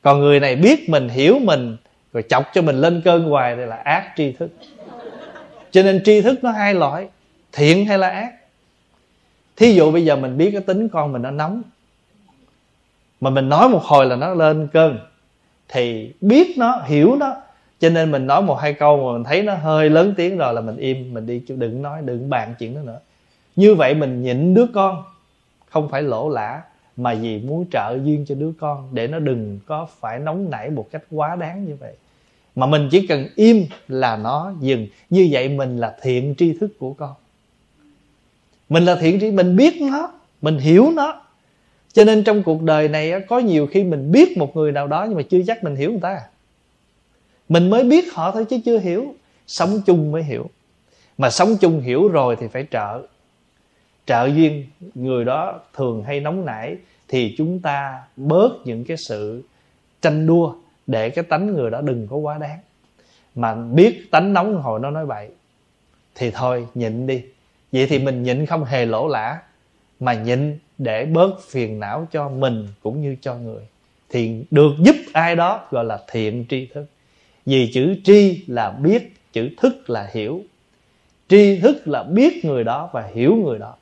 Còn 0.03 0.21
người 0.21 0.41
này 0.41 0.57
biết 0.57 0.89
mình, 0.89 1.09
hiểu 1.09 1.39
mình, 1.39 1.77
rồi 2.13 2.25
chọc 2.29 2.45
cho 2.55 2.63
mình 2.63 2.77
lên 2.77 3.03
cơn 3.05 3.25
hoài 3.25 3.57
thì 3.57 3.63
là 3.67 3.77
ác 3.77 4.13
tri 4.17 4.33
thức. 4.33 4.51
Cho 5.71 5.83
nên 5.83 6.05
tri 6.05 6.21
thức 6.21 6.45
nó 6.45 6.51
hai 6.51 6.75
loại, 6.75 7.09
thiện 7.53 7.87
hay 7.87 7.99
là 7.99 8.09
ác. 8.09 8.35
Thí 9.57 9.75
dụ 9.75 9.91
bây 9.93 10.05
giờ 10.05 10.17
mình 10.17 10.39
biết 10.39 10.51
cái 10.51 10.61
tính 10.61 10.89
con 10.89 11.13
mình 11.13 11.23
nó 11.23 11.31
nóng, 11.31 11.63
mà 13.21 13.31
mình 13.31 13.49
nói 13.49 13.69
một 13.69 13.83
hồi 13.83 14.07
là 14.07 14.17
nó 14.17 14.35
lên 14.35 14.69
cơn, 14.73 14.99
thì 15.69 16.13
biết 16.21 16.59
nó, 16.59 16.83
hiểu 16.87 17.17
nó 17.17 17.37
cho 17.79 17.89
nên 17.91 18.11
mình 18.11 18.27
nói 18.27 18.43
một 18.43 18.55
hai 18.55 18.73
câu 18.73 18.97
mà 18.97 19.13
mình 19.13 19.25
thấy 19.25 19.43
nó 19.43 19.55
hơi 19.55 19.91
lớn 19.91 20.15
tiếng 20.17 20.39
rồi 20.39 20.55
là 20.55 20.61
mình 20.61 20.77
im, 20.77 21.15
mình 21.15 21.27
đi 21.27 21.43
chứ 21.49 21.55
đừng 21.59 21.83
nói, 21.83 22.03
đừng 22.05 22.31
bàn 22.31 22.55
chuyện 22.59 22.75
đó 22.75 22.81
nữa. 22.81 23.01
Như 23.57 23.75
vậy 23.75 23.95
mình 23.95 24.23
nhịn 24.23 24.55
đứa 24.55 24.67
con, 24.75 25.05
không 25.71 25.89
phải 25.89 26.03
lỗ 26.03 26.29
lã, 26.29 26.63
mà 26.97 27.15
vì 27.15 27.41
muốn 27.41 27.67
trợ 27.71 27.99
duyên 28.05 28.25
cho 28.29 28.35
đứa 28.35 28.53
con 28.61 28.89
để 28.93 29.07
nó 29.07 29.19
đừng 29.19 29.59
có 29.67 29.87
phải 30.01 30.19
nóng 30.19 30.51
nảy 30.51 30.71
một 30.71 30.89
cách 30.91 31.03
quá 31.11 31.37
đáng 31.37 31.65
như 31.65 31.77
vậy. 31.81 31.95
Mà 32.55 32.67
mình 32.67 32.89
chỉ 32.91 33.07
cần 33.07 33.27
im 33.37 33.67
là 33.89 34.17
nó 34.17 34.53
dừng. 34.61 34.87
Như 35.11 35.29
vậy 35.31 35.49
mình 35.49 35.77
là 35.79 35.97
thiện 36.03 36.35
tri 36.39 36.53
thức 36.53 36.79
của 36.79 36.93
con. 36.93 37.15
Mình 38.69 38.85
là 38.85 38.97
thiện 38.97 39.21
tri, 39.21 39.31
mình 39.31 39.57
biết 39.57 39.81
nó, 39.81 40.13
mình 40.43 40.59
hiểu 40.59 40.91
nó. 40.97 41.23
Cho 41.93 42.05
nên 42.05 42.25
trong 42.25 42.43
cuộc 42.43 42.63
đời 42.63 42.89
này 42.89 43.13
có 43.29 43.39
nhiều 43.39 43.67
khi 43.67 43.85
mình 43.85 44.13
biết 44.13 44.39
một 44.39 44.57
người 44.57 44.73
nào 44.73 44.87
đó 44.87 45.05
nhưng 45.05 45.17
mà 45.17 45.23
chưa 45.23 45.41
chắc 45.47 45.65
mình 45.65 45.77
hiểu 45.77 45.91
người 45.91 46.01
ta 46.01 46.21
mình 47.49 47.71
mới 47.71 47.85
biết 47.85 48.13
họ 48.13 48.31
thôi 48.31 48.47
chứ 48.51 48.59
chưa 48.65 48.79
hiểu. 48.79 49.15
Sống 49.47 49.81
chung 49.87 50.13
mới 50.13 50.23
hiểu. 50.23 50.51
Mà 51.19 51.31
sống 51.31 51.57
chung 51.61 51.81
hiểu 51.81 52.09
rồi 52.09 52.37
thì 52.41 52.49
phải 52.49 52.67
trợ. 52.71 53.03
Trợ 54.07 54.27
duyên, 54.27 54.67
người 54.95 55.25
đó 55.25 55.61
thường 55.75 56.05
hay 56.05 56.21
nóng 56.21 56.45
nảy 56.45 56.77
thì 57.09 57.35
chúng 57.39 57.61
ta 57.61 58.03
bớt 58.17 58.51
những 58.65 58.85
cái 58.85 58.97
sự 58.97 59.43
tranh 60.03 60.27
đua 60.27 60.55
để 60.87 61.11
cái 61.11 61.25
tánh 61.25 61.55
người 61.55 61.71
đó 61.71 61.81
đừng 61.81 62.07
có 62.11 62.17
quá 62.17 62.39
đáng. 62.39 62.59
Mà 63.35 63.55
biết 63.55 64.11
tánh 64.11 64.33
nóng 64.33 64.63
hồi 64.63 64.81
nó 64.81 64.91
nói 64.91 65.07
vậy 65.07 65.29
thì 66.15 66.31
thôi, 66.31 66.67
nhịn 66.75 67.07
đi. 67.07 67.25
Vậy 67.73 67.87
thì 67.87 67.99
mình 67.99 68.23
nhịn 68.23 68.47
không 68.47 68.65
hề 68.65 68.87
lỗ 68.87 69.09
lã, 69.09 69.39
mà 70.01 70.15
nhịn 70.15 70.59
để 70.79 71.07
bớt 71.07 71.31
phiền 71.49 71.81
não 71.81 72.09
cho 72.13 72.29
mình 72.29 72.69
cũng 72.83 73.03
như 73.03 73.17
cho 73.21 73.35
người. 73.35 73.63
Thì 74.09 74.45
được 74.51 74.73
giúp 74.79 74.97
ai 75.13 75.37
đó 75.37 75.67
gọi 75.71 75.85
là 75.85 75.99
thiện 76.11 76.45
tri 76.49 76.67
thức 76.67 76.87
vì 77.47 77.71
chữ 77.75 77.95
tri 78.05 78.45
là 78.47 78.71
biết, 78.71 79.17
chữ 79.33 79.51
thức 79.57 79.91
là 79.91 80.11
hiểu. 80.13 80.43
Tri 81.29 81.61
thức 81.61 81.89
là 81.89 82.03
biết 82.03 82.45
người 82.45 82.65
đó 82.65 82.91
và 82.93 83.11
hiểu 83.15 83.37
người 83.37 83.59
đó. 83.59 83.75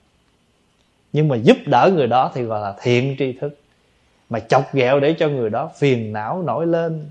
Nhưng 1.13 1.29
mà 1.29 1.37
giúp 1.37 1.57
đỡ 1.67 1.91
người 1.95 2.07
đó 2.07 2.33
thì 2.35 2.43
gọi 2.43 2.61
là 2.61 2.75
thiện 2.83 3.17
tri 3.19 3.33
thức. 3.33 3.59
Mà 4.31 4.41
chọc 4.41 4.75
ghẹo 4.75 5.01
để 5.01 5.15
cho 5.19 5.29
người 5.29 5.51
đó 5.51 5.71
phiền 5.79 6.13
não 6.13 6.43
nổi 6.43 6.67
lên 6.67 7.07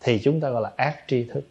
thì 0.00 0.18
chúng 0.18 0.40
ta 0.40 0.50
gọi 0.50 0.62
là 0.62 0.72
ác 0.76 0.96
tri 1.08 1.24
thức. 1.24 1.44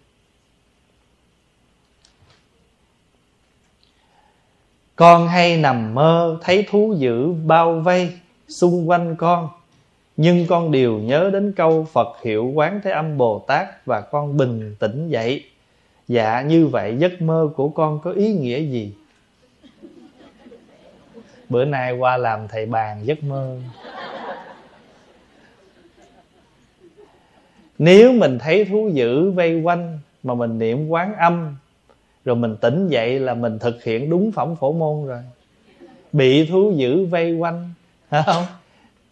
Con 4.95 5.27
hay 5.27 5.57
nằm 5.57 5.93
mơ 5.93 6.37
thấy 6.41 6.65
thú 6.69 6.95
dữ 6.97 7.31
bao 7.31 7.79
vây 7.79 8.11
xung 8.47 8.89
quanh 8.89 9.15
con 9.15 9.49
nhưng 10.17 10.47
con 10.47 10.71
đều 10.71 10.99
nhớ 10.99 11.29
đến 11.33 11.53
câu 11.55 11.83
phật 11.83 12.17
hiệu 12.23 12.45
quán 12.45 12.81
thế 12.83 12.91
âm 12.91 13.17
bồ 13.17 13.39
tát 13.47 13.85
và 13.85 14.01
con 14.01 14.37
bình 14.37 14.75
tĩnh 14.79 15.09
dậy. 15.09 15.45
Dạ 16.07 16.41
như 16.41 16.67
vậy 16.67 16.95
giấc 16.97 17.21
mơ 17.21 17.49
của 17.55 17.69
con 17.69 17.99
có 18.03 18.11
ý 18.11 18.33
nghĩa 18.33 18.59
gì? 18.59 18.93
Bữa 21.49 21.65
nay 21.65 21.91
qua 21.91 22.17
làm 22.17 22.47
thầy 22.47 22.65
bàn 22.65 22.99
giấc 23.03 23.23
mơ. 23.23 23.57
Nếu 27.77 28.11
mình 28.11 28.39
thấy 28.39 28.65
thú 28.65 28.89
dữ 28.93 29.31
vây 29.31 29.61
quanh 29.61 29.99
mà 30.23 30.33
mình 30.33 30.59
niệm 30.59 30.87
quán 30.89 31.15
âm, 31.15 31.55
rồi 32.25 32.35
mình 32.35 32.55
tỉnh 32.61 32.87
dậy 32.87 33.19
là 33.19 33.33
mình 33.33 33.59
thực 33.59 33.83
hiện 33.83 34.09
đúng 34.09 34.31
phẩm 34.31 34.55
phổ 34.55 34.71
môn 34.71 35.07
rồi. 35.07 35.21
Bị 36.13 36.45
thú 36.45 36.73
dữ 36.75 37.05
vây 37.05 37.33
quanh 37.33 37.73
phải 38.09 38.23
không? 38.25 38.43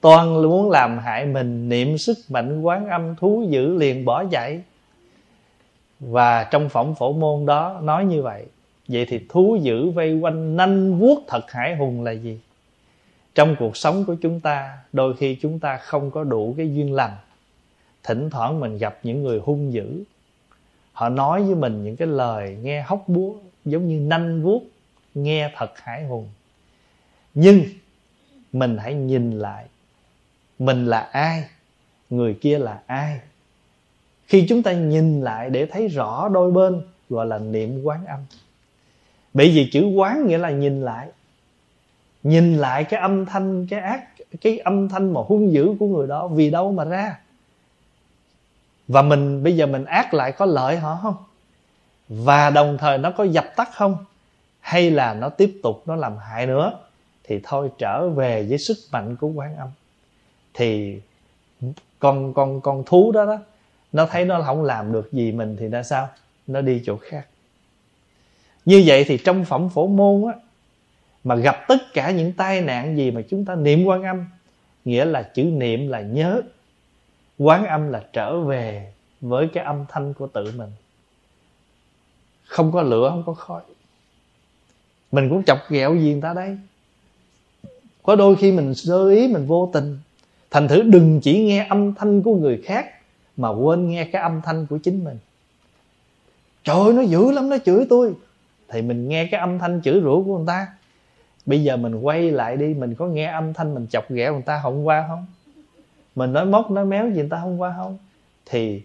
Toàn 0.04 0.42
muốn 0.42 0.72
làm 0.72 0.98
hại 0.98 1.26
mình, 1.26 1.70
niệm 1.70 1.98
sức 1.98 2.18
mạnh 2.30 2.62
quán 2.62 2.88
âm 2.90 3.16
thú 3.16 3.46
dữ 3.50 3.78
liền 3.78 4.06
bỏ 4.06 4.26
chạy 4.32 4.62
và 6.00 6.44
trong 6.44 6.70
phẩm 6.70 6.96
phổ 6.96 7.14
môn 7.14 7.46
đó 7.46 7.80
nói 7.84 8.06
như 8.06 8.22
vậy 8.22 8.46
vậy 8.88 9.06
thì 9.10 9.20
thú 9.30 9.58
dữ 9.62 9.90
vây 9.90 10.14
quanh 10.20 10.58
nanh 10.58 11.00
vuốt 11.00 11.24
thật 11.28 11.52
hải 11.52 11.76
hùng 11.76 12.04
là 12.04 12.12
gì? 12.12 12.40
Trong 13.36 13.56
cuộc 13.60 13.78
sống 13.78 14.06
của 14.06 14.16
chúng 14.22 14.40
ta, 14.40 14.78
đôi 14.94 15.16
khi 15.16 15.38
chúng 15.42 15.60
ta 15.60 15.78
không 15.78 16.12
có 16.12 16.24
đủ 16.24 16.54
cái 16.58 16.74
duyên 16.74 16.94
lành. 16.94 17.16
Thỉnh 18.04 18.30
thoảng 18.30 18.60
mình 18.60 18.78
gặp 18.78 19.00
những 19.04 19.24
người 19.24 19.40
hung 19.40 19.74
dữ, 19.74 20.04
họ 20.94 21.10
nói 21.10 21.44
với 21.44 21.56
mình 21.56 21.84
những 21.84 21.96
cái 21.96 22.08
lời 22.08 22.58
nghe 22.62 22.82
hóc 22.82 23.04
búa, 23.08 23.34
giống 23.66 23.88
như 23.88 24.00
nanh 24.00 24.44
vuốt, 24.44 24.64
nghe 25.14 25.52
thật 25.56 25.72
hải 25.76 26.06
hùng. 26.06 26.28
Nhưng 27.34 27.64
mình 28.54 28.78
hãy 28.78 28.94
nhìn 28.94 29.40
lại 29.40 29.66
mình 30.66 30.86
là 30.86 31.00
ai, 31.00 31.44
người 32.10 32.34
kia 32.42 32.60
là 32.60 32.82
ai. 32.86 33.20
Khi 34.28 34.46
chúng 34.50 34.64
ta 34.64 34.74
nhìn 34.74 35.22
lại 35.22 35.50
để 35.50 35.66
thấy 35.66 35.88
rõ 35.88 36.30
đôi 36.30 36.52
bên 36.52 36.82
gọi 37.10 37.26
là 37.26 37.40
niệm 37.40 37.84
quán 37.84 38.06
âm. 38.06 38.20
Bởi 39.34 39.50
vì 39.50 39.70
chữ 39.74 39.86
quán 39.86 40.28
nghĩa 40.28 40.38
là 40.38 40.50
nhìn 40.50 40.82
lại. 40.82 41.08
Nhìn 42.24 42.58
lại 42.58 42.84
cái 42.84 43.00
âm 43.00 43.26
thanh, 43.26 43.68
cái 43.68 43.80
ác, 43.80 44.08
cái 44.42 44.60
âm 44.60 44.90
thanh 44.90 45.14
mà 45.14 45.22
hung 45.28 45.54
dữ 45.54 45.76
của 45.80 45.88
người 45.88 46.08
đó 46.08 46.28
vì 46.28 46.50
đâu 46.50 46.72
mà 46.72 46.84
ra? 46.84 47.20
Và 48.88 49.02
mình, 49.02 49.44
bây 49.44 49.56
giờ 49.56 49.66
mình 49.66 49.86
ác 49.86 50.14
lại 50.14 50.32
có 50.32 50.46
lợi 50.46 50.78
họ 50.78 51.00
không? 51.02 51.16
Và 52.10 52.50
đồng 52.50 52.78
thời 52.78 52.98
nó 52.98 53.12
có 53.12 53.24
dập 53.24 53.46
tắt 53.56 53.70
không? 53.74 53.98
Hay 54.60 54.92
là 54.92 55.14
nó 55.14 55.30
tiếp 55.30 55.60
tục, 55.64 55.84
nó 55.86 55.96
làm 55.96 56.18
hại 56.18 56.48
nữa? 56.48 56.80
Thì 57.24 57.40
thôi 57.44 57.70
trở 57.78 58.10
về 58.10 58.46
với 58.50 58.58
sức 58.58 58.78
mạnh 58.92 59.16
của 59.16 59.28
quán 59.28 59.56
âm 59.56 59.70
thì 60.54 61.00
con 62.00 62.34
con 62.34 62.62
con 62.62 62.84
thú 62.86 63.12
đó 63.12 63.26
đó, 63.26 63.38
nó 63.92 64.06
thấy 64.06 64.26
nó 64.26 64.42
không 64.42 64.64
làm 64.64 64.94
được 64.94 65.14
gì 65.14 65.32
mình 65.32 65.56
thì 65.60 65.68
ra 65.68 65.84
sao? 65.84 66.10
Nó 66.48 66.62
đi 66.62 66.82
chỗ 66.86 66.98
khác. 66.98 67.28
Như 68.66 68.84
vậy 68.86 69.04
thì 69.08 69.18
trong 69.18 69.46
phẩm 69.46 69.70
phổ 69.70 69.88
môn 69.88 70.32
á, 70.32 70.40
mà 71.24 71.36
gặp 71.36 71.56
tất 71.68 71.94
cả 71.94 72.12
những 72.12 72.34
tai 72.34 72.62
nạn 72.62 72.98
gì 72.98 73.12
mà 73.12 73.22
chúng 73.30 73.46
ta 73.46 73.56
niệm 73.56 73.86
quan 73.86 74.04
âm, 74.04 74.26
nghĩa 74.86 75.06
là 75.06 75.24
chữ 75.24 75.44
niệm 75.44 75.88
là 75.88 76.02
nhớ, 76.02 76.42
quán 77.38 77.66
âm 77.66 77.92
là 77.92 78.04
trở 78.14 78.40
về 78.40 78.94
với 79.22 79.48
cái 79.54 79.64
âm 79.64 79.86
thanh 79.90 80.14
của 80.14 80.28
tự 80.28 80.54
mình. 80.58 80.70
Không 82.46 82.72
có 82.72 82.82
lửa, 82.82 83.10
không 83.10 83.24
có 83.26 83.34
khói. 83.34 83.62
Mình 85.12 85.30
cũng 85.30 85.44
chọc 85.44 85.60
ghẹo 85.70 85.96
gì 85.96 86.12
người 86.12 86.22
ta 86.22 86.34
đấy 86.34 86.58
có 88.04 88.16
đôi 88.16 88.36
khi 88.36 88.52
mình 88.52 88.76
sơ 88.76 89.10
ý, 89.10 89.28
mình 89.28 89.46
vô 89.46 89.70
tình 89.74 90.00
thành 90.54 90.68
thử 90.68 90.82
đừng 90.82 91.20
chỉ 91.22 91.44
nghe 91.44 91.66
âm 91.70 91.94
thanh 91.94 92.22
của 92.22 92.36
người 92.36 92.62
khác 92.66 92.86
mà 93.38 93.50
quên 93.50 93.90
nghe 93.90 94.06
cái 94.06 94.22
âm 94.22 94.42
thanh 94.42 94.66
của 94.66 94.78
chính 94.78 95.04
mình. 95.04 95.18
Trời 96.64 96.76
ơi, 96.76 96.94
nó 96.94 97.02
dữ 97.02 97.32
lắm, 97.32 97.50
nó 97.50 97.58
chửi 97.66 97.86
tôi. 97.90 98.14
Thì 98.70 98.82
mình 98.82 99.10
nghe 99.10 99.28
cái 99.32 99.40
âm 99.40 99.60
thanh 99.60 99.82
chửi 99.84 100.02
rủa 100.02 100.24
của 100.24 100.38
người 100.38 100.48
ta. 100.48 100.68
Bây 101.46 101.64
giờ 101.64 101.78
mình 101.78 101.96
quay 101.96 102.32
lại 102.32 102.58
đi, 102.58 102.74
mình 102.74 102.96
có 102.96 103.08
nghe 103.08 103.26
âm 103.26 103.54
thanh 103.54 103.76
mình 103.76 103.88
chọc 103.90 104.12
ghẹo 104.12 104.34
người 104.34 104.42
ta 104.42 104.60
hôm 104.64 104.84
qua 104.84 105.06
không? 105.08 105.26
Mình 106.16 106.34
nói 106.34 106.46
móc, 106.46 106.72
nói 106.72 106.86
méo 106.86 107.10
gì 107.10 107.16
người 107.16 107.30
ta 107.30 107.38
hôm 107.38 107.58
qua 107.58 107.74
không? 107.78 107.98
Thì 108.46 108.82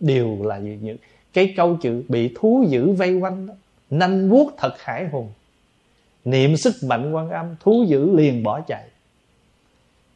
đều 0.00 0.38
là 0.42 0.58
những 0.58 0.96
cái 1.32 1.54
câu 1.56 1.76
chữ 1.82 2.02
bị 2.08 2.32
thú 2.34 2.64
dữ 2.68 2.92
vây 2.92 3.14
quanh 3.14 3.46
đó, 3.46 3.54
nanh 3.90 4.30
vuốt 4.30 4.52
thật 4.56 4.74
hải 4.78 5.08
hùng. 5.08 5.28
Niệm 6.24 6.56
sức 6.56 6.74
mạnh 6.82 7.12
quan 7.12 7.30
âm, 7.30 7.46
thú 7.60 7.84
dữ 7.88 8.16
liền 8.16 8.42
bỏ 8.42 8.60
chạy 8.60 8.84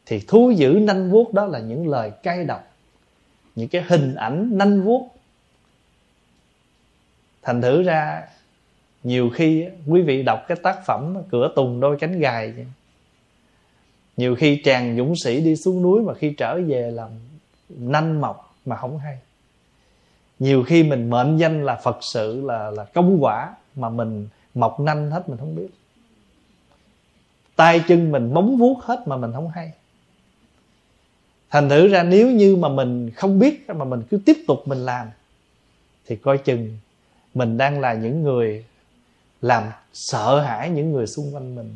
thì 0.09 0.19
thú 0.27 0.51
dữ 0.51 0.79
nanh 0.81 1.11
vuốt 1.11 1.33
đó 1.33 1.45
là 1.45 1.59
những 1.59 1.87
lời 1.87 2.11
cay 2.23 2.45
độc, 2.45 2.67
những 3.55 3.67
cái 3.67 3.81
hình 3.87 4.15
ảnh 4.15 4.49
nanh 4.57 4.81
vuốt. 4.81 5.07
Thành 7.41 7.61
thử 7.61 7.83
ra, 7.83 8.27
nhiều 9.03 9.29
khi 9.29 9.65
quý 9.87 10.01
vị 10.01 10.23
đọc 10.23 10.45
cái 10.47 10.57
tác 10.63 10.85
phẩm 10.85 11.17
cửa 11.31 11.51
tùng 11.55 11.79
đôi 11.79 11.97
cánh 11.99 12.19
gài 12.19 12.53
nhiều 14.17 14.35
khi 14.35 14.61
chàng 14.63 14.97
dũng 14.97 15.15
sĩ 15.15 15.41
đi 15.41 15.55
xuống 15.55 15.81
núi 15.81 16.01
mà 16.01 16.13
khi 16.13 16.33
trở 16.37 16.61
về 16.67 16.91
làm 16.91 17.09
nanh 17.69 18.21
mọc 18.21 18.55
mà 18.65 18.75
không 18.75 18.97
hay. 18.97 19.17
Nhiều 20.39 20.63
khi 20.63 20.83
mình 20.83 21.09
mệnh 21.09 21.37
danh 21.37 21.65
là 21.65 21.75
phật 21.75 21.97
sự, 22.01 22.41
là 22.45 22.71
là 22.71 22.83
công 22.83 23.17
quả 23.19 23.55
mà 23.75 23.89
mình 23.89 24.27
mọc 24.55 24.79
nanh 24.79 25.11
hết 25.11 25.29
mình 25.29 25.37
không 25.37 25.55
biết. 25.55 25.67
Tay 27.55 27.83
chân 27.87 28.11
mình 28.11 28.33
bóng 28.33 28.57
vuốt 28.57 28.81
hết 28.83 29.07
mà 29.07 29.17
mình 29.17 29.31
không 29.33 29.49
hay 29.49 29.71
thành 31.49 31.69
thử 31.69 31.87
ra 31.87 32.03
nếu 32.03 32.31
như 32.31 32.55
mà 32.55 32.69
mình 32.69 33.11
không 33.11 33.39
biết 33.39 33.69
mà 33.69 33.85
mình 33.85 34.01
cứ 34.09 34.19
tiếp 34.25 34.37
tục 34.47 34.67
mình 34.67 34.85
làm, 34.85 35.07
thì 36.05 36.15
coi 36.15 36.37
chừng 36.37 36.77
mình 37.33 37.57
đang 37.57 37.79
là 37.79 37.93
những 37.93 38.23
người 38.23 38.65
làm 39.41 39.63
sợ 39.93 40.41
hãi 40.41 40.69
những 40.69 40.91
người 40.91 41.07
xung 41.07 41.35
quanh 41.35 41.55
mình 41.55 41.75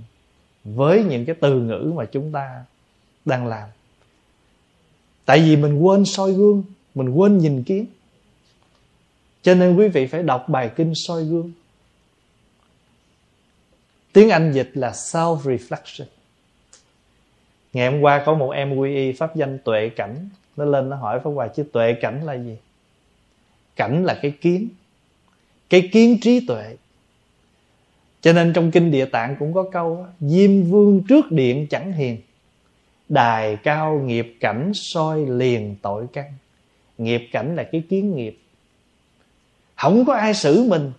với 0.63 1.03
những 1.03 1.25
cái 1.25 1.35
từ 1.41 1.61
ngữ 1.61 1.91
mà 1.95 2.05
chúng 2.05 2.31
ta 2.31 2.65
đang 3.25 3.47
làm. 3.47 3.69
Tại 5.25 5.39
vì 5.39 5.55
mình 5.55 5.79
quên 5.79 6.05
soi 6.05 6.33
gương, 6.33 6.63
mình 6.95 7.09
quên 7.09 7.37
nhìn 7.37 7.63
kiến. 7.63 7.85
Cho 9.41 9.55
nên 9.55 9.75
quý 9.75 9.87
vị 9.87 10.07
phải 10.07 10.23
đọc 10.23 10.49
bài 10.49 10.71
kinh 10.75 10.95
soi 10.95 11.23
gương. 11.23 11.51
Tiếng 14.13 14.29
anh 14.29 14.51
dịch 14.53 14.71
là 14.73 14.91
self 14.91 15.37
reflection 15.37 16.05
ngày 17.73 17.91
hôm 17.91 18.01
qua 18.01 18.23
có 18.25 18.33
một 18.33 18.51
em 18.51 18.75
quy 18.75 18.95
y 18.95 19.11
pháp 19.11 19.35
danh 19.35 19.59
tuệ 19.63 19.89
cảnh. 19.89 20.29
Nó 20.57 20.65
lên 20.65 20.89
nó 20.89 20.95
hỏi 20.95 21.19
pháp 21.19 21.29
hòa 21.29 21.47
chứ 21.47 21.63
tuệ 21.63 21.93
cảnh 21.93 22.25
là 22.25 22.33
gì? 22.33 22.57
Cảnh 23.75 24.05
là 24.05 24.19
cái 24.21 24.31
kiến. 24.31 24.67
Cái 25.69 25.89
kiến 25.91 26.17
trí 26.21 26.45
tuệ. 26.47 26.75
Cho 28.21 28.33
nên 28.33 28.53
trong 28.53 28.71
kinh 28.71 28.91
địa 28.91 29.05
tạng 29.05 29.35
cũng 29.39 29.53
có 29.53 29.69
câu 29.71 30.05
diêm 30.19 30.63
vương 30.63 31.03
trước 31.09 31.31
điện 31.31 31.67
chẳng 31.69 31.91
hiền, 31.91 32.17
đài 33.09 33.55
cao 33.55 33.99
nghiệp 33.99 34.37
cảnh 34.39 34.71
soi 34.73 35.25
liền 35.25 35.75
tội 35.81 36.05
căn. 36.13 36.33
Nghiệp 36.97 37.29
cảnh 37.31 37.55
là 37.55 37.63
cái 37.63 37.83
kiến 37.89 38.15
nghiệp. 38.15 38.39
Không 39.75 40.05
có 40.05 40.13
ai 40.13 40.33
xử 40.33 40.63
mình, 40.63 40.91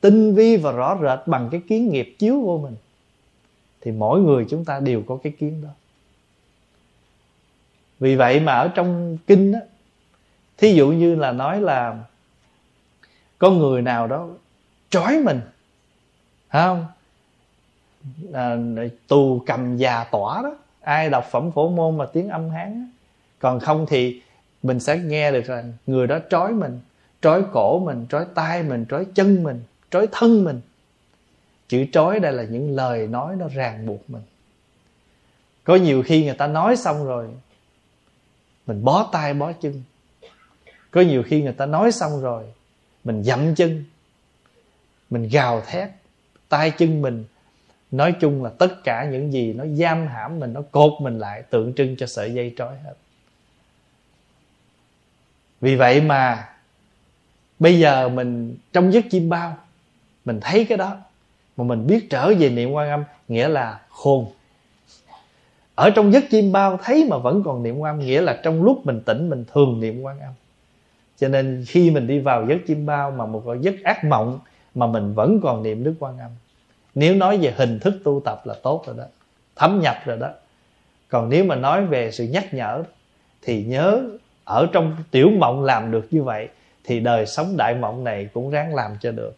tinh 0.00 0.34
vi 0.34 0.56
và 0.56 0.72
rõ 0.72 0.98
rệt 1.02 1.26
bằng 1.26 1.48
cái 1.52 1.60
kiến 1.68 1.88
nghiệp 1.88 2.14
chiếu 2.18 2.40
vô 2.40 2.58
mình. 2.58 2.76
Thì 3.80 3.92
mỗi 3.92 4.20
người 4.20 4.46
chúng 4.50 4.64
ta 4.64 4.80
đều 4.80 5.02
có 5.06 5.18
cái 5.22 5.32
kiến 5.38 5.62
đó 5.62 5.68
vì 8.00 8.16
vậy 8.16 8.40
mà 8.40 8.52
ở 8.52 8.68
trong 8.68 9.18
kinh 9.26 9.52
á 9.52 9.60
thí 10.58 10.72
dụ 10.72 10.88
như 10.88 11.14
là 11.14 11.32
nói 11.32 11.60
là 11.60 11.98
có 13.38 13.50
người 13.50 13.82
nào 13.82 14.06
đó 14.06 14.28
trói 14.90 15.18
mình 15.18 15.40
không? 16.52 16.86
À, 18.32 18.56
tù 19.08 19.42
cầm 19.46 19.76
già 19.76 20.04
tỏa 20.04 20.42
đó 20.42 20.56
ai 20.80 21.10
đọc 21.10 21.24
phẩm 21.30 21.50
phổ 21.52 21.68
môn 21.68 21.98
mà 21.98 22.06
tiếng 22.12 22.28
âm 22.28 22.50
hán 22.50 22.74
đó. 22.74 22.86
còn 23.38 23.60
không 23.60 23.86
thì 23.88 24.22
mình 24.62 24.80
sẽ 24.80 24.98
nghe 24.98 25.32
được 25.32 25.44
rằng 25.44 25.72
người 25.86 26.06
đó 26.06 26.18
trói 26.30 26.52
mình 26.52 26.80
trói 27.22 27.42
cổ 27.52 27.78
mình 27.78 28.06
trói 28.08 28.24
tay 28.34 28.62
mình 28.62 28.84
trói 28.88 29.06
chân 29.14 29.42
mình 29.42 29.62
trói 29.90 30.06
thân 30.12 30.44
mình. 30.44 30.60
Chữ 31.68 31.86
trói 31.92 32.20
đây 32.20 32.32
là 32.32 32.42
những 32.42 32.76
lời 32.76 33.06
nói 33.06 33.36
nó 33.36 33.48
ràng 33.48 33.86
buộc 33.86 34.10
mình. 34.10 34.22
Có 35.64 35.76
nhiều 35.76 36.02
khi 36.02 36.24
người 36.24 36.34
ta 36.34 36.46
nói 36.46 36.76
xong 36.76 37.06
rồi 37.06 37.28
mình 38.70 38.84
bó 38.84 39.08
tay, 39.12 39.34
bó 39.34 39.52
chân. 39.52 39.82
Có 40.90 41.00
nhiều 41.00 41.22
khi 41.22 41.42
người 41.42 41.52
ta 41.52 41.66
nói 41.66 41.92
xong 41.92 42.20
rồi, 42.22 42.44
mình 43.04 43.22
dậm 43.22 43.54
chân, 43.54 43.84
mình 45.10 45.28
gào 45.32 45.62
thét, 45.66 45.88
tay 46.48 46.70
chân 46.70 47.02
mình. 47.02 47.24
Nói 47.90 48.14
chung 48.20 48.44
là 48.44 48.50
tất 48.58 48.84
cả 48.84 49.08
những 49.12 49.32
gì 49.32 49.52
nó 49.52 49.66
giam 49.66 50.06
hãm 50.06 50.40
mình, 50.40 50.52
nó 50.52 50.62
cột 50.70 50.92
mình 51.00 51.18
lại, 51.18 51.42
tượng 51.42 51.72
trưng 51.74 51.96
cho 51.96 52.06
sợi 52.06 52.34
dây 52.34 52.54
trói 52.56 52.78
hết. 52.84 52.94
Vì 55.60 55.76
vậy 55.76 56.00
mà 56.00 56.48
bây 57.58 57.78
giờ 57.78 58.08
mình 58.08 58.56
trong 58.72 58.92
giấc 58.92 59.04
chim 59.10 59.28
bao, 59.28 59.58
mình 60.24 60.40
thấy 60.42 60.64
cái 60.64 60.78
đó, 60.78 60.96
mà 61.56 61.64
mình 61.64 61.86
biết 61.86 62.10
trở 62.10 62.34
về 62.38 62.50
niệm 62.50 62.70
quan 62.70 62.90
âm, 62.90 63.04
nghĩa 63.28 63.48
là 63.48 63.80
khôn 63.88 64.32
ở 65.80 65.90
trong 65.90 66.12
giấc 66.12 66.24
chim 66.30 66.52
bao 66.52 66.78
thấy 66.82 67.06
mà 67.10 67.18
vẫn 67.18 67.42
còn 67.42 67.62
niệm 67.62 67.78
quan 67.78 67.98
âm 67.98 68.06
nghĩa 68.06 68.20
là 68.20 68.40
trong 68.42 68.62
lúc 68.62 68.86
mình 68.86 69.00
tỉnh 69.06 69.30
mình 69.30 69.44
thường 69.52 69.80
niệm 69.80 70.02
quan 70.02 70.20
âm. 70.20 70.32
Cho 71.18 71.28
nên 71.28 71.64
khi 71.68 71.90
mình 71.90 72.06
đi 72.06 72.18
vào 72.18 72.46
giấc 72.48 72.58
chim 72.66 72.86
bao 72.86 73.10
mà 73.10 73.26
một 73.26 73.42
giấc 73.60 73.74
ác 73.84 74.04
mộng 74.04 74.38
mà 74.74 74.86
mình 74.86 75.14
vẫn 75.14 75.40
còn 75.42 75.62
niệm 75.62 75.84
đức 75.84 75.94
quan 75.98 76.18
âm, 76.18 76.30
nếu 76.94 77.14
nói 77.14 77.38
về 77.38 77.54
hình 77.56 77.78
thức 77.78 77.94
tu 78.04 78.22
tập 78.24 78.42
là 78.44 78.54
tốt 78.62 78.84
rồi 78.86 78.96
đó, 78.98 79.04
thấm 79.56 79.80
nhập 79.80 79.96
rồi 80.04 80.16
đó. 80.16 80.28
Còn 81.08 81.28
nếu 81.28 81.44
mà 81.44 81.54
nói 81.54 81.86
về 81.86 82.10
sự 82.10 82.24
nhắc 82.24 82.54
nhở 82.54 82.82
thì 83.42 83.64
nhớ 83.64 84.02
ở 84.44 84.66
trong 84.72 84.96
tiểu 85.10 85.30
mộng 85.38 85.64
làm 85.64 85.90
được 85.90 86.06
như 86.10 86.22
vậy 86.22 86.48
thì 86.84 87.00
đời 87.00 87.26
sống 87.26 87.56
đại 87.56 87.74
mộng 87.74 88.04
này 88.04 88.28
cũng 88.32 88.50
ráng 88.50 88.74
làm 88.74 88.92
cho 89.00 89.10
được. 89.10 89.36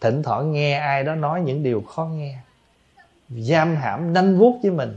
Thỉnh 0.00 0.22
thoảng 0.22 0.52
nghe 0.52 0.78
ai 0.78 1.04
đó 1.04 1.14
nói 1.14 1.40
những 1.40 1.62
điều 1.62 1.80
khó 1.80 2.04
nghe, 2.04 2.38
giam 3.28 3.76
hãm, 3.76 4.12
nanh 4.12 4.38
vuốt 4.38 4.58
với 4.62 4.70
mình 4.72 4.96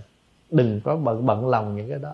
đừng 0.51 0.81
có 0.83 0.95
bận 0.95 1.25
bận 1.25 1.49
lòng 1.49 1.75
những 1.75 1.89
cái 1.89 1.99
đó. 1.99 2.13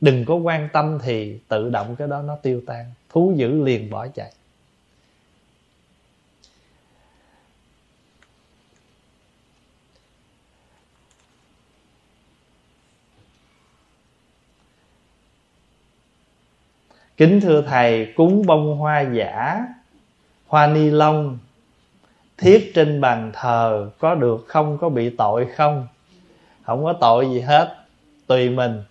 Đừng 0.00 0.24
có 0.24 0.34
quan 0.34 0.68
tâm 0.72 0.98
thì 1.02 1.38
tự 1.48 1.70
động 1.70 1.96
cái 1.96 2.08
đó 2.08 2.22
nó 2.22 2.36
tiêu 2.36 2.62
tan. 2.66 2.84
Thú 3.08 3.32
dữ 3.36 3.64
liền 3.64 3.90
bỏ 3.90 4.06
chạy. 4.08 4.32
Kính 17.16 17.40
thưa 17.40 17.62
thầy, 17.62 18.12
cúng 18.16 18.46
bông 18.46 18.76
hoa 18.76 19.00
giả, 19.00 19.64
hoa 20.46 20.66
ni 20.66 20.90
lông 20.90 21.38
thiết 22.38 22.72
trên 22.74 23.00
bàn 23.00 23.30
thờ 23.34 23.90
có 23.98 24.14
được 24.14 24.44
không, 24.46 24.78
có 24.80 24.88
bị 24.88 25.16
tội 25.16 25.46
không? 25.56 25.86
Không 26.70 26.84
có 26.84 26.92
tội 26.92 27.30
gì 27.30 27.40
hết 27.40 27.76
tùy 28.26 28.50
mình. 28.50 28.82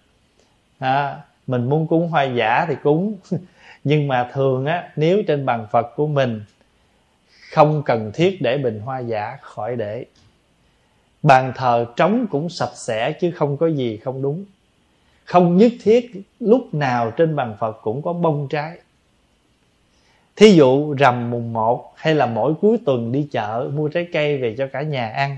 À, 0.79 1.21
mình 1.47 1.69
muốn 1.69 1.87
cúng 1.87 2.07
hoa 2.07 2.23
giả 2.23 2.65
thì 2.67 2.75
cúng. 2.83 3.17
Nhưng 3.83 4.07
mà 4.07 4.29
thường 4.33 4.65
á 4.65 4.89
nếu 4.95 5.23
trên 5.27 5.45
bàn 5.45 5.67
phật 5.71 5.95
của 5.95 6.07
mình 6.07 6.43
không 7.51 7.83
cần 7.85 8.11
thiết 8.13 8.41
để 8.41 8.57
bình 8.57 8.79
hoa 8.79 8.99
giả 8.99 9.37
khỏi 9.41 9.75
để. 9.75 10.05
Bàn 11.23 11.53
thờ 11.55 11.85
trống 11.95 12.25
cũng 12.31 12.49
sạch 12.49 12.75
sẽ 12.75 13.11
chứ 13.11 13.31
không 13.31 13.57
có 13.57 13.67
gì 13.67 13.97
không 13.97 14.21
đúng. 14.21 14.45
Không 15.25 15.57
nhất 15.57 15.71
thiết 15.83 16.11
lúc 16.39 16.73
nào 16.73 17.11
trên 17.11 17.35
bàn 17.35 17.55
phật 17.59 17.79
cũng 17.81 18.01
có 18.01 18.13
bông 18.13 18.47
trái. 18.49 18.77
Thí 20.35 20.51
dụ 20.51 20.93
rằm 20.93 21.31
mùng 21.31 21.53
1 21.53 21.93
hay 21.95 22.15
là 22.15 22.25
mỗi 22.25 22.53
cuối 22.61 22.77
tuần 22.85 23.11
đi 23.11 23.27
chợ 23.31 23.71
mua 23.73 23.87
trái 23.87 24.07
cây 24.13 24.37
về 24.37 24.55
cho 24.57 24.67
cả 24.73 24.81
nhà 24.81 25.09
ăn 25.09 25.37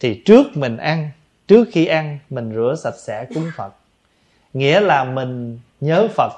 thì 0.00 0.22
trước 0.24 0.56
mình 0.56 0.76
ăn 0.76 1.10
trước 1.52 1.68
khi 1.72 1.86
ăn, 1.86 2.18
mình 2.30 2.52
rửa 2.54 2.74
sạch 2.78 2.98
sẽ 2.98 3.26
cúng 3.34 3.50
phật. 3.56 3.74
Nghĩa 4.52 4.80
là 4.80 5.04
mình 5.04 5.58
nhớ 5.80 6.08
phật, 6.16 6.32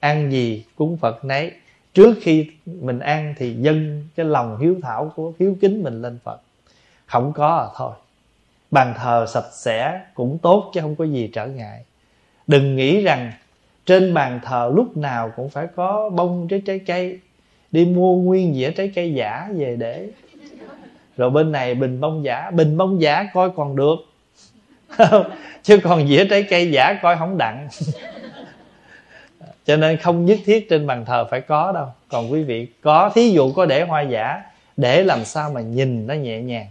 ăn 0.00 0.32
gì 0.32 0.64
cúng 0.76 0.96
phật 0.96 1.24
nấy. 1.24 1.52
Trước 1.94 2.14
khi 2.22 2.50
mình 2.64 2.98
ăn 2.98 3.34
thì 3.38 3.54
dâng 3.54 4.08
cái 4.16 4.26
lòng 4.26 4.58
hiếu 4.60 4.76
thảo 4.82 5.12
của, 5.16 5.32
hiếu 5.38 5.56
kính 5.60 5.82
mình 5.82 6.02
lên 6.02 6.18
phật. 6.24 6.40
Không 7.06 7.32
có 7.32 7.56
à 7.56 7.66
thôi. 7.76 7.92
Bàn 8.70 8.94
thờ 8.96 9.26
sạch 9.28 9.50
sẽ 9.52 10.00
cũng 10.14 10.38
tốt 10.38 10.70
chứ 10.74 10.80
không 10.80 10.96
có 10.96 11.04
gì 11.04 11.30
trở 11.32 11.46
ngại. 11.46 11.84
Đừng 12.46 12.76
nghĩ 12.76 13.02
rằng 13.02 13.32
trên 13.86 14.14
bàn 14.14 14.40
thờ 14.44 14.72
lúc 14.74 14.96
nào 14.96 15.32
cũng 15.36 15.50
phải 15.50 15.66
có 15.76 16.10
bông 16.10 16.48
trái 16.48 16.62
trái 16.66 16.78
cây. 16.78 17.20
Đi 17.70 17.84
mua 17.84 18.16
nguyên 18.16 18.54
dĩa 18.54 18.70
trái 18.70 18.92
cây 18.94 19.14
giả 19.14 19.48
về 19.54 19.76
để. 19.76 20.10
Rồi 21.16 21.30
bên 21.30 21.52
này 21.52 21.74
bình 21.74 22.00
bông 22.00 22.24
giả, 22.24 22.50
bình 22.50 22.76
bông 22.76 23.02
giả 23.02 23.26
coi 23.34 23.50
còn 23.50 23.76
được. 23.76 23.96
chứ 25.62 25.78
còn 25.82 26.08
dĩa 26.08 26.24
trái 26.24 26.42
cây 26.42 26.70
giả 26.70 26.98
coi 27.02 27.16
không 27.16 27.38
đặng. 27.38 27.68
Cho 29.64 29.76
nên 29.76 29.96
không 29.96 30.26
nhất 30.26 30.38
thiết 30.44 30.68
trên 30.70 30.86
bàn 30.86 31.04
thờ 31.04 31.24
phải 31.30 31.40
có 31.40 31.72
đâu. 31.72 31.86
Còn 32.08 32.32
quý 32.32 32.42
vị, 32.42 32.68
có, 32.82 33.10
thí 33.14 33.30
dụ 33.30 33.52
có 33.52 33.66
để 33.66 33.82
hoa 33.82 34.00
giả, 34.00 34.42
để 34.76 35.04
làm 35.04 35.24
sao 35.24 35.50
mà 35.50 35.60
nhìn 35.60 36.06
nó 36.06 36.14
nhẹ 36.14 36.40
nhàng. 36.40 36.66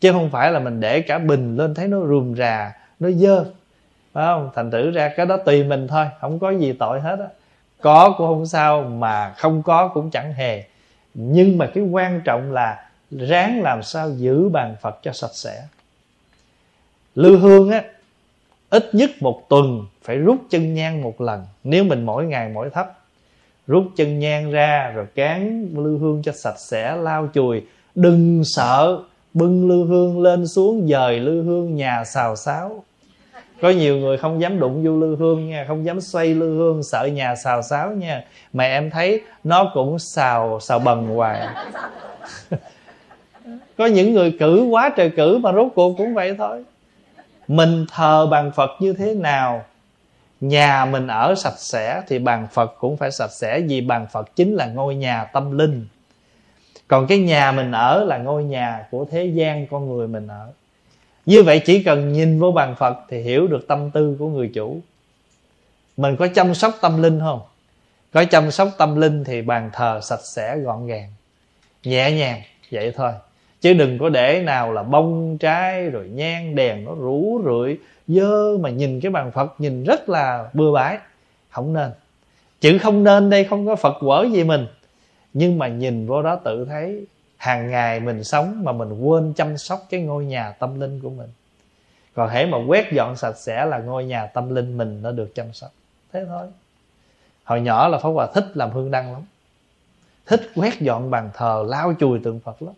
Chứ 0.00 0.12
không 0.12 0.30
phải 0.30 0.52
là 0.52 0.58
mình 0.58 0.80
để 0.80 1.00
cả 1.00 1.18
bình 1.18 1.56
lên 1.56 1.74
thấy 1.74 1.88
nó 1.88 1.98
rùm 2.06 2.34
rà, 2.34 2.72
nó 3.00 3.10
dơ. 3.10 3.44
Phải 4.12 4.24
không? 4.24 4.50
Thành 4.54 4.70
thử 4.70 4.90
ra 4.90 5.08
cái 5.08 5.26
đó 5.26 5.36
tùy 5.36 5.64
mình 5.64 5.88
thôi, 5.88 6.06
không 6.20 6.38
có 6.38 6.50
gì 6.50 6.72
tội 6.72 7.00
hết 7.00 7.18
á. 7.18 7.26
Có 7.80 8.14
cũng 8.18 8.26
không 8.26 8.46
sao, 8.46 8.82
mà 8.82 9.34
không 9.36 9.62
có 9.62 9.88
cũng 9.88 10.10
chẳng 10.10 10.32
hề. 10.32 10.64
Nhưng 11.14 11.58
mà 11.58 11.66
cái 11.74 11.84
quan 11.84 12.20
trọng 12.24 12.52
là 12.52 12.84
ráng 13.10 13.62
làm 13.62 13.82
sao 13.82 14.10
giữ 14.10 14.48
bàn 14.48 14.76
phật 14.80 14.98
cho 15.02 15.12
sạch 15.12 15.34
sẽ 15.34 15.62
lư 17.14 17.36
hương 17.36 17.70
á, 17.70 17.84
ít 18.70 18.94
nhất 18.94 19.10
một 19.20 19.48
tuần 19.48 19.86
phải 20.02 20.16
rút 20.16 20.38
chân 20.50 20.74
nhang 20.74 21.02
một 21.02 21.20
lần, 21.20 21.46
nếu 21.64 21.84
mình 21.84 22.06
mỗi 22.06 22.26
ngày 22.26 22.50
mỗi 22.54 22.70
thấp. 22.70 22.98
Rút 23.66 23.84
chân 23.96 24.18
nhang 24.18 24.50
ra 24.50 24.92
rồi 24.94 25.06
cán 25.14 25.68
lư 25.76 25.98
hương 25.98 26.22
cho 26.24 26.32
sạch 26.32 26.58
sẽ, 26.58 26.96
lau 26.96 27.28
chùi. 27.34 27.62
Đừng 27.94 28.42
sợ, 28.44 28.98
bưng 29.34 29.68
lư 29.68 29.84
hương 29.84 30.22
lên 30.22 30.46
xuống 30.46 30.88
dời 30.88 31.20
lư 31.20 31.42
hương 31.42 31.76
nhà 31.76 32.04
xào 32.04 32.36
xáo. 32.36 32.84
Có 33.60 33.70
nhiều 33.70 33.96
người 33.96 34.16
không 34.18 34.40
dám 34.40 34.60
đụng 34.60 34.84
vô 34.84 35.00
lư 35.00 35.16
hương 35.16 35.48
nha, 35.48 35.64
không 35.68 35.84
dám 35.84 36.00
xoay 36.00 36.34
lư 36.34 36.56
hương 36.56 36.82
sợ 36.82 37.08
nhà 37.12 37.34
xào 37.34 37.62
xáo 37.62 37.90
nha. 37.90 38.24
Mà 38.52 38.64
em 38.64 38.90
thấy 38.90 39.20
nó 39.44 39.70
cũng 39.74 39.98
xào 39.98 40.60
xào 40.60 40.78
bần 40.78 41.06
hoài. 41.06 41.48
Có 43.76 43.86
những 43.86 44.12
người 44.12 44.36
cử 44.40 44.62
quá 44.70 44.92
trời 44.96 45.10
cử 45.10 45.38
mà 45.38 45.52
rốt 45.52 45.72
cuộc 45.74 45.94
cũng 45.98 46.14
vậy 46.14 46.34
thôi 46.38 46.64
mình 47.52 47.86
thờ 47.88 48.26
bàn 48.26 48.52
phật 48.52 48.70
như 48.80 48.92
thế 48.92 49.14
nào? 49.14 49.64
Nhà 50.40 50.84
mình 50.84 51.06
ở 51.06 51.34
sạch 51.34 51.58
sẽ 51.58 52.02
thì 52.08 52.18
bàn 52.18 52.46
phật 52.52 52.74
cũng 52.78 52.96
phải 52.96 53.10
sạch 53.10 53.30
sẽ, 53.32 53.60
vì 53.60 53.80
bàn 53.80 54.06
phật 54.12 54.36
chính 54.36 54.54
là 54.54 54.66
ngôi 54.66 54.94
nhà 54.94 55.24
tâm 55.24 55.58
linh. 55.58 55.86
Còn 56.88 57.06
cái 57.06 57.18
nhà 57.18 57.52
mình 57.52 57.72
ở 57.72 58.04
là 58.04 58.18
ngôi 58.18 58.44
nhà 58.44 58.86
của 58.90 59.04
thế 59.10 59.24
gian 59.24 59.66
con 59.66 59.88
người 59.88 60.08
mình 60.08 60.28
ở. 60.28 60.52
Như 61.26 61.42
vậy 61.42 61.62
chỉ 61.64 61.82
cần 61.82 62.12
nhìn 62.12 62.40
vô 62.40 62.52
bàn 62.52 62.74
phật 62.78 62.96
thì 63.08 63.22
hiểu 63.22 63.46
được 63.46 63.68
tâm 63.68 63.90
tư 63.90 64.16
của 64.18 64.28
người 64.28 64.50
chủ. 64.54 64.80
Mình 65.96 66.16
có 66.16 66.28
chăm 66.34 66.54
sóc 66.54 66.74
tâm 66.80 67.02
linh 67.02 67.20
không? 67.20 67.40
Có 68.12 68.24
chăm 68.24 68.50
sóc 68.50 68.68
tâm 68.78 69.00
linh 69.00 69.24
thì 69.24 69.42
bàn 69.42 69.70
thờ 69.72 70.00
sạch 70.02 70.24
sẽ 70.24 70.56
gọn 70.56 70.86
gàng, 70.86 71.12
nhẹ 71.84 72.10
nhàng, 72.10 72.42
vậy 72.70 72.92
thôi 72.96 73.12
chứ 73.62 73.72
đừng 73.72 73.98
có 73.98 74.08
để 74.08 74.42
nào 74.44 74.72
là 74.72 74.82
bông, 74.82 75.38
trái, 75.38 75.90
rồi 75.90 76.08
nhang, 76.08 76.54
đèn 76.54 76.84
nó 76.84 76.94
rủ 76.94 77.42
rượi, 77.44 77.78
dơ 78.08 78.58
mà 78.58 78.70
nhìn 78.70 79.00
cái 79.00 79.12
bàn 79.12 79.30
phật 79.30 79.54
nhìn 79.58 79.84
rất 79.84 80.08
là 80.08 80.50
bừa 80.52 80.72
bãi. 80.72 80.98
Không 81.50 81.72
nên. 81.72 81.90
Chữ 82.60 82.78
không 82.78 83.04
nên 83.04 83.30
đây 83.30 83.44
không 83.44 83.66
có 83.66 83.76
phật 83.76 83.96
quở 84.00 84.26
gì 84.32 84.44
mình. 84.44 84.66
Nhưng 85.32 85.58
mà 85.58 85.68
nhìn 85.68 86.06
vô 86.06 86.22
đó 86.22 86.36
tự 86.36 86.64
thấy 86.64 87.06
hàng 87.36 87.70
ngày 87.70 88.00
mình 88.00 88.24
sống 88.24 88.64
mà 88.64 88.72
mình 88.72 89.00
quên 89.00 89.32
chăm 89.36 89.56
sóc 89.56 89.80
cái 89.90 90.00
ngôi 90.00 90.24
nhà 90.24 90.54
tâm 90.58 90.80
linh 90.80 91.00
của 91.00 91.10
mình. 91.10 91.28
Còn 92.14 92.28
hễ 92.28 92.46
mà 92.46 92.58
quét 92.66 92.92
dọn 92.92 93.16
sạch 93.16 93.36
sẽ 93.36 93.66
là 93.66 93.78
ngôi 93.78 94.04
nhà 94.04 94.26
tâm 94.26 94.54
linh 94.54 94.78
mình 94.78 95.02
nó 95.02 95.12
được 95.12 95.34
chăm 95.34 95.52
sóc. 95.52 95.70
Thế 96.12 96.24
thôi. 96.28 96.46
Hồi 97.44 97.60
nhỏ 97.60 97.88
là 97.88 97.98
pháp 97.98 98.08
hòa 98.08 98.26
thích 98.34 98.44
làm 98.54 98.70
hương 98.70 98.90
đăng 98.90 99.12
lắm. 99.12 99.22
Thích 100.26 100.40
quét 100.54 100.80
dọn 100.80 101.10
bàn 101.10 101.30
thờ, 101.34 101.64
lau 101.68 101.94
chùi 102.00 102.18
tượng 102.18 102.40
phật 102.40 102.62
lắm 102.62 102.74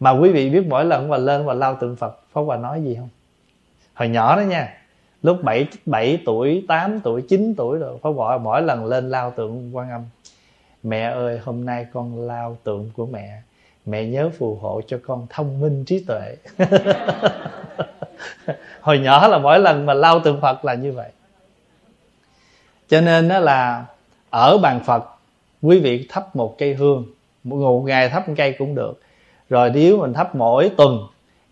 mà 0.00 0.10
quý 0.10 0.32
vị 0.32 0.50
biết 0.50 0.66
mỗi 0.68 0.84
lần 0.84 1.08
mà 1.08 1.16
lên 1.16 1.46
và 1.46 1.54
lao 1.54 1.74
tượng 1.74 1.96
phật 1.96 2.20
pháp 2.32 2.40
hòa 2.40 2.56
nói 2.56 2.82
gì 2.82 2.94
không? 2.94 3.08
Hồi 3.94 4.08
nhỏ 4.08 4.36
đó 4.36 4.40
nha 4.40 4.74
lúc 5.22 5.38
7, 5.42 5.66
7 5.86 6.22
tuổi 6.26 6.64
8 6.68 7.00
tuổi 7.00 7.22
9 7.22 7.54
tuổi 7.56 7.78
rồi 7.78 7.98
pháp 8.02 8.10
hòa 8.10 8.38
mỗi 8.38 8.62
lần 8.62 8.86
lên 8.86 9.10
lao 9.10 9.30
tượng 9.30 9.76
quan 9.76 9.90
âm 9.90 10.00
mẹ 10.82 11.10
ơi 11.10 11.40
hôm 11.44 11.66
nay 11.66 11.86
con 11.92 12.26
lao 12.26 12.56
tượng 12.64 12.90
của 12.96 13.06
mẹ 13.06 13.42
mẹ 13.86 14.04
nhớ 14.04 14.30
phù 14.38 14.54
hộ 14.54 14.80
cho 14.86 14.98
con 15.06 15.26
thông 15.30 15.60
minh 15.60 15.84
trí 15.84 16.04
tuệ. 16.04 16.36
Hồi 18.80 18.98
nhỏ 18.98 19.28
là 19.28 19.38
mỗi 19.38 19.58
lần 19.58 19.86
mà 19.86 19.94
lao 19.94 20.20
tượng 20.20 20.40
phật 20.40 20.64
là 20.64 20.74
như 20.74 20.92
vậy. 20.92 21.10
Cho 22.88 23.00
nên 23.00 23.28
đó 23.28 23.38
là 23.38 23.84
ở 24.30 24.58
bàn 24.58 24.80
phật 24.86 25.04
quý 25.62 25.80
vị 25.80 26.06
thắp 26.08 26.36
một 26.36 26.58
cây 26.58 26.74
hương 26.74 27.06
một 27.44 27.82
ngày 27.86 28.08
thắp 28.08 28.28
một 28.28 28.34
cây 28.36 28.54
cũng 28.58 28.74
được 28.74 29.00
rồi 29.48 29.70
nếu 29.74 29.98
mình 29.98 30.12
thắp 30.12 30.34
mỗi 30.34 30.70
tuần, 30.76 30.98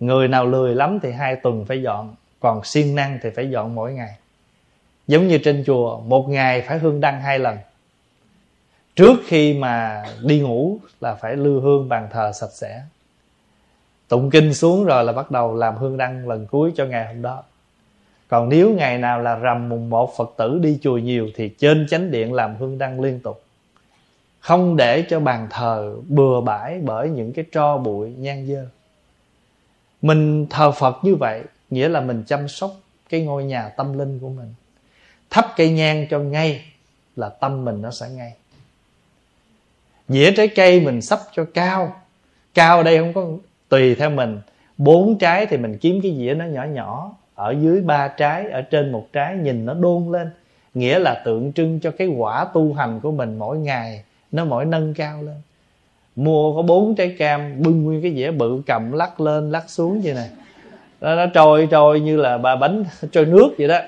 người 0.00 0.28
nào 0.28 0.46
lười 0.46 0.74
lắm 0.74 0.98
thì 1.02 1.12
hai 1.12 1.36
tuần 1.36 1.64
phải 1.64 1.82
dọn, 1.82 2.14
còn 2.40 2.64
siêng 2.64 2.94
năng 2.94 3.18
thì 3.22 3.30
phải 3.30 3.50
dọn 3.50 3.74
mỗi 3.74 3.92
ngày. 3.92 4.10
Giống 5.06 5.28
như 5.28 5.38
trên 5.38 5.64
chùa, 5.66 6.00
một 6.00 6.28
ngày 6.28 6.60
phải 6.60 6.78
hương 6.78 7.00
đăng 7.00 7.20
hai 7.20 7.38
lần. 7.38 7.56
Trước 8.96 9.20
khi 9.26 9.54
mà 9.54 10.04
đi 10.22 10.40
ngủ 10.40 10.78
là 11.00 11.14
phải 11.14 11.36
lưu 11.36 11.60
hương 11.60 11.88
bàn 11.88 12.08
thờ 12.12 12.32
sạch 12.32 12.52
sẽ. 12.52 12.82
Tụng 14.08 14.30
kinh 14.30 14.54
xuống 14.54 14.84
rồi 14.84 15.04
là 15.04 15.12
bắt 15.12 15.30
đầu 15.30 15.54
làm 15.54 15.76
hương 15.76 15.96
đăng 15.96 16.28
lần 16.28 16.46
cuối 16.46 16.72
cho 16.76 16.84
ngày 16.84 17.06
hôm 17.06 17.22
đó. 17.22 17.42
Còn 18.28 18.48
nếu 18.48 18.74
ngày 18.74 18.98
nào 18.98 19.20
là 19.20 19.36
rằm 19.36 19.68
mùng 19.68 19.90
một 19.90 20.16
phật 20.16 20.34
tử 20.36 20.58
đi 20.62 20.78
chùa 20.82 20.98
nhiều 20.98 21.28
thì 21.34 21.48
trên 21.48 21.86
chánh 21.90 22.10
điện 22.10 22.32
làm 22.32 22.56
hương 22.56 22.78
đăng 22.78 23.00
liên 23.00 23.20
tục 23.20 23.42
không 24.46 24.76
để 24.76 25.02
cho 25.08 25.20
bàn 25.20 25.46
thờ 25.50 25.96
bừa 26.08 26.40
bãi 26.40 26.78
bởi 26.78 27.08
những 27.08 27.32
cái 27.32 27.44
tro 27.52 27.78
bụi 27.78 28.14
nhang 28.18 28.46
dơ. 28.46 28.66
Mình 30.02 30.46
thờ 30.50 30.70
phật 30.70 30.96
như 31.02 31.14
vậy 31.14 31.42
nghĩa 31.70 31.88
là 31.88 32.00
mình 32.00 32.24
chăm 32.26 32.48
sóc 32.48 32.70
cái 33.08 33.20
ngôi 33.20 33.44
nhà 33.44 33.68
tâm 33.68 33.98
linh 33.98 34.18
của 34.18 34.28
mình. 34.28 34.54
Thắp 35.30 35.46
cây 35.56 35.70
nhang 35.70 36.06
cho 36.10 36.18
ngay 36.18 36.64
là 37.16 37.28
tâm 37.28 37.64
mình 37.64 37.82
nó 37.82 37.90
sẽ 37.90 38.08
ngay. 38.08 38.32
Dĩa 40.08 40.30
trái 40.30 40.48
cây 40.48 40.80
mình 40.80 41.02
sắp 41.02 41.20
cho 41.32 41.44
cao. 41.54 41.96
Cao 42.54 42.76
ở 42.76 42.82
đây 42.82 42.98
không 42.98 43.12
có 43.12 43.26
tùy 43.68 43.94
theo 43.94 44.10
mình. 44.10 44.40
Bốn 44.78 45.18
trái 45.18 45.46
thì 45.46 45.56
mình 45.56 45.78
kiếm 45.78 46.00
cái 46.02 46.16
dĩa 46.18 46.34
nó 46.34 46.44
nhỏ 46.44 46.64
nhỏ. 46.64 47.16
Ở 47.34 47.54
dưới 47.60 47.80
ba 47.80 48.08
trái, 48.08 48.50
ở 48.50 48.62
trên 48.62 48.92
một 48.92 49.06
trái 49.12 49.36
nhìn 49.36 49.64
nó 49.64 49.74
đôn 49.74 50.12
lên. 50.12 50.30
Nghĩa 50.74 50.98
là 50.98 51.22
tượng 51.24 51.52
trưng 51.52 51.80
cho 51.80 51.90
cái 51.90 52.08
quả 52.08 52.46
tu 52.54 52.72
hành 52.72 53.00
của 53.00 53.12
mình 53.12 53.38
mỗi 53.38 53.58
ngày 53.58 54.02
nó 54.32 54.44
mỗi 54.44 54.64
nâng 54.64 54.94
cao 54.94 55.22
lên. 55.22 55.36
Mua 56.16 56.56
có 56.56 56.62
bốn 56.62 56.94
trái 56.94 57.14
cam 57.18 57.62
bưng 57.62 57.84
nguyên 57.84 58.02
cái 58.02 58.14
dĩa 58.14 58.30
bự 58.30 58.62
cầm 58.66 58.92
lắc 58.92 59.20
lên 59.20 59.50
lắc 59.50 59.70
xuống 59.70 60.00
vậy 60.04 60.14
này 60.14 60.28
nó, 61.00 61.14
nó 61.14 61.26
trôi 61.26 61.68
trôi 61.70 62.00
như 62.00 62.16
là 62.16 62.38
bà 62.38 62.56
bánh 62.56 62.84
trôi 63.12 63.26
nước 63.26 63.48
vậy 63.58 63.68
đó. 63.68 63.78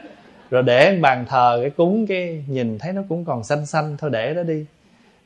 Rồi 0.50 0.62
để 0.62 0.98
bàn 1.00 1.24
thờ 1.28 1.58
cái 1.62 1.70
cúng 1.70 2.06
cái 2.06 2.44
nhìn 2.48 2.78
thấy 2.78 2.92
nó 2.92 3.02
cũng 3.08 3.24
còn 3.24 3.44
xanh 3.44 3.66
xanh 3.66 3.96
thôi 3.96 4.10
để 4.10 4.34
đó 4.34 4.42
đi. 4.42 4.64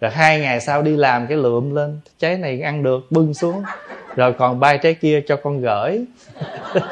Rồi 0.00 0.10
hai 0.10 0.40
ngày 0.40 0.60
sau 0.60 0.82
đi 0.82 0.96
làm 0.96 1.26
cái 1.26 1.36
lượm 1.36 1.74
lên 1.74 2.00
trái 2.18 2.36
này 2.36 2.60
ăn 2.60 2.82
được 2.82 3.06
bưng 3.10 3.34
xuống. 3.34 3.62
Rồi 4.16 4.32
còn 4.32 4.60
ba 4.60 4.76
trái 4.76 4.94
kia 4.94 5.20
cho 5.26 5.36
con 5.36 5.60
gửi. 5.60 6.04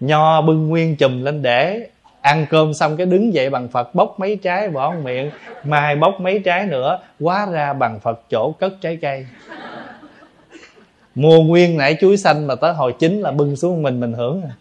Nho 0.00 0.42
bưng 0.42 0.68
nguyên 0.68 0.96
chùm 0.96 1.22
lên 1.22 1.42
để 1.42 1.88
ăn 2.24 2.46
cơm 2.50 2.74
xong 2.74 2.96
cái 2.96 3.06
đứng 3.06 3.34
dậy 3.34 3.50
bằng 3.50 3.68
phật, 3.68 3.94
bốc 3.94 4.20
mấy 4.20 4.36
trái 4.36 4.68
bỏ 4.68 4.94
miệng, 5.02 5.30
mai 5.64 5.96
bốc 5.96 6.20
mấy 6.20 6.38
trái 6.38 6.66
nữa 6.66 6.98
quá 7.20 7.46
ra 7.50 7.72
bằng 7.72 8.00
phật 8.00 8.20
chỗ 8.30 8.52
cất 8.52 8.72
trái 8.80 8.98
cây. 9.02 9.26
Mua 11.14 11.42
nguyên 11.42 11.76
nãy 11.76 11.96
chuối 12.00 12.16
xanh 12.16 12.46
mà 12.46 12.54
tới 12.54 12.72
hồi 12.72 12.94
chín 12.98 13.20
là 13.20 13.30
bưng 13.30 13.56
xuống 13.56 13.82
mình 13.82 14.00
mình 14.00 14.12
hưởng 14.12 14.42
à. 14.42 14.52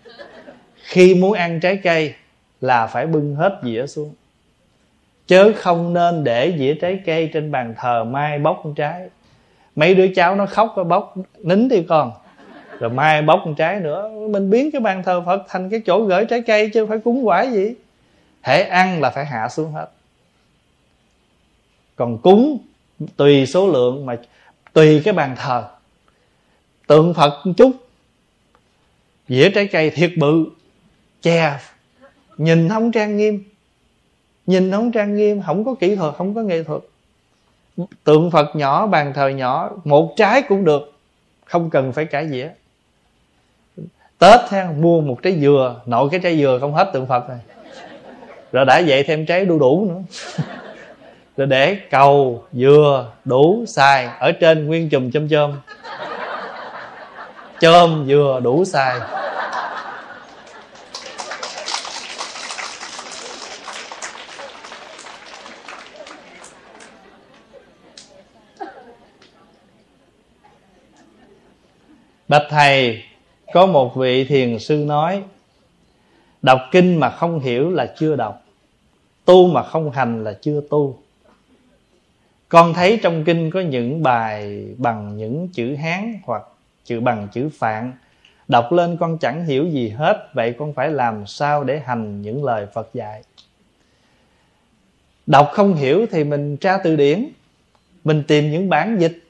khi 0.84 1.16
muốn 1.16 1.34
ăn 1.34 1.60
trái 1.60 1.78
cây 1.84 2.14
là 2.62 2.88
phải 2.88 3.08
bưng 3.08 3.36
hết 3.36 3.60
dĩa 3.64 3.88
xuống. 3.88 4.14
Chớ 5.28 5.52
không 5.56 5.94
nên 5.94 6.24
để 6.24 6.54
dĩa 6.58 6.74
trái 6.74 7.00
cây 7.06 7.30
trên 7.34 7.52
bàn 7.52 7.74
thờ 7.78 8.04
mai 8.04 8.40
bốc 8.40 8.64
trái. 8.76 9.10
Mấy 9.76 9.96
đứa 9.96 10.08
cháu 10.16 10.36
nó 10.36 10.46
khóc, 10.46 10.74
nó 10.78 10.84
bốc, 10.84 11.16
nín 11.44 11.70
đi 11.70 11.84
con 11.90 12.12
rồi 12.84 12.92
mai 12.92 13.22
bóc 13.22 13.42
con 13.46 13.56
trái 13.56 13.80
nữa. 13.80 14.10
Mình 14.30 14.50
biến 14.50 14.72
cái 14.72 14.82
bàn 14.82 15.04
thờ 15.04 15.24
phật 15.26 15.44
thành 15.48 15.70
cái 15.70 15.82
chỗ 15.86 16.04
gửi 16.04 16.26
trái 16.26 16.42
cây 16.42 16.70
chứ 16.70 16.86
phải 16.86 16.98
cúng 17.00 17.28
quả 17.28 17.44
gì? 17.44 17.74
Hễ 18.42 18.64
ăn 18.64 19.02
là 19.02 19.10
phải 19.10 19.26
hạ 19.26 19.50
xuống 19.50 19.72
hết. 19.72 19.88
Còn 21.96 22.18
cúng 22.18 22.58
tùy 23.18 23.46
số 23.46 23.68
lượng 23.68 24.06
mà 24.06 24.18
tùy 24.74 25.02
cái 25.06 25.14
bàn 25.14 25.36
thờ. 25.38 25.70
Tượng 26.88 27.14
phật 27.14 27.46
một 27.46 27.54
chút 27.58 27.72
dĩa 29.28 29.50
trái 29.50 29.68
cây 29.68 29.90
thiệt 29.90 30.12
bự 30.18 30.46
chè, 31.22 31.60
nhìn 32.38 32.70
không 32.70 32.92
trang 32.92 33.18
nghiêm. 33.18 33.44
Nhìn 34.46 34.72
không 34.72 34.92
trang 34.92 35.16
nghiêm 35.16 35.42
không 35.42 35.66
có 35.66 35.76
kỹ 35.80 35.96
thuật 35.96 36.16
không 36.16 36.36
có 36.36 36.42
nghệ 36.42 36.64
thuật. 36.64 36.82
Tượng 38.04 38.32
phật 38.32 38.56
nhỏ 38.56 38.88
bàn 38.88 39.14
thờ 39.16 39.28
nhỏ 39.28 39.72
một 39.84 40.14
trái 40.18 40.42
cũng 40.42 40.66
được 40.66 40.94
không 41.46 41.70
cần 41.70 41.94
phải 41.94 42.06
cả 42.06 42.26
dĩa 42.26 42.50
tết 44.24 44.50
ha 44.50 44.70
mua 44.80 45.02
một 45.02 45.18
trái 45.24 45.40
dừa. 45.42 45.76
Nội 45.86 46.10
cái 46.12 46.20
trái 46.24 46.38
dừa 46.38 46.58
không 46.62 46.74
hết 46.74 46.90
tượng 46.94 47.08
phật 47.08 47.30
này. 47.30 47.38
Rồi 48.52 48.66
đã 48.66 48.82
vậy 48.88 49.04
thêm 49.04 49.26
trái 49.26 49.46
đu 49.46 49.60
đủ 49.60 49.88
nữa. 49.90 50.24
Rồi 51.38 51.48
để 51.48 51.78
cầu, 51.92 52.44
dừa, 52.54 53.12
đủ, 53.26 53.66
xài 53.68 54.10
ở 54.20 54.32
trên 54.32 54.68
nguyên 54.68 54.90
chùm 54.90 55.12
chôm 55.12 55.30
chôm. 55.30 55.54
Chôm, 57.60 58.06
dừa, 58.08 58.40
đủ, 58.44 58.66
xài. 58.66 59.00
Bạch 72.28 72.44
thầy 72.50 73.04
có 73.54 73.66
một 73.66 73.96
vị 73.96 74.26
thiền 74.26 74.60
sư 74.60 74.78
nói, 74.88 75.24
đọc 76.42 76.60
kinh 76.72 77.00
mà 77.00 77.10
không 77.10 77.40
hiểu 77.40 77.72
là 77.72 77.94
chưa 77.98 78.16
đọc, 78.16 78.42
tu 79.26 79.48
mà 79.48 79.64
không 79.64 79.92
hành 79.92 80.24
là 80.24 80.34
chưa 80.42 80.62
tu. 80.70 81.00
Con 82.50 82.74
thấy 82.74 83.00
trong 83.04 83.24
kinh 83.24 83.52
có 83.52 83.60
những 83.60 84.04
bài 84.04 84.66
bằng 84.78 85.18
những 85.18 85.48
chữ 85.48 85.76
hán 85.76 86.20
hoặc 86.24 86.44
chữ 86.84 87.00
bằng 87.00 87.28
chữ 87.34 87.50
phạn. 87.58 87.94
Đọc 88.48 88.72
lên 88.72 88.98
con 88.98 89.18
chẳng 89.18 89.46
hiểu 89.46 89.68
gì 89.68 89.90
hết, 89.90 90.30
vậy 90.34 90.56
con 90.60 90.74
phải 90.74 90.90
làm 90.90 91.28
sao 91.28 91.64
để 91.64 91.80
hành 91.80 92.22
những 92.22 92.44
lời 92.44 92.68
phật 92.74 92.90
dạy? 92.94 93.24
Đọc 95.26 95.50
không 95.54 95.76
hiểu 95.76 96.06
thì 96.12 96.24
mình 96.24 96.58
tra 96.58 96.78
từ 96.78 96.96
điển, 96.96 97.30
mình 98.04 98.24
tìm 98.28 98.52
những 98.52 98.70
bản 98.70 98.98
dịch. 99.00 99.24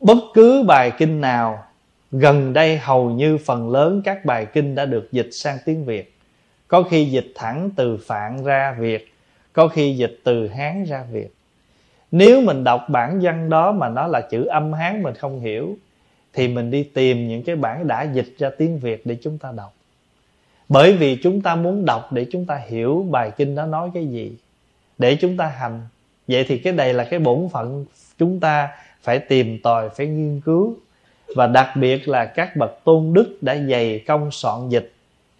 Bất 0.00 0.18
cứ 0.34 0.64
bài 0.66 0.92
kinh 0.98 1.20
nào 1.20 1.65
gần 2.12 2.52
đây 2.52 2.78
hầu 2.78 3.10
như 3.10 3.38
phần 3.38 3.70
lớn 3.70 4.02
các 4.04 4.24
bài 4.24 4.46
kinh 4.46 4.74
đã 4.74 4.84
được 4.84 5.08
dịch 5.12 5.28
sang 5.32 5.58
tiếng 5.64 5.84
việt. 5.84 6.14
Có 6.68 6.82
khi 6.82 7.04
dịch 7.04 7.32
thẳng 7.34 7.70
từ 7.76 7.98
phạn 8.06 8.44
ra 8.44 8.76
việt, 8.78 9.12
có 9.52 9.68
khi 9.68 9.96
dịch 9.96 10.20
từ 10.24 10.48
hán 10.48 10.84
ra 10.84 11.04
việt. 11.12 11.28
Nếu 12.10 12.40
mình 12.40 12.64
đọc 12.64 12.86
bản 12.88 13.20
văn 13.22 13.50
đó 13.50 13.72
mà 13.72 13.88
nó 13.88 14.06
là 14.06 14.20
chữ 14.20 14.44
âm 14.44 14.72
hán 14.72 15.02
mình 15.02 15.14
không 15.14 15.40
hiểu, 15.40 15.76
thì 16.32 16.48
mình 16.48 16.70
đi 16.70 16.82
tìm 16.82 17.28
những 17.28 17.42
cái 17.42 17.56
bản 17.56 17.86
đã 17.86 18.02
dịch 18.02 18.34
ra 18.38 18.50
tiếng 18.58 18.78
việt 18.78 19.06
để 19.06 19.16
chúng 19.22 19.38
ta 19.38 19.52
đọc. 19.56 19.74
Bởi 20.68 20.92
vì 20.92 21.18
chúng 21.22 21.40
ta 21.40 21.56
muốn 21.56 21.84
đọc 21.84 22.12
để 22.12 22.26
chúng 22.32 22.46
ta 22.46 22.60
hiểu 22.68 23.06
bài 23.10 23.30
kinh 23.36 23.54
đó 23.54 23.66
nói 23.66 23.90
cái 23.94 24.06
gì, 24.06 24.32
để 24.98 25.16
chúng 25.20 25.36
ta 25.36 25.46
hành. 25.46 25.80
Vậy 26.28 26.44
thì 26.48 26.58
cái 26.58 26.72
này 26.72 26.94
là 26.94 27.04
cái 27.04 27.20
bổn 27.20 27.48
phận 27.52 27.84
chúng 28.18 28.40
ta 28.40 28.68
phải 29.02 29.18
tìm 29.18 29.62
tòi, 29.62 29.88
phải 29.88 30.06
nghiên 30.06 30.40
cứu 30.40 30.76
và 31.34 31.46
đặc 31.46 31.68
biệt 31.76 32.08
là 32.08 32.24
các 32.24 32.56
bậc 32.56 32.84
tôn 32.84 33.12
đức 33.12 33.38
đã 33.40 33.56
dày 33.70 34.04
công 34.06 34.30
soạn 34.30 34.68
dịch. 34.68 34.92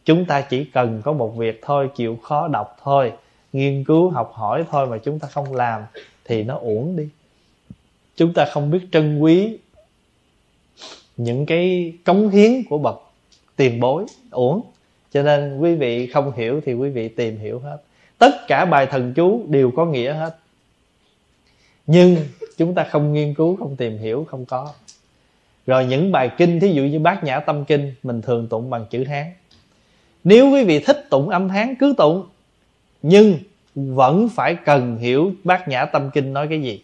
Chúng 0.05 0.25
ta 0.25 0.41
chỉ 0.41 0.65
cần 0.65 1.03
có 1.05 1.13
một 1.13 1.37
việc 1.37 1.61
thôi, 1.63 1.89
chịu 1.97 2.19
khó 2.23 2.49
đọc 2.49 2.77
thôi, 2.83 3.13
nghiên 3.53 3.85
cứu, 3.85 4.11
học 4.11 4.33
hỏi 4.35 4.65
thôi 4.71 4.87
mà 4.87 4.99
chúng 4.99 5.19
ta 5.19 5.29
không 5.29 5.55
làm 5.55 5.83
thì 6.25 6.43
nó 6.43 6.59
uổng 6.59 6.97
đi. 6.97 7.09
Chúng 8.17 8.33
ta 8.35 8.45
không 8.53 8.71
biết 8.71 8.81
trân 8.93 9.19
quý 9.19 9.59
những 11.17 11.47
cái 11.47 11.93
cống 12.05 12.29
hiến 12.29 12.63
của 12.71 12.79
bậc 12.79 13.03
tiền 13.57 13.81
bối, 13.81 14.05
uổng. 14.31 14.63
Cho 15.13 15.23
nên 15.23 15.59
quý 15.59 15.75
vị 15.75 16.07
không 16.07 16.33
hiểu 16.37 16.61
thì 16.67 16.75
quý 16.75 16.91
vị 16.91 17.09
tìm 17.09 17.39
hiểu 17.39 17.59
hết. 17.59 17.79
Tất 18.19 18.47
cả 18.49 18.65
bài 18.65 18.87
thần 18.87 19.13
chú 19.15 19.45
đều 19.49 19.71
có 19.77 19.85
nghĩa 19.85 20.13
hết. 20.13 20.37
Nhưng 21.87 22.17
chúng 22.57 22.75
ta 22.75 22.85
không 22.91 23.13
nghiên 23.13 23.35
cứu, 23.35 23.57
không 23.57 23.77
tìm 23.77 23.99
hiểu, 23.99 24.27
không 24.31 24.45
có 24.45 24.73
rồi 25.67 25.87
những 25.87 26.13
bài 26.13 26.31
kinh, 26.37 26.61
thí 26.61 26.73
dụ 26.73 26.83
như 26.83 26.99
bát 26.99 27.25
nhã 27.25 27.41
tâm 27.41 27.65
kinh, 27.65 27.95
mình 28.03 28.23
thường 28.23 28.49
tụng 28.49 28.71
bằng 28.71 28.87
chữ 28.91 29.05
hán. 29.05 29.25
Nếu 30.25 30.51
quý 30.51 30.65
vị 30.65 30.81
thích 30.81 31.07
tụng 31.11 31.29
âm 31.29 31.49
hán, 31.49 31.75
cứ 31.75 31.95
tụng. 31.97 32.27
Nhưng 33.03 33.39
vẫn 33.75 34.29
phải 34.35 34.55
cần 34.55 34.97
hiểu 34.97 35.33
bát 35.45 35.69
nhã 35.69 35.85
tâm 35.85 36.11
kinh 36.11 36.33
nói 36.33 36.47
cái 36.49 36.63
gì. 36.63 36.83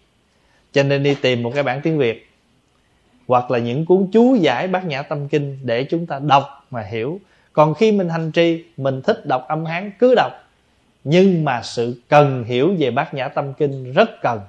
Cho 0.73 0.83
nên 0.83 1.03
đi 1.03 1.15
tìm 1.15 1.43
một 1.43 1.53
cái 1.55 1.63
bản 1.63 1.81
tiếng 1.83 1.99
việt, 1.99 2.29
hoặc 3.29 3.51
là 3.51 3.59
những 3.59 3.87
cuốn 3.87 4.07
chú 4.13 4.35
giải 4.35 4.69
bát 4.69 4.85
nhã 4.85 5.03
tâm 5.03 5.29
kinh 5.29 5.59
để 5.63 5.85
chúng 5.85 6.07
ta 6.07 6.19
đọc 6.19 6.67
mà 6.71 6.83
hiểu. 6.83 7.21
Còn 7.53 7.75
khi 7.75 7.93
mình 7.93 8.09
hành 8.09 8.33
trì, 8.33 8.65
mình 8.77 9.03
thích 9.03 9.27
đọc 9.27 9.45
âm 9.49 9.65
hán, 9.65 9.93
cứ 9.99 10.15
đọc. 10.15 10.33
Nhưng 11.05 11.45
mà 11.45 11.61
sự 11.63 12.01
cần 12.09 12.45
hiểu 12.45 12.75
về 12.79 12.91
bát 12.91 13.15
nhã 13.15 13.29
tâm 13.29 13.53
kinh 13.55 13.93
rất 13.93 14.11
cần, 14.23 14.41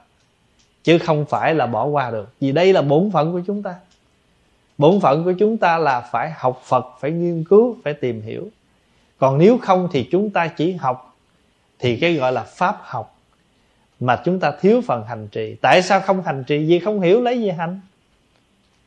chứ 0.83 0.97
không 0.97 1.25
phải 1.25 1.55
là 1.55 1.67
bỏ 1.67 1.85
qua 1.85 2.11
được. 2.11 2.29
Vì 2.39 2.51
đây 2.51 2.73
là 2.73 2.81
bổn 2.81 3.11
phận 3.11 3.31
của 3.31 3.41
chúng 3.47 3.63
ta 3.63 3.75
bổn 4.83 4.99
phận 4.99 5.23
của 5.23 5.33
chúng 5.33 5.57
ta 5.57 5.77
là 5.77 6.01
phải 6.01 6.31
học 6.35 6.61
phật, 6.65 6.85
phải 6.99 7.11
nghiên 7.11 7.43
cứu, 7.43 7.77
phải 7.83 7.93
tìm 7.93 8.21
hiểu. 8.21 8.49
Còn 9.17 9.37
nếu 9.37 9.57
không 9.57 9.89
thì 9.91 10.07
chúng 10.11 10.29
ta 10.29 10.47
chỉ 10.47 10.73
học 10.73 11.15
thì 11.79 11.97
cái 11.97 12.13
gọi 12.13 12.31
là 12.31 12.43
pháp 12.43 12.77
học 12.81 13.19
mà 13.99 14.21
chúng 14.25 14.39
ta 14.39 14.51
thiếu 14.61 14.81
phần 14.81 15.05
hành 15.05 15.27
trì. 15.27 15.55
Tại 15.61 15.81
sao 15.81 16.01
không 16.01 16.23
hành 16.23 16.43
trì? 16.47 16.65
Vì 16.65 16.79
không 16.79 17.01
hiểu 17.01 17.21
lấy 17.21 17.41
gì 17.41 17.49
hành. 17.49 17.79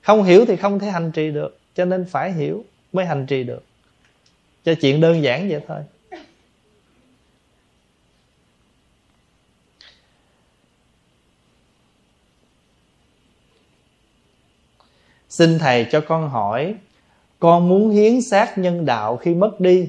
Không 0.03 0.23
hiểu 0.23 0.45
thì 0.47 0.57
không 0.57 0.79
thể 0.79 0.87
hành 0.87 1.13
trì 1.13 1.31
được, 1.31 1.59
cho 1.75 1.85
nên 1.85 2.05
phải 2.05 2.33
hiểu 2.33 2.65
mới 2.93 3.07
hành 3.07 3.27
trì 3.27 3.45
được. 3.45 3.63
Cho 4.65 4.75
chuyện 4.75 5.01
đơn 5.01 5.23
giản 5.23 5.49
vậy 5.49 5.61
thôi. 5.69 5.79
Xin 15.37 15.59
thầy 15.59 15.87
cho 15.91 16.01
con 16.01 16.29
hỏi, 16.29 16.75
con 17.39 17.69
muốn 17.69 17.91
hiến 17.91 18.23
xác 18.23 18.59
nhân 18.59 18.87
đạo 18.87 19.17
khi 19.17 19.35
mất 19.35 19.61
đi. 19.61 19.89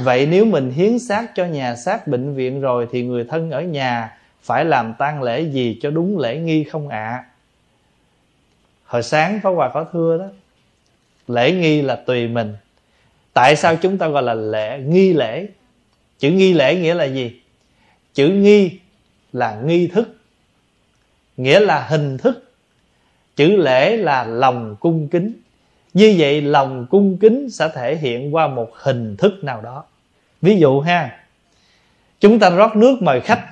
Vậy 0.00 0.26
nếu 0.26 0.44
mình 0.44 0.70
hiến 0.70 0.98
xác 0.98 1.34
cho 1.34 1.44
nhà 1.44 1.76
xác 1.76 2.06
bệnh 2.06 2.34
viện 2.34 2.60
rồi 2.60 2.88
thì 2.92 3.02
người 3.02 3.24
thân 3.24 3.50
ở 3.50 3.62
nhà 3.62 4.18
phải 4.42 4.64
làm 4.64 4.94
tang 4.98 5.22
lễ 5.22 5.40
gì 5.40 5.78
cho 5.82 5.90
đúng 5.90 6.18
lễ 6.18 6.38
nghi 6.38 6.64
không 6.64 6.88
ạ? 6.88 6.98
À? 6.98 7.24
hồi 8.84 9.02
sáng 9.02 9.40
Pháp 9.42 9.50
Hòa 9.50 9.70
có 9.74 9.86
thưa 9.92 10.18
đó, 10.18 10.26
lễ 11.28 11.52
nghi 11.52 11.82
là 11.82 11.96
tùy 11.96 12.28
mình. 12.28 12.56
Tại 13.32 13.56
sao 13.56 13.76
chúng 13.76 13.98
ta 13.98 14.08
gọi 14.08 14.22
là 14.22 14.34
lễ 14.34 14.78
nghi 14.78 15.12
lễ? 15.12 15.46
Chữ 16.18 16.30
nghi 16.30 16.52
lễ 16.52 16.76
nghĩa 16.76 16.94
là 16.94 17.04
gì? 17.04 17.40
Chữ 18.14 18.28
nghi 18.28 18.78
là 19.32 19.60
nghi 19.64 19.86
thức, 19.86 20.16
nghĩa 21.36 21.60
là 21.60 21.86
hình 21.88 22.18
thức 22.18 22.43
chữ 23.36 23.56
lễ 23.56 23.96
là 23.96 24.24
lòng 24.24 24.76
cung 24.80 25.08
kính. 25.08 25.32
Như 25.94 26.14
vậy, 26.18 26.42
lòng 26.42 26.86
cung 26.90 27.18
kính 27.18 27.50
sẽ 27.50 27.68
thể 27.74 27.96
hiện 27.96 28.34
qua 28.34 28.48
một 28.48 28.70
hình 28.74 29.16
thức 29.16 29.44
nào 29.44 29.60
đó. 29.60 29.84
Ví 30.42 30.56
dụ 30.56 30.80
ha, 30.80 31.18
chúng 32.20 32.38
ta 32.38 32.50
rót 32.50 32.76
nước 32.76 33.02
mời 33.02 33.20
khách. 33.20 33.44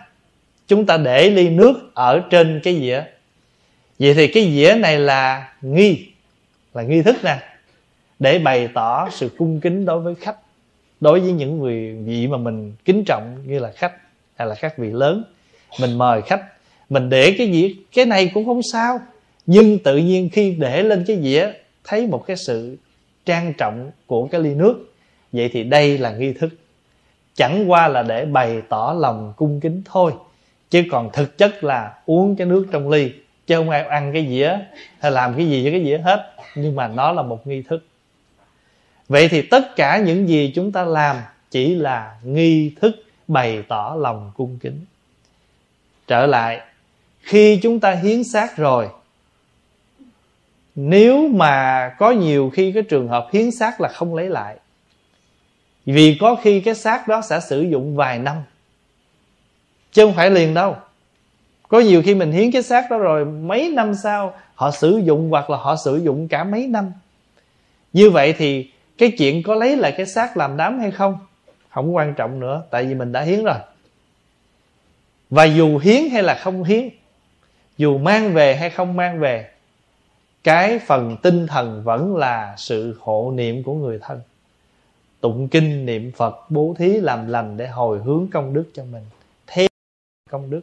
Chúng 0.69 0.87
ta 0.87 0.97
để 0.97 1.31
ly 1.31 1.49
nước 1.49 1.91
ở 1.95 2.23
trên 2.31 2.61
cái 2.65 2.81
dĩa. 2.81 3.03
Vậy 3.99 4.15
thì 4.15 4.29
cái 4.29 4.45
dĩa 4.45 4.75
này 4.79 4.99
là 4.99 5.53
nghi 5.63 6.07
là 6.75 6.83
nghi 6.83 7.03
thức 7.03 7.17
nè, 7.25 7.39
để 8.19 8.39
bày 8.39 8.69
tỏ 8.75 9.09
sự 9.11 9.31
cung 9.39 9.61
kính 9.61 9.85
đối 9.85 10.01
với 10.01 10.15
khách. 10.15 10.37
Đối 11.01 11.21
với 11.21 11.33
những 11.33 11.59
người, 11.59 11.97
vị 12.05 12.27
mà 12.27 12.37
mình 12.37 12.75
kính 12.85 13.05
trọng 13.05 13.37
như 13.47 13.59
là 13.59 13.73
khách 13.77 13.93
hay 14.37 14.49
là 14.49 14.55
các 14.55 14.79
vị 14.79 14.91
lớn, 14.91 15.25
mình 15.81 15.99
mời 15.99 16.23
khách, 16.23 16.43
mình 16.91 17.09
để 17.09 17.35
cái 17.39 17.53
dĩa. 17.53 17.69
Cái 17.95 18.07
này 18.07 18.31
cũng 18.35 18.47
không 18.47 18.61
sao 18.73 19.01
nhưng 19.47 19.79
tự 19.79 19.97
nhiên 19.97 20.29
khi 20.33 20.55
để 20.59 20.83
lên 20.83 21.05
cái 21.07 21.23
dĩa, 21.23 21.53
thấy 21.85 22.07
một 22.07 22.25
cái 22.27 22.37
sự 22.37 22.77
trang 23.25 23.53
trọng 23.59 23.91
của 24.07 24.27
cái 24.27 24.41
ly 24.41 24.55
nước, 24.55 24.93
vậy 25.33 25.51
thì 25.53 25.65
đây 25.65 25.99
là 25.99 26.13
nghi 26.13 26.33
thức. 26.33 26.49
Chẳng 27.35 27.71
qua 27.71 27.89
là 27.89 28.03
để 28.03 28.25
bày 28.25 28.63
tỏ 28.69 28.97
lòng 28.99 29.33
cung 29.37 29.61
kính 29.61 29.83
thôi, 29.85 30.13
chứ 30.71 30.83
còn 30.91 31.11
thực 31.13 31.39
chất 31.39 31.65
là 31.65 31.95
uống 32.07 32.37
cái 32.37 32.47
nước 32.47 32.67
trong 32.73 32.91
ly, 32.91 33.13
chứ 33.47 33.57
không 33.57 33.71
ai 33.71 33.85
ăn 33.85 34.13
cái 34.13 34.27
dĩa 34.29 34.59
hay 34.99 35.13
làm 35.13 35.35
cái 35.37 35.47
gì 35.47 35.63
với 35.63 35.73
cái 35.73 35.85
dĩa 35.85 35.99
hết, 35.99 36.33
nhưng 36.55 36.77
mà 36.77 36.89
nó 36.89 37.13
là 37.13 37.23
một 37.23 37.47
nghi 37.47 37.63
thức. 37.63 37.87
Vậy 39.09 39.29
thì 39.29 39.43
tất 39.43 39.77
cả 39.77 39.99
những 39.99 40.29
gì 40.29 40.53
chúng 40.55 40.73
ta 40.73 40.85
làm 40.85 41.17
chỉ 41.51 41.75
là 41.75 42.17
nghi 42.23 42.73
thức 42.81 42.97
bày 43.29 43.63
tỏ 43.69 43.97
lòng 43.99 44.33
cung 44.37 44.59
kính. 44.61 44.85
Trở 46.07 46.27
lại, 46.27 46.61
khi 47.21 47.57
chúng 47.63 47.81
ta 47.81 47.91
hiến 47.91 48.25
xác 48.25 48.57
rồi 48.57 48.89
nếu 50.75 51.29
mà 51.29 51.89
có 51.99 52.11
nhiều 52.11 52.51
khi 52.55 52.73
cái 52.73 52.83
trường 52.83 53.09
hợp 53.09 53.29
hiến 53.33 53.51
xác 53.51 53.81
là 53.81 53.89
không 53.89 54.15
lấy 54.15 54.29
lại, 54.29 54.57
vì 55.87 56.19
có 56.21 56.35
khi 56.43 56.61
cái 56.61 56.75
xác 56.75 57.09
đó 57.09 57.21
sẽ 57.21 57.41
sử 57.41 57.63
dụng 57.63 57.97
vài 57.97 58.19
năm, 58.19 58.37
chứ 59.93 60.07
không 60.07 60.15
phải 60.15 60.31
liền 60.31 60.55
đâu. 60.55 60.77
Có 61.69 61.81
nhiều 61.81 62.03
khi 62.03 62.15
mình 62.15 62.33
hiến 62.33 62.53
cái 62.53 62.63
xác 62.63 62.91
đó 62.91 62.99
rồi, 62.99 63.25
mấy 63.25 63.69
năm 63.69 63.95
sau 63.95 64.35
họ 64.55 64.71
sử 64.71 64.99
dụng 65.05 65.31
hoặc 65.31 65.51
là 65.51 65.57
họ 65.57 65.77
sử 65.77 65.97
dụng 65.97 66.29
cả 66.29 66.45
mấy 66.45 66.67
năm. 66.67 66.93
Như 67.93 68.11
vậy 68.11 68.35
thì 68.39 68.71
cái 68.99 69.11
chuyện 69.19 69.43
có 69.43 69.55
lấy 69.55 69.77
lại 69.77 69.93
cái 69.97 70.07
xác 70.07 70.37
làm 70.37 70.57
đám 70.57 70.79
hay 70.79 70.91
không 70.91 71.19
không 71.69 71.97
quan 71.97 72.15
trọng 72.15 72.41
nữa, 72.41 72.63
tại 72.71 72.85
vì 72.85 72.95
mình 72.95 73.13
đã 73.13 73.21
hiến 73.21 73.45
rồi. 73.45 73.57
Và 75.31 75.45
dù 75.45 75.79
hiến 75.79 76.09
hay 76.13 76.23
là 76.23 76.35
không 76.35 76.65
hiến, 76.65 76.89
dù 77.79 77.99
mang 77.99 78.35
về 78.35 78.57
hay 78.57 78.71
không 78.71 78.97
mang 78.97 79.21
về 79.21 79.52
cái 80.45 80.79
phần 80.79 81.17
tinh 81.23 81.47
thần 81.47 81.83
vẫn 81.85 82.17
là 82.17 82.55
sự 82.57 82.99
hộ 83.01 83.33
niệm 83.35 83.63
của 83.63 83.75
người 83.75 83.99
thân. 84.03 84.21
Tụng 85.21 85.49
kinh 85.49 85.87
niệm 85.87 86.13
phật, 86.17 86.51
bố 86.51 86.75
thí 86.79 87.01
làm 87.01 87.29
lành 87.29 87.57
để 87.57 87.67
hồi 87.67 87.99
hướng 87.99 88.27
công 88.33 88.55
đức 88.55 88.65
cho 88.75 88.85
mình. 88.93 89.03
Thêm 89.47 89.69
công 90.31 90.51
đức. 90.51 90.61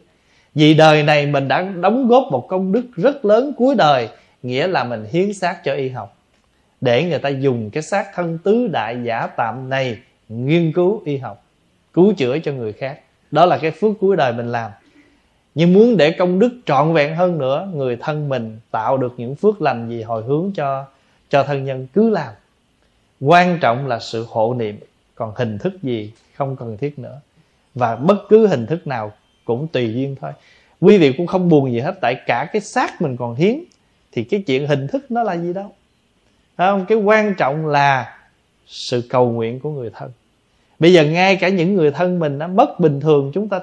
Vì 0.56 0.74
đời 0.74 1.04
này 1.04 1.26
mình 1.26 1.48
đã 1.48 1.62
đóng 1.62 2.08
góp 2.08 2.24
một 2.32 2.48
công 2.50 2.72
đức 2.72 2.86
rất 2.96 3.26
lớn 3.26 3.54
cuối 3.58 3.76
đời, 3.76 4.10
nghĩa 4.44 4.68
là 4.68 4.84
mình 4.84 5.06
hiến 5.12 5.34
xác 5.34 5.64
cho 5.64 5.74
y 5.74 5.90
học. 5.90 6.18
Để 6.82 7.04
người 7.04 7.20
ta 7.20 7.30
dùng 7.30 7.70
cái 7.70 7.84
xác 7.84 8.06
thân 8.14 8.38
tứ 8.38 8.68
đại 8.68 8.98
giả 9.04 9.28
tạm 9.28 9.70
này 9.70 9.98
nghiên 10.30 10.72
cứu 10.74 11.02
y 11.06 11.18
học, 11.18 11.44
cứu 11.94 12.14
chữa 12.14 12.40
cho 12.40 12.52
người 12.52 12.74
khác. 12.74 13.00
Đó 13.32 13.46
là 13.46 13.58
cái 13.58 13.72
phước 13.72 13.92
cuối 14.00 14.16
đời 14.16 14.34
mình 14.34 14.52
làm 14.52 14.72
nhưng 15.60 15.74
muốn 15.74 15.98
để 15.98 16.12
công 16.12 16.40
đức 16.40 16.60
trọn 16.66 16.94
vẹn 16.94 17.16
hơn 17.16 17.38
nữa, 17.38 17.70
người 17.74 17.98
thân 18.02 18.30
mình 18.30 18.60
tạo 18.72 18.98
được 18.98 19.14
những 19.18 19.36
phước 19.36 19.62
lành 19.62 19.90
gì 19.90 20.02
hồi 20.02 20.24
hướng 20.24 20.52
cho 20.56 20.86
cho 21.30 21.44
thân 21.44 21.66
nhân 21.66 21.88
cứ 21.94 22.10
làm. 22.10 22.34
Quan 23.20 23.58
trọng 23.62 23.88
là 23.88 24.00
sự 24.00 24.26
hộ 24.30 24.54
niệm, 24.54 24.80
còn 25.16 25.34
hình 25.36 25.58
thức 25.58 25.84
gì 25.84 26.14
không 26.36 26.56
cần 26.56 26.78
thiết 26.78 27.00
nữa. 27.00 27.22
Và 27.76 27.96
bất 27.96 28.18
cứ 28.30 28.48
hình 28.48 28.66
thức 28.66 28.88
nào 28.88 29.12
cũng 29.46 29.68
tùy 29.68 29.94
duyên 29.94 30.16
thôi. 30.22 30.32
Quý 30.82 30.98
vị 30.98 31.14
cũng 31.18 31.28
không 31.28 31.50
buồn 31.50 31.72
gì 31.72 31.80
hết, 31.80 31.96
tại 32.02 32.16
cả 32.26 32.50
cái 32.54 32.62
xác 32.62 33.02
mình 33.02 33.18
còn 33.18 33.36
hiến, 33.36 33.60
thì 34.12 34.24
cái 34.24 34.44
chuyện 34.48 34.68
hình 34.68 34.88
thức 34.88 35.12
nó 35.12 35.24
là 35.24 35.38
gì 35.38 35.54
đâu. 35.54 35.72
Không? 36.58 36.86
Cái 36.86 36.98
quan 36.98 37.36
trọng 37.36 37.68
là 37.68 38.18
sự 38.68 39.04
cầu 39.10 39.32
nguyện 39.32 39.60
của 39.60 39.70
người 39.70 39.92
thân. 39.94 40.12
Bây 40.80 40.94
giờ 40.94 41.04
ngay 41.04 41.36
cả 41.36 41.50
những 41.50 41.76
người 41.76 41.92
thân 41.92 42.20
mình 42.20 42.38
nó 42.38 42.48
mất 42.48 42.80
bình 42.80 43.00
thường 43.00 43.32
chúng 43.34 43.50
ta 43.50 43.60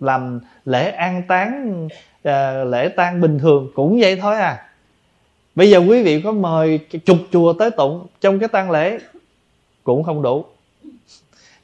làm 0.00 0.40
lễ 0.64 0.90
an 0.90 1.22
táng 1.28 1.88
à, 2.22 2.64
lễ 2.64 2.88
tang 2.88 3.20
bình 3.20 3.38
thường 3.38 3.70
cũng 3.74 3.98
vậy 4.00 4.16
thôi 4.16 4.36
à. 4.36 4.66
Bây 5.54 5.70
giờ 5.70 5.78
quý 5.78 6.02
vị 6.02 6.22
có 6.22 6.32
mời 6.32 6.78
chục 6.78 7.18
chùa 7.32 7.52
tới 7.52 7.70
tụng 7.70 8.06
trong 8.20 8.38
cái 8.38 8.48
tang 8.48 8.70
lễ 8.70 8.98
cũng 9.84 10.02
không 10.02 10.22
đủ. 10.22 10.44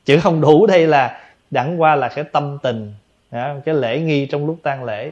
Chữ 0.04 0.20
không 0.20 0.40
đủ 0.40 0.66
đây 0.66 0.86
là 0.86 1.20
đẳng 1.50 1.80
qua 1.80 1.96
là 1.96 2.08
cái 2.08 2.24
tâm 2.24 2.58
tình 2.62 2.92
cái 3.64 3.74
lễ 3.74 4.00
nghi 4.00 4.26
trong 4.26 4.46
lúc 4.46 4.58
tang 4.62 4.84
lễ. 4.84 5.10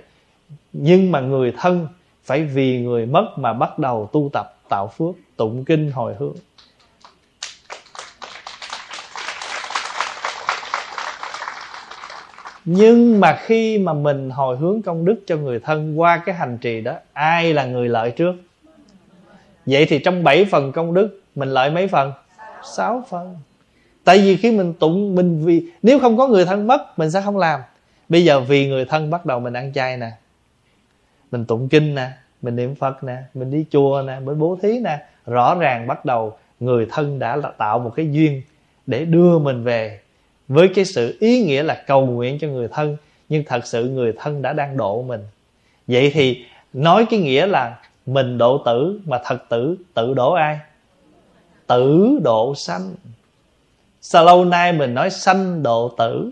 Nhưng 0.73 1.13
mà 1.13 1.21
người 1.21 1.53
thân 1.59 1.89
phải 2.25 2.45
vì 2.45 2.81
người 2.81 3.07
mất 3.07 3.29
mà 3.37 3.53
bắt 3.53 3.79
đầu 3.79 4.09
tu 4.13 4.31
tập 4.33 4.57
tạo 4.69 4.89
phước 4.89 5.15
tụng 5.37 5.65
kinh 5.65 5.91
hồi 5.91 6.15
hướng. 6.19 6.35
Nhưng 12.65 13.21
mà 13.21 13.37
khi 13.41 13.79
mà 13.79 13.93
mình 13.93 14.31
hồi 14.31 14.57
hướng 14.57 14.83
công 14.83 15.05
đức 15.05 15.17
cho 15.27 15.37
người 15.37 15.61
thân 15.61 16.01
qua 16.01 16.23
cái 16.27 16.35
hành 16.35 16.59
trì 16.59 16.81
đó, 16.81 16.95
ai 17.13 17.53
là 17.53 17.65
người 17.65 17.89
lợi 17.89 18.11
trước? 18.11 18.35
Vậy 19.67 19.87
thì 19.89 19.99
trong 19.99 20.25
7 20.25 20.45
phần 20.45 20.73
công 20.73 20.95
đức, 20.95 21.21
mình 21.35 21.49
lợi 21.49 21.71
mấy 21.71 21.89
phần? 21.89 22.13
6 22.77 23.05
phần. 23.09 23.37
Tại 24.05 24.19
vì 24.19 24.37
khi 24.37 24.53
mình 24.53 24.75
tụng, 24.75 25.15
mình 25.15 25.45
vì, 25.45 25.67
nếu 25.83 25.99
không 25.99 26.17
có 26.17 26.29
người 26.29 26.45
thân 26.45 26.67
mất, 26.67 26.99
mình 26.99 27.11
sẽ 27.11 27.21
không 27.21 27.37
làm. 27.37 27.61
Bây 28.09 28.25
giờ 28.25 28.41
vì 28.41 28.69
người 28.69 28.85
thân 28.85 29.11
bắt 29.11 29.27
đầu 29.27 29.41
mình 29.41 29.53
ăn 29.53 29.73
chay 29.73 29.97
nè, 29.97 30.11
mình 31.31 31.45
tụng 31.45 31.69
kinh 31.69 31.95
nè, 31.95 32.11
mình 32.43 32.57
niệm 32.57 32.75
phật 32.75 33.05
nè, 33.05 33.17
mình 33.35 33.51
đi 33.51 33.65
chùa 33.71 34.03
nè, 34.07 34.21
mình 34.21 34.39
bố 34.39 34.59
thí 34.63 34.79
nè, 34.79 35.07
rõ 35.27 35.55
ràng 35.55 35.87
bắt 35.87 36.05
đầu 36.05 36.39
người 36.61 36.87
thân 36.91 37.19
đã 37.19 37.39
tạo 37.59 37.79
một 37.79 37.93
cái 37.97 38.13
duyên 38.13 38.43
để 38.87 39.05
đưa 39.05 39.39
mình 39.39 39.65
về 39.65 40.01
với 40.49 40.69
cái 40.69 40.85
sự 40.85 41.17
ý 41.21 41.45
nghĩa 41.45 41.63
là 41.63 41.85
cầu 41.87 42.07
nguyện 42.07 42.39
cho 42.39 42.49
người 42.49 42.69
thân, 42.69 42.97
nhưng 43.29 43.45
thật 43.47 43.67
sự 43.67 43.89
người 43.89 44.13
thân 44.19 44.43
đã 44.43 44.53
đang 44.53 44.77
độ 44.77 45.03
mình. 45.03 45.21
Vậy 45.87 46.11
thì 46.15 46.45
nói 46.73 47.07
cái 47.11 47.21
nghĩa 47.21 47.47
là 47.47 47.79
mình 48.07 48.39
độ 48.39 48.63
tử 48.67 49.01
mà 49.05 49.21
thật 49.25 49.39
tử, 49.49 49.77
tự 49.95 50.15
độ 50.15 50.33
ai? 50.33 50.59
Tử 51.67 52.19
độ 52.23 52.55
sanh. 52.55 52.95
Sao 54.01 54.25
lâu 54.25 54.45
nay 54.45 54.73
mình 54.73 54.95
nói 54.95 55.11
sanh 55.11 55.63
độ 55.63 55.95
tử? 55.99 56.31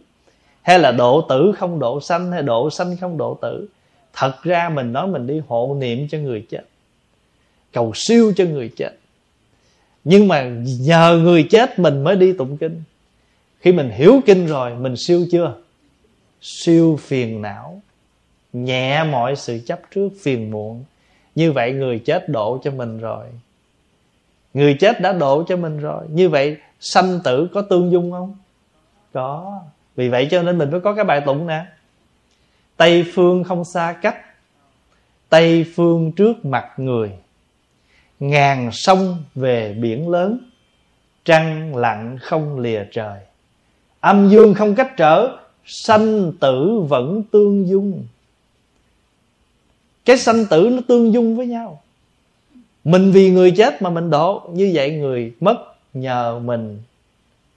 Hay 0.63 0.79
là 0.79 0.93
độ 0.93 1.21
tử 1.29 1.53
không 1.57 1.79
độ 1.79 2.01
sanh, 2.01 2.33
hay 2.33 2.43
độ 2.43 2.71
sanh 2.71 2.97
không 2.97 3.19
độ 3.19 3.39
tử? 3.43 3.69
Thật 4.13 4.43
ra 4.43 4.69
mình 4.69 4.93
nói 4.93 5.07
mình 5.07 5.27
đi 5.27 5.43
hộ 5.49 5.77
niệm 5.79 6.09
cho 6.09 6.19
người 6.19 6.47
chết, 6.51 6.63
cầu 7.73 7.93
siêu 7.95 8.33
cho 8.37 8.45
người 8.45 8.71
chết. 8.77 8.93
Nhưng 10.05 10.29
mà 10.29 10.51
nhờ 10.81 11.21
người 11.23 11.47
chết 11.51 11.79
mình 11.79 12.05
mới 12.05 12.17
đi 12.17 12.33
tụng 12.33 12.57
kinh 12.57 12.83
khi 13.63 13.73
mình 13.73 13.91
hiểu 13.91 14.21
kinh 14.27 14.47
rồi, 14.47 14.75
mình 14.75 14.95
siêu 14.97 15.27
chưa? 15.31 15.55
Siêu 16.41 16.99
phiền 17.03 17.43
não. 17.43 17.81
Nhẹ 18.53 19.05
mọi 19.05 19.37
sự 19.37 19.61
chấp 19.67 19.81
trước 19.95 20.09
phiền 20.23 20.51
muộn. 20.51 20.85
Như 21.35 21.53
vậy 21.53 21.73
người 21.73 21.99
chết 21.99 22.29
độ 22.29 22.61
cho 22.65 22.71
mình 22.71 22.99
rồi. 22.99 23.27
Người 24.55 24.75
chết 24.81 25.01
đã 25.01 25.13
độ 25.13 25.45
cho 25.49 25.57
mình 25.57 25.79
rồi. 25.79 26.05
Như 26.09 26.29
vậy 26.29 26.57
sanh 26.81 27.21
tử 27.25 27.49
có 27.55 27.63
tương 27.63 27.93
dung 27.93 28.13
không? 28.13 28.37
Có. 29.13 29.61
Vì 29.97 30.09
vậy 30.09 30.29
cho 30.31 30.43
nên 30.43 30.59
mình 30.59 30.71
mới 30.71 30.81
có 30.81 30.95
cái 30.95 31.05
bài 31.05 31.21
tụng 31.27 31.47
nè. 31.47 31.65
Tây 32.77 33.05
phương 33.15 33.45
không 33.45 33.65
xa 33.65 33.95
cách. 34.03 34.17
Tây 35.29 35.67
phương 35.75 36.13
trước 36.13 36.45
mặt 36.45 36.69
người. 36.77 37.13
Ngàn 38.21 38.71
sông 38.73 39.23
về 39.35 39.75
biển 39.75 40.09
lớn. 40.09 40.39
Trăng 41.25 41.77
lặng 41.77 42.19
không 42.21 42.59
lìa 42.59 42.85
trời 42.93 43.19
âm 44.03 44.29
dương 44.31 44.55
không 44.55 44.75
cách 44.75 44.97
trở, 44.97 45.29
sanh 45.65 46.33
tử 46.41 46.81
vẫn 46.89 47.23
tương 47.23 47.69
dung. 47.69 48.05
Cái 50.05 50.19
sanh 50.19 50.47
tử 50.51 50.69
nó 50.73 50.83
tương 50.89 51.13
dung 51.13 51.37
với 51.37 51.47
nhau. 51.47 51.81
Mình 52.85 53.13
vì 53.13 53.31
người 53.31 53.51
chết 53.51 53.83
mà 53.83 53.91
mình 53.91 54.11
độ, 54.11 54.43
như 54.53 54.71
vậy 54.75 54.91
người 54.91 55.33
mất 55.41 55.57
nhờ 55.95 56.41
mình 56.45 56.79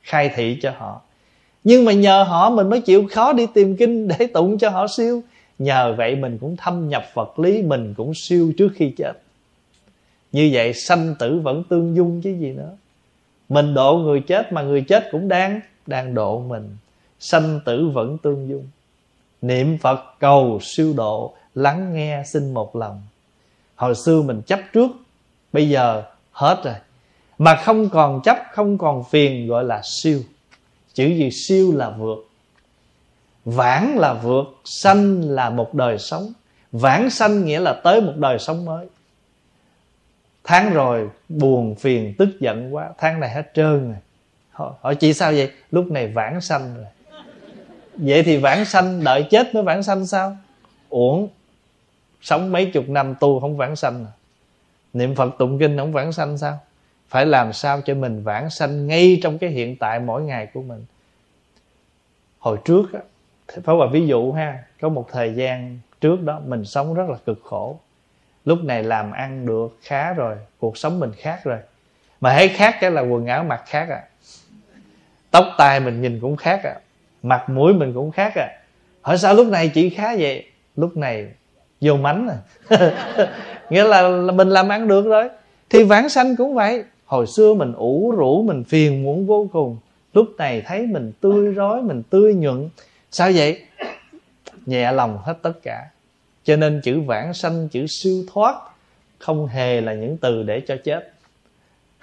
khai 0.01 0.31
thị 0.35 0.57
cho 0.61 0.71
họ. 0.77 1.01
Nhưng 1.63 1.85
mà 1.85 1.91
nhờ 1.91 2.23
họ 2.23 2.49
mình 2.49 2.69
mới 2.69 2.81
chịu 2.81 3.07
khó 3.11 3.33
đi 3.33 3.47
tìm 3.53 3.75
kinh 3.75 4.07
để 4.07 4.27
tụng 4.27 4.57
cho 4.57 4.69
họ 4.69 4.87
siêu. 4.87 5.23
Nhờ 5.59 5.95
vậy 5.97 6.15
mình 6.15 6.37
cũng 6.37 6.55
thâm 6.57 6.89
nhập 6.89 7.05
vật 7.13 7.39
lý, 7.39 7.61
mình 7.61 7.93
cũng 7.97 8.13
siêu 8.13 8.53
trước 8.57 8.69
khi 8.75 8.89
chết. 8.97 9.13
Như 10.31 10.49
vậy 10.53 10.73
sanh 10.73 11.15
tử 11.19 11.39
vẫn 11.39 11.63
tương 11.63 11.95
dung 11.95 12.21
chứ 12.21 12.29
gì 12.39 12.51
nữa. 12.51 12.77
Mình 13.49 13.73
độ 13.73 13.97
người 13.97 14.19
chết 14.19 14.53
mà 14.53 14.61
người 14.61 14.81
chết 14.81 15.07
cũng 15.11 15.27
đang 15.27 15.61
đang 15.87 16.13
độ 16.13 16.39
mình. 16.39 16.77
Sanh 17.19 17.59
tử 17.65 17.89
vẫn 17.93 18.17
tương 18.17 18.49
dung. 18.49 18.67
Niệm 19.41 19.77
phật 19.77 19.99
cầu 20.19 20.59
siêu 20.61 20.93
độ, 20.97 21.33
lắng 21.55 21.93
nghe 21.93 22.23
xin 22.25 22.53
một 22.53 22.75
lòng. 22.75 23.01
Hồi 23.75 23.95
xưa 23.95 24.21
mình 24.21 24.41
chấp 24.41 24.59
trước, 24.73 24.91
bây 25.53 25.69
giờ 25.69 26.03
hết 26.31 26.61
rồi. 26.63 26.75
Mà 27.37 27.55
không 27.55 27.89
còn 27.89 28.21
chấp, 28.23 28.37
không 28.51 28.77
còn 28.77 29.03
phiền 29.03 29.47
gọi 29.47 29.63
là 29.63 29.81
siêu. 29.83 30.21
Chữ 30.93 31.05
gì 31.05 31.29
siêu 31.31 31.71
là 31.75 31.89
vượt. 31.89 32.27
Vãng 33.45 33.97
là 33.97 34.13
vượt, 34.13 34.45
sanh 34.65 35.29
là 35.29 35.49
một 35.49 35.73
đời 35.73 35.97
sống. 35.97 36.33
Vãng 36.71 37.09
sanh 37.09 37.45
nghĩa 37.45 37.59
là 37.59 37.81
tới 37.83 38.01
một 38.01 38.13
đời 38.15 38.39
sống 38.39 38.65
mới. 38.65 38.87
Tháng 40.43 40.73
rồi 40.73 41.09
buồn 41.29 41.75
phiền, 41.75 42.13
tức 42.17 42.29
giận 42.39 42.75
quá. 42.75 42.89
Tháng 42.97 43.19
này 43.19 43.29
hết 43.29 43.51
trơn 43.53 43.87
rồi 43.87 43.97
hỏi, 44.55 44.73
hỏi 44.81 44.95
chị 44.95 45.13
sao 45.13 45.31
vậy? 45.31 45.51
Lúc 45.71 45.91
này 45.91 46.07
vãng 46.07 46.41
sanh 46.41 46.75
rồi. 46.75 46.85
Vậy 47.97 48.23
thì 48.23 48.37
vãng 48.37 48.65
sanh 48.65 49.03
đợi 49.03 49.27
chết 49.29 49.55
mới 49.55 49.63
vãng 49.63 49.83
sanh 49.83 50.05
sao? 50.07 50.37
Uổng 50.89 51.27
sống 52.21 52.51
mấy 52.51 52.65
chục 52.65 52.89
năm 52.89 53.15
tu 53.19 53.39
không 53.39 53.57
vãng 53.57 53.75
sanh 53.75 54.05
à. 54.05 54.11
niệm 54.93 55.15
phật 55.15 55.37
tụng 55.37 55.59
kinh 55.59 55.77
không 55.77 55.91
vãng 55.91 56.11
sanh 56.11 56.37
sao? 56.37 56.59
Phải 57.07 57.25
làm 57.25 57.53
sao 57.53 57.81
cho 57.81 57.93
mình 57.93 58.23
vãng 58.23 58.49
sanh 58.49 58.87
ngay 58.87 59.19
trong 59.23 59.37
cái 59.37 59.49
hiện 59.49 59.75
tại 59.75 59.99
mỗi 59.99 60.21
ngày 60.21 60.47
của 60.53 60.61
mình? 60.61 60.85
Hồi 62.39 62.57
trước 62.65 62.93
á 62.93 62.99
phải 63.63 63.75
là 63.75 63.85
ví 63.91 64.07
dụ 64.07 64.31
ha 64.31 64.63
có 64.81 64.89
một 64.89 65.07
thời 65.11 65.33
gian 65.33 65.79
trước 66.01 66.21
đó 66.21 66.41
mình 66.45 66.65
sống 66.65 66.93
rất 66.93 67.09
là 67.09 67.17
cực 67.25 67.39
khổ. 67.43 67.79
Lúc 68.45 68.59
này 68.63 68.83
làm 68.83 69.11
ăn 69.11 69.45
được 69.45 69.77
khá 69.81 70.13
rồi 70.13 70.35
cuộc 70.59 70.77
sống 70.77 70.99
mình 70.99 71.11
khác 71.17 71.39
rồi. 71.43 71.57
Mà 72.21 72.33
thấy 72.33 72.49
khác 72.49 72.75
cái 72.81 72.91
là 72.91 73.01
quần 73.01 73.25
áo 73.25 73.43
mặc 73.43 73.63
khác 73.65 73.89
à 73.89 74.03
tóc 75.35 75.47
tai 75.57 75.79
mình 75.79 76.01
nhìn 76.01 76.19
cũng 76.19 76.35
khác 76.35 76.63
à 76.63 76.75
mặt 77.25 77.49
mũi 77.49 77.73
mình 77.73 77.93
cũng 77.93 78.11
khác 78.11 78.33
à. 78.35 78.47
Hỏi 79.01 79.17
sao 79.17 79.33
lúc 79.33 79.47
này 79.47 79.69
chị 79.69 79.89
khá 79.89 80.15
vậy? 80.19 80.45
Lúc 80.75 80.97
này 80.97 81.27
vô 81.81 81.95
mánh 81.95 82.27
à. 82.29 82.37
Nghĩa 83.69 83.83
là, 83.83 84.01
là 84.01 84.31
mình 84.31 84.49
làm 84.49 84.69
ăn 84.69 84.87
được 84.87 85.05
rồi. 85.05 85.29
Thì 85.69 85.83
vãng 85.83 86.09
sanh 86.09 86.35
cũng 86.35 86.53
vậy. 86.53 86.83
Hồi 87.05 87.27
xưa 87.27 87.53
mình 87.53 87.73
ủ 87.73 88.13
rũ 88.17 88.43
mình 88.43 88.63
phiền 88.63 89.03
muộn 89.03 89.25
vô 89.25 89.47
cùng. 89.53 89.77
Lúc 90.13 90.27
này 90.37 90.61
thấy 90.61 90.87
mình 90.87 91.11
tươi 91.21 91.53
rói 91.53 91.81
mình 91.81 92.03
tươi 92.09 92.33
nhuận. 92.33 92.69
Sao 93.11 93.31
vậy? 93.35 93.61
Nhẹ 94.65 94.91
lòng 94.91 95.17
hết 95.23 95.37
tất 95.41 95.53
cả. 95.63 95.85
Cho 96.43 96.55
nên 96.55 96.81
chữ 96.83 96.99
vãng 96.99 97.33
sanh 97.33 97.69
chữ 97.69 97.85
siêu 97.87 98.23
thoát 98.33 98.55
không 99.19 99.47
hề 99.47 99.81
là 99.81 99.93
những 99.93 100.17
từ 100.17 100.43
để 100.43 100.61
cho 100.67 100.75
chết. 100.83 101.13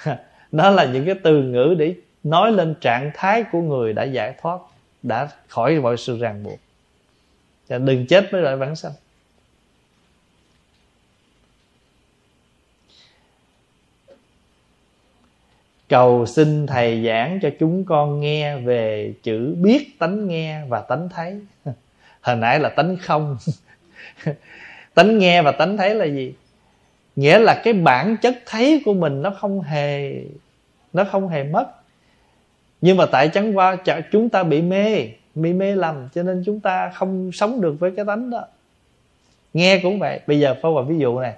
Đó 0.53 0.71
là 0.71 0.85
những 0.85 1.07
cái 1.07 1.15
từ 1.23 1.43
ngữ 1.43 1.75
để 1.79 1.95
nói 2.25 2.53
lên 2.53 2.75
trạng 2.81 3.11
thái 3.15 3.45
của 3.53 3.61
người 3.61 3.93
đã 3.93 4.03
giải 4.03 4.35
thoát, 4.43 4.59
đã 5.03 5.29
khỏi 5.49 5.81
mọi 5.81 5.97
sự 5.97 6.19
ràng 6.19 6.43
buộc. 6.43 6.59
Và 7.69 7.79
đừng 7.79 8.07
chết 8.07 8.33
mới 8.33 8.43
lại 8.43 8.57
vãng 8.57 8.77
sanh. 8.77 8.93
Cầu 15.89 16.27
xin 16.27 16.67
thầy 16.67 17.05
giảng 17.07 17.39
cho 17.43 17.51
chúng 17.61 17.85
con 17.85 18.21
nghe 18.21 18.57
về 18.57 19.15
chữ 19.23 19.55
biết 19.59 19.99
tánh 19.99 20.29
nghe 20.29 20.65
và 20.69 20.81
tánh 20.81 21.09
thấy. 21.09 21.41
Hồi 22.21 22.37
nãy 22.37 22.61
là 22.61 22.69
tánh 22.69 22.97
không. 22.97 23.37
Tánh 24.95 25.19
nghe 25.19 25.43
và 25.43 25.53
tánh 25.53 25.77
thấy 25.77 25.95
là 25.95 26.05
gì? 26.05 26.35
Nghĩa 27.17 27.39
là 27.39 27.61
cái 27.65 27.73
bản 27.73 28.17
chất 28.23 28.39
thấy 28.47 28.83
của 28.85 28.95
mình 28.95 29.23
nó 29.23 29.31
không 29.31 29.61
hề, 29.61 30.15
nó 30.93 31.05
không 31.05 31.29
hề 31.29 31.45
mất 31.45 31.82
nhưng 32.83 32.97
mà 32.97 33.07
tại 33.07 33.29
chẳng 33.29 33.57
qua 33.57 33.77
chúng 34.13 34.29
ta 34.29 34.43
bị 34.43 34.63
mê 34.63 35.09
bị 35.35 35.53
mê 35.53 35.75
lầm, 35.75 36.09
cho 36.15 36.23
nên 36.23 36.43
chúng 36.47 36.61
ta 36.61 36.91
không 36.95 37.33
sống 37.33 37.61
được 37.61 37.77
với 37.79 37.93
cái 37.97 38.05
tánh 38.05 38.31
đó. 38.31 38.45
Nghe 39.55 39.81
cũng 39.83 39.99
vậy. 39.99 40.21
Bây 40.27 40.41
giờ 40.41 40.55
phó 40.63 40.71
vào 40.71 40.85
ví 40.85 40.99
dụ 40.99 41.21
này. 41.21 41.35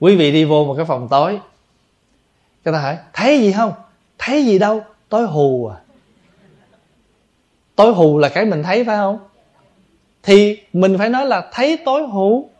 Quý 0.00 0.16
vị 0.16 0.32
đi 0.32 0.44
vô 0.44 0.64
một 0.64 0.74
cái 0.74 0.84
phòng 0.84 1.08
tối. 1.10 1.40
Cái 2.64 2.74
ta 2.74 2.80
hỏi, 2.80 2.96
thấy 3.12 3.40
gì 3.40 3.52
không? 3.52 3.72
Thấy 4.18 4.44
gì 4.44 4.58
đâu? 4.58 4.82
Tối 5.08 5.26
hù 5.26 5.66
à. 5.66 5.76
Tối 7.76 7.94
hù 7.94 8.18
là 8.18 8.28
cái 8.28 8.44
mình 8.44 8.62
thấy, 8.62 8.84
phải 8.84 8.96
không? 8.96 9.18
Thì 10.22 10.58
mình 10.72 10.98
phải 10.98 11.08
nói 11.08 11.26
là 11.26 11.50
thấy 11.52 11.78
tối 11.84 12.02
hù. 12.02 12.50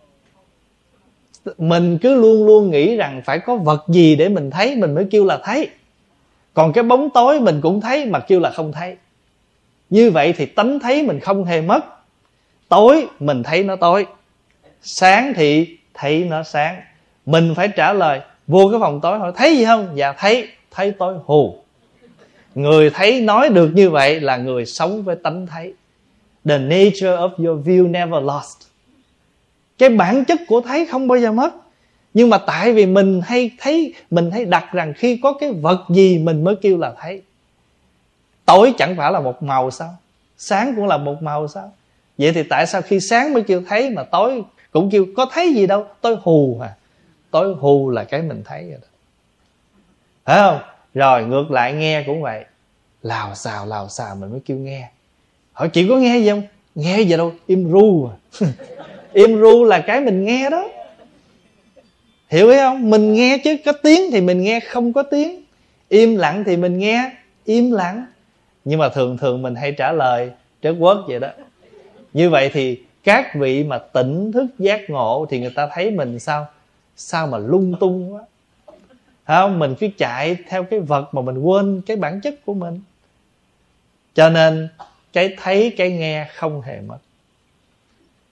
Mình 1.59 1.99
cứ 1.99 2.15
luôn 2.15 2.47
luôn 2.47 2.71
nghĩ 2.71 2.97
rằng 2.97 3.23
phải 3.25 3.39
có 3.39 3.57
vật 3.57 3.85
gì 3.89 4.17
để 4.17 4.29
mình 4.29 4.51
thấy, 4.51 4.77
mình 4.77 4.95
mới 4.95 5.07
kêu 5.11 5.25
là 5.25 5.41
thấy 5.45 5.69
còn 6.55 6.73
cái 6.73 6.85
bóng 6.85 7.11
tối 7.11 7.41
mình 7.41 7.61
cũng 7.61 7.81
thấy 7.81 8.07
mà 8.07 8.19
kêu 8.19 8.41
là 8.41 8.51
không 8.51 8.73
thấy. 8.73 8.97
Như 9.91 10.11
vậy 10.11 10.35
thì 10.37 10.47
tánh 10.47 10.81
thấy 10.81 11.03
mình 11.03 11.21
không 11.21 11.45
hề 11.45 11.61
mất. 11.61 11.81
Tối 12.69 13.07
mình 13.21 13.43
thấy 13.43 13.65
nó 13.65 13.77
tối. 13.77 14.07
Sáng 14.83 15.33
thì 15.37 15.77
thấy 15.95 16.25
nó 16.25 16.43
sáng. 16.43 16.81
Mình 17.27 17.55
phải 17.57 17.69
trả 17.69 17.93
lời, 17.93 18.21
vô 18.47 18.69
cái 18.71 18.81
phòng 18.81 19.01
tối 19.01 19.19
hỏi 19.19 19.33
thấy 19.37 19.57
gì 19.57 19.65
không? 19.65 19.89
Dạ 19.95 20.13
thấy. 20.13 20.49
Thấy 20.71 20.91
tối 20.91 21.15
hù. 21.25 21.59
Người 22.55 22.91
thấy 22.91 23.21
nói 23.21 23.49
được 23.49 23.71
như 23.75 23.91
vậy 23.91 24.21
là 24.21 24.37
người 24.37 24.67
sống 24.67 25.03
với 25.03 25.17
tánh 25.17 25.47
thấy. 25.47 25.75
The 26.45 26.59
nature 26.59 27.17
of 27.17 27.31
your 27.47 27.69
view 27.69 27.91
never 27.91 28.25
lost. 28.25 28.59
Cái 29.79 29.89
bản 29.89 30.25
chất 30.25 30.41
của 30.49 30.61
thấy 30.61 30.87
không 30.87 31.09
bao 31.09 31.19
giờ 31.19 31.33
mất 31.33 31.51
nhưng 32.15 32.31
mà 32.31 32.39
tại 32.39 32.73
vì 32.73 32.87
mình 32.87 33.21
hay 33.25 33.51
thấy, 33.59 33.95
mình 34.11 34.31
hay 34.31 34.45
đặt 34.45 34.73
rằng 34.73 34.93
khi 34.97 35.21
có 35.23 35.33
cái 35.41 35.53
vật 35.53 35.85
gì 35.89 36.19
mình 36.19 36.45
mới 36.45 36.57
kêu 36.57 36.79
là 36.79 36.95
thấy. 37.01 37.23
Tối 38.45 38.75
chẳng 38.79 38.97
phải 38.97 39.13
là 39.13 39.21
một 39.21 39.43
màu 39.43 39.71
sao? 39.71 39.97
Sáng 40.39 40.73
cũng 40.77 40.87
là 40.87 40.97
một 40.97 41.23
màu 41.23 41.49
sao? 41.49 41.73
Vậy 42.19 42.33
thì 42.33 42.43
tại 42.43 42.67
sao 42.67 42.83
khi 42.83 43.01
sáng 43.01 43.33
mới 43.33 43.43
kêu 43.43 43.63
thấy 43.69 43.91
mà 43.91 44.03
tối 44.03 44.43
cũng 44.73 44.91
kêu 44.91 45.07
có 45.17 45.27
thấy 45.33 45.55
gì 45.55 45.67
đâu? 45.67 45.87
Tối 46.01 46.17
hù 46.23 46.59
à 46.63 46.75
tối 47.35 47.55
hù 47.59 47.91
là 47.91 48.05
cái 48.05 48.23
mình 48.23 48.43
thấy 48.45 48.63
rồi 48.63 48.79
đó. 48.83 48.89
Phải 50.25 50.39
không? 50.39 50.59
Rồi, 50.95 51.25
ngược 51.25 51.51
lại 51.51 51.73
nghe 51.73 52.03
cũng 52.07 52.23
vậy. 52.23 52.45
Lào 53.03 53.35
xào 53.35 53.67
lào 53.67 53.89
xào 53.89 54.15
mình 54.15 54.31
mới 54.31 54.41
kêu 54.45 54.57
nghe. 54.57 54.89
Hỏi, 55.53 55.69
chị 55.69 55.89
có 55.89 55.97
nghe 55.97 56.19
gì 56.19 56.31
không? 56.31 56.43
Nghe 56.75 57.01
gì 57.01 57.17
đâu, 57.17 57.33
im 57.47 57.73
ru 57.73 58.09
à. 58.09 58.15
Im 59.13 59.41
ru 59.41 59.65
là 59.65 59.81
cái 59.87 60.01
mình 60.01 60.25
nghe 60.25 60.51
đó 60.51 60.69
hiểu 62.35 62.51
ý 62.51 62.59
không? 62.59 62.91
Mình 62.91 63.13
nghe 63.13 63.39
chứ, 63.45 63.57
có 63.65 63.73
tiếng 63.73 64.11
thì 64.13 64.21
mình 64.21 64.43
nghe, 64.43 64.61
không 64.61 64.93
có 64.93 65.03
tiếng. 65.03 65.43
Im 65.89 66.17
lặng 66.17 66.45
thì 66.47 66.57
mình 66.57 66.79
nghe, 66.79 67.11
im 67.45 67.71
lặng. 67.71 68.07
Nhưng 68.65 68.79
mà 68.79 68.89
thường 68.89 69.19
thường 69.19 69.43
mình 69.43 69.55
hay 69.55 69.73
trả 69.73 69.93
lời 69.93 70.31
trớt 70.63 70.75
quất 70.81 70.97
vậy 71.07 71.21
đó. 71.21 71.29
Như 72.13 72.31
vậy 72.31 72.51
thì 72.53 72.83
các 73.05 73.35
vị 73.35 73.65
mà 73.65 73.79
tỉnh 73.79 74.33
thức 74.33 74.47
giác 74.59 74.91
ngộ 74.91 75.27
thì 75.31 75.41
người 75.41 75.51
ta 75.51 75.69
thấy 75.75 75.91
mình 75.91 76.19
sao? 76.19 76.47
Sao 76.97 77.27
mà 77.27 77.39
lung 77.39 77.75
tung 77.81 78.15
quá? 78.15 78.23
Không? 79.27 79.59
Mình 79.59 79.75
cứ 79.81 79.89
chạy 79.99 80.37
theo 80.49 80.65
cái 80.65 80.81
vật 80.81 81.15
mà 81.15 81.23
mình 81.23 81.39
quên 81.39 81.83
cái 81.87 81.97
bản 81.97 82.21
chất 82.21 82.35
của 82.47 82.55
mình. 82.55 82.81
Cho 84.15 84.31
nên 84.31 84.69
cái 85.13 85.35
thấy, 85.43 85.75
cái 85.77 85.91
nghe 85.91 86.29
không 86.35 86.63
hề 86.63 86.81
mất. 86.81 86.99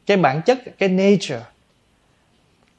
Cái 0.07 0.17
bản 0.17 0.43
chất, 0.43 0.59
cái 0.79 0.89
nature 0.89 1.41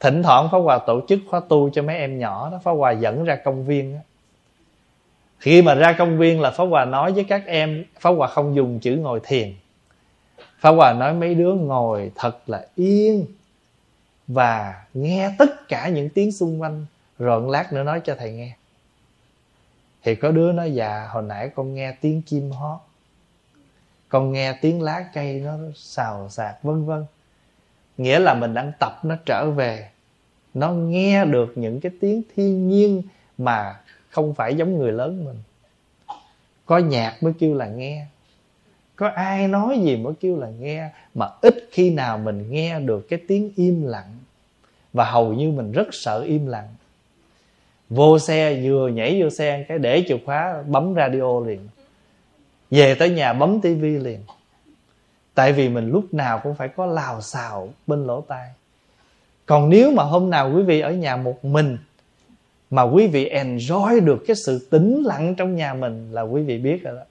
thỉnh 0.04 0.24
thoảng 0.24 0.50
Pháp 0.52 0.58
Hòa 0.58 0.80
tổ 0.88 1.02
chức 1.08 1.20
khóa 1.30 1.42
tu 1.50 1.70
cho 1.70 1.82
mấy 1.82 1.98
em 1.98 2.20
nhỏ 2.20 2.50
đó. 2.52 2.60
Pháp 2.64 2.72
Hòa 2.72 2.92
dẫn 2.92 3.24
ra 3.24 3.36
công 3.36 3.66
viên 3.66 3.94
đó. 3.94 4.00
khi 5.40 5.62
mà 5.62 5.76
ra 5.76 5.96
công 5.98 6.18
viên 6.18 6.42
là 6.42 6.52
Pháp 6.52 6.64
Hòa 6.64 6.86
nói 6.86 7.12
với 7.12 7.24
các 7.24 7.44
em, 7.46 7.86
Pháp 8.00 8.10
Hòa 8.10 8.28
không 8.28 8.56
dùng 8.56 8.80
chữ 8.80 8.96
ngồi 8.96 9.20
thiền. 9.24 9.54
Pháp 10.60 10.72
Hòa 10.72 10.94
nói 10.94 11.14
mấy 11.14 11.36
đứa 11.36 11.54
ngồi 11.54 12.12
thật 12.16 12.50
là 12.50 12.68
yên 12.76 13.26
và 14.28 14.84
nghe 14.94 15.32
tất 15.38 15.68
cả 15.68 15.88
những 15.88 16.10
tiếng 16.10 16.32
xung 16.32 16.62
quanh, 16.62 16.86
rồi 17.20 17.52
lát 17.52 17.74
nữa 17.74 17.84
nói 17.84 18.02
cho 18.04 18.16
thầy 18.20 18.32
nghe. 18.32 18.56
Thì 20.04 20.16
có 20.16 20.32
đứa 20.32 20.52
nói 20.52 20.74
dạ 20.74 21.08
hồi 21.10 21.24
nãy 21.24 21.50
con 21.56 21.76
nghe 21.76 21.92
tiếng 22.02 22.22
chim 22.22 22.52
hót, 22.52 22.80
con 24.10 24.32
nghe 24.32 24.54
tiếng 24.62 24.82
lá 24.82 25.06
cây 25.14 25.42
nó 25.46 25.54
xào 25.76 26.30
xạc, 26.30 26.64
vân 26.64 26.86
vân. 26.86 27.06
Nghĩa 27.98 28.20
là 28.20 28.34
mình 28.34 28.54
đang 28.54 28.72
tập 28.80 29.00
nó 29.04 29.16
trở 29.26 29.52
về 29.56 29.90
nó 30.54 30.72
nghe 30.72 31.26
được 31.26 31.54
những 31.56 31.80
cái 31.80 31.92
tiếng 32.02 32.22
thiên 32.36 32.70
nhiên 32.70 33.02
mà 33.38 33.80
không 34.10 34.34
phải 34.34 34.56
giống 34.56 34.78
người 34.78 34.92
lớn 34.92 35.26
mình. 35.26 35.38
Có 36.66 36.78
nhạc 36.78 37.24
mới 37.24 37.34
kêu 37.40 37.54
là 37.54 37.68
nghe. 37.68 38.06
Có 38.96 39.08
ai 39.08 39.48
nói 39.48 39.80
gì 39.84 39.98
mới 39.98 40.14
kêu 40.20 40.38
là 40.38 40.50
nghe, 40.60 40.90
mà 41.14 41.28
ít 41.42 41.56
khi 41.72 41.90
nào 41.90 42.18
mình 42.18 42.52
nghe 42.52 42.80
được 42.80 43.10
cái 43.10 43.20
tiếng 43.28 43.52
im 43.56 43.84
lặng. 43.86 44.18
Và 44.94 45.06
hầu 45.06 45.34
như 45.34 45.52
mình 45.52 45.72
rất 45.72 45.88
sợ 45.92 46.22
im 46.22 46.48
lặng. 46.48 46.68
Vô 47.90 48.20
xe, 48.20 48.62
vừa 48.64 48.88
nhảy 48.88 49.22
vô 49.22 49.30
xe, 49.30 49.66
cái 49.68 49.80
để 49.80 50.04
chìa 50.08 50.18
khóa, 50.26 50.64
bấm 50.68 50.94
radio 50.96 51.40
liền. 51.40 51.68
Về 52.72 52.96
tới 52.96 53.10
nhà, 53.10 53.34
bấm 53.34 53.62
tivi 53.62 53.98
liền. 53.98 54.20
Tại 55.34 55.54
vì 55.54 55.70
mình 55.70 55.90
lúc 55.90 56.14
nào 56.14 56.40
cũng 56.44 56.56
phải 56.56 56.68
có 56.68 56.86
lào 56.86 57.22
xào 57.22 57.70
bên 57.88 58.08
lỗ 58.08 58.22
tai 58.22 58.50
còn 59.46 59.70
nếu 59.70 59.92
mà 59.92 60.04
hôm 60.04 60.30
nào 60.30 60.52
quý 60.56 60.64
vị 60.64 60.80
ở 60.80 60.92
nhà 60.92 61.16
một 61.16 61.46
mình 61.46 61.78
mà 62.70 62.82
quý 62.84 63.08
vị 63.08 63.30
enjoy 63.30 64.06
được 64.06 64.24
cái 64.28 64.36
sự 64.36 64.68
tĩnh 64.72 65.04
lặng 65.04 65.36
trong 65.36 65.56
nhà 65.56 65.74
mình 65.74 66.12
là 66.12 66.22
quý 66.22 66.42
vị 66.42 66.58
biết 66.58 66.84
rồi 66.84 66.96
đó. 66.96 67.04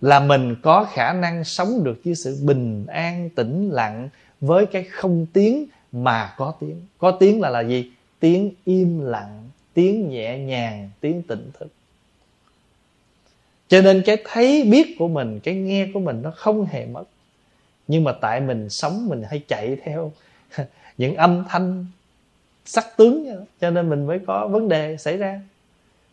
Là 0.00 0.20
mình 0.20 0.54
có 0.62 0.86
khả 0.92 1.12
năng 1.12 1.44
sống 1.44 1.84
được 1.84 2.00
với 2.04 2.14
sự 2.14 2.38
bình 2.42 2.86
an, 2.86 3.30
tĩnh 3.30 3.70
lặng 3.70 4.08
với 4.40 4.66
cái 4.66 4.84
không 4.84 5.26
tiếng 5.32 5.66
mà 5.92 6.34
có 6.36 6.54
tiếng. 6.60 6.76
Có 6.98 7.10
tiếng 7.10 7.40
là 7.40 7.50
là 7.50 7.60
gì? 7.60 7.90
Tiếng 8.20 8.50
im 8.64 9.00
lặng, 9.00 9.48
tiếng 9.74 10.08
nhẹ 10.08 10.38
nhàng, 10.38 10.90
tiếng 11.00 11.22
tỉnh 11.22 11.50
thức. 11.60 11.68
Cho 13.68 13.80
nên 13.80 14.02
cái 14.06 14.16
thấy 14.24 14.64
biết 14.64 14.96
của 14.98 15.08
mình, 15.08 15.40
cái 15.40 15.54
nghe 15.54 15.88
của 15.94 16.00
mình 16.00 16.22
nó 16.22 16.30
không 16.36 16.64
hề 16.64 16.86
mất. 16.86 17.04
Nhưng 17.88 18.04
mà 18.04 18.12
tại 18.12 18.40
mình 18.40 18.70
sống, 18.70 19.08
mình 19.08 19.22
hay 19.30 19.42
chạy 19.48 19.76
theo 19.84 20.12
những 21.02 21.16
âm 21.16 21.44
thanh 21.48 21.86
sắc 22.64 22.96
tướng 22.96 23.44
cho 23.60 23.70
nên 23.70 23.90
mình 23.90 24.06
mới 24.06 24.18
có 24.26 24.48
vấn 24.48 24.68
đề 24.68 24.96
xảy 24.96 25.16
ra. 25.16 25.40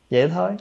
Vậy 0.09 0.29
thôi. 0.29 0.51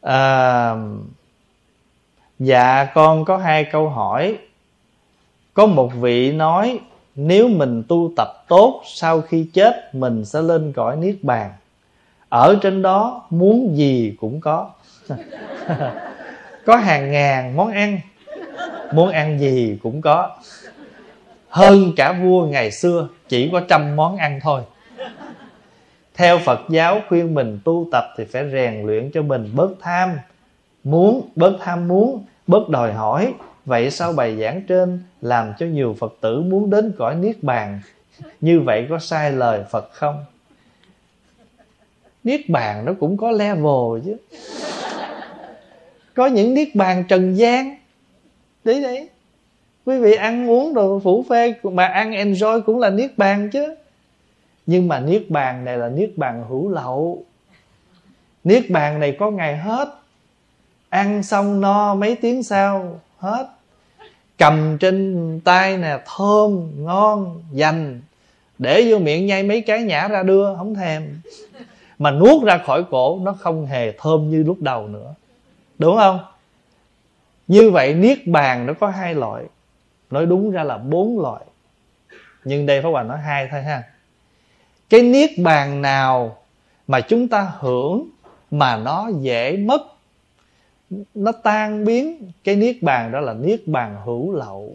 À, 0.00 0.74
dạ 2.38 2.84
con 2.94 3.24
có 3.24 3.36
hai 3.36 3.64
câu 3.72 3.88
hỏi. 3.88 4.38
Có 5.54 5.66
một 5.66 5.92
vị 6.00 6.32
nói 6.32 6.80
nếu 7.14 7.48
mình 7.48 7.82
tu 7.88 8.12
tập 8.16 8.44
tốt 8.48 8.82
sau 8.84 9.20
khi 9.20 9.50
chết 9.52 9.94
mình 9.94 10.24
sẽ 10.24 10.42
lên 10.42 10.72
cõi 10.72 10.96
niết 10.96 11.16
bàn 11.22 11.52
ở 12.34 12.58
trên 12.62 12.82
đó 12.82 13.22
muốn 13.30 13.76
gì 13.76 14.14
cũng 14.20 14.40
có. 14.40 14.70
Có 16.66 16.76
hàng 16.76 17.12
ngàn 17.12 17.56
món 17.56 17.72
ăn. 17.72 18.00
Muốn 18.92 19.10
ăn 19.10 19.38
gì 19.38 19.78
cũng 19.82 20.00
có. 20.00 20.36
Hơn 21.48 21.92
cả 21.96 22.12
vua 22.12 22.46
ngày 22.46 22.70
xưa, 22.70 23.08
chỉ 23.28 23.48
có 23.52 23.60
trăm 23.68 23.96
món 23.96 24.16
ăn 24.16 24.40
thôi. 24.42 24.62
Theo 26.14 26.38
phật 26.38 26.60
giáo 26.68 27.00
khuyên 27.08 27.34
mình 27.34 27.60
tu 27.64 27.88
tập 27.92 28.04
thì 28.16 28.24
phải 28.24 28.50
rèn 28.52 28.86
luyện 28.86 29.10
cho 29.14 29.22
mình 29.22 29.50
bớt 29.54 29.70
tham. 29.80 30.18
Muốn, 30.84 31.28
bớt 31.36 31.56
tham 31.60 31.88
muốn, 31.88 32.24
bớt 32.46 32.68
đòi 32.68 32.92
hỏi. 32.92 33.34
Vậy 33.64 33.90
sau 33.90 34.12
bài 34.12 34.36
giảng 34.36 34.62
trên, 34.68 35.02
làm 35.20 35.52
cho 35.58 35.66
nhiều 35.66 35.96
phật 36.00 36.14
tử 36.20 36.40
muốn 36.40 36.70
đến 36.70 36.92
cõi 36.98 37.14
niết 37.14 37.42
bàn. 37.42 37.80
Như 38.40 38.60
vậy 38.60 38.86
có 38.90 38.98
sai 38.98 39.32
lời 39.32 39.64
phật 39.70 39.90
không? 39.92 40.24
Niết 42.24 42.48
bàn 42.48 42.84
nó 42.84 42.92
cũng 43.00 43.16
có 43.16 43.30
level 43.30 44.04
chứ. 44.04 44.16
Có 46.14 46.26
những 46.26 46.54
niết 46.54 46.74
bàn 46.74 47.04
trần 47.08 47.34
gian. 47.34 47.76
Đấy 48.64 48.80
đấy. 48.82 49.08
Quý 49.84 49.98
vị 49.98 50.14
ăn 50.14 50.50
uống 50.50 50.74
đồ 50.74 51.00
phủ 51.04 51.24
phê 51.28 51.54
mà 51.62 51.86
ăn 51.86 52.12
enjoy 52.12 52.60
cũng 52.60 52.78
là 52.78 52.90
niết 52.90 53.18
bàn 53.18 53.50
chứ. 53.50 53.74
Nhưng 54.66 54.88
mà 54.88 55.00
niết 55.00 55.30
bàn 55.30 55.64
này 55.64 55.78
là 55.78 55.88
niết 55.88 56.10
bàn 56.16 56.44
hữu 56.48 56.70
lậu. 56.70 57.24
Niết 58.44 58.70
bàn 58.70 59.00
này 59.00 59.16
có 59.18 59.30
ngày 59.30 59.56
hết. 59.56 59.88
Ăn 60.88 61.22
xong 61.22 61.60
no 61.60 61.94
mấy 61.94 62.16
tiếng 62.16 62.42
sau, 62.42 63.00
hết. 63.18 63.46
Cầm 64.38 64.78
trên 64.78 65.40
tay 65.44 65.78
nè, 65.78 65.98
thơm, 66.16 66.70
ngon, 66.84 67.42
dành. 67.52 68.00
Để 68.58 68.86
vô 68.90 68.98
miệng 68.98 69.26
nhai 69.26 69.42
mấy 69.42 69.60
cái 69.60 69.82
nhả 69.82 70.08
ra 70.08 70.22
đưa, 70.22 70.56
không 70.56 70.74
thèm 70.74 71.02
mà 71.98 72.10
nuốt 72.10 72.42
ra 72.42 72.58
khỏi 72.58 72.84
cổ 72.90 73.18
nó 73.22 73.32
không 73.32 73.66
hề 73.66 73.92
thơm 73.92 74.30
như 74.30 74.42
lúc 74.42 74.56
đầu 74.60 74.88
nữa. 74.88 75.14
Đúng 75.78 75.96
không? 75.96 76.24
Như 77.48 77.70
vậy 77.70 77.94
niết 77.94 78.26
bàn 78.26 78.66
nó 78.66 78.72
có 78.72 78.86
hai 78.88 79.14
loại. 79.14 79.44
Nói 80.10 80.26
đúng 80.26 80.50
ra 80.50 80.62
là 80.62 80.78
bốn 80.78 81.20
loại. 81.20 81.44
Nhưng 82.44 82.66
đây 82.66 82.82
pháp 82.82 82.88
hòa 82.88 83.02
nói 83.02 83.18
hai 83.18 83.48
thôi 83.50 83.62
ha. 83.62 83.82
Cái 84.90 85.02
niết 85.02 85.30
bàn 85.38 85.82
nào 85.82 86.36
mà 86.86 87.00
chúng 87.00 87.28
ta 87.28 87.52
hưởng 87.58 88.08
mà 88.50 88.76
nó 88.76 89.10
dễ 89.20 89.56
mất, 89.56 89.82
nó 91.14 91.32
tan 91.32 91.84
biến, 91.84 92.32
cái 92.44 92.56
niết 92.56 92.76
bàn 92.82 93.12
đó 93.12 93.20
là 93.20 93.34
niết 93.34 93.60
bàn 93.66 93.96
hữu 94.04 94.32
lậu. 94.32 94.74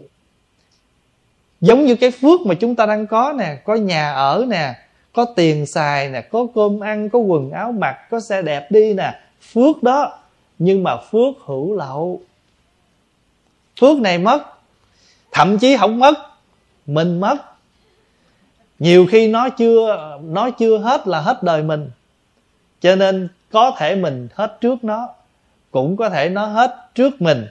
Giống 1.60 1.84
như 1.84 1.96
cái 1.96 2.10
phước 2.10 2.40
mà 2.40 2.54
chúng 2.54 2.76
ta 2.76 2.86
đang 2.86 3.06
có 3.06 3.34
nè, 3.38 3.58
có 3.64 3.74
nhà 3.74 4.12
ở 4.12 4.46
nè 4.48 4.74
có 5.12 5.24
tiền 5.24 5.66
xài 5.66 6.08
nè, 6.08 6.20
có 6.20 6.46
cơm 6.54 6.80
ăn, 6.80 7.10
có 7.10 7.18
quần 7.18 7.50
áo 7.50 7.72
mặc, 7.72 7.96
có 8.10 8.20
xe 8.20 8.42
đẹp 8.42 8.70
đi 8.70 8.94
nè. 8.94 9.20
Phước 9.52 9.82
đó. 9.82 10.18
Nhưng 10.58 10.82
mà 10.82 10.96
phước 10.96 11.34
hữu 11.44 11.76
lậu. 11.76 12.20
Phước 13.80 13.98
này 13.98 14.18
mất. 14.18 14.42
Thậm 15.32 15.58
chí 15.58 15.76
không 15.76 15.98
mất. 15.98 16.14
Mình 16.86 17.20
mất. 17.20 17.36
Nhiều 18.78 19.06
khi 19.10 19.28
nó 19.28 19.48
chưa 19.48 20.18
nó 20.22 20.50
chưa 20.50 20.78
hết 20.78 21.08
là 21.08 21.20
hết 21.20 21.42
đời 21.42 21.62
mình. 21.62 21.90
Cho 22.80 22.96
nên 22.96 23.28
có 23.52 23.72
thể 23.78 23.96
mình 23.96 24.28
hết 24.34 24.58
trước 24.60 24.84
nó, 24.84 25.08
cũng 25.70 25.96
có 25.96 26.08
thể 26.08 26.28
nó 26.28 26.46
hết 26.46 26.76
trước 26.94 27.22
mình. 27.22 27.46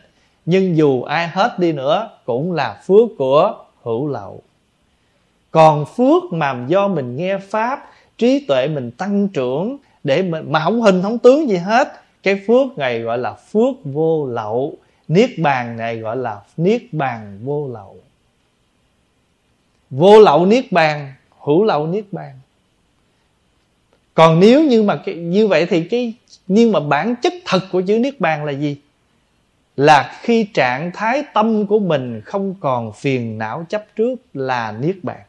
Nhưng 0.45 0.77
dù 0.77 1.03
ai 1.03 1.27
hết 1.27 1.59
đi 1.59 1.71
nữa, 1.71 2.09
cũng 2.25 2.51
là 2.51 2.81
phước 2.87 3.09
của 3.17 3.53
hữu 3.83 4.07
lậu 4.07 4.41
còn 5.51 5.85
phước 5.85 6.23
mà 6.31 6.65
do 6.67 6.87
mình 6.87 7.15
nghe 7.15 7.37
pháp 7.37 7.91
trí 8.17 8.45
tuệ 8.47 8.67
mình 8.67 8.91
tăng 8.91 9.27
trưởng 9.27 9.77
để 10.03 10.21
mình 10.21 10.51
mà 10.51 10.59
không 10.63 10.81
hình 10.81 11.01
không 11.01 11.19
tướng 11.19 11.49
gì 11.49 11.57
hết. 11.57 12.01
Cái 12.23 12.41
phước 12.47 12.77
này 12.77 12.99
gọi 12.99 13.17
là 13.17 13.33
phước 13.33 13.75
vô 13.83 14.27
lậu. 14.27 14.77
Niết 15.07 15.29
bàn 15.37 15.77
này 15.77 15.97
gọi 15.97 16.17
là 16.17 16.41
niết 16.57 16.81
bàn 16.91 17.39
vô 17.43 17.67
lậu. 17.67 17.97
Vô 19.89 20.19
lậu 20.19 20.45
niết 20.45 20.71
bàn 20.71 21.13
hữu 21.39 21.63
lậu 21.63 21.87
niết 21.87 22.05
bàn. 22.11 22.39
Còn 24.13 24.39
nếu 24.39 24.63
như 24.63 24.83
mà 24.83 25.01
cái, 25.05 25.15
như 25.15 25.47
vậy 25.47 25.65
thì 25.65 25.83
cái 25.83 26.13
nhưng 26.47 26.71
mà 26.71 26.79
bản 26.79 27.15
chất 27.15 27.33
thật 27.45 27.59
của 27.71 27.81
chữ 27.81 27.99
niết 27.99 28.19
bàn 28.19 28.45
là 28.45 28.51
gì? 28.51 28.77
Là 29.77 30.19
khi 30.21 30.43
trạng 30.43 30.91
thái 30.93 31.23
tâm 31.33 31.65
của 31.65 31.79
mình 31.79 32.21
không 32.25 32.55
còn 32.59 32.93
phiền 32.93 33.37
não 33.37 33.65
chấp 33.69 33.85
trước 33.95 34.15
là 34.33 34.71
niết 34.71 34.95
bàn 35.03 35.19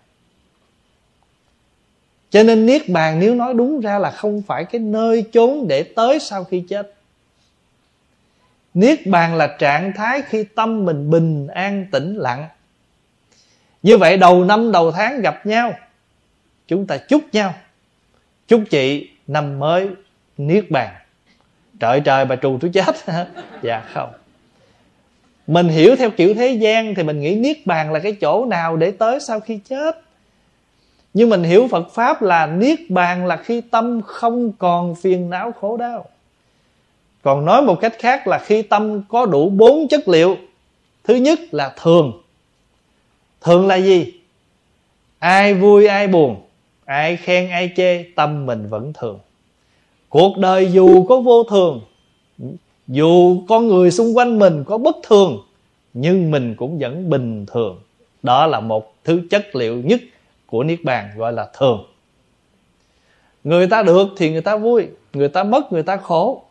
cho 2.30 2.42
nên 2.42 2.66
niết 2.66 2.88
bàn 2.88 3.20
nếu 3.20 3.34
nói 3.34 3.54
đúng 3.54 3.80
ra 3.80 3.98
là 3.98 4.10
không 4.10 4.42
phải 4.42 4.64
cái 4.64 4.80
nơi 4.80 5.24
chốn 5.32 5.68
để 5.68 5.82
tới 5.82 6.18
sau 6.20 6.44
khi 6.44 6.64
chết. 6.68 6.94
Niết 8.74 9.06
bàn 9.06 9.34
là 9.34 9.56
trạng 9.58 9.92
thái 9.92 10.22
khi 10.22 10.44
tâm 10.44 10.84
mình 10.84 11.10
bình 11.10 11.46
an, 11.46 11.86
tĩnh 11.92 12.16
lặng. 12.16 12.48
Như 13.82 13.98
vậy 13.98 14.16
đầu 14.16 14.44
năm 14.44 14.72
đầu 14.72 14.92
tháng 14.92 15.20
gặp 15.20 15.46
nhau, 15.46 15.74
chúng 16.68 16.86
ta 16.86 16.96
chúc 16.96 17.22
nhau. 17.32 17.54
Chúc 18.48 18.62
chị 18.70 19.10
năm 19.26 19.58
mới 19.58 19.88
niết 20.38 20.70
bàn. 20.70 20.94
Trời 21.80 22.00
trời 22.00 22.24
bà 22.24 22.36
trù 22.36 22.58
tôi 22.60 22.70
chết. 22.74 22.96
Dạ 23.62 23.82
không. 23.94 24.12
Mình 25.46 25.68
hiểu 25.68 25.96
theo 25.96 26.10
kiểu 26.10 26.34
thế 26.34 26.48
gian 26.48 26.94
thì 26.94 27.02
mình 27.02 27.20
nghĩ 27.20 27.34
niết 27.34 27.66
bàn 27.66 27.92
là 27.92 27.98
cái 27.98 28.12
chỗ 28.12 28.44
nào 28.44 28.76
để 28.76 28.90
tới 28.90 29.20
sau 29.20 29.40
khi 29.40 29.60
chết 29.68 30.02
nhưng 31.14 31.28
mình 31.28 31.42
hiểu 31.42 31.68
phật 31.70 31.90
pháp 31.90 32.22
là 32.22 32.46
niết 32.46 32.78
bàn 32.88 33.26
là 33.26 33.36
khi 33.36 33.60
tâm 33.60 34.02
không 34.02 34.52
còn 34.52 34.94
phiền 34.94 35.30
não 35.30 35.52
khổ 35.60 35.76
đau. 35.76 36.06
Còn 37.22 37.44
nói 37.44 37.62
một 37.62 37.80
cách 37.80 37.94
khác 37.98 38.26
là 38.26 38.38
khi 38.38 38.62
tâm 38.62 39.02
có 39.08 39.26
đủ 39.26 39.48
bốn 39.48 39.88
chất 39.88 40.08
liệu. 40.08 40.36
Thứ 41.04 41.14
nhất 41.14 41.38
là 41.52 41.74
thường. 41.82 42.12
Thường 43.40 43.66
là 43.66 43.76
gì? 43.76 44.12
Ai 45.18 45.54
vui, 45.54 45.86
ai 45.86 46.08
buồn. 46.08 46.36
Ai 46.84 47.16
khen, 47.16 47.50
ai 47.50 47.70
chê, 47.76 48.02
tâm 48.02 48.46
mình 48.46 48.68
vẫn 48.68 48.92
thường. 48.92 49.18
Cuộc 50.08 50.38
đời 50.38 50.72
dù 50.72 51.04
có 51.04 51.20
vô 51.20 51.44
thường, 51.44 51.80
dù 52.88 53.42
con 53.48 53.68
người 53.68 53.90
xung 53.90 54.16
quanh 54.16 54.38
mình 54.38 54.64
có 54.66 54.78
bất 54.78 54.96
thường, 55.02 55.38
nhưng 55.94 56.30
mình 56.30 56.54
cũng 56.54 56.78
vẫn 56.78 57.10
bình 57.10 57.46
thường. 57.46 57.78
Đó 58.22 58.46
là 58.46 58.60
một 58.60 58.94
thứ 59.04 59.22
chất 59.30 59.56
liệu 59.56 59.76
nhất 59.76 60.00
của 60.50 60.62
niết 60.62 60.84
bàn 60.84 61.10
gọi 61.16 61.32
là 61.32 61.48
thường. 61.58 61.86
Người 63.44 63.66
ta 63.66 63.82
được 63.82 64.08
thì 64.16 64.30
người 64.30 64.40
ta 64.40 64.56
vui, 64.56 64.86
người 65.12 65.28
ta 65.28 65.42
mất 65.42 65.72
người 65.72 65.82
ta 65.82 65.96
khổ. 65.96 66.44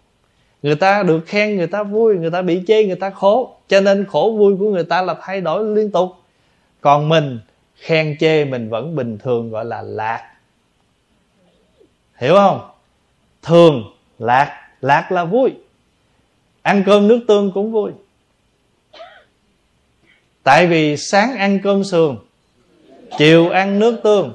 Người 0.62 0.76
ta 0.76 1.04
được 1.04 1.20
khen 1.26 1.58
người 1.58 1.68
ta 1.68 1.84
vui, 1.84 2.16
người 2.16 2.32
ta 2.32 2.42
bị 2.42 2.62
chê 2.68 2.84
người 2.84 2.96
ta 2.96 3.10
khổ. 3.10 3.56
Cho 3.68 3.82
nên 3.82 4.06
khổ 4.06 4.36
vui 4.38 4.58
của 4.60 4.70
người 4.70 4.84
ta 4.84 5.02
là 5.02 5.16
thay 5.22 5.42
đổi 5.42 5.64
liên 5.64 5.92
tục. 5.92 6.12
Còn 6.82 7.10
mình, 7.10 7.40
khen 7.76 8.18
chê 8.20 8.46
mình 8.46 8.70
vẫn 8.70 8.96
bình 8.96 9.18
thường 9.18 9.50
gọi 9.50 9.66
là 9.66 9.82
lạc. 9.82 10.32
Hiểu 12.16 12.34
không? 12.34 12.70
Thường, 13.42 13.84
lạc. 14.20 14.56
Lạc 14.82 15.12
là 15.12 15.26
vui. 15.26 15.52
Ăn 16.62 16.84
cơm 16.86 17.08
nước 17.08 17.20
tương 17.28 17.52
cũng 17.52 17.72
vui. 17.72 17.92
Tại 20.44 20.68
vì 20.68 20.98
sáng 20.98 21.38
ăn 21.38 21.60
cơm 21.64 21.84
sườn 21.84 22.18
chiều 23.18 23.50
ăn 23.50 23.80
nước 23.80 23.96
tương, 24.04 24.34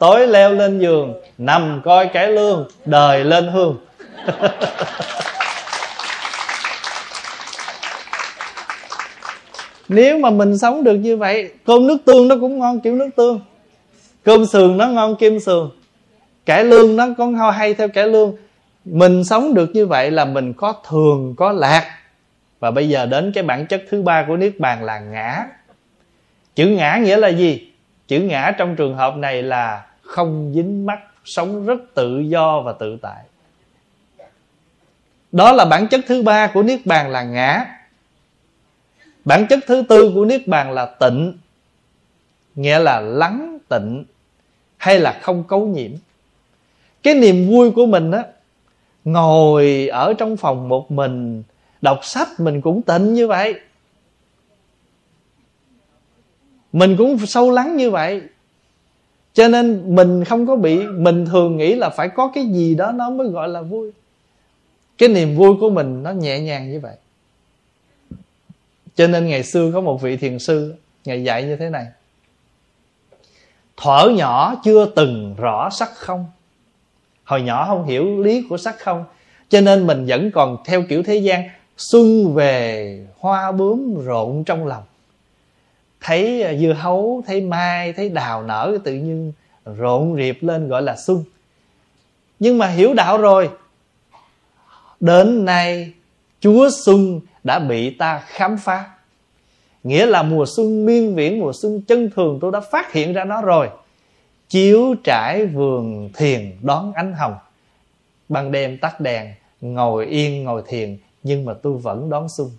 tối 0.00 0.26
leo 0.26 0.52
lên 0.52 0.78
giường, 0.78 1.14
nằm 1.38 1.80
coi 1.84 2.10
cái 2.12 2.28
lương, 2.28 2.68
đời 2.84 3.24
lên 3.24 3.48
hương. 3.48 3.76
Nếu 9.88 10.18
mà 10.18 10.30
mình 10.30 10.58
sống 10.58 10.84
được 10.84 10.94
như 10.94 11.16
vậy, 11.16 11.50
cơm 11.64 11.86
nước 11.86 11.98
tương 12.04 12.28
nó 12.28 12.36
cũng 12.40 12.58
ngon 12.58 12.80
kiểu 12.80 12.94
nước 12.94 13.10
tương. 13.16 13.40
Cơm 14.24 14.46
sườn 14.46 14.76
nó 14.76 14.88
ngon 14.88 15.16
kim 15.16 15.40
sườn. 15.40 15.70
Cải 16.46 16.64
lương 16.64 16.96
nó 16.96 17.06
có 17.18 17.50
hay 17.50 17.74
theo 17.74 17.88
cải 17.88 18.08
lương. 18.08 18.36
Mình 18.84 19.24
sống 19.24 19.54
được 19.54 19.70
như 19.74 19.86
vậy 19.86 20.10
là 20.10 20.24
mình 20.24 20.52
có 20.52 20.74
thường, 20.88 21.34
có 21.36 21.52
lạc. 21.52 21.84
Và 22.60 22.70
bây 22.70 22.88
giờ 22.88 23.06
đến 23.06 23.32
cái 23.34 23.44
bản 23.44 23.66
chất 23.66 23.82
thứ 23.90 24.02
ba 24.02 24.24
của 24.28 24.36
niết 24.36 24.60
bàn 24.60 24.84
là 24.84 24.98
ngã. 24.98 25.46
Chữ 26.54 26.66
ngã 26.66 26.96
nghĩa 26.96 27.16
là 27.16 27.28
gì? 27.28 27.72
Chữ 28.08 28.20
ngã 28.20 28.52
trong 28.58 28.76
trường 28.76 28.96
hợp 28.96 29.16
này 29.16 29.42
là 29.42 29.86
không 30.02 30.52
dính 30.54 30.86
mắc 30.86 31.00
sống 31.24 31.66
rất 31.66 31.78
tự 31.94 32.18
do 32.18 32.60
và 32.60 32.72
tự 32.72 32.98
tại. 33.02 33.24
Đó 35.32 35.52
là 35.52 35.64
bản 35.64 35.88
chất 35.88 36.00
thứ 36.06 36.22
ba 36.22 36.46
của 36.46 36.62
niết 36.62 36.86
bàn 36.86 37.10
là 37.10 37.22
ngã. 37.22 37.66
Bản 39.24 39.46
chất 39.46 39.58
thứ 39.66 39.84
tư 39.88 40.12
của 40.14 40.24
niết 40.24 40.46
bàn 40.46 40.72
là 40.72 40.86
tịnh, 40.86 41.38
nghĩa 42.54 42.78
là 42.78 43.00
lắng 43.00 43.58
tịnh 43.68 44.04
hay 44.76 44.98
là 44.98 45.18
không 45.22 45.44
cấu 45.44 45.66
nhiễm. 45.66 45.90
Cái 47.02 47.14
niềm 47.14 47.48
vui 47.50 47.70
của 47.70 47.86
mình 47.86 48.10
á, 48.10 48.24
ngồi 49.04 49.88
ở 49.88 50.14
trong 50.18 50.36
phòng 50.36 50.68
một 50.68 50.90
mình, 50.90 51.42
đọc 51.82 51.98
sách 52.02 52.28
mình 52.38 52.60
cũng 52.60 52.82
tịnh 52.82 53.14
như 53.14 53.26
vậy 53.26 53.54
mình 56.76 56.96
cũng 56.96 57.26
sâu 57.26 57.50
lắng 57.50 57.76
như 57.76 57.90
vậy. 57.90 58.22
Cho 59.34 59.48
nên 59.48 59.94
mình 59.94 60.24
không 60.24 60.46
có 60.46 60.56
bị 60.56 60.86
mình 60.86 61.26
thường 61.26 61.56
nghĩ 61.56 61.74
là 61.74 61.90
phải 61.90 62.08
có 62.08 62.30
cái 62.34 62.46
gì 62.46 62.74
đó 62.74 62.92
nó 62.92 63.10
mới 63.10 63.28
gọi 63.28 63.48
là 63.48 63.62
vui. 63.62 63.90
Cái 64.98 65.08
niềm 65.08 65.36
vui 65.36 65.56
của 65.60 65.70
mình 65.70 66.02
nó 66.02 66.10
nhẹ 66.10 66.40
nhàng 66.40 66.72
như 66.72 66.80
vậy. 66.80 66.96
Cho 68.94 69.06
nên 69.06 69.28
ngày 69.28 69.42
xưa 69.42 69.70
có 69.74 69.80
một 69.80 70.02
vị 70.02 70.16
thiền 70.16 70.38
sư 70.38 70.74
ngài 71.04 71.24
dạy 71.24 71.42
như 71.42 71.56
thế 71.56 71.70
này. 71.70 71.86
Thuở 73.76 74.10
nhỏ 74.16 74.60
chưa 74.64 74.86
từng 74.86 75.34
rõ 75.38 75.70
sắc 75.70 75.90
không. 75.94 76.26
Hồi 77.24 77.42
nhỏ 77.42 77.66
không 77.68 77.86
hiểu 77.86 78.22
lý 78.22 78.46
của 78.48 78.56
sắc 78.56 78.78
không. 78.78 79.04
Cho 79.48 79.60
nên 79.60 79.86
mình 79.86 80.06
vẫn 80.08 80.30
còn 80.30 80.56
theo 80.64 80.82
kiểu 80.88 81.02
thế 81.02 81.16
gian 81.16 81.48
xuân 81.76 82.34
về 82.34 83.06
hoa 83.18 83.52
bướm 83.52 84.04
rộn 84.04 84.44
trong 84.44 84.66
lòng 84.66 84.82
thấy 86.06 86.42
ờ, 86.42 86.56
dưa 86.56 86.72
hấu, 86.72 87.22
thấy 87.26 87.40
mai, 87.40 87.92
thấy 87.92 88.08
đào 88.08 88.42
nở, 88.42 88.78
tự 88.84 88.92
nhiên 88.92 89.32
rộn 89.64 90.16
rịp 90.16 90.38
lên 90.40 90.68
gọi 90.68 90.82
là 90.82 90.96
xuân 90.96 91.24
nhưng 92.38 92.58
mà 92.58 92.66
hiểu 92.66 92.94
đạo 92.94 93.18
rồi. 93.18 93.50
Đến 95.00 95.44
nay, 95.44 95.92
chúa 96.40 96.68
xuân 96.84 97.20
đã 97.44 97.58
bị 97.58 97.90
ta 97.90 98.22
khám 98.26 98.56
phá. 98.58 98.90
Nghĩa 99.82 100.06
là 100.06 100.22
mùa 100.22 100.44
xuân 100.56 100.86
miên 100.86 101.14
viễn, 101.14 101.38
mùa 101.40 101.52
xuân 101.52 101.82
chân 101.82 102.10
thường, 102.16 102.38
tôi 102.40 102.52
đã 102.52 102.60
phát 102.60 102.92
hiện 102.92 103.12
ra 103.12 103.24
nó 103.24 103.42
rồi. 103.42 103.68
Chiếu 104.48 104.94
trải 105.04 105.46
vườn 105.46 106.10
thiền 106.14 106.56
đón 106.62 106.92
ánh 106.92 107.12
hồng. 107.12 107.34
Ban 108.28 108.52
đêm 108.52 108.78
tắt 108.78 109.00
đèn, 109.00 109.34
ngồi 109.60 110.06
yên, 110.06 110.44
ngồi 110.44 110.62
thiền, 110.66 110.98
nhưng 111.22 111.44
mà 111.44 111.54
tôi 111.62 111.72
vẫn 111.72 112.10
đón 112.10 112.28
xuân 112.28 112.50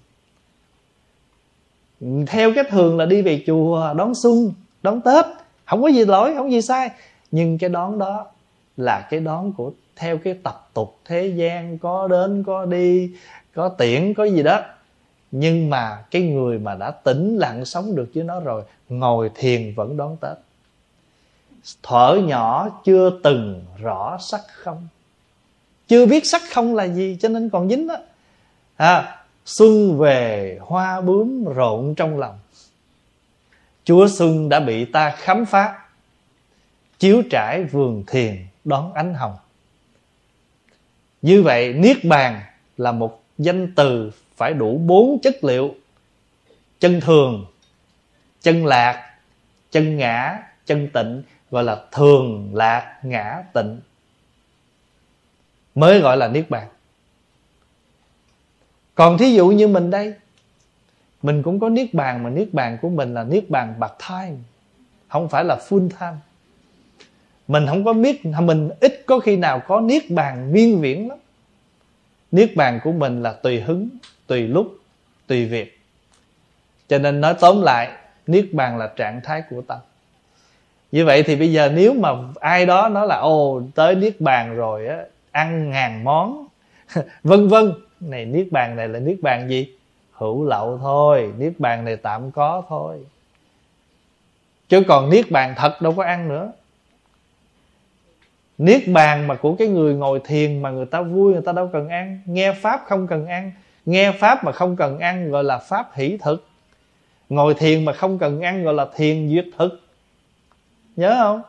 theo 2.27 2.53
cái 2.53 2.63
thường 2.69 2.97
là 2.97 3.05
đi 3.05 3.21
về 3.21 3.43
chùa 3.47 3.93
đón 3.93 4.13
xuân 4.15 4.53
đón 4.83 5.01
tết. 5.01 5.25
Không 5.65 5.81
có 5.81 5.87
gì 5.87 6.05
lỗi 6.05 6.33
không 6.35 6.45
có 6.45 6.51
gì 6.51 6.61
sai. 6.61 6.89
Nhưng 7.31 7.57
cái 7.57 7.69
đón 7.69 7.99
đó 7.99 8.25
là 8.77 9.07
cái 9.09 9.19
đón 9.19 9.53
của 9.53 9.71
theo 9.95 10.17
cái 10.17 10.33
tập 10.43 10.69
tục 10.73 10.99
thế 11.05 11.27
gian 11.27 11.77
có 11.77 12.07
đến 12.07 12.43
có 12.43 12.65
đi 12.65 13.11
có 13.55 13.69
tiễn 13.69 14.13
có 14.13 14.23
gì 14.23 14.43
đó. 14.43 14.59
Nhưng 15.31 15.69
mà 15.69 16.03
cái 16.11 16.21
người 16.21 16.59
mà 16.59 16.75
đã 16.75 16.91
tĩnh 16.91 17.37
lặng 17.37 17.65
sống 17.65 17.95
được 17.95 18.09
với 18.15 18.23
nó 18.23 18.39
rồi 18.39 18.63
ngồi 18.89 19.31
thiền 19.35 19.73
vẫn 19.75 19.97
đón 19.97 20.17
tết. 20.21 20.37
Thở 21.83 22.19
nhỏ 22.23 22.69
chưa 22.85 23.19
từng 23.23 23.65
rõ 23.81 24.17
sắc 24.21 24.41
không. 24.47 24.87
Chưa 25.87 26.05
biết 26.05 26.23
sắc 26.25 26.41
không 26.51 26.75
là 26.75 26.83
gì 26.83 27.17
cho 27.19 27.29
nên 27.29 27.49
còn 27.49 27.69
dính 27.69 27.87
đó. 27.87 27.95
À, 28.75 29.17
xuân 29.47 29.97
về 29.97 30.57
hoa 30.61 31.01
bướm 31.01 31.45
rộn 31.45 31.95
trong 31.95 32.19
lòng. 32.19 32.39
Chúa 33.83 34.07
xuân 34.07 34.49
đã 34.49 34.59
bị 34.59 34.85
ta 34.85 35.09
khám 35.09 35.45
phá, 35.45 35.79
chiếu 36.99 37.23
trải 37.31 37.63
vườn 37.63 38.03
thiền 38.07 38.47
đón 38.63 38.93
ánh 38.93 39.13
hồng. 39.13 39.35
Như 41.21 41.43
vậy, 41.43 41.73
niết 41.73 42.05
bàn 42.05 42.41
là 42.77 42.91
một 42.91 43.23
danh 43.37 43.73
từ 43.75 44.11
phải 44.35 44.53
đủ 44.53 44.77
bốn 44.77 45.19
chất 45.23 45.43
liệu 45.43 45.75
chân 46.79 47.01
thường, 47.01 47.45
chân 48.41 48.65
lạc, 48.65 49.17
chân 49.71 49.97
ngã, 49.97 50.43
chân 50.65 50.89
tịnh, 50.93 51.23
gọi 51.51 51.63
là 51.63 51.85
thường 51.91 52.55
lạc 52.55 52.99
ngã 53.03 53.43
tịnh, 53.53 53.79
mới 55.75 55.99
gọi 55.99 56.17
là 56.17 56.27
niết 56.27 56.49
bàn 56.49 56.67
còn 58.97 59.17
thí 59.17 59.33
dụ 59.33 59.47
như 59.47 59.67
mình 59.67 59.89
đây, 59.89 60.13
mình 61.21 61.43
cũng 61.43 61.59
có 61.59 61.69
niết 61.69 61.93
bàn 61.93 62.23
mà 62.23 62.29
niết 62.29 62.53
bàn 62.53 62.77
của 62.81 62.89
mình 62.89 63.13
là 63.13 63.23
niết 63.23 63.49
bàn 63.49 63.73
part 63.79 63.93
time 64.09 64.35
không 65.07 65.29
phải 65.29 65.43
là 65.43 65.57
full 65.69 65.89
time. 65.89 66.17
Mình 67.47 67.67
không 67.67 67.85
có 67.85 67.93
biết, 67.93 68.25
mình 68.25 68.69
ít 68.79 69.03
có 69.05 69.19
khi 69.19 69.35
nào 69.35 69.59
có 69.67 69.81
niết 69.81 70.03
bàn 70.09 70.51
viên 70.51 70.81
viễn 70.81 71.09
lắm. 71.09 71.17
Niết 72.31 72.55
bàn 72.55 72.79
của 72.83 72.91
mình 72.91 73.23
là 73.23 73.31
tùy 73.31 73.59
hứng, 73.59 73.89
tùy 74.27 74.41
lúc, 74.47 74.77
tùy 75.27 75.45
việc. 75.45 75.79
Cho 76.87 76.97
nên 76.97 77.21
nói 77.21 77.33
tóm 77.39 77.61
lại, 77.61 77.91
niết 78.27 78.53
bàn 78.53 78.77
là 78.77 78.87
trạng 78.95 79.21
thái 79.23 79.43
của 79.49 79.61
tâm 79.61 79.79
như 80.91 81.05
vậy 81.05 81.23
thì 81.23 81.35
bây 81.35 81.51
giờ 81.53 81.71
nếu 81.75 81.93
mà 81.93 82.09
ai 82.39 82.65
đó 82.65 82.89
nói 82.89 83.07
là 83.07 83.15
ô 83.15 83.61
tới 83.75 83.95
niết 83.95 84.21
bàn 84.21 84.55
rồi 84.55 84.87
á, 84.87 84.97
ăn 85.31 85.69
ngàn 85.69 86.03
món. 86.03 86.47
Vân 87.23 87.47
vân 87.47 87.73
này, 87.99 88.25
niết 88.25 88.47
bàn 88.51 88.75
này 88.75 88.87
là 88.87 88.99
niết 88.99 89.17
bàn 89.21 89.49
gì? 89.49 89.67
Hữu 90.11 90.45
lậu 90.45 90.77
thôi, 90.77 91.33
niết 91.37 91.53
bàn 91.59 91.85
này 91.85 91.95
tạm 91.95 92.31
có 92.31 92.63
thôi. 92.69 92.97
Chứ 94.69 94.83
còn 94.87 95.09
niết 95.09 95.31
bàn 95.31 95.53
thật 95.57 95.81
đâu 95.81 95.93
có 95.97 96.03
ăn 96.03 96.29
nữa. 96.29 96.51
Niết 98.57 98.87
bàn 98.87 99.27
mà 99.27 99.35
của 99.35 99.55
cái 99.55 99.67
người 99.67 99.93
ngồi 99.95 100.21
thiền 100.25 100.61
mà 100.61 100.69
người 100.71 100.85
ta 100.85 101.01
vui, 101.01 101.33
người 101.33 101.41
ta 101.41 101.51
đâu 101.51 101.69
cần 101.73 101.89
ăn. 101.89 102.21
Nghe 102.25 102.53
pháp 102.53 102.81
không 102.87 103.07
cần 103.07 103.27
ăn. 103.27 103.51
Nghe 103.85 104.11
pháp 104.11 104.43
mà 104.43 104.51
không 104.51 104.75
cần 104.75 104.99
ăn 104.99 105.31
gọi 105.31 105.43
là 105.43 105.57
pháp 105.57 105.89
hỷ 105.93 106.17
thực. 106.17 106.47
Ngồi 107.29 107.53
thiền 107.53 107.85
mà 107.85 107.93
không 107.93 108.19
cần 108.19 108.41
ăn 108.41 108.63
gọi 108.63 108.73
là 108.73 108.87
thiền 108.95 109.29
duyệt 109.29 109.45
thực. 109.57 109.81
Nhớ 110.95 111.15
không? 111.19 111.41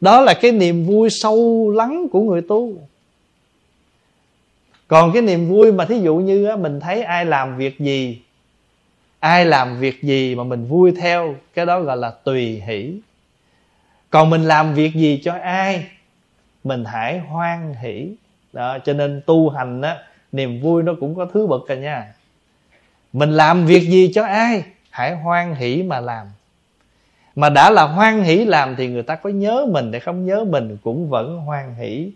Đó 0.00 0.20
là 0.20 0.34
cái 0.34 0.52
niềm 0.52 0.84
vui 0.86 1.10
sâu 1.10 1.70
lắng 1.76 2.06
của 2.12 2.20
người 2.20 2.42
tu 2.42 2.72
còn 4.90 5.12
cái 5.12 5.22
niềm 5.22 5.48
vui 5.48 5.72
mà 5.72 5.84
thí 5.84 6.00
dụ 6.00 6.16
như 6.16 6.56
mình 6.56 6.80
thấy 6.80 7.02
ai 7.02 7.24
làm 7.24 7.56
việc 7.56 7.80
gì, 7.80 8.22
ai 9.20 9.44
làm 9.44 9.80
việc 9.80 10.02
gì 10.02 10.34
mà 10.34 10.44
mình 10.44 10.66
vui 10.66 10.92
theo, 11.00 11.34
cái 11.54 11.66
đó 11.66 11.80
gọi 11.80 11.96
là 11.96 12.10
tùy 12.10 12.62
hỷ. 12.66 12.94
Còn 14.10 14.30
mình 14.30 14.42
làm 14.42 14.74
việc 14.74 14.94
gì 14.94 15.20
cho 15.24 15.32
ai, 15.42 15.86
mình 16.64 16.84
hãy 16.84 17.18
hoan 17.18 17.74
hỷ. 17.82 18.08
Đó, 18.52 18.78
cho 18.84 18.92
nên 18.92 19.20
tu 19.26 19.48
hành 19.48 19.82
á, 19.82 19.98
niềm 20.32 20.60
vui 20.60 20.82
nó 20.82 20.92
cũng 21.00 21.14
có 21.14 21.26
thứ 21.34 21.46
bậc 21.46 21.60
cả 21.68 21.74
nha. 21.74 22.14
Mình 23.12 23.30
làm 23.30 23.66
việc 23.66 23.88
gì 23.88 24.10
cho 24.14 24.24
ai, 24.24 24.64
hãy 24.90 25.16
hoan 25.16 25.54
hỷ 25.54 25.82
mà 25.82 26.00
làm. 26.00 26.26
Mà 27.36 27.50
đã 27.50 27.70
là 27.70 27.82
hoan 27.82 28.22
hỷ 28.22 28.44
làm 28.44 28.76
thì 28.76 28.88
người 28.88 29.02
ta 29.02 29.14
có 29.16 29.30
nhớ 29.30 29.66
mình 29.70 29.90
hay 29.92 30.00
không 30.00 30.26
nhớ 30.26 30.44
mình 30.44 30.76
cũng 30.82 31.08
vẫn 31.08 31.36
hoan 31.36 31.74
hỷ 31.74 32.12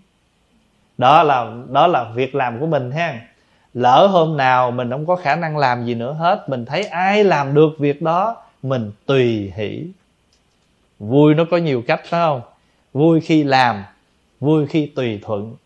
đó 0.98 1.22
là 1.22 1.52
đó 1.70 1.86
là 1.86 2.04
việc 2.14 2.34
làm 2.34 2.60
của 2.60 2.66
mình 2.66 2.90
ha. 2.90 3.20
Lỡ 3.74 4.06
hôm 4.06 4.36
nào 4.36 4.70
mình 4.70 4.90
không 4.90 5.06
có 5.06 5.16
khả 5.16 5.36
năng 5.36 5.56
làm 5.56 5.86
gì 5.86 5.94
nữa 5.94 6.12
hết, 6.12 6.48
mình 6.48 6.64
thấy 6.64 6.84
ai 6.84 7.24
làm 7.24 7.54
được 7.54 7.70
việc 7.78 8.02
đó, 8.02 8.36
mình 8.62 8.92
tùy 9.06 9.52
hỷ. 9.56 9.86
Vui 10.98 11.34
nó 11.34 11.44
có 11.50 11.56
nhiều 11.56 11.82
cách, 11.86 12.00
phải 12.04 12.20
không? 12.20 12.40
Vui 12.92 13.20
khi 13.20 13.44
làm, 13.44 13.84
vui 14.40 14.66
khi 14.66 14.86
tùy 14.86 15.20
thuận, 15.22 15.56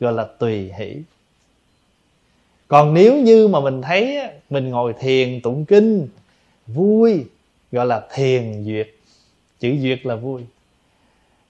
gọi 0.00 0.12
là 0.12 0.26
tùy 0.38 0.72
hỷ. 0.78 0.96
Còn 2.68 2.94
nếu 2.94 3.16
như 3.16 3.48
mà 3.48 3.60
mình 3.60 3.82
thấy 3.82 4.20
mình 4.50 4.70
ngồi 4.70 4.92
thiền, 5.00 5.40
tụng 5.40 5.64
kinh, 5.64 6.08
vui, 6.66 7.24
gọi 7.72 7.86
là 7.86 8.02
thiền 8.14 8.64
duyệt. 8.64 8.88
Chữ 9.60 9.76
duyệt 9.80 10.06
là 10.06 10.16
vui. 10.16 10.42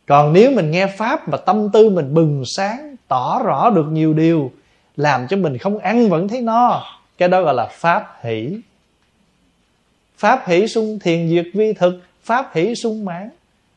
Còn 0.06 0.32
nếu 0.32 0.50
mình 0.50 0.70
nghe 0.70 0.86
pháp 0.86 1.28
mà 1.28 1.38
tâm 1.38 1.70
tư 1.72 1.90
mình 1.90 2.14
bừng 2.14 2.42
sáng 2.46 2.91
tỏ 3.12 3.42
rõ 3.44 3.70
được 3.70 3.86
nhiều 3.90 4.14
điều, 4.14 4.52
làm 4.96 5.26
cho 5.28 5.36
mình 5.36 5.58
không 5.58 5.78
ăn 5.78 6.08
vẫn 6.08 6.28
thấy 6.28 6.40
no. 6.40 6.84
Cái 7.18 7.28
đó 7.28 7.42
gọi 7.42 7.54
là 7.54 7.66
pháp 7.66 8.18
hỷ. 8.22 8.60
Pháp 10.16 10.42
hỷ 10.46 10.68
sung 10.68 10.98
thiền 10.98 11.28
diệt 11.28 11.46
vi 11.54 11.72
thực, 11.72 12.00
pháp 12.22 12.50
hỷ 12.54 12.74
sung 12.74 13.04
mãn. 13.04 13.30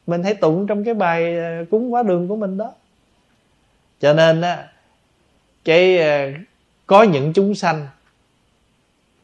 Mình 0.07 0.23
hãy 0.23 0.33
tụng 0.33 0.67
trong 0.67 0.83
cái 0.83 0.93
bài 0.93 1.37
ờ, 1.37 1.65
cúng 1.71 1.93
quá 1.93 2.03
đường 2.03 2.27
của 2.27 2.35
mình 2.35 2.57
đó. 2.57 2.71
Cho 3.99 4.13
nên 4.13 4.41
á, 4.41 4.67
cái 5.65 5.97
ờ, 5.97 6.31
có 6.87 7.03
những 7.03 7.33
chúng 7.33 7.55
sanh, 7.55 7.87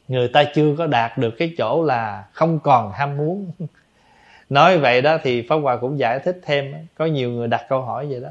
người 0.08 0.28
ta 0.28 0.44
chưa 0.56 0.76
có 0.78 0.88
đạt 0.88 1.18
được 1.18 1.32
cái 1.38 1.54
chỗ 1.58 1.84
là 1.84 2.26
không 2.34 2.60
còn 2.60 2.92
ham 2.92 3.18
muốn. 3.18 3.52
Nói 4.50 4.78
vậy 4.78 5.02
đó 5.02 5.18
thì 5.24 5.48
pháp 5.50 5.56
hòa 5.56 5.78
cũng 5.78 6.00
giải 6.00 6.20
thích 6.20 6.40
thêm 6.44 6.74
có 6.96 7.06
nhiều 7.06 7.30
người 7.32 7.48
đặt 7.48 7.66
câu 7.70 7.82
hỏi 7.82 8.08
vậy 8.08 8.20
đó 8.20 8.30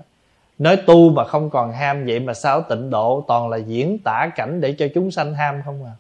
nói 0.61 0.77
tu 0.77 1.11
mà 1.11 1.25
không 1.25 1.51
còn 1.51 1.73
ham, 1.73 2.07
vậy 2.07 2.21
mà 2.21 2.35
sao 2.35 2.63
tịnh 2.63 2.91
độ 2.91 3.25
toàn 3.29 3.49
là 3.49 3.57
diễn 3.57 3.99
tả 3.99 4.31
cảnh 4.37 4.61
để 4.61 4.75
cho 4.79 4.87
chúng 4.95 5.11
sanh 5.11 5.35
ham 5.35 5.63
không 5.65 5.85
à? 5.85 5.93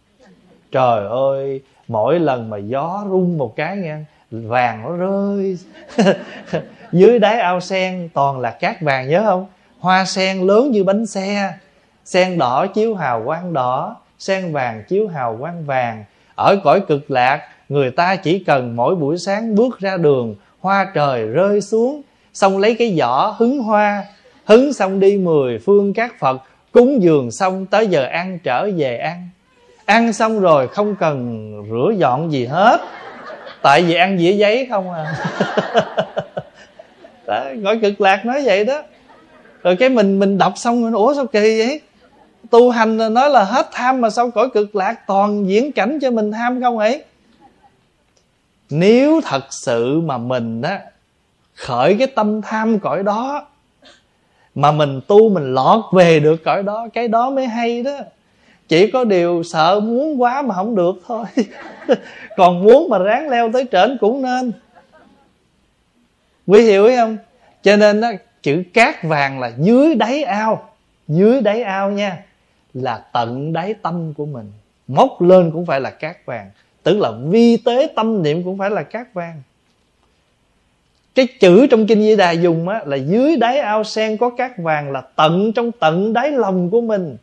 Trời 0.73 1.07
ơi, 1.09 1.61
mỗi 1.89 2.21
lần 2.21 2.51
mà 2.51 2.59
gió 2.59 3.05
rung 3.11 3.39
một 3.39 3.57
cái 3.57 3.77
nghe, 3.77 3.97
vàng 4.31 4.83
nó 4.83 4.97
rơi. 4.97 5.59
Dưới 6.93 7.19
đáy 7.19 7.39
ao 7.39 7.61
sen 7.61 8.09
toàn 8.15 8.41
là 8.41 8.51
cát 8.51 8.81
vàng, 8.81 9.09
nhớ 9.09 9.23
không? 9.25 9.47
Hoa 9.79 10.05
sen 10.05 10.41
lớn 10.41 10.71
như 10.71 10.85
bánh 10.85 11.07
xe. 11.07 11.55
Sen 12.05 12.39
đỏ 12.39 12.67
chiếu 12.67 12.95
hào 12.95 13.23
quang 13.25 13.53
đỏ, 13.53 13.97
sen 14.19 14.53
vàng 14.53 14.83
chiếu 14.89 15.09
hào 15.09 15.37
quang 15.41 15.65
vàng. 15.65 16.05
Ở 16.35 16.57
cõi 16.65 16.81
cực 16.89 17.11
lạc, 17.11 17.49
người 17.69 17.91
ta 17.91 18.17
chỉ 18.17 18.39
cần 18.39 18.77
mỗi 18.77 18.95
buổi 18.95 19.19
sáng 19.19 19.55
bước 19.55 19.79
ra 19.79 19.97
đường, 19.97 20.35
hoa 20.61 20.91
trời 20.95 21.27
rơi 21.27 21.61
xuống, 21.61 22.03
xong 22.35 22.59
lấy 22.59 22.75
cái 22.75 22.97
giỏ 22.99 23.35
hứng 23.39 23.59
hoa 23.59 24.05
hứng 24.51 24.73
xong 24.73 25.01
đi 25.01 25.17
mười 25.17 25.59
phương 25.59 25.93
các 25.95 26.19
phật 26.19 26.43
cúng 26.73 27.03
dường 27.03 27.31
xong 27.31 27.67
tới 27.67 27.87
giờ 27.87 28.05
ăn 28.05 28.39
trở 28.43 28.71
về 28.77 28.97
ăn. 28.97 29.29
Ăn 29.85 30.13
xong 30.13 30.41
rồi 30.41 30.69
không 30.69 30.97
cần 30.97 31.53
rửa 31.71 31.93
dọn 31.97 32.33
gì 32.33 32.47
hết. 32.47 32.81
Tại 33.63 33.83
vì 33.83 33.95
ăn 33.95 34.19
dĩa 34.19 34.33
giấy 34.33 34.67
không 34.71 34.93
à. 34.93 35.15
Đó, 37.27 37.45
gọi 37.63 37.79
cực 37.83 38.01
lạc 38.01 38.27
nói 38.27 38.43
vậy 38.45 38.65
đó. 38.65 38.83
Rồi 39.63 39.77
cái 39.77 39.89
mình 39.89 40.19
mình 40.19 40.39
đọc 40.39 40.53
xong 40.57 40.83
rồi 40.83 40.93
ủa 40.93 41.15
sao 41.15 41.27
kỳ 41.27 41.59
vậy? 41.59 41.81
Tu 42.51 42.71
hành 42.71 43.15
nói 43.15 43.31
là 43.31 43.45
hết 43.45 43.69
tham 43.73 44.01
mà 44.01 44.11
sao 44.11 44.31
cõi 44.31 44.49
cực 44.55 44.77
lạc 44.77 45.07
toàn 45.07 45.49
diễn 45.49 45.73
cảnh 45.73 45.99
cho 46.03 46.11
mình 46.11 46.33
tham 46.33 46.61
không 46.61 46.79
ấy? 46.79 47.05
Nếu 48.71 49.21
thật 49.25 49.45
sự 49.51 50.01
mà 50.01 50.19
mình 50.19 50.63
á 50.63 50.81
khởi 51.55 51.97
cái 51.99 52.07
tâm 52.07 52.43
tham 52.43 52.79
cõi 52.79 53.03
đó 53.03 53.47
mà 54.61 54.73
mình 54.73 55.01
tu 55.07 55.29
mình 55.29 55.55
lọt 55.55 55.85
về 55.93 56.21
được 56.21 56.45
cõi 56.45 56.63
đó 56.63 56.89
cái 56.93 57.09
đó 57.09 57.31
mới 57.31 57.47
hay 57.47 57.83
đó. 57.83 57.99
Chỉ 58.69 58.91
có 58.91 59.05
điều 59.05 59.43
sợ 59.43 59.81
muốn 59.81 60.23
quá 60.23 60.43
mà 60.43 60.55
không 60.55 60.75
được 60.75 60.95
thôi. 61.07 61.25
Còn 62.37 62.63
muốn 62.63 62.89
mà 62.89 62.99
ráng 62.99 63.29
leo 63.29 63.53
tới 63.53 63.67
trển 63.73 63.97
cũng 64.01 64.23
nên. 64.23 64.53
Quý 66.47 66.63
hiểu 66.63 66.91
không? 66.97 67.17
Cho 67.63 67.77
nên 67.77 68.01
đó, 68.01 68.11
chữ 68.43 68.63
cát 68.75 69.05
vàng 69.05 69.41
là 69.41 69.53
dưới 69.59 69.95
đáy 69.95 70.23
ao. 70.23 70.71
Dưới 71.09 71.41
đáy 71.41 71.63
ao 71.63 71.91
nha 71.91 72.25
là 72.75 73.05
tận 73.13 73.53
đáy 73.53 73.75
tâm 73.75 74.15
của 74.15 74.27
mình. 74.27 74.53
Móc 74.89 75.23
lên 75.23 75.51
cũng 75.51 75.67
phải 75.67 75.81
là 75.81 75.91
cát 75.91 76.27
vàng. 76.27 76.51
Tức 76.83 76.99
là 76.99 77.11
vi 77.31 77.57
tế 77.57 77.93
tâm 77.97 78.23
niệm 78.23 78.45
cũng 78.45 78.59
phải 78.59 78.71
là 78.71 78.83
cát 78.83 79.15
vàng 79.15 79.43
cái 81.15 81.27
chữ 81.41 81.67
trong 81.67 81.87
kinh 81.87 82.01
di 82.01 82.17
đà 82.17 82.31
dùng 82.31 82.69
á, 82.69 82.83
là 82.87 82.97
dưới 82.97 83.37
đáy 83.37 83.59
ao 83.59 83.85
sen 83.85 84.17
có 84.17 84.31
cát 84.31 84.53
vàng 84.59 84.93
là 84.93 85.01
tận 85.01 85.53
trong 85.53 85.73
tận 85.73 86.13
đáy 86.13 86.31
lòng 86.31 86.71
của 86.71 86.81
mình. 86.81 87.17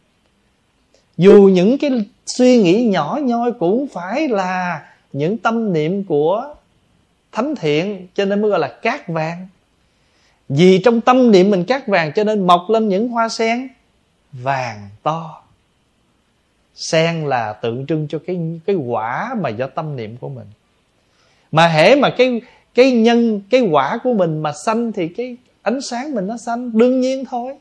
Dù 1.17 1.49
những 1.53 1.77
cái 1.77 1.91
suy 2.25 2.61
nghĩ 2.61 2.83
nhỏ 2.83 3.19
nhoi 3.23 3.51
cũng 3.51 3.87
phải 3.87 4.27
là 4.27 4.81
những 5.13 5.37
tâm 5.37 5.73
niệm 5.73 6.03
của 6.03 6.55
thánh 7.31 7.55
thiện 7.55 8.07
cho 8.13 8.25
nên 8.25 8.41
mới 8.41 8.51
gọi 8.51 8.59
là 8.59 8.67
cát 8.67 9.07
vàng. 9.07 9.47
Vì 10.49 10.79
trong 10.79 11.01
tâm 11.01 11.31
niệm 11.31 11.49
mình 11.49 11.63
cát 11.63 11.87
vàng 11.87 12.11
cho 12.15 12.23
nên 12.23 12.47
mọc 12.47 12.65
lên 12.69 12.89
những 12.89 13.07
hoa 13.07 13.29
sen 13.29 13.67
vàng 14.31 14.89
to. 15.03 15.43
Sen 16.75 17.25
là 17.25 17.53
tượng 17.53 17.85
trưng 17.85 18.07
cho 18.09 18.19
cái 18.27 18.39
cái 18.65 18.75
quả 18.75 19.35
mà 19.41 19.49
do 19.49 19.67
tâm 19.67 19.95
niệm 19.95 20.17
của 20.17 20.29
mình. 20.29 20.47
Mà 21.51 21.67
hễ 21.67 21.95
mà 21.95 22.09
cái 22.17 22.41
cái 22.77 22.91
nhân, 22.91 23.41
cái 23.49 23.61
quả 23.61 23.99
của 24.03 24.13
mình 24.13 24.39
mà 24.43 24.51
xanh 24.53 24.91
thì 24.91 25.07
cái 25.07 25.37
ánh 25.61 25.81
sáng 25.81 26.15
mình 26.15 26.27
nó 26.27 26.37
xanh 26.37 26.77
đương 26.77 27.01
nhiên 27.01 27.25
thôi. 27.25 27.53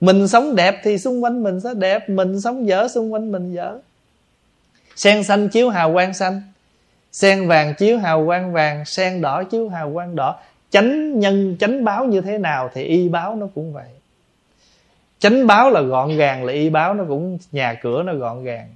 Mình 0.00 0.28
sống 0.28 0.56
đẹp 0.56 0.80
thì 0.84 0.98
xung 0.98 1.24
quanh 1.24 1.42
mình 1.42 1.60
sẽ 1.60 1.70
đẹp, 1.74 2.08
mình 2.10 2.40
sống 2.40 2.66
dở 2.66 2.88
xung 2.88 3.12
quanh 3.12 3.32
mình 3.32 3.52
dở. 3.52 3.78
Sen 4.96 5.24
xanh 5.24 5.48
chiếu 5.48 5.68
hào 5.68 5.92
quang 5.92 6.14
xanh, 6.14 6.42
sen 7.12 7.48
vàng 7.48 7.74
chiếu 7.78 7.98
hào 7.98 8.26
quang 8.26 8.52
vàng, 8.52 8.84
sen 8.84 9.20
đỏ 9.20 9.44
chiếu 9.44 9.68
hào 9.68 9.92
quang 9.92 10.16
đỏ. 10.16 10.36
Chánh 10.70 11.20
nhân, 11.20 11.56
chánh 11.60 11.84
báo 11.84 12.04
như 12.04 12.20
thế 12.20 12.38
nào 12.38 12.70
thì 12.74 12.82
y 12.84 13.08
báo 13.08 13.36
nó 13.36 13.48
cũng 13.54 13.72
vậy. 13.72 13.88
Chánh 15.18 15.46
báo 15.46 15.70
là 15.70 15.80
gọn 15.80 16.16
gàng, 16.16 16.44
là 16.44 16.52
y 16.52 16.70
báo 16.70 16.94
nó 16.94 17.04
cũng, 17.08 17.38
nhà 17.52 17.74
cửa 17.82 18.02
nó 18.02 18.14
gọn 18.14 18.44
gàng. 18.44 18.68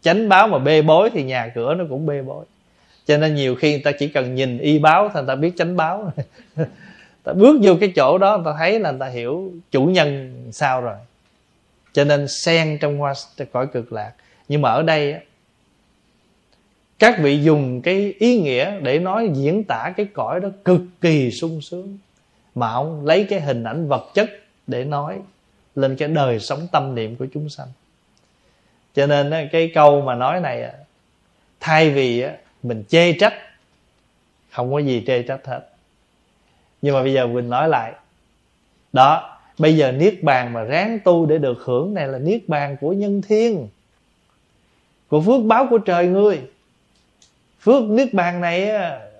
Chánh 0.00 0.28
báo 0.28 0.48
mà 0.48 0.58
bê 0.58 0.82
bối 0.82 1.10
thì 1.12 1.22
nhà 1.22 1.52
cửa 1.54 1.74
nó 1.74 1.84
cũng 1.88 2.06
bê 2.06 2.22
bối 2.22 2.44
cho 3.06 3.16
nên 3.16 3.34
nhiều 3.34 3.54
khi 3.54 3.70
người 3.70 3.82
ta 3.82 3.92
chỉ 3.98 4.08
cần 4.08 4.34
nhìn 4.34 4.58
y 4.58 4.78
báo 4.78 5.08
thì 5.08 5.20
người 5.20 5.28
ta 5.28 5.34
biết 5.34 5.52
chánh 5.56 5.76
báo. 5.76 6.12
Ta 7.24 7.32
bước 7.32 7.60
vô 7.62 7.74
cái 7.80 7.92
chỗ 7.96 8.18
đó 8.18 8.42
ta 8.44 8.54
thấy 8.58 8.80
là 8.80 8.92
ta 9.00 9.06
hiểu 9.06 9.52
chủ 9.70 9.84
nhân 9.84 10.32
sao 10.52 10.80
rồi. 10.80 10.96
Cho 11.92 12.04
nên 12.04 12.28
sen 12.28 12.78
trong 12.80 12.98
hoa 12.98 13.12
cõi 13.52 13.66
cực 13.66 13.92
lạc. 13.92 14.12
Nhưng 14.48 14.62
mà 14.62 14.70
ở 14.70 14.82
đây 14.82 15.14
các 16.98 17.18
vị 17.18 17.42
dùng 17.42 17.82
cái 17.82 18.14
ý 18.18 18.40
nghĩa 18.40 18.80
để 18.80 18.98
nói 18.98 19.30
diễn 19.34 19.64
tả 19.64 19.92
cái 19.96 20.06
cõi 20.06 20.40
đó 20.40 20.48
cực 20.64 20.80
kỳ 21.00 21.30
sung 21.30 21.60
sướng. 21.60 21.98
Mà 22.54 22.70
ông 22.70 23.06
lấy 23.06 23.24
cái 23.24 23.40
hình 23.40 23.64
ảnh 23.64 23.88
vật 23.88 24.10
chất 24.14 24.30
để 24.66 24.84
nói 24.84 25.18
lên 25.74 25.96
cái 25.96 26.08
đời 26.08 26.40
sống 26.40 26.66
tâm 26.72 26.94
niệm 26.94 27.16
của 27.16 27.26
chúng 27.34 27.48
sanh. 27.48 27.68
Cho 28.94 29.06
nên 29.06 29.48
cái 29.52 29.70
câu 29.74 30.00
mà 30.00 30.14
nói 30.14 30.40
này 30.40 30.72
thay 31.60 31.90
vì 31.90 32.24
mình 32.68 32.84
chê 32.88 33.12
trách. 33.12 33.34
Không 34.50 34.72
có 34.72 34.78
gì 34.78 35.04
chê 35.06 35.22
trách 35.22 35.46
hết. 35.46 35.68
Nhưng 36.82 36.94
mà 36.94 37.02
bây 37.02 37.12
giờ 37.12 37.26
mình 37.26 37.50
nói 37.50 37.68
lại. 37.68 37.92
Đó, 38.92 39.38
bây 39.58 39.76
giờ 39.76 39.92
niết 39.92 40.22
bàn 40.22 40.52
mà 40.52 40.62
ráng 40.62 40.98
tu 41.04 41.26
để 41.26 41.38
được 41.38 41.58
hưởng 41.64 41.94
này 41.94 42.08
là 42.08 42.18
niết 42.18 42.48
bàn 42.48 42.76
của 42.80 42.92
nhân 42.92 43.22
thiên. 43.28 43.68
Của 45.08 45.20
phước 45.20 45.44
báo 45.44 45.66
của 45.70 45.78
trời 45.78 46.06
ngươi. 46.06 46.40
Phước 47.60 47.82
niết 47.82 48.14
bàn 48.14 48.40
này 48.40 48.70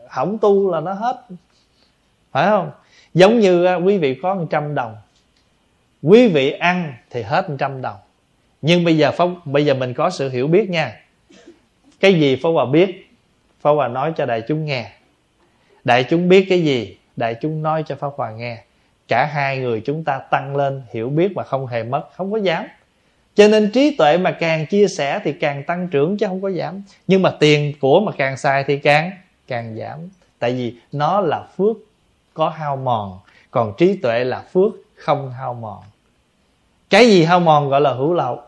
hỏng 0.08 0.38
tu 0.38 0.70
là 0.70 0.80
nó 0.80 0.92
hết. 0.92 1.24
Phải 2.32 2.46
không? 2.46 2.70
Giống 3.14 3.40
như 3.40 3.64
à, 3.64 3.74
quý 3.74 3.98
vị 3.98 4.18
có 4.22 4.34
một 4.34 4.46
trăm 4.50 4.74
đồng. 4.74 4.96
Quý 6.02 6.28
vị 6.28 6.50
ăn 6.50 6.94
thì 7.10 7.22
hết 7.22 7.50
một 7.50 7.56
trăm 7.58 7.82
đồng. 7.82 7.96
Nhưng 8.62 8.84
bây 8.84 8.96
giờ 8.96 9.12
phong, 9.16 9.40
bây 9.44 9.64
giờ 9.64 9.74
mình 9.74 9.94
có 9.94 10.10
sự 10.10 10.28
hiểu 10.28 10.46
biết 10.46 10.70
nha. 10.70 11.00
Cái 12.00 12.14
gì 12.14 12.38
phong 12.42 12.54
Hòa 12.54 12.66
biết? 12.66 13.05
Pháp 13.66 13.72
Hòa 13.72 13.88
nói 13.88 14.12
cho 14.16 14.26
đại 14.26 14.42
chúng 14.48 14.64
nghe. 14.64 14.90
Đại 15.84 16.04
chúng 16.04 16.28
biết 16.28 16.46
cái 16.48 16.62
gì? 16.62 16.96
Đại 17.16 17.36
chúng 17.40 17.62
nói 17.62 17.84
cho 17.86 17.96
Pháp 17.96 18.12
Hòa 18.16 18.30
nghe. 18.30 18.58
Cả 19.08 19.26
hai 19.32 19.58
người 19.58 19.82
chúng 19.84 20.04
ta 20.04 20.18
tăng 20.18 20.56
lên, 20.56 20.82
Hiểu 20.92 21.08
biết 21.08 21.32
mà 21.36 21.42
không 21.42 21.66
hề 21.66 21.82
mất, 21.82 22.02
Không 22.16 22.32
có 22.32 22.38
giảm 22.38 22.66
cho 23.34 23.48
nên 23.48 23.70
trí 23.72 23.96
tuệ 23.96 24.18
mà 24.18 24.30
càng 24.30 24.66
chia 24.66 24.88
sẻ 24.88 25.20
thì 25.24 25.32
càng 25.32 25.64
tăng 25.64 25.88
trưởng 25.88 26.16
chứ 26.16 26.26
không 26.26 26.42
có 26.42 26.50
giảm 26.50 26.82
nhưng 27.06 27.22
mà 27.22 27.30
tiền 27.40 27.72
của 27.80 28.00
mà 28.00 28.12
càng 28.16 28.36
xài 28.36 28.64
thì 28.64 28.78
càng 28.78 29.10
càng 29.46 29.76
giảm. 29.76 29.98
Tại 30.38 30.52
vì 30.52 30.74
nó 30.92 31.20
là 31.20 31.42
phước 31.56 31.76
có 32.34 32.48
hao 32.48 32.76
mòn, 32.76 33.18
còn 33.50 33.72
trí 33.78 33.96
tuệ 33.96 34.24
là 34.24 34.40
phước 34.52 34.72
không 34.96 35.32
hao 35.32 35.54
mòn. 35.54 35.82
Cái 36.90 37.10
gì 37.10 37.24
hao 37.24 37.40
mòn 37.40 37.68
gọi 37.68 37.80
là 37.80 37.92
hữu 37.92 38.14
lậu? 38.14 38.40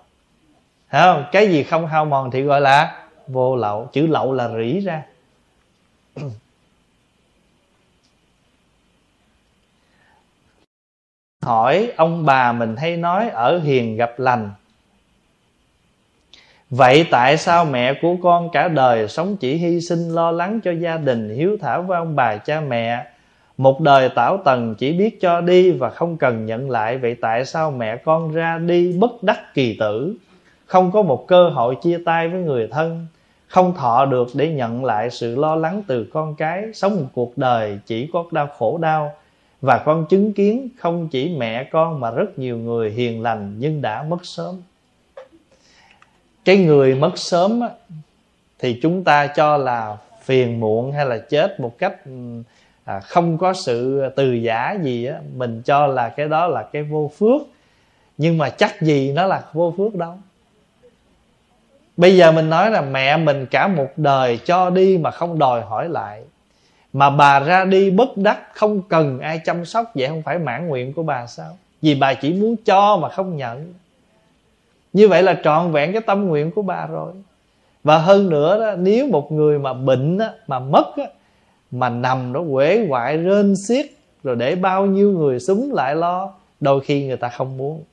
Thấy 0.90 1.03
không? 1.03 1.24
Cái 1.32 1.49
gì 1.49 1.62
không 1.62 1.86
hao 1.86 2.05
mòn 2.05 2.31
thì 2.31 2.43
gọi 2.43 2.61
là 2.61 3.07
vô 3.28 3.56
lậu, 3.56 3.88
chữ 3.92 4.06
lậu 4.06 4.32
là 4.32 4.50
rỉ 4.59 4.80
ra. 4.80 5.02
Hỏi 11.42 11.92
ông 11.96 12.26
bà 12.26 12.52
mình 12.52 12.76
hay 12.76 12.96
nói 12.96 13.28
ở 13.28 13.59
hiền 13.59 13.96
gặp 13.96 14.18
lành. 14.18 14.50
Vậy 16.70 17.06
tại 17.10 17.36
sao 17.36 17.64
mẹ 17.64 17.94
của 18.02 18.16
con 18.22 18.50
cả 18.50 18.68
đời 18.68 19.09
sống 19.09 19.36
chỉ 19.36 19.55
hy 19.55 19.80
sinh 19.80 20.09
lo 20.09 20.30
lắng 20.30 20.60
cho 20.64 20.70
gia 20.70 20.96
đình 20.96 21.36
hiếu 21.36 21.56
thảo 21.60 21.82
với 21.82 21.98
ông 21.98 22.16
bà 22.16 22.36
cha 22.36 22.60
mẹ? 22.60 23.06
Một 23.56 23.80
đời 23.80 24.09
tảo 24.09 24.38
tần 24.44 24.74
chỉ 24.78 24.92
biết 24.92 25.20
cho 25.20 25.40
đi 25.40 25.70
và 25.70 25.90
không 25.90 26.16
cần 26.16 26.46
nhận 26.46 26.70
lại. 26.70 26.98
Vậy 26.98 27.16
tại 27.20 27.44
sao 27.44 27.70
mẹ 27.70 27.96
con 27.96 28.32
ra 28.32 28.59
đi 28.59 28.98
bất 28.98 29.22
đắc 29.22 29.55
kỳ 29.55 29.76
tử? 29.80 30.14
Không 30.66 30.90
có 30.92 31.02
một 31.02 31.24
cơ 31.28 31.48
hội 31.48 31.76
chia 31.82 31.98
tay 32.05 32.28
với 32.28 32.40
người 32.40 32.68
thân. 32.70 33.06
Không 33.48 33.74
thọ 33.74 34.04
được 34.04 34.28
để 34.34 34.48
nhận 34.48 34.84
lại 34.84 35.10
sự 35.10 35.36
lo 35.36 35.56
lắng 35.56 35.82
từ 35.86 36.04
con 36.12 36.34
cái. 36.34 36.64
Sống 36.74 36.96
một 36.96 37.06
cuộc 37.12 37.38
đời 37.38 37.78
chỉ 37.86 38.10
có 38.12 38.24
đau 38.30 38.46
khổ 38.58 38.78
đau. 38.78 39.12
Và 39.60 39.82
con 39.84 40.06
chứng 40.06 40.32
kiến 40.32 40.68
không 40.78 41.08
chỉ 41.08 41.36
mẹ 41.38 41.64
con 41.64 42.00
mà 42.00 42.10
rất 42.10 42.38
nhiều 42.38 42.58
người 42.58 42.90
hiền 42.90 43.22
lành 43.22 43.54
nhưng 43.58 43.82
đã 43.82 44.02
mất 44.02 44.24
sớm. 44.26 44.62
Cái 46.44 46.56
người 46.56 46.94
mất 46.94 47.18
sớm 47.18 47.60
thì 48.58 48.78
chúng 48.82 49.04
ta 49.04 49.26
cho 49.26 49.56
là 49.56 49.96
phiền 50.22 50.60
muộn 50.60 50.92
hay 50.92 51.06
là 51.06 51.18
chết 51.18 51.60
một 51.60 51.78
cách 51.78 51.94
à, 52.84 53.00
không 53.00 53.38
có 53.38 53.52
sự 53.52 54.02
từ 54.16 54.32
giả 54.32 54.76
gì 54.82 55.04
á. 55.04 55.20
Mình 55.36 55.62
cho 55.62 55.86
là 55.86 56.08
cái 56.08 56.28
đó 56.28 56.46
là 56.46 56.62
cái 56.62 56.82
vô 56.82 57.10
phước. 57.18 57.42
Nhưng 58.18 58.38
mà 58.38 58.50
chắc 58.50 58.82
gì 58.82 59.12
nó 59.12 59.26
là 59.26 59.42
vô 59.52 59.74
phước 59.76 59.94
đâu? 59.94 60.14
Bây 61.98 62.16
giờ 62.16 62.32
mình 62.32 62.50
nói 62.50 62.70
là 62.70 62.80
mẹ 62.80 63.16
mình 63.16 63.46
cả 63.46 63.68
một 63.68 63.88
đời 63.96 64.38
cho 64.44 64.70
đi 64.70 64.98
mà 64.98 65.10
không 65.10 65.38
đòi 65.38 65.62
hỏi 65.62 65.88
lại. 65.88 66.22
Mà 66.92 67.10
bà 67.10 67.40
ra 67.40 67.64
đi 67.64 67.90
bất 67.90 68.16
đắc 68.16 68.38
không 68.54 68.82
cần 68.82 69.20
ai 69.20 69.40
chăm 69.44 69.64
sóc 69.64 69.90
vậy 69.94 70.08
không 70.08 70.22
phải 70.22 70.38
mãn 70.38 70.68
nguyện 70.68 70.92
của 70.92 71.02
bà 71.02 71.26
sao? 71.26 71.56
Vì 71.82 71.94
bà 71.94 72.14
chỉ 72.14 72.32
muốn 72.32 72.56
cho 72.64 72.96
mà 72.96 73.08
không 73.08 73.36
nhận. 73.36 73.72
Như 74.92 75.08
vậy 75.08 75.22
là 75.22 75.40
trọn 75.44 75.72
vẹn 75.72 75.92
cái 75.92 76.02
tâm 76.02 76.28
nguyện 76.28 76.50
của 76.50 76.62
bà 76.62 76.86
rồi. 76.86 77.12
Và 77.84 77.98
hơn 77.98 78.30
nữa 78.30 78.60
đó 78.60 78.74
nếu 78.78 79.06
một 79.06 79.32
người 79.32 79.58
mà 79.58 79.72
bệnh 79.72 80.18
đó, 80.18 80.28
mà 80.46 80.58
mất 80.58 80.96
đó, 80.96 81.04
mà 81.70 81.88
nằm 81.88 82.32
đó 82.32 82.40
quể 82.40 82.86
quại 82.88 83.16
rên 83.16 83.54
xiết 83.68 83.86
rồi 84.24 84.36
để 84.36 84.54
bao 84.54 84.86
nhiêu 84.86 85.10
người 85.10 85.40
súng 85.40 85.72
lại 85.74 85.94
lo 85.94 86.32
đôi 86.60 86.80
khi 86.80 87.06
người 87.06 87.16
ta 87.16 87.28
không 87.28 87.56
muốn. 87.56 87.84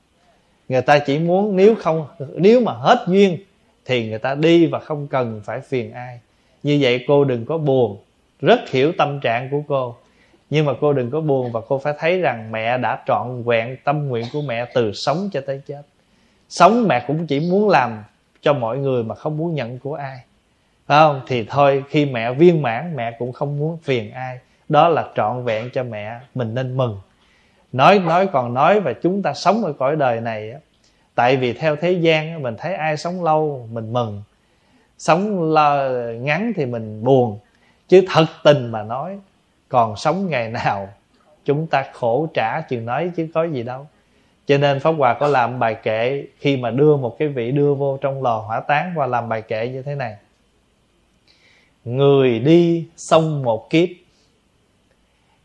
Người 0.68 0.82
ta 0.82 0.98
chỉ 0.98 1.18
muốn 1.18 1.56
nếu 1.56 1.74
không 1.74 2.06
nếu 2.34 2.60
mà 2.60 2.72
hết 2.72 3.04
duyên 3.08 3.38
thì 3.86 4.08
người 4.08 4.18
ta 4.18 4.34
đi 4.34 4.66
và 4.66 4.78
không 4.78 5.06
cần 5.06 5.40
phải 5.44 5.60
phiền 5.60 5.92
ai. 5.92 6.20
Như 6.62 6.78
vậy 6.80 7.04
cô 7.08 7.24
đừng 7.24 7.46
có 7.46 7.58
buồn. 7.58 7.98
Rất 8.40 8.70
hiểu 8.70 8.92
tâm 8.98 9.20
trạng 9.20 9.50
của 9.50 9.62
cô. 9.68 9.96
Nhưng 10.50 10.66
mà 10.66 10.72
cô 10.80 10.92
đừng 10.92 11.10
có 11.10 11.20
buồn 11.20 11.52
và 11.52 11.60
cô 11.68 11.78
phải 11.78 11.94
thấy 11.98 12.20
rằng 12.20 12.52
mẹ 12.52 12.78
đã 12.78 13.02
trọn 13.06 13.42
vẹn 13.42 13.76
tâm 13.84 14.08
nguyện 14.08 14.24
của 14.32 14.42
mẹ 14.42 14.64
từ 14.74 14.92
sống 14.92 15.28
cho 15.32 15.40
tới 15.46 15.62
chết. 15.66 15.82
Sống 16.48 16.88
mẹ 16.88 17.04
cũng 17.06 17.26
chỉ 17.26 17.40
muốn 17.40 17.68
làm 17.68 18.04
cho 18.42 18.52
mọi 18.52 18.78
người 18.78 19.02
mà 19.02 19.14
không 19.14 19.36
muốn 19.36 19.54
nhận 19.54 19.78
của 19.78 19.94
ai. 19.94 20.18
Phải 20.86 20.98
không? 20.98 21.20
Thì 21.26 21.44
thôi, 21.44 21.84
khi 21.88 22.04
mẹ 22.04 22.32
viên 22.32 22.62
mãn, 22.62 22.96
mẹ 22.96 23.16
cũng 23.18 23.32
không 23.32 23.58
muốn 23.58 23.78
phiền 23.82 24.12
ai. 24.12 24.38
Đó 24.68 24.88
là 24.88 25.08
trọn 25.16 25.44
vẹn 25.44 25.70
cho 25.72 25.82
mẹ. 25.82 26.20
Mình 26.34 26.54
nên 26.54 26.76
mừng. 26.76 27.00
Nói 27.72 27.98
nói 27.98 28.26
còn 28.26 28.54
nói 28.54 28.80
và 28.80 28.92
chúng 28.92 29.22
ta 29.22 29.34
sống 29.34 29.64
ở 29.64 29.72
cõi 29.72 29.96
đời 29.96 30.20
này 30.20 30.54
tại 31.16 31.36
vì 31.36 31.52
theo 31.52 31.76
thế 31.76 31.92
gian 31.92 32.42
mình 32.42 32.54
thấy 32.58 32.74
ai 32.74 32.96
sống 32.96 33.24
lâu 33.24 33.68
mình 33.72 33.92
mừng, 33.92 34.22
sống 34.98 35.54
ngắn 36.24 36.52
thì 36.56 36.66
mình 36.66 37.04
buồn, 37.04 37.38
chứ 37.88 38.04
thật 38.08 38.26
tình 38.44 38.70
mà 38.72 38.82
nói, 38.82 39.18
còn 39.68 39.96
sống 39.96 40.30
ngày 40.30 40.50
nào 40.50 40.88
chúng 41.44 41.66
ta 41.66 41.84
khổ 41.92 42.28
trả 42.34 42.60
chừng 42.60 42.86
nói 42.86 43.10
chứ 43.16 43.28
có 43.34 43.44
gì 43.44 43.62
đâu. 43.62 43.86
Cho 44.46 44.58
nên 44.58 44.80
pháp 44.80 44.90
hòa 44.90 45.14
có 45.14 45.26
làm 45.26 45.58
bài 45.58 45.76
kệ 45.82 46.26
khi 46.38 46.56
mà 46.56 46.70
đưa 46.70 46.96
một 46.96 47.16
cái 47.18 47.28
vị 47.28 47.50
đưa 47.50 47.74
vô 47.74 47.98
trong 48.00 48.22
lò 48.22 48.38
hỏa 48.38 48.60
táng 48.60 48.92
và 48.96 49.06
làm 49.06 49.28
bài 49.28 49.42
kệ 49.42 49.68
như 49.68 49.82
thế 49.82 49.94
này. 49.94 50.16
Người 51.84 52.38
đi 52.38 52.88
xong 52.96 53.42
một 53.42 53.70
kiếp, 53.70 53.88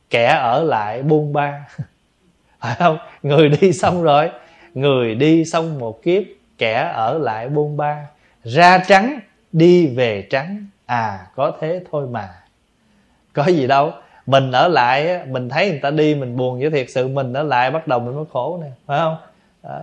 kẻ 0.09 0.25
ở 0.27 0.63
lại 0.63 1.01
buôn 1.01 1.33
ba. 1.33 1.67
Phải 2.59 2.75
không? 2.79 2.97
Người 3.23 3.49
đi 3.49 3.73
xong 3.73 4.03
rồi 4.03 4.31
người 4.73 5.15
đi 5.15 5.45
xong 5.45 5.79
một 5.79 6.03
kiếp, 6.03 6.23
kẻ 6.57 6.91
ở 6.93 7.19
lại 7.19 7.49
buôn 7.49 7.77
ba. 7.77 8.07
Ra 8.43 8.77
trắng, 8.87 9.19
đi 9.51 9.87
về 9.87 10.27
trắng. 10.29 10.65
À 10.85 11.27
có 11.35 11.53
thế 11.59 11.81
thôi 11.91 12.07
mà. 12.11 12.29
Có 13.33 13.45
gì 13.45 13.67
đâu. 13.67 13.91
Mình 14.25 14.51
ở 14.51 14.67
lại 14.67 15.25
mình 15.25 15.49
thấy 15.49 15.69
người 15.69 15.79
ta 15.79 15.91
đi, 15.91 16.15
mình 16.15 16.37
buồn 16.37 16.59
với 16.59 16.69
thiệt 16.69 16.89
sự. 16.89 17.07
Mình 17.07 17.33
ở 17.33 17.43
lại 17.43 17.71
bắt 17.71 17.87
đầu 17.87 17.99
mình 17.99 18.15
mới 18.15 18.25
khổ 18.33 18.59
nè, 18.63 18.69
phải 18.85 18.99
không? 18.99 19.17
Đó. 19.63 19.79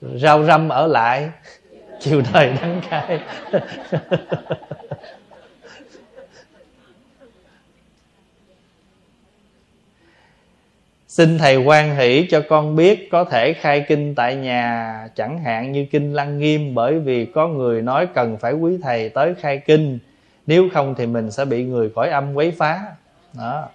rau 0.00 0.44
răm 0.44 0.68
ở 0.68 0.86
lại. 0.86 1.30
Chiều 2.00 2.22
đời 2.32 2.52
đắng 2.60 2.80
cay. 2.90 3.20
Xin 11.18 11.38
Thầy 11.38 11.56
quan 11.56 11.96
hỷ 11.96 12.26
cho 12.30 12.42
con 12.48 12.76
biết 12.76 13.10
có 13.10 13.24
thể 13.24 13.52
khai 13.52 13.84
kinh 13.88 14.14
tại 14.14 14.36
nhà. 14.36 15.08
Chẳng 15.14 15.42
hạn 15.44 15.72
như 15.72 15.86
kinh 15.90 16.14
Lăng 16.14 16.38
Nghiêm, 16.38 16.74
Bởi 16.74 16.98
vì 16.98 17.26
có 17.26 17.48
người 17.48 17.82
nói 17.82 18.06
cần 18.14 18.36
phải 18.36 18.52
quý 18.52 18.78
Thầy 18.82 19.08
tới 19.08 19.34
khai 19.40 19.58
kinh. 19.66 19.98
Nếu 20.46 20.68
không 20.72 20.94
thì 20.94 21.06
mình 21.06 21.30
sẽ 21.30 21.44
bị 21.44 21.64
người 21.64 21.90
cõi 21.94 22.08
âm 22.08 22.34
quấy 22.34 22.50
phá. 22.50 22.82
Đó. 23.32 23.68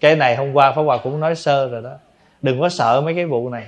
Cái 0.00 0.16
này 0.16 0.36
hôm 0.36 0.52
qua 0.52 0.72
pháp 0.72 0.82
hòa 0.82 0.98
cũng 1.02 1.20
nói 1.20 1.34
sơ 1.34 1.68
rồi 1.68 1.82
đó. 1.82 1.92
Đừng 2.42 2.60
có 2.60 2.68
sợ 2.68 3.00
mấy 3.04 3.14
cái 3.14 3.26
vụ 3.26 3.48
này. 3.48 3.64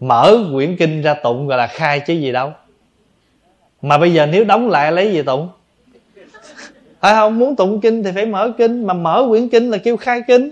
Mở 0.00 0.36
quyển 0.54 0.76
kinh 0.76 1.02
ra 1.02 1.14
tụng 1.14 1.46
gọi 1.46 1.58
là 1.58 1.66
khai 1.66 2.00
chứ 2.00 2.14
gì 2.14 2.32
đâu. 2.32 2.52
Mà 3.82 3.98
bây 3.98 4.12
giờ 4.12 4.26
nếu 4.26 4.44
đóng 4.44 4.68
lại 4.68 4.92
lấy 4.92 5.12
gì 5.12 5.22
tụng? 5.22 5.48
Phải 7.00 7.14
không? 7.14 7.38
Muốn 7.38 7.56
tụng 7.56 7.80
kinh 7.80 8.02
thì 8.02 8.10
phải 8.14 8.26
mở 8.26 8.52
kinh. 8.58 8.86
Mà 8.86 8.94
mở 8.94 9.26
quyển 9.28 9.48
kinh 9.48 9.70
là 9.70 9.78
kêu 9.78 9.96
khai 9.96 10.22
kinh 10.26 10.50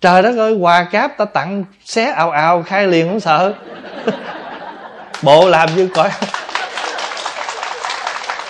trời 0.00 0.22
đất 0.22 0.36
ơi, 0.36 0.54
quà 0.54 0.84
cáp 0.84 1.16
ta 1.16 1.24
tặng 1.24 1.64
xé 1.84 2.10
ào 2.10 2.30
ào, 2.30 2.62
khai 2.62 2.86
liền 2.86 3.08
không 3.08 3.20
sợ. 3.20 3.54
Bộ 5.22 5.48
làm 5.48 5.68
như 5.76 5.88
coi 5.94 6.10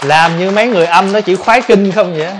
làm 0.02 0.38
như 0.38 0.50
mấy 0.50 0.68
người 0.68 0.86
âm 0.86 1.12
nó 1.12 1.20
chỉ 1.20 1.36
khoái 1.36 1.62
kinh 1.62 1.92
không 1.92 2.14
vậy? 2.16 2.32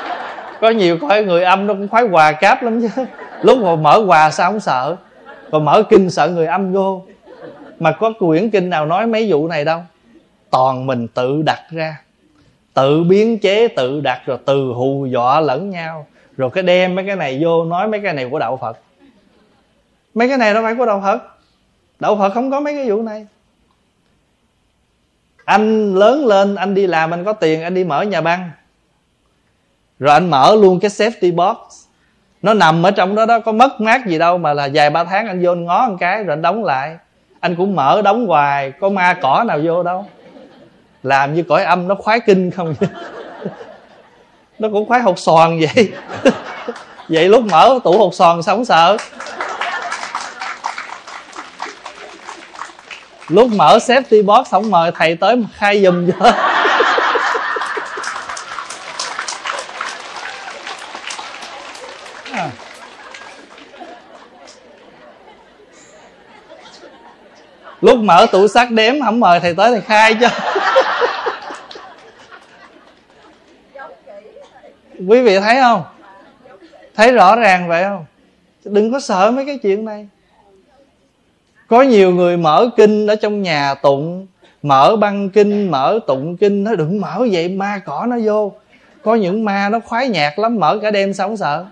Có 0.60 0.70
nhiều 0.70 0.98
coi 1.08 1.24
người 1.24 1.44
âm 1.44 1.66
nó 1.66 1.74
cũng 1.74 1.88
khoái 1.88 2.04
quà 2.04 2.32
cáp 2.32 2.62
lắm 2.62 2.80
chứ. 2.80 3.04
Lúc 3.42 3.58
mà 3.58 3.76
mở 3.76 4.04
quà 4.06 4.30
sao 4.30 4.50
không 4.50 4.60
sợ? 4.60 4.96
Còn 5.50 5.64
mở 5.64 5.82
kinh 5.90 6.10
sợ 6.10 6.28
người 6.28 6.46
âm 6.46 6.72
vô. 6.72 7.02
Mà 7.78 7.92
có 7.92 8.12
quyển 8.18 8.50
kinh 8.50 8.70
nào 8.70 8.86
nói 8.86 9.06
mấy 9.06 9.26
vụ 9.30 9.48
này 9.48 9.64
đâu. 9.64 9.80
Toàn 10.50 10.86
mình 10.86 11.08
tự 11.08 11.42
đặt 11.46 11.60
ra. 11.70 11.96
Tự 12.74 13.02
biến 13.02 13.38
chế, 13.38 13.68
tự 13.68 14.00
đặt 14.00 14.20
rồi 14.26 14.38
từ 14.46 14.72
hù 14.76 15.06
dọa 15.06 15.40
lẫn 15.40 15.70
nhau 15.70 16.06
rồi 16.36 16.50
cái 16.50 16.62
đem 16.62 16.94
mấy 16.94 17.04
cái 17.06 17.16
này 17.16 17.38
vô 17.42 17.64
nói 17.64 17.88
mấy 17.88 18.00
cái 18.00 18.14
này 18.14 18.28
của 18.30 18.38
đạo 18.38 18.56
phật. 18.56 18.78
Mấy 20.14 20.28
cái 20.28 20.38
này 20.38 20.54
đâu 20.54 20.62
phải 20.62 20.74
của 20.74 20.86
đạo 20.86 21.00
phật. 21.04 21.22
Đạo 22.00 22.16
phật 22.16 22.34
không 22.34 22.50
có 22.50 22.60
mấy 22.60 22.74
cái 22.74 22.90
vụ 22.90 23.02
này. 23.02 23.26
Anh 25.44 25.94
lớn 25.94 26.26
lên, 26.26 26.54
anh 26.54 26.74
đi 26.74 26.86
làm, 26.86 27.14
anh 27.14 27.24
có 27.24 27.32
tiền, 27.32 27.62
anh 27.62 27.74
đi 27.74 27.84
mở 27.84 28.02
nhà 28.02 28.20
băng. 28.20 28.50
Rồi 29.98 30.14
anh 30.14 30.30
mở 30.30 30.56
luôn 30.60 30.80
cái 30.80 30.90
safety 30.90 31.34
box. 31.34 31.56
Nó 32.42 32.54
nằm 32.54 32.82
ở 32.86 32.90
trong 32.90 33.14
đó 33.14 33.26
đó, 33.26 33.40
có 33.40 33.52
mất 33.52 33.80
mát 33.80 34.06
gì 34.06 34.18
đâu, 34.18 34.38
mà 34.38 34.52
là 34.52 34.68
vài 34.74 34.90
ba 34.90 35.04
tháng 35.04 35.26
anh 35.26 35.44
vô 35.44 35.52
anh 35.52 35.64
ngó 35.64 35.88
một 35.88 35.96
cái 36.00 36.24
rồi 36.24 36.32
anh 36.32 36.42
đóng 36.42 36.64
lại. 36.64 36.96
Anh 37.40 37.56
cũng 37.56 37.76
mở 37.76 38.02
đóng 38.02 38.26
hoài, 38.26 38.72
có 38.72 38.88
ma 38.88 39.14
cỏ 39.22 39.44
nào 39.46 39.60
vô 39.64 39.82
đâu. 39.82 40.06
Làm 41.02 41.34
như 41.34 41.42
cõi 41.42 41.64
âm 41.64 41.88
nó 41.88 41.94
khoái 41.94 42.20
kinh 42.20 42.50
không? 42.50 42.74
nó 44.62 44.68
cũng 44.72 44.88
khoái 44.88 45.00
hột 45.00 45.18
xoàn 45.18 45.60
vậy. 45.60 45.92
Vậy 47.08 47.28
lúc 47.28 47.44
mở 47.44 47.78
tủ 47.84 47.98
hột 47.98 48.14
xoàn 48.14 48.42
sống 48.42 48.64
sợ? 48.64 48.96
Lúc 53.28 53.48
mở 53.52 53.78
safety 53.78 54.24
box 54.24 54.50
không 54.50 54.70
mời 54.70 54.90
thầy 54.98 55.16
tới 55.16 55.36
khai 55.54 55.82
giùm 55.82 56.10
cho. 56.10 56.32
À. 62.32 62.50
lúc 67.80 67.98
mở 67.98 68.26
tủ 68.32 68.48
sắt 68.48 68.70
đếm 68.70 68.94
không 69.04 69.20
mời 69.20 69.40
thầy 69.40 69.54
tới 69.54 69.70
thầy 69.70 69.80
khai 69.80 70.16
cho. 70.20 70.28
Quý 75.08 75.22
vị 75.22 75.38
thấy 75.38 75.56
không? 75.60 75.82
Thấy 76.94 77.12
rõ 77.12 77.36
ràng 77.36 77.68
vậy 77.68 77.84
không? 77.84 78.04
Đừng 78.64 78.92
có 78.92 79.00
sợ 79.00 79.30
mấy 79.30 79.46
cái 79.46 79.58
chuyện 79.58 79.84
này. 79.84 80.08
Có 81.66 81.82
nhiều 81.82 82.10
người 82.10 82.36
mở 82.36 82.70
kinh 82.76 83.06
ở 83.06 83.14
trong 83.14 83.42
nhà 83.42 83.74
tụng 83.74 84.26
mở 84.62 84.96
băng 84.96 85.30
kinh 85.30 85.70
mở 85.70 85.98
tụng 86.06 86.36
kinh 86.36 86.64
nó 86.64 86.74
đừng 86.74 87.00
mở 87.00 87.26
vậy 87.32 87.48
ma 87.48 87.80
cỏ 87.84 88.06
nó 88.08 88.16
vô. 88.24 88.52
Có 89.02 89.14
những 89.14 89.44
ma 89.44 89.68
nó 89.68 89.80
khoái 89.80 90.08
nhạc 90.08 90.38
lắm 90.38 90.56
mở 90.60 90.78
cả 90.82 90.90
đêm 90.90 91.14
sống 91.14 91.36
sợ? 91.36 91.66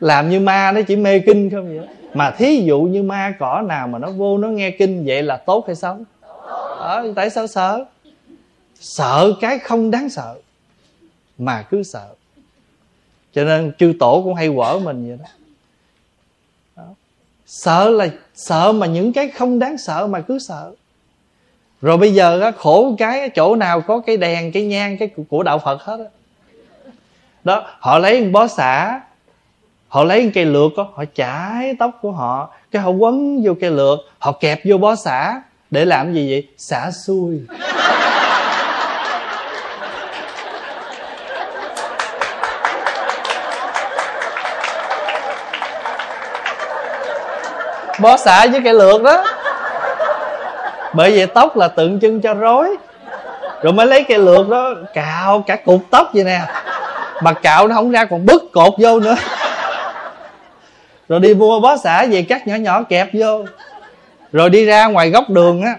Làm 0.00 0.30
như 0.30 0.40
ma 0.40 0.72
nó 0.72 0.80
chỉ 0.82 0.96
mê 0.96 1.18
kinh 1.18 1.50
không 1.50 1.78
vậy? 1.78 1.88
Mà 2.14 2.30
thí 2.30 2.62
dụ 2.66 2.80
như 2.80 3.02
ma 3.02 3.34
cỏ 3.38 3.62
nào 3.66 3.88
mà 3.88 3.98
nó 3.98 4.10
vô 4.10 4.38
nó 4.38 4.48
nghe 4.48 4.70
kinh 4.70 5.04
vậy 5.06 5.22
là 5.22 5.36
tốt 5.36 5.64
hay 5.66 5.76
xấu? 5.76 5.96
Ờ, 6.78 7.12
tại 7.16 7.30
sao 7.30 7.46
sợ? 7.46 7.84
Sợ 8.80 9.32
cái 9.40 9.58
không 9.58 9.90
đáng 9.90 10.08
sợ 10.08 10.34
mà 11.38 11.62
cứ 11.62 11.82
sợ. 11.82 12.08
Cho 13.34 13.44
nên 13.44 13.72
chư 13.78 13.92
tổ 14.00 14.20
cũng 14.24 14.34
hay 14.34 14.50
quở 14.56 14.78
mình 14.78 15.08
vậy 15.08 15.18
đó. 15.22 15.30
đó. 16.76 16.94
Sợ 17.46 17.88
là 17.88 18.08
sợ 18.34 18.72
mà 18.72 18.86
những 18.86 19.12
cái 19.12 19.28
không 19.28 19.58
đáng 19.58 19.78
sợ 19.78 20.06
mà 20.06 20.20
cứ 20.20 20.38
sợ. 20.38 20.72
Rồi 21.82 21.96
bây 21.96 22.14
giờ 22.14 22.40
á, 22.40 22.50
khổ 22.50 22.94
cái 22.98 23.28
chỗ 23.28 23.56
nào 23.56 23.80
có 23.80 23.98
cái 23.98 24.16
đèn 24.16 24.52
cái 24.52 24.64
nhang 24.64 24.98
cái 24.98 25.10
của 25.28 25.42
đạo 25.42 25.58
phật 25.58 25.82
hết 25.82 25.96
đó, 25.96 26.04
đó 27.44 27.66
họ 27.80 27.98
lấy 27.98 28.20
một 28.20 28.30
bó 28.32 28.46
xả 28.46 29.00
họ 29.88 30.04
lấy 30.04 30.24
một 30.24 30.30
cây 30.34 30.44
lược 30.44 30.72
đó, 30.76 30.92
họ 30.94 31.04
chải 31.14 31.74
tóc 31.78 31.98
của 32.02 32.12
họ 32.12 32.54
cái 32.70 32.82
họ 32.82 32.90
quấn 32.90 33.42
vô 33.44 33.54
cây 33.60 33.70
lược 33.70 33.98
họ 34.18 34.32
kẹp 34.32 34.60
vô 34.64 34.78
bó 34.78 34.94
xả. 34.94 35.42
Để 35.70 35.84
làm 35.84 36.14
gì 36.14 36.30
vậy? 36.30 36.48
Xả 36.58 36.90
xuôi. 36.90 37.40
Bó 48.00 48.16
xả 48.16 48.46
với 48.52 48.60
cây 48.64 48.74
lược 48.74 49.02
đó. 49.02 49.24
Bởi 50.94 51.10
vì 51.10 51.26
tóc 51.26 51.56
là 51.56 51.68
tượng 51.68 52.00
trưng 52.00 52.20
cho 52.20 52.34
rối. 52.34 52.76
Rồi 53.62 53.72
mới 53.72 53.86
lấy 53.86 54.04
cây 54.08 54.18
lược 54.18 54.48
đó, 54.48 54.70
cạo 54.94 55.44
cả 55.46 55.56
cục 55.56 55.80
tóc 55.90 56.10
vậy 56.14 56.24
nè. 56.24 56.40
Mà 57.22 57.32
cạo 57.32 57.68
nó 57.68 57.74
không 57.74 57.90
ra 57.90 58.04
còn 58.04 58.26
bứt 58.26 58.42
cột 58.52 58.72
vô 58.78 59.00
nữa. 59.00 59.14
Rồi 61.08 61.20
đi 61.20 61.34
mua 61.34 61.60
bó 61.60 61.76
xả 61.76 62.06
về 62.10 62.22
cắt 62.22 62.46
nhỏ 62.46 62.54
nhỏ 62.54 62.82
kẹp 62.82 63.08
vô. 63.12 63.44
Rồi 64.32 64.50
đi 64.50 64.64
ra 64.64 64.86
ngoài 64.86 65.10
góc 65.10 65.30
đường 65.30 65.62
á. 65.62 65.74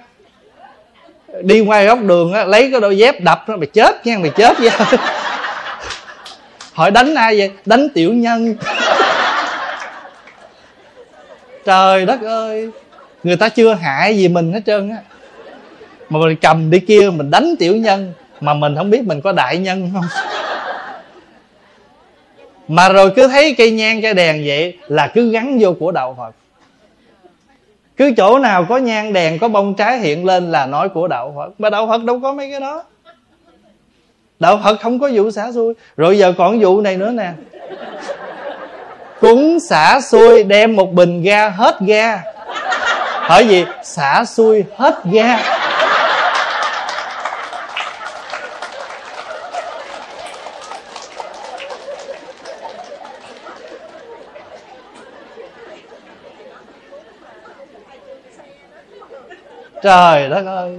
Đi 1.41 1.61
ngoài 1.61 1.85
góc 1.85 1.99
đường 2.01 2.33
á, 2.33 2.45
lấy 2.45 2.71
cái 2.71 2.81
đôi 2.81 2.97
dép 2.97 3.21
đập 3.21 3.43
nó, 3.47 3.55
mày 3.57 3.67
chết 3.67 4.05
nha, 4.07 4.17
mày 4.19 4.29
chết 4.29 4.59
nha. 4.59 4.71
Hỏi 6.73 6.91
đánh 6.91 7.15
ai 7.15 7.37
vậy? 7.37 7.51
Đánh 7.65 7.89
tiểu 7.89 8.13
nhân 8.13 8.55
trời 11.67 12.05
đất 12.05 12.21
ơi. 12.21 12.69
Người 13.23 13.35
ta 13.35 13.49
chưa 13.49 13.73
hại 13.73 14.17
gì 14.17 14.27
mình 14.27 14.53
hết 14.53 14.61
trơn 14.65 14.89
á. 14.89 14.97
Mà 16.09 16.19
mình 16.19 16.35
cầm 16.41 16.71
đi 16.71 16.79
kia 16.79 17.09
mình 17.09 17.31
đánh 17.31 17.55
tiểu 17.59 17.75
nhân, 17.75 18.13
mà 18.41 18.53
mình 18.53 18.75
không 18.75 18.89
biết 18.89 19.01
mình 19.03 19.21
có 19.21 19.31
đại 19.31 19.57
nhân 19.57 19.89
không. 19.93 20.05
Mà 22.67 22.89
rồi 22.89 23.11
cứ 23.15 23.27
thấy 23.27 23.55
cây 23.57 23.71
nhang, 23.71 24.01
cây 24.01 24.13
đèn 24.13 24.43
vậy 24.45 24.77
là 24.87 25.11
cứ 25.13 25.31
gắn 25.31 25.57
vô 25.59 25.73
của 25.79 25.91
đạo 25.91 26.15
phật. 26.17 26.35
Cứ 27.97 28.11
chỗ 28.17 28.39
nào 28.39 28.65
có 28.69 28.77
nhang, 28.77 29.13
đèn, 29.13 29.39
có 29.39 29.47
bông 29.47 29.73
trái 29.73 29.99
hiện 29.99 30.25
lên 30.25 30.51
là 30.51 30.65
nói 30.65 30.89
của 30.89 31.07
đạo 31.07 31.33
phật. 31.35 31.59
Mà 31.59 31.69
đạo 31.69 31.87
phật 31.87 32.03
đâu 32.03 32.19
có 32.19 32.33
mấy 32.33 32.51
cái 32.51 32.59
đó. 32.59 32.83
Đạo 34.39 34.59
phật 34.63 34.81
không 34.81 34.99
có 34.99 35.09
vụ 35.13 35.31
xả 35.31 35.51
xui. 35.51 35.73
Rồi 35.97 36.17
giờ 36.17 36.33
còn 36.37 36.59
vụ 36.59 36.81
này 36.81 36.97
nữa 36.97 37.11
nè 37.11 37.31
cúng 39.21 39.59
xả 39.59 39.99
xuôi 40.01 40.43
đem 40.43 40.75
một 40.75 40.91
bình 40.93 41.21
ga 41.21 41.49
hết 41.49 41.79
ga. 41.79 42.19
Hỏi 43.21 43.47
gì? 43.47 43.65
Xả 43.83 44.25
xuôi 44.25 44.63
hết 44.77 44.95
ga. 45.03 45.39
Trời 59.83 60.29
đất 60.29 60.45
ơi. 60.45 60.77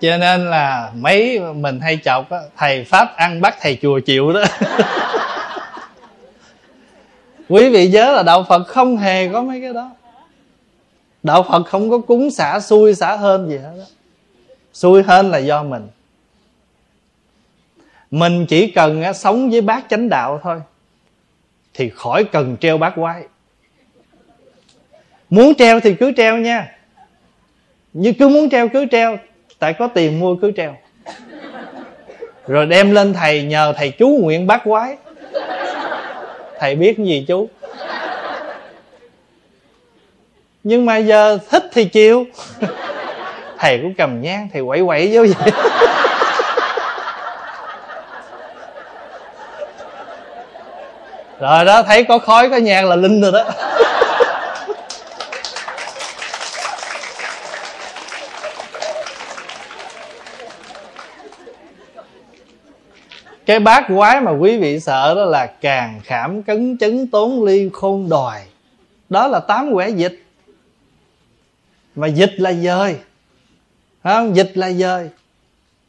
Cho 0.00 0.16
nên 0.16 0.50
là 0.50 0.92
mấy 0.94 1.40
mình 1.40 1.80
hay 1.80 1.98
chọc 2.04 2.30
á 2.30 2.38
thầy 2.56 2.84
pháp 2.84 3.16
ăn 3.16 3.40
bắt 3.40 3.56
thầy 3.60 3.78
chùa 3.82 4.00
chịu 4.00 4.32
đó. 4.32 4.44
Quý 7.48 7.68
vị 7.68 7.88
nhớ 7.88 8.12
là 8.12 8.22
đạo 8.22 8.44
phật 8.48 8.64
không 8.66 8.96
hề 8.96 9.28
có 9.28 9.42
mấy 9.42 9.60
cái 9.60 9.72
đó. 9.72 9.90
Đạo 11.22 11.42
phật 11.42 11.62
không 11.62 11.90
có 11.90 11.98
cúng 11.98 12.30
xả 12.30 12.60
xui 12.60 12.94
xả 12.94 13.16
hơn 13.16 13.48
gì 13.48 13.58
hết 13.58 13.72
đó 13.78 13.84
xui 14.76 15.02
hơn 15.02 15.30
là 15.30 15.38
do 15.38 15.62
mình. 15.62 15.88
Mình 18.10 18.46
chỉ 18.46 18.70
cần 18.70 19.02
á, 19.02 19.12
sống 19.12 19.50
với 19.50 19.60
bác 19.60 19.88
chánh 19.90 20.08
đạo 20.08 20.40
thôi 20.42 20.62
thì 21.74 21.90
khỏi 21.90 22.24
cần 22.24 22.56
treo 22.60 22.78
bác 22.78 22.92
quái. 22.94 23.24
Muốn 25.30 25.54
treo 25.54 25.80
thì 25.80 25.94
cứ 25.94 26.12
treo 26.16 26.36
nha. 26.36 26.76
Như 27.92 28.12
cứ 28.18 28.28
muốn 28.28 28.50
treo 28.50 28.68
cứ 28.68 28.86
treo 28.90 29.18
tại 29.58 29.72
có 29.72 29.86
tiền 29.86 30.20
mua 30.20 30.34
cứ 30.34 30.52
treo. 30.56 30.76
Rồi 32.46 32.66
đem 32.66 32.90
lên 32.90 33.14
thầy 33.14 33.42
nhờ 33.42 33.72
thầy 33.76 33.90
chú 33.90 34.08
nguyện 34.08 34.46
bác 34.46 34.64
quái. 34.64 34.96
Thầy 36.58 36.74
biết 36.74 36.98
gì 36.98 37.24
chú? 37.28 37.48
Nhưng 40.64 40.86
mà 40.86 40.96
giờ 40.96 41.38
thích 41.50 41.64
thì 41.72 41.84
chịu. 41.84 42.24
Thầy 43.58 43.78
cũng 43.82 43.94
cầm 43.94 44.22
nhang, 44.22 44.48
thầy 44.52 44.62
quậy 44.66 44.82
quậy 44.86 45.10
vô 45.12 45.22
vậy. 45.22 45.52
Rồi 51.40 51.64
đó, 51.64 51.82
thấy 51.82 52.04
có 52.04 52.18
khói, 52.18 52.50
có 52.50 52.56
nhang 52.56 52.88
là 52.88 52.96
linh 52.96 53.20
rồi 53.20 53.32
đó. 53.32 53.44
cái 63.46 63.60
bát 63.60 63.84
quái 63.88 64.20
mà 64.20 64.30
quý 64.30 64.58
vị 64.58 64.80
sợ 64.80 65.14
đó 65.14 65.24
là 65.24 65.46
càng 65.46 66.00
khảm 66.04 66.42
cấn 66.42 66.78
chấn 66.78 67.06
tốn 67.06 67.44
ly 67.44 67.70
khôn 67.72 68.08
đòi. 68.08 68.40
Đó 69.08 69.28
là 69.28 69.40
tám 69.40 69.72
quẻ 69.72 69.88
dịch. 69.88 70.22
Mà 71.94 72.06
dịch 72.06 72.32
là 72.36 72.52
dời. 72.52 72.96
Không? 74.04 74.36
Dịch 74.36 74.52
là 74.54 74.72
dời. 74.72 75.10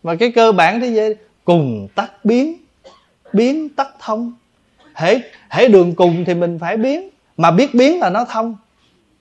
Mà 0.03 0.15
cái 0.15 0.31
cơ 0.31 0.51
bản 0.51 0.81
thế 0.81 0.87
giới, 0.87 1.15
cùng 1.45 1.87
tắt 1.95 2.25
biến. 2.25 2.57
Biến 3.33 3.69
tắt 3.69 3.87
thông. 3.99 4.33
Hễ 4.93 5.21
hễ 5.49 5.67
đường 5.67 5.95
cùng 5.95 6.25
thì 6.25 6.33
mình 6.33 6.59
phải 6.59 6.77
biến. 6.77 7.09
Mà 7.37 7.51
biết 7.51 7.73
biến 7.73 7.99
là 7.99 8.09
nó 8.09 8.25
thông. 8.25 8.55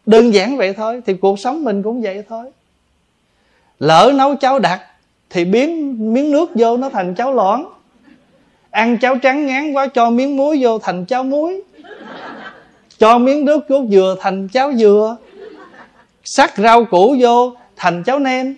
Đơn 0.06 0.34
giản 0.34 0.56
vậy 0.56 0.72
thôi, 0.72 1.02
thì 1.06 1.14
cuộc 1.14 1.38
sống 1.38 1.64
mình 1.64 1.82
cũng 1.82 2.02
vậy 2.02 2.22
thôi. 2.28 2.50
Lỡ 3.78 4.12
nấu 4.14 4.36
cháo 4.36 4.58
đặc 4.58 4.82
thì 5.30 5.44
biến 5.44 5.96
miếng 6.14 6.30
nước 6.30 6.50
vô 6.54 6.76
nó 6.76 6.88
thành 6.88 7.14
cháo 7.14 7.34
loãng 7.34 7.66
ăn 8.76 8.98
cháo 8.98 9.16
trắng 9.16 9.46
ngán 9.46 9.72
quá, 9.72 9.86
cho 9.86 10.10
miếng 10.10 10.36
muối 10.36 10.58
vô 10.60 10.78
thành 10.78 11.04
cháo 11.06 11.22
muối. 11.24 11.62
Cho 12.98 13.18
miếng 13.18 13.44
nước 13.44 13.60
cốt 13.68 13.84
dừa 13.90 14.16
thành 14.20 14.48
cháo 14.48 14.72
dừa. 14.72 15.16
Sắc 16.24 16.56
rau 16.56 16.84
củ 16.84 17.16
vô 17.20 17.52
thành 17.76 18.02
cháo 18.04 18.18
nem 18.18 18.56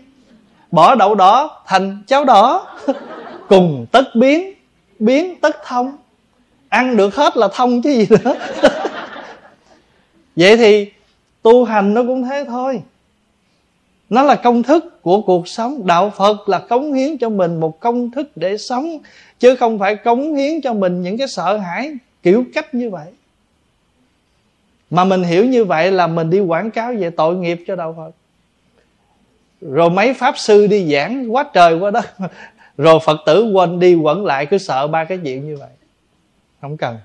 bỏ 0.70 0.94
đậu 0.94 1.14
đỏ 1.14 1.60
thành 1.66 2.02
cháo 2.06 2.24
đỏ. 2.24 2.66
Cùng 3.48 3.86
tất 3.92 4.04
biến 4.14 4.54
biến 4.98 5.40
tất 5.40 5.56
thông. 5.64 5.96
Ăn 6.68 6.96
được 6.96 7.14
hết 7.14 7.36
là 7.36 7.48
thông 7.54 7.82
chứ 7.82 7.90
gì 7.90 8.06
nữa. 8.10 8.34
Vậy 10.36 10.56
thì 10.56 10.92
tu 11.42 11.64
hành 11.64 11.94
nó 11.94 12.02
cũng 12.02 12.24
thế 12.24 12.44
thôi 12.48 12.82
nó 14.10 14.22
là 14.22 14.34
công 14.34 14.62
thức 14.62 15.02
của 15.02 15.20
cuộc 15.20 15.48
sống. 15.48 15.86
Đạo 15.86 16.10
phật 16.10 16.48
là 16.48 16.58
cống 16.58 16.92
hiến 16.92 17.18
cho 17.18 17.28
mình 17.28 17.60
một 17.60 17.80
công 17.80 18.10
thức 18.10 18.36
để 18.36 18.56
sống, 18.56 18.98
chứ 19.38 19.56
không 19.56 19.78
phải 19.78 19.96
cống 19.96 20.34
hiến 20.34 20.60
cho 20.60 20.74
mình 20.74 21.02
những 21.02 21.18
cái 21.18 21.28
sợ 21.28 21.56
hãi 21.56 21.92
kiểu 22.22 22.44
cách 22.54 22.74
như 22.74 22.90
vậy. 22.90 23.06
Mà 24.90 25.04
mình 25.04 25.22
hiểu 25.22 25.44
như 25.44 25.64
vậy 25.64 25.92
là 25.92 26.06
mình 26.06 26.30
đi 26.30 26.40
quảng 26.40 26.70
cáo 26.70 26.94
về 26.98 27.10
tội 27.10 27.36
nghiệp 27.36 27.64
cho 27.66 27.76
đạo 27.76 27.94
phật. 27.96 28.10
Rồi 29.60 29.90
mấy 29.90 30.14
pháp 30.14 30.38
sư 30.38 30.66
đi 30.66 30.92
giảng 30.92 31.34
quá 31.34 31.44
trời 31.54 31.78
quá 31.78 31.90
đất, 31.90 32.06
rồi 32.76 32.98
phật 33.04 33.20
tử 33.26 33.52
quên 33.52 33.80
đi 33.80 33.94
quẩn 33.94 34.24
lại, 34.24 34.46
cứ 34.46 34.58
sợ 34.58 34.86
ba 34.86 35.04
cái 35.04 35.18
chuyện 35.24 35.46
như 35.46 35.56
vậy. 35.56 35.70
Không 36.60 36.76
cần. 36.76 36.98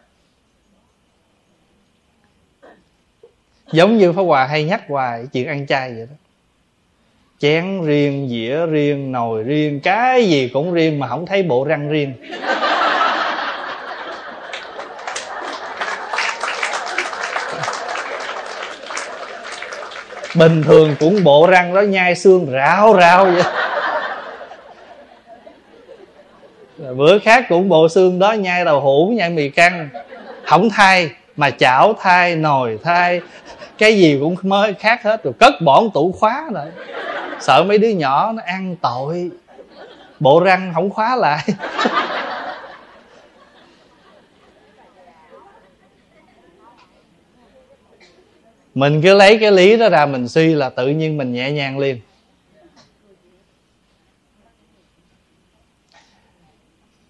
Giống 3.71 3.97
như 3.97 4.13
pháp 4.13 4.21
hòa 4.21 4.47
hay 4.47 4.63
nhắc 4.63 4.83
hoài 4.87 5.27
chuyện 5.31 5.47
ăn 5.47 5.67
chay 5.67 5.93
vậy 5.93 6.07
đó 6.09 6.15
chén 7.43 7.85
riêng, 7.85 8.27
dĩa 8.29 8.65
riêng, 8.65 9.11
nồi 9.11 9.43
riêng, 9.43 9.79
cái 9.79 10.29
gì 10.29 10.49
cũng 10.53 10.73
riêng 10.73 10.99
mà 10.99 11.07
không 11.07 11.25
thấy 11.25 11.43
bộ 11.43 11.63
răng 11.63 11.89
riêng. 11.89 12.13
Bình 20.35 20.63
thường 20.63 20.95
cũng 20.99 21.23
bộ 21.23 21.47
răng 21.47 21.73
đó, 21.73 21.81
nhai 21.81 22.15
xương 22.15 22.51
rào 22.51 22.93
rào 22.93 23.25
vậy. 23.25 23.43
Bữa 26.95 27.19
khác 27.19 27.45
cũng 27.49 27.69
bộ 27.69 27.89
xương 27.89 28.19
đó, 28.19 28.31
nhai 28.31 28.65
đầu 28.65 28.79
hũ, 28.79 29.13
nhai 29.15 29.29
mì 29.29 29.49
căng. 29.49 29.89
Không 30.45 30.69
thay 30.69 31.09
mà 31.35 31.49
chảo 31.49 31.93
thay, 32.01 32.35
nồi 32.35 32.79
thay 32.83 33.21
cái 33.77 33.97
gì 33.97 34.17
cũng 34.19 34.35
mới 34.41 34.73
khác 34.73 35.03
hết 35.03 35.23
rồi. 35.23 35.33
Cất 35.39 35.53
bỏ 35.61 35.83
tủ 35.93 36.11
khóa 36.11 36.49
rồi 36.53 36.65
sợ 37.39 37.63
mấy 37.63 37.77
đứa 37.77 37.89
nhỏ 37.89 38.31
nó 38.31 38.41
ăn 38.45 38.75
tội. 38.81 39.31
Bộ 40.19 40.39
răng 40.39 40.71
không 40.73 40.89
khóa 40.89 41.15
lại. 41.15 41.47
Mình 48.75 49.01
cứ 49.01 49.13
lấy 49.13 49.37
cái 49.37 49.51
lý 49.51 49.77
đó 49.77 49.89
ra 49.89 50.05
mình 50.05 50.27
suy 50.27 50.53
là 50.53 50.69
tự 50.69 50.87
nhiên 50.87 51.17
mình 51.17 51.33
nhẹ 51.33 51.51
nhàng 51.51 51.79
liền. 51.79 51.99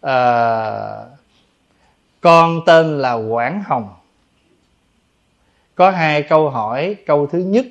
À, 0.02 1.06
con 2.22 2.62
tên 2.66 3.02
là 3.02 3.14
quảng 3.14 3.64
hồng 3.66 3.90
có 5.84 5.92
hai 5.92 6.24
câu 6.24 6.50
hỏi 6.50 6.96
câu 7.06 7.28
thứ 7.28 7.40
nhất. 7.40 7.66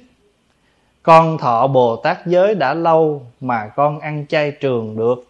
Con 1.02 1.38
thọ 1.38 1.66
bồ 1.66 1.96
tát 1.96 2.26
giới 2.26 2.54
đã 2.54 2.74
lâu 2.74 3.26
mà 3.40 3.66
con 3.76 4.00
ăn 4.00 4.26
chay 4.28 4.50
trường 4.50 4.96
được 4.96 5.26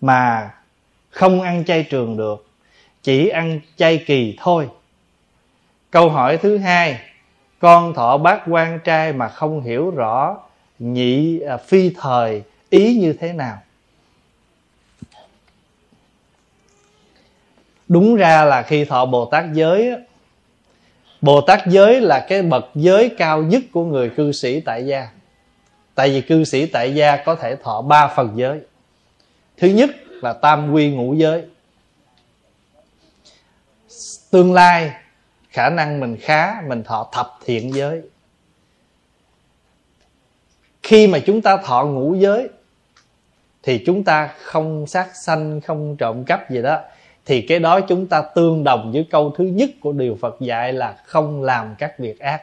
mà 0.00 0.50
không 1.10 1.40
ăn 1.40 1.64
chay 1.64 1.82
trường 1.82 2.16
được 2.16 2.46
chỉ 3.02 3.28
ăn 3.28 3.60
chay 3.76 4.04
kỳ 4.06 4.36
thôi. 4.38 4.68
Câu 5.90 6.10
hỏi 6.10 6.36
thứ 6.36 6.58
hai 6.58 7.00
con 7.58 7.94
thọ 7.94 8.18
bát 8.18 8.42
quan 8.46 8.80
trai 8.84 9.12
mà 9.12 9.28
không 9.28 9.60
hiểu 9.60 9.90
rõ 9.90 10.36
nhị 10.78 11.40
à, 11.40 11.56
phi 11.56 11.90
thời 12.00 12.42
ý 12.70 12.98
như 13.00 13.12
thế 13.12 13.32
nào? 13.32 13.58
Đúng 17.88 18.16
ra 18.16 18.44
là 18.44 18.62
khi 18.62 18.84
thọ 18.84 19.06
bồ 19.06 19.24
tát 19.24 19.44
giới 19.52 19.96
bồ 21.20 21.40
tát 21.40 21.66
giới 21.66 22.00
là 22.00 22.26
cái 22.28 22.42
bậc 22.42 22.64
giới 22.74 23.14
cao 23.18 23.42
nhất 23.42 23.62
của 23.72 23.84
người 23.84 24.10
cư 24.10 24.32
sĩ 24.32 24.60
tại 24.60 24.86
gia. 24.86 25.08
Tại 25.94 26.10
vì 26.10 26.20
cư 26.20 26.44
sĩ 26.44 26.66
tại 26.66 26.94
gia 26.94 27.16
có 27.16 27.34
thể 27.34 27.56
thọ 27.56 27.82
ba 27.82 28.12
phần 28.16 28.32
giới. 28.36 28.60
Thứ 29.56 29.68
nhất 29.68 29.90
là 30.22 30.32
tam 30.32 30.72
quy 30.72 30.90
ngũ 30.90 31.14
giới. 31.14 31.44
Tương 34.30 34.52
lai, 34.52 34.92
khả 35.50 35.70
năng 35.70 36.00
mình 36.00 36.16
khá, 36.20 36.62
mình 36.66 36.84
thọ 36.84 37.08
thập 37.12 37.38
thiện 37.44 37.74
giới. 37.74 38.02
Khi 40.82 41.06
mà 41.06 41.18
chúng 41.26 41.42
ta 41.42 41.56
thọ 41.56 41.84
ngũ 41.84 42.14
giới, 42.14 42.48
thì 43.62 43.82
chúng 43.86 44.04
ta 44.04 44.34
không 44.42 44.86
sát 44.86 45.16
sanh, 45.16 45.60
không 45.60 45.96
trộm 45.96 46.24
cắp 46.24 46.50
gì 46.50 46.62
đó 46.62 46.80
thì 47.26 47.40
cái 47.40 47.58
đó 47.58 47.80
chúng 47.80 48.06
ta 48.06 48.22
tương 48.34 48.64
đồng 48.64 48.92
với 48.92 49.06
câu 49.10 49.34
thứ 49.36 49.44
nhất 49.44 49.70
của 49.80 49.92
điều 49.92 50.18
Phật 50.20 50.36
dạy 50.40 50.72
là 50.72 50.96
không 51.04 51.42
làm 51.42 51.74
các 51.78 51.98
việc 51.98 52.20
ác. 52.20 52.42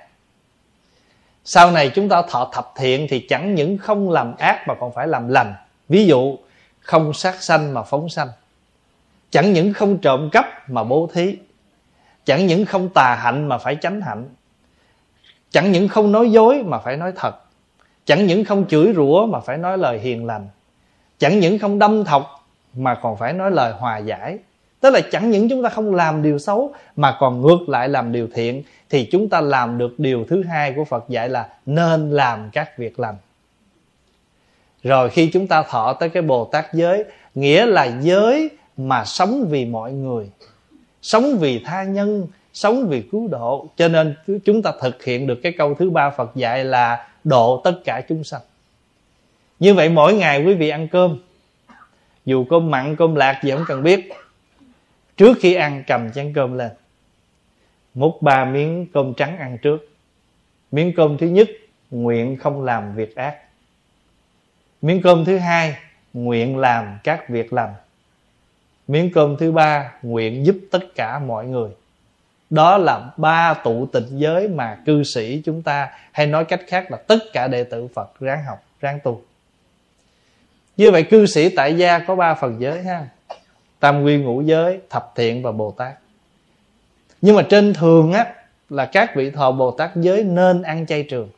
Sau 1.44 1.72
này 1.72 1.92
chúng 1.96 2.10
ta 2.10 2.22
thọ 2.22 2.50
thập 2.54 2.74
thiện 2.76 3.08
thì 3.10 3.26
chẳng 3.30 3.56
những 3.56 3.78
không 3.78 4.12
làm 4.12 4.36
ác 4.38 4.68
mà 4.68 4.76
còn 4.80 4.92
phải 4.94 5.08
làm 5.08 5.28
lành. 5.28 5.56
Ví 5.90 6.06
dụ, 6.06 6.38
không 6.80 7.14
sát 7.14 7.44
sanh 7.44 7.74
mà 7.74 7.84
phóng 7.84 8.10
sanh. 8.10 8.28
Chẳng 9.30 9.54
những 9.54 9.74
không 9.74 9.98
trộm 9.98 10.30
cắp 10.32 10.70
mà 10.70 10.84
bố 10.84 11.10
thí. 11.14 11.38
Chẳng 12.26 12.48
những 12.48 12.66
không 12.66 12.90
tà 12.90 13.16
hạnh 13.16 13.48
mà 13.48 13.58
phải 13.58 13.76
tránh 13.76 14.02
hạnh. 14.02 14.30
Chẳng 15.52 15.72
những 15.72 15.88
không 15.88 16.12
nói 16.12 16.32
dối 16.32 16.64
mà 16.66 16.78
phải 16.78 16.98
nói 16.98 17.12
thật. 17.16 17.36
Chẳng 18.06 18.26
những 18.26 18.46
không 18.46 18.68
chửi 18.68 18.94
rủa 18.96 19.26
mà 19.26 19.40
phải 19.40 19.58
nói 19.58 19.78
lời 19.78 20.00
hiền 20.00 20.26
lành. 20.26 20.48
Chẳng 21.18 21.40
những 21.40 21.60
không 21.60 21.80
đâm 21.80 22.04
thọc 22.04 22.48
mà 22.74 22.96
còn 22.96 23.18
phải 23.18 23.34
nói 23.34 23.52
lời 23.52 23.74
hòa 23.74 23.98
giải 23.98 24.38
tức 24.80 24.90
là 24.90 25.02
chẳng 25.12 25.32
những 25.32 25.50
chúng 25.50 25.64
ta 25.64 25.70
không 25.70 25.96
làm 25.96 26.24
điều 26.24 26.40
xấu, 26.40 26.74
mà 26.96 27.18
còn 27.20 27.42
ngược 27.42 27.70
lại 27.70 27.90
làm 27.90 28.12
điều 28.12 28.28
thiện, 28.34 28.64
thì 28.90 29.08
chúng 29.12 29.30
ta 29.30 29.42
làm 29.42 29.78
được 29.78 30.00
điều 30.00 30.26
thứ 30.30 30.44
hai 30.44 30.74
của 30.74 30.86
phật 30.86 31.06
dạy 31.10 31.30
là 31.30 31.50
nên 31.66 32.12
làm 32.12 32.50
các 32.54 32.78
việc 32.78 33.00
lành. 33.00 33.16
Rồi 34.84 35.10
khi 35.10 35.30
chúng 35.34 35.48
ta 35.48 35.64
thọ 35.64 35.94
tới 35.94 36.10
cái 36.10 36.24
bồ 36.24 36.46
tát 36.46 36.66
giới, 36.74 37.06
nghĩa 37.36 37.66
là 37.66 37.86
giới 38.02 38.50
mà 38.78 39.06
sống 39.06 39.46
vì 39.50 39.66
mọi 39.66 39.92
người, 39.92 40.30
sống 41.02 41.38
vì 41.40 41.64
tha 41.66 41.84
nhân, 41.84 42.28
sống 42.54 42.88
vì 42.88 43.02
cứu 43.12 43.28
độ, 43.28 43.68
cho 43.78 43.88
nên 43.88 44.16
chúng 44.46 44.62
ta 44.62 44.72
thực 44.82 45.04
hiện 45.04 45.28
được 45.28 45.40
cái 45.44 45.52
câu 45.58 45.74
thứ 45.74 45.90
ba 45.90 46.10
phật 46.10 46.36
dạy 46.36 46.66
là 46.66 47.08
độ 47.24 47.62
tất 47.64 47.74
cả 47.86 48.02
chúng 48.10 48.24
sanh. 48.24 48.42
Như 49.60 49.74
vậy 49.74 49.90
mỗi 49.90 50.14
ngày 50.14 50.44
quý 50.46 50.54
vị 50.54 50.70
ăn 50.70 50.88
cơm, 50.88 51.18
dù 52.26 52.46
cơm 52.50 52.72
mặn, 52.72 52.96
cơm 52.96 53.16
lạc 53.16 53.42
gì 53.44 53.52
không 53.52 53.66
cần 53.68 53.84
biết 53.84 54.10
trước 55.18 55.38
khi 55.42 55.54
ăn 55.54 55.84
cầm 55.88 56.12
chén 56.12 56.34
cơm 56.34 56.58
lên, 56.58 56.72
múc 57.94 58.22
ba 58.22 58.46
miếng 58.46 58.88
cơm 58.94 59.14
trắng 59.14 59.38
ăn 59.38 59.58
trước. 59.58 59.90
Miếng 60.72 60.94
cơm 60.96 61.18
thứ 61.18 61.28
nhất, 61.28 61.50
nguyện 61.92 62.38
không 62.38 62.64
làm 62.64 62.96
việc 62.96 63.16
ác. 63.16 63.38
Miếng 64.82 65.02
cơm 65.02 65.26
thứ 65.26 65.38
hai, 65.38 65.78
nguyện 66.14 66.58
làm 66.58 67.00
các 67.04 67.30
việc 67.30 67.54
lành. 67.54 67.74
Miếng 68.88 69.12
cơm 69.14 69.38
thứ 69.40 69.52
ba, 69.52 69.94
nguyện 70.02 70.46
giúp 70.46 70.58
tất 70.72 70.96
cả 70.96 71.20
mọi 71.20 71.46
người. 71.46 71.70
Đó 72.50 72.78
là 72.78 73.12
ba 73.18 73.54
tụ 73.54 73.86
tịnh 73.86 74.08
giới 74.12 74.48
mà 74.48 74.78
cư 74.86 75.04
sĩ 75.04 75.42
chúng 75.46 75.62
ta 75.62 75.92
hay 76.12 76.28
nói 76.28 76.46
cách 76.46 76.62
khác 76.68 76.92
là 76.92 76.98
tất 76.98 77.20
cả 77.34 77.48
đệ 77.48 77.64
tử 77.64 77.88
phật 77.88 78.20
ráng 78.20 78.44
học, 78.44 78.64
ráng 78.82 79.00
tu. 79.04 79.22
Như 80.78 80.92
vậy 80.92 81.04
cư 81.04 81.26
sĩ 81.26 81.50
tại 81.50 81.78
gia 81.78 82.00
có 82.00 82.16
ba 82.16 82.34
phần 82.34 82.56
giới 82.60 82.84
ha 82.84 83.08
tam 83.80 84.04
quy 84.04 84.18
ngũ 84.18 84.42
giới, 84.42 84.80
thập 84.90 85.14
thiện 85.16 85.44
và 85.44 85.52
bồ 85.52 85.72
tát. 85.72 85.94
Nhưng 87.22 87.36
mà 87.36 87.42
trên 87.42 87.74
thường 87.74 88.14
á, 88.14 88.34
là 88.70 88.86
các 88.86 89.16
vị 89.16 89.32
thọ 89.32 89.52
bồ 89.52 89.72
tát 89.72 89.92
giới 89.96 90.24
nên 90.24 90.62
ăn 90.62 90.86
chay 90.86 91.04
trường. 91.04 91.30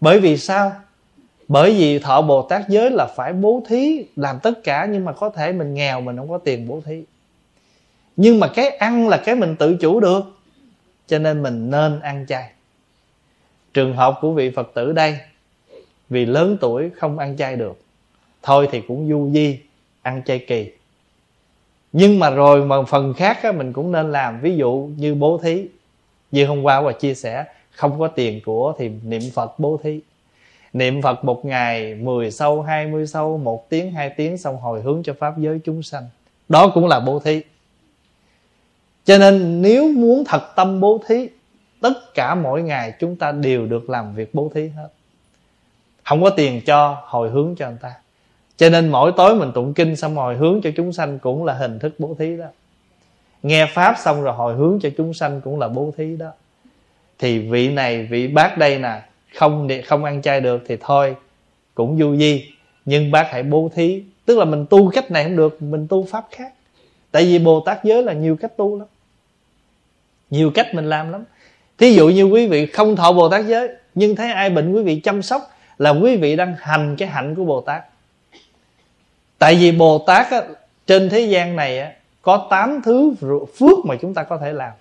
Bởi 0.00 0.20
vì 0.20 0.36
sao? 0.36 0.72
Bởi 1.48 1.74
vì 1.74 1.98
thọ 1.98 2.22
bồ 2.22 2.42
tát 2.42 2.68
giới 2.68 2.90
là 2.90 3.06
phải 3.16 3.32
bố 3.32 3.62
thí 3.68 4.04
làm 4.16 4.38
tất 4.42 4.64
cả, 4.64 4.86
nhưng 4.90 5.04
mà 5.04 5.12
có 5.12 5.30
thể 5.30 5.52
mình 5.52 5.74
nghèo 5.74 6.00
mình 6.00 6.16
không 6.16 6.28
có 6.28 6.38
tiền 6.38 6.68
bố 6.68 6.80
thí. 6.84 7.02
Nhưng 8.16 8.40
mà 8.40 8.48
cái 8.48 8.68
ăn 8.68 9.08
là 9.08 9.16
cái 9.16 9.34
mình 9.34 9.56
tự 9.56 9.76
chủ 9.80 10.00
được, 10.00 10.24
cho 11.06 11.18
nên 11.18 11.42
mình 11.42 11.70
nên 11.70 12.00
ăn 12.00 12.26
chay. 12.28 12.50
Trường 13.74 13.96
hợp 13.96 14.18
của 14.20 14.32
vị 14.32 14.50
phật 14.50 14.70
tử 14.74 14.92
đây, 14.92 15.18
vì 16.08 16.26
lớn 16.26 16.56
tuổi 16.60 16.90
không 16.90 17.18
ăn 17.18 17.36
chay 17.36 17.56
được, 17.56 17.82
thôi 18.42 18.68
thì 18.72 18.82
cũng 18.88 19.08
du 19.08 19.30
di, 19.34 19.58
ăn 20.02 20.22
chay 20.24 20.38
kỳ 20.38 20.70
nhưng 21.92 22.18
mà 22.18 22.30
rồi 22.30 22.64
mà 22.64 22.82
phần 22.82 23.14
khác 23.14 23.42
á, 23.42 23.52
mình 23.52 23.72
cũng 23.72 23.92
nên 23.92 24.12
làm. 24.12 24.40
Ví 24.40 24.56
dụ 24.56 24.90
như 24.96 25.14
bố 25.14 25.40
thí. 25.42 25.66
Như 26.30 26.46
hôm 26.46 26.62
qua 26.62 26.80
và 26.80 26.92
chia 26.92 27.14
sẻ 27.14 27.44
không 27.70 27.98
có 27.98 28.08
tiền 28.08 28.40
của 28.44 28.74
thì 28.78 28.90
niệm 29.04 29.22
phật 29.34 29.58
bố 29.58 29.80
thí. 29.82 30.00
Niệm 30.72 31.02
phật 31.02 31.24
một 31.24 31.44
ngày 31.44 31.94
10 31.94 32.30
sâu 32.30 32.62
20 32.62 33.06
sâu 33.06 33.38
một 33.38 33.70
tiếng 33.70 33.92
hai 33.92 34.10
tiếng 34.10 34.38
xong 34.38 34.56
hồi 34.56 34.82
hướng 34.82 35.02
cho 35.02 35.14
pháp 35.18 35.38
giới 35.38 35.60
chúng 35.64 35.82
sanh. 35.82 36.04
Đó 36.48 36.70
cũng 36.74 36.86
là 36.86 37.00
bố 37.00 37.18
thí. 37.18 37.42
Cho 39.04 39.18
nên 39.18 39.62
nếu 39.62 39.88
muốn 39.88 40.24
thật 40.24 40.42
tâm 40.56 40.80
bố 40.80 41.00
thí 41.08 41.28
tất 41.80 42.14
cả 42.14 42.34
mỗi 42.34 42.62
ngày 42.62 42.92
chúng 43.00 43.16
ta 43.16 43.32
đều 43.32 43.66
được 43.66 43.90
làm 43.90 44.14
việc 44.14 44.34
bố 44.34 44.50
thí 44.54 44.68
hết. 44.68 44.88
Không 46.04 46.22
có 46.22 46.30
tiền 46.30 46.60
cho 46.66 47.02
hồi 47.04 47.30
hướng 47.30 47.54
cho 47.58 47.68
người 47.68 47.78
ta 47.82 47.94
cho 48.56 48.68
nên 48.68 48.88
mỗi 48.88 49.12
tối 49.16 49.34
mình 49.34 49.52
tụng 49.54 49.74
kinh 49.74 49.96
xong 49.96 50.14
hồi 50.14 50.36
hướng 50.36 50.60
cho 50.62 50.70
chúng 50.76 50.92
sanh 50.92 51.18
cũng 51.18 51.44
là 51.44 51.52
hình 51.52 51.78
thức 51.78 51.94
bố 51.98 52.16
thí 52.18 52.36
đó. 52.36 52.46
Nghe 53.42 53.66
pháp 53.66 53.94
xong 53.98 54.22
rồi 54.22 54.34
hồi 54.34 54.54
hướng 54.54 54.78
cho 54.82 54.88
chúng 54.96 55.14
sanh 55.14 55.40
cũng 55.40 55.58
là 55.58 55.68
bố 55.68 55.94
thí 55.96 56.16
đó. 56.16 56.30
Thì 57.18 57.38
vị 57.38 57.68
này, 57.68 58.06
vị 58.10 58.28
bác 58.28 58.58
đây 58.58 58.78
nè, 58.78 59.02
không 59.34 59.68
không 59.86 60.04
ăn 60.04 60.22
chay 60.22 60.40
được 60.40 60.62
thì 60.66 60.76
thôi, 60.80 61.16
cũng 61.74 61.98
du 61.98 62.16
di. 62.16 62.50
Nhưng 62.84 63.10
bác 63.10 63.30
hãy 63.30 63.42
bố 63.42 63.70
thí. 63.74 64.02
Tức 64.26 64.38
là 64.38 64.44
mình 64.44 64.66
tu 64.70 64.90
cách 64.90 65.10
này 65.10 65.24
không 65.24 65.36
được, 65.36 65.62
mình 65.62 65.86
tu 65.88 66.06
pháp 66.10 66.24
khác. 66.30 66.52
Tại 67.10 67.24
vì 67.24 67.38
bồ 67.38 67.60
tát 67.60 67.84
giới 67.84 68.02
là 68.02 68.12
nhiều 68.12 68.36
cách 68.36 68.56
tu 68.56 68.78
lắm. 68.78 68.88
Nhiều 70.30 70.50
cách 70.50 70.74
mình 70.74 70.88
làm 70.88 71.12
lắm. 71.12 71.24
Thí 71.78 71.92
dụ 71.92 72.08
như 72.08 72.24
quý 72.24 72.46
vị 72.46 72.66
không 72.66 72.96
thọ 72.96 73.12
bồ 73.12 73.28
tát 73.28 73.46
giới, 73.46 73.68
nhưng 73.94 74.16
thấy 74.16 74.32
ai 74.32 74.50
bệnh, 74.50 74.72
quý 74.72 74.82
vị 74.82 75.00
chăm 75.00 75.22
sóc 75.22 75.50
là 75.78 75.90
quý 75.90 76.16
vị 76.16 76.36
đang 76.36 76.54
hành 76.58 76.96
cái 76.96 77.08
hạnh 77.08 77.34
của 77.34 77.44
bồ 77.44 77.60
tát 77.60 77.82
tại 79.42 79.54
vì 79.54 79.72
bồ 79.72 79.98
tát 79.98 80.30
á, 80.30 80.42
trên 80.86 81.08
thế 81.08 81.20
gian 81.20 81.56
này 81.56 81.78
á, 81.78 81.92
có 82.22 82.46
8 82.50 82.80
thứ 82.84 83.14
phước 83.58 83.78
mà 83.84 83.96
chúng 84.00 84.14
ta 84.14 84.22
có 84.22 84.38
thể 84.38 84.52
làm. 84.52 84.72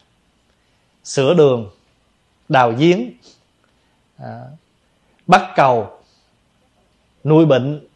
Sửa 1.04 1.34
đường 1.34 1.70
đào 2.50 2.72
giếng 2.72 3.12
à, 4.18 4.42
bắt 5.28 5.52
cầu 5.56 6.00
nuôi 7.24 7.46
bệnh 7.46 7.88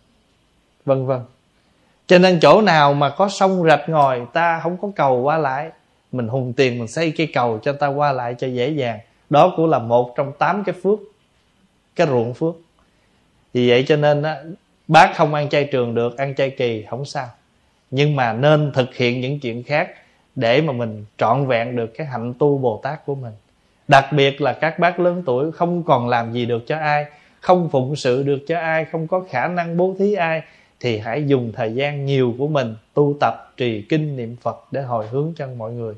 vân 0.85 1.05
vân. 1.05 1.19
Cho 2.07 2.17
nên 2.17 2.39
chỗ 2.39 2.61
nào 2.61 2.93
mà 2.93 3.09
có 3.09 3.29
sông 3.29 3.63
rạch 3.67 3.89
ngòi 3.89 4.21
ta 4.33 4.59
không 4.63 4.77
có 4.81 4.91
cầu 4.95 5.21
qua 5.21 5.37
lại. 5.37 5.71
Mình 6.11 6.27
hùng 6.27 6.53
tiền 6.53 6.79
mình 6.79 6.87
xây 6.87 7.11
cái 7.11 7.27
cầu 7.33 7.59
cho 7.63 7.73
ta 7.73 7.87
qua 7.87 8.11
lại 8.11 8.35
cho 8.37 8.47
dễ 8.47 8.69
dàng. 8.69 8.99
Đó 9.29 9.53
cũng 9.57 9.69
là 9.69 9.79
một 9.79 10.13
trong 10.17 10.31
tám 10.39 10.63
cái 10.63 10.75
phước 10.83 10.99
cái 11.95 12.07
ruộng 12.07 12.33
phước. 12.33 12.55
Vì 13.53 13.69
vậy 13.69 13.85
cho 13.87 13.95
nên 13.95 14.23
á, 14.23 14.43
bác 14.87 15.15
không 15.15 15.33
ăn 15.33 15.49
chay 15.49 15.63
trường 15.63 15.95
được, 15.95 16.17
ăn 16.17 16.35
chay 16.35 16.49
kỳ, 16.49 16.85
không 16.89 17.05
sao. 17.05 17.27
Nhưng 17.91 18.15
mà 18.15 18.33
nên 18.33 18.71
thực 18.73 18.95
hiện 18.95 19.21
những 19.21 19.39
chuyện 19.39 19.63
khác 19.63 19.89
để 20.35 20.61
mà 20.61 20.73
mình 20.73 21.05
trọn 21.17 21.47
vẹn 21.47 21.75
được 21.75 21.93
cái 21.97 22.07
hạnh 22.07 22.33
tu 22.39 22.57
bồ 22.57 22.79
tát 22.83 23.05
của 23.05 23.15
mình. 23.15 23.33
Đặc 23.87 24.05
biệt 24.11 24.41
là 24.41 24.53
các 24.53 24.79
bác 24.79 24.99
lớn 24.99 25.23
tuổi 25.25 25.51
không 25.51 25.83
còn 25.83 26.09
làm 26.09 26.33
gì 26.33 26.45
được 26.45 26.67
cho 26.67 26.77
ai, 26.77 27.05
không 27.41 27.69
phụng 27.69 27.95
sự 27.95 28.23
được 28.23 28.39
cho 28.47 28.59
ai, 28.59 28.85
không 28.85 29.07
có 29.07 29.23
khả 29.29 29.47
năng 29.47 29.77
bố 29.77 29.95
thí 29.99 30.13
ai, 30.13 30.41
thì 30.79 30.97
hãy 30.97 31.27
dùng 31.27 31.51
thời 31.55 31.73
gian 31.73 32.05
nhiều 32.05 32.35
của 32.37 32.47
mình 32.47 32.75
tu 32.93 33.15
tập, 33.19 33.53
trì 33.57 33.81
kinh 33.81 34.17
niệm 34.17 34.35
phật 34.41 34.67
để 34.71 34.81
hồi 34.81 35.07
hướng 35.07 35.33
cho 35.37 35.47
mọi 35.57 35.71
người. 35.71 35.95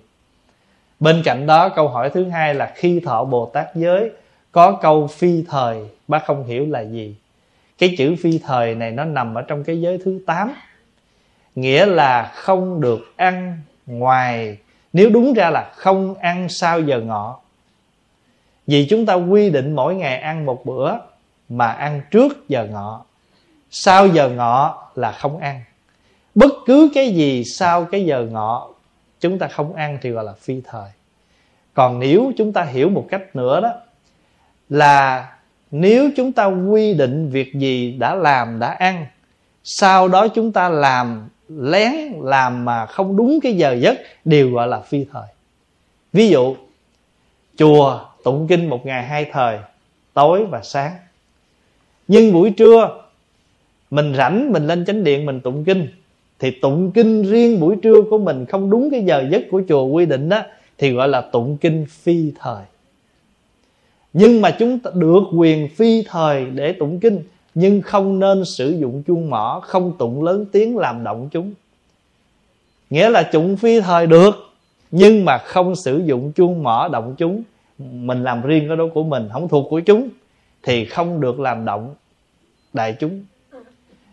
Bên 1.00 1.22
cạnh 1.26 1.48
đó, 1.48 1.70
câu 1.70 1.88
hỏi 1.88 2.10
thứ 2.10 2.30
hai 2.30 2.54
là 2.54 2.74
khi 2.76 3.00
thọ 3.00 3.24
bồ 3.24 3.46
tát 3.46 3.76
giới, 3.76 4.12
có 4.52 4.72
câu 4.72 5.08
phi 5.08 5.44
thời, 5.50 5.78
bác 6.08 6.26
không 6.26 6.46
hiểu 6.48 6.66
là 6.70 6.82
gì? 6.82 7.16
Cái 7.78 7.96
chữ 7.98 8.16
phi 8.22 8.40
thời 8.44 8.76
này 8.76 8.92
nó 8.92 9.06
nằm 9.06 9.36
ở 9.36 9.42
trong 9.42 9.64
cái 9.64 9.82
giới 9.82 9.98
thứ 10.06 10.20
8 10.26 10.54
nghĩa 11.56 11.86
là 11.86 12.32
không 12.36 12.82
được 12.82 13.14
ăn 13.16 13.62
ngoài. 13.86 14.58
Nếu 14.94 15.10
đúng 15.10 15.34
ra 15.34 15.50
là 15.50 15.72
không 15.76 16.16
ăn 16.16 16.50
sau 16.50 16.82
giờ 16.82 17.02
ngọ. 17.02 17.40
Vì 18.68 18.88
chúng 18.90 19.06
ta 19.06 19.14
quy 19.14 19.50
định 19.50 19.76
mỗi 19.76 19.96
ngày 19.96 20.18
ăn 20.18 20.46
một 20.46 20.66
bữa 20.66 20.92
mà 21.50 21.68
ăn 21.68 22.02
trước 22.12 22.50
giờ 22.50 22.68
ngọ. 22.72 23.06
Sau 23.70 24.08
giờ 24.08 24.30
ngọ 24.30 24.88
là 24.96 25.12
không 25.12 25.38
ăn. 25.38 25.62
Bất 26.36 26.52
cứ 26.66 26.90
cái 26.94 27.10
gì 27.10 27.44
sau 27.44 27.86
cái 27.86 28.06
giờ 28.06 28.28
ngọ, 28.32 28.70
chúng 29.20 29.40
ta 29.40 29.48
không 29.48 29.76
ăn 29.76 29.98
thì 30.02 30.10
gọi 30.10 30.24
là 30.24 30.34
phi 30.34 30.62
thời. 30.66 30.90
Còn 31.74 32.00
nếu 32.00 32.32
chúng 32.38 32.54
ta 32.54 32.64
hiểu 32.64 32.90
một 32.90 33.08
cách 33.10 33.36
nữa 33.36 33.62
đó, 33.62 33.74
là 34.70 35.30
nếu 35.72 36.10
chúng 36.16 36.32
ta 36.32 36.46
quy 36.46 36.94
định 36.94 37.30
việc 37.30 37.54
gì 37.54 37.92
đã 38.00 38.16
làm, 38.16 38.60
đã 38.60 38.68
ăn, 38.68 39.06
sau 39.64 40.08
đó 40.08 40.28
chúng 40.28 40.52
ta 40.52 40.70
làm 40.70 41.30
lén, 41.50 41.94
làm 42.22 42.66
mà 42.66 42.86
không 42.86 43.18
đúng 43.18 43.40
cái 43.44 43.54
giờ 43.54 43.74
giấc, 43.74 43.98
đều 44.26 44.52
gọi 44.52 44.68
là 44.68 44.80
phi 44.80 45.06
thời. 45.12 45.28
Ví 46.14 46.30
dụ, 46.30 46.56
chùa 47.58 48.00
tụng 48.24 48.48
kinh 48.50 48.70
một 48.70 48.86
ngày 48.86 49.04
hai 49.04 49.26
thời, 49.32 49.60
tối 50.14 50.46
và 50.46 50.62
sáng. 50.64 50.92
Nhưng 52.08 52.34
buổi 52.34 52.50
trưa, 52.50 53.04
mình 53.92 54.14
rảnh, 54.16 54.52
mình 54.54 54.68
lên 54.68 54.86
chánh 54.86 55.04
điện, 55.04 55.26
mình 55.26 55.42
tụng 55.42 55.64
kinh, 55.64 55.88
thì 56.40 56.52
tụng 56.52 56.92
kinh 56.92 57.24
riêng 57.24 57.60
buổi 57.60 57.76
trưa 57.84 58.02
của 58.10 58.18
mình 58.18 58.46
không 58.46 58.70
đúng 58.70 58.92
cái 58.92 59.04
giờ 59.04 59.26
giấc 59.32 59.42
của 59.52 59.62
chùa 59.70 59.86
quy 59.86 60.06
định 60.06 60.30
đó, 60.30 60.44
thì 60.78 60.92
gọi 60.92 61.08
là 61.08 61.22
tụng 61.22 61.58
kinh 61.58 61.86
phi 61.90 62.32
thời 62.40 62.64
nhưng 64.20 64.42
mà 64.42 64.52
chúng 64.52 64.80
ta 64.80 64.92
được 64.94 65.24
quyền 65.34 65.70
phi 65.76 66.04
thời 66.08 66.46
để 66.46 66.74
tụng 66.74 67.00
kinh, 67.00 67.24
nhưng 67.56 67.82
không 67.82 68.20
nên 68.20 68.46
sử 68.46 68.70
dụng 68.70 69.04
chuông 69.04 69.30
mỏ, 69.30 69.62
không 69.64 69.98
tụng 69.98 70.24
lớn 70.24 70.46
tiếng 70.52 70.78
làm 70.78 71.04
động 71.04 71.30
chúng. 71.32 71.54
Nghĩa 72.90 73.10
là 73.10 73.24
tụng 73.24 73.58
phi 73.58 73.82
thời 73.82 74.08
được, 74.08 74.36
nhưng 74.92 75.26
mà 75.26 75.38
không 75.38 75.76
sử 75.76 75.98
dụng 76.06 76.32
chuông 76.32 76.64
mỏ 76.64 76.90
động 76.92 77.16
chúng. 77.18 77.44
Mình 77.78 78.24
làm 78.24 78.42
riêng 78.42 78.68
cái 78.68 78.78
đó 78.78 78.84
của 78.94 79.04
mình, 79.04 79.30
không 79.34 79.48
thuộc 79.48 79.66
của 79.70 79.80
chúng, 79.80 80.10
thì 80.64 80.86
không 80.86 81.22
được 81.22 81.40
làm 81.40 81.66
động 81.66 81.96
đại 82.74 82.96
chúng. 83.00 83.24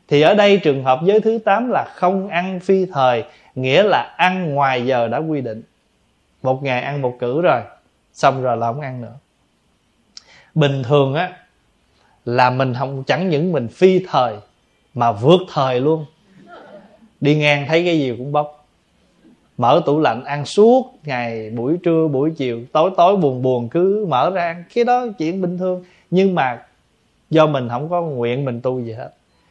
Thì 0.08 0.20
ở 0.20 0.34
đây 0.34 0.58
trường 0.58 0.84
hợp 0.84 1.00
giới 1.04 1.20
thứ 1.20 1.38
8 1.38 1.70
là 1.70 1.84
không 1.94 2.28
ăn 2.28 2.60
phi 2.60 2.86
thời, 2.86 3.24
nghĩa 3.54 3.82
là 3.82 4.14
ăn 4.16 4.54
ngoài 4.54 4.86
giờ 4.86 5.08
đã 5.08 5.18
quy 5.18 5.40
định. 5.40 5.62
Một 6.42 6.62
ngày 6.62 6.82
ăn 6.82 7.02
một 7.02 7.16
cử 7.20 7.42
rồi, 7.42 7.60
xong 8.12 8.42
rồi 8.42 8.56
là 8.56 8.72
không 8.72 8.80
ăn 8.80 9.00
nữa 9.00 9.14
bình 10.54 10.82
thường 10.82 11.14
á, 11.14 11.32
là 12.24 12.50
mình 12.50 12.74
không, 12.74 13.04
chẳng 13.06 13.28
những 13.28 13.52
mình 13.52 13.68
phi 13.68 14.04
thời, 14.08 14.34
mà 14.94 15.12
vượt 15.12 15.40
thời 15.52 15.80
luôn. 15.80 16.06
Đi 17.20 17.36
ngang 17.36 17.64
thấy 17.68 17.84
cái 17.84 17.98
gì 17.98 18.14
cũng 18.18 18.32
bốc. 18.32 18.66
Mở 19.58 19.82
tủ 19.86 20.00
lạnh, 20.00 20.24
ăn 20.24 20.44
suốt 20.44 20.94
ngày, 21.04 21.50
buổi 21.50 21.76
trưa, 21.82 22.08
buổi 22.08 22.30
chiều, 22.36 22.60
tối 22.72 22.90
tối, 22.96 23.16
buồn 23.16 23.42
buồn, 23.42 23.68
cứ 23.68 24.06
mở 24.08 24.30
ra 24.30 24.42
ăn. 24.42 24.64
Cái 24.74 24.84
đó 24.84 25.06
chuyện 25.18 25.42
bình 25.42 25.58
thường. 25.58 25.84
Nhưng 26.10 26.34
mà 26.34 26.62
do 27.30 27.46
mình 27.46 27.68
không 27.68 27.88
có 27.88 28.02
nguyện 28.02 28.44
mình 28.44 28.60
tu 28.60 28.80
gì 28.80 28.92
hết. 28.92 29.10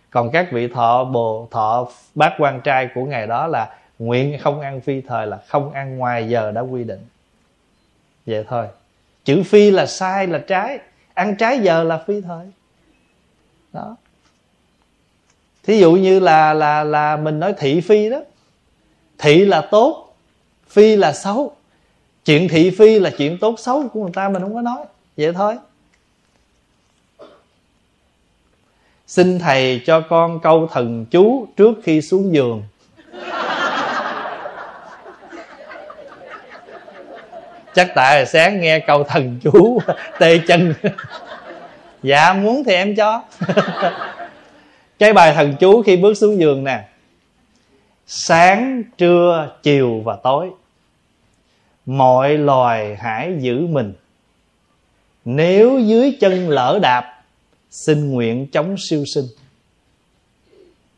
Còn 0.10 0.32
các 0.32 0.52
vị 0.52 0.68
thọ, 0.68 1.04
bồ, 1.04 1.48
thọ 1.52 1.88
bác 2.16 2.34
quan 2.38 2.62
trai 2.62 2.90
của 2.96 3.06
ngày 3.06 3.28
đó 3.28 3.48
là 3.48 3.70
nguyện 4.00 4.38
không 4.40 4.62
ăn 4.62 4.82
phi 4.82 5.02
thời 5.02 5.28
là 5.28 5.38
không 5.48 5.72
ăn 5.72 5.98
ngoài 5.98 6.30
giờ 6.30 6.52
đã 6.52 6.62
quy 6.62 6.84
định. 6.84 7.06
Vậy 8.26 8.46
thôi. 8.50 8.66
Chữ 9.26 9.44
phi 9.44 9.72
là 9.72 9.86
sai, 9.86 10.28
là 10.28 10.40
trái 10.40 10.80
ăn 11.14 11.36
trái 11.36 11.60
giờ 11.60 11.84
là 11.84 12.04
phi 12.08 12.22
thời. 12.22 12.46
Đó. 13.74 13.96
Thí 15.64 15.80
dụ 15.80 15.92
như 15.92 16.20
là 16.20 16.54
là 16.54 16.84
là 16.84 17.18
mình 17.18 17.40
nói 17.40 17.54
thị 17.58 17.82
phi 17.82 18.10
đó. 18.10 18.22
Thị 19.18 19.46
là 19.46 19.68
tốt, 19.72 20.16
phi 20.68 20.96
là 20.96 21.14
xấu. 21.14 21.56
Chuyện 22.26 22.48
thị 22.48 22.72
phi 22.72 23.00
là 23.00 23.10
chuyện 23.18 23.38
tốt 23.38 23.56
xấu 23.60 23.88
của 23.94 24.02
người 24.02 24.12
ta 24.14 24.30
mình 24.30 24.42
không 24.42 24.54
có 24.54 24.62
nói. 24.62 24.86
Vậy 25.18 25.34
thôi. 25.34 25.58
Xin 29.08 29.40
thầy 29.40 29.82
cho 29.86 30.02
con 30.02 30.40
câu 30.40 30.68
thần 30.72 31.06
chú 31.06 31.48
trước 31.58 31.74
khi 31.84 32.02
xuống 32.02 32.34
giường. 32.34 32.64
Chắc 37.74 37.92
tại 37.96 38.20
là 38.20 38.26
sáng 38.26 38.62
nghe 38.62 38.80
câu 38.80 39.04
thần 39.04 39.40
chú 39.44 39.80
tê 40.20 40.40
chân. 40.48 40.74
Dạ 42.04 42.34
muốn 42.34 42.64
thì 42.64 42.74
em 42.74 42.96
cho. 42.96 43.24
Cái 45.00 45.14
bài 45.14 45.34
thần 45.34 45.56
chú 45.60 45.84
khi 45.84 45.98
bước 45.98 46.14
xuống 46.14 46.40
giường 46.40 46.64
nè. 46.64 46.88
Sáng, 48.08 48.84
trưa, 48.98 49.50
chiều 49.64 50.02
và 50.06 50.16
tối. 50.24 50.50
Mọi 51.86 52.38
loài 52.38 52.96
hãy 52.96 53.34
giữ 53.40 53.68
mình. 53.68 53.94
Nếu 55.26 55.80
dưới 55.80 56.18
chân 56.22 56.50
lỡ 56.50 56.80
đạp, 56.82 57.24
xin 57.72 58.12
nguyện 58.12 58.48
chống 58.48 58.76
siêu 58.78 59.06
sinh. 59.06 59.26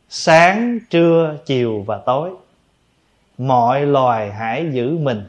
Sáng, 0.09 0.79
trưa, 0.89 1.37
chiều 1.45 1.83
và 1.87 1.97
tối. 1.97 2.29
Mọi 3.37 3.85
loài 3.85 4.31
hãy 4.31 4.65
giữ 4.71 4.97
mình 4.97 5.23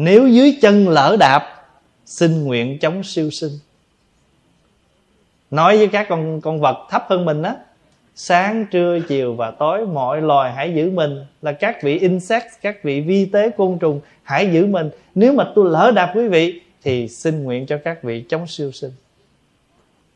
nếu 0.00 0.28
dưới 0.28 0.58
chân 0.60 0.88
lỡ 0.88 1.16
đạp, 1.20 1.42
xin 2.04 2.44
nguyện 2.44 2.78
chống 2.78 3.02
siêu 3.02 3.30
sinh. 3.30 3.52
Nói 5.50 5.78
với 5.78 5.88
các 5.88 6.06
con 6.08 6.40
con 6.40 6.60
vật 6.60 6.86
thấp 6.90 7.04
hơn 7.08 7.24
mình 7.24 7.42
á, 7.42 7.56
sáng, 8.14 8.66
trưa, 8.70 8.98
chiều 9.08 9.34
và 9.34 9.50
tối, 9.50 9.86
mọi 9.86 10.22
loài 10.22 10.52
hãy 10.52 10.74
giữ 10.74 10.90
mình. 10.90 11.24
Là 11.42 11.52
các 11.52 11.82
vị 11.82 11.98
insect 11.98 12.46
các 12.62 12.84
vị 12.84 13.00
vi 13.00 13.26
tế, 13.26 13.50
côn 13.50 13.78
trùng, 13.78 14.00
hãy 14.22 14.50
giữ 14.52 14.66
mình. 14.66 14.90
Nếu 15.14 15.32
mà 15.32 15.44
tôi 15.54 15.70
lỡ 15.70 15.92
đạp 15.94 16.12
quý 16.14 16.28
vị, 16.28 16.60
thì 16.82 17.08
xin 17.08 17.44
nguyện 17.44 17.66
cho 17.66 17.78
các 17.84 18.02
vị 18.02 18.24
chống 18.28 18.46
siêu 18.46 18.72
sinh. 18.72 18.92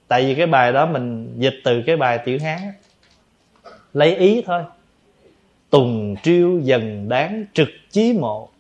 Tại 0.09 0.25
vì 0.25 0.35
cái 0.35 0.47
bài 0.47 0.73
đó 0.73 0.87
mình 0.87 1.35
dịch 1.39 1.55
từ 1.65 1.83
cái 1.87 1.97
bài 1.97 2.19
tiểu 2.25 2.39
hán 2.43 2.59
lấy 3.93 4.17
ý 4.17 4.43
thôi. 4.47 4.63
Tùng 5.71 6.17
triêu 6.23 6.61
dần 6.61 7.09
đáng 7.09 7.45
trực 7.55 7.69
chí 7.91 8.13
mộ 8.13 8.52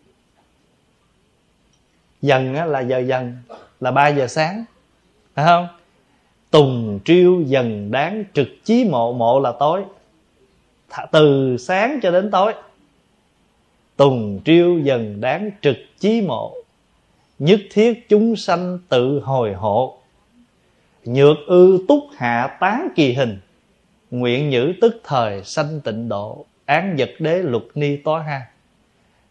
dần 2.22 2.54
là 2.54 2.80
giờ 2.80 2.98
dần, 2.98 3.36
là 3.80 3.90
3 3.90 4.08
giờ 4.08 4.26
sáng. 4.26 4.64
Phải 5.34 5.44
không? 5.44 5.68
Tùng 6.50 7.00
triêu 7.04 7.42
dần 7.46 7.90
đáng 7.90 8.24
trực 8.34 8.48
chí 8.64 8.84
mộ 8.84 9.12
mộ 9.12 9.40
là 9.40 9.52
tối. 9.58 9.82
Từ 11.12 11.56
sáng 11.56 12.00
cho 12.02 12.10
đến 12.10 12.30
tối. 12.30 12.54
Tùng 13.96 14.40
triêu 14.44 14.78
dần 14.78 15.20
đáng 15.20 15.50
trực 15.62 15.76
chí 15.98 16.20
mộ. 16.20 16.54
Nhất 17.38 17.60
thiết 17.70 18.08
chúng 18.08 18.36
sanh 18.36 18.78
tự 18.88 19.20
hồi 19.20 19.52
hộ. 19.52 19.98
Nhược 21.04 21.36
ư 21.46 21.84
túc 21.88 22.04
hạ 22.16 22.56
tán 22.60 22.88
kỳ 22.94 23.12
hình. 23.12 23.38
Nguyện 24.10 24.50
nhữ 24.50 24.72
tức 24.80 25.00
thời 25.04 25.44
sanh 25.44 25.80
tịnh 25.80 26.08
độ. 26.08 26.46
Án 26.64 26.96
vật 26.98 27.10
đế 27.18 27.38
lục 27.38 27.68
ni 27.74 27.96
tối 27.96 28.22
ha. 28.22 28.46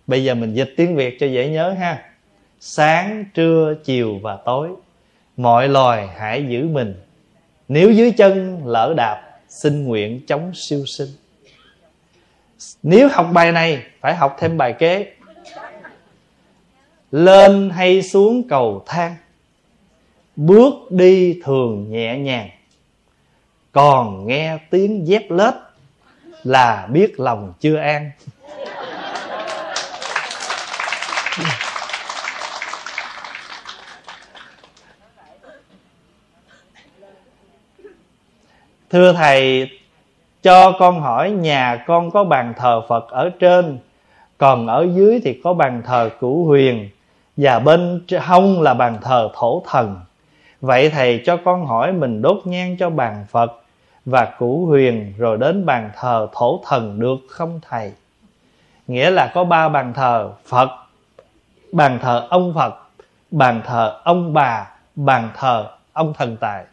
Bây 0.07 0.23
giờ 0.23 0.35
mình 0.35 0.53
dịch 0.53 0.73
tiếng 0.77 0.95
việt 0.95 1.17
cho 1.19 1.27
dễ 1.27 1.49
nhớ 1.49 1.75
ha 1.79 2.10
sáng, 2.64 3.25
trưa, 3.33 3.75
chiều 3.83 4.19
và 4.23 4.38
tối. 4.45 4.69
Mọi 5.38 5.69
loài 5.69 6.07
hãy 6.17 6.45
giữ 6.49 6.67
mình. 6.67 6.95
Nếu 7.67 7.91
dưới 7.91 8.11
chân 8.11 8.61
lỡ 8.65 8.93
đạp, 8.98 9.40
xin 9.49 9.85
nguyện 9.85 10.22
chống 10.27 10.51
siêu 10.56 10.85
sinh. 10.85 11.09
Nếu 12.83 13.09
học 13.11 13.30
bài 13.33 13.51
này, 13.51 13.83
phải 14.01 14.15
học 14.15 14.35
thêm 14.40 14.57
bài 14.57 14.73
kế. 14.80 15.14
Lên 17.11 17.69
hay 17.69 18.01
xuống 18.01 18.48
cầu 18.49 18.83
thang. 18.85 19.15
Bước 20.35 20.73
đi 20.90 21.40
thường 21.43 21.91
nhẹ 21.91 22.17
nhàng. 22.17 22.49
Còn 23.72 24.27
nghe 24.27 24.57
tiếng 24.69 25.07
dép 25.07 25.31
lết 25.31 25.53
là 26.43 26.88
biết 26.91 27.19
lòng 27.19 27.53
chưa 27.59 27.77
an. 27.77 28.11
Thưa 38.91 39.13
thầy, 39.13 39.69
cho 40.43 40.71
con 40.79 41.01
hỏi 41.01 41.31
nhà 41.31 41.83
con 41.87 42.11
có 42.11 42.23
bàn 42.23 42.53
thờ 42.57 42.81
phật 42.87 43.09
ở 43.09 43.29
trên, 43.39 43.79
còn 44.37 44.67
ở 44.67 44.87
dưới 44.95 45.21
thì 45.23 45.41
có 45.43 45.53
bàn 45.53 45.81
thờ 45.85 46.09
cửu 46.19 46.45
huyền, 46.45 46.89
và 47.37 47.59
bên 47.59 48.05
hông 48.21 48.61
là 48.61 48.73
bàn 48.73 48.97
thờ 49.01 49.29
thổ 49.33 49.63
thần. 49.67 49.99
Vậy 50.61 50.89
thầy 50.89 51.21
cho 51.25 51.37
con 51.37 51.65
hỏi 51.65 51.91
mình 51.91 52.21
đốt 52.21 52.37
nhang 52.45 52.77
cho 52.79 52.89
bàn 52.89 53.25
phật 53.31 53.61
và 54.05 54.25
cửu 54.39 54.65
huyền 54.65 55.13
rồi 55.17 55.37
đến 55.37 55.65
bàn 55.65 55.89
thờ 55.95 56.27
thổ 56.33 56.61
thần 56.65 56.99
được 56.99 57.17
không 57.29 57.59
thầy? 57.69 57.93
Nghĩa 58.87 59.09
là 59.09 59.31
có 59.33 59.43
ba 59.43 59.69
bàn 59.69 59.93
thờ 59.93 60.31
phật, 60.45 60.69
bàn 61.71 61.99
thờ 62.01 62.27
ông 62.29 62.53
phật, 62.55 62.75
bàn 63.31 63.61
thờ 63.65 63.99
ông 64.03 64.33
bà, 64.33 64.67
bàn 64.95 65.29
thờ 65.35 65.67
ông 65.93 66.13
thần 66.13 66.37
tài 66.37 66.65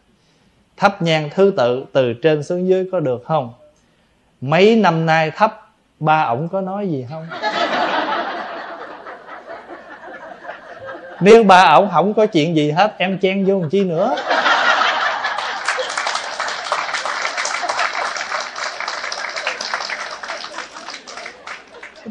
thắp 0.79 1.03
nhang 1.03 1.31
thứ 1.35 1.53
tự 1.57 1.85
từ 1.93 2.13
trên 2.13 2.43
xuống 2.43 2.69
dưới 2.69 2.89
có 2.93 3.01
được 3.01 3.23
không? 3.27 3.53
Mấy 4.41 4.77
năm 4.77 5.07
nay 5.07 5.31
thắp, 5.31 5.71
ba 6.01 6.23
ổng 6.23 6.49
có 6.53 6.61
nói 6.61 6.89
gì 6.89 7.07
không? 7.11 7.27
Nếu 11.21 11.45
ba 11.45 11.63
ổng 11.63 11.91
không 11.93 12.15
có 12.15 12.27
chuyện 12.27 12.57
gì 12.57 12.71
hết, 12.71 12.95
em 12.99 13.19
chen 13.19 13.45
vô 13.47 13.61
làm 13.61 13.71
chi 13.71 13.85
nữa? 13.85 14.17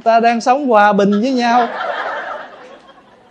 Ta 0.04 0.20
đang 0.20 0.42
sống 0.42 0.68
hòa 0.68 0.94
bình 0.94 1.12
với 1.22 1.32
nhau. 1.32 1.68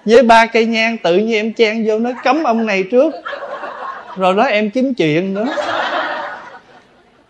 Với 0.05 0.23
ba 0.23 0.47
cây 0.47 0.67
nhang, 0.67 0.99
tự 0.99 1.17
nhiên 1.17 1.37
em 1.37 1.53
chen 1.53 1.85
vô 1.87 1.99
nó 1.99 2.11
cấm 2.25 2.45
ông 2.45 2.67
này 2.67 2.85
trước 2.91 3.15
rồi 4.17 4.35
đó 4.35 4.43
em 4.43 4.71
kiếm 4.71 4.95
chuyện 4.95 5.35
nữa. 5.35 5.47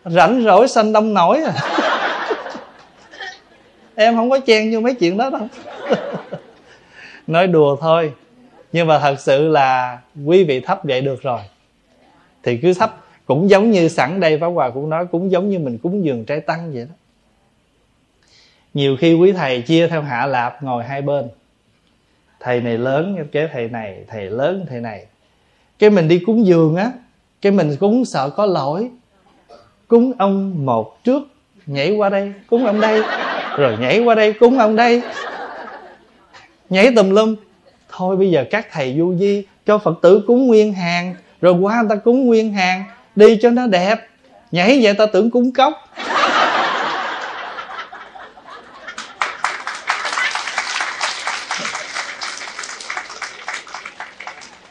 Rảnh 0.04 0.42
rỗi 0.44 0.68
xanh 0.68 0.92
đông 0.92 1.14
nổi 1.14 1.42
à. 1.42 1.52
Em 3.94 4.16
không 4.16 4.30
có 4.30 4.40
chen 4.40 4.74
vô 4.74 4.80
mấy 4.80 4.94
chuyện 4.94 5.16
đó 5.16 5.30
đâu. 5.30 5.48
Nói 7.26 7.46
đùa 7.46 7.76
thôi. 7.80 8.12
Nhưng 8.72 8.86
mà 8.86 8.98
thật 8.98 9.20
sự 9.20 9.48
là 9.48 9.98
quý 10.26 10.44
vị 10.44 10.60
thấp 10.60 10.80
vậy 10.82 11.00
được 11.00 11.22
rồi. 11.22 11.40
Thì 12.42 12.56
cứ 12.56 12.74
thấp 12.74 12.96
cũng 13.26 13.50
giống 13.50 13.70
như 13.70 13.88
sẵn 13.88 14.20
đây 14.20 14.38
pháp 14.38 14.46
hòa 14.46 14.70
cũng 14.70 14.90
nói, 14.90 15.06
cũng 15.06 15.30
giống 15.30 15.50
như 15.50 15.58
mình 15.58 15.78
cúng 15.78 16.04
dường 16.04 16.24
trái 16.24 16.40
tăng 16.40 16.72
vậy 16.72 16.86
đó. 16.88 16.94
Nhiều 18.74 18.96
khi 19.00 19.14
quý 19.14 19.32
thầy 19.32 19.62
chia 19.62 19.88
theo 19.88 20.02
hạ 20.02 20.26
lạp 20.26 20.62
ngồi 20.62 20.84
hai 20.84 21.02
bên. 21.02 21.28
Thầy 22.40 22.60
này 22.60 22.78
lớn 22.78 23.26
cái 23.32 23.48
thầy 23.52 23.68
này. 23.68 24.04
Thầy 24.08 24.30
lớn, 24.30 24.66
thầy 24.68 24.80
này 24.80 25.06
cái 25.78 25.90
mình 25.90 26.08
đi 26.08 26.18
cúng 26.18 26.46
dường 26.46 26.76
á, 26.76 26.90
cái 27.42 27.52
mình 27.52 27.76
cúng 27.80 28.04
sợ 28.04 28.30
có 28.30 28.46
lỗi. 28.46 28.90
Cúng 29.88 30.12
ông 30.18 30.66
một 30.66 31.04
trước, 31.04 31.22
nhảy 31.66 31.90
qua 31.90 32.08
đây, 32.08 32.32
cúng 32.46 32.66
ông 32.66 32.80
đây. 32.80 33.02
Rồi 33.56 33.76
nhảy 33.80 34.00
qua 34.00 34.14
đây, 34.14 34.32
cúng 34.32 34.58
ông 34.58 34.76
đây. 34.76 35.02
Nhảy 36.70 36.94
tùm 36.96 37.10
lum. 37.10 37.34
Thôi 37.90 38.16
bây 38.16 38.30
giờ 38.30 38.44
các 38.50 38.66
thầy 38.72 38.94
du 38.98 39.14
di 39.14 39.44
cho 39.66 39.78
phật 39.78 39.98
tử 40.02 40.24
cúng 40.26 40.46
nguyên 40.46 40.72
hàng, 40.72 41.14
rồi 41.40 41.52
qua 41.52 41.80
người 41.80 41.88
ta 41.88 41.96
cúng 41.96 42.26
nguyên 42.26 42.52
hàng, 42.52 42.84
đi 43.16 43.38
cho 43.42 43.50
nó 43.50 43.66
đẹp. 43.66 44.08
Nhảy 44.52 44.80
vậy 44.82 44.94
ta 44.94 45.06
tưởng 45.06 45.30
cúng 45.30 45.52
cốc. 45.52 45.72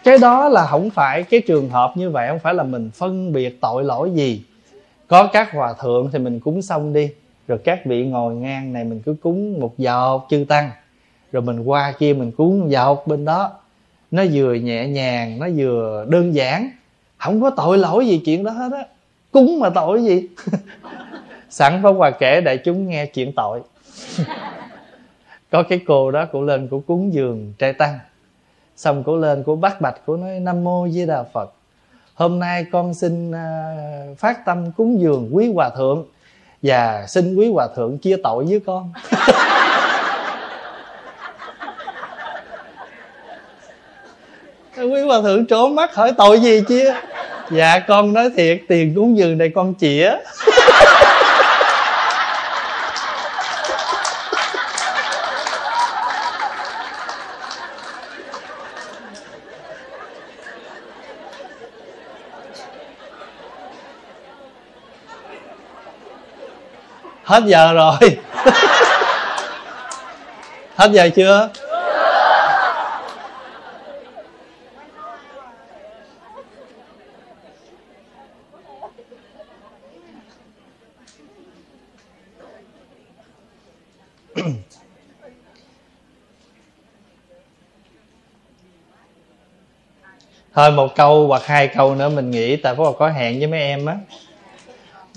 Cái 0.06 0.18
đó 0.18 0.50
là 0.50 0.66
không 0.66 0.90
phải 0.90 1.24
cái 1.24 1.42
trường 1.48 1.70
hợp 1.70 1.98
như 1.98 2.10
vậy, 2.10 2.28
không 2.30 2.40
phải 2.40 2.54
là 2.54 2.64
mình 2.64 2.92
phân 2.94 3.34
biệt 3.34 3.62
tội 3.62 3.84
lỗi 3.84 4.12
gì. 4.12 4.44
Có 5.08 5.30
các 5.34 5.52
hòa 5.52 5.74
thượng 5.74 6.10
thì 6.12 6.20
mình 6.20 6.40
cúng 6.40 6.62
xong 6.62 6.94
đi, 6.94 7.10
rồi 7.48 7.58
các 7.64 7.86
vị 7.86 8.06
ngồi 8.06 8.36
ngang 8.36 8.74
này 8.74 8.84
mình 8.84 9.02
cứ 9.06 9.16
cúng 9.22 9.60
một 9.60 9.78
giọt 9.78 10.28
chư 10.30 10.46
tăng, 10.48 10.70
rồi 11.32 11.42
mình 11.42 11.60
qua 11.60 11.94
kia 12.00 12.14
mình 12.14 12.32
cúng 12.32 12.60
một 12.60 12.68
giọt 12.70 13.08
bên 13.08 13.26
đó. 13.26 13.52
Nó 14.12 14.24
vừa 14.34 14.54
nhẹ 14.54 14.88
nhàng, 14.88 15.40
nó 15.40 15.48
vừa 15.56 16.06
đơn 16.10 16.36
giản, 16.36 16.70
không 17.18 17.42
có 17.42 17.50
tội 17.50 17.78
lỗi 17.78 18.08
gì 18.08 18.22
chuyện 18.26 18.44
đó 18.44 18.52
hết 18.52 18.72
á. 18.74 18.86
Cúng 19.32 19.60
mà 19.60 19.70
tội 19.70 20.04
gì? 20.04 20.28
Sẵn 21.50 21.80
phong 21.84 21.98
hòa 21.98 22.12
kể 22.12 22.42
đại 22.42 22.58
chúng 22.58 22.90
nghe 22.90 23.06
chuyện 23.06 23.32
tội. 23.36 23.62
Có 25.52 25.64
cái 25.64 25.80
cô 25.88 26.12
đó 26.12 26.26
cũng 26.32 26.44
lên 26.44 26.68
cũng 26.68 26.82
cúng 26.82 27.14
giường 27.14 27.54
trai 27.58 27.74
tăng 27.74 28.00
xong 28.76 29.04
cổ 29.04 29.18
lên 29.18 29.44
cổ 29.44 29.56
bắt 29.56 29.82
bạch 29.82 29.96
cổ 30.06 30.18
nói, 30.18 30.40
nam 30.40 30.64
mô 30.64 30.88
di 30.90 31.06
đà 31.06 31.24
phật. 31.34 31.54
Hôm 32.14 32.40
nay 32.40 32.66
con 32.72 32.94
xin 32.94 33.32
à, 33.32 33.76
phát 34.18 34.46
tâm 34.46 34.72
cúng 34.72 35.02
dường 35.02 35.30
quý 35.32 35.52
hòa 35.56 35.70
thượng 35.78 36.06
và 36.62 37.06
xin 37.08 37.36
quý 37.36 37.52
hòa 37.52 37.68
thượng 37.76 37.98
chia 37.98 38.18
tội 38.24 38.46
với 38.46 38.60
con. 38.66 38.94
Quý 44.78 45.02
hòa 45.02 45.22
thượng 45.22 45.46
trốn 45.46 45.76
mắt 45.76 45.96
hỏi, 45.96 46.14
tội 46.18 46.40
gì 46.40 46.62
chia 46.68 46.94
dạ 47.52 47.80
con 47.88 48.14
nói 48.14 48.30
thiệt, 48.36 48.62
tiền 48.68 48.96
cúng 48.96 49.18
dường 49.18 49.38
này 49.38 49.52
con 49.56 49.74
chĩa 49.80 50.12
hết 67.26 67.44
giờ 67.46 67.74
rồi. 67.74 67.98
Hết 70.76 70.92
giờ 70.92 71.10
chưa? 71.16 71.50
Thôi 90.54 90.72
một 90.72 90.96
câu 90.96 91.28
hoặc 91.28 91.46
hai 91.46 91.68
câu 91.68 91.96
nữa 91.96 92.10
mình 92.10 92.32
nghĩ 92.32 92.56
tại 92.56 92.76
có 92.76 92.92
có 92.92 93.10
hẹn 93.10 93.40
với 93.40 93.48
mấy 93.48 93.60
em 93.60 93.86
á 93.86 93.96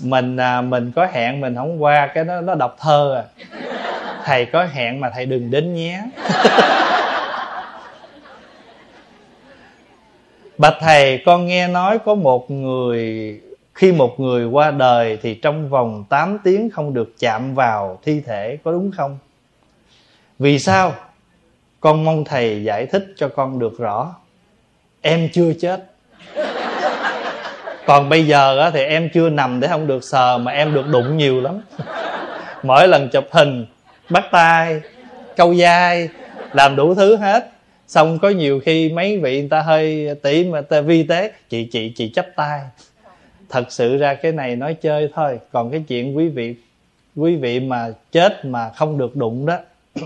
mình 0.03 0.37
à, 0.37 0.61
mình 0.61 0.91
có 0.95 1.07
hẹn 1.11 1.41
mình 1.41 1.55
không 1.55 1.83
qua 1.83 2.07
cái 2.07 2.23
nó 2.23 2.41
nó 2.41 2.55
đọc 2.55 2.75
thơ 2.79 3.15
à. 3.15 3.23
Thầy 4.25 4.45
có 4.45 4.65
hẹn 4.65 4.99
mà 4.99 5.09
thầy 5.09 5.25
đừng 5.25 5.51
đến 5.51 5.73
nhé. 5.73 6.01
Bạch 10.57 10.77
thầy 10.79 11.21
con 11.25 11.47
nghe 11.47 11.67
nói 11.67 11.99
có 11.99 12.15
một 12.15 12.51
người 12.51 13.39
khi 13.75 13.91
một 13.91 14.19
người 14.19 14.45
qua 14.45 14.71
đời 14.71 15.17
thì 15.21 15.35
trong 15.35 15.69
vòng 15.69 16.05
8 16.09 16.39
tiếng 16.43 16.69
không 16.69 16.93
được 16.93 17.13
chạm 17.19 17.55
vào 17.55 17.99
thi 18.03 18.21
thể 18.25 18.57
có 18.63 18.71
đúng 18.71 18.91
không? 18.97 19.17
Vì 20.39 20.59
sao? 20.59 20.93
Con 21.79 22.05
mong 22.05 22.23
thầy 22.25 22.63
giải 22.63 22.85
thích 22.85 23.05
cho 23.15 23.27
con 23.27 23.59
được 23.59 23.79
rõ. 23.79 24.15
Em 25.01 25.29
chưa 25.33 25.53
chết 25.53 25.85
còn 27.89 28.09
bây 28.09 28.27
giờ 28.27 28.71
thì 28.73 28.83
em 28.83 29.09
chưa 29.13 29.29
nằm 29.29 29.59
để 29.59 29.67
không 29.67 29.87
được 29.87 30.03
sờ 30.03 30.37
mà 30.37 30.51
em 30.51 30.73
được 30.73 30.87
đụng 30.87 31.17
nhiều 31.17 31.41
lắm. 31.41 31.61
Mỗi 32.63 32.87
lần 32.87 33.09
chụp 33.09 33.25
hình, 33.31 33.65
bắt 34.09 34.23
tay, 34.31 34.81
câu 35.35 35.55
dai 35.55 36.09
làm 36.53 36.75
đủ 36.75 36.95
thứ 36.95 37.15
hết. 37.15 37.51
Xong 37.87 38.19
có 38.19 38.29
nhiều 38.29 38.59
khi 38.65 38.89
mấy 38.89 39.17
vị 39.17 39.39
người 39.39 39.49
ta 39.49 39.61
hơi 39.61 40.15
tỷ 40.21 40.43
mà 40.43 40.61
ta 40.61 40.81
vi 40.81 41.03
tế, 41.03 41.31
chị 41.49 41.69
chị 41.71 41.93
chị 41.95 42.09
chấp 42.09 42.27
tay. 42.35 42.61
Thật 43.49 43.71
sự 43.71 43.97
ra 43.97 44.13
cái 44.13 44.31
này 44.31 44.55
nói 44.55 44.73
chơi 44.73 45.09
thôi. 45.15 45.39
Còn 45.51 45.71
cái 45.71 45.83
chuyện 45.87 46.17
quý 46.17 46.27
vị 46.27 46.55
quý 47.15 47.35
vị 47.35 47.59
mà 47.59 47.93
chết 48.11 48.45
mà 48.45 48.69
không 48.75 48.97
được 48.97 49.15
đụng 49.15 49.45
đó. 49.45 49.57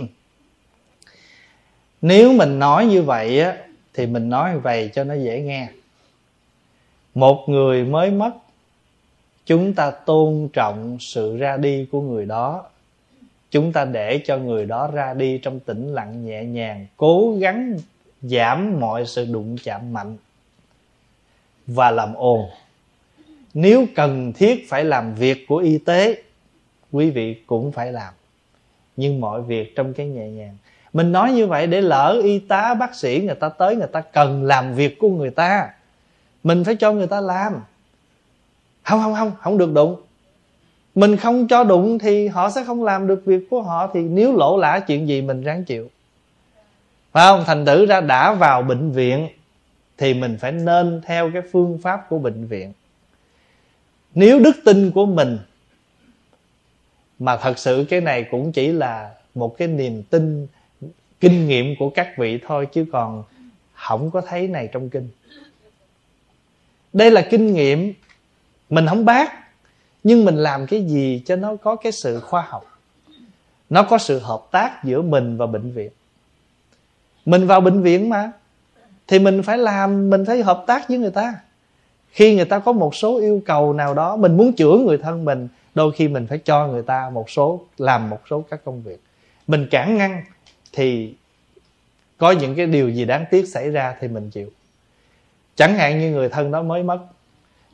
Nếu 2.02 2.34
mình 2.34 2.60
nói 2.60 2.86
như 2.86 3.02
vậy 3.02 3.40
á, 3.40 3.58
thì 3.94 4.06
mình 4.06 4.30
nói 4.30 4.60
vậy 4.60 4.90
cho 4.94 5.04
nó 5.04 5.14
dễ 5.14 5.42
nghe 5.42 5.68
một 7.14 7.46
người 7.48 7.84
mới 7.84 8.12
mất, 8.12 8.32
chúng 9.46 9.74
ta 9.74 9.92
tôn 9.92 10.50
trọng 10.54 10.98
sự 11.00 11.38
ra 11.38 11.58
đi 11.58 11.88
của 11.92 12.02
người 12.02 12.26
đó. 12.26 12.66
Chúng 13.52 13.74
ta 13.74 13.86
để 13.86 14.22
cho 14.26 14.38
người 14.38 14.66
đó 14.66 14.90
ra 14.94 15.14
đi 15.14 15.38
trong 15.38 15.60
tĩnh 15.60 15.94
lặng 15.94 16.26
nhẹ 16.26 16.44
nhàng, 16.44 16.88
cố 16.98 17.36
gắng 17.40 17.78
giảm 18.22 18.80
mọi 18.80 19.06
sự 19.06 19.26
đụng 19.26 19.58
chạm 19.64 19.94
mạnh 19.94 20.18
và 21.68 21.92
làm 21.92 22.14
ồn. 22.14 22.50
Nếu 23.54 23.86
cần 23.96 24.34
thiết 24.34 24.70
phải 24.70 24.84
làm 24.84 25.16
việc 25.16 25.48
của 25.48 25.58
y 25.58 25.78
tế, 25.78 26.24
quý 26.92 27.10
vị 27.10 27.36
cũng 27.48 27.72
phải 27.72 27.92
làm. 27.92 28.14
Nhưng 28.98 29.22
mọi 29.22 29.42
việc 29.42 29.76
trong 29.76 29.94
cái 29.94 30.08
nhẹ 30.08 30.30
nhàng. 30.30 30.58
Mình 30.94 31.12
nói 31.12 31.32
như 31.32 31.48
vậy 31.48 31.68
để 31.68 31.82
lỡ 31.82 32.22
y 32.24 32.40
tá, 32.40 32.74
bác 32.74 32.96
sĩ 32.96 33.22
người 33.26 33.36
ta 33.36 33.50
tới, 33.50 33.76
người 33.76 33.88
ta 33.88 34.02
cần 34.02 34.44
làm 34.44 34.74
việc 34.74 35.00
của 35.00 35.10
người 35.10 35.30
ta 35.30 35.70
mình 36.44 36.64
phải 36.64 36.76
cho 36.76 36.92
người 36.92 37.08
ta 37.08 37.22
làm. 37.22 37.54
Không 38.84 39.02
không 39.02 39.16
không 39.16 39.32
không 39.40 39.58
được 39.58 39.74
đụng. 39.74 40.02
Mình 40.96 41.18
không 41.18 41.48
cho 41.48 41.64
đụng 41.64 42.00
thì 42.00 42.28
họ 42.28 42.50
sẽ 42.50 42.64
không 42.64 42.84
làm 42.84 43.08
được 43.08 43.22
việc 43.26 43.48
của 43.50 43.62
họ, 43.62 43.90
thì 43.94 44.02
nếu 44.02 44.38
lỗ 44.38 44.58
lã 44.58 44.80
chuyện 44.80 45.08
gì 45.08 45.22
mình 45.22 45.44
ráng 45.44 45.64
chịu. 45.64 45.90
Phải 47.12 47.28
không? 47.28 47.44
Thành 47.46 47.66
tử 47.66 47.86
ra 47.86 48.02
đã 48.02 48.34
vào 48.34 48.62
bệnh 48.62 48.92
viện 48.92 49.28
thì 49.98 50.14
mình 50.14 50.38
phải 50.40 50.52
nên 50.52 51.02
theo 51.06 51.32
cái 51.34 51.42
phương 51.52 51.80
pháp 51.84 52.10
của 52.10 52.20
bệnh 52.20 52.48
viện. 52.48 52.74
Nếu 54.16 54.40
đức 54.40 54.56
tin 54.66 54.92
của 54.92 55.06
mình, 55.06 55.38
mà 57.20 57.38
thật 57.38 57.60
sự 57.60 57.86
cái 57.90 58.02
này 58.02 58.26
cũng 58.32 58.52
chỉ 58.52 58.72
là 58.72 59.12
một 59.36 59.58
cái 59.58 59.68
niềm 59.68 60.04
tin, 60.04 60.48
kinh 61.20 61.48
nghiệm 61.48 61.76
của 61.80 61.90
các 61.90 62.08
vị 62.18 62.40
thôi, 62.48 62.68
chứ 62.74 62.86
còn 62.92 63.24
không 63.74 64.12
có 64.12 64.22
thấy 64.22 64.48
này 64.48 64.70
trong 64.72 64.90
kinh 64.90 65.10
đây 66.94 67.12
là 67.12 67.22
kinh 67.22 67.54
nghiệm 67.54 67.94
mình 68.70 68.88
không 68.88 69.06
bác, 69.06 69.34
nhưng 70.04 70.26
mình 70.26 70.36
làm 70.36 70.68
cái 70.68 70.86
gì 70.86 71.22
cho 71.26 71.36
nó 71.36 71.56
có 71.56 71.76
cái 71.76 71.92
sự 71.92 72.20
khoa 72.20 72.42
học? 72.42 72.80
Nó 73.70 73.84
có 73.84 73.98
sự 73.98 74.20
hợp 74.20 74.42
tác 74.52 74.84
giữa 74.84 75.02
mình 75.02 75.38
và 75.38 75.46
bệnh 75.46 75.72
viện. 75.72 75.90
Mình 77.26 77.48
vào 77.48 77.62
bệnh 77.62 77.82
viện 77.82 78.10
mà, 78.10 78.32
thì 79.08 79.20
mình 79.20 79.44
phải 79.44 79.58
làm, 79.58 80.10
mình 80.10 80.26
phải 80.26 80.44
hợp 80.44 80.64
tác 80.68 80.90
với 80.90 80.98
người 80.98 81.12
ta. 81.12 81.36
Khi 82.12 82.36
người 82.36 82.46
ta 82.46 82.60
có 82.60 82.72
một 82.72 82.96
số 82.96 83.20
yêu 83.20 83.42
cầu 83.46 83.74
nào 83.74 83.94
đó, 83.94 84.16
mình 84.16 84.38
muốn 84.38 84.54
chữa 84.54 84.78
người 84.78 84.98
thân 84.98 85.26
mình, 85.26 85.48
đôi 85.76 85.92
khi 85.92 86.08
mình 86.08 86.28
phải 86.28 86.38
cho 86.38 86.68
người 86.68 86.84
ta 86.84 87.10
một 87.10 87.30
số, 87.30 87.62
làm 87.78 88.10
một 88.10 88.22
số 88.30 88.44
các 88.50 88.66
công 88.66 88.82
việc. 88.82 89.00
Mình 89.48 89.68
cản 89.72 89.98
ngăn 89.98 90.24
thì 90.74 91.14
có 92.18 92.32
những 92.32 92.56
cái 92.56 92.66
điều 92.66 92.90
gì 92.90 93.06
đáng 93.06 93.26
tiếc 93.32 93.48
xảy 93.48 93.70
ra 93.70 93.96
thì 94.00 94.08
mình 94.08 94.30
chịu 94.30 94.50
chẳng 95.56 95.76
hạn 95.76 96.00
như 96.00 96.12
người 96.12 96.30
thân 96.30 96.52
đó 96.52 96.62
mới 96.62 96.84
mất. 96.84 97.00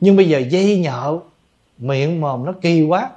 Nhưng 0.00 0.16
bây 0.16 0.28
giờ 0.28 0.38
dây 0.38 0.78
nhợ, 0.78 1.18
miệng 1.78 2.20
mồm 2.20 2.44
nó 2.44 2.52
kỳ 2.60 2.82
quá. 2.82 3.10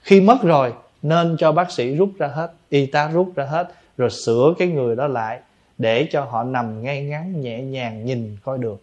Khi 0.00 0.20
mất 0.20 0.42
rồi, 0.42 0.72
nên 1.02 1.36
cho 1.38 1.52
bác 1.52 1.70
sĩ 1.70 1.94
rút 1.94 2.10
ra 2.18 2.26
hết, 2.26 2.52
y 2.68 2.86
tá 2.86 3.08
rút 3.08 3.32
ra 3.36 3.44
hết, 3.44 3.68
rồi 3.96 4.10
sửa 4.10 4.54
cái 4.58 4.68
người 4.68 4.96
đó 4.96 5.06
lại 5.06 5.40
để 5.78 6.08
cho 6.10 6.24
họ 6.24 6.44
nằm 6.44 6.82
ngay 6.82 7.04
ngắn, 7.04 7.40
nhẹ 7.40 7.62
nhàng 7.62 8.04
nhìn 8.04 8.36
coi 8.44 8.58
được. 8.58 8.82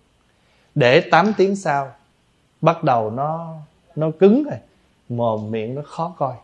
Để 0.75 1.01
8 1.01 1.33
tiếng 1.37 1.55
sau, 1.55 1.91
bắt 2.61 2.83
đầu 2.83 3.11
nó 3.11 3.55
nó 3.95 4.11
cứng 4.19 4.43
rồi, 4.43 4.59
mồm 5.09 5.51
miệng 5.51 5.75
nó 5.75 5.81
khó 5.85 6.15
coi. 6.17 6.35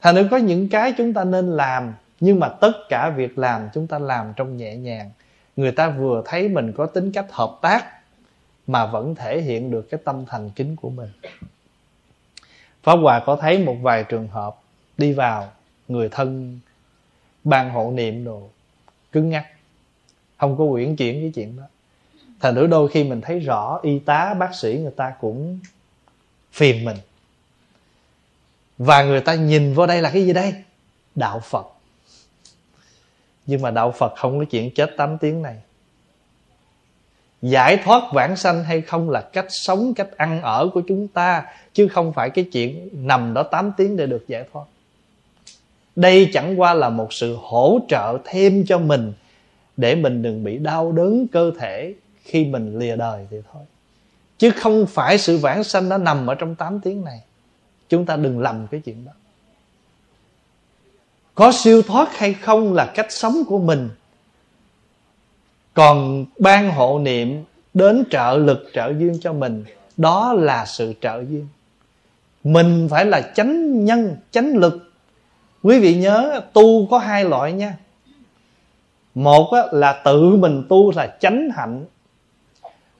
Thành 0.00 0.14
ra 0.14 0.22
có 0.30 0.36
những 0.36 0.68
cái 0.68 0.94
chúng 0.98 1.14
ta 1.14 1.24
nên 1.24 1.50
làm, 1.56 1.94
nhưng 2.20 2.40
mà 2.40 2.48
tất 2.48 2.72
cả 2.88 3.10
việc 3.10 3.38
làm 3.38 3.68
chúng 3.74 3.86
ta 3.86 3.98
làm 3.98 4.32
trong 4.36 4.56
nhẹ 4.56 4.76
nhàng 4.76 5.10
người 5.56 5.72
ta 5.72 5.90
vừa 5.90 6.22
thấy 6.24 6.48
mình 6.48 6.72
có 6.72 6.86
tính 6.86 7.12
cách 7.12 7.26
hợp 7.30 7.58
tác 7.62 7.86
mà 8.66 8.86
vẫn 8.86 9.14
thể 9.14 9.40
hiện 9.40 9.70
được 9.70 9.90
cái 9.90 10.00
tâm 10.04 10.24
thành 10.26 10.50
kính 10.50 10.76
của 10.76 10.90
mình. 10.90 11.10
Pháp 12.82 12.96
hòa 12.96 13.22
có 13.26 13.36
thấy 13.36 13.58
một 13.58 13.76
vài 13.82 14.04
trường 14.04 14.28
hợp 14.28 14.56
đi 14.98 15.12
vào 15.12 15.52
người 15.88 16.08
thân 16.08 16.58
ban 17.44 17.70
hộ 17.70 17.90
niệm 17.94 18.24
đồ 18.24 18.48
cứng 19.12 19.30
ngắc 19.30 19.46
không 20.40 20.58
có 20.58 20.64
quyển 20.70 20.96
chuyển 20.96 21.20
cái 21.20 21.32
chuyện 21.34 21.56
đó. 21.56 21.62
Thành 22.40 22.54
thử 22.54 22.66
đôi 22.66 22.88
khi 22.88 23.04
mình 23.04 23.20
thấy 23.20 23.40
rõ 23.40 23.80
y 23.82 23.98
tá, 23.98 24.34
bác 24.34 24.54
sĩ 24.54 24.78
người 24.82 24.92
ta 24.96 25.12
cũng 25.20 25.58
phiền 26.52 26.84
mình. 26.84 26.96
Và 28.78 29.02
người 29.02 29.20
ta 29.20 29.34
nhìn 29.34 29.74
vô 29.74 29.86
đây 29.86 30.02
là 30.02 30.10
cái 30.10 30.26
gì 30.26 30.32
đây? 30.32 30.54
Đạo 31.14 31.40
phật 31.40 31.66
nhưng 33.50 33.62
mà 33.62 33.70
đạo 33.70 33.90
phật 33.90 34.14
không 34.16 34.38
có 34.38 34.44
chuyện 34.44 34.70
chết 34.74 34.90
8 34.96 35.18
tiếng 35.18 35.42
này. 35.42 35.56
Giải 37.42 37.76
thoát 37.76 38.02
vãng 38.12 38.36
sanh 38.36 38.64
hay 38.64 38.80
không 38.80 39.10
là 39.10 39.20
cách 39.20 39.46
sống, 39.48 39.94
cách 39.94 40.16
ăn 40.16 40.42
ở 40.42 40.68
của 40.74 40.82
chúng 40.88 41.08
ta, 41.08 41.44
chứ 41.72 41.88
không 41.88 42.12
phải 42.12 42.30
cái 42.30 42.44
chuyện 42.52 42.88
nằm 42.92 43.34
đó 43.34 43.42
8 43.42 43.72
tiếng 43.76 43.96
để 43.96 44.06
được 44.06 44.24
giải 44.28 44.44
thoát. 44.52 44.64
Đây 45.96 46.30
chẳng 46.32 46.60
qua 46.60 46.74
là 46.74 46.88
một 46.88 47.12
sự 47.12 47.36
hỗ 47.40 47.78
trợ 47.88 48.18
thêm 48.24 48.64
cho 48.66 48.78
mình, 48.78 49.12
để 49.76 49.94
mình 49.94 50.22
đừng 50.22 50.44
bị 50.44 50.58
đau 50.58 50.92
đớn 50.92 51.26
cơ 51.32 51.52
thể 51.58 51.94
khi 52.24 52.44
mình 52.44 52.78
lìa 52.78 52.96
đời 52.96 53.26
thì 53.30 53.36
thôi. 53.52 53.62
Chứ 54.38 54.50
không 54.50 54.86
phải 54.86 55.18
sự 55.18 55.38
vãng 55.38 55.64
sanh 55.64 55.88
nó 55.88 55.98
nằm 55.98 56.26
ở 56.26 56.34
trong 56.34 56.54
8 56.54 56.80
tiếng 56.80 57.04
này. 57.04 57.20
Chúng 57.88 58.06
ta 58.06 58.16
đừng 58.16 58.40
lầm 58.40 58.66
cái 58.66 58.80
chuyện 58.80 59.04
đó 59.04 59.12
có 61.40 61.52
siêu 61.52 61.82
thoát 61.82 62.18
hay 62.18 62.34
không 62.34 62.74
là 62.74 62.86
cách 62.94 63.06
sống 63.12 63.42
của 63.46 63.58
mình. 63.58 63.88
Còn 65.74 66.26
ban 66.38 66.70
hộ 66.70 66.98
niệm 66.98 67.44
đến 67.74 68.04
trợ 68.10 68.36
lực 68.36 68.70
trợ 68.74 68.92
duyên 68.98 69.18
cho 69.20 69.32
mình, 69.32 69.64
đó 69.96 70.32
là 70.32 70.64
sự 70.66 70.94
trợ 71.00 71.24
duyên. 71.28 71.48
Mình 72.44 72.88
phải 72.90 73.04
là 73.04 73.20
chánh 73.34 73.84
nhân, 73.84 74.16
chánh 74.30 74.56
lực. 74.56 74.92
Quý 75.62 75.80
vị 75.80 75.94
nhớ, 75.94 76.40
tu 76.52 76.86
có 76.90 76.98
hai 76.98 77.24
loại 77.24 77.52
nha. 77.52 77.76
Một 79.14 79.52
là 79.72 79.92
tự 80.04 80.36
mình 80.36 80.62
tu 80.68 80.92
là 80.96 81.16
chánh 81.20 81.50
hạnh. 81.56 81.84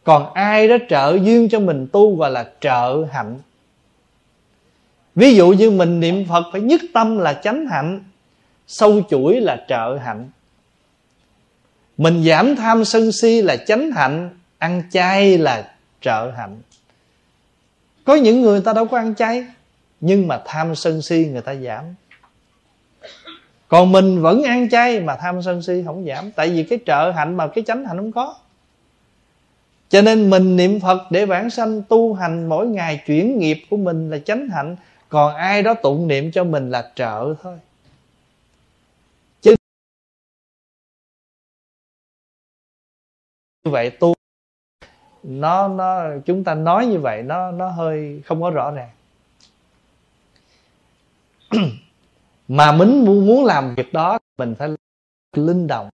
Còn 0.05 0.33
ai 0.35 0.69
đó 0.69 0.77
trợ 0.89 1.19
duyên 1.23 1.49
cho 1.49 1.61
mình 1.61 1.87
tu 1.93 2.17
gọi 2.17 2.31
là 2.31 2.51
trợ 2.61 3.05
hạnh. 3.13 3.39
Ví 5.15 5.35
dụ 5.35 5.49
như 5.49 5.71
mình 5.71 6.01
niệm 6.01 6.27
phật 6.29 6.45
phải 6.53 6.61
nhất 6.61 6.81
tâm 6.95 7.19
là 7.19 7.33
chánh 7.33 7.67
hạnh 7.67 8.01
sâu 8.71 9.03
chuỗi 9.11 9.41
là 9.41 9.65
trợ 9.69 9.97
hạnh. 9.97 10.31
Mình 11.97 12.25
giảm 12.25 12.57
tham 12.57 12.85
sân 12.85 13.13
si 13.13 13.43
là 13.43 13.57
chánh 13.57 13.91
hạnh, 13.91 14.31
ăn 14.59 14.83
chay 14.91 15.39
là 15.39 15.73
trợ 16.01 16.31
hạnh. 16.37 16.61
Có 18.05 18.15
những 18.15 18.43
người 18.43 18.61
ta 18.61 18.73
đâu 18.73 18.87
có 18.87 18.99
ăn 18.99 19.15
chay, 19.15 19.47
nhưng 20.01 20.29
mà 20.29 20.43
tham 20.47 20.75
sân 20.75 21.03
si 21.03 21.29
người 21.33 21.43
ta 21.43 21.55
giảm. 21.55 21.85
Còn 23.69 23.93
mình 23.93 24.23
vẫn 24.23 24.43
ăn 24.43 24.69
chay 24.71 25.01
mà 25.01 25.17
tham 25.17 25.43
sân 25.43 25.63
si 25.63 25.83
không 25.87 26.05
giảm, 26.07 26.31
tại 26.33 26.49
vì 26.49 26.65
cái 26.65 26.79
trợ 26.87 27.11
hạnh 27.11 27.37
mà 27.37 27.47
cái 27.47 27.65
chánh 27.67 27.85
hạnh 27.85 27.97
không 27.97 28.13
có. 28.13 28.35
Cho 29.89 30.03
nên 30.03 30.31
mình 30.31 30.57
niệm 30.57 30.81
phật 30.81 31.03
để 31.11 31.27
vãng 31.27 31.51
sanh, 31.51 31.83
tu 31.83 32.15
hành 32.15 32.49
mỗi 32.49 32.67
ngày 32.67 33.03
chuyển 33.07 33.39
nghiệp 33.39 33.63
của 33.71 33.77
mình 33.77 34.11
là 34.11 34.19
chánh 34.19 34.49
hạnh, 34.49 34.77
còn 35.09 35.35
ai 35.35 35.63
đó 35.63 35.75
tụng 35.75 36.09
niệm 36.09 36.33
cho 36.33 36.45
mình 36.45 36.71
là 36.71 36.91
trợ 36.95 37.35
thôi. 37.43 37.59
Như 43.65 43.71
vậy 43.71 43.91
tu 43.91 44.15
nó 45.23 45.69
nó, 45.69 46.05
chúng 46.27 46.45
ta 46.45 46.55
nói 46.55 46.87
như 46.87 46.99
vậy, 46.99 47.23
nó 47.23 47.51
nó 47.51 47.69
hơi 47.69 48.23
không 48.25 48.43
có 48.43 48.51
rõ 48.51 48.71
ràng 48.71 48.91
mà 52.49 52.73
mình 52.73 53.05
muốn 53.05 53.45
làm 53.45 53.75
việc 53.75 53.93
đó, 53.93 54.19
mình 54.39 54.55
phải 54.59 54.69
linh 55.37 55.67
động. 55.67 55.89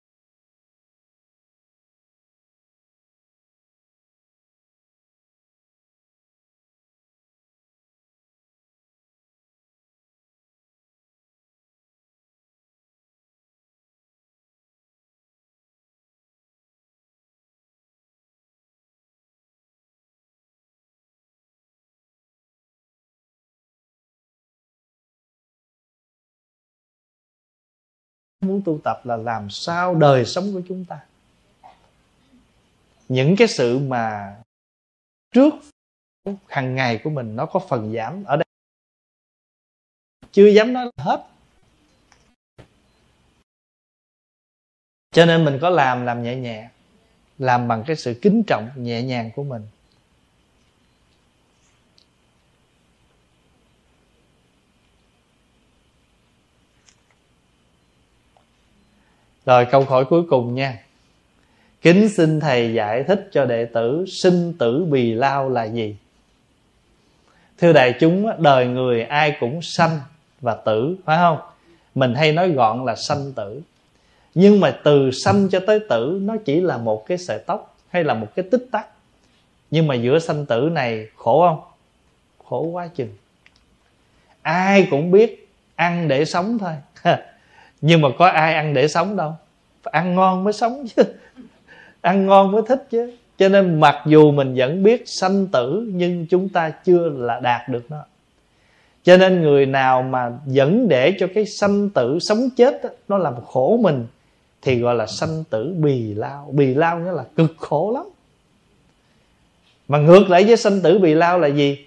Muốn 28.48 28.62
tu 28.66 28.80
tập 28.84 29.02
là 29.04 29.18
làm 29.18 29.50
sao 29.50 29.96
đời 29.96 30.26
sống 30.26 30.54
của 30.54 30.62
chúng 30.68 30.86
ta? 30.86 31.00
Những 33.10 33.36
cái 33.38 33.48
sự 33.48 33.80
mà 33.80 34.36
trước 35.32 35.54
hàng 36.48 36.76
ngày 36.76 37.02
của 37.04 37.10
mình 37.10 37.36
nó 37.36 37.46
có 37.46 37.60
phần 37.70 37.94
giảm 37.94 38.24
ở 38.24 38.36
đây. 38.38 38.46
Chưa 40.32 40.48
dám 40.48 40.74
nói 40.74 40.92
hết. 40.98 41.28
Cho 45.12 45.26
nên 45.26 45.46
mình 45.46 45.58
có 45.62 45.70
làm 45.70 46.06
làm 46.06 46.24
nhẹ 46.24 46.36
nhẹ, 46.36 46.70
làm 47.38 47.68
bằng 47.68 47.84
cái 47.88 47.96
sự 47.96 48.20
kính 48.22 48.44
trọng 48.48 48.70
nhẹ 48.76 49.04
nhàng 49.04 49.32
của 49.36 49.44
mình. 49.44 49.68
Rồi 59.46 59.66
câu 59.66 59.84
hỏi 59.84 60.06
cuối 60.06 60.24
cùng 60.30 60.56
nha. 60.56 60.80
Kính 61.82 62.10
xin 62.10 62.40
Thầy 62.40 62.74
giải 62.74 63.04
thích 63.04 63.30
cho 63.32 63.46
đệ 63.46 63.66
tử 63.66 64.06
Sinh 64.08 64.54
tử 64.60 64.86
bì 64.86 65.14
lao 65.14 65.50
là 65.50 65.64
gì? 65.64 65.96
Thưa 67.58 67.74
đại 67.74 67.94
chúng, 68.00 68.42
Đời 68.42 68.68
người 68.68 69.04
ai 69.04 69.38
cũng 69.40 69.62
sanh 69.62 70.00
và 70.42 70.56
tử, 70.56 70.96
Phải 71.06 71.18
không? 71.18 71.38
Mình 71.96 72.16
hay 72.16 72.32
nói 72.32 72.50
gọn 72.50 72.86
là 72.86 72.96
sanh 72.96 73.34
tử. 73.34 73.62
Nhưng 74.36 74.60
mà 74.60 74.80
từ 74.84 75.12
sanh 75.12 75.50
cho 75.50 75.60
tới 75.68 75.80
tử, 75.90 76.20
Nó 76.22 76.36
chỉ 76.46 76.62
là 76.62 76.78
một 76.78 77.06
cái 77.06 77.18
sợi 77.18 77.40
tóc 77.40 77.76
Hay 77.90 78.04
là 78.04 78.14
một 78.14 78.28
cái 78.36 78.46
tích 78.52 78.68
tắc. 78.72 78.88
Nhưng 79.72 79.88
mà 79.88 79.96
giữa 79.96 80.20
sanh 80.20 80.46
tử 80.46 80.70
này, 80.72 81.08
khổ 81.16 81.48
không? 81.48 81.62
Khổ 82.46 82.62
quá 82.62 82.88
chừng. 82.96 83.10
Ai 84.42 84.88
cũng 84.92 85.12
biết 85.12 85.50
Ăn 85.76 86.08
để 86.08 86.26
sống 86.26 86.58
thôi. 86.60 86.74
nhưng 87.86 88.02
mà 88.02 88.10
có 88.18 88.28
ai 88.28 88.54
ăn 88.54 88.74
để 88.74 88.88
sống 88.88 89.16
đâu. 89.16 89.34
Phải 89.84 89.92
ăn 89.92 90.16
ngon 90.16 90.44
mới 90.44 90.54
sống 90.54 90.86
chứ. 90.96 91.04
Ăn 92.02 92.26
ngon 92.26 92.52
mới 92.52 92.62
thích 92.68 92.88
chứ. 92.90 93.14
Cho 93.38 93.50
nên 93.50 93.80
mặc 93.80 93.96
dù 94.06 94.32
mình 94.32 94.54
vẫn 94.56 94.84
biết 94.84 95.04
sanh 95.06 95.48
tử 95.48 95.92
nhưng 95.94 96.26
chúng 96.30 96.50
ta 96.50 96.70
chưa 96.70 97.10
là 97.10 97.40
đạt 97.40 97.70
được 97.70 97.92
nó. 97.92 98.06
Cho 99.04 99.18
nên 99.18 99.42
người 99.42 99.66
nào 99.66 100.02
mà 100.02 100.32
vẫn 100.46 100.88
để 100.90 101.16
cho 101.20 101.28
cái 101.36 101.46
sanh 101.46 101.90
tử 101.90 102.20
sống 102.22 102.50
chết 102.58 102.84
đó, 102.84 102.90
nó 103.08 103.18
làm 103.18 103.34
khổ 103.46 103.80
mình 103.82 104.08
thì 104.62 104.80
gọi 104.80 104.96
là 104.96 105.06
sanh 105.06 105.44
tử 105.50 105.76
bì 105.78 106.14
lao. 106.14 106.50
Bì 106.54 106.74
lao 106.74 107.00
nghĩa 107.00 107.12
là 107.12 107.24
cực 107.36 107.54
khổ 107.58 107.92
lắm. 107.96 108.06
Mà 109.88 109.98
ngược 109.98 110.30
lại 110.30 110.44
với 110.44 110.58
sanh 110.58 110.82
tử 110.82 111.00
bì 111.00 111.14
lao 111.14 111.40
là 111.40 111.48
gì? 111.48 111.86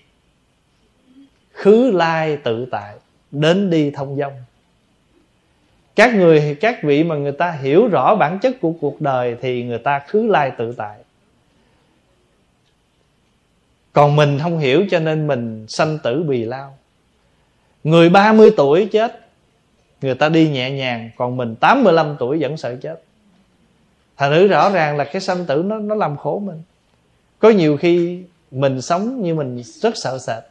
Khứ 1.52 1.90
lai 1.90 2.36
tự 2.36 2.66
tại 2.70 2.94
đến 3.30 3.70
đi 3.70 3.90
thông 3.90 4.16
dong 4.16 4.32
các 5.96 6.14
người, 6.14 6.56
các 6.60 6.82
vị 6.82 7.04
mà 7.04 7.14
người 7.14 7.32
ta 7.32 7.50
hiểu 7.50 7.88
rõ 7.88 8.14
bản 8.14 8.38
chất 8.38 8.60
của 8.60 8.72
cuộc 8.80 9.00
đời 9.00 9.36
thì 9.40 9.64
người 9.64 9.78
ta 9.78 9.98
khứ 9.98 10.26
lai 10.26 10.52
tự 10.58 10.72
tại. 10.72 10.98
Còn 13.92 14.16
mình 14.16 14.38
không 14.42 14.58
hiểu 14.58 14.86
cho 14.90 14.98
nên 14.98 15.26
mình 15.26 15.66
sanh 15.68 15.98
tử 16.02 16.22
bì 16.22 16.44
lao. 16.44 16.78
Người 17.84 18.08
30 18.08 18.50
tuổi 18.56 18.88
chết, 18.92 19.28
người 20.02 20.14
ta 20.14 20.28
đi 20.28 20.48
nhẹ 20.48 20.70
nhàng, 20.70 21.10
còn 21.16 21.36
mình 21.36 21.54
85 21.54 22.16
tuổi 22.18 22.38
vẫn 22.40 22.56
sợ 22.56 22.76
chết. 22.82 23.02
Thành 24.16 24.30
nữ 24.30 24.46
rõ 24.46 24.70
ràng 24.70 24.96
là 24.96 25.04
cái 25.04 25.22
sanh 25.22 25.46
tử 25.46 25.62
nó 25.66 25.78
nó 25.78 25.94
làm 25.94 26.16
khổ 26.16 26.38
mình. 26.44 26.62
Có 27.38 27.50
nhiều 27.50 27.76
khi 27.76 28.22
mình 28.50 28.82
sống 28.82 29.22
như 29.22 29.34
mình 29.34 29.62
rất 29.82 29.96
sợ 29.96 30.18
sệt, 30.18 30.44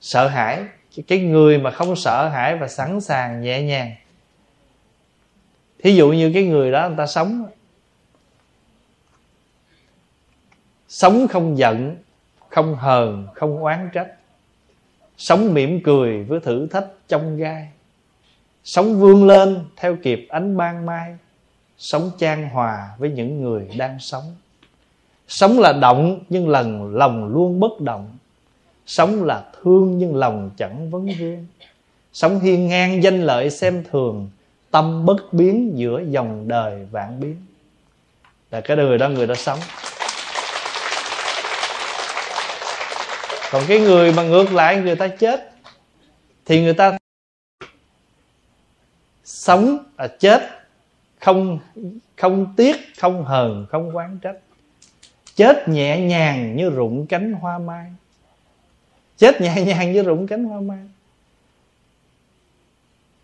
sợ 0.00 0.28
hãi. 0.28 0.64
Cái 1.06 1.18
người 1.18 1.58
mà 1.58 1.70
không 1.70 1.96
sợ 1.96 2.28
hãi 2.28 2.56
và 2.56 2.68
sẵn 2.68 3.00
sàng 3.00 3.40
nhẹ 3.40 3.62
nhàng 3.62 3.92
thí 5.82 5.94
dụ 5.94 6.12
như 6.12 6.30
cái 6.34 6.44
người 6.44 6.72
đó, 6.72 6.88
người 6.88 6.96
ta 6.96 7.06
sống. 7.06 7.46
Sống 10.88 11.28
không 11.28 11.58
giận, 11.58 11.96
không 12.48 12.74
hờn, 12.74 13.26
không 13.34 13.62
oán 13.62 13.90
trách. 13.92 14.08
Sống 15.16 15.54
mỉm 15.54 15.82
cười 15.82 16.24
với 16.24 16.40
thử 16.40 16.66
thách 16.66 16.86
trong 17.08 17.36
gai. 17.36 17.68
Sống 18.64 19.00
vươn 19.00 19.26
lên 19.26 19.64
theo 19.76 19.96
kịp 20.02 20.26
ánh 20.28 20.56
ban 20.56 20.86
mai. 20.86 21.16
Sống 21.78 22.10
chan 22.18 22.48
hòa 22.48 22.88
với 22.98 23.10
những 23.10 23.42
người 23.42 23.68
đang 23.76 23.98
sống. 23.98 24.36
Sống 25.28 25.58
là 25.58 25.72
động 25.72 26.20
nhưng 26.28 26.48
lần 26.48 26.94
lòng 26.94 27.28
luôn 27.28 27.60
bất 27.60 27.80
động. 27.80 28.18
Sống 28.86 29.24
là 29.24 29.44
thương 29.62 29.98
nhưng 29.98 30.16
lòng 30.16 30.50
chẳng 30.56 30.90
vấn 30.90 31.06
vương. 31.18 31.46
Sống 32.12 32.40
hiên 32.40 32.68
ngang 32.68 33.02
danh 33.02 33.22
lợi 33.22 33.50
xem 33.50 33.84
thường 33.90 34.30
tâm 34.70 35.06
bất 35.06 35.32
biến 35.32 35.72
giữa 35.78 36.02
dòng 36.10 36.48
đời 36.48 36.86
vạn 36.90 37.20
biến. 37.20 37.36
Là 38.50 38.60
cái 38.60 38.76
người 38.76 38.98
đó 38.98 39.08
người 39.08 39.26
đó 39.26 39.34
sống. 39.34 39.58
Còn 43.50 43.62
cái 43.68 43.80
người 43.80 44.12
mà 44.12 44.22
ngược 44.22 44.52
lại 44.52 44.76
người 44.76 44.96
ta 44.96 45.08
chết, 45.08 45.52
thì 46.44 46.62
người 46.62 46.74
ta 46.74 46.98
sống 49.24 49.78
là 49.98 50.08
chết. 50.08 50.48
Không 51.20 51.58
không 52.16 52.54
tiếc, 52.56 52.76
không 52.98 53.24
hờn, 53.24 53.66
không 53.70 53.96
quán 53.96 54.18
trách. 54.22 54.36
Chết 55.34 55.68
nhẹ 55.68 56.00
nhàng 56.00 56.56
như 56.56 56.70
rụng 56.70 57.06
cánh 57.06 57.32
hoa 57.32 57.58
mai. 57.58 57.92
Chết 59.16 59.40
nhẹ 59.40 59.64
nhàng 59.66 59.92
như 59.92 60.02
rụng 60.02 60.26
cánh 60.26 60.44
hoa 60.44 60.60
mai 60.60 60.78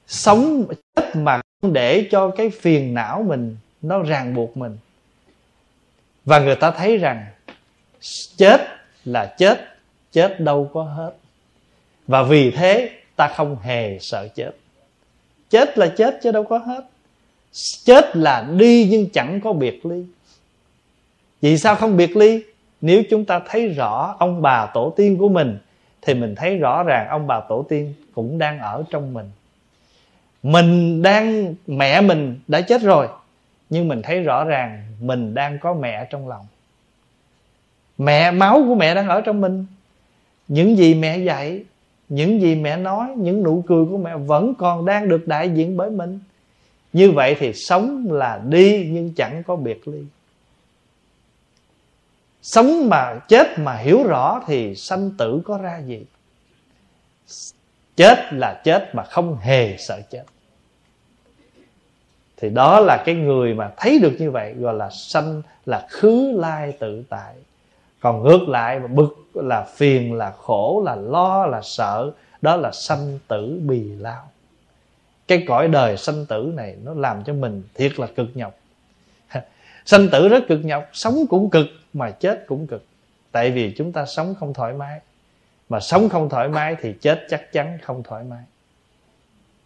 sống 0.07 0.66
chết 0.97 1.16
mà 1.16 1.41
không 1.62 1.73
để 1.73 2.08
cho 2.10 2.31
cái 2.31 2.50
phiền 2.50 2.94
não 2.94 3.24
mình 3.28 3.57
nó 3.83 4.02
ràng 4.02 4.34
buộc 4.34 4.57
mình. 4.57 4.78
Và 6.24 6.39
người 6.39 6.57
ta 6.57 6.70
thấy 6.70 6.97
rằng 6.97 7.26
chết 8.36 8.60
là 9.05 9.34
chết 9.39 9.74
chết 10.12 10.41
đâu 10.41 10.70
có 10.74 10.83
hết. 10.83 11.12
Và 12.07 12.23
vì 12.23 12.50
thế 12.50 12.91
ta 13.16 13.28
không 13.28 13.57
hề 13.62 13.99
sợ 13.99 14.28
chết. 14.34 14.50
Chết 15.50 15.78
là 15.78 15.86
chết 15.97 16.18
chứ 16.23 16.33
đâu 16.33 16.44
có 16.44 16.58
hết. 16.58 16.84
Chết 17.84 18.16
là 18.16 18.49
đi 18.57 18.89
nhưng 18.91 19.10
chẳng 19.10 19.41
có 19.41 19.52
biệt 19.52 19.86
ly. 19.86 20.05
Vì 21.41 21.58
sao 21.58 21.74
không 21.74 21.97
biệt 21.97 22.16
ly? 22.16 22.42
Nếu 22.81 23.02
chúng 23.10 23.24
ta 23.24 23.41
thấy 23.47 23.68
rõ 23.68 24.16
ông 24.18 24.42
bà 24.42 24.66
tổ 24.74 24.92
tiên 24.97 25.18
của 25.18 25.28
mình, 25.28 25.58
thì 26.02 26.15
mình 26.15 26.34
thấy 26.34 26.57
rõ 26.57 26.83
ràng 26.83 27.08
ông 27.08 27.26
bà 27.26 27.41
tổ 27.49 27.66
tiên 27.68 27.94
cũng 28.15 28.39
đang 28.39 28.58
ở 28.58 28.84
trong 28.91 29.15
mình 29.15 29.31
mình 30.45 31.03
đang, 31.03 31.55
mẹ 31.67 32.01
mình 32.01 32.41
đã 32.49 32.61
chết 32.61 32.83
rồi, 32.83 33.09
nhưng 33.71 33.89
mình 33.89 34.03
thấy 34.03 34.23
rõ 34.23 34.45
ràng 34.45 34.87
mình 35.01 35.35
đang 35.35 35.59
có 35.59 35.75
mẹ 35.75 36.07
trong 36.11 36.29
lòng. 36.29 36.47
Mẹ, 37.99 38.31
máu 38.31 38.65
của 38.69 38.75
mẹ 38.75 38.95
đang 38.95 39.09
ở 39.09 39.21
trong 39.21 39.41
mình. 39.41 39.67
Những 40.49 40.77
gì 40.77 40.95
mẹ 40.95 41.19
dạy, 41.19 41.65
những 42.09 42.41
gì 42.41 42.55
mẹ 42.55 42.77
nói, 42.77 43.09
những 43.17 43.43
nụ 43.43 43.65
cười 43.67 43.85
của 43.85 43.99
mẹ 43.99 44.17
vẫn 44.17 44.55
còn 44.55 44.85
đang 44.85 45.09
được 45.09 45.29
đại 45.29 45.51
diện 45.51 45.77
bởi 45.77 45.91
mình. 45.91 46.19
Như 46.93 47.11
vậy 47.11 47.37
thì 47.39 47.53
sống 47.53 48.07
là 48.11 48.43
đi 48.49 48.89
nhưng 48.93 49.15
chẳng 49.17 49.43
có 49.43 49.57
biệt 49.57 49.89
ly. 49.89 50.05
Sống 52.43 52.89
mà 52.89 53.19
chết 53.29 53.59
mà 53.59 53.77
hiểu 53.77 54.03
rõ 54.03 54.43
thì 54.47 54.75
sanh 54.75 55.11
tử 55.19 55.41
có 55.45 55.59
ra 55.59 55.79
gì? 55.79 56.05
Chết 57.97 58.19
là 58.33 58.61
chết 58.65 58.95
mà 58.95 59.03
không 59.03 59.37
hề 59.37 59.77
sợ 59.79 60.01
chết 60.11 60.25
thì 62.37 62.51
đó 62.51 62.81
là 62.81 63.03
cái 63.07 63.15
người 63.15 63.55
mà 63.55 63.71
thấy 63.77 63.99
được 63.99 64.13
như 64.19 64.31
vậy, 64.31 64.55
gọi 64.55 64.75
là 64.75 64.91
sanh, 64.91 65.43
là 65.67 65.87
khứ 65.91 66.33
lai 66.37 66.73
tự 66.79 67.05
tại. 67.09 67.35
Còn 68.01 68.23
ngược 68.23 68.49
lại 68.49 68.81
mà 68.81 68.87
bực 68.87 69.17
là 69.35 69.63
phiền, 69.63 70.15
là 70.15 70.33
khổ, 70.39 70.83
là 70.87 70.95
lo, 70.97 71.47
là 71.47 71.61
sợ, 71.63 72.11
đó 72.43 72.57
là 72.57 72.71
sanh 72.73 73.19
tử 73.29 73.61
bì 73.67 73.81
lao. 73.81 74.31
Cái 75.29 75.45
cõi 75.49 75.69
đời 75.69 75.97
sanh 75.97 76.27
tử 76.27 76.53
này 76.57 76.77
nó 76.85 76.95
làm 76.95 77.25
cho 77.25 77.33
mình 77.33 77.63
thiệt 77.75 77.99
là 77.99 78.07
cực 78.07 78.29
nhọc. 78.35 78.55
Sanh 79.85 80.09
tử 80.13 80.29
rất 80.29 80.45
cực 80.49 80.65
nhọc, 80.65 80.89
sống 80.93 81.25
cũng 81.31 81.51
cực, 81.51 81.67
mà 81.93 82.11
chết 82.11 82.45
cũng 82.47 82.67
cực. 82.67 82.85
Tại 83.33 83.51
vì 83.51 83.75
chúng 83.77 83.93
ta 83.93 84.07
sống 84.07 84.35
không 84.41 84.55
thoải 84.55 84.73
mái. 84.73 85.01
Mà 85.69 85.81
sống 85.81 86.09
không 86.09 86.29
thoải 86.29 86.49
mái 86.49 86.77
thì 86.81 86.93
chết 87.01 87.27
chắc 87.31 87.53
chắn 87.53 87.79
không 87.83 88.03
thoải 88.03 88.25
mái. 88.25 88.43